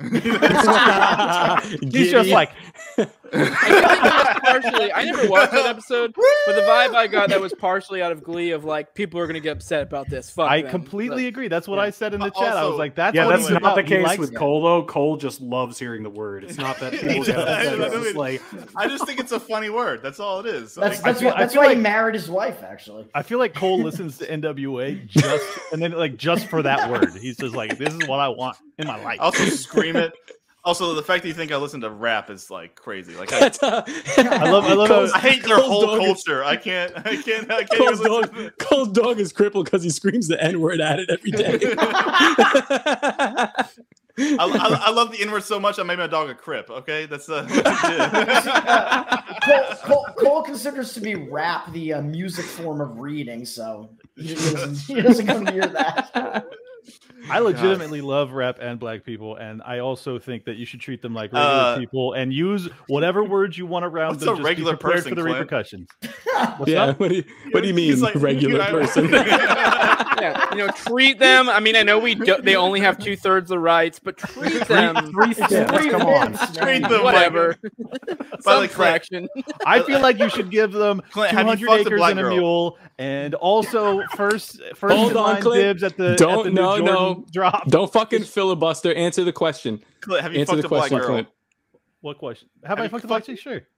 He's 1.92 2.10
just 2.12 2.30
like, 2.30 2.50
I 2.98 3.04
think 3.04 3.20
that 3.32 4.40
was 4.52 4.62
partially. 4.62 4.92
I 4.92 5.04
never 5.04 5.28
watched 5.28 5.52
that 5.52 5.66
episode, 5.66 6.14
but 6.14 6.54
the 6.54 6.62
vibe 6.62 6.94
I 6.94 7.08
got 7.08 7.30
that 7.30 7.40
was 7.40 7.52
partially 7.54 8.00
out 8.00 8.12
of 8.12 8.22
glee 8.22 8.52
of 8.52 8.64
like 8.64 8.94
people 8.94 9.18
are 9.18 9.26
gonna 9.26 9.40
get 9.40 9.56
upset 9.56 9.82
about 9.82 10.08
this. 10.08 10.30
Fuck. 10.30 10.48
I 10.50 10.62
them. 10.62 10.70
completely 10.70 11.24
Like, 11.24 11.32
agree. 11.32 11.48
That's 11.48 11.66
what 11.66 11.76
yeah. 11.76 11.82
I 11.82 11.90
said 11.90 12.14
in 12.14 12.20
the 12.20 12.30
chat. 12.30 12.56
I 12.56 12.64
was 12.64 12.78
like, 12.78 12.94
that's 12.94 13.14
yeah, 13.16 13.26
that's 13.26 13.48
not 13.48 13.58
about. 13.58 13.76
the 13.76 13.82
case 13.82 14.18
with 14.18 14.32
it. 14.32 14.36
Cole 14.36 14.62
though. 14.62 14.84
Cole 14.84 15.16
just 15.16 15.40
loves 15.40 15.78
hearing 15.78 16.02
the 16.04 16.10
word. 16.10 16.44
It's 16.44 16.58
not 16.58 16.78
that 16.78 16.92
people 16.92 17.24
get 17.24 17.36
upset. 17.36 17.80
It's 17.80 17.94
just 17.94 18.16
like, 18.16 18.40
I 18.76 18.86
just 18.86 19.04
think 19.04 19.18
it's 19.18 19.32
a 19.32 19.40
funny 19.40 19.70
word. 19.70 20.02
That's 20.02 20.20
all 20.20 20.40
it 20.40 20.46
is. 20.46 20.74
That's 20.74 20.96
Like, 20.96 21.04
that's, 21.04 21.20
feel- 21.20 21.30
why, 21.30 21.36
I 21.36 21.40
that's 21.40 21.54
feel 21.56 21.62
why 21.62 21.68
like- 21.68 21.76
he 21.78 21.82
married 21.82 22.14
his 22.14 22.30
wife. 22.30 22.62
Actually, 22.62 23.06
I 23.14 23.22
feel 23.22 23.38
like 23.38 23.54
Cole 23.54 23.82
listens 23.82 24.18
to 24.18 24.26
NWA 24.26 25.06
just 25.08 25.44
and 25.72 25.80
then 25.82 25.92
like 25.92 26.16
just 26.16 26.46
for 26.48 26.62
that 26.62 26.90
word. 26.90 27.10
He's 27.20 27.36
just 27.36 27.54
like, 27.54 27.76
this 27.78 27.92
is 27.94 28.06
what 28.08 28.20
I 28.20 28.28
want 28.28 28.56
in 28.78 28.86
my 28.86 29.02
life. 29.02 29.18
I 29.20 29.24
also 29.24 29.44
scream 29.46 29.96
it. 29.96 30.12
Also, 30.64 30.94
the 30.94 31.02
fact 31.02 31.22
that 31.22 31.28
you 31.28 31.34
think 31.34 31.52
I 31.52 31.56
listen 31.58 31.80
to 31.82 31.90
rap 31.90 32.28
is 32.28 32.50
like 32.50 32.74
crazy. 32.74 33.14
Like 33.14 33.32
I, 33.32 33.46
uh, 33.62 33.82
I 34.18 34.50
love, 34.50 34.64
I 34.64 34.72
love. 34.72 34.88
Cole's- 34.88 35.12
I 35.12 35.20
hate 35.20 35.44
their 35.44 35.58
Cole's 35.58 35.68
whole 35.68 35.82
dog 35.86 36.02
is- 36.02 36.06
culture. 36.24 36.42
I 36.44 36.56
can't. 36.56 36.92
I 37.06 37.22
can't. 37.22 37.48
I 37.52 37.62
can't. 37.62 37.70
Cole's 37.80 38.00
dog, 38.00 38.34
listen 38.34 38.52
Cole's 38.58 38.88
dog 38.88 39.20
is 39.20 39.32
crippled 39.32 39.66
because 39.66 39.84
he 39.84 39.90
screams 39.90 40.26
the 40.26 40.42
N 40.42 40.60
word 40.60 40.80
at 40.80 40.98
it 40.98 41.08
every 41.08 41.30
day. 41.30 41.58
I, 44.18 44.36
I, 44.38 44.80
I 44.86 44.90
love 44.90 45.12
the 45.12 45.20
N 45.20 45.30
word 45.30 45.44
so 45.44 45.60
much. 45.60 45.78
I 45.78 45.82
made 45.82 45.98
my 45.98 46.06
dog 46.06 46.30
a 46.30 46.34
crip. 46.34 46.70
Okay, 46.70 47.06
that's 47.06 47.28
uh, 47.28 47.46
Cole, 49.42 49.64
Cole, 49.82 50.06
Cole 50.16 50.42
considers 50.42 50.94
to 50.94 51.00
be 51.00 51.14
rap 51.14 51.72
the 51.72 51.94
uh, 51.94 52.02
music 52.02 52.44
form 52.44 52.80
of 52.80 52.98
reading, 52.98 53.44
so 53.44 53.90
he 54.16 54.34
doesn't, 54.34 54.78
he 54.78 55.02
doesn't 55.02 55.26
go 55.26 55.40
near 55.40 55.66
that. 55.66 56.46
I 57.30 57.38
legitimately 57.40 58.00
love 58.00 58.32
rap 58.32 58.58
and 58.60 58.78
black 58.78 59.04
people, 59.04 59.36
and 59.36 59.62
I 59.64 59.78
also 59.80 60.18
think 60.18 60.44
that 60.44 60.56
you 60.56 60.66
should 60.66 60.80
treat 60.80 61.02
them 61.02 61.14
like 61.14 61.32
regular 61.32 61.46
Uh, 61.54 61.78
people 61.78 62.12
and 62.12 62.32
use 62.32 62.68
whatever 62.88 63.24
words 63.24 63.56
you 63.58 63.66
want 63.66 63.84
around 63.84 64.10
What's 64.10 64.20
them. 64.24 64.28
a 64.28 64.36
just 64.36 64.42
be 64.42 64.44
regular 64.44 64.76
prepared 64.76 64.96
person, 65.04 65.08
for 65.10 65.14
the 65.16 65.22
Clint? 65.22 65.38
repercussions. 65.38 65.88
What's 66.58 66.70
yeah, 66.70 66.92
what 66.94 67.08
do 67.08 67.16
you, 67.16 67.24
what 67.52 67.62
do 67.62 67.68
you 67.68 67.74
mean, 67.74 67.98
like, 68.00 68.14
regular 68.16 68.60
I- 68.62 68.70
person? 68.70 69.08
yeah, 69.12 70.50
you 70.52 70.58
know, 70.58 70.68
treat 70.68 71.18
them. 71.18 71.48
I 71.48 71.60
mean, 71.60 71.76
I 71.76 71.82
know 71.82 71.98
we 71.98 72.14
do, 72.14 72.36
they 72.42 72.56
only 72.56 72.80
have 72.80 72.98
two 72.98 73.16
thirds 73.16 73.48
the 73.50 73.58
rights, 73.58 73.98
but 73.98 74.16
treat 74.16 74.66
them. 74.66 75.10
three 75.12 75.34
fifths. 75.34 75.52
Three 75.72 75.90
Come 75.90 76.02
on. 76.02 76.32
Treat 76.54 76.82
them 76.88 77.02
Whatever. 77.02 77.56
Some 78.40 78.62
the 78.62 78.68
Clint, 78.68 78.72
fraction. 78.72 79.28
I 79.64 79.82
feel 79.82 80.00
like 80.00 80.18
you 80.18 80.28
should 80.30 80.50
give 80.50 80.72
them 80.72 81.02
Clint, 81.10 81.30
200 81.32 81.70
acres 81.86 82.00
and 82.02 82.18
a 82.18 82.22
girl? 82.22 82.36
mule, 82.36 82.78
and 82.98 83.34
also 83.34 84.02
first 84.16 84.60
first 84.74 84.94
Hold 84.96 85.10
in 85.12 85.16
on, 85.16 85.22
line 85.34 85.42
Clint. 85.42 85.62
dibs 85.62 85.82
at 85.82 85.96
the 85.96 86.10
at 86.12 86.18
Don't- 86.18 86.44
the 86.44 86.50
new 86.50 86.60
Oh, 86.76 86.84
no, 86.84 86.92
Jordan 86.92 87.20
no. 87.20 87.26
drop. 87.32 87.68
Don't 87.68 87.92
fucking 87.92 88.24
filibuster. 88.24 88.94
Answer 88.94 89.24
the 89.24 89.32
question. 89.32 89.82
Clint, 90.00 90.22
have 90.22 90.32
you 90.32 90.40
Answer 90.40 90.52
fucked 90.52 90.62
the 90.62 90.66
a 90.66 90.70
black 90.70 90.80
question, 90.80 90.98
girl? 90.98 91.06
Clint. 91.08 91.28
What 92.00 92.18
question? 92.18 92.48
Have, 92.62 92.70
Have 92.70 92.78
I 92.78 92.82
you 92.84 92.88
fucked 92.90 93.04
a 93.04 93.08
black 93.08 93.24
chick? 93.24 93.38
Sure. 93.38 93.62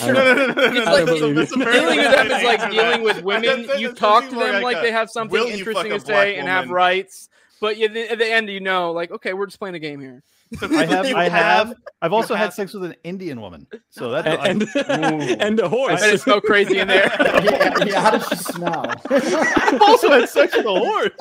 No, 0.00 0.12
no, 0.12 0.22
no, 0.22 0.46
no, 0.46 0.54
no, 0.54 0.70
no. 0.70 0.72
It's 0.72 0.86
like 0.86 1.02
a- 1.02 1.06
believe 1.06 1.34
that's 1.34 1.52
a 1.52 1.58
you. 1.58 1.64
very 1.64 1.80
Dealing 1.80 1.98
with 1.98 2.12
them 2.12 2.26
is 2.26 2.44
like 2.44 2.70
dealing 2.70 3.02
with 3.02 3.22
women. 3.22 3.68
You 3.78 3.92
talk 3.92 4.28
to 4.28 4.34
them 4.36 4.62
like 4.62 4.80
they 4.80 4.92
have 4.92 5.10
something 5.10 5.48
interesting 5.48 5.90
to 5.90 6.00
say 6.00 6.36
and 6.36 6.48
have 6.48 6.70
rights. 6.70 7.28
But 7.60 7.78
at 7.78 7.92
the 8.18 8.26
end, 8.32 8.48
you 8.48 8.60
know, 8.60 8.92
like, 8.92 9.10
okay, 9.10 9.34
we're 9.34 9.46
just 9.46 9.58
playing 9.58 9.74
a 9.74 9.80
game 9.80 10.00
here. 10.00 10.22
I 10.62 10.84
have. 10.84 11.06
I 11.14 11.28
have. 11.28 11.74
I've 12.02 12.12
also 12.12 12.34
have- 12.34 12.46
had 12.46 12.54
sex 12.54 12.74
with 12.74 12.82
an 12.84 12.96
Indian 13.04 13.40
woman. 13.40 13.66
So 13.90 14.10
that's 14.22 14.26
And 14.46 14.62
and, 14.88 15.22
and 15.42 15.60
a 15.60 15.64
I 15.66 15.68
horse. 15.68 16.00
bet 16.00 16.14
it 16.14 16.20
smelled 16.20 16.42
crazy 16.42 16.78
in 16.78 16.88
there. 16.88 17.06
yeah, 17.44 17.84
yeah, 17.84 18.00
how 18.00 18.10
does 18.10 18.26
she 18.28 18.36
smell? 18.36 18.84
I've 19.10 19.80
also 19.82 20.10
had 20.10 20.28
sex 20.28 20.56
with 20.56 20.66
a 20.66 20.74
horse. 20.78 21.12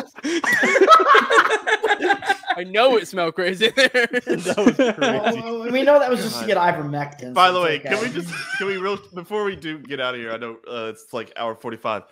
I 2.58 2.64
know 2.68 2.98
it 2.98 3.08
smelled 3.08 3.36
crazy 3.36 3.68
in 3.68 3.74
there. 3.76 3.90
That 3.92 4.56
was 4.58 4.76
crazy. 4.76 5.42
Well, 5.42 5.72
we 5.72 5.84
know 5.84 6.00
that 6.00 6.10
was 6.10 6.22
just 6.24 6.40
to 6.42 6.48
get 6.48 6.58
ivermectin. 6.58 7.34
By 7.34 7.48
so 7.48 7.54
the 7.54 7.62
way, 7.62 7.76
it's 7.78 7.86
can 7.88 8.00
we 8.02 8.10
just 8.10 8.34
can 8.58 8.68
we 8.68 8.78
real 8.78 8.98
before 9.14 9.44
we 9.44 9.56
do 9.56 9.78
get 9.80 10.00
out 10.00 10.16
of 10.16 10.20
here? 10.22 10.32
I 10.32 10.38
know 10.38 10.58
uh, 10.68 10.88
it's 10.94 11.14
like 11.14 11.32
hour 11.38 11.56
forty 11.56 11.78
five. 11.78 12.04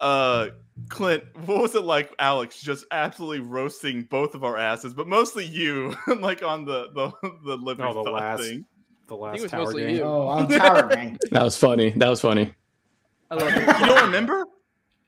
Uh, 0.00 0.48
Clint, 0.88 1.24
what 1.46 1.60
was 1.60 1.74
it 1.74 1.82
like, 1.84 2.14
Alex, 2.18 2.60
just 2.60 2.84
absolutely 2.90 3.40
roasting 3.40 4.02
both 4.04 4.34
of 4.34 4.44
our 4.44 4.56
asses, 4.56 4.94
but 4.94 5.06
mostly 5.08 5.44
you, 5.44 5.94
like 6.20 6.42
on 6.42 6.64
the 6.64 6.88
the 6.94 7.10
the 7.44 7.56
Liberty 7.56 7.88
Oh, 7.88 8.04
the 8.04 8.10
last- 8.10 8.42
thing. 8.42 8.64
The 9.08 9.16
last 9.16 9.48
tower 9.48 9.72
game. 9.72 9.96
you. 9.96 10.02
Oh, 10.02 10.28
I'm 10.28 10.46
towering. 10.48 11.18
That 11.30 11.42
was 11.42 11.56
funny. 11.56 11.90
That 11.96 12.10
was 12.10 12.20
funny. 12.20 12.52
I 13.30 13.36
love 13.36 13.48
it. 13.48 13.80
You 13.80 13.86
don't 13.86 14.04
remember? 14.04 14.44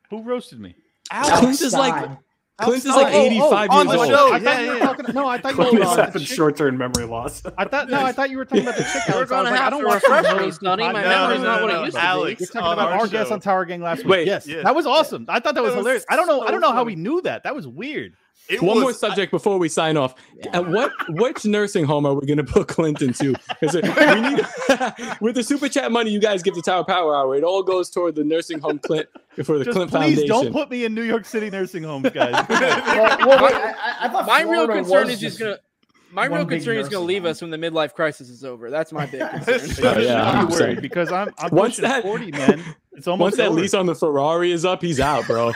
Who 0.09 0.23
roasted 0.23 0.59
me? 0.59 0.75
Clint 1.13 1.61
is 1.61 1.75
like 1.75 1.95
Stein. 2.05 2.19
Clint 2.65 2.85
is 2.85 2.87
like 2.87 3.15
oh, 3.15 3.21
85 3.21 3.71
on 3.71 3.87
years 3.89 3.99
old. 3.99 4.09
show. 4.09 4.27
Yeah, 4.29 4.35
I 4.35 4.41
thought 4.41 4.63
you 4.63 4.69
were 4.69 4.77
yeah. 4.77 4.85
talking. 4.85 5.15
No, 5.15 5.27
I 5.29 5.39
thought 5.39 5.49
you 5.51 5.57
Clint 5.57 5.73
were 5.75 5.81
talking. 5.85 6.05
having 6.05 6.23
short-term 6.23 6.79
memory 6.79 7.05
loss. 7.05 7.43
I 7.59 7.65
thought 7.65 7.89
no, 7.89 8.01
I 8.01 8.13
thought 8.13 8.31
you 8.31 8.39
were 8.39 8.45
talking 8.45 8.63
about 8.65 8.77
the 8.77 8.85
chick. 8.85 9.03
You're 9.09 9.17
I 9.17 9.21
was 9.21 9.31
gonna 9.31 9.51
like, 9.51 9.53
I 9.61 9.63
have 9.65 9.71
don't 9.73 9.81
to 9.83 9.87
watch 9.87 10.03
refresh 10.03 10.39
these 10.45 10.61
me, 10.63 10.67
Sonny. 10.69 10.83
My 10.85 10.93
podcasts. 10.93 11.05
memory's 11.05 11.41
no, 11.41 11.45
not 11.45 11.57
no, 11.57 11.63
what 11.63 11.71
it 11.71 11.75
no, 11.75 11.85
used 11.85 11.97
to 11.97 12.01
be. 12.01 12.07
Alex, 12.07 12.41
You're 12.41 12.47
talking 12.49 12.73
about 12.73 12.93
our 12.93 12.99
our 13.01 13.09
guest 13.09 13.33
on 13.33 13.41
Tower 13.41 13.65
Gang 13.65 13.81
last 13.83 13.99
week. 13.99 14.09
Wait. 14.11 14.27
yes, 14.27 14.47
Yeah. 14.47 14.63
that 14.63 14.75
was 14.75 14.87
awesome. 14.87 15.27
I 15.29 15.41
thought 15.41 15.55
that 15.55 15.63
was 15.63 15.75
hilarious. 15.75 16.05
I 16.09 16.17
don't 16.17 16.27
know. 16.27 16.43
I 16.43 16.51
don't 16.51 16.61
know 16.61 16.73
how 16.73 16.85
we 16.85 16.97
knew 16.97 17.21
that. 17.23 17.45
That 17.45 17.55
was 17.55 17.67
weird. 17.67 18.15
It 18.51 18.61
One 18.63 18.77
was, 18.77 18.83
more 18.83 18.93
subject 18.93 19.31
before 19.31 19.59
we 19.59 19.69
sign 19.69 19.97
off. 19.97 20.15
Uh, 20.53 20.63
what 20.65 20.91
which 21.11 21.45
nursing 21.45 21.85
home 21.85 22.05
are 22.05 22.15
we 22.15 22.27
going 22.27 22.39
to 22.39 22.45
put 22.45 22.67
Clint 22.69 23.01
into? 23.01 23.35
Because 23.61 23.75
we 23.77 23.81
need 23.83 24.45
with 25.21 25.37
the 25.37 25.43
super 25.45 25.69
chat 25.69 25.93
money 25.93 26.11
you 26.11 26.19
guys 26.19 26.43
give 26.43 26.55
to 26.55 26.63
Tower 26.63 26.85
Power 26.85 27.15
Hour, 27.15 27.37
it 27.37 27.45
all 27.45 27.63
goes 27.63 27.91
toward 27.91 28.17
the 28.17 28.25
nursing 28.25 28.59
home 28.59 28.79
Clint 28.81 29.07
for 29.45 29.59
the 29.59 29.65
Just 29.65 29.77
Clint 29.77 29.91
please 29.91 29.99
Foundation. 30.01 30.17
Please 30.23 30.29
don't 30.29 30.53
put 30.53 30.69
me 30.71 30.85
in 30.85 30.95
New 30.95 31.03
York 31.03 31.25
City 31.27 31.49
nursing 31.49 31.85
homes, 31.85 32.11
guys. 32.11 32.35
Well, 32.51 33.19
well, 33.29 33.45
wait, 33.45 33.55
I, 33.55 33.71
I- 33.71 33.97
I 34.01 34.09
thought 34.09 34.27
My 34.27 34.43
real 34.43 34.67
concern 34.67 35.05
is 35.11 35.21
he's 35.21 35.31
just- 35.31 35.39
gonna. 35.39 35.59
My 36.13 36.27
one 36.27 36.41
real 36.41 36.49
concern 36.49 36.77
is 36.79 36.89
gonna 36.89 37.05
leave 37.05 37.23
home. 37.23 37.31
us 37.31 37.41
when 37.41 37.53
the 37.53 37.57
midlife 37.57 37.95
crisis 37.95 38.29
is 38.31 38.43
over. 38.45 38.69
That's 38.69 38.91
my 38.93 39.07
big 39.07 39.21
concern. 39.45 39.87
Oh, 39.87 39.99
yeah, 40.01 40.29
I'm 40.29 40.49
worried 40.49 40.83
because 40.83 41.13
I'm 41.13 41.33
I'm 41.39 41.55
Once 41.55 41.77
pushing 41.77 41.89
that- 41.89 42.03
40, 42.03 42.33
man. 42.33 42.65
It's 42.95 43.07
almost 43.07 43.23
Once 43.23 43.37
that 43.37 43.49
over. 43.51 43.61
lease 43.61 43.75
on 43.75 43.87
the 43.87 43.95
Ferrari 43.95 44.51
is 44.51 44.65
up, 44.65 44.83
he's 44.83 44.99
out, 44.99 45.25
bro. 45.29 45.53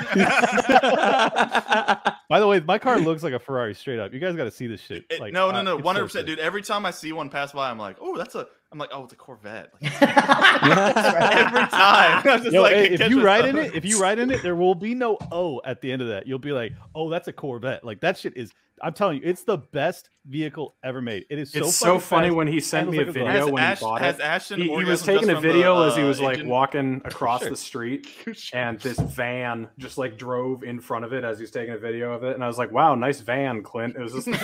By 2.34 2.38
By 2.38 2.40
the 2.40 2.48
way, 2.48 2.58
my 2.58 2.78
car 2.80 2.98
looks 2.98 3.22
like 3.22 3.32
a 3.32 3.38
Ferrari 3.38 3.76
straight 3.76 4.00
up. 4.00 4.12
You 4.12 4.18
guys 4.18 4.34
got 4.34 4.42
to 4.42 4.50
see 4.50 4.66
this 4.66 4.80
shit. 4.80 5.04
It- 5.08 5.20
Like, 5.20 5.32
no, 5.32 5.50
uh, 5.50 5.52
no, 5.52 5.62
no, 5.62 5.76
one 5.76 5.94
hundred 5.94 6.06
percent, 6.06 6.26
dude. 6.26 6.40
Every 6.40 6.62
time 6.62 6.84
I 6.84 6.90
see 6.90 7.12
one 7.12 7.30
pass 7.30 7.52
by, 7.52 7.70
I'm 7.70 7.78
like, 7.78 7.96
oh, 8.00 8.18
that's 8.18 8.34
a. 8.34 8.48
I'm 8.72 8.78
like, 8.80 8.90
oh, 8.92 9.04
it's 9.04 9.12
a 9.12 9.16
Corvette. 9.16 9.70
Like, 9.80 9.92
every 10.02 11.66
time. 11.68 12.22
I'm 12.26 12.42
just 12.42 12.50
Yo, 12.52 12.62
like, 12.62 12.72
hey, 12.74 12.88
if 12.88 13.08
you 13.08 13.22
ride 13.24 13.44
in 13.44 13.56
it, 13.56 13.76
if 13.76 13.84
you 13.84 14.00
ride 14.00 14.18
in 14.18 14.32
it, 14.32 14.42
there 14.42 14.56
will 14.56 14.74
be 14.74 14.96
no 14.96 15.16
O 15.30 15.60
at 15.64 15.80
the 15.80 15.92
end 15.92 16.02
of 16.02 16.08
that. 16.08 16.26
You'll 16.26 16.40
be 16.40 16.50
like, 16.50 16.72
oh, 16.96 17.08
that's 17.08 17.28
a 17.28 17.32
Corvette. 17.32 17.84
Like 17.84 18.00
that 18.00 18.18
shit 18.18 18.36
is. 18.36 18.50
I'm 18.82 18.94
telling 18.94 19.18
you, 19.18 19.22
it's 19.24 19.44
the 19.44 19.58
best 19.58 20.10
vehicle 20.26 20.74
ever 20.82 21.02
made. 21.02 21.26
It 21.28 21.38
is 21.38 21.52
so. 21.52 21.58
it's 21.60 21.76
so 21.76 21.98
funny 21.98 22.28
fast. 22.28 22.36
when 22.36 22.46
he 22.46 22.60
sent 22.60 22.90
me 22.90 22.96
a 22.96 23.00
like 23.00 23.08
a 23.08 23.12
video 23.12 23.30
has, 23.30 23.46
when 23.50 23.62
Ash, 23.62 23.78
he 23.78 23.84
bought 23.84 24.00
has 24.00 24.14
it. 24.16 24.22
Ashton 24.22 24.60
He, 24.62 24.68
he 24.68 24.84
was 24.84 25.02
taking 25.02 25.28
a 25.28 25.34
from 25.34 25.42
the, 25.42 25.48
video 25.52 25.82
as 25.82 25.96
he 25.96 26.02
uh, 26.02 26.06
was 26.06 26.20
like 26.20 26.34
engine? 26.34 26.48
walking 26.48 27.02
across 27.04 27.40
Sure. 27.42 27.50
the 27.50 27.56
street, 27.56 28.08
and 28.52 28.80
this 28.80 28.98
van 28.98 29.68
just 29.78 29.98
like 29.98 30.16
drove 30.16 30.62
in 30.64 30.80
front 30.80 31.04
of 31.04 31.12
it 31.12 31.24
as 31.24 31.38
he 31.38 31.42
was 31.42 31.50
taking 31.50 31.74
a 31.74 31.78
video 31.78 32.12
of 32.12 32.24
it, 32.24 32.34
and 32.34 32.42
I 32.42 32.46
was 32.46 32.58
like, 32.58 32.72
"Wow, 32.72 32.94
nice 32.94 33.20
van, 33.20 33.62
Clint." 33.62 33.96
It 33.96 34.00
was 34.02 34.12
just 34.14 34.26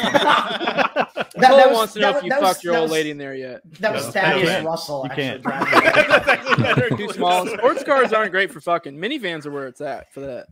That, 1.37 1.49
Cole 1.49 1.57
that 1.59 1.69
was, 1.69 1.77
wants 1.77 1.93
to 1.95 2.01
know 2.01 2.13
that, 2.13 2.17
if 2.19 2.23
you 2.25 2.31
that 2.31 2.41
was- 2.43 2.51
fucked 2.55 2.65
your 2.65 2.75
old 2.77 2.83
was- 2.85 2.93
lady 2.93 3.11
in 3.11 3.19
there 3.19 3.35
yet. 3.35 3.61
That 3.81 3.93
was 3.95 4.07
You 4.07 4.13
Thaddeus 4.13 4.49
can't. 4.49 4.67
Russell. 4.67 5.05
You 5.05 5.11
actually 5.11 5.23
can't. 5.25 5.43
driving 5.43 5.79
it. 5.89 6.09
That's 6.09 6.29
actually 6.29 6.63
better. 6.63 6.89
Too 6.97 7.09
small. 7.13 7.47
Sports 7.47 7.85
cars 7.85 8.13
aren't 8.13 8.33
great 8.33 8.51
for 8.53 8.61
fucking. 8.61 8.97
Minivans 8.99 9.47
are 9.47 9.51
where 9.51 9.67
it's 9.67 9.81
at 9.81 10.13
for 10.13 10.21
that. 10.21 10.47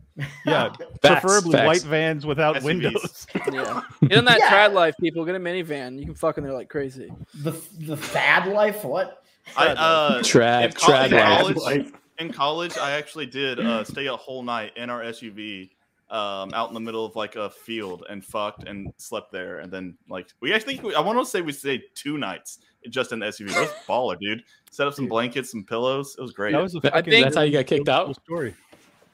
Yeah, 0.45 0.69
preferably 1.01 1.59
white 1.59 1.81
vans 1.83 2.25
without 2.25 2.63
windows. 2.63 3.27
Yeah. 3.51 3.81
In 4.09 4.25
that 4.25 4.39
Yeah. 4.39 4.49
trad 4.69 4.73
life, 4.73 4.95
people. 4.99 5.18
Get 5.25 5.35
a 5.35 5.39
minivan. 5.39 5.99
You 5.99 6.05
can 6.05 6.15
fuck 6.15 6.37
in 6.37 6.43
there 6.43 6.53
like 6.53 6.69
crazy. 6.69 7.11
The 7.35 7.51
the 7.79 7.97
Thad 7.97 8.47
life. 8.47 8.83
What? 8.83 9.23
I, 9.57 9.67
uh, 9.69 10.19
Trad, 10.21 10.65
in 10.65 10.71
trad 10.73 11.07
in 11.07 11.11
life. 11.55 11.55
college, 11.55 11.93
in 12.19 12.31
college, 12.33 12.77
I 12.77 12.91
actually 12.91 13.25
did 13.25 13.59
uh, 13.59 13.83
stay 13.83 14.05
a 14.07 14.15
whole 14.15 14.43
night 14.43 14.73
in 14.75 14.89
our 14.89 15.01
SUV 15.01 15.71
um, 16.11 16.53
out 16.53 16.67
in 16.67 16.73
the 16.73 16.79
middle 16.79 17.05
of 17.05 17.15
like 17.15 17.35
a 17.35 17.49
field 17.49 18.05
and 18.09 18.23
fucked 18.23 18.67
and 18.67 18.93
slept 18.97 19.31
there. 19.31 19.59
And 19.59 19.71
then 19.71 19.97
like 20.07 20.27
we 20.41 20.53
actually, 20.53 20.79
I 20.95 20.99
want 20.99 21.17
to 21.19 21.25
say 21.25 21.41
we 21.41 21.51
stayed 21.53 21.81
two 21.95 22.17
nights 22.17 22.59
just 22.89 23.11
in 23.11 23.19
the 23.19 23.27
SUV. 23.27 23.49
That 23.49 23.61
was 23.61 23.71
baller, 23.87 24.19
dude. 24.19 24.43
Set 24.71 24.87
up 24.87 24.93
some 24.93 25.07
blankets, 25.07 25.51
some 25.51 25.63
pillows. 25.63 26.15
It 26.17 26.21
was 26.21 26.31
great. 26.31 26.51
That 26.51 26.61
was 26.61 26.75
a 26.75 26.79
I 26.79 26.81
fucking 26.89 27.11
think- 27.11 27.23
That's 27.25 27.35
how 27.35 27.41
you 27.43 27.53
got 27.53 27.65
kicked 27.65 27.89
out. 27.89 28.15
story. 28.23 28.53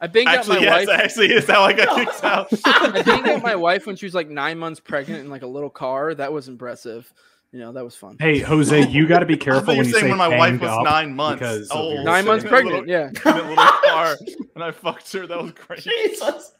I 0.01 0.07
banged 0.07 0.27
out 0.27 0.37
actually, 0.39 0.55
my 0.57 0.61
yes, 0.63 0.87
wife. 0.87 0.99
actually, 0.99 1.27
is 1.31 1.47
how 1.47 1.63
I 1.63 1.73
got 1.73 1.95
kicked 1.95 2.23
out. 2.23 2.47
I 2.65 3.01
banged 3.01 3.27
out 3.27 3.41
my 3.43 3.55
wife 3.55 3.85
when 3.87 3.95
she 3.95 4.05
was 4.05 4.13
like 4.13 4.29
nine 4.29 4.57
months 4.59 4.79
pregnant 4.79 5.21
in 5.21 5.29
like 5.29 5.41
a 5.43 5.47
little 5.47 5.69
car. 5.69 6.13
That 6.13 6.31
was 6.33 6.47
impressive. 6.47 7.11
You 7.51 7.59
know, 7.61 7.71
that 7.71 7.85
was 7.85 7.95
fun. 7.95 8.17
hey, 8.19 8.39
Jose, 8.39 8.87
you 8.89 9.07
got 9.07 9.19
to 9.19 9.25
be 9.25 9.33
I 9.35 9.37
thought 9.37 9.43
careful 9.45 9.73
you 9.75 9.77
when 9.79 9.85
were 9.91 9.93
you 9.97 9.99
say 10.01 10.09
when 10.09 10.17
my 10.17 10.27
wife 10.27 10.39
banged 10.59 10.61
was 10.61 10.83
nine 10.83 11.15
months 11.15 11.39
because 11.39 11.69
of 11.71 11.77
old. 11.77 12.03
Nine 12.03 12.25
months 12.25 12.43
Sitting 12.43 12.67
in 12.67 12.67
a 12.67 12.81
pregnant. 12.83 12.87
little- 12.87 13.13
Yeah. 13.25 13.39
in 13.39 13.45
a 13.45 13.49
little 13.49 13.55
car, 13.85 14.17
and 14.55 14.63
I 14.63 14.71
fucked 14.71 15.11
her. 15.13 15.25
That 15.25 15.41
was 15.41 15.51
great. 15.53 15.79
Jesus. 15.81 16.51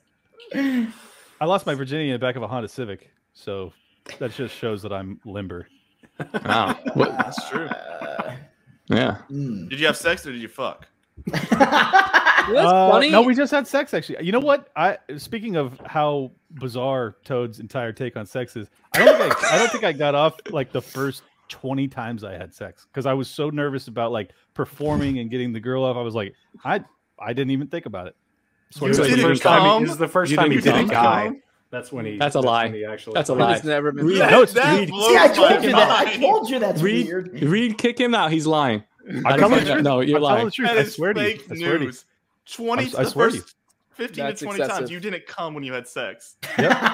I 0.54 1.46
lost 1.46 1.66
my 1.66 1.74
virginity 1.76 2.10
in 2.10 2.14
the 2.14 2.20
back 2.20 2.38
of 2.38 2.44
a 2.44 2.48
Honda 2.48 2.70
Civic, 2.70 3.12
so 3.34 3.74
that 4.20 4.32
just 4.32 4.56
shows 4.56 4.82
that 4.84 4.94
I'm 4.94 5.20
limber. 5.26 5.68
Wow. 6.46 6.80
What- 6.94 7.12
That's 7.18 7.50
true. 7.50 7.66
Uh, 7.66 8.36
yeah. 8.88 9.18
mm. 9.30 9.68
Did 9.70 9.80
you 9.82 9.88
have 9.88 9.98
sex 9.98 10.26
or 10.26 10.32
did 10.32 10.42
you 10.42 10.48
fuck? 10.48 10.88
That's 11.28 12.54
Uh, 12.72 12.92
funny. 12.92 13.10
No, 13.10 13.22
we 13.22 13.34
just 13.36 13.52
had 13.52 13.68
sex. 13.68 13.94
Actually, 13.94 14.24
you 14.26 14.32
know 14.32 14.40
what? 14.40 14.70
I 14.76 14.98
speaking 15.18 15.56
of 15.56 15.80
how 15.86 16.32
bizarre 16.52 17.16
Toad's 17.26 17.60
entire 17.60 17.92
take 17.92 18.16
on 18.18 18.26
sex 18.26 18.56
is, 18.56 18.70
I 18.94 19.04
don't 19.06 19.18
think 19.18 19.44
I, 19.52 19.56
I 19.56 19.58
don't 19.60 19.72
think 19.72 19.84
I 19.84 19.92
got 19.94 20.14
off 20.16 20.36
like 20.52 20.72
the 20.72 20.82
first 20.82 21.24
twenty 21.48 21.88
times 21.88 22.24
I 22.24 22.34
had 22.34 22.54
sex 22.54 22.86
because 22.92 23.06
I 23.06 23.14
was 23.14 23.30
so 23.30 23.50
nervous 23.50 23.88
about 23.88 24.12
like 24.12 24.32
performing 24.54 25.20
and 25.20 25.30
getting 25.32 25.54
the 25.54 25.60
girl 25.60 25.84
off. 25.84 25.98
I 25.98 26.02
was 26.02 26.16
like, 26.16 26.34
I 26.64 26.82
I 27.20 27.34
didn't 27.34 27.52
even 27.52 27.68
think 27.68 27.86
about 27.88 28.08
it. 28.08 28.16
Swear 28.72 28.90
You 28.92 28.96
to 28.96 29.02
This 29.02 29.08
is 29.10 29.12
the 29.12 29.16
didn't 29.18 29.32
first 29.32 29.42
time. 29.44 29.80
He, 29.80 29.86
this 29.86 29.94
is 29.94 29.98
the 30.00 30.08
first 30.08 30.32
You 30.32 30.38
time 30.38 30.52
he 30.52 30.58
didn't 30.58 30.76
a 30.76 30.80
come? 30.82 30.90
guy. 30.90 31.32
That's 31.72 31.92
when 31.92 32.06
he. 32.06 32.18
That's 32.18 32.36
a 32.36 32.40
when 32.40 32.48
lie. 32.48 32.68
he 32.70 32.86
actually 32.86 33.14
That's 33.16 33.30
a 33.30 33.34
I've 33.34 33.40
lie. 33.40 33.54
just 33.54 33.66
never 33.66 33.92
been. 33.92 34.06
Reed, 34.06 34.22
That- 34.22 34.32
No, 34.32 34.42
it's 34.44 34.54
that 34.54 34.80
Reed. 34.80 34.90
See, 34.90 35.18
I 35.18 35.28
told 35.30 35.64
you 35.64 35.72
that. 35.72 35.90
I 36.08 36.18
told 36.18 36.50
you 36.50 36.60
that's 36.60 36.82
Reed, 36.82 37.06
weird. 37.08 37.42
Reed, 37.42 37.78
kick 37.78 38.00
him 38.00 38.14
out. 38.14 38.32
He's 38.32 38.46
lying. 38.48 38.84
I'm 39.10 39.26
I 39.26 39.38
telling 39.38 39.60
didn't- 39.60 39.66
the 39.68 39.72
truth. 39.74 39.84
no, 39.84 40.00
you're 40.02 40.18
I'm 40.18 40.24
lying. 40.24 40.46
the 40.46 40.52
truth. 40.52 40.70
I 40.70 40.84
swear 40.86 41.14
to 41.14 41.22
you. 41.22 41.38
fake 41.38 41.42
I 41.52 41.56
swear 41.56 41.74
to 41.74 41.80
you. 41.80 41.86
news. 41.86 42.06
Twenty. 42.46 42.84
I'm- 42.86 42.96
I 42.98 43.04
swear 43.04 43.30
to 43.30 43.38
first 43.38 43.56
fifteen 43.94 44.26
That's 44.26 44.40
to 44.40 44.46
twenty 44.46 44.60
excessive. 44.62 44.80
times 44.82 44.92
you 44.92 45.00
didn't 45.00 45.26
come 45.28 45.54
when 45.54 45.64
you 45.64 45.74
had 45.74 45.88
sex. 45.88 46.36
Yep. 46.58 46.78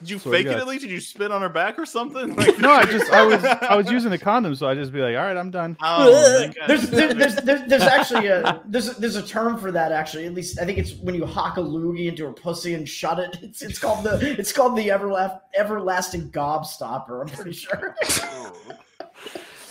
Did 0.00 0.10
you 0.10 0.18
Swear 0.18 0.34
fake 0.34 0.46
it 0.48 0.56
at 0.58 0.66
least? 0.66 0.82
Did 0.82 0.90
you 0.90 0.98
spit 1.00 1.30
on 1.30 1.42
her 1.42 1.48
back 1.48 1.78
or 1.78 1.86
something? 1.86 2.34
Like, 2.36 2.58
No, 2.58 2.72
I 2.72 2.84
just 2.86 3.08
I 3.12 3.24
was 3.24 3.44
I 3.44 3.76
was 3.76 3.88
using 3.88 4.10
the 4.10 4.18
condom, 4.18 4.52
so 4.56 4.66
I 4.68 4.74
just 4.74 4.92
be 4.92 4.98
like, 5.00 5.14
all 5.16 5.22
right, 5.22 5.36
I'm 5.36 5.52
done. 5.52 5.76
Oh, 5.80 6.38
thank 6.40 6.56
God. 6.56 6.68
There's, 6.68 6.90
there's, 6.90 7.36
there's, 7.36 7.62
there's 7.68 7.82
actually 7.82 8.26
a 8.26 8.60
there's 8.66 8.96
there's 8.96 9.14
a 9.14 9.24
term 9.24 9.56
for 9.58 9.70
that 9.70 9.92
actually. 9.92 10.26
At 10.26 10.34
least 10.34 10.58
I 10.58 10.64
think 10.64 10.78
it's 10.78 10.94
when 10.94 11.14
you 11.14 11.24
hock 11.24 11.56
a 11.56 11.60
loogie 11.60 12.08
into 12.08 12.24
her 12.26 12.32
pussy 12.32 12.74
and 12.74 12.88
shut 12.88 13.20
it. 13.20 13.38
It's, 13.42 13.62
it's 13.62 13.78
called 13.78 14.02
the 14.02 14.18
it's 14.36 14.52
called 14.52 14.76
the 14.76 14.88
everlast, 14.88 15.38
everlasting 15.56 16.32
gobstopper. 16.32 17.20
I'm 17.20 17.28
pretty 17.28 17.52
sure. 17.52 17.94
Oh. 18.22 18.56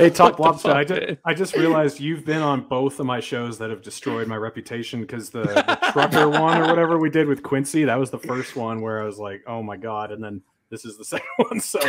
Hey, 0.02 0.10
Top 0.10 0.40
Lobster, 0.40 0.72
I 0.72 0.84
just. 0.84 1.20
I 1.26 1.34
just 1.36 1.56
realized 1.56 2.00
you've 2.00 2.26
been 2.26 2.42
on 2.42 2.62
both 2.62 3.00
of 3.00 3.06
my 3.06 3.20
shows 3.20 3.60
that 3.60 3.70
have 3.70 3.84
destroyed 3.84 4.28
my 4.28 4.36
reputation 4.36 5.02
because 5.02 5.30
the, 5.30 5.44
the 5.44 5.78
trucker 5.92 6.28
one 6.28 6.60
or 6.60 6.68
whatever 6.68 6.98
we 6.98 7.12
did 7.12 7.28
with 7.28 7.44
Quincy, 7.44 7.84
that 7.84 8.00
was 8.00 8.10
the 8.10 8.18
first 8.18 8.56
one 8.56 8.82
where 8.82 9.00
I 9.00 9.06
was 9.06 9.20
like, 9.20 9.44
oh 9.46 9.62
my 9.62 9.78
God. 9.78 10.12
And 10.12 10.24
then 10.24 10.42
this 10.72 10.86
is 10.86 10.98
the 10.98 11.06
second 11.14 11.28
one. 11.38 11.60
So 11.60 11.80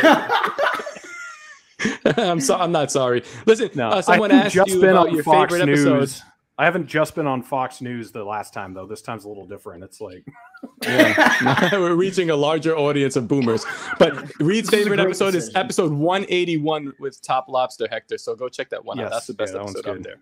I'm 2.17 2.39
so 2.39 2.55
I'm 2.55 2.71
not 2.71 2.91
sorry. 2.91 3.23
Listen, 3.47 3.71
no, 3.73 3.89
uh, 3.89 4.01
someone 4.03 4.29
asked 4.31 4.53
just 4.53 4.69
you 4.69 4.79
been 4.79 4.91
about 4.91 5.07
on 5.07 5.15
your 5.15 5.23
Fox 5.23 5.51
favorite 5.51 5.65
News. 5.65 5.79
episodes. 5.87 6.23
I 6.57 6.65
haven't 6.65 6.87
just 6.87 7.15
been 7.15 7.25
on 7.25 7.41
Fox 7.41 7.81
News 7.81 8.11
the 8.11 8.23
last 8.23 8.53
time 8.53 8.73
though. 8.73 8.85
This 8.85 9.01
time's 9.01 9.25
a 9.25 9.27
little 9.27 9.47
different. 9.47 9.83
It's 9.83 9.99
like 9.99 10.25
Yeah. 10.83 11.69
We're 11.79 11.95
reaching 11.95 12.29
a 12.29 12.35
larger 12.35 12.77
audience 12.77 13.15
of 13.15 13.27
boomers. 13.27 13.65
But 13.97 14.13
Reed's 14.39 14.69
This 14.69 14.81
is 14.81 14.85
a 14.85 14.89
favorite 14.89 14.97
great 14.97 15.05
episode 15.07 15.35
is 15.35 15.51
episode 15.55 15.91
181 15.91 16.93
with 16.99 17.21
Top 17.21 17.47
Lobster 17.47 17.87
Hector. 17.89 18.17
So 18.17 18.35
go 18.35 18.49
check 18.49 18.69
that 18.69 18.83
one 18.83 18.99
out. 18.99 19.11
That's 19.11 19.27
the 19.27 19.33
best 19.33 19.53
yeah, 19.53 19.59
that 19.59 19.63
one's 19.65 19.77
episode 19.77 19.97
out 19.97 20.03
there. 20.03 20.17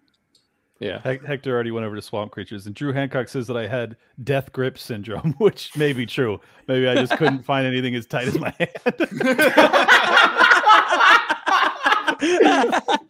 Yeah. 0.80 1.02
Hec- 1.04 1.24
Hector 1.24 1.54
already 1.54 1.72
went 1.72 1.86
over 1.86 1.96
to 1.96 2.02
swamp 2.02 2.32
creatures, 2.32 2.66
and 2.66 2.74
Drew 2.74 2.92
Hancock 2.92 3.30
says 3.30 3.46
that 3.48 3.58
I 3.58 3.68
had 3.68 3.98
death 4.24 4.52
grip 4.52 4.78
syndrome, 4.80 5.34
which 5.38 5.76
may 5.78 5.94
be 5.94 6.06
true. 6.06 6.40
Maybe 6.68 6.88
I 6.88 6.96
just 6.96 7.16
couldn't 7.18 7.44
find 7.44 7.68
anything 7.68 7.96
as 7.96 8.06
tight 8.08 8.28
as 8.28 8.40
my 8.40 8.54
hand. 12.20 13.08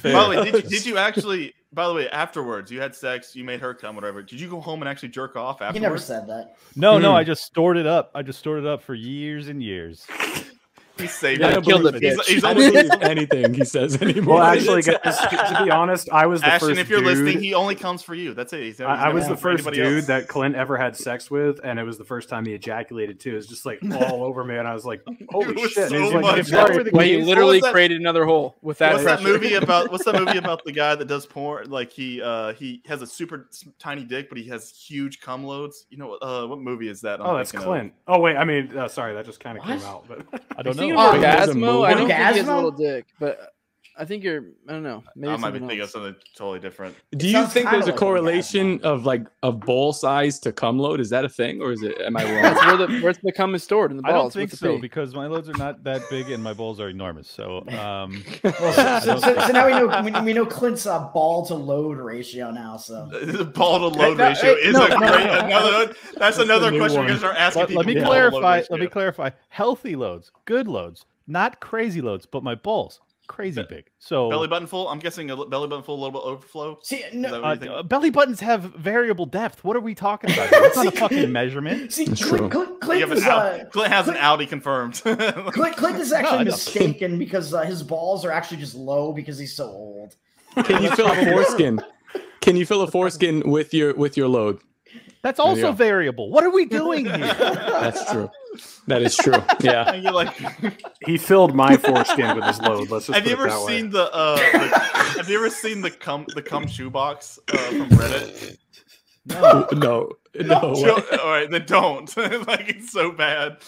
Fair. 0.00 0.12
By 0.12 0.22
the 0.24 0.28
way, 0.30 0.50
did 0.50 0.64
you, 0.64 0.70
did 0.70 0.86
you 0.86 0.98
actually? 0.98 1.54
By 1.72 1.86
the 1.86 1.92
way, 1.94 2.08
afterwards, 2.08 2.70
you 2.70 2.80
had 2.80 2.94
sex, 2.94 3.36
you 3.36 3.44
made 3.44 3.60
her 3.60 3.74
come, 3.74 3.94
whatever. 3.94 4.22
Did 4.22 4.40
you 4.40 4.48
go 4.48 4.58
home 4.60 4.80
and 4.80 4.88
actually 4.88 5.10
jerk 5.10 5.36
off 5.36 5.56
afterwards? 5.56 5.74
you 5.74 5.80
never 5.82 5.98
said 5.98 6.26
that. 6.28 6.56
no, 6.76 6.98
no, 6.98 7.10
Hmm. 7.10 7.16
I 7.16 7.24
just 7.24 7.44
stored 7.44 7.76
it 7.76 7.86
up. 7.86 8.10
I 8.14 8.22
just 8.22 8.38
stored 8.38 8.60
it 8.64 8.66
up 8.66 8.82
for 8.82 8.94
years 8.94 9.48
and 9.48 9.62
years. 9.62 10.06
He 10.98 11.06
saved 11.06 11.40
Yeah, 11.40 11.46
it. 11.48 11.50
I 11.50 11.54
don't 11.54 11.64
killed 11.64 11.82
believe 11.82 12.00
the 12.00 12.06
it. 12.08 12.16
He's, 12.18 12.26
he's 12.26 12.44
I 12.44 12.50
only, 12.50 12.70
don't 12.70 12.88
believe 12.88 13.02
anything 13.02 13.54
he 13.54 13.64
says 13.64 14.00
anymore. 14.02 14.36
well, 14.36 14.44
actually, 14.44 14.82
guys, 14.82 15.16
to 15.18 15.60
be 15.64 15.70
honest, 15.70 16.08
I 16.10 16.26
was 16.26 16.40
the 16.40 16.48
Ashton, 16.48 16.68
first 16.70 16.80
if 16.80 16.88
you're 16.88 16.98
dude. 17.00 17.06
listening, 17.08 17.40
he 17.40 17.54
only 17.54 17.74
comes 17.74 18.02
for 18.02 18.14
you. 18.14 18.34
That's 18.34 18.52
it. 18.52 18.60
He's 18.62 18.78
he's 18.78 18.80
I, 18.86 19.06
I 19.06 19.12
was 19.12 19.28
the 19.28 19.36
first 19.36 19.64
dude 19.70 19.78
else. 19.98 20.06
that 20.06 20.28
Clint 20.28 20.54
ever 20.56 20.76
had 20.76 20.96
sex 20.96 21.30
with, 21.30 21.60
and 21.64 21.78
it 21.78 21.84
was 21.84 21.98
the 21.98 22.04
first 22.04 22.28
time 22.28 22.44
he 22.46 22.54
ejaculated 22.54 23.20
too. 23.20 23.32
It 23.32 23.36
was 23.36 23.46
just 23.46 23.64
like 23.66 23.78
all 23.92 24.24
over 24.24 24.44
me, 24.44 24.56
and 24.56 24.66
I 24.66 24.74
was 24.74 24.84
like, 24.84 25.02
"Holy 25.30 25.52
was 25.52 25.70
shit!" 25.72 25.88
So 25.90 25.96
like, 26.08 26.20
much. 26.22 26.38
"If 26.38 26.46
that 26.48 26.74
were 26.74 26.82
the 26.84 26.90
Well, 26.92 27.06
he 27.06 27.22
literally 27.22 27.58
What 27.58 27.68
that- 27.68 27.72
created 27.72 28.00
another 28.00 28.24
hole 28.24 28.56
with 28.62 28.78
that 28.78 28.92
What's 28.94 29.04
that 29.04 29.22
movie 29.22 29.54
about? 29.54 29.90
What's 29.92 30.04
that 30.04 30.14
movie 30.16 30.38
about 30.44 30.64
the 30.64 30.72
guy 30.72 30.94
that 30.94 31.06
does 31.06 31.26
porn? 31.26 31.70
Like 31.70 31.90
he 31.92 32.20
uh 32.22 32.52
he 32.54 32.82
has 32.86 33.02
a 33.02 33.06
super 33.06 33.48
tiny 33.78 34.04
dick, 34.04 34.28
but 34.28 34.38
he 34.38 34.48
has 34.48 34.70
huge 34.70 35.20
cum 35.20 35.44
loads. 35.44 35.86
You 35.90 35.98
know 35.98 36.14
uh 36.14 36.46
what 36.46 36.58
movie 36.60 36.88
is 36.88 37.00
that? 37.02 37.20
I'm 37.20 37.26
Oh, 37.26 37.36
that's 37.36 37.50
thinking 37.52 37.68
of? 37.68 37.72
Clint. 37.74 37.92
Oh 38.06 38.18
wait, 38.20 38.36
I 38.36 38.44
mean, 38.44 38.76
uh, 38.76 38.88
sorry, 38.88 39.14
that 39.14 39.24
just 39.26 39.40
kind 39.40 39.58
of 39.58 39.64
came 39.64 39.80
out. 39.82 40.06
But 40.08 40.42
I 40.56 40.62
don't 40.62 40.76
know. 40.76 40.87
Oh, 40.96 41.12
Orgazmo, 41.14 41.84
I 41.86 41.94
don't 41.94 42.06
think 42.08 42.10
he 42.10 42.12
has 42.12 42.48
a 42.48 42.54
little 42.54 42.70
dick, 42.70 43.06
but 43.18 43.52
I 43.98 44.04
think 44.04 44.22
you're. 44.22 44.44
I 44.68 44.72
don't 44.72 44.84
know. 44.84 45.02
Maybe 45.16 45.32
I 45.32 45.36
might 45.36 45.50
be 45.50 45.58
something 45.58 45.68
thinking 45.68 45.80
of 45.82 45.90
something 45.90 46.14
totally 46.36 46.60
different. 46.60 46.94
Do 47.16 47.26
It 47.26 47.32
you 47.32 47.46
think 47.46 47.68
there's 47.68 47.86
a 47.86 47.90
like 47.90 47.96
correlation 47.98 48.80
of 48.84 49.04
like 49.04 49.26
of 49.42 49.58
ball 49.58 49.92
size 49.92 50.38
to 50.40 50.52
cum 50.52 50.78
load? 50.78 51.00
Is 51.00 51.10
that 51.10 51.24
a 51.24 51.28
thing, 51.28 51.60
or 51.60 51.72
is 51.72 51.82
it? 51.82 52.00
Am 52.02 52.16
I 52.16 52.22
That's 52.22 52.64
wrong? 52.64 52.78
where 52.78 52.86
the 52.86 53.00
where 53.00 53.12
the 53.12 53.32
cum 53.32 53.56
is 53.56 53.64
stored 53.64 53.90
in 53.90 53.96
the 53.96 54.04
balls. 54.04 54.14
I 54.14 54.18
don't 54.18 54.32
think 54.32 54.52
so 54.52 54.76
pee. 54.76 54.80
because 54.80 55.16
my 55.16 55.26
loads 55.26 55.48
are 55.48 55.56
not 55.58 55.82
that 55.82 56.02
big 56.10 56.30
and 56.30 56.42
my 56.42 56.52
balls 56.52 56.78
are 56.78 56.88
enormous. 56.88 57.28
So, 57.28 57.66
um, 57.70 58.22
So, 58.42 59.00
so, 59.00 59.18
so 59.18 59.48
now 59.48 59.66
we 59.66 59.72
know 59.72 60.02
we, 60.02 60.26
we 60.26 60.32
know 60.32 60.46
Clint's 60.46 60.86
uh, 60.86 61.08
ball 61.08 61.44
to 61.46 61.54
load 61.54 61.98
ratio 61.98 62.52
now. 62.52 62.76
So 62.76 63.06
The 63.12 63.44
ball 63.44 63.90
to 63.90 63.98
load 63.98 64.18
no, 64.18 64.28
ratio 64.28 64.54
hey, 64.54 64.60
is 64.60 64.74
no, 64.74 64.86
a 64.86 64.88
no, 64.90 64.98
great 64.98 65.10
no. 65.10 65.38
another. 65.40 65.94
That's 66.16 66.38
another 66.38 66.70
new 66.70 66.78
question 66.78 66.98
we're 66.98 67.02
one. 67.02 67.08
gonna 67.08 67.18
start 67.18 67.36
asking 67.36 67.60
let, 67.60 67.68
people. 67.68 67.82
let 67.82 67.86
me 67.86 67.94
ball 67.94 68.02
to 68.04 68.08
load 68.10 68.30
clarify. 68.40 68.62
Let 68.70 68.80
me 68.80 68.86
clarify. 68.86 69.30
Healthy 69.48 69.96
loads, 69.96 70.30
good 70.44 70.68
loads, 70.68 71.04
not 71.26 71.58
crazy 71.60 72.00
loads, 72.00 72.26
but 72.26 72.44
my 72.44 72.54
balls 72.54 73.00
crazy 73.28 73.64
big. 73.68 73.86
So 73.98 74.28
belly 74.28 74.48
button 74.48 74.66
full. 74.66 74.88
I'm 74.88 74.98
guessing 74.98 75.30
a 75.30 75.36
belly 75.46 75.68
button 75.68 75.84
full, 75.84 75.94
a 75.94 76.00
little 76.02 76.20
bit 76.20 76.26
overflow. 76.26 76.78
see, 76.82 77.04
no, 77.12 77.42
uh, 77.42 77.56
uh, 77.56 77.82
belly 77.84 78.10
buttons 78.10 78.40
have 78.40 78.62
variable 78.74 79.26
depth. 79.26 79.62
What 79.62 79.76
are 79.76 79.80
we 79.80 79.94
talking 79.94 80.30
about? 80.32 80.48
Here? 80.48 80.60
It's 80.64 80.76
not 80.76 80.86
a 80.88 80.90
fucking 80.98 81.30
measurement. 81.30 81.92
see, 81.92 82.06
That's 82.06 82.24
Clint, 82.24 82.50
true. 82.50 82.64
Clint, 82.64 82.80
Clint 82.80 83.04
an 83.04 83.12
is 83.18 83.24
uh, 83.24 83.64
Clint 83.70 83.92
has 83.92 84.08
an 84.08 84.16
Audi 84.16 84.46
confirmed. 84.46 84.94
Clint, 85.02 85.76
Clint 85.76 86.00
is 86.00 86.12
actually 86.12 86.38
know. 86.44 86.50
mistaken 86.50 87.18
because 87.18 87.54
uh, 87.54 87.62
his 87.62 87.82
balls 87.82 88.24
are 88.24 88.32
actually 88.32 88.56
just 88.58 88.74
low 88.74 89.12
because 89.12 89.38
he's 89.38 89.54
so 89.54 89.66
old. 89.66 90.16
Can 90.64 90.82
you 90.82 90.90
fill 90.96 91.10
a 91.10 91.24
foreskin? 91.24 91.80
Can 92.40 92.56
you 92.56 92.66
fill 92.66 92.82
a 92.82 92.90
foreskin 92.90 93.48
with 93.48 93.74
your 93.74 93.94
with 93.94 94.16
your 94.16 94.28
load? 94.28 94.60
That's 95.28 95.40
also 95.40 95.60
go. 95.60 95.72
variable. 95.72 96.30
What 96.30 96.42
are 96.44 96.50
we 96.50 96.64
doing 96.80 97.04
here? 97.04 97.34
That's 97.34 98.10
true. 98.10 98.30
That 98.86 99.02
is 99.02 99.14
true. 99.16 99.42
Yeah. 99.60 99.90
And 99.92 100.02
you're 100.02 100.12
like, 100.12 100.34
He 101.04 101.18
filled 101.18 101.54
my 101.54 101.76
foreskin 101.76 102.34
with 102.34 102.44
his 102.44 102.60
load. 102.62 102.88
Let's 102.90 103.06
just 103.06 103.18
have 103.18 103.26
you 103.26 103.32
ever 103.32 103.48
that 103.48 103.60
way. 103.66 103.78
seen 103.78 103.90
the, 103.90 104.10
uh, 104.12 104.36
the 104.36 104.68
have 105.18 105.28
you 105.28 105.36
ever 105.38 105.50
seen 105.50 105.82
the 105.82 105.90
cum 105.90 106.24
the 106.34 106.40
cum 106.42 106.66
shoebox 106.66 107.38
uh, 107.52 107.56
from 107.56 107.88
Reddit? 107.90 108.56
No. 109.26 109.66
No. 109.72 110.12
No. 110.40 110.74
Show- 110.74 111.18
all 111.22 111.28
right, 111.30 111.50
then 111.50 111.66
don't. 111.66 112.16
like 112.48 112.68
it's 112.70 112.90
so 112.90 113.12
bad. 113.12 113.58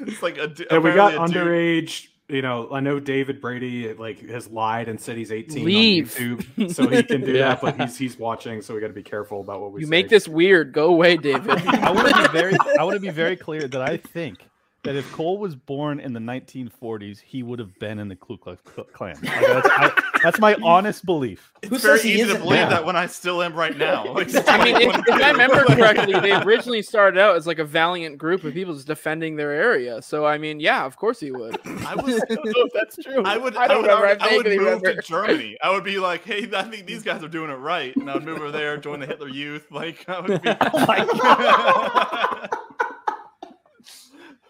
It's 0.00 0.20
like 0.24 0.38
a. 0.38 0.52
Yeah, 0.68 0.78
we 0.78 0.92
got 0.92 1.14
apparently 1.14 1.38
a 1.38 1.44
dude- 1.44 1.86
underage. 1.86 2.08
You 2.28 2.40
know, 2.40 2.70
I 2.72 2.80
know 2.80 2.98
David 3.00 3.40
Brady 3.42 3.92
like 3.92 4.28
has 4.30 4.48
lied 4.48 4.88
and 4.88 4.98
said 4.98 5.18
he's 5.18 5.30
18 5.30 5.62
Leave. 5.64 6.16
on 6.18 6.22
YouTube, 6.38 6.74
so 6.74 6.88
he 6.88 7.02
can 7.02 7.20
do 7.20 7.32
Yeah. 7.32 7.48
that. 7.54 7.60
But 7.60 7.78
he's 7.80 7.98
he's 7.98 8.18
watching, 8.18 8.62
so 8.62 8.74
we 8.74 8.80
got 8.80 8.86
to 8.86 8.92
be 8.94 9.02
careful 9.02 9.40
about 9.42 9.60
what 9.60 9.72
we. 9.72 9.80
You 9.80 9.86
say. 9.86 9.90
make 9.90 10.08
this 10.08 10.26
weird. 10.26 10.72
Go 10.72 10.86
away, 10.86 11.18
David. 11.18 11.50
I 11.66 11.90
want 11.90 12.08
to 12.08 12.22
be 12.22 12.28
very 12.28 12.56
I 12.78 12.82
want 12.84 12.94
to 12.94 13.00
be 13.00 13.10
very 13.10 13.36
clear 13.36 13.68
that 13.68 13.82
I 13.82 13.98
think 13.98 14.38
that 14.84 14.94
if 14.96 15.10
Cole 15.12 15.38
was 15.38 15.56
born 15.56 15.98
in 15.98 16.12
the 16.12 16.20
1940s, 16.20 17.18
he 17.20 17.42
would 17.42 17.58
have 17.58 17.78
been 17.78 17.98
in 17.98 18.08
the 18.08 18.16
Ku 18.16 18.36
Klux 18.36 18.60
Klan. 18.92 19.16
Like, 19.22 19.40
that's, 19.46 19.68
I, 19.70 19.92
that's 20.22 20.38
my 20.38 20.54
honest 20.62 21.04
belief. 21.06 21.52
Who 21.68 21.74
It's 21.74 21.84
very 21.84 21.96
says 21.98 22.04
he 22.04 22.12
easy 22.12 22.22
to 22.24 22.28
isn't 22.28 22.42
believe 22.42 22.60
now? 22.60 22.68
that 22.68 22.84
when 22.84 22.94
I 22.94 23.06
still 23.06 23.42
am 23.42 23.54
right 23.54 23.76
now. 23.76 24.04
Like, 24.14 24.28
I 24.48 24.62
mean, 24.64 24.76
if, 24.76 24.96
if 25.08 25.14
I 25.22 25.30
remember 25.32 25.64
correctly, 25.64 26.12
they 26.20 26.32
originally 26.32 26.82
started 26.82 27.18
out 27.18 27.34
as 27.36 27.46
like 27.46 27.58
a 27.58 27.64
valiant 27.64 28.18
group 28.18 28.44
of 28.44 28.52
people 28.54 28.74
just 28.74 28.86
defending 28.86 29.36
their 29.36 29.50
area. 29.50 30.00
So 30.02 30.24
I 30.26 30.38
mean, 30.38 30.60
yeah, 30.60 30.84
of 30.84 30.96
course 30.96 31.18
he 31.18 31.30
would. 31.30 31.58
I 31.86 31.94
was. 31.96 32.22
that's 32.74 32.96
true. 33.02 33.22
I 33.24 33.36
would. 33.38 33.56
I 33.56 33.64
I, 33.64 33.68
don't 33.68 33.82
would, 33.82 33.88
remember, 33.88 34.06
already- 34.06 34.20
I 34.20 34.28
I 34.28 34.36
would 34.36 34.46
move 34.46 34.58
remember. 34.58 34.94
to 34.94 35.02
Germany. 35.02 35.56
I 35.62 35.70
would 35.70 35.82
be 35.84 35.98
like, 35.98 36.24
"Hey, 36.24 36.48
I 36.54 36.62
think 36.64 36.86
these 36.86 37.02
guys 37.02 37.24
are 37.24 37.28
doing 37.28 37.50
it 37.50 37.54
right," 37.54 37.96
and 37.96 38.08
I 38.10 38.14
would 38.14 38.24
move 38.24 38.38
over 38.38 38.50
there, 38.52 38.76
join 38.76 39.00
the 39.00 39.06
Hitler 39.06 39.28
Youth. 39.28 39.70
Like, 39.72 40.06
I 40.08 40.20
would 40.20 40.42
be. 40.42 40.48
oh 40.60 40.86
my 40.86 41.04
god. 41.20 42.48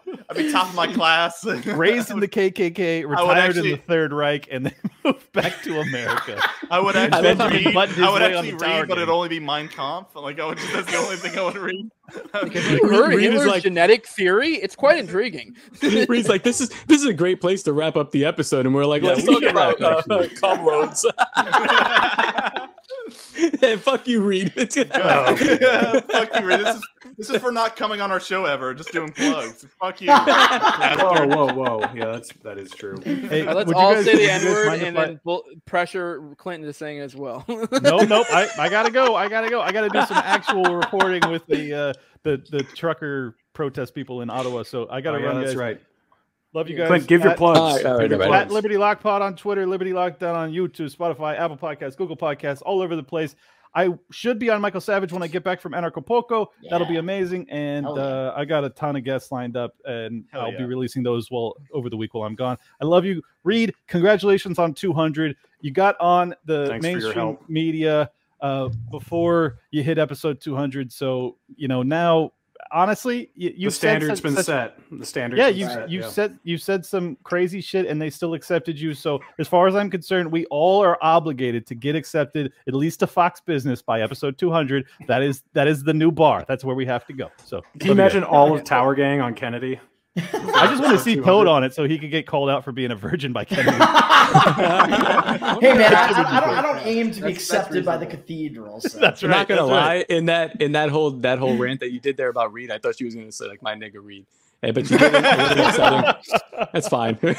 I'd 0.29 0.37
be 0.37 0.51
top 0.51 0.69
of 0.69 0.75
my 0.75 0.91
class. 0.91 1.43
Raised 1.65 2.11
in 2.11 2.19
the 2.19 2.27
KKK, 2.27 3.07
retired 3.07 3.37
actually- 3.37 3.71
in 3.71 3.77
the 3.77 3.81
Third 3.83 4.13
Reich, 4.13 4.47
and 4.51 4.65
then 4.67 4.75
moved 5.05 5.31
back 5.33 5.61
to 5.63 5.79
America. 5.79 6.41
I 6.69 6.79
would 6.79 6.95
actually 6.95 7.21
love 7.23 7.37
how 7.37 7.49
he 7.49 7.65
read. 7.65 7.73
buttoned 7.73 8.03
I 8.05 8.11
would 8.11 8.21
actually 8.21 8.53
read, 8.53 8.87
but 8.87 8.97
it'd 8.97 9.09
only 9.09 9.29
be 9.29 9.39
Mein 9.39 9.67
Kampf. 9.67 10.15
Like, 10.15 10.39
I 10.39 10.45
would. 10.45 10.57
Just, 10.57 10.73
that's 10.73 10.91
the 10.91 10.97
only 10.97 11.15
thing 11.17 11.37
I 11.37 11.43
would 11.43 11.57
read. 11.57 11.89
You 12.53 12.87
heard 12.89 13.09
Reed 13.13 13.31
Hitler's 13.31 13.47
like- 13.47 13.63
genetic 13.63 14.07
theory? 14.07 14.55
It's 14.55 14.75
quite 14.75 14.97
intriguing. 14.97 15.55
Reed's 16.07 16.29
like, 16.29 16.43
this 16.43 16.61
is 16.61 16.69
this 16.87 17.01
is 17.01 17.07
a 17.07 17.13
great 17.13 17.41
place 17.41 17.63
to 17.63 17.73
wrap 17.73 17.95
up 17.95 18.11
the 18.11 18.25
episode, 18.25 18.65
and 18.65 18.75
we're 18.75 18.85
like, 18.85 19.01
Yeah, 19.01 19.09
let's 19.09 19.27
we 19.27 19.33
talk 19.33 19.41
should 19.43 19.51
about 19.51 19.79
wrap, 19.79 20.09
uh, 20.09 20.27
cum 20.39 20.65
loads. 20.65 21.05
hey, 23.61 23.75
fuck 23.77 24.07
you, 24.07 24.21
Reed. 24.21 24.53
It's 24.57 24.75
Yeah, 24.77 25.99
fuck 26.01 26.39
you, 26.39 26.45
Ray. 26.47 26.57
This 26.57 26.75
is 26.77 26.87
this 27.17 27.29
is 27.29 27.37
for 27.41 27.51
not 27.51 27.75
coming 27.75 28.01
on 28.01 28.11
our 28.11 28.19
show 28.19 28.45
ever. 28.45 28.73
Just 28.73 28.91
doing 28.91 29.11
plugs. 29.11 29.65
Fuck 29.79 30.01
you. 30.01 30.11
Whoa, 30.11 31.25
whoa, 31.27 31.53
whoa! 31.53 31.79
Yeah, 31.93 32.05
that's 32.05 32.31
that 32.43 32.57
is 32.57 32.71
true. 32.71 32.97
Hey, 33.03 33.43
let's 33.43 33.67
would 33.67 33.69
you 33.69 33.75
all 33.75 33.93
guys- 33.93 34.05
say 34.05 34.15
the 34.15 34.23
you 34.23 34.29
N 34.29 34.45
word 34.45 34.81
and 34.81 34.97
I- 34.97 35.05
then 35.05 35.19
bull- 35.23 35.45
pressure 35.65 36.33
Clinton 36.37 36.65
to 36.67 36.73
saying 36.73 36.97
it 36.97 37.01
as 37.01 37.15
well. 37.15 37.45
no, 37.47 37.97
nope. 37.99 38.27
I, 38.31 38.49
I 38.57 38.69
gotta 38.69 38.91
go. 38.91 39.15
I 39.15 39.27
gotta 39.29 39.49
go. 39.49 39.61
I 39.61 39.71
gotta 39.71 39.89
do 39.89 40.05
some 40.05 40.17
actual 40.17 40.63
reporting 40.75 41.29
with 41.29 41.45
the 41.47 41.73
uh, 41.73 41.93
the 42.23 42.41
the 42.49 42.63
trucker 42.75 43.35
protest 43.53 43.93
people 43.93 44.21
in 44.21 44.29
Ottawa. 44.29 44.63
So 44.63 44.87
I 44.89 45.01
gotta 45.01 45.17
Oh, 45.17 45.21
yeah, 45.21 45.25
run. 45.27 45.35
that's 45.37 45.51
guys. 45.51 45.55
right. 45.57 45.81
Love 46.55 46.69
you 46.69 46.77
guys. 46.77 46.87
Clint, 46.87 47.07
give 47.07 47.21
your 47.21 47.31
At- 47.31 47.37
plugs. 47.37 47.59
All 47.59 47.75
right, 47.75 47.85
all 47.85 47.97
right, 47.97 48.09
your 48.09 48.23
all 48.23 48.31
right. 48.31 48.41
At. 48.43 48.51
Liberty 48.51 48.77
Lock 48.77 49.01
Pod 49.01 49.21
on 49.21 49.35
Twitter, 49.35 49.67
Liberty 49.67 49.91
Lockdown 49.91 50.35
on 50.35 50.53
YouTube, 50.53 50.95
Spotify, 50.95 51.37
Apple 51.37 51.57
Podcasts, 51.57 51.97
Google 51.97 52.15
Podcasts, 52.15 52.61
all 52.65 52.81
over 52.81 52.95
the 52.95 53.03
place. 53.03 53.35
I 53.75 53.89
should 54.09 54.39
be 54.39 54.49
on 54.49 54.61
Michael 54.61 54.79
Savage 54.79 55.11
when 55.11 55.21
I 55.21 55.27
get 55.27 55.43
back 55.43 55.59
from 55.59 55.73
Anarchapulco. 55.73 56.47
That'll 56.69 56.87
be 56.87 56.95
amazing. 56.95 57.45
And 57.49 57.85
Hell 57.85 57.97
yeah. 57.97 58.03
uh, 58.03 58.33
I 58.37 58.45
got 58.45 58.63
a 58.63 58.69
ton 58.69 58.95
of 58.95 59.03
guests 59.03 59.33
lined 59.33 59.57
up, 59.57 59.75
and 59.83 60.23
Hell 60.31 60.43
I'll 60.43 60.57
be 60.57 60.63
releasing 60.63 61.03
those 61.03 61.29
well 61.29 61.57
over 61.73 61.89
the 61.89 61.97
week 61.97 62.13
while 62.13 62.25
I'm 62.25 62.35
gone. 62.35 62.57
I 62.81 62.85
love 62.85 63.03
you, 63.03 63.21
Reed. 63.43 63.73
Congratulations 63.87 64.57
on 64.57 64.73
200. 64.73 65.35
You 65.59 65.71
got 65.71 65.99
on 65.99 66.33
the 66.45 66.67
Thanks 66.69 66.83
mainstream 66.83 67.37
media 67.49 68.09
uh, 68.39 68.69
before 68.91 69.57
you 69.71 69.83
hit 69.83 69.97
episode 69.97 70.39
200. 70.39 70.89
So 70.93 71.35
you 71.57 71.67
know 71.67 71.83
now, 71.83 72.31
honestly, 72.71 73.29
you, 73.35 73.49
The 73.51 73.59
you've 73.59 73.73
said 73.73 73.79
standard's 73.99 74.19
such- 74.19 74.23
been 74.23 74.35
such- 74.35 74.45
set. 74.45 74.77
The 74.91 75.05
standard. 75.05 75.37
yeah, 75.37 75.47
you 75.47 75.67
Right. 75.67 75.89
you 75.89 76.01
yeah. 76.01 76.07
said 76.07 76.39
you 76.43 76.57
said 76.57 76.85
some 76.85 77.17
crazy 77.23 77.61
shit, 77.61 77.85
and 77.87 78.01
they 78.01 78.09
still 78.09 78.33
accepted 78.33 78.79
you. 78.79 78.93
So 78.93 79.19
as 79.39 79.47
far 79.47 79.67
as 79.67 79.75
I'm 79.75 79.89
concerned, 79.89 80.31
we 80.31 80.45
all 80.47 80.83
are 80.83 80.97
obligated 81.01 81.65
to 81.67 81.75
get 81.75 81.95
accepted 81.95 82.51
at 82.67 82.73
least 82.73 82.99
to 83.01 83.07
Fox 83.07 83.39
Business 83.41 83.81
by 83.81 84.01
episode 84.01 84.37
200. 84.37 84.85
That 85.07 85.21
is 85.21 85.43
that 85.53 85.67
is 85.67 85.83
the 85.83 85.93
new 85.93 86.11
bar. 86.11 86.43
That's 86.47 86.63
where 86.63 86.75
we 86.75 86.85
have 86.85 87.05
to 87.07 87.13
go. 87.13 87.29
So 87.43 87.61
Can 87.79 87.87
you 87.87 87.93
love 87.93 87.97
guys. 87.97 88.13
imagine 88.15 88.23
all 88.23 88.55
of 88.55 88.63
Tower 88.63 88.95
Gang 88.95 89.21
on 89.21 89.33
Kennedy? 89.33 89.79
I 90.17 90.67
just 90.69 90.81
want 90.81 90.93
to 90.97 90.99
see 91.03 91.15
200. 91.15 91.23
Toad 91.25 91.47
on 91.47 91.63
it 91.63 91.73
so 91.73 91.83
he 91.85 91.97
could 91.99 92.09
get 92.11 92.25
called 92.25 92.49
out 92.49 92.63
for 92.63 92.71
being 92.71 92.91
a 92.91 92.95
virgin 92.95 93.33
by 93.33 93.43
Kennedy. 93.43 93.71
hey 93.77 93.77
man, 95.73 95.93
I, 95.93 96.11
I, 96.15 96.37
I 96.37 96.39
don't, 96.39 96.49
I 96.57 96.61
don't 96.61 96.85
aim 96.85 97.11
to 97.11 97.15
be 97.15 97.21
That's- 97.33 97.47
that's 97.47 97.67
accepted 97.67 97.85
by 97.85 97.97
the 97.97 98.05
reasonable. 98.05 98.23
cathedral. 98.23 98.81
So. 98.81 98.99
That's 99.01 99.23
I'm 99.23 99.29
right. 99.29 99.37
not 99.39 99.47
gonna 99.49 99.61
that's 99.61 99.69
lie. 99.71 99.87
right. 99.97 100.05
In 100.09 100.25
that 100.27 100.61
in 100.61 100.71
that 100.73 100.89
whole 100.89 101.11
that 101.11 101.39
whole 101.39 101.57
rant 101.57 101.79
that 101.81 101.91
you 101.91 101.99
did 101.99 102.15
there 102.17 102.29
about 102.29 102.53
Reed, 102.53 102.71
I 102.71 102.77
thought 102.77 102.97
she 102.97 103.05
was 103.05 103.13
gonna 103.15 103.31
say 103.31 103.47
like 103.47 103.61
my 103.61 103.75
nigga 103.75 103.95
Reed. 104.03 104.25
Hey, 104.61 104.71
but 104.71 104.89
you 104.89 104.97
didn't. 104.97 105.25
a 105.25 105.47
little 105.49 105.65
upsetting. 105.67 106.67
That's 106.73 106.87
fine. 106.87 107.19
We'll 107.21 107.33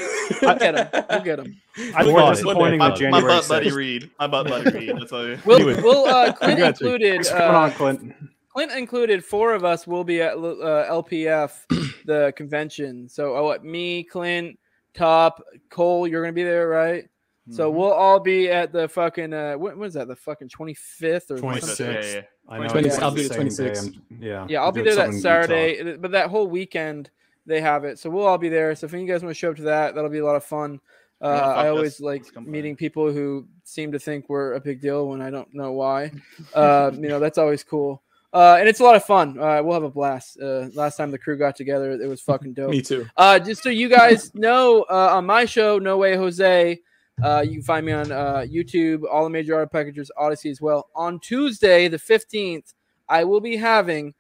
get 0.59 0.74
him. 0.77 1.05
We'll 1.11 1.20
get 1.23 1.39
him. 1.40 1.57
I 1.94 2.05
More 2.05 2.20
thought 2.20 2.32
it. 2.32 2.43
disappointing 2.43 2.78
My, 2.78 2.97
than 2.97 3.11
my 3.11 3.20
butt 3.23 3.48
buddy 3.48 3.70
6th. 3.70 3.74
Reed. 3.74 4.11
My 4.19 4.27
butt 4.27 4.47
buddy 4.48 4.70
Reed. 4.70 4.93
That's 4.98 5.12
all. 5.12 5.35
We'll, 5.47 5.57
Anyway. 5.61 5.82
we'll 5.82 6.05
uh, 6.07 6.32
Clint 6.35 6.39
Congrats, 6.59 6.81
Reed. 6.82 6.93
included. 6.93 7.16
What's 7.16 7.31
going 7.31 7.43
on, 7.43 7.70
Uh, 7.70 7.74
Clint? 7.74 8.15
Clint 8.57 8.73
included. 8.73 9.23
Four 9.23 9.53
of 9.53 9.65
us 9.66 9.87
will 9.87 10.03
be 10.03 10.23
at 10.23 10.33
uh, 10.33 10.87
LPF, 10.91 11.53
the 12.07 12.33
convention. 12.37 13.07
So, 13.07 13.37
oh, 13.37 13.45
what? 13.45 13.62
Me, 13.66 14.03
Clint, 14.03 14.59
Top, 14.95 15.43
Cole. 15.69 16.09
You're 16.09 16.23
gonna 16.23 16.33
be 16.33 16.43
there, 16.43 16.66
right? 16.69 17.05
So 17.51 17.69
Mm-hmm. 17.69 17.78
we'll 17.78 17.93
all 17.93 18.19
be 18.19 18.49
at 18.51 18.73
the 18.73 18.89
fucking. 18.89 19.35
Uh, 19.35 19.57
when, 19.57 19.78
when 19.78 19.87
is 19.87 19.93
that? 19.95 20.09
The 20.09 20.16
fucking 20.16 20.49
25th 20.49 21.31
or 21.33 21.37
26th. 21.37 21.78
Yeah, 21.78 21.91
yeah, 21.91 22.15
yeah. 22.15 22.20
I 22.49 22.59
know. 22.61 22.69
20 22.69 22.89
it's 22.89 22.99
I'll 22.99 23.11
be 23.11 23.23
the 23.24 23.28
the 23.28 23.35
26th. 23.35 23.95
Yeah. 24.19 24.47
Yeah, 24.49 24.62
I'll 24.62 24.73
be 24.73 24.81
there 24.83 24.95
that 24.95 25.12
something 25.12 25.19
Utah. 25.19 25.23
Saturday, 25.23 25.97
but 25.99 26.11
that 26.12 26.31
whole 26.31 26.47
weekend 26.49 27.11
they 27.45 27.61
have 27.61 27.85
it. 27.85 27.99
So 27.99 28.09
we'll 28.09 28.24
all 28.27 28.39
be 28.39 28.49
there. 28.49 28.74
So 28.74 28.87
if 28.87 28.93
you 28.95 29.05
guys 29.05 29.23
want 29.23 29.31
to 29.37 29.39
show 29.39 29.51
up 29.51 29.57
to 29.57 29.62
that, 29.65 29.95
that'll 29.95 30.09
be 30.11 30.19
a 30.19 30.24
lot 30.24 30.35
of 30.37 30.45
fun. 30.45 30.81
Uh, 31.20 31.27
Yeah, 31.28 31.47
I 31.47 31.69
always 31.69 32.01
like 32.01 32.23
Let's 32.23 32.31
come 32.33 32.45
by. 32.47 32.51
meeting 32.51 32.74
people 32.74 33.12
who 33.12 33.47
seem 33.65 33.93
to 33.93 33.99
think 33.99 34.28
we're 34.31 34.55
a 34.55 34.61
big 34.61 34.81
deal 34.81 35.07
when 35.09 35.20
I 35.20 35.28
don't 35.31 35.53
know 35.55 35.73
why. 35.73 36.12
Uh, 36.55 36.91
you 36.95 37.09
know, 37.09 37.20
that's 37.20 37.37
always 37.39 37.62
cool. 37.62 38.03
Uh, 38.32 38.57
and 38.59 38.69
it's 38.69 38.81
a 38.81 38.82
lot 38.85 38.97
of 38.97 39.05
fun. 39.05 39.39
Uh, 39.39 39.62
we'll 39.62 39.74
have 39.74 39.82
a 39.82 39.90
blast. 39.90 40.39
Uh, 40.40 40.69
last 40.74 40.97
time 40.97 41.11
the 41.11 41.19
crew 41.19 41.39
got 41.39 41.57
together, 41.57 41.93
it 41.93 42.07
was 42.09 42.20
fucking 42.20 42.53
dope. 42.55 42.70
Me 42.70 42.82
too. 42.82 43.07
Uh, 43.16 43.39
just 43.39 43.62
so 43.62 43.69
you 43.70 43.89
guys 43.89 44.35
know, 44.35 44.82
uh, 44.90 45.11
on 45.16 45.24
my 45.27 45.44
show, 45.44 45.78
No 45.78 45.97
Way 45.97 46.16
Jose, 46.16 46.78
uh, 47.23 47.40
you 47.47 47.53
can 47.53 47.62
find 47.62 47.86
me 47.86 47.93
on 47.93 48.12
uh, 48.12 48.44
YouTube, 48.47 49.05
all 49.11 49.24
the 49.24 49.31
major 49.31 49.55
auto 49.57 49.66
packages, 49.66 50.11
Odysee 50.19 50.51
as 50.51 50.61
well. 50.61 50.89
On 50.94 51.19
Tuesday, 51.20 51.89
the 51.89 51.97
15th, 51.97 52.74
I 53.09 53.24
will 53.24 53.40
be 53.40 53.57
having 53.57 54.12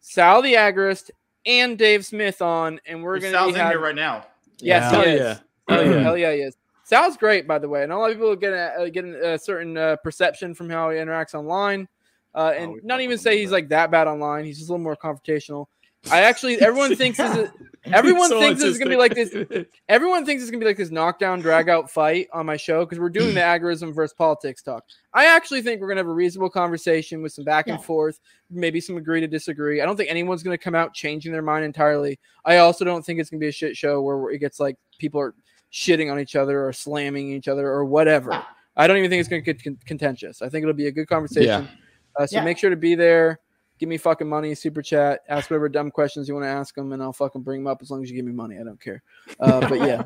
Sal 0.00 0.42
the 0.42 0.54
Agorist 0.54 1.10
and 1.46 1.78
Dave 1.78 2.04
Smith 2.04 2.42
on, 2.42 2.78
and 2.86 3.02
we're 3.02 3.12
We're 3.12 3.20
going 3.20 3.32
to 3.32 3.38
Sal's 3.38 3.52
be 3.52 3.54
in 3.54 3.60
having. 3.64 3.78
here 3.78 3.86
right 3.86 3.94
now. 3.94 4.26
Yes, 4.58 4.92
Yeah. 4.92 5.02
he 5.04 5.08
Hell 5.10 5.16
yeah. 5.16 5.38
Hell 5.68 5.84
yeah, 5.86 5.90
Yeah. 5.96 6.02
hell 6.02 6.16
yeah, 6.18 6.32
he 6.34 6.40
is. 6.40 6.56
Sal's 6.84 7.16
great, 7.16 7.46
by 7.48 7.58
the 7.58 7.68
way, 7.68 7.84
and 7.84 7.92
a 7.92 7.96
lot 7.96 8.10
of 8.10 8.16
people 8.18 8.36
get 8.36 8.52
a, 8.52 8.82
uh, 8.82 8.88
get 8.90 9.04
a 9.06 9.38
certain 9.38 9.76
uh, 9.78 9.96
perception 10.04 10.54
from 10.54 10.68
how 10.68 10.90
he 10.90 10.98
interacts 10.98 11.32
online, 11.34 11.88
uh, 12.34 12.52
and 12.56 12.72
we 12.72 12.80
not 12.82 13.00
even 13.00 13.18
say 13.18 13.38
he's 13.38 13.50
but- 13.50 13.54
like 13.56 13.68
that 13.70 13.90
bad 13.90 14.06
online. 14.08 14.44
He's 14.44 14.58
just 14.58 14.70
a 14.70 14.72
little 14.72 14.82
more 14.84 14.96
confrontational. 14.96 15.66
I 16.10 16.22
actually, 16.22 16.56
everyone 16.60 16.96
thinks 16.96 17.16
this 17.18 17.36
is, 17.36 17.50
everyone 17.84 18.28
So 18.28 18.40
thinks 18.40 18.60
this 18.60 18.70
is 18.72 18.78
gonna 18.78 18.90
be 18.90 18.96
like 18.96 19.14
this. 19.14 19.32
Everyone 19.88 20.26
thinks 20.26 20.42
it's 20.42 20.50
gonna 20.50 20.58
be 20.58 20.66
like 20.66 20.76
this 20.76 20.90
knockdown, 20.90 21.40
drag 21.40 21.68
out 21.68 21.88
fight 21.90 22.26
on 22.32 22.44
my 22.44 22.56
show 22.56 22.84
because 22.84 22.98
we're 22.98 23.08
doing 23.08 23.34
the 23.34 23.40
agorism 23.40 23.94
versus 23.94 24.12
politics 24.12 24.62
talk. 24.62 24.84
I 25.14 25.26
actually 25.26 25.62
think 25.62 25.80
we're 25.80 25.86
gonna 25.86 26.00
have 26.00 26.08
a 26.08 26.12
reasonable 26.12 26.50
conversation 26.50 27.22
with 27.22 27.32
some 27.32 27.44
back 27.44 27.68
and 27.68 27.78
Yeah. 27.78 27.84
forth, 27.84 28.18
maybe 28.50 28.80
some 28.80 28.96
agree 28.96 29.20
to 29.20 29.28
disagree. 29.28 29.80
I 29.80 29.86
don't 29.86 29.96
think 29.96 30.10
anyone's 30.10 30.42
gonna 30.42 30.58
come 30.58 30.74
out 30.74 30.92
changing 30.92 31.30
their 31.30 31.40
mind 31.42 31.64
entirely. 31.64 32.18
I 32.44 32.56
also 32.56 32.84
don't 32.84 33.06
think 33.06 33.20
it's 33.20 33.30
gonna 33.30 33.38
be 33.38 33.46
a 33.48 33.52
shit 33.52 33.76
show 33.76 34.02
where 34.02 34.30
it 34.32 34.38
gets 34.38 34.58
like 34.58 34.76
people 34.98 35.20
are 35.20 35.34
shitting 35.72 36.10
on 36.10 36.18
each 36.18 36.34
other 36.34 36.66
or 36.66 36.72
slamming 36.72 37.30
each 37.30 37.46
other 37.46 37.68
or 37.68 37.84
whatever. 37.84 38.44
I 38.76 38.88
don't 38.88 38.96
even 38.96 39.08
think 39.08 39.20
it's 39.20 39.28
gonna 39.28 39.42
get 39.42 39.62
con- 39.62 39.78
contentious. 39.86 40.42
I 40.42 40.48
think 40.48 40.64
it'll 40.64 40.74
be 40.74 40.88
a 40.88 40.92
good 40.92 41.06
conversation. 41.06 41.68
Uh, 42.16 42.26
so 42.26 42.36
Yeah. 42.36 42.44
make 42.44 42.58
sure 42.58 42.70
to 42.70 42.76
be 42.76 42.94
there. 42.94 43.40
Give 43.78 43.88
me 43.88 43.96
fucking 43.96 44.28
money, 44.28 44.54
super 44.54 44.80
chat, 44.80 45.22
ask 45.28 45.50
whatever 45.50 45.68
dumb 45.68 45.90
questions 45.90 46.28
you 46.28 46.34
want 46.34 46.44
to 46.44 46.48
ask 46.50 46.72
them, 46.76 46.92
and 46.92 47.02
I'll 47.02 47.12
fucking 47.12 47.42
bring 47.42 47.64
them 47.64 47.66
up 47.66 47.82
as 47.82 47.90
long 47.90 48.00
as 48.04 48.08
you 48.08 48.14
give 48.14 48.24
me 48.24 48.30
money. 48.30 48.56
I 48.60 48.62
don't 48.62 48.80
care. 48.80 49.02
Uh, 49.40 49.60
but 49.68 49.80
yeah, 49.80 50.04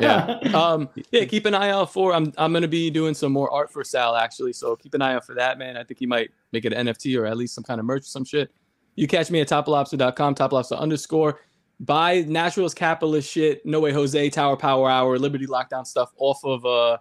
yeah. 0.00 0.38
Um, 0.58 0.88
yeah, 1.12 1.24
keep 1.24 1.46
an 1.46 1.54
eye 1.54 1.70
out 1.70 1.92
for. 1.92 2.12
I'm 2.12 2.32
I'm 2.36 2.52
gonna 2.52 2.66
be 2.66 2.90
doing 2.90 3.14
some 3.14 3.30
more 3.30 3.48
art 3.52 3.70
for 3.72 3.84
Sal 3.84 4.16
actually, 4.16 4.52
so 4.54 4.74
keep 4.74 4.94
an 4.94 5.02
eye 5.02 5.14
out 5.14 5.24
for 5.24 5.34
that, 5.36 5.56
man. 5.56 5.76
I 5.76 5.84
think 5.84 6.00
he 6.00 6.06
might 6.06 6.30
make 6.52 6.64
it 6.64 6.72
an 6.72 6.88
NFT 6.88 7.16
or 7.20 7.26
at 7.26 7.36
least 7.36 7.54
some 7.54 7.62
kind 7.62 7.78
of 7.78 7.86
merch 7.86 8.02
or 8.02 8.06
some 8.06 8.24
shit. 8.24 8.50
You 8.96 9.06
catch 9.06 9.30
me 9.30 9.40
at 9.40 9.48
toplobster.com, 9.48 10.34
toplobster 10.34 10.76
underscore. 10.76 11.38
Buy 11.78 12.22
naturals 12.26 12.74
capitalist 12.74 13.30
shit, 13.30 13.64
no 13.64 13.78
way 13.78 13.92
Jose, 13.92 14.30
Tower 14.30 14.56
Power 14.56 14.90
Hour, 14.90 15.16
Liberty 15.18 15.46
Lockdown 15.46 15.86
stuff 15.86 16.12
off 16.18 16.44
of 16.44 16.66
uh 16.66 16.98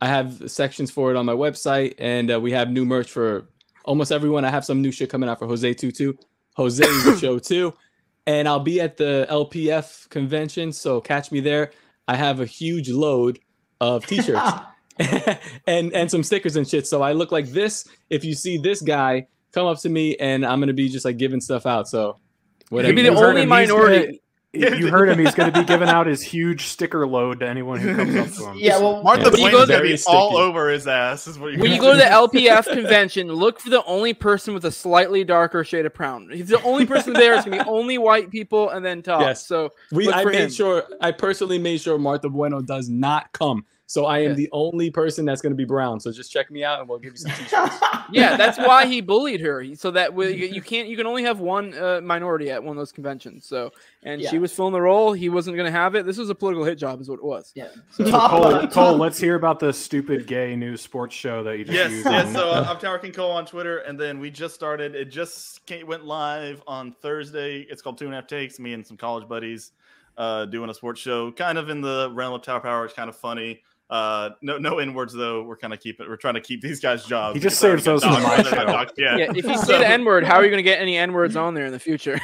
I 0.00 0.06
have 0.08 0.50
sections 0.50 0.90
for 0.90 1.10
it 1.12 1.16
on 1.16 1.26
my 1.26 1.32
website, 1.32 1.94
and 1.98 2.32
uh, 2.32 2.40
we 2.40 2.50
have 2.52 2.70
new 2.70 2.84
merch 2.84 3.10
for 3.10 3.48
almost 3.88 4.12
everyone. 4.12 4.44
I 4.44 4.50
have 4.50 4.64
some 4.64 4.82
new 4.82 4.92
shit 4.92 5.10
coming 5.10 5.28
out 5.28 5.38
for 5.38 5.46
Jose 5.46 5.74
Tutu. 5.74 6.12
Jose 6.54 6.84
is 6.84 7.04
the 7.04 7.16
show 7.20 7.38
too, 7.38 7.74
and 8.26 8.46
I'll 8.46 8.60
be 8.60 8.80
at 8.80 8.96
the 8.96 9.26
LPF 9.30 10.08
convention. 10.10 10.72
So 10.72 11.00
catch 11.00 11.32
me 11.32 11.40
there. 11.40 11.72
I 12.06 12.14
have 12.14 12.40
a 12.40 12.46
huge 12.46 12.90
load 12.90 13.38
of 13.80 14.06
t-shirts 14.10 14.52
and 15.66 15.92
and 15.92 16.10
some 16.10 16.22
stickers 16.22 16.56
and 16.56 16.68
shit. 16.68 16.86
So 16.86 17.02
I 17.02 17.12
look 17.12 17.32
like 17.32 17.48
this. 17.48 17.88
If 18.10 18.24
you 18.24 18.34
see 18.34 18.58
this 18.58 18.82
guy, 18.82 19.26
come 19.52 19.66
up 19.66 19.80
to 19.80 19.88
me, 19.88 20.16
and 20.16 20.44
I'm 20.44 20.60
gonna 20.60 20.74
be 20.74 20.88
just 20.88 21.04
like 21.04 21.16
giving 21.16 21.40
stuff 21.40 21.66
out. 21.66 21.88
So 21.88 22.18
whatever. 22.68 22.92
Maybe 22.92 23.08
the 23.08 23.14
You 23.14 23.18
heard 23.18 23.30
only 23.30 23.42
him, 23.42 23.48
he's 23.48 23.68
minority. 23.68 24.20
Gonna- 24.60 24.76
you 24.76 24.88
heard 24.88 25.08
him. 25.08 25.18
He's 25.18 25.34
going 25.34 25.52
to 25.52 25.58
be 25.58 25.64
giving 25.64 25.88
out 25.88 26.06
his 26.06 26.22
huge 26.22 26.66
sticker 26.66 27.06
load 27.06 27.40
to 27.40 27.48
anyone 27.48 27.80
who 27.80 27.94
comes 27.94 28.16
up 28.16 28.28
to 28.36 28.50
him. 28.50 28.56
Yeah, 28.58 28.78
well, 28.78 29.02
Martha 29.02 29.24
Yeah. 29.24 29.30
Blaine 29.30 29.46
is 29.46 29.52
gonna 29.52 29.66
very 29.66 29.92
be 29.94 29.98
all 30.06 30.36
over 30.36 30.68
his 30.70 30.86
ass. 30.86 31.26
Is 31.26 31.38
what 31.38 31.52
you're 31.52 31.60
When 31.60 31.70
you 31.72 31.80
go 31.80 31.92
to 31.92 31.96
the 31.98 32.04
LPF 32.04 32.66
convention, 32.72 33.32
look 33.32 33.60
for 33.60 33.70
the 33.70 33.84
only 33.84 34.14
person 34.14 34.54
with 34.54 34.64
a 34.64 34.72
slightly 34.72 35.24
darker 35.24 35.64
shade 35.64 35.86
of 35.86 35.94
brown. 35.94 36.30
He's 36.32 36.48
the 36.48 36.62
only 36.62 36.86
person 36.86 37.12
there. 37.12 37.34
It's 37.34 37.44
gonna 37.44 37.62
be 37.64 37.70
only 37.70 37.98
white 37.98 38.30
people 38.30 38.70
and 38.70 38.84
then 38.84 39.02
top. 39.02 39.20
Yes. 39.22 39.46
So 39.46 39.70
We 39.92 40.10
I 40.12 40.24
made 40.24 40.34
him. 40.34 40.50
sure 40.50 40.84
I 41.00 41.12
personally 41.12 41.58
made 41.58 41.80
sure 41.80 41.98
Martha 41.98 42.28
Bueno 42.28 42.60
does 42.62 42.88
not 42.88 43.32
come. 43.32 43.64
So 43.90 44.04
I 44.04 44.18
am 44.18 44.30
Yeah. 44.32 44.34
the 44.34 44.48
only 44.52 44.90
person 44.90 45.24
that's 45.24 45.40
gonna 45.40 45.54
be 45.54 45.64
brown. 45.64 45.98
So 45.98 46.12
just 46.12 46.30
check 46.30 46.50
me 46.50 46.62
out 46.62 46.78
and 46.80 46.86
we'll 46.88 46.98
give 46.98 47.12
you 47.14 47.16
some 47.16 47.30
t-shirts. 47.38 47.74
yeah, 48.12 48.36
that's 48.36 48.58
why 48.58 48.84
he 48.84 49.00
bullied 49.00 49.40
her. 49.40 49.64
So 49.76 49.90
that 49.92 50.12
way 50.12 50.34
you 50.36 50.46
you 50.46 50.60
can't 50.72 50.88
you 50.88 50.96
can 50.96 51.06
only 51.06 51.22
have 51.22 51.40
one 51.40 51.72
uh, 51.72 52.02
minority 52.02 52.50
at 52.50 52.62
one 52.62 52.76
of 52.76 52.80
those 52.80 52.92
conventions. 52.92 53.46
So 53.46 53.72
and 54.02 54.22
she 54.22 54.38
was 54.38 54.52
filling 54.52 54.74
the 54.74 54.80
role. 54.82 55.14
He 55.14 55.30
wasn't 55.30 55.56
gonna 55.56 55.70
have 55.70 55.94
it. 55.94 56.04
This 56.04 56.18
was 56.18 56.28
a 56.28 56.34
political 56.34 56.64
hit 56.66 56.76
job, 56.76 57.00
is 57.00 57.08
what 57.08 57.18
it 57.18 57.24
was. 57.24 57.50
yeah. 57.54 57.68
So 57.90 58.04
Top, 58.04 58.30
Cole, 58.30 58.66
Cole, 58.68 58.96
let's 58.98 59.18
hear 59.18 59.36
about 59.36 59.58
the 59.58 59.72
stupid 59.72 60.26
gay 60.26 60.54
news 60.54 60.82
sports 60.82 61.14
show 61.14 61.42
that 61.44 61.56
you 61.56 61.64
just 61.64 61.74
Yes, 61.74 61.90
used. 61.90 62.04
yes. 62.04 62.26
on- 62.26 62.32
So 62.34 62.50
uh, 62.50 62.66
I'm 62.68 62.76
Tower 62.78 62.98
King 62.98 63.12
Cole 63.12 63.30
on 63.32 63.46
Twitter, 63.46 63.78
and 63.78 63.98
then 63.98 64.20
we 64.20 64.30
just 64.30 64.54
started. 64.54 64.94
It 64.94 65.06
just 65.06 65.64
came, 65.64 65.86
went 65.86 66.04
live 66.04 66.62
on 66.66 66.92
Thursday. 67.00 67.60
It's 67.70 67.80
called 67.80 67.96
Two 67.96 68.04
and 68.04 68.12
a 68.12 68.18
Half 68.18 68.26
Takes. 68.26 68.58
Me 68.58 68.74
and 68.74 68.86
some 68.86 68.98
college 68.98 69.26
buddies 69.26 69.72
uh, 70.18 70.44
doing 70.44 70.68
a 70.68 70.74
sports 70.74 71.00
show, 71.00 71.32
kind 71.32 71.56
of 71.56 71.70
in 71.70 71.80
the 71.80 72.10
realm 72.12 72.34
of 72.34 72.42
Tower 72.42 72.60
Power. 72.60 72.84
It's 72.84 72.92
kind 72.92 73.08
of 73.08 73.16
funny. 73.16 73.62
Uh, 73.90 74.30
no, 74.42 74.58
no 74.58 74.78
N 74.78 74.92
words 74.92 75.14
though. 75.14 75.42
We're 75.42 75.56
kind 75.56 75.72
of 75.72 75.80
keeping. 75.80 76.06
We're 76.08 76.16
trying 76.16 76.34
to 76.34 76.42
keep 76.42 76.60
these 76.60 76.78
guys 76.78 77.06
jobs. 77.06 77.34
He 77.34 77.40
just 77.40 77.60
because 77.60 77.84
those 77.84 78.04
for 78.04 78.10
my 78.10 78.20
dogs, 78.20 78.50
they're 78.50 78.58
not 78.58 78.66
show. 78.66 78.72
dogs 78.72 78.92
yet. 78.98 79.18
Yeah, 79.18 79.30
if 79.34 79.36
you 79.36 79.42
So- 79.56 79.62
say 79.64 79.78
the 79.78 79.88
N 79.88 80.04
word, 80.04 80.24
how 80.24 80.36
are 80.36 80.44
you 80.44 80.50
gonna 80.50 80.62
get 80.62 80.80
any 80.80 80.98
N 80.98 81.14
words 81.14 81.36
on 81.36 81.54
there 81.54 81.64
in 81.64 81.72
the 81.72 81.78
future? 81.78 82.20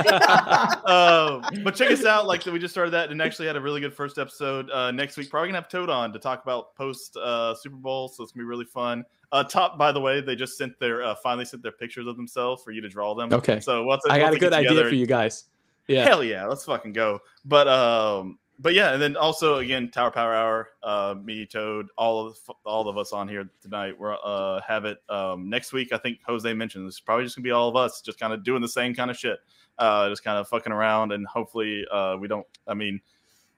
uh, 0.00 1.50
but 1.64 1.74
check 1.74 1.90
us 1.90 2.04
out. 2.04 2.26
Like 2.26 2.44
we 2.46 2.58
just 2.58 2.72
started 2.72 2.90
that 2.92 3.10
and 3.10 3.20
actually 3.20 3.46
had 3.46 3.56
a 3.56 3.60
really 3.60 3.80
good 3.80 3.94
first 3.94 4.18
episode. 4.18 4.70
Uh, 4.70 4.90
next 4.90 5.16
week, 5.16 5.30
probably 5.30 5.48
gonna 5.48 5.58
have 5.58 5.68
Toad 5.68 5.90
on 5.90 6.12
to 6.12 6.18
talk 6.18 6.42
about 6.42 6.74
post 6.76 7.16
uh, 7.16 7.54
Super 7.54 7.76
Bowl, 7.76 8.08
so 8.08 8.22
it's 8.22 8.32
gonna 8.32 8.44
be 8.44 8.48
really 8.48 8.64
fun. 8.64 9.04
Uh, 9.32 9.44
top, 9.44 9.78
by 9.78 9.92
the 9.92 10.00
way, 10.00 10.20
they 10.20 10.34
just 10.34 10.58
sent 10.58 10.78
their 10.80 11.02
uh, 11.02 11.14
finally 11.16 11.44
sent 11.44 11.62
their 11.62 11.72
pictures 11.72 12.06
of 12.06 12.16
themselves 12.16 12.62
for 12.62 12.72
you 12.72 12.80
to 12.80 12.88
draw 12.88 13.14
them. 13.14 13.32
Okay. 13.32 13.60
So 13.60 13.84
what's 13.84 14.04
I 14.06 14.18
got 14.18 14.34
a 14.34 14.38
good 14.38 14.52
idea 14.52 14.84
for 14.84 14.94
you 14.94 15.06
guys. 15.06 15.44
Yeah. 15.86 16.04
Hell 16.04 16.22
yeah, 16.22 16.46
let's 16.46 16.64
fucking 16.64 16.92
go. 16.92 17.20
But 17.44 17.66
um, 17.66 18.38
but 18.60 18.74
yeah, 18.74 18.92
and 18.92 19.00
then 19.00 19.16
also 19.16 19.56
again, 19.56 19.90
Tower 19.90 20.10
Power 20.10 20.34
Hour, 20.34 20.68
uh, 20.82 21.14
me, 21.22 21.46
Toad, 21.46 21.88
all 21.96 22.26
of 22.26 22.38
all 22.64 22.88
of 22.88 22.98
us 22.98 23.12
on 23.12 23.26
here 23.26 23.48
tonight. 23.62 23.98
We're 23.98 24.16
uh 24.22 24.60
have 24.66 24.84
it 24.84 24.98
um 25.08 25.48
next 25.48 25.72
week. 25.72 25.92
I 25.92 25.98
think 25.98 26.18
Jose 26.26 26.52
mentioned 26.52 26.86
this 26.86 26.94
is 26.94 27.00
probably 27.00 27.24
just 27.24 27.36
gonna 27.36 27.44
be 27.44 27.50
all 27.50 27.68
of 27.68 27.76
us, 27.76 28.02
just 28.02 28.20
kind 28.20 28.32
of 28.32 28.44
doing 28.44 28.60
the 28.60 28.68
same 28.68 28.94
kind 28.94 29.10
of 29.10 29.16
shit, 29.16 29.38
uh, 29.78 30.08
just 30.10 30.22
kind 30.22 30.38
of 30.38 30.46
fucking 30.48 30.72
around, 30.72 31.12
and 31.12 31.26
hopefully, 31.26 31.84
uh, 31.90 32.16
we 32.20 32.28
don't. 32.28 32.46
I 32.66 32.74
mean, 32.74 33.00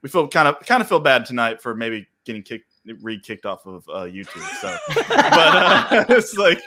we 0.01 0.09
feel 0.09 0.27
kind 0.27 0.47
of 0.47 0.59
kind 0.65 0.81
of 0.81 0.87
feel 0.87 0.99
bad 0.99 1.25
tonight 1.25 1.61
for 1.61 1.75
maybe 1.75 2.07
getting 2.23 2.43
kicked 2.43 2.72
re 3.01 3.19
kicked 3.19 3.45
off 3.45 3.65
of 3.65 3.83
uh, 3.89 4.03
YouTube. 4.03 4.43
So, 4.59 4.75
but 5.07 5.19
uh, 5.19 6.05
it's 6.09 6.35
like, 6.35 6.61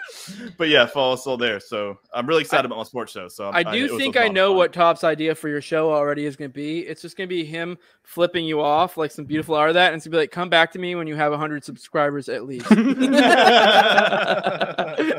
but 0.56 0.68
yeah, 0.68 0.86
follow 0.86 1.14
us 1.14 1.26
all 1.26 1.36
there. 1.36 1.60
So 1.60 1.98
I'm 2.14 2.26
really 2.26 2.42
excited 2.42 2.64
about 2.64 2.78
my 2.78 2.84
sports 2.84 3.12
show. 3.12 3.28
So 3.28 3.50
I 3.50 3.60
it 3.60 3.72
do 3.72 3.92
was 3.92 4.00
think 4.00 4.16
I 4.16 4.28
know 4.28 4.50
fun. 4.50 4.56
what 4.56 4.72
Top's 4.72 5.04
idea 5.04 5.34
for 5.34 5.48
your 5.48 5.60
show 5.60 5.92
already 5.92 6.24
is 6.26 6.36
going 6.36 6.50
to 6.50 6.54
be. 6.54 6.80
It's 6.80 7.02
just 7.02 7.16
going 7.16 7.28
to 7.28 7.34
be 7.34 7.44
him 7.44 7.76
flipping 8.02 8.44
you 8.44 8.60
off 8.60 8.96
like 8.96 9.10
some 9.10 9.24
beautiful 9.26 9.54
art 9.54 9.70
of 9.70 9.74
that, 9.74 9.92
and 9.92 9.98
it's 9.98 10.06
going 10.06 10.12
to 10.12 10.16
be 10.16 10.20
like, 10.22 10.30
"Come 10.30 10.48
back 10.48 10.72
to 10.72 10.78
me 10.78 10.94
when 10.94 11.06
you 11.06 11.16
have 11.16 11.32
hundred 11.34 11.64
subscribers 11.64 12.28
at 12.28 12.46
least." 12.46 12.66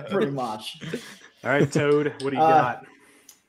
pretty 0.10 0.32
much. 0.32 0.82
All 1.44 1.52
right, 1.52 1.72
Toad, 1.72 2.14
what 2.22 2.32
do 2.32 2.36
you 2.38 2.42
Uh, 2.42 2.62
got? 2.62 2.86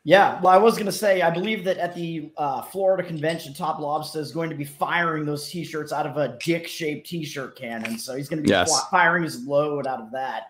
Yeah, 0.09 0.41
well, 0.41 0.55
I 0.55 0.57
was 0.57 0.73
going 0.77 0.87
to 0.87 0.93
say, 0.93 1.21
I 1.21 1.29
believe 1.29 1.65
that 1.65 1.77
at 1.77 1.95
the 1.95 2.31
uh, 2.39 2.63
Florida 2.63 3.03
convention, 3.07 3.53
Top 3.53 3.79
Lobster 3.79 4.21
is 4.21 4.33
going 4.33 4.49
to 4.49 4.57
be 4.57 4.65
firing 4.65 5.27
those 5.27 5.51
T-shirts 5.51 5.93
out 5.93 6.07
of 6.07 6.17
a 6.17 6.39
dick-shaped 6.43 7.07
T-shirt 7.07 7.57
cannon. 7.57 7.99
So 7.99 8.17
he's 8.17 8.27
going 8.27 8.39
to 8.39 8.43
be 8.43 8.49
Yes. 8.49 8.71
fly- 8.71 9.03
firing 9.03 9.25
his 9.25 9.45
load 9.45 9.87
out 9.87 10.01
of 10.01 10.11
that. 10.13 10.45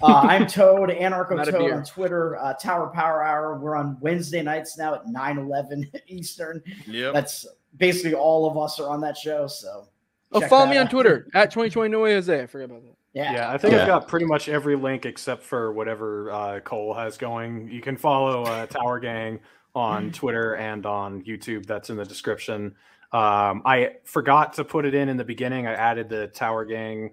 Uh, 0.00 0.14
I'm 0.22 0.46
Toad, 0.46 0.90
Anarcho 0.90 1.34
Not 1.34 1.48
Toad 1.48 1.72
on 1.72 1.84
Twitter. 1.84 2.36
Uh, 2.36 2.54
Tower 2.54 2.92
Power 2.94 3.24
Hour. 3.24 3.58
We're 3.58 3.74
on 3.74 3.96
Wednesday 3.98 4.42
nights 4.42 4.78
now 4.78 4.94
at 4.94 5.04
9:11 5.06 5.90
Eastern. 6.06 6.62
Yep. 6.86 7.12
That's 7.12 7.48
basically 7.78 8.14
all 8.14 8.48
of 8.48 8.56
us 8.56 8.78
are 8.78 8.88
on 8.88 9.00
that 9.00 9.16
show. 9.16 9.48
So 9.48 9.88
oh, 10.30 10.40
follow 10.42 10.66
that 10.66 10.70
me 10.70 10.76
on. 10.76 10.88
Twitter 10.88 11.26
at 11.34 11.50
2020 11.50 11.90
No 11.90 11.98
Way 11.98 12.12
Jose. 12.12 12.42
I 12.42 12.46
forget 12.46 12.70
about 12.70 12.84
that. 12.84 12.94
Yeah, 13.12 13.32
Yeah, 13.32 13.50
I 13.50 13.58
think 13.58 13.74
Yeah. 13.74 13.82
I've 13.82 13.86
got 13.88 14.08
pretty 14.08 14.26
much 14.26 14.48
every 14.48 14.76
link 14.76 15.04
except 15.04 15.42
for 15.42 15.72
whatever 15.72 16.30
uh, 16.30 16.60
Cole 16.60 16.94
has 16.94 17.18
going. 17.18 17.68
You 17.68 17.80
can 17.80 17.96
follow 17.96 18.44
uh, 18.44 18.66
Tower 18.66 19.00
Gang 19.00 19.40
on 19.74 20.12
Twitter 20.12 20.54
and 20.56 20.86
on 20.86 21.22
YouTube. 21.24 21.66
That's 21.66 21.90
in 21.90 21.96
the 21.96 22.04
description. 22.04 22.74
Um, 23.12 23.62
I 23.64 23.94
forgot 24.04 24.52
to 24.54 24.64
put 24.64 24.84
it 24.84 24.94
in 24.94 25.08
in 25.08 25.16
the 25.16 25.24
beginning. 25.24 25.66
I 25.66 25.72
added 25.74 26.08
the 26.08 26.28
Tower 26.28 26.64
Gang 26.64 27.10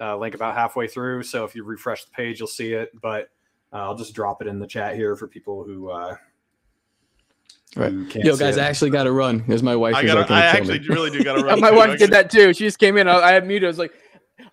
uh, 0.00 0.16
link 0.16 0.34
about 0.34 0.54
halfway 0.54 0.88
through, 0.88 1.22
so 1.24 1.44
if 1.44 1.54
you 1.54 1.62
refresh 1.64 2.04
the 2.06 2.10
page, 2.12 2.38
you'll 2.40 2.48
see 2.48 2.72
it. 2.72 2.90
But 3.02 3.28
uh, 3.72 3.76
I'll 3.76 3.94
just 3.96 4.14
drop 4.14 4.40
it 4.40 4.48
in 4.48 4.58
the 4.58 4.66
chat 4.66 4.96
here 4.96 5.14
for 5.16 5.28
people 5.28 5.62
who. 5.64 5.90
Uh, 5.90 6.16
Right. 7.76 7.90
who 7.90 8.06
Yo, 8.22 8.36
guys, 8.36 8.56
it. 8.56 8.60
I 8.62 8.68
actually 8.68 8.90
got 8.90 9.02
to 9.04 9.10
run 9.12 9.38
because 9.38 9.60
my 9.62 9.74
wife 9.74 9.96
I 9.96 10.02
is 10.02 10.06
got. 10.06 10.18
like, 10.18 10.26
to 10.28 10.32
I 10.34 10.40
actually 10.42 10.78
me. 10.78 10.86
really 10.88 11.10
do 11.10 11.24
got 11.24 11.34
to 11.38 11.44
run. 11.44 11.58
My 11.60 11.70
too, 11.70 11.76
wife 11.76 11.98
did 11.98 12.10
that 12.12 12.30
too. 12.30 12.54
She 12.54 12.62
just 12.64 12.78
came 12.78 12.96
in. 12.96 13.08
I, 13.08 13.16
I 13.18 13.32
had 13.32 13.46
muted. 13.48 13.64
I 13.66 13.68
was 13.68 13.78
like, 13.78 13.92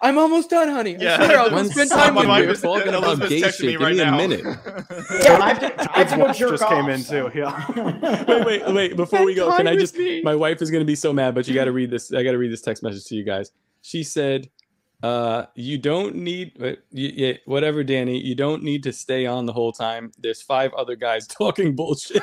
"I'm 0.02 0.18
almost 0.18 0.50
done, 0.50 0.70
honey. 0.70 0.96
I 0.98 1.00
Yeah. 1.02 1.16
swear 1.18 1.40
I'll 1.40 1.52
When 1.52 1.70
spend 1.70 1.90
time 1.92 2.16
with 2.16 2.24
with 2.24 2.30
wife 2.30 2.40
you. 2.42 2.46
you." 2.48 2.52
is 2.54 2.62
Talking 2.62 2.88
about 2.90 3.04
Elizabeth's 3.04 3.30
gay 3.30 3.42
shit. 3.52 3.60
me 3.62 3.72
Give 3.74 3.82
right 3.82 3.96
me 3.96 4.02
a 4.02 4.06
now. 4.06 4.18
minute. 4.18 4.42
yeah. 4.46 5.38
I 5.40 5.50
have 5.54 5.60
to, 5.60 5.92
I 5.94 6.00
have 6.00 6.10
to 6.10 6.16
go 6.18 6.24
Wife 6.26 6.38
jerk 6.38 6.52
just 6.52 6.64
off, 6.64 6.70
came 6.72 6.90
in 6.90 7.02
so. 7.02 7.30
too. 7.30 7.40
Yeah. 7.40 7.66
wait, 8.28 8.46
wait, 8.46 8.74
wait. 8.74 8.96
Before 8.96 9.24
we 9.24 9.34
go, 9.36 9.56
can 9.56 9.68
I 9.68 9.76
just? 9.76 9.96
me. 9.98 10.22
My 10.24 10.36
wife 10.36 10.62
is 10.62 10.72
gonna 10.72 10.86
be 10.86 10.96
so 10.96 11.14
mad, 11.14 11.36
but 11.36 11.48
you 11.48 11.54
got 11.54 11.66
to 11.66 11.72
read 11.72 11.92
this. 11.92 12.12
I 12.14 12.24
got 12.24 12.32
to 12.32 12.38
read 12.38 12.52
this 12.52 12.62
text 12.62 12.82
message 12.84 13.06
to 13.06 13.16
you 13.16 13.24
guys. 13.24 13.52
She 13.84 14.04
said, 14.04 14.50
uh, 15.04 15.46
"You 15.56 15.78
don't 15.78 16.16
need, 16.16 16.62
uh, 16.62 16.74
y- 16.92 17.40
whatever, 17.46 17.84
Danny. 17.84 18.20
You 18.20 18.36
don't 18.36 18.62
need 18.64 18.84
to 18.84 18.94
stay 18.94 19.26
on 19.26 19.46
the 19.48 19.54
whole 19.54 19.72
time. 19.72 20.12
There's 20.20 20.42
five 20.42 20.74
other 20.74 20.96
guys 20.96 21.26
talking 21.40 21.76
bullshit." 21.76 22.22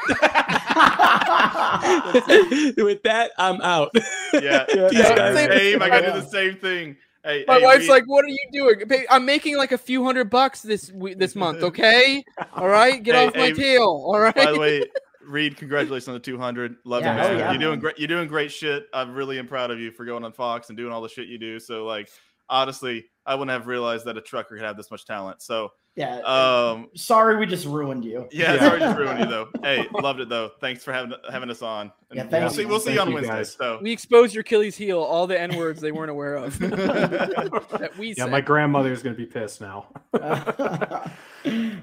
With 2.77 3.03
that, 3.05 3.31
I'm 3.39 3.61
out. 3.61 3.91
Yeah. 4.33 4.65
Peace, 4.69 4.93
Yeah, 4.93 5.15
guys. 5.17 5.35
same- 5.37 5.51
Same. 5.53 5.83
I 5.83 5.89
got 5.89 6.01
to 6.01 6.13
do 6.13 6.21
the 6.21 6.27
same 6.27 6.57
thing. 6.57 6.97
Hey, 7.25 7.45
My 7.49 7.59
hey, 7.59 7.65
wife's 7.65 7.83
we- 7.85 7.91
like, 7.91 8.05
"What 8.07 8.25
are 8.25 8.29
you 8.29 8.39
doing? 8.53 8.83
I'm 9.11 9.25
making 9.25 9.57
like 9.57 9.73
a 9.73 9.79
few 9.79 10.05
hundred 10.05 10.31
bucks 10.31 10.63
this 10.63 10.91
we- 10.93 11.15
this 11.15 11.35
month. 11.45 11.63
Okay, 11.63 12.25
all 12.55 12.69
right, 12.69 13.03
get 13.03 13.15
Hey, 13.17 13.27
off 13.27 13.35
my 13.35 13.51
tail. 13.51 13.83
All 13.83 14.19
right." 14.21 14.35
By 14.35 14.53
the 14.53 14.59
way, 14.59 14.85
Reed, 15.27 15.57
congratulations 15.57 16.09
on 16.09 16.15
the 16.15 16.21
200. 16.21 16.77
Love 16.85 17.03
Yeah, 17.03 17.15
you, 17.15 17.21
oh 17.21 17.29
man. 17.29 17.39
yeah, 17.39 17.51
you're 17.53 17.61
doing 17.61 17.81
great. 17.81 17.99
You're 17.99 18.09
doing 18.09 18.29
great 18.29 18.51
shit. 18.51 18.87
I'm 18.95 19.13
really 19.15 19.39
am 19.39 19.47
proud 19.47 19.71
of 19.71 19.79
you 19.79 19.91
for 19.91 20.05
going 20.07 20.25
on 20.25 20.33
Fox 20.33 20.69
and 20.71 20.77
doing 20.79 20.91
all 20.93 21.03
the 21.03 21.09
shit 21.09 21.29
you 21.29 21.37
do. 21.39 21.61
So, 21.61 21.85
like, 21.85 22.09
honestly, 22.49 23.05
I 23.27 23.35
wouldn't 23.35 23.51
have 23.51 23.67
realized 23.67 24.07
that 24.07 24.17
a 24.17 24.23
trucker 24.23 24.57
could 24.57 24.65
have 24.65 24.77
this 24.79 24.91
much 24.91 25.05
talent. 25.05 25.43
So, 25.43 25.73
yeah. 25.99 26.21
um, 26.21 26.89
sorry, 26.95 27.37
we 27.37 27.45
just 27.47 27.67
ruined 27.67 28.05
you. 28.05 28.29
yeah, 28.31 28.55
Yeah. 28.55 28.61
sorry 28.61 28.81
to 28.81 28.95
ruin 28.97 29.19
you 29.19 29.27
though. 29.27 29.49
Hey, 29.63 29.87
loved 29.93 30.21
it 30.21 30.29
though. 30.29 30.53
Thanks 30.61 30.83
for 30.85 30.93
having 30.93 31.13
having 31.31 31.51
us 31.51 31.61
on. 31.61 31.93
And 32.11 32.17
Yeah, 32.17 32.23
thank 32.23 32.33
we'll 32.33 32.43
you. 32.45 32.51
see. 32.51 32.65
We'll 32.65 32.81
see 32.81 32.95
you 32.95 33.01
on 33.01 33.13
Wednesday. 33.13 33.33
guys. 33.35 33.53
So, 33.53 33.79
we 33.83 33.93
exposed 33.93 34.35
your 34.35 34.41
Achilles 34.43 34.77
heel, 34.77 35.01
all 35.03 35.27
the 35.27 35.39
N 35.39 35.57
words 35.57 35.81
they 35.81 35.93
weren't 35.93 36.11
aware 36.11 36.37
of. 36.37 36.59
that 36.61 37.93
we 37.99 38.09
Yeah, 38.09 38.25
said. 38.25 38.31
my 38.31 38.41
grandmother's 38.41 39.03
going 39.03 39.15
to 39.15 39.19
be 39.21 39.27
pissed 39.27 39.61
now. 39.61 39.89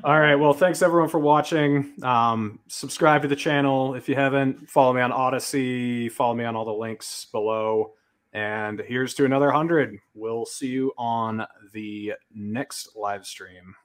All 0.04 0.20
right. 0.20 0.36
Well, 0.36 0.54
thanks 0.54 0.82
everyone 0.82 1.10
for 1.10 1.20
watching. 1.20 1.94
Um, 2.04 2.60
subscribe 2.68 3.22
to 3.24 3.28
the 3.28 3.36
channel 3.36 3.96
if 3.96 4.08
you 4.10 4.16
haven't. 4.16 4.70
Follow 4.70 4.94
me 4.94 5.02
on 5.02 5.12
Odysee. 5.12 6.10
Follow 6.12 6.34
me 6.36 6.44
on 6.46 6.56
all 6.56 6.66
the 6.66 6.74
links 6.74 7.26
below. 7.32 7.94
And 8.34 8.82
here's 8.86 9.14
to 9.16 9.26
another 9.26 9.46
100. 9.48 9.98
We'll 10.14 10.46
see 10.46 10.68
you 10.68 10.92
on 10.98 11.46
the 11.74 12.14
next 12.34 12.96
live 12.96 13.26
stream. 13.26 13.76